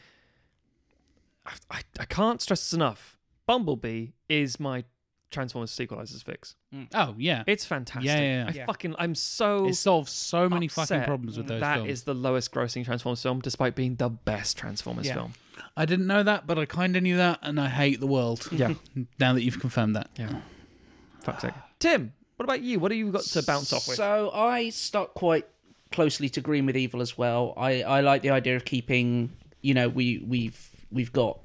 I, 1.46 1.52
I, 1.72 1.82
I 2.00 2.06
can't 2.06 2.42
stress 2.42 2.62
this 2.62 2.74
enough. 2.74 3.18
Bumblebee 3.46 4.08
is 4.28 4.60
my 4.60 4.84
Transformers 5.32 5.72
Sequelisers 5.72 6.24
fix. 6.24 6.56
Mm. 6.74 6.88
Oh 6.94 7.16
yeah, 7.18 7.44
It's 7.48 7.66
fantastic. 7.66 8.06
Yeah, 8.08 8.20
yeah, 8.20 8.44
yeah. 8.44 8.46
I 8.48 8.52
Yeah. 8.52 8.66
fucking 8.66 8.96
I'm 8.98 9.14
so 9.16 9.68
it 9.68 9.76
solves 9.76 10.12
so 10.12 10.48
many 10.48 10.68
fucking 10.68 10.98
upset 10.98 11.08
problems 11.08 11.38
with 11.38 11.48
those 11.48 11.60
That 11.62 11.76
films. 11.78 11.92
is 11.92 12.04
the 12.04 12.14
lowest 12.14 12.52
grossing 12.54 12.86
Transformers 12.86 13.22
film, 13.22 13.40
despite 13.42 13.76
being 13.76 13.96
the 13.96 14.10
best 14.10 14.58
Transformers 14.58 15.06
Yeah. 15.08 15.16
film. 15.16 15.34
I 15.76 15.86
didn't 15.86 16.08
know 16.08 16.24
that, 16.24 16.48
but 16.48 16.58
I 16.58 16.66
kind 16.66 16.96
of 16.96 17.04
knew 17.04 17.18
that, 17.18 17.40
and 17.42 17.60
I 17.60 17.68
hate 17.70 18.00
the 18.00 18.08
world. 18.08 18.48
Yeah, 18.52 18.74
now 19.20 19.34
that 19.34 19.42
you've 19.44 19.60
confirmed 19.60 19.96
that. 19.96 20.10
yeah. 20.18 20.42
Fuck's 21.22 21.42
sake. 21.42 21.54
Tim, 21.80 22.14
what 22.38 22.44
about 22.46 22.62
you? 22.62 22.80
What 22.80 22.92
have 22.92 22.98
you 22.98 23.12
got 23.12 23.24
to 23.24 23.44
bounce 23.44 23.74
off 23.74 23.88
with? 23.88 23.98
So 23.98 24.32
I 24.34 24.70
stuck 24.70 25.14
quite 25.14 25.46
closely 25.92 26.30
to 26.30 26.42
Green 26.42 26.66
with 26.66 26.78
Evil 26.78 27.02
as 27.02 27.18
well. 27.18 27.54
I, 27.58 27.82
I 27.84 28.02
like 28.02 28.22
the 28.22 28.30
idea 28.30 28.56
of 28.56 28.66
keeping, 28.66 29.32
you 29.62 29.74
know, 29.74 29.90
we 29.90 30.24
we've 30.26 30.70
we've 30.92 31.12
got 31.12 31.40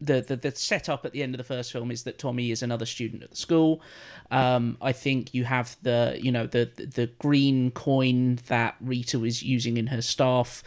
the, 0.00 0.20
the 0.22 0.36
the 0.36 0.50
setup 0.52 1.04
at 1.04 1.12
the 1.12 1.22
end 1.22 1.34
of 1.34 1.38
the 1.38 1.44
first 1.44 1.72
film 1.72 1.90
is 1.90 2.04
that 2.04 2.18
Tommy 2.18 2.50
is 2.50 2.62
another 2.62 2.86
student 2.86 3.22
at 3.22 3.30
the 3.30 3.36
school. 3.36 3.82
Um, 4.30 4.76
I 4.80 4.92
think 4.92 5.34
you 5.34 5.44
have 5.44 5.76
the 5.82 6.18
you 6.22 6.32
know 6.32 6.46
the 6.46 6.70
the 6.76 7.08
green 7.18 7.70
coin 7.70 8.38
that 8.48 8.76
Rita 8.80 9.18
was 9.18 9.42
using 9.42 9.76
in 9.76 9.88
her 9.88 10.02
staff. 10.02 10.62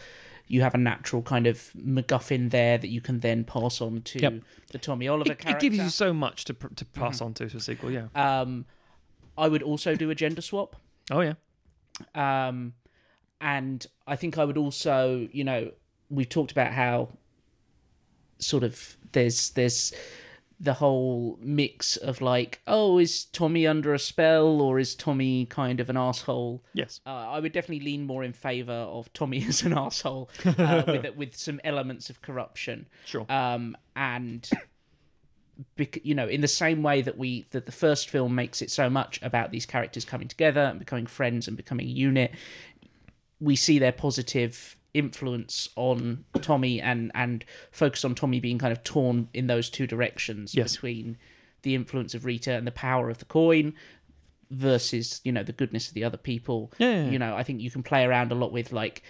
You 0.46 0.60
have 0.60 0.74
a 0.74 0.78
natural 0.78 1.22
kind 1.22 1.46
of 1.46 1.70
MacGuffin 1.74 2.50
there 2.50 2.76
that 2.76 2.88
you 2.88 3.00
can 3.00 3.20
then 3.20 3.44
pass 3.44 3.80
on 3.80 4.02
to 4.02 4.18
Yep. 4.20 4.34
the 4.72 4.78
Tommy 4.78 5.08
Oliver 5.08 5.32
it, 5.32 5.42
it 5.46 5.58
gives 5.58 5.78
you 5.78 5.88
so 5.88 6.12
much 6.12 6.44
to 6.44 6.54
pr- 6.54 6.68
to 6.74 6.84
pass 6.84 7.20
on 7.22 7.32
to 7.34 7.44
a 7.44 7.60
sequel. 7.60 7.90
Yeah. 7.90 8.08
um, 8.14 8.66
I 9.36 9.48
would 9.48 9.62
also 9.62 9.96
do 9.96 10.10
a 10.10 10.14
gender 10.14 10.42
swap. 10.42 10.76
Oh 11.10 11.20
yeah. 11.22 11.34
Um, 12.14 12.74
and 13.40 13.86
I 14.06 14.16
think 14.16 14.38
I 14.38 14.44
would 14.44 14.58
also, 14.58 15.28
you 15.32 15.44
know, 15.44 15.72
we've 16.10 16.28
talked 16.28 16.52
about 16.52 16.72
how 16.72 17.08
sort 18.44 18.62
of 18.64 18.96
there's 19.12 19.50
there's 19.50 19.92
the 20.60 20.74
whole 20.74 21.36
mix 21.42 21.96
of 21.96 22.20
like, 22.20 22.60
oh, 22.68 22.98
is 22.98 23.24
Tommy 23.26 23.66
under 23.66 23.92
a 23.92 23.98
spell 23.98 24.62
or 24.62 24.78
is 24.78 24.94
Tommy 24.94 25.46
kind 25.46 25.80
of 25.80 25.90
an 25.90 25.96
asshole? 25.96 26.62
Yes. 26.72 27.00
Uh, 27.04 27.10
I 27.10 27.40
would 27.40 27.52
definitely 27.52 27.84
lean 27.84 28.06
more 28.06 28.22
in 28.22 28.32
favor 28.32 28.72
of 28.72 29.12
Tommy 29.12 29.44
as 29.48 29.62
an 29.62 29.76
asshole 29.76 30.30
uh, 30.44 30.84
with 30.86 31.16
with 31.16 31.36
some 31.36 31.60
elements 31.64 32.08
of 32.10 32.22
corruption 32.22 32.86
Sure. 33.04 33.26
um, 33.28 33.76
and 33.96 34.48
you 36.02 36.14
know 36.14 36.26
in 36.26 36.40
the 36.40 36.48
same 36.48 36.82
way 36.82 37.00
that 37.02 37.16
we 37.16 37.46
that 37.50 37.64
the 37.66 37.72
first 37.72 38.08
film 38.10 38.34
makes 38.34 38.60
it 38.60 38.70
so 38.70 38.90
much 38.90 39.20
about 39.22 39.50
these 39.52 39.64
characters 39.66 40.04
coming 40.04 40.26
together 40.26 40.62
and 40.62 40.78
becoming 40.80 41.06
friends 41.06 41.46
and 41.46 41.56
becoming 41.56 41.86
a 41.86 41.90
unit 41.90 42.32
we 43.40 43.54
see 43.54 43.78
their 43.78 43.92
positive 43.92 44.76
influence 44.94 45.68
on 45.76 46.24
Tommy 46.40 46.80
and 46.80 47.10
and 47.14 47.44
focus 47.72 48.04
on 48.04 48.14
Tommy 48.14 48.40
being 48.40 48.58
kind 48.58 48.72
of 48.72 48.82
torn 48.84 49.28
in 49.34 49.48
those 49.48 49.68
two 49.68 49.86
directions 49.86 50.54
Yes. 50.54 50.72
between 50.74 51.18
the 51.62 51.74
influence 51.74 52.14
of 52.14 52.24
Rita 52.24 52.52
and 52.52 52.66
the 52.66 52.70
power 52.72 53.10
of 53.10 53.18
the 53.18 53.24
coin 53.24 53.74
versus 54.50 55.20
you 55.24 55.32
know 55.32 55.42
the 55.42 55.52
goodness 55.52 55.88
of 55.88 55.94
the 55.94 56.04
other 56.04 56.18
people 56.18 56.70
Yeah, 56.78 57.08
you 57.08 57.18
know 57.18 57.34
i 57.34 57.42
think 57.42 57.60
you 57.60 57.70
can 57.70 57.82
play 57.82 58.04
around 58.04 58.30
a 58.30 58.34
lot 58.36 58.52
with 58.52 58.72
like 58.72 59.02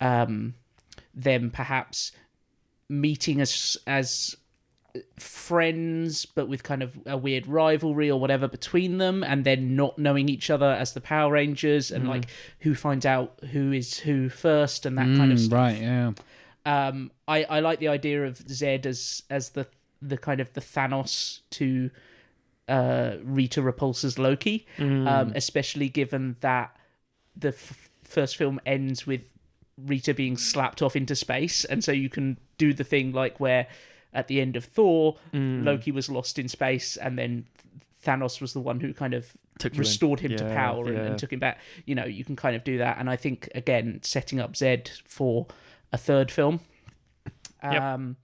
um 0.00 0.54
them 1.14 1.50
perhaps 1.50 2.12
meeting 2.88 3.40
as 3.40 3.76
as 3.86 4.36
friends 5.18 6.26
but 6.26 6.48
with 6.48 6.62
kind 6.62 6.82
of 6.82 6.98
a 7.06 7.16
weird 7.16 7.46
rivalry 7.46 8.10
or 8.10 8.18
whatever 8.20 8.48
between 8.48 8.98
them 8.98 9.22
and 9.22 9.44
then 9.44 9.76
not 9.76 9.98
knowing 9.98 10.28
each 10.28 10.50
other 10.50 10.70
as 10.70 10.92
the 10.92 11.00
power 11.00 11.32
rangers 11.32 11.90
and 11.90 12.08
like 12.08 12.26
who 12.60 12.74
finds 12.74 13.04
out 13.06 13.38
who 13.52 13.72
is 13.72 13.98
who 14.00 14.28
first 14.28 14.86
and 14.86 14.96
that 14.98 15.06
kind 15.16 15.32
of 15.32 15.38
Mm, 15.38 15.44
stuff. 15.46 15.56
right, 15.58 15.80
yeah. 15.80 16.12
um 16.66 17.10
i 17.28 17.44
i 17.44 17.60
like 17.60 17.78
the 17.78 17.88
idea 17.88 18.24
of 18.26 18.38
zedd 18.38 18.86
as 18.86 19.22
as 19.30 19.50
the 19.50 19.66
the 20.02 20.16
kind 20.18 20.40
of 20.40 20.52
the 20.54 20.60
thanos 20.60 21.40
to 21.50 21.90
uh 22.68 23.16
rita 23.22 23.60
repulsa's 23.62 24.18
loki 24.18 24.66
um 24.78 25.32
especially 25.34 25.88
given 25.88 26.36
that 26.40 26.76
the 27.36 27.48
f- 27.48 27.90
first 28.04 28.36
film 28.36 28.60
ends 28.66 29.06
with 29.06 29.22
rita 29.86 30.12
being 30.14 30.36
slapped 30.36 30.82
off 30.82 30.94
into 30.94 31.14
space 31.16 31.64
and 31.64 31.82
so 31.82 31.90
you 31.92 32.08
can 32.08 32.36
do 32.58 32.72
the 32.74 32.84
thing 32.84 33.12
like 33.12 33.40
where 33.40 33.66
at 34.12 34.28
the 34.28 34.40
end 34.40 34.56
of 34.56 34.64
thor 34.64 35.16
loki 35.32 35.90
was 35.92 36.08
lost 36.08 36.38
in 36.38 36.48
space 36.48 36.96
and 36.96 37.18
then 37.18 37.44
thanos 38.04 38.40
was 38.40 38.52
the 38.52 38.60
one 38.60 38.80
who 38.80 38.92
kind 38.94 39.14
of 39.14 39.32
Took 39.58 39.76
restored 39.76 40.20
him 40.20 40.34
to 40.36 40.44
Yeah, 40.44 40.54
power 40.54 40.86
and, 40.86 40.96
yeah. 40.96 41.02
and 41.04 41.18
took 41.18 41.32
him 41.32 41.38
back 41.38 41.60
you 41.84 41.94
know 41.94 42.06
you 42.06 42.24
can 42.24 42.34
kind 42.34 42.56
of 42.56 42.64
do 42.64 42.78
that 42.78 42.96
and 42.98 43.10
i 43.10 43.16
think 43.16 43.48
again 43.54 44.00
setting 44.02 44.40
up 44.40 44.54
zedd 44.54 44.88
for 45.04 45.46
a 45.92 45.98
third 45.98 46.30
film 46.30 46.60
Yep. 47.62 47.82
um 47.82 48.16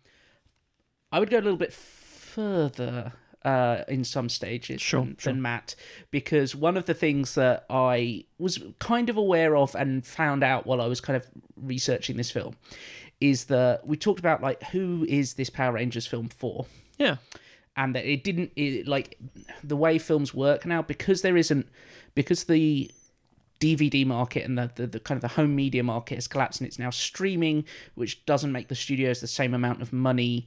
i 1.12 1.18
would 1.20 1.28
go 1.28 1.36
a 1.38 1.44
little 1.44 1.58
bit 1.58 1.72
further 1.72 3.12
uh, 3.44 3.84
in 3.86 4.02
some 4.02 4.28
stages 4.28 4.80
Sure, 4.80 5.02
than, 5.02 5.16
sure. 5.18 5.32
than 5.32 5.40
Matt, 5.40 5.76
because 6.10 6.56
one 6.56 6.76
of 6.76 6.86
the 6.86 6.94
things 6.94 7.36
that 7.36 7.64
I 7.70 8.24
was 8.38 8.58
kind 8.80 9.08
of 9.08 9.16
aware 9.16 9.56
of 9.56 9.76
and 9.76 10.04
found 10.04 10.42
out 10.42 10.66
while 10.66 10.80
I 10.80 10.86
was 10.88 11.00
kind 11.00 11.16
of 11.16 11.28
researching 11.56 12.16
this 12.16 12.28
film 12.32 12.56
is 13.20 13.47
that 13.47 13.86
we 13.86 13.97
talked 13.97 14.18
about 14.18 14.43
like 14.43 14.62
who 14.64 15.06
is 15.09 15.34
this 15.34 15.51
Power 15.51 15.72
Rangers 15.72 16.06
film 16.06 16.28
for, 16.28 16.66
Yeah. 16.98 17.16
and 17.76 17.94
that 17.94 18.05
it 18.05 18.24
didn't 18.24 18.52
it, 18.56 18.86
like 18.86 19.18
the 19.64 19.76
way 19.76 19.98
films 19.98 20.34
work 20.34 20.66
now 20.66 20.82
because 20.82 21.22
there 21.22 21.36
isn't 21.36 21.66
because 22.14 22.44
the 22.44 22.90
DVD 23.60 24.06
market 24.06 24.44
and 24.44 24.59
the, 24.59 24.70
the, 24.74 24.86
the 24.86 25.01
kind 25.01 25.16
of 25.16 25.22
the 25.22 25.34
home 25.36 25.55
media 25.56 25.82
market 25.82 26.16
has 26.16 26.28
collapsed 26.28 26.60
and 26.60 26.68
it's 26.68 26.78
now 26.78 26.90
streaming, 26.90 27.64
which 27.94 28.24
doesn't 28.26 28.52
make 28.52 28.68
the 28.68 28.74
studios 28.74 29.20
the 29.20 29.26
same 29.26 29.55
amount 29.55 29.80
of 29.80 29.93
money 29.93 30.47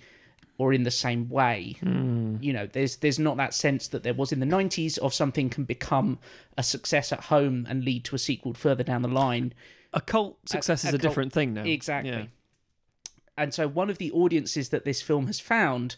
or 0.60 0.74
in 0.74 0.84
the 0.84 0.92
same 0.92 1.28
way. 1.30 1.78
Hmm. 1.80 2.36
You 2.42 2.54
know, 2.54 2.68
there's 2.68 2.98
there's 2.98 3.18
not 3.18 3.38
that 3.38 3.54
sense 3.54 3.88
that 3.88 4.04
there 4.04 4.14
was 4.14 4.32
in 4.32 4.40
the 4.40 4.46
'90s 4.46 5.00
of 5.00 5.14
something 5.14 5.50
can 5.50 5.64
become 5.64 6.20
a 6.58 6.64
success 6.64 7.12
at 7.12 7.22
home 7.22 7.66
and 7.68 7.84
lead 7.84 8.04
to 8.06 8.16
a 8.16 8.20
sequel 8.20 8.54
further 8.54 8.84
down 8.84 9.02
the 9.02 9.08
line. 9.08 9.54
A 9.94 10.02
cult 10.02 10.38
success 10.48 10.84
is 10.84 10.92
a 10.94 10.96
a, 10.96 11.00
different 11.00 11.34
thing 11.34 11.54
now. 11.56 11.64
Exactly. 11.64 12.12
Yeah. 12.12 12.26
And 13.40 13.54
so 13.54 13.68
one 13.68 13.90
of 13.90 13.98
the 13.98 14.12
audiences 14.12 14.70
that 14.70 14.86
this 14.86 15.02
film 15.02 15.28
has 15.28 15.40
found 15.40 15.96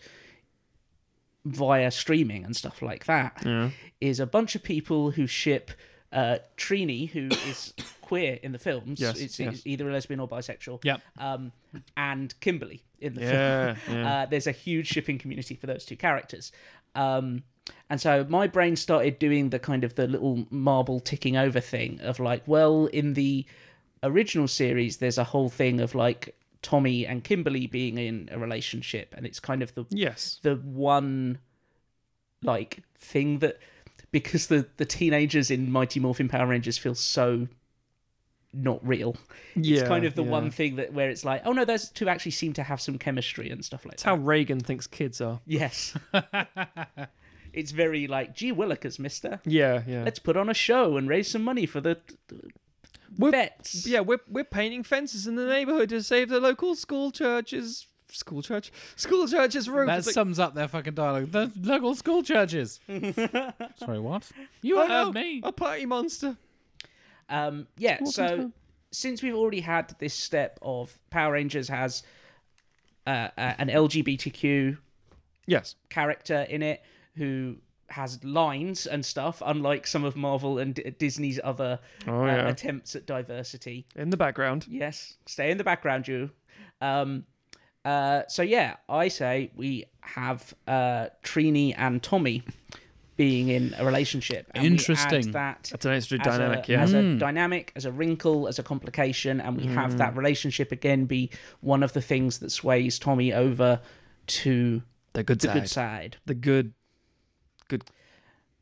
via 1.45 1.89
streaming 1.91 2.45
and 2.45 2.55
stuff 2.55 2.81
like 2.81 3.05
that 3.05 3.43
is 3.99 4.19
Yeah. 4.19 4.23
a 4.23 4.27
bunch 4.27 4.55
of 4.55 4.63
people 4.63 5.11
who 5.11 5.25
ship 5.27 5.71
uh, 6.11 6.39
Trini, 6.57 7.09
who 7.09 7.27
is 7.49 7.73
queer 8.01 8.37
in 8.43 8.51
the 8.51 8.59
films. 8.59 8.99
Yes, 8.99 9.19
it's, 9.19 9.39
yes. 9.39 9.53
it's 9.55 9.67
either 9.67 9.89
a 9.89 9.93
lesbian 9.93 10.19
or 10.19 10.27
bisexual. 10.27 10.83
Yep. 10.83 11.01
Um, 11.17 11.51
and 11.97 12.37
Kimberly 12.41 12.83
in 12.99 13.13
the 13.15 13.21
film. 13.21 13.31
Yeah. 13.33 13.75
yeah. 13.89 14.11
Uh, 14.23 14.25
there's 14.25 14.47
a 14.47 14.51
huge 14.51 14.87
shipping 14.87 15.17
community 15.17 15.55
for 15.55 15.67
those 15.67 15.85
two 15.85 15.95
characters. 15.95 16.51
Um, 16.95 17.43
and 17.89 18.01
so 18.01 18.25
my 18.27 18.47
brain 18.47 18.75
started 18.75 19.17
doing 19.19 19.49
the 19.51 19.59
kind 19.59 19.83
of 19.83 19.95
the 19.95 20.05
little 20.07 20.45
marble 20.49 20.99
ticking 20.99 21.37
over 21.37 21.59
thing 21.61 22.01
of 22.01 22.19
like, 22.19 22.43
well, 22.45 22.87
in 22.87 23.13
the 23.13 23.45
original 24.03 24.47
series, 24.47 24.97
there's 24.97 25.17
a 25.17 25.23
whole 25.23 25.49
thing 25.49 25.79
of 25.79 25.95
like 25.95 26.35
Tommy 26.61 27.05
and 27.05 27.23
Kimberly 27.23 27.67
being 27.67 27.97
in 27.97 28.29
a 28.31 28.37
relationship, 28.37 29.13
and 29.17 29.25
it's 29.25 29.39
kind 29.39 29.61
of 29.61 29.73
the 29.75 29.85
yes. 29.89 30.39
the 30.43 30.55
one 30.55 31.39
like 32.43 32.83
thing 32.97 33.39
that 33.39 33.59
because 34.11 34.47
the 34.47 34.67
the 34.77 34.85
teenagers 34.85 35.51
in 35.51 35.71
Mighty 35.71 35.99
Morphin 35.99 36.29
Power 36.29 36.47
Rangers 36.47 36.77
feel 36.77 36.95
so 36.95 37.47
not 38.53 38.85
real. 38.85 39.15
Yeah. 39.55 39.79
it's 39.79 39.87
kind 39.87 40.05
of 40.05 40.15
the 40.15 40.23
yeah. 40.23 40.29
one 40.29 40.51
thing 40.51 40.75
that 40.75 40.93
where 40.93 41.09
it's 41.09 41.23
like, 41.25 41.41
oh 41.45 41.53
no, 41.53 41.65
those 41.65 41.89
two 41.89 42.09
actually 42.09 42.31
seem 42.31 42.53
to 42.53 42.63
have 42.63 42.81
some 42.81 42.97
chemistry 42.97 43.49
and 43.49 43.63
stuff 43.63 43.85
like 43.85 43.93
It's 43.93 44.03
that. 44.03 44.09
how 44.09 44.15
Reagan 44.15 44.59
thinks 44.59 44.87
kids 44.87 45.21
are. 45.21 45.39
Yes. 45.45 45.95
it's 47.53 47.71
very 47.71 48.07
like, 48.07 48.35
gee 48.35 48.51
willikers, 48.51 48.99
mister. 48.99 49.39
Yeah. 49.45 49.83
Yeah. 49.87 50.03
Let's 50.03 50.19
put 50.19 50.37
on 50.37 50.49
a 50.49 50.53
show 50.53 50.97
and 50.97 51.07
raise 51.07 51.29
some 51.29 51.43
money 51.43 51.65
for 51.65 51.81
the 51.81 51.97
We're- 53.17 53.31
vets. 53.31 53.85
Yeah, 53.87 53.99
we're 54.01 54.21
we're 54.27 54.43
painting 54.43 54.83
fences 54.83 55.27
in 55.27 55.35
the 55.35 55.45
neighborhood 55.45 55.89
to 55.89 56.01
save 56.03 56.29
the 56.29 56.39
local 56.39 56.75
school 56.75 57.11
churches. 57.11 57.87
school 58.13 58.41
church 58.41 58.71
school 58.97 59.25
churches 59.27 59.69
roof. 59.69 59.87
That 59.87 60.05
like, 60.05 60.13
sums 60.13 60.37
up 60.39 60.53
their 60.53 60.67
fucking 60.67 60.93
dialogue. 60.95 61.31
The 61.31 61.51
local 61.61 61.95
school 61.95 62.23
churches. 62.23 62.79
Sorry, 63.77 63.99
what? 63.99 64.29
You 64.61 64.77
heard 64.79 64.87
no, 64.89 65.11
me. 65.13 65.41
a 65.43 65.51
party 65.51 65.85
monster. 65.85 66.35
Um, 67.29 67.67
yeah, 67.77 67.93
Walking 67.93 68.07
so 68.07 68.27
through. 68.27 68.51
since 68.91 69.23
we've 69.23 69.35
already 69.35 69.61
had 69.61 69.95
this 69.99 70.13
step 70.13 70.59
of 70.61 70.99
Power 71.09 71.33
Rangers 71.33 71.69
has 71.69 72.03
uh, 73.07 73.29
uh, 73.37 73.53
an 73.57 73.69
LGBTQ 73.69 74.77
Yes. 75.47 75.75
character 75.89 76.45
in 76.49 76.61
it 76.61 76.81
who 77.15 77.55
has 77.91 78.23
lines 78.23 78.85
and 78.87 79.05
stuff, 79.05 79.41
unlike 79.45 79.85
some 79.85 80.03
of 80.03 80.15
Marvel 80.15 80.57
and 80.57 80.75
D- 80.75 80.93
Disney's 80.97 81.39
other 81.43 81.79
Oh 82.07 82.23
uh, 82.23 82.25
yeah. 82.25 82.47
attempts 82.49 82.95
at 82.95 83.05
diversity. 83.05 83.85
in 83.95 84.09
the 84.09 84.17
background. 84.17 84.65
Yes, 84.69 85.17
stay 85.25 85.51
in 85.51 85.57
the 85.57 85.63
background, 85.63 86.07
you. 86.07 86.31
Um, 86.81 87.25
uh, 87.85 88.23
so 88.27 88.41
yeah, 88.41 88.77
I 88.87 89.07
say 89.07 89.51
we 89.55 89.85
have 90.01 90.53
uh, 90.67 91.07
Trini 91.23 91.73
and 91.77 92.01
Tommy 92.01 92.43
being 93.17 93.49
in 93.49 93.75
a 93.77 93.85
relationship. 93.85 94.47
And 94.55 94.65
Interesting. 94.65 95.31
That 95.31 95.69
That's 95.71 95.85
an 95.85 95.91
extra 95.93 96.17
dynamic. 96.17 96.67
a, 96.69 96.71
yeah. 96.71 96.81
as 96.81 96.93
a 96.93 97.15
dynamic, 97.17 97.71
as 97.75 97.85
a 97.85 97.91
wrinkle, 97.91 98.47
as 98.47 98.57
a 98.57 98.63
complication, 98.63 99.39
and 99.41 99.57
we 99.57 99.65
have 99.67 99.97
that 99.97 100.15
relationship 100.15 100.71
again 100.71 101.05
be 101.05 101.29
one 101.59 101.83
of 101.83 101.93
the 101.93 102.01
things 102.01 102.39
that 102.39 102.51
sways 102.51 102.97
Tommy 102.97 103.33
over 103.33 103.81
to 104.27 104.81
the 105.13 105.23
good 105.23 105.39
the 105.39 105.47
side. 105.47 105.53
good 105.53 105.69
side. 105.69 106.17
The 106.25 106.33
good 106.33 106.73
good, 107.71 107.83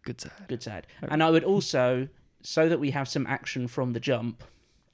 good 0.03 0.22
sad. 0.22 0.48
good 0.48 0.64
sad. 0.64 0.88
And 1.02 1.22
I 1.23 1.30
would 1.30 1.44
also, 1.44 2.07
so 2.41 2.69
that 2.69 2.80
we 2.80 2.91
have 2.91 3.07
some 3.10 3.26
action 3.27 3.68
from 3.68 3.94
the 3.94 3.99
jump. 3.99 4.44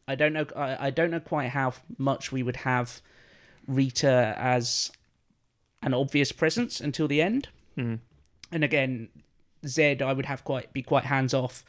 I 0.07 0.15
don't 0.15 0.33
know. 0.33 0.45
I, 0.55 0.87
I 0.87 0.89
don't 0.89 1.11
know 1.11 1.19
quite 1.19 1.49
how 1.49 1.73
much 1.97 2.31
we 2.31 2.41
would 2.43 2.57
have 2.57 3.01
Rita 3.67 4.35
as 4.37 4.91
an 5.81 5.93
obvious 5.93 6.31
presence 6.31 6.79
until 6.79 7.07
the 7.07 7.21
end. 7.21 7.49
Hmm. 7.75 7.95
And 8.51 8.63
again, 8.63 9.09
Zedd, 9.65 10.01
I 10.01 10.13
would 10.13 10.25
have 10.25 10.43
quite 10.43 10.71
be 10.73 10.81
quite 10.81 11.05
hands 11.05 11.33
off, 11.33 11.63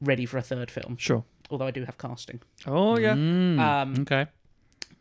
ready 0.00 0.26
for 0.26 0.38
a 0.38 0.42
third 0.42 0.70
film. 0.70 0.96
Sure. 0.98 1.24
Although 1.50 1.66
I 1.66 1.70
do 1.70 1.84
have 1.84 1.98
casting. 1.98 2.40
Oh 2.66 2.98
yeah. 2.98 3.14
Mm, 3.14 3.58
Um, 3.58 3.94
okay. 4.02 4.26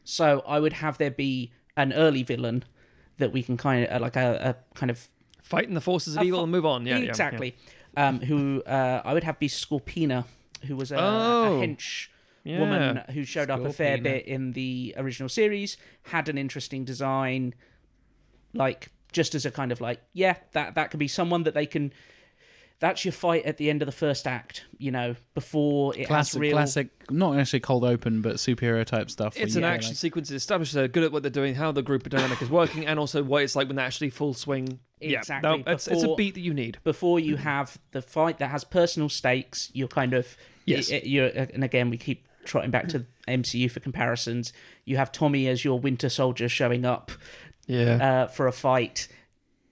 So 0.04 0.44
I 0.48 0.60
would 0.60 0.74
have 0.74 0.98
there 0.98 1.12
be 1.12 1.52
an 1.78 1.94
early 1.94 2.24
villain 2.24 2.64
that 3.18 3.32
we 3.32 3.44
can 3.44 3.56
kind 3.58 3.86
of 3.86 4.02
like 4.02 4.16
a, 4.16 4.56
a 4.56 4.76
kind 4.76 4.90
of 4.90 5.08
Fighting 5.42 5.74
the 5.74 5.82
forces 5.82 6.16
of 6.16 6.22
A 6.22 6.26
evil 6.26 6.40
fi- 6.40 6.44
and 6.44 6.52
move 6.52 6.66
on. 6.66 6.86
Yeah. 6.86 6.96
yeah, 6.98 7.04
yeah. 7.04 7.10
exactly. 7.10 7.56
Um, 7.98 8.20
who 8.22 8.62
uh, 8.66 9.02
I 9.04 9.14
would 9.14 9.24
have 9.24 9.38
be 9.40 9.48
Scorpina, 9.50 10.26
who 10.68 10.76
was 10.78 10.92
a, 10.92 10.96
Oh. 10.98 11.62
a 11.62 11.68
hench 11.68 12.08
Yeah. 12.44 12.60
woman 12.60 13.04
who 13.14 13.24
showed 13.26 13.50
up 13.50 13.60
a 13.62 13.74
fair 13.74 13.98
bit 13.98 14.26
in 14.26 14.54
the 14.54 14.94
original 14.98 15.28
series, 15.30 15.76
had 16.04 16.30
an 16.30 16.38
interesting 16.38 16.86
design, 16.86 17.54
like 18.54 18.90
just 19.12 19.36
as 19.36 19.46
a 19.46 19.52
kind 19.52 19.72
of 19.72 19.82
like, 19.82 20.02
yeah, 20.14 20.36
that 20.54 20.76
that 20.76 20.92
could 20.92 21.00
be 21.00 21.08
someone 21.08 21.44
that 21.44 21.54
they 21.54 21.66
can. 21.66 21.92
That's 22.80 23.06
your 23.06 23.12
fight 23.12 23.46
at 23.46 23.58
the 23.58 23.70
end 23.70 23.84
of 23.84 23.86
the 23.86 23.92
first 23.92 24.26
act, 24.26 24.66
you 24.80 24.90
know, 24.90 25.16
before 25.36 25.94
it 25.94 26.00
has 26.00 26.08
Classic, 26.08 26.42
real. 26.42 26.54
classic, 26.54 26.90
not 27.12 27.38
actually 27.38 27.60
cold 27.60 27.84
open, 27.84 28.24
but 28.24 28.38
superhero 28.38 28.84
type 28.84 29.12
stuff. 29.12 29.38
It's 29.38 29.56
an 29.56 29.64
action 29.64 29.92
like- 29.92 29.98
sequence 29.98 30.30
that 30.30 30.36
establishes 30.36 30.74
they're 30.74 30.88
good 30.88 31.04
at 31.04 31.12
what 31.12 31.22
they're 31.22 31.30
doing, 31.30 31.54
how 31.54 31.72
the 31.72 31.84
group 31.84 32.10
dynamic 32.10 32.42
is 32.42 32.50
working, 32.50 32.88
and 32.88 32.98
also 32.98 33.22
what 33.22 33.44
it's 33.44 33.56
like 33.56 33.68
when 33.68 33.76
they're 33.76 33.86
actually 33.86 34.10
full 34.10 34.34
swing. 34.34 34.80
Exactly, 35.02 35.50
Yeah, 35.50 35.64
no, 35.66 35.72
it's, 35.74 35.88
it's 35.88 36.04
a 36.04 36.16
beat 36.16 36.34
that 36.36 36.42
you 36.42 36.54
need. 36.54 36.78
Before 36.84 37.20
you 37.20 37.36
have 37.38 37.78
the 37.92 38.02
fight 38.02 38.40
that 38.40 38.50
has 38.52 38.64
personal 38.64 39.10
stakes, 39.10 39.70
you're 39.74 39.88
kind 39.88 40.14
of 40.14 40.38
Yes. 40.66 40.92
You're 40.92 41.28
and 41.28 41.64
again 41.64 41.90
we 41.90 41.98
keep 41.98 42.28
trotting 42.46 42.72
back 42.72 42.88
to 42.90 43.06
MCU 43.28 43.70
for 43.70 43.80
comparisons. 43.80 44.54
You 44.86 44.98
have 44.98 45.12
Tommy 45.12 45.48
as 45.48 45.64
your 45.66 45.80
Winter 45.80 46.10
Soldier 46.10 46.48
showing 46.50 46.86
up 46.86 47.12
Yeah. 47.68 48.24
uh, 48.24 48.28
for 48.28 48.48
a 48.48 48.52
fight. 48.52 49.08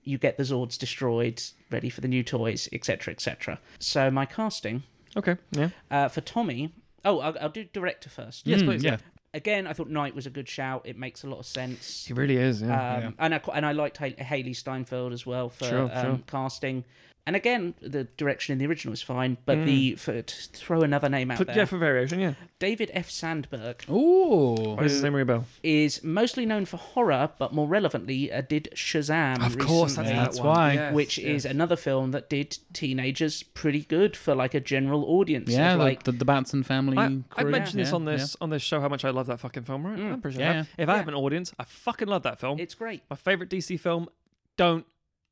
You 0.04 0.18
get 0.18 0.38
the 0.38 0.44
Zords 0.44 0.78
destroyed, 0.78 1.42
ready 1.70 1.90
for 1.90 2.02
the 2.02 2.08
new 2.08 2.24
toys, 2.24 2.68
etc., 2.74 3.12
etc. 3.14 3.60
So 3.80 4.10
my 4.10 4.26
casting 4.26 4.84
okay. 5.16 5.38
Yeah. 5.52 5.70
uh, 5.92 6.08
for 6.08 6.22
Tommy. 6.22 6.74
Oh, 7.06 7.20
I'll, 7.20 7.38
I'll 7.40 7.50
do 7.50 7.64
director 7.64 8.10
first. 8.10 8.46
Yes, 8.48 8.62
Mm, 8.62 8.66
please. 8.66 8.84
yeah. 8.84 8.98
Again, 9.34 9.68
I 9.68 9.74
thought 9.74 9.90
Knight 9.90 10.16
was 10.16 10.26
a 10.26 10.32
good 10.32 10.50
shout. 10.50 10.82
It 10.86 10.98
makes 10.98 11.24
a 11.24 11.28
lot 11.28 11.38
of 11.40 11.46
sense. 11.46 12.06
He 12.06 12.14
really 12.14 12.38
is. 12.38 12.62
Yeah. 12.64 12.68
Um, 12.96 13.02
Yeah. 13.04 13.12
and 13.20 13.36
I 13.36 13.42
and 13.54 13.66
I 13.66 13.74
liked 13.74 13.98
Hailee 14.00 14.56
Steinfeld 14.56 15.14
as 15.14 15.26
well 15.26 15.50
for 15.50 15.66
Sure, 15.66 15.90
um, 15.94 16.06
sure. 16.06 16.20
casting. 16.26 16.84
And 17.26 17.36
again, 17.36 17.76
the 17.80 18.06
direction 18.06 18.54
in 18.54 18.58
the 18.58 18.66
original 18.66 18.92
is 18.92 19.04
fine, 19.04 19.38
but 19.46 19.64
the 19.66 19.96
for 19.96 20.22
to 20.22 20.50
throw 20.50 20.82
another 20.82 21.10
name 21.10 21.30
out 21.30 21.38
for, 21.38 21.44
there, 21.44 21.58
yeah, 21.58 21.66
for 21.66 21.78
variation. 21.78 22.20
Yeah. 22.20 22.34
David 22.58 22.90
F. 22.94 23.10
Sandberg 23.10 23.84
Ooh. 23.88 24.56
Why 24.56 24.84
does 24.84 24.94
his 24.94 25.04
name 25.04 25.28
bell? 25.28 25.46
is 25.62 26.04
mostly 26.04 26.46
known 26.46 26.66
for 26.66 26.78
horror, 26.78 27.30
but 27.38 27.54
more 27.54 27.68
relevantly, 27.68 28.32
uh, 28.32 28.42
did 28.42 28.70
Shazam 28.74 29.46
Of 29.46 29.60
course, 29.60 29.92
recently, 29.92 30.14
that's, 30.14 30.22
That's 30.24 30.38
that 30.38 30.44
one. 30.44 30.56
why. 30.56 30.74
Yes, 30.74 30.94
which 30.94 31.18
yes. 31.20 31.28
is 31.28 31.46
another 31.46 31.76
film 31.76 32.12
that 32.12 32.30
did 32.30 32.58
teenagers 32.74 33.44
pretty 33.44 33.82
good 33.82 34.18
for 34.18 34.34
like 34.34 34.56
a 34.56 34.60
general 34.60 35.06
audience. 35.06 35.50
Yeah, 35.52 35.76
the, 35.76 35.84
like 35.84 36.04
the, 36.04 36.12
the 36.12 36.26
Batson 36.26 36.64
family. 36.64 36.98
I, 36.98 37.20
I 37.36 37.44
crew. 37.44 37.52
mentioned 37.52 37.80
this 37.80 37.94
on 37.94 38.06
this 38.06 38.36
on 38.42 38.50
this 38.50 38.64
show 38.64 38.82
how 38.82 38.90
much 38.90 39.06
I 39.06 39.12
love 39.12 39.28
that 39.28 39.40
fucking 39.40 39.64
film. 39.64 39.86
Right? 39.86 40.00
Mm. 40.00 40.14
I'm 40.14 40.22
pretty 40.22 40.38
sure. 40.38 40.46
Yeah, 40.46 40.50
I 40.50 40.54
have. 40.54 40.68
yeah. 40.78 40.84
If 40.84 40.90
I 40.90 40.98
have 40.98 41.08
an 41.08 41.14
audience, 41.14 41.54
I 41.60 41.66
fucking 41.66 42.08
love 42.08 42.24
that 42.24 42.40
film. 42.40 42.60
it's 42.60 42.74
great. 42.74 43.04
My 43.10 43.16
favorite 43.16 43.50
DC 43.50 43.80
film. 43.80 44.10
Don't 44.58 44.86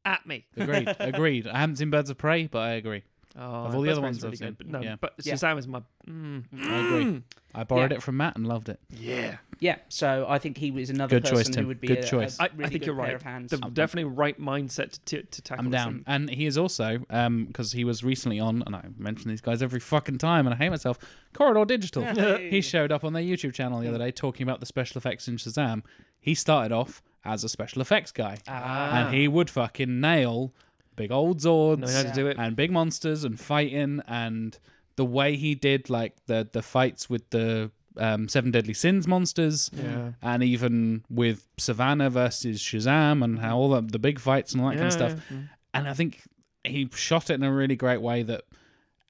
at 0.08 0.26
me. 0.26 0.46
Agreed. 0.56 0.96
Agreed. 1.00 1.48
I 1.48 1.60
haven't 1.60 1.76
seen 1.78 1.90
Birds 1.90 2.10
of 2.10 2.18
Prey, 2.18 2.48
but 2.48 2.60
I 2.60 2.72
agree. 2.74 3.04
Oh, 3.40 3.42
Of 3.66 3.76
all 3.76 3.82
the 3.82 3.92
other 3.92 4.02
ones 4.02 4.18
of 4.24 4.32
I've 4.34 4.40
Prey's 4.40 4.40
seen, 4.40 4.56
But 4.58 4.68
no, 4.68 4.82
yeah. 4.82 4.96
but 5.00 5.14
Yeah. 5.24 5.34
Shazam 5.36 5.60
is 5.60 5.68
my. 5.68 5.82
Mm, 6.10 6.44
I 6.60 6.80
agree. 6.88 7.22
I 7.54 7.64
borrowed 7.64 7.92
Yeah. 7.92 7.98
it 7.98 8.04
from 8.04 8.18
Matt 8.18 8.36
and 8.36 8.48
loved 8.48 8.70
it. 8.70 8.80
yeah. 8.90 9.38
Yeah, 9.60 9.78
so 9.90 10.28
I 10.30 10.38
think 10.38 10.56
he 10.58 10.70
was 10.70 10.92
another 10.92 11.20
Good 11.20 11.26
choice, 11.32 11.50
Tim. 11.50 11.64
who 11.64 11.68
would 11.70 11.82
be 11.82 11.88
Good 11.88 11.98
a, 12.00 12.04
choice. 12.08 12.38
a 12.40 12.44
I, 12.44 12.46
I 12.46 12.50
really 12.56 12.70
think 12.70 12.82
good 12.84 12.86
you're 12.88 12.96
right. 12.96 13.16
of 13.16 13.24
hands. 13.24 13.50
The 13.50 13.58
definitely 13.58 14.12
right 14.14 14.40
mindset 14.40 15.00
to 15.06 15.24
to 15.24 15.42
tackle. 15.42 15.66
I'm 15.66 15.72
this. 15.72 15.80
down. 15.84 16.04
And 16.06 16.30
he 16.30 16.46
is 16.46 16.60
also, 16.60 17.00
um, 17.10 17.46
because 17.46 17.72
he 17.72 17.84
was 17.84 18.04
recently 18.04 18.40
on, 18.40 18.62
and 18.68 18.76
I 18.76 18.86
mention 19.00 19.30
these 19.30 19.42
guys 19.42 19.64
every 19.64 19.80
fucking 19.80 20.20
time, 20.20 20.46
and 20.46 20.54
I 20.54 20.58
hate 20.58 20.70
myself. 20.70 21.00
Corridor 21.34 21.66
Digital. 21.66 22.04
He 22.38 22.62
showed 22.62 22.92
up 22.92 23.04
on 23.04 23.14
their 23.14 23.24
YouTube 23.24 23.54
channel 23.54 23.80
the 23.80 23.88
other 23.90 23.98
day 23.98 24.12
talking 24.12 24.44
about 24.48 24.60
the 24.60 24.68
special 24.68 24.98
effects 25.00 25.28
in 25.28 25.38
Shazam. 25.38 25.82
He 26.20 26.36
started 26.36 26.72
off 26.72 27.02
as 27.28 27.44
a 27.44 27.50
special 27.50 27.82
effects 27.82 28.12
guy, 28.12 28.38
Ah. 28.48 28.98
and 29.08 29.16
he 29.16 29.28
would 29.28 29.50
fucking 29.50 30.00
nail 30.00 30.54
big 30.96 31.12
old 31.12 31.40
Zords 31.40 32.02
to 32.04 32.12
do 32.14 32.26
it. 32.28 32.38
and 32.40 32.56
big 32.56 32.72
monsters 32.72 33.24
and 33.24 33.40
fighting 33.40 34.02
and 34.08 34.58
the 34.96 35.06
way 35.06 35.36
he 35.36 35.54
did 35.54 35.90
like 35.92 36.14
the 36.26 36.48
the 36.52 36.62
fights 36.64 37.08
with 37.10 37.30
the 37.30 37.70
um, 37.98 38.28
Seven 38.28 38.52
Deadly 38.52 38.74
Sins 38.74 39.08
monsters 39.08 39.70
Yeah. 39.74 40.12
and 40.22 40.44
even 40.44 41.04
with 41.10 41.48
Sivana 41.58 42.10
versus 42.12 42.60
Shazam 42.62 43.24
and 43.24 43.40
how 43.40 43.58
all 43.58 43.70
the, 43.70 43.82
the 43.82 44.00
big 44.00 44.20
fights 44.20 44.54
and 44.54 44.62
all 44.62 44.70
that 44.70 44.78
kind 44.78 44.88
of 44.94 45.00
Yeah, 45.00 45.08
stuff. 45.10 45.26
yeah. 45.32 45.38
And 45.74 45.88
I 45.88 45.94
think 45.94 46.22
he 46.64 46.90
shot 46.96 47.30
it 47.32 47.36
in 47.36 47.44
a 47.44 47.52
really 47.52 47.76
great 47.76 48.02
way 48.02 48.22
that 48.24 48.44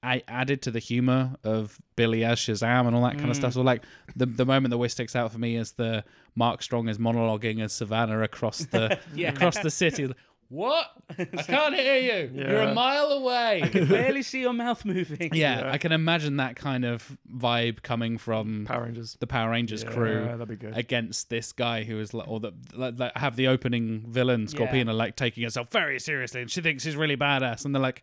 I 0.02 0.22
added 0.28 0.62
to 0.62 0.70
the 0.70 0.78
humor 0.78 1.34
of 1.42 1.78
Billy 1.96 2.24
as 2.24 2.38
Shazam 2.38 2.86
and 2.86 2.94
all 2.94 3.02
that 3.02 3.18
kind 3.18 3.30
of 3.30 3.36
stuff. 3.36 3.54
So 3.54 3.62
like 3.62 3.82
the 4.14 4.26
the 4.26 4.46
moment 4.46 4.70
that 4.70 4.76
always 4.76 4.92
sticks 4.92 5.16
out 5.16 5.32
for 5.32 5.38
me 5.38 5.56
is 5.56 5.72
the 5.72 6.04
Mark 6.36 6.62
Strong 6.62 6.88
is 6.88 6.98
monologuing 6.98 7.60
as 7.62 7.72
Sivana 7.72 8.22
across 8.22 8.58
the 8.66 8.98
Yeah. 9.14 9.30
across 9.30 9.58
the 9.58 9.70
city. 9.70 10.12
What? 10.50 10.86
I 11.10 11.24
can't 11.42 11.74
hear 11.74 11.98
you. 12.28 12.30
You're 12.32 12.62
a 12.62 12.72
mile 12.72 13.08
away. 13.08 13.60
I 13.64 13.68
can 13.68 13.86
barely 13.86 14.22
see 14.22 14.40
your 14.40 14.54
mouth 14.54 14.82
moving. 14.82 15.30
yeah, 15.34 15.60
Yeah. 15.66 15.72
I 15.72 15.76
can 15.76 15.92
imagine 15.92 16.38
that 16.38 16.56
kind 16.56 16.86
of 16.86 17.18
vibe 17.30 17.82
coming 17.82 18.16
from 18.16 18.64
Power 18.66 18.84
Rangers. 18.84 19.18
the 19.20 19.26
Power 19.26 19.50
Rangers 19.50 19.82
Yeah, 19.82 19.90
crew 19.90 20.24
that'd 20.24 20.48
be 20.48 20.56
good. 20.56 20.74
against 20.74 21.28
this 21.28 21.52
guy 21.52 21.82
who 21.84 22.00
is 22.00 22.14
like, 22.14 22.26
or 22.28 22.40
the 22.40 22.52
like, 22.72 22.98
like, 22.98 23.14
have 23.18 23.36
the 23.36 23.48
opening 23.48 24.06
villain 24.08 24.48
Scorpion 24.48 24.86
like 24.86 25.16
taking 25.16 25.42
herself 25.42 25.70
very 25.70 25.98
seriously, 26.00 26.40
and 26.40 26.50
she 26.50 26.62
thinks 26.62 26.82
she's 26.84 26.96
really 26.96 27.16
badass, 27.16 27.66
and 27.66 27.74
they're 27.74 27.82
like, 27.82 28.02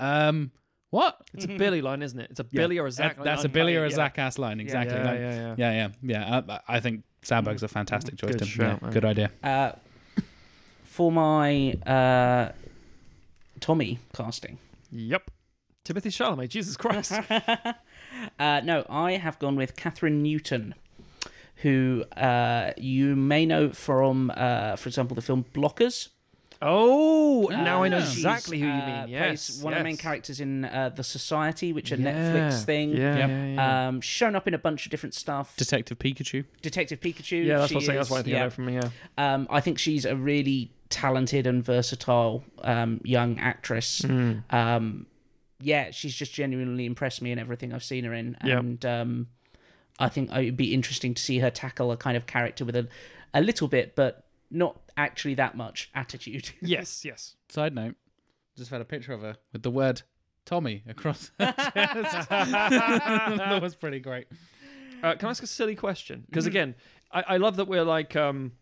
um, 0.00 0.50
what? 0.90 1.18
It's 1.34 1.44
a 1.44 1.48
Billy 1.48 1.80
line, 1.82 2.02
isn't 2.02 2.18
it? 2.18 2.30
It's 2.30 2.40
a 2.40 2.44
Billy 2.44 2.78
or 2.78 2.86
a 2.86 2.90
Zach. 2.92 3.16
That- 3.16 3.24
that's 3.24 3.44
a. 3.44 3.48
Billy 3.48 3.76
or 3.76 3.84
a 3.84 3.88
yeah. 3.90 3.94
Zach 3.96 4.18
ass 4.18 4.38
line, 4.38 4.60
exactly. 4.60 4.96
Yeah, 4.96 5.04
like- 5.10 5.20
yeah, 5.20 5.54
yeah. 5.56 5.72
yeah, 5.72 5.88
yeah, 6.02 6.38
yeah. 6.48 6.60
I, 6.68 6.76
I 6.76 6.80
think 6.80 7.02
Sandberg's 7.22 7.62
a 7.62 7.68
fantastic 7.68 8.16
choice. 8.18 8.32
Good 8.32 8.38
Tim. 8.40 8.48
shout, 8.48 8.78
Yeah, 8.80 8.84
man. 8.86 8.92
good 8.92 9.04
idea. 9.04 9.30
Uh, 9.42 9.72
for 10.84 11.12
my 11.12 11.72
uh, 11.86 12.52
Tommy 13.60 13.98
casting, 14.14 14.58
Yep. 14.92 15.30
Timothée 15.84 16.10
Chalamet. 16.10 16.48
Jesus 16.48 16.76
Christ. 16.76 17.12
uh, 18.38 18.60
no, 18.64 18.84
I 18.88 19.12
have 19.12 19.38
gone 19.38 19.56
with 19.56 19.76
Kathryn 19.76 20.20
Newton, 20.22 20.74
who 21.56 22.04
uh, 22.16 22.72
you 22.76 23.14
may 23.14 23.46
know 23.46 23.70
from, 23.70 24.32
uh, 24.36 24.76
for 24.76 24.88
example, 24.88 25.14
the 25.14 25.22
film 25.22 25.44
Blockers. 25.54 26.08
Oh, 26.62 27.48
now 27.50 27.82
I 27.82 27.88
know 27.88 27.98
Yeah. 27.98 28.02
exactly 28.04 28.58
who 28.60 28.66
you 28.66 28.72
She's, 28.72 28.82
uh, 28.82 28.86
mean. 29.02 29.08
Yes. 29.08 29.50
plays 29.50 29.62
one 29.62 29.72
of 29.72 29.78
the 29.78 29.84
main 29.84 29.96
characters 29.96 30.40
in 30.40 30.64
uh, 30.64 30.90
The 30.90 31.04
Society, 31.04 31.72
which 31.72 31.92
a 31.92 31.96
Yeah. 31.98 32.12
Netflix 32.12 32.64
thing. 32.64 32.90
Yeah, 32.90 33.16
Yep. 33.18 33.28
yeah, 33.28 33.46
yeah. 33.46 33.88
Um, 33.88 34.00
shown 34.00 34.34
up 34.36 34.48
in 34.48 34.54
a 34.54 34.58
bunch 34.58 34.86
of 34.86 34.90
different 34.90 35.14
stuff. 35.14 35.56
Detective 35.56 35.98
Pikachu. 35.98 36.44
Detective 36.62 37.00
Pikachu. 37.00 37.44
yeah, 37.44 37.58
that's 37.58 37.68
she 37.68 37.74
what 37.74 37.82
I'm 37.82 37.86
saying. 37.86 37.96
That's 37.96 38.08
is- 38.08 38.12
why 38.12 38.18
I 38.18 38.22
think 38.22 38.36
I 38.36 38.40
know 38.40 38.50
from 38.50 38.66
me. 38.66 38.74
Yeah. 38.74 38.88
Um, 39.18 39.46
I 39.50 39.60
think 39.60 39.78
she's 39.78 40.04
a 40.04 40.16
really 40.16 40.72
talented 40.88 41.46
and 41.46 41.64
versatile 41.64 42.44
um, 42.62 43.00
young 43.04 43.38
actress. 43.38 44.02
Hmm. 44.02 44.34
Um, 44.50 45.06
yeah, 45.60 45.90
she's 45.90 46.14
just 46.14 46.32
genuinely 46.34 46.84
impressed 46.86 47.22
me 47.22 47.32
in 47.32 47.38
everything 47.38 47.72
I've 47.72 47.82
seen 47.82 48.04
her 48.04 48.12
in, 48.14 48.36
Yeah. 48.44 48.58
and 48.58 48.84
um, 48.84 49.26
I 49.98 50.08
think 50.10 50.30
it 50.30 50.44
would 50.44 50.56
be 50.56 50.74
interesting 50.74 51.14
to 51.14 51.22
see 51.22 51.38
her 51.38 51.50
tackle 51.50 51.90
a 51.90 51.96
kind 51.96 52.16
of 52.16 52.26
character 52.26 52.64
with 52.64 52.76
a, 52.76 52.88
a 53.32 53.40
little 53.40 53.66
bit, 53.66 53.96
but 53.96 54.25
not 54.50 54.80
actually 54.96 55.34
that 55.34 55.56
much 55.56 55.90
attitude. 55.94 56.50
Yes, 56.60 57.04
yes. 57.04 57.36
Side 57.48 57.74
note, 57.74 57.94
just 58.56 58.70
had 58.70 58.80
a 58.80 58.84
picture 58.84 59.12
of 59.12 59.20
her 59.22 59.36
with 59.52 59.62
the 59.62 59.70
word 59.70 60.02
Tommy 60.44 60.82
across 60.88 61.30
her 61.38 61.52
chest. 61.52 62.28
that 62.28 63.58
was 63.60 63.74
pretty 63.74 64.00
great. 64.00 64.26
Uh, 65.02 65.14
can 65.16 65.26
I 65.28 65.30
ask 65.30 65.42
a 65.42 65.46
silly 65.46 65.74
question? 65.76 66.24
Because 66.26 66.44
Mm-hmm. 66.44 66.50
again, 66.50 66.74
I, 67.12 67.24
I 67.28 67.36
love 67.36 67.56
that 67.56 67.68
we're 67.68 67.84
like 67.84 68.16
um, 68.16 68.52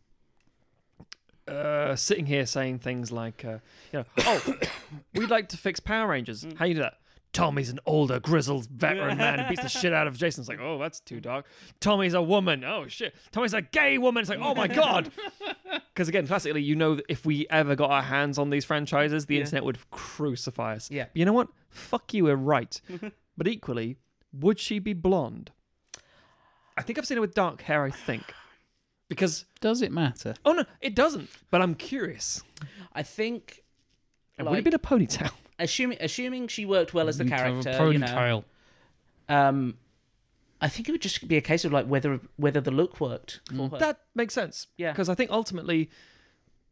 uh, 1.46 1.94
sitting 1.96 2.26
here 2.26 2.46
saying 2.46 2.78
things 2.80 3.12
like, 3.12 3.44
uh, 3.44 3.58
you 3.92 4.00
know, 4.00 4.04
oh, 4.18 4.54
we'd 5.14 5.30
like 5.30 5.48
to 5.50 5.56
fix 5.56 5.80
Power 5.80 6.08
Rangers. 6.08 6.44
Mm. 6.44 6.56
How 6.56 6.64
you 6.64 6.74
do 6.74 6.80
that? 6.80 6.94
Tommy's 7.34 7.68
an 7.68 7.80
older, 7.84 8.18
grizzled 8.20 8.66
veteran 8.70 9.18
man 9.18 9.38
who 9.40 9.48
beats 9.50 9.62
the 9.62 9.68
shit 9.80 9.92
out 9.92 10.06
of 10.06 10.16
Jason. 10.16 10.40
It's 10.40 10.48
like, 10.48 10.60
oh, 10.60 10.78
that's 10.78 11.00
too 11.00 11.20
dark. 11.20 11.44
Tommy's 11.80 12.14
a 12.14 12.22
woman. 12.22 12.64
Oh 12.64 12.86
shit. 12.88 13.14
Tommy's 13.32 13.52
a 13.52 13.60
gay 13.60 13.98
woman. 13.98 14.22
It's 14.22 14.30
like, 14.30 14.38
oh 14.40 14.54
my 14.54 14.68
god. 14.68 15.10
Because 15.92 16.08
again, 16.08 16.26
classically, 16.26 16.60
you 16.62 16.74
know 16.74 16.96
that 16.96 17.04
if 17.08 17.24
we 17.24 17.46
ever 17.50 17.76
got 17.76 17.88
our 17.90 18.02
hands 18.02 18.36
on 18.36 18.50
these 18.50 18.64
franchises, 18.64 19.26
the 19.26 19.34
Yeah. 19.36 19.42
internet 19.42 19.64
would 19.64 19.78
crucify 19.92 20.74
us. 20.74 20.90
Yeah. 20.90 21.04
But 21.04 21.16
you 21.16 21.24
know 21.24 21.32
what? 21.32 21.48
Fuck 21.70 22.12
you, 22.14 22.24
we're 22.24 22.34
right. 22.34 22.80
but 23.36 23.46
equally, 23.46 23.96
would 24.32 24.58
she 24.58 24.80
be 24.80 24.92
blonde? 24.92 25.52
I 26.76 26.82
think 26.82 26.98
I've 26.98 27.06
seen 27.06 27.16
her 27.16 27.20
with 27.20 27.34
dark 27.34 27.62
hair, 27.62 27.84
I 27.84 27.90
think. 27.90 28.24
Because, 29.08 29.44
Does 29.60 29.82
it 29.82 29.92
matter? 29.92 30.34
oh 30.44 30.52
no, 30.52 30.64
it 30.80 30.96
doesn't. 30.96 31.28
But 31.52 31.62
I'm 31.62 31.74
curious. 31.76 32.42
I 32.92 33.04
think 33.04 33.62
And 34.36 34.46
would 34.48 34.52
it 34.54 34.56
like, 34.56 34.64
been 34.64 34.74
a 34.74 34.78
ponytail? 34.80 35.30
Assuming 35.58 35.98
assuming 36.00 36.48
she 36.48 36.64
worked 36.66 36.94
well 36.94 37.08
as 37.08 37.18
the 37.18 37.24
character, 37.24 37.90
you 37.92 37.98
know, 37.98 38.44
um, 39.28 39.76
I 40.60 40.68
think 40.68 40.88
it 40.88 40.92
would 40.92 41.02
just 41.02 41.26
be 41.28 41.36
a 41.36 41.40
case 41.40 41.64
of 41.64 41.72
like 41.72 41.86
whether 41.86 42.20
whether 42.36 42.60
the 42.60 42.70
look 42.70 43.00
worked 43.00 43.40
Mm. 43.50 43.68
for 43.70 43.76
her. 43.76 43.78
That 43.78 44.00
makes 44.14 44.34
sense. 44.34 44.66
Yeah. 44.76 44.92
Because 44.92 45.08
I 45.08 45.14
think 45.14 45.30
ultimately, 45.30 45.90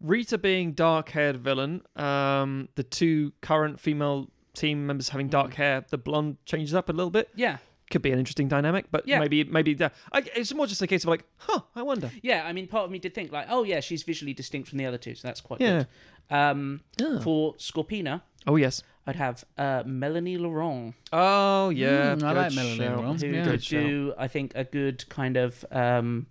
Rita 0.01 0.39
being 0.39 0.73
dark 0.73 1.11
haired 1.11 1.37
villain, 1.37 1.83
um, 1.97 2.69
the 2.75 2.83
two 2.83 3.33
current 3.41 3.79
female 3.79 4.31
team 4.55 4.87
members 4.87 5.11
having 5.11 5.29
dark 5.29 5.55
hair, 5.55 5.85
the 5.91 5.99
blonde 5.99 6.37
changes 6.45 6.75
up 6.75 6.89
a 6.89 6.93
little 6.93 7.11
bit. 7.11 7.31
yeah, 7.35 7.59
Could 7.91 8.03
be 8.03 8.11
an 8.11 8.19
interesting 8.19 8.49
dynamic, 8.49 8.87
but 8.91 9.07
Yeah. 9.07 9.19
maybe 9.19 9.45
maybe 9.45 9.73
yeah. 9.79 9.91
I, 10.13 10.23
it's 10.37 10.53
more 10.55 10.67
just 10.67 10.81
a 10.83 10.87
case 10.87 11.05
of 11.05 11.09
like, 11.09 11.25
huh, 11.39 11.61
I 11.77 11.83
wonder. 11.83 12.11
yeah. 12.23 12.45
I 12.47 12.53
mean, 12.53 12.67
part 12.67 12.85
of 12.87 12.91
me 12.91 12.99
did 12.99 13.15
think 13.15 13.33
like, 13.33 13.47
oh 13.51 13.63
yeah, 13.65 13.81
she's 13.81 14.03
visually 14.03 14.33
distinct 14.35 14.69
from 14.69 14.79
the 14.79 14.87
other 14.87 14.99
two, 14.99 15.15
so 15.15 15.27
that's 15.29 15.41
quite 15.41 15.61
Yeah. 15.61 15.85
good. 16.31 16.37
Um, 16.37 16.81
Yeah. 16.99 17.19
for 17.21 17.55
Scorpina, 17.57 18.23
Oh 18.47 18.57
yes. 18.57 18.83
I'd 19.07 19.17
have 19.17 19.45
uh, 19.59 19.83
Melanie 19.85 20.37
Laurent, 20.39 20.95
Oh 21.13 21.71
yeah. 21.71 22.15
Mm, 22.15 22.23
I 22.23 22.33
like 22.33 22.53
Melanie 22.55 22.77
shout. 22.77 22.97
Laurent. 22.99 23.21
who 23.21 23.27
Yeah. 23.29 23.43
could 23.43 23.51
Good 23.53 23.65
shout. 23.65 23.83
do, 23.85 24.15
I 24.17 24.29
think, 24.29 24.53
a 24.55 24.63
good 24.65 25.09
kind 25.09 25.37
of 25.37 25.65
um, 25.73 26.27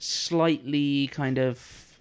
slightly 0.00 1.06
kind 1.08 1.38
of 1.38 1.98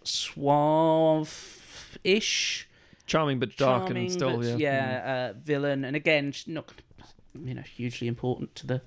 suave-ish, 1.22 2.68
Charming 3.06 3.40
but 3.40 3.56
dark 3.58 3.88
charming, 3.88 4.04
and 4.06 4.12
still 4.12 4.38
but, 4.38 4.46
yeah. 4.46 4.56
yeah, 4.58 5.32
uh, 5.32 5.34
villain, 5.40 5.84
and 5.86 5.96
again, 5.96 6.32
she's 6.32 6.48
not, 6.48 6.72
you 7.44 7.54
know, 7.54 7.62
hugely 7.62 8.08
important 8.08 8.56
to 8.56 8.66
the 8.68 8.82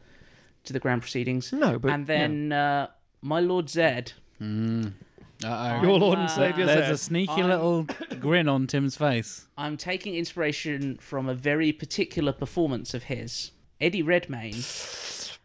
to 0.65 0.73
the 0.73 0.81
grand 0.81 1.03
proceedings. 1.03 1.53
No, 1.53 1.79
but 1.79 1.91
and 1.93 2.07
then 2.07 2.53
uh, 2.53 2.89
my 3.21 3.39
Lord 3.41 3.67
Zedd. 3.67 4.15
Mm. 4.41 4.93
Uh-oh. 5.45 5.83
Your 5.83 5.99
Lord 5.99 6.19
and 6.19 6.29
uh, 6.29 6.33
Saviour 6.33 6.67
There's 6.67 6.89
Zedd. 6.89 6.93
a 6.93 6.97
sneaky 6.99 7.33
I'm- 7.33 7.49
little 7.49 7.87
grin 8.21 8.49
on 8.49 8.67
Tim's 8.67 8.97
face. 8.97 9.47
I'm 9.59 9.77
taking 9.77 10.15
inspiration 10.15 10.97
from 10.99 11.29
a 11.29 11.35
very 11.35 11.73
particular 11.73 12.33
performance 12.33 12.95
of 12.95 13.05
his, 13.05 13.53
Eddie 13.81 14.03
Redmayne, 14.03 14.63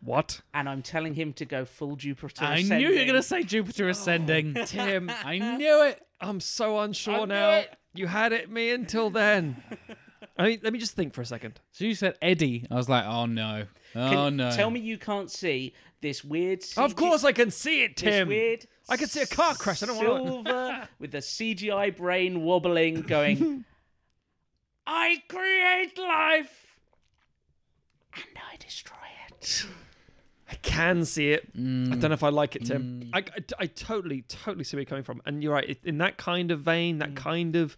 what? 0.03 0.41
and 0.53 0.69
I'm 0.69 0.81
telling 0.81 1.13
him 1.15 1.33
to 1.33 1.45
go 1.45 1.65
full 1.65 1.95
Jupiter. 1.95 2.43
I 2.45 2.61
knew 2.61 2.77
you 2.77 2.99
were 2.99 3.05
going 3.05 3.13
to 3.13 3.23
say 3.23 3.43
Jupiter 3.43 3.89
ascending. 3.89 4.53
Tim, 4.65 5.11
I 5.23 5.37
knew 5.57 5.83
it. 5.83 6.01
I'm 6.21 6.39
so 6.39 6.79
unsure 6.79 7.13
I 7.15 7.19
knew 7.19 7.25
now. 7.27 7.49
it. 7.57 7.73
You 7.93 8.07
had 8.07 8.33
it 8.33 8.49
me 8.51 8.71
until 8.71 9.09
then. 9.09 9.61
I 10.37 10.45
mean, 10.47 10.59
let 10.63 10.71
me 10.71 10.79
just 10.79 10.95
think 10.95 11.13
for 11.13 11.21
a 11.21 11.25
second. 11.25 11.59
So 11.71 11.83
you 11.85 11.95
said 11.95 12.17
Eddie. 12.21 12.65
I 12.71 12.75
was 12.75 12.87
like, 12.87 13.03
oh 13.05 13.25
no. 13.25 13.65
Oh 13.95 14.09
Can- 14.09 14.37
no. 14.37 14.51
Tell 14.51 14.69
me 14.69 14.79
you 14.79 14.97
can't 14.97 15.29
see 15.29 15.73
this 16.01 16.23
weird. 16.23 16.61
CG 16.61 16.77
Of 16.83 16.95
course, 16.95 17.23
I 17.23 17.31
can 17.31 17.51
see 17.51 17.83
it, 17.83 17.97
Tim. 17.97 18.27
this 18.27 18.35
weird. 18.35 18.65
I 18.87 18.97
can 18.97 19.07
see 19.07 19.21
a 19.21 19.27
car 19.27 19.53
crash. 19.55 19.83
I 19.83 19.87
don't 19.87 19.97
want 19.97 20.45
to. 20.45 20.51
silver 20.51 20.89
with 20.99 21.11
the 21.11 21.19
CGI 21.19 21.95
brain 21.95 22.41
wobbling, 22.43 23.01
going. 23.01 23.65
I 24.87 25.21
create 25.27 25.97
life, 25.99 26.77
and 28.15 28.23
I 28.51 28.55
destroy 28.57 28.95
it. 29.27 29.65
I 30.51 30.55
can 30.55 31.05
see 31.05 31.31
it. 31.31 31.43
I 31.55 31.59
don't 31.59 32.01
know 32.01 32.11
if 32.13 32.23
I 32.23 32.29
like 32.29 32.55
it, 32.55 32.65
Tim. 32.65 33.03
Mm. 33.03 33.09
I, 33.13 33.19
I, 33.19 33.23
I 33.59 33.65
totally, 33.67 34.23
totally 34.23 34.63
see 34.63 34.75
where 34.75 34.81
you're 34.81 34.87
coming 34.89 35.03
from. 35.03 35.21
And 35.27 35.43
you're 35.43 35.53
right. 35.53 35.77
In 35.83 35.99
that 35.99 36.17
kind 36.17 36.49
of 36.49 36.61
vein, 36.61 36.95
Mm. 36.95 36.99
that 37.01 37.15
kind 37.15 37.55
of 37.55 37.77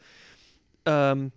um, 0.86 1.34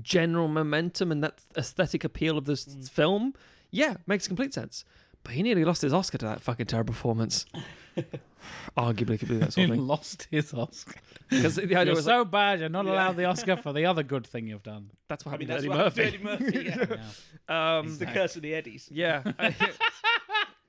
general 0.00 0.48
momentum 0.48 1.12
and 1.12 1.22
that 1.22 1.42
aesthetic 1.56 2.02
appeal 2.02 2.38
of 2.38 2.46
this 2.46 2.64
Mm. 2.64 2.88
film, 2.88 3.34
yeah, 3.70 3.96
makes 4.06 4.26
complete 4.26 4.54
sense. 4.54 4.86
But 5.26 5.34
he 5.34 5.42
nearly 5.42 5.64
lost 5.64 5.82
his 5.82 5.92
Oscar 5.92 6.18
to 6.18 6.24
that 6.26 6.40
fucking 6.40 6.66
terrible 6.66 6.94
performance. 6.94 7.46
Arguably, 8.78 9.14
if 9.14 9.22
you 9.22 9.26
believe 9.28 9.40
that 9.40 9.52
sort 9.54 9.64
of 9.64 9.70
thing. 9.74 9.86
lost 9.88 10.28
his 10.30 10.54
Oscar. 10.54 11.00
Because 11.28 11.56
the 11.56 11.64
idea 11.64 11.86
You're 11.86 11.94
was 11.96 12.04
so 12.04 12.18
like, 12.18 12.30
bad. 12.30 12.60
You're 12.60 12.68
not 12.68 12.86
allowed 12.86 13.16
the 13.16 13.24
Oscar 13.24 13.56
for 13.56 13.72
the 13.72 13.86
other 13.86 14.04
good 14.04 14.24
thing 14.24 14.46
you've 14.46 14.62
done. 14.62 14.90
that's 15.08 15.24
what 15.24 15.34
I 15.34 15.38
mean, 15.38 15.48
happened 15.48 15.72
that's 15.72 15.96
to 15.96 15.96
what 15.96 15.98
Eddie 15.98 16.18
happened 16.18 16.46
to 16.46 16.54
Murphy. 16.54 16.68
Eddie 16.68 16.84
Murphy. 16.84 17.00
Yeah. 17.48 17.78
Um, 17.78 17.86
It's 17.88 17.98
the 17.98 18.06
curse 18.06 18.36
of 18.36 18.42
the 18.42 18.54
Eddies. 18.54 18.88
Yeah. 18.92 19.24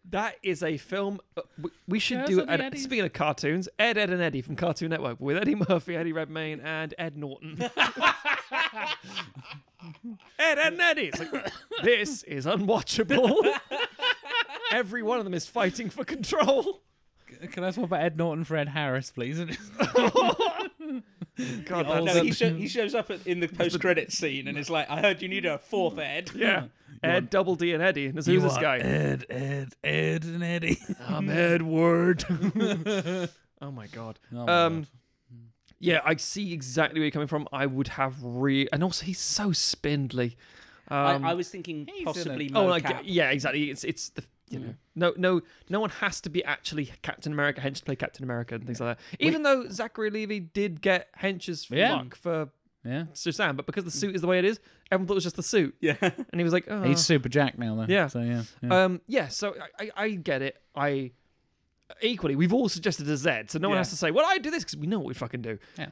that 0.09 0.37
is 0.41 0.63
a 0.63 0.77
film. 0.77 1.19
uh, 1.37 1.41
we- 1.61 1.69
We 1.87 1.99
should 1.99 2.19
Curse 2.21 2.29
do. 2.29 2.39
of 2.39 2.47
the 2.47 2.53
Ed, 2.53 2.61
Eddies. 2.61 2.83
speaking 2.83 3.05
of 3.05 3.13
cartoons, 3.13 3.69
Ed, 3.77 3.99
Ed, 3.99 4.09
and 4.09 4.21
Eddie 4.23 4.41
from 4.41 4.55
Cartoon 4.55 4.89
Network 4.89 5.19
with 5.19 5.37
Eddie 5.37 5.55
Murphy, 5.69 5.95
Eddie 5.95 6.13
Redmayne, 6.13 6.61
and 6.61 6.95
Ed 6.97 7.15
Norton. 7.15 7.61
Ed, 7.61 7.71
Ed, 10.39 10.57
and 10.59 10.81
Eddie. 10.81 11.07
It's 11.13 11.19
like, 11.19 11.51
this 11.83 12.23
is 12.23 12.45
unwatchable. 12.45 13.53
Every 14.71 15.03
one 15.03 15.17
of 15.19 15.23
them 15.25 15.33
is 15.33 15.45
fighting 15.47 15.89
for 15.89 16.03
control. 16.03 16.81
Can 17.51 17.63
I 17.63 17.71
swap 17.71 17.87
about 17.87 18.01
Ed 18.01 18.17
Norton 18.17 18.43
for 18.45 18.55
Ed 18.55 18.69
Harris, 18.69 19.11
please? 19.11 19.37
God, 21.65 21.85
that's, 21.87 22.05
No, 22.05 22.23
he, 22.23 22.31
sho- 22.31 22.53
he 22.53 22.67
shows 22.67 22.95
up 22.95 23.11
at- 23.11 23.25
in 23.27 23.39
the 23.39 23.47
post-credit 23.47 24.11
scene 24.11 24.47
and 24.47 24.57
is 24.57 24.69
like, 24.69 24.89
"I 24.89 25.01
heard 25.01 25.21
you 25.21 25.27
need 25.27 25.45
a 25.45 25.57
fourth 25.57 25.97
Ed." 25.99 26.31
yeah. 26.35 26.65
Ed, 27.03 27.29
Double 27.29 27.55
D, 27.55 27.73
and 27.73 27.83
Eddie. 27.83 28.07
And 28.07 28.15
who's 28.15 28.25
this 28.25 28.57
guy? 28.57 28.77
Ed, 28.77 29.25
Ed, 29.29 29.75
Ed, 29.83 30.23
and 30.23 30.43
Eddie. 30.43 30.79
I'm 31.07 31.29
Edward. 31.29 32.25
oh 33.61 33.71
my 33.71 33.85
god. 33.87 34.17
Oh 34.33 34.45
my 34.45 34.65
Um, 34.65 34.79
God. 34.79 34.87
Yeah, 35.79 36.01
I 36.03 36.15
see 36.15 36.53
exactly 36.53 36.99
where 36.99 37.05
you're 37.05 37.11
coming 37.11 37.27
from. 37.27 37.47
I 37.53 37.67
would 37.67 37.89
have 37.89 38.15
re, 38.23 38.67
and 38.73 38.83
also 38.83 39.05
he's 39.05 39.19
so 39.19 39.51
spindly. 39.51 40.37
Um, 40.87 41.23
I, 41.23 41.31
I 41.31 41.33
was 41.35 41.49
thinking 41.49 41.87
he's 41.87 41.99
in 41.99 42.05
possibly 42.05 42.51
oh, 42.55 42.63
mocap. 42.65 42.69
like, 42.69 42.95
yeah, 43.03 43.29
exactly. 43.29 43.69
It's 43.69 43.83
it's 43.83 44.09
the 44.09 44.23
you 44.49 44.59
know 44.59 44.73
no 44.95 45.13
no 45.17 45.41
no 45.69 45.79
one 45.79 45.89
has 45.89 46.21
to 46.21 46.29
be 46.29 46.43
actually 46.43 46.91
Captain 47.01 47.31
America 47.33 47.61
hench 47.61 47.75
to 47.79 47.83
play 47.85 47.95
Captain 47.95 48.23
America 48.23 48.55
and 48.55 48.65
things 48.65 48.79
like 48.79 48.97
that. 48.97 49.03
Even 49.19 49.43
though 49.43 49.67
Zachary 49.69 50.09
Levi 50.09 50.39
did 50.39 50.81
get 50.81 51.09
hench's 51.15 51.69
Yeah. 51.69 51.93
luck 51.95 52.15
for 52.15 52.49
Yeah. 52.85 53.05
Shazam, 53.13 53.57
but 53.57 53.65
because 53.65 53.83
the 53.83 53.91
suit 53.91 54.15
is 54.15 54.21
the 54.21 54.27
way 54.27 54.39
it 54.39 54.45
is, 54.45 54.59
everyone 54.91 55.07
thought 55.07 55.13
it 55.15 55.15
was 55.15 55.23
just 55.25 55.35
the 55.35 55.43
suit, 55.43 55.75
yeah. 55.81 55.95
and 56.01 56.39
he 56.39 56.43
was 56.43 56.53
like, 56.53 56.65
oh. 56.69 56.83
He's 56.83 57.01
Super 57.01 57.27
Jack 57.27 57.57
now, 57.59 57.75
though. 57.75 57.85
Yeah. 57.89 58.07
So, 58.07 58.21
yeah. 58.21 58.43
yeah. 58.61 58.83
Um, 58.85 59.01
yeah, 59.07 59.27
so 59.27 59.55
I, 59.77 59.83
I, 59.97 60.03
I 60.05 60.09
get 60.11 60.41
it. 60.41 60.61
I 60.73 61.11
equally, 62.01 62.35
we've 62.37 62.53
all 62.53 62.69
suggested 62.69 63.09
a 63.09 63.17
Z, 63.17 63.43
so 63.47 63.59
no 63.59 63.67
one 63.69 63.75
Yeah. 63.75 63.79
has 63.79 63.89
to 63.89 63.95
say, 63.97 64.11
"Well, 64.11 64.25
I 64.25 64.37
do 64.37 64.51
this" 64.51 64.63
because 64.63 64.77
we 64.77 64.87
know 64.87 64.99
what 64.99 65.07
we 65.07 65.13
fucking 65.13 65.41
do. 65.41 65.59
Yeah. 65.77 65.89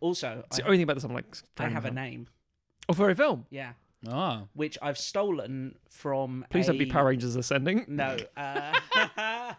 Also, 0.00 0.42
It's 0.48 0.56
the 0.56 0.64
only 0.64 0.78
thing 0.78 0.82
about 0.84 0.94
this 0.94 1.04
I'm 1.04 1.14
like, 1.14 1.26
I 1.58 1.68
have 1.68 1.84
a 1.84 1.88
film. 1.88 1.94
name. 1.94 2.26
Oh, 2.88 2.92
for 2.94 3.08
a 3.10 3.14
film. 3.14 3.46
Yeah, 3.50 3.72
oh. 4.08 4.48
which 4.54 4.78
I've 4.82 4.98
stolen 4.98 5.76
from. 5.88 6.46
Please 6.50 6.68
a... 6.68 6.72
don't 6.72 6.78
be 6.78 6.86
Power 6.86 7.06
Rangers 7.06 7.36
Ascending. 7.36 7.84
No, 7.88 8.16
uh, 8.36 8.72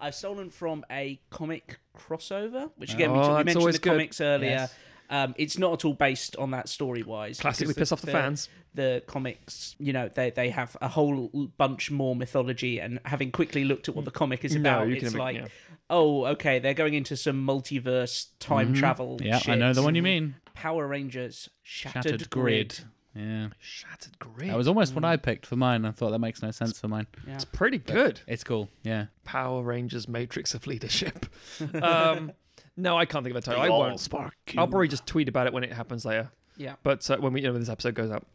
I've 0.00 0.14
stolen 0.14 0.50
from 0.50 0.84
a 0.90 1.20
comic 1.30 1.78
crossover, 1.96 2.70
which 2.76 2.94
again 2.94 3.12
we, 3.12 3.18
Oh, 3.18 3.22
t- 3.22 3.28
we 3.28 3.44
mentioned 3.44 3.66
the 3.66 3.72
good. 3.72 3.82
comics 3.82 4.20
earlier. 4.20 4.50
Yes. 4.50 4.74
Um, 5.10 5.34
it's 5.36 5.58
not 5.58 5.74
at 5.74 5.84
all 5.84 5.92
based 5.92 6.36
on 6.36 6.52
that 6.52 6.70
story 6.70 7.02
wise. 7.02 7.38
Classically 7.38 7.74
piss 7.74 7.92
off 7.92 8.00
the, 8.00 8.10
fans. 8.10 8.48
The 8.72 9.02
comics, 9.06 9.76
you 9.78 9.92
know, 9.92 10.08
they 10.08 10.30
they 10.30 10.48
have 10.48 10.74
a 10.80 10.88
whole 10.88 11.28
bunch 11.58 11.90
more 11.90 12.16
mythology, 12.16 12.80
and 12.80 12.98
having 13.04 13.30
quickly 13.30 13.64
looked 13.64 13.90
at 13.90 13.94
what 13.94 14.06
the 14.06 14.10
comic 14.10 14.42
is 14.42 14.54
about, 14.54 14.88
you 14.88 14.94
it's 14.94 15.14
like, 15.14 15.36
yeah. 15.36 15.48
oh, 15.90 16.24
okay, 16.26 16.60
they're 16.60 16.72
going 16.72 16.94
into 16.94 17.14
some 17.14 17.46
multiverse 17.46 18.28
time 18.38 18.72
travel. 18.72 19.18
Mm-hmm. 19.18 19.26
Yeah, 19.26 19.52
I 19.52 19.56
know 19.56 19.74
the 19.74 19.82
one 19.82 19.94
you 19.94 20.02
mean. 20.02 20.36
Power 20.54 20.86
Rangers 20.86 21.50
Shattered, 21.62 22.04
Shattered 22.04 22.30
Grid. 22.30 22.68
Grid. 22.68 22.80
Yeah. 23.14 23.48
Shattered 23.58 24.18
Grid. 24.18 24.50
That 24.50 24.56
was 24.56 24.68
almost 24.68 24.94
what 24.94 25.04
I 25.04 25.16
picked 25.16 25.46
for 25.46 25.56
mine. 25.56 25.84
I 25.84 25.90
thought 25.90 26.10
that 26.10 26.18
makes 26.18 26.42
no 26.42 26.50
sense 26.50 26.80
for 26.80 26.88
mine. 26.88 27.06
Yeah. 27.26 27.34
It's 27.34 27.44
pretty 27.44 27.78
good. 27.78 28.20
It's 28.26 28.44
cool. 28.44 28.68
Yeah. 28.82 29.06
Power 29.24 29.62
Rangers 29.62 30.08
Matrix 30.08 30.54
of 30.54 30.66
Leadership. 30.66 31.26
um, 31.82 32.32
no, 32.76 32.96
I 32.96 33.04
can't 33.04 33.24
think 33.24 33.36
of 33.36 33.42
a 33.42 33.44
title. 33.44 33.62
I 33.62 33.68
won't. 33.68 34.00
spark. 34.00 34.34
I'll 34.56 34.66
probably 34.66 34.88
just 34.88 35.06
tweet 35.06 35.28
about 35.28 35.46
it 35.46 35.52
when 35.52 35.64
it 35.64 35.72
happens 35.72 36.04
later. 36.04 36.30
Yeah. 36.56 36.74
But 36.82 37.08
uh, 37.10 37.18
when 37.18 37.32
we, 37.32 37.40
you 37.40 37.46
know, 37.46 37.52
when 37.52 37.60
this 37.60 37.68
episode 37.68 37.94
goes 37.94 38.10
up, 38.10 38.26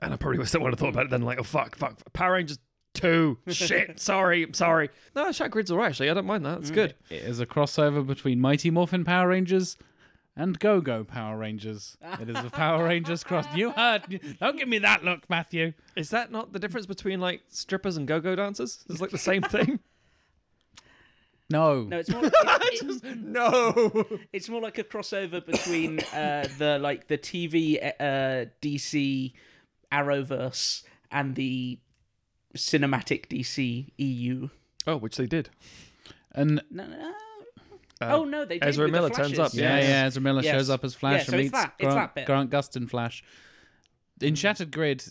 and 0.00 0.12
I 0.12 0.16
probably 0.16 0.44
still 0.46 0.62
would 0.62 0.72
have 0.72 0.80
thought 0.80 0.88
about 0.88 1.06
it 1.06 1.10
then, 1.10 1.22
like, 1.22 1.38
oh 1.38 1.44
fuck, 1.44 1.76
fuck, 1.76 2.00
Power 2.12 2.32
Rangers 2.32 2.58
two, 2.94 3.38
shit, 3.48 4.00
sorry, 4.00 4.42
I'm 4.42 4.54
sorry. 4.54 4.90
No, 5.14 5.30
Shat 5.30 5.50
Grid's 5.50 5.70
alright 5.70 5.90
actually. 5.90 6.10
I 6.10 6.14
don't 6.14 6.26
mind 6.26 6.44
that. 6.44 6.58
It's 6.58 6.70
good. 6.70 6.94
It 7.10 7.22
is 7.22 7.40
a 7.40 7.46
crossover 7.46 8.04
between 8.04 8.40
Mighty 8.40 8.70
Morphin 8.70 9.04
Power 9.04 9.28
Rangers 9.28 9.76
and 10.36 10.58
Go 10.58 10.80
Go 10.80 11.02
Power 11.04 11.36
Rangers. 11.38 11.96
It 12.20 12.28
is 12.28 12.36
a 12.36 12.50
Power 12.50 12.84
Rangers 12.84 13.24
cross. 13.24 13.46
You 13.54 13.70
heard. 13.70 14.20
Don't 14.40 14.58
give 14.58 14.68
me 14.68 14.78
that 14.78 15.02
look, 15.04 15.28
Matthew. 15.30 15.72
Is 15.96 16.10
that 16.10 16.30
not 16.30 16.52
the 16.52 16.58
difference 16.58 16.86
between 16.86 17.20
like 17.20 17.42
strippers 17.48 17.96
and 17.96 18.06
go-go 18.06 18.36
dancers? 18.36 18.84
It's 18.90 19.00
like 19.00 19.10
the 19.10 19.18
same 19.18 19.42
thing. 19.42 19.80
No. 21.48 21.82
No, 21.84 21.98
it's 21.98 22.10
more. 22.10 22.22
It, 22.68 23.04
it- 23.04 23.18
no. 23.18 24.04
it's 24.32 24.48
more 24.48 24.60
like 24.60 24.78
a 24.78 24.84
crossover 24.84 25.44
between 25.46 26.00
uh, 26.12 26.48
the 26.58 26.78
like 26.80 27.06
the 27.06 27.16
TV 27.16 27.78
uh, 28.00 28.46
DC 28.60 29.32
Arrowverse 29.92 30.82
and 31.12 31.36
the 31.36 31.78
cinematic 32.56 33.28
DC 33.28 33.92
EU. 33.96 34.48
Oh, 34.88 34.96
which 34.96 35.16
they 35.16 35.26
did. 35.26 35.50
And 36.32 36.60
No, 36.70 36.84
no, 36.86 36.96
no. 36.98 37.12
Uh, 38.00 38.08
oh 38.18 38.24
no, 38.24 38.44
they 38.44 38.58
did 38.58 38.68
Ezra 38.68 38.84
with 38.84 38.92
the 38.92 38.98
Miller 38.98 39.10
turns 39.10 39.38
up, 39.38 39.54
yeah, 39.54 39.78
Yes. 39.78 39.88
yeah, 39.88 40.04
Ezra 40.06 40.22
Miller 40.22 40.42
Yes. 40.42 40.54
shows 40.54 40.70
up 40.70 40.84
as 40.84 40.94
Flash 40.94 41.20
Yeah, 41.20 41.24
so 41.24 41.32
and 41.32 41.40
it's 41.40 41.52
meets 41.52 41.64
that- 41.64 41.74
it's 41.78 41.84
Grant, 41.86 41.96
that 41.96 42.14
bit. 42.14 42.26
Grant 42.26 42.50
Gustin 42.50 42.90
Flash. 42.90 43.24
In 44.20 44.34
Shattered 44.34 44.70
Grid, 44.70 45.04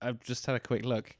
I've 0.00 0.20
just 0.20 0.46
had 0.46 0.56
a 0.56 0.60
quick 0.60 0.84
look. 0.84 1.16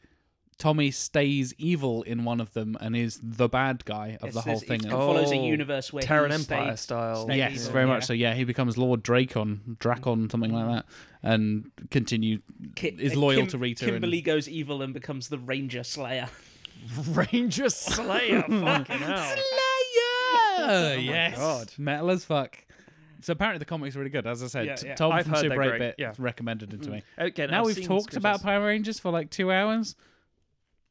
Tommy 0.59 0.91
stays 0.91 1.55
evil 1.59 2.03
in 2.03 2.25
one 2.25 2.41
of 2.41 2.53
them 2.53 2.77
and 2.81 2.95
is 2.95 3.19
the 3.23 3.49
bad 3.49 3.85
guy 3.85 4.09
of 4.21 4.29
It's- 4.29 4.35
the 4.35 4.41
whole 4.43 4.57
it's- 4.59 4.69
thing. 4.69 4.85
It 4.85 4.91
follows 4.91 5.33
a 5.33 5.37
Oh, 5.37 5.47
universe 5.47 5.93
where 5.93 6.03
Terran 6.03 6.31
he 6.31 6.37
Empire 6.37 6.77
stayed- 6.77 6.79
style. 6.83 7.25
stayed 7.25 7.37
yes, 7.39 7.53
evil, 7.55 7.73
very 7.73 7.85
yeah. 7.87 7.93
much 7.93 8.05
so. 8.05 8.13
Yeah, 8.13 8.35
he 8.35 8.45
becomes 8.45 8.77
Lord 8.79 9.03
Drakkon, 9.03 9.77
Drakkon, 9.79 10.31
something 10.31 10.53
like 10.53 10.67
that, 10.67 10.87
and 11.23 11.71
continue 11.91 12.43
Ki- 12.77 12.97
is 12.99 13.15
uh, 13.15 13.19
loyal 13.21 13.41
Kim- 13.41 13.47
to 13.49 13.59
Rita. 13.59 13.85
Kimberly 13.87 14.19
and, 14.19 14.25
goes 14.27 14.49
evil 14.49 14.83
and 14.83 14.93
becomes 14.95 15.29
the 15.29 15.39
Ranger 15.39 15.83
Slayer. 15.85 16.29
Ranger 17.09 17.69
Slayer. 17.69 18.43
Fucking 18.49 18.99
hell. 18.99 19.17
Slayer! 19.35 19.43
Yes, 21.01 21.37
God. 21.37 21.73
metal 21.79 22.11
as 22.11 22.25
fuck. 22.25 22.59
So 23.23 23.33
apparently 23.33 23.59
the 23.61 23.65
comic's 23.65 23.95
are 23.95 24.01
really 24.01 24.11
good. 24.11 24.27
As 24.27 24.43
I 24.43 24.49
said, 24.49 24.67
Yeah, 24.67 24.75
T- 24.75 24.87
yeah. 24.89 24.95
Tom 24.97 25.13
I've 25.13 25.25
from 25.25 25.35
heard 25.35 25.41
Super 25.43 25.55
they're 25.55 25.63
8 25.63 25.69
great, 25.69 25.79
Bit 25.79 25.95
yeah. 25.99 26.13
recommended 26.19 26.75
it 26.75 26.83
to 26.83 26.91
me. 26.91 27.03
Okay, 27.19 27.47
now 27.47 27.61
I've 27.61 27.67
we've 27.67 27.77
seen 27.77 27.87
talked 27.87 28.17
about 28.17 28.41
screenshots. 28.41 28.43
Power 28.45 28.67
Rangers 28.67 28.99
for 28.99 29.13
like 29.13 29.31
two 29.31 29.53
hours. 29.53 29.95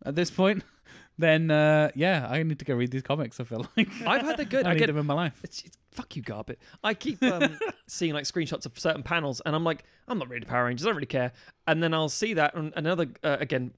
At 0.05 0.15
this 0.15 0.31
point, 0.31 0.63
then 1.17 1.51
uh, 1.51 1.91
yeah, 1.93 2.25
I 2.29 2.41
need 2.43 2.57
to 2.59 2.65
go 2.65 2.73
read 2.73 2.89
these 2.91 3.01
comics. 3.03 3.39
I 3.39 3.43
feel 3.43 3.67
like 3.77 3.89
I've 4.07 4.21
heard 4.21 4.37
they're 4.37 4.45
good. 4.45 4.65
I 4.65 4.69
I 4.71 4.73
need 4.73 4.79
get 4.79 4.87
them 4.87 4.97
in 4.97 5.05
my 5.05 5.13
life. 5.13 5.39
It's, 5.43 5.61
it's 5.63 5.77
fuck 5.91 6.15
you, 6.15 6.23
Garbit. 6.23 6.55
I 6.83 6.93
keep 6.93 7.21
um, 7.21 7.59
seeing 7.87 8.13
like 8.13 8.23
screenshots 8.23 8.65
of 8.65 8.79
certain 8.79 9.03
panels, 9.03 9.41
and 9.45 9.53
I'm 9.55 9.63
like, 9.65 9.83
I'm 10.07 10.17
not 10.17 10.29
reading 10.29 10.47
Power 10.47 10.65
Rangers. 10.65 10.85
I 10.85 10.89
don't 10.89 10.95
really 10.95 11.05
care. 11.05 11.33
And 11.67 11.83
then 11.83 11.93
I'll 11.93 12.09
see 12.09 12.33
that, 12.35 12.55
and 12.55 12.71
another 12.77 13.07
uh, 13.23 13.37
again, 13.39 13.73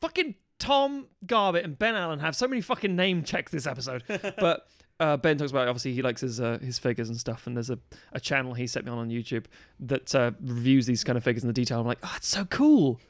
fucking 0.00 0.34
Tom 0.58 1.06
Garbit 1.26 1.64
and 1.64 1.78
Ben 1.78 1.94
Allen 1.94 2.18
have 2.18 2.36
so 2.36 2.46
many 2.46 2.60
fucking 2.60 2.94
name 2.94 3.22
checks 3.24 3.52
this 3.52 3.66
episode. 3.66 4.02
but 4.08 4.66
uh, 5.02 5.16
Ben 5.16 5.36
talks 5.36 5.50
about 5.50 5.68
obviously 5.68 5.92
he 5.92 6.02
likes 6.02 6.20
his 6.20 6.40
uh, 6.40 6.58
his 6.62 6.78
figures 6.78 7.08
and 7.08 7.18
stuff, 7.18 7.46
and 7.46 7.56
there's 7.56 7.70
a, 7.70 7.78
a 8.12 8.20
channel 8.20 8.54
he 8.54 8.66
set 8.66 8.84
me 8.84 8.90
on 8.90 8.98
on 8.98 9.10
YouTube 9.10 9.46
that 9.80 10.14
uh, 10.14 10.30
reviews 10.40 10.86
these 10.86 11.02
kind 11.02 11.16
of 11.18 11.24
figures 11.24 11.42
in 11.42 11.48
the 11.48 11.52
detail. 11.52 11.80
I'm 11.80 11.86
like, 11.86 11.98
oh, 12.02 12.14
it's 12.16 12.28
so 12.28 12.44
cool. 12.44 13.00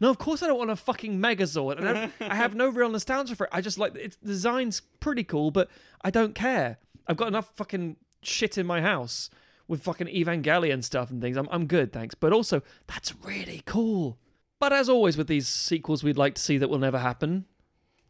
No, 0.00 0.10
of 0.10 0.18
course 0.18 0.42
I 0.42 0.46
don't 0.46 0.58
want 0.58 0.70
a 0.70 0.76
fucking 0.76 1.18
Megazord. 1.18 1.78
And 1.78 1.88
I, 1.88 2.10
I 2.20 2.34
have 2.34 2.54
no 2.54 2.68
real 2.68 2.88
nostalgia 2.88 3.36
for 3.36 3.44
it. 3.44 3.50
I 3.52 3.60
just 3.60 3.78
like 3.78 3.94
its 3.94 4.16
design's 4.16 4.80
pretty 4.98 5.24
cool, 5.24 5.50
but 5.50 5.68
I 6.02 6.10
don't 6.10 6.34
care. 6.34 6.78
I've 7.06 7.18
got 7.18 7.28
enough 7.28 7.52
fucking 7.54 7.96
shit 8.22 8.58
in 8.58 8.66
my 8.66 8.80
house 8.80 9.30
with 9.68 9.82
fucking 9.82 10.08
Evangelion 10.08 10.82
stuff 10.82 11.10
and 11.10 11.20
things. 11.20 11.36
I'm 11.36 11.48
I'm 11.50 11.66
good, 11.66 11.92
thanks. 11.92 12.14
But 12.14 12.32
also, 12.32 12.62
that's 12.86 13.14
really 13.22 13.62
cool. 13.66 14.18
But 14.58 14.72
as 14.72 14.88
always 14.88 15.16
with 15.16 15.26
these 15.26 15.48
sequels 15.48 16.02
we'd 16.02 16.18
like 16.18 16.34
to 16.34 16.42
see 16.42 16.58
that 16.58 16.68
will 16.68 16.78
never 16.78 16.98
happen, 16.98 17.46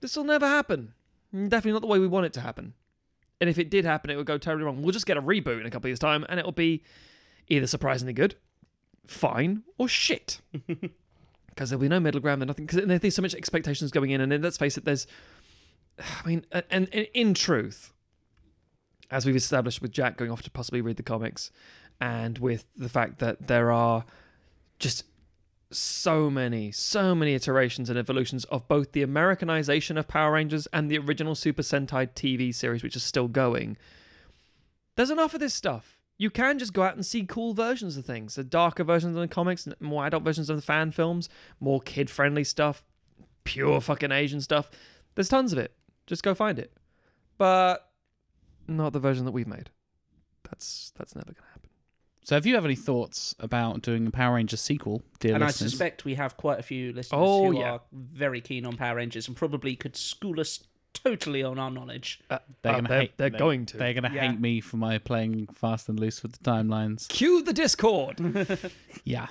this 0.01 0.16
will 0.16 0.24
never 0.24 0.47
happen. 0.47 0.94
Definitely 1.32 1.72
not 1.72 1.82
the 1.82 1.86
way 1.86 1.98
we 1.98 2.09
want 2.09 2.26
it 2.26 2.32
to 2.34 2.40
happen. 2.40 2.74
And 3.41 3.49
if 3.49 3.59
it 3.59 3.71
did 3.71 3.85
happen, 3.85 4.11
it 4.11 4.17
would 4.17 4.27
go 4.27 4.39
terribly 4.39 4.65
wrong. 4.65 4.83
We'll 4.83 4.93
just 4.93 5.07
get 5.07 5.17
a 5.17 5.23
reboot 5.23 5.61
in 5.61 5.67
a 5.67 5.71
couple 5.71 5.87
of 5.87 5.91
years' 5.91 5.99
time, 5.99 6.27
and 6.29 6.39
it'll 6.39 6.53
be 6.53 6.83
either 7.49 7.67
surprisingly 7.67 8.12
good, 8.12 8.37
fine, 9.07 9.62
or 9.79 9.89
shit 9.89 10.41
because 11.49 11.71
there'll 11.71 11.81
be 11.81 11.89
no 11.89 12.01
middle 12.01 12.21
ground 12.21 12.43
and 12.43 12.49
nothing. 12.49 12.67
Because 12.67 12.87
there's 12.87 13.15
so 13.15 13.23
much 13.23 13.35
expectations 13.35 13.91
going 13.91 14.11
in, 14.11 14.21
and 14.21 14.31
then 14.31 14.43
let's 14.43 14.59
face 14.59 14.77
it, 14.77 14.85
there's, 14.85 15.07
I 15.99 16.27
mean, 16.29 16.45
and, 16.53 16.65
and 16.71 16.89
in 16.93 17.35
truth, 17.35 17.93
as 19.11 19.25
we've 19.25 19.37
established 19.37 19.81
with 19.81 19.91
Jack 19.91 20.17
going 20.17 20.31
off 20.31 20.43
to 20.43 20.51
possibly 20.51 20.83
read 20.83 20.97
the 20.97 21.03
comics, 21.03 21.51
and 22.01 22.39
with 22.39 22.67
the 22.77 22.89
fact 22.89 23.19
that 23.21 23.47
there 23.47 23.73
are 23.73 24.05
just 24.79 25.05
so 25.70 26.30
many, 26.30 26.72
so 26.72 27.14
many 27.14 27.34
iterations 27.34 27.88
and 27.88 27.98
evolutions 27.98 28.44
of 28.47 28.66
both 28.66 28.92
the 28.92 29.02
Americanization 29.02 29.97
of 29.97 30.09
Power 30.09 30.32
Rangers 30.32 30.66
and 30.72 30.90
the 30.90 30.98
original 30.98 31.34
Super 31.34 31.62
Sentai 31.62 32.09
TV 32.09 32.55
series, 32.55 32.82
which 32.82 32.97
is 32.97 33.02
still 33.02 33.28
going. 33.28 33.76
There's 34.97 35.10
enough 35.10 35.34
of 35.34 35.40
this 35.40 35.55
stuff. 35.55 35.98
You 36.18 36.28
can 36.28 36.59
just 36.59 36.72
go 36.72 36.82
out 36.82 36.94
and 36.97 37.06
see 37.06 37.24
cool 37.24 37.55
versions 37.55 37.97
of 37.97 38.05
things, 38.05 38.34
the 38.34 38.44
darker 38.44 38.84
versions 38.84 39.16
of 39.16 39.22
the 39.22 39.28
comics, 39.28 39.66
more 39.80 40.06
adult 40.06 40.22
versions 40.22 40.51
of 40.51 40.56
the 40.56 40.62
fan 40.62 40.90
films, 40.90 41.28
more 41.60 41.80
kid-friendly 41.80 42.44
stuff, 42.44 42.82
pure 43.44 43.80
fucking 43.80 44.12
Asian 44.12 44.40
stuff. 44.40 44.70
There's 45.14 45.28
tons 45.28 45.52
of 45.52 45.59
it. 45.59 45.74
Just 46.06 46.22
go 46.22 46.34
find 46.34 46.59
it. 46.59 46.72
But 47.38 47.88
not 48.68 48.92
the 48.92 49.01
version 49.01 49.24
that 49.24 49.32
we've 49.32 49.47
made. 49.47 49.70
That's 50.51 50.92
that's 50.98 51.14
never 51.14 51.32
gonna 51.32 51.38
happen. 51.40 51.49
So, 52.22 52.36
if 52.36 52.44
you 52.47 52.55
have 52.55 52.64
any 52.64 52.76
thoughts 52.76 53.34
about 53.40 53.82
doing 53.82 54.06
a 54.06 54.10
Power 54.10 54.34
Rangers 54.36 54.60
sequel, 54.60 55.02
dear 55.20 55.34
and 55.34 55.42
I 55.42 55.51
suspect 55.51 56.05
we 56.05 56.14
have 56.16 56.36
quite 56.36 56.59
a 56.59 56.62
few 56.62 56.92
listeners 56.92 57.18
Oh, 57.20 57.51
who 57.51 57.59
yeah. 57.59 57.72
are 57.72 57.80
very 57.92 58.40
keen 58.40 58.66
on 58.66 58.76
Power 58.76 58.97
Rangers 58.97 59.26
and 59.26 59.36
probably 59.36 59.74
could 59.74 59.97
school 59.97 60.38
us 60.38 60.60
totally 60.92 61.42
on 61.42 61.59
our 61.59 61.70
knowledge. 61.70 62.20
they're 62.28 62.38
Uh, 62.38 62.74
gonna 62.76 62.88
they're, 62.88 63.01
hate. 63.01 63.16
they're 63.16 63.30
going 63.30 63.64
to. 63.66 63.76
They're 63.78 63.94
gonna 63.94 64.12
Yeah. 64.14 64.28
hate 64.30 64.40
me 64.40 64.60
for 64.60 64.76
my 64.76 64.98
playing 64.98 65.47
fast 65.47 65.88
and 65.88 65.98
loose 65.98 66.22
with 66.22 66.32
the 66.32 66.51
timelines. 66.51 67.09
Cue 67.09 67.42
the 67.42 67.52
Discord. 67.52 68.18
Yeah. 69.05 69.28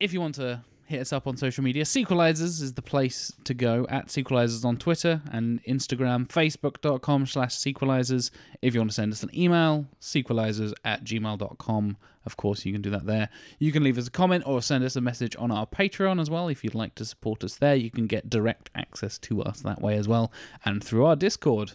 If 0.00 0.12
you 0.12 0.20
want 0.20 0.34
to 0.36 0.62
hit 0.88 1.00
us 1.00 1.12
up 1.12 1.26
on 1.26 1.36
social 1.36 1.62
media, 1.62 1.84
Sequelisers 1.84 2.62
is 2.62 2.72
the 2.72 2.82
place 2.82 3.30
to 3.44 3.52
go. 3.52 3.86
At 3.90 4.06
Sequelisers 4.06 4.64
on 4.64 4.78
Twitter 4.78 5.20
and 5.30 5.62
Instagram, 5.64 6.26
Facebook.com 6.26 7.26
slash 7.26 7.56
Sequelisers. 7.56 8.30
If 8.62 8.72
you 8.72 8.80
want 8.80 8.90
to 8.90 8.94
send 8.94 9.12
us 9.12 9.22
an 9.22 9.30
email, 9.36 9.86
sequelisers 10.00 10.72
at 10.84 11.04
gmail.com. 11.04 11.96
Of 12.24 12.36
course, 12.38 12.64
you 12.64 12.72
can 12.72 12.80
do 12.80 12.90
that 12.90 13.04
there. 13.04 13.28
You 13.58 13.70
can 13.70 13.84
leave 13.84 13.98
us 13.98 14.08
a 14.08 14.10
comment 14.10 14.44
or 14.46 14.62
send 14.62 14.82
us 14.82 14.96
a 14.96 15.00
message 15.02 15.36
on 15.38 15.50
our 15.50 15.66
Patreon 15.66 16.20
as 16.20 16.30
well. 16.30 16.48
If 16.48 16.64
you'd 16.64 16.74
like 16.74 16.94
to 16.96 17.04
support 17.04 17.44
us 17.44 17.56
there, 17.56 17.74
you 17.74 17.90
can 17.90 18.06
get 18.06 18.30
direct 18.30 18.70
access 18.74 19.18
to 19.18 19.42
us 19.42 19.60
that 19.60 19.82
way 19.82 19.96
as 19.96 20.08
well. 20.08 20.32
And 20.64 20.82
through 20.82 21.04
our 21.04 21.16
Discord 21.16 21.72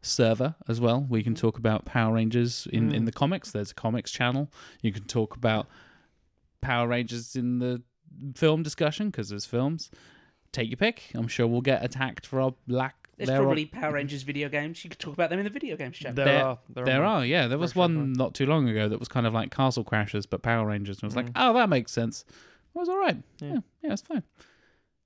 server 0.00 0.54
as 0.68 0.80
well. 0.80 1.04
We 1.08 1.22
can 1.22 1.34
talk 1.34 1.58
about 1.58 1.84
Power 1.84 2.14
Rangers 2.14 2.66
in, 2.72 2.92
in 2.92 3.00
hmm. 3.00 3.04
the 3.06 3.12
comics. 3.12 3.50
There's 3.50 3.72
a 3.72 3.74
comics 3.74 4.10
channel. 4.10 4.50
You 4.80 4.92
can 4.92 5.04
talk 5.04 5.36
about 5.36 5.66
Power 6.60 6.88
Rangers 6.88 7.36
in 7.36 7.58
the 7.58 7.82
film 8.34 8.62
discussion 8.62 9.10
because 9.10 9.28
there's 9.28 9.44
films. 9.46 9.90
Take 10.52 10.70
your 10.70 10.76
pick. 10.76 11.10
I'm 11.14 11.28
sure 11.28 11.46
we'll 11.46 11.60
get 11.60 11.84
attacked 11.84 12.26
for 12.26 12.40
our 12.40 12.54
lack. 12.66 12.94
There's 13.16 13.28
thereof. 13.28 13.44
probably 13.44 13.64
Power 13.66 13.92
Rangers 13.92 14.22
video 14.22 14.48
games. 14.48 14.82
You 14.84 14.90
could 14.90 14.98
talk 14.98 15.14
about 15.14 15.30
them 15.30 15.38
in 15.38 15.44
the 15.44 15.50
video 15.50 15.76
games 15.76 15.96
channel. 15.96 16.14
There, 16.14 16.24
There- 16.26 16.44
are. 16.44 16.58
There, 16.68 16.84
There 16.84 17.04
are. 17.04 17.18
are, 17.20 17.26
yeah. 17.26 17.46
There 17.48 17.56
was 17.58 17.72
sure, 17.72 17.80
one 17.82 18.12
not 18.12 18.34
too 18.34 18.46
long 18.46 18.68
ago 18.68 18.88
that 18.88 18.98
was 18.98 19.08
kind 19.08 19.26
of 19.26 19.32
like 19.32 19.50
Castle 19.54 19.84
Crashers, 19.84 20.26
but 20.28 20.42
Power 20.42 20.66
Rangers. 20.66 20.98
And 20.98 21.04
I 21.04 21.06
was 21.08 21.16
like, 21.16 21.26
Mm. 21.26 21.32
oh, 21.36 21.54
that 21.54 21.68
makes 21.68 21.92
sense. 21.92 22.24
It 22.74 22.78
was 22.78 22.88
all 22.88 22.98
right. 22.98 23.16
Yeah. 23.40 23.48
Yeah, 23.54 23.58
yeah, 23.82 23.92
it's 23.94 24.02
fine. 24.02 24.22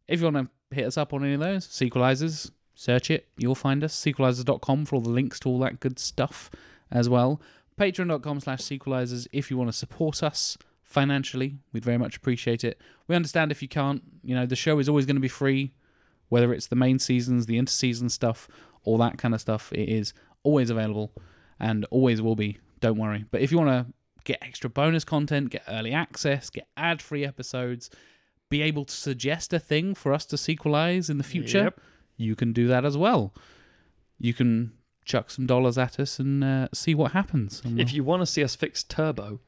If 0.08 0.20
you 0.20 0.30
want 0.30 0.48
to 0.70 0.74
hit 0.74 0.86
us 0.86 0.96
up 0.98 1.12
on 1.12 1.22
any 1.24 1.34
of 1.34 1.40
those, 1.40 1.66
Sequelisers, 1.68 2.50
search 2.74 3.10
it. 3.12 3.28
You'll 3.36 3.54
find 3.54 3.84
us. 3.84 3.94
Sequelisers.com 3.94 4.86
for 4.86 4.96
all 4.96 5.02
the 5.02 5.08
links 5.10 5.38
to 5.40 5.48
all 5.48 5.60
that 5.60 5.78
good 5.78 5.98
stuff 6.00 6.50
as 6.90 7.08
well. 7.08 7.40
Patreon.com 7.78 8.40
slash 8.40 8.60
Sequelisers 8.62 9.28
if 9.32 9.50
you 9.52 9.56
want 9.56 9.70
to 9.70 9.76
support 9.76 10.22
us 10.24 10.58
financially. 10.90 11.56
We'd 11.72 11.84
very 11.84 11.96
much 11.96 12.16
appreciate 12.16 12.64
it. 12.64 12.78
We 13.08 13.16
understand 13.16 13.50
if 13.50 13.62
you 13.62 13.68
can't. 13.68 14.02
You 14.22 14.34
know, 14.34 14.44
the 14.44 14.56
show 14.56 14.78
is 14.78 14.88
always 14.88 15.06
going 15.06 15.16
to 15.16 15.20
be 15.20 15.28
free, 15.28 15.72
whether 16.28 16.52
it's 16.52 16.66
the 16.66 16.76
main 16.76 16.98
seasons, 16.98 17.46
the 17.46 17.58
interseason 17.58 18.10
stuff, 18.10 18.48
all 18.84 18.98
that 18.98 19.16
kind 19.16 19.32
of 19.32 19.40
stuff. 19.40 19.72
It 19.72 19.88
is 19.88 20.12
always 20.42 20.68
available 20.68 21.12
and 21.58 21.86
always 21.90 22.20
will 22.20 22.36
be. 22.36 22.58
Don't 22.80 22.98
worry. 22.98 23.24
But 23.30 23.40
if 23.40 23.52
you 23.52 23.58
want 23.58 23.70
to 23.70 23.92
get 24.24 24.38
extra 24.42 24.68
bonus 24.68 25.04
content, 25.04 25.50
get 25.50 25.62
early 25.68 25.92
access, 25.92 26.50
get 26.50 26.66
ad 26.76 27.00
free 27.00 27.24
episodes, 27.24 27.88
be 28.50 28.60
able 28.62 28.84
to 28.84 28.94
suggest 28.94 29.52
a 29.52 29.58
thing 29.60 29.94
for 29.94 30.12
us 30.12 30.26
to 30.26 30.36
sequelize 30.36 31.08
in 31.08 31.18
the 31.18 31.24
future, 31.24 31.64
Yep. 31.64 31.80
you 32.16 32.34
can 32.34 32.52
do 32.52 32.66
that 32.66 32.84
as 32.84 32.96
well. 32.96 33.32
You 34.18 34.34
can 34.34 34.72
chuck 35.04 35.30
some 35.30 35.46
dollars 35.46 35.78
at 35.78 36.00
us 36.00 36.18
and 36.18 36.42
uh, 36.42 36.68
see 36.74 36.94
what 36.94 37.12
happens. 37.12 37.62
If 37.64 37.92
you 37.92 38.02
want 38.04 38.22
to 38.22 38.26
see 38.26 38.42
us 38.44 38.54
fix 38.56 38.82
turbo, 38.82 39.40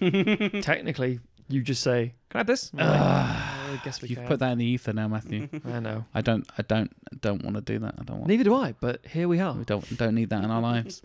technically 0.62 1.20
you 1.48 1.62
just 1.62 1.82
say, 1.82 2.14
"Can 2.30 2.38
I 2.38 2.40
have 2.40 2.46
this?" 2.46 2.70
I'm 2.76 2.86
like, 2.86 3.00
"Uh, 3.00 3.02
I 3.04 3.80
guess 3.84 4.02
we 4.02 4.08
you've 4.08 4.18
can. 4.18 4.26
put 4.28 4.40
that 4.40 4.52
in 4.52 4.58
the 4.58 4.64
ether 4.64 4.92
now, 4.92 5.08
Matthew. 5.08 5.48
I 5.64 5.80
know. 5.80 6.04
I 6.14 6.20
don't, 6.20 6.46
I 6.58 6.62
don't, 6.62 6.90
don't 7.20 7.42
want 7.42 7.56
to 7.56 7.62
do 7.62 7.78
that. 7.78 7.94
I 7.98 8.02
don't 8.04 8.18
want. 8.18 8.28
Neither 8.28 8.44
do 8.44 8.54
I, 8.54 8.74
but 8.80 9.04
here 9.06 9.28
we 9.28 9.40
are. 9.40 9.54
We 9.54 9.64
don't 9.64 9.96
don't 9.96 10.14
need 10.14 10.30
that 10.30 10.44
in 10.44 10.50
our 10.50 10.60
lives. 10.60 11.02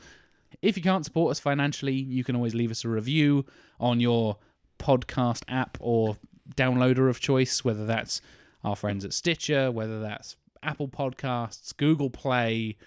If 0.61 0.78
you 0.78 0.84
can't 0.84 1.03
support 1.03 1.32
us 1.32 1.40
financially, 1.40 1.94
you 1.94 2.24
can 2.24 2.36
always 2.36 2.53
leave 2.53 2.72
us 2.72 2.86
a 2.86 2.90
review 2.90 3.45
on 3.80 3.99
your 3.99 4.38
podcast 4.80 5.44
app 5.48 5.78
or 5.80 6.18
downloader 6.56 7.10
of 7.10 7.20
choice, 7.20 7.64
whether 7.65 7.86
that's 7.86 8.22
our 8.64 8.76
friends 8.76 9.03
at 9.03 9.14
Stitcher, 9.14 9.72
whether 9.72 9.99
that's 9.99 10.36
Apple 10.61 10.88
Podcasts, 10.88 11.76
Google 11.76 12.10
Play, 12.10 12.78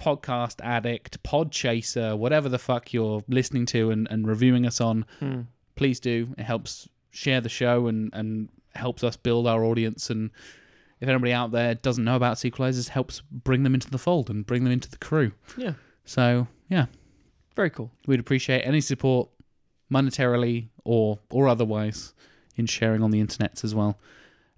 Podcast 0.00 0.56
Addict, 0.64 1.22
Pod 1.22 1.52
Chaser, 1.52 2.16
whatever 2.16 2.48
the 2.48 2.58
fuck 2.58 2.92
you're 2.92 3.22
listening 3.28 3.66
to 3.66 3.90
and, 3.90 4.08
and 4.10 4.26
reviewing 4.26 4.66
us 4.66 4.80
on. 4.80 5.04
Hmm. 5.18 5.42
Please 5.76 6.00
do. 6.00 6.34
It 6.38 6.44
helps 6.44 6.88
share 7.10 7.40
the 7.40 7.48
show 7.48 7.86
and, 7.86 8.10
and 8.14 8.48
helps 8.74 9.04
us 9.04 9.16
build 9.16 9.46
our 9.46 9.64
audience 9.64 10.10
and 10.10 10.30
if 11.00 11.08
anybody 11.08 11.32
out 11.32 11.50
there 11.50 11.74
doesn't 11.74 12.04
know 12.04 12.14
about 12.16 12.36
sequelisers, 12.36 12.88
helps 12.88 13.22
bring 13.30 13.62
them 13.62 13.72
into 13.74 13.90
the 13.90 13.96
fold 13.98 14.28
and 14.28 14.44
bring 14.44 14.64
them 14.64 14.72
into 14.72 14.90
the 14.90 14.98
crew. 14.98 15.32
Yeah, 15.56 15.72
So 16.04 16.46
yeah, 16.68 16.86
very 17.56 17.70
cool. 17.70 17.90
we'd 18.06 18.20
appreciate 18.20 18.60
any 18.62 18.82
support, 18.82 19.30
monetarily 19.90 20.68
or 20.84 21.18
or 21.30 21.48
otherwise, 21.48 22.14
in 22.56 22.66
sharing 22.66 23.02
on 23.02 23.10
the 23.10 23.20
internet 23.20 23.64
as 23.64 23.74
well. 23.74 23.98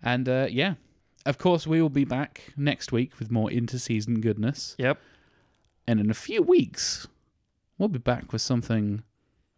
And 0.02 0.28
uh, 0.28 0.48
yeah, 0.50 0.74
of 1.24 1.38
course 1.38 1.64
we 1.66 1.80
will 1.80 1.88
be 1.88 2.04
back 2.04 2.42
next 2.56 2.90
week 2.92 3.12
with 3.20 3.30
more 3.30 3.48
interseason 3.48 4.20
goodness. 4.20 4.74
Yep. 4.78 4.98
And 5.86 6.00
in 6.00 6.10
a 6.10 6.14
few 6.14 6.42
weeks, 6.42 7.08
we'll 7.78 7.88
be 7.88 7.98
back 7.98 8.32
with 8.32 8.42
something 8.42 9.02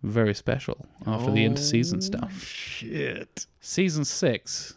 very 0.02 0.34
special 0.34 0.86
after 1.06 1.30
the 1.30 1.46
interseason 1.46 1.96
Oh, 1.96 2.01
stuff. 2.01 2.42
Shit. 2.42 3.46
Season 3.60 4.05
six 4.05 4.74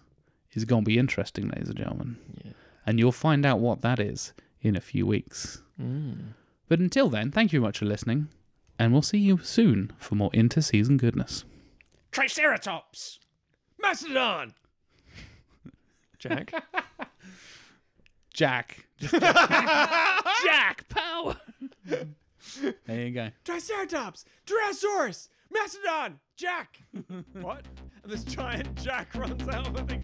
is 0.54 0.66
going 0.66 0.84
to 0.84 0.88
be 0.88 0.98
interesting, 0.98 1.50
ladies 1.50 1.70
and 1.70 1.78
gentlemen. 1.78 2.18
Yeah. 2.44 2.52
And 2.86 3.00
you'll 3.00 3.12
find 3.12 3.46
out 3.46 3.60
what 3.60 3.82
that 3.82 4.00
is 4.00 4.34
in 4.62 4.76
a 4.76 4.82
few 4.82 5.06
weeks. 5.06 5.62
Mm. 5.82 6.34
But 6.70 6.80
until 6.80 7.10
then, 7.10 7.32
thank 7.32 7.52
you 7.54 7.60
very 7.60 7.68
much 7.70 7.80
for 7.80 7.86
listening, 7.86 8.30
and 8.80 8.92
we'll 8.94 9.02
see 9.02 9.18
you 9.20 9.40
soon 9.44 9.92
for 9.98 10.16
more 10.16 10.30
inter-season 10.34 10.98
goodness. 10.98 11.44
Triceratops! 12.12 13.20
Mastodon! 13.80 14.54
Jack. 16.20 16.52
Jack. 18.38 18.86
Just 19.00 19.14
Jack. 19.20 20.26
Jack, 20.46 20.90
power. 20.90 21.36
there 21.84 22.06
you 23.08 23.12
go. 23.12 23.30
Triceratops! 23.44 24.26
Tyrannosaurus! 24.46 25.30
Mastodon! 25.52 26.20
Jack! 26.36 26.78
what? 27.42 27.66
And 28.04 28.12
this 28.12 28.24
giant 28.24 28.76
Jack 28.76 29.16
runs 29.16 29.48
out 29.50 29.66
of 29.68 29.74
the 29.74 29.84
thing. 29.86 30.04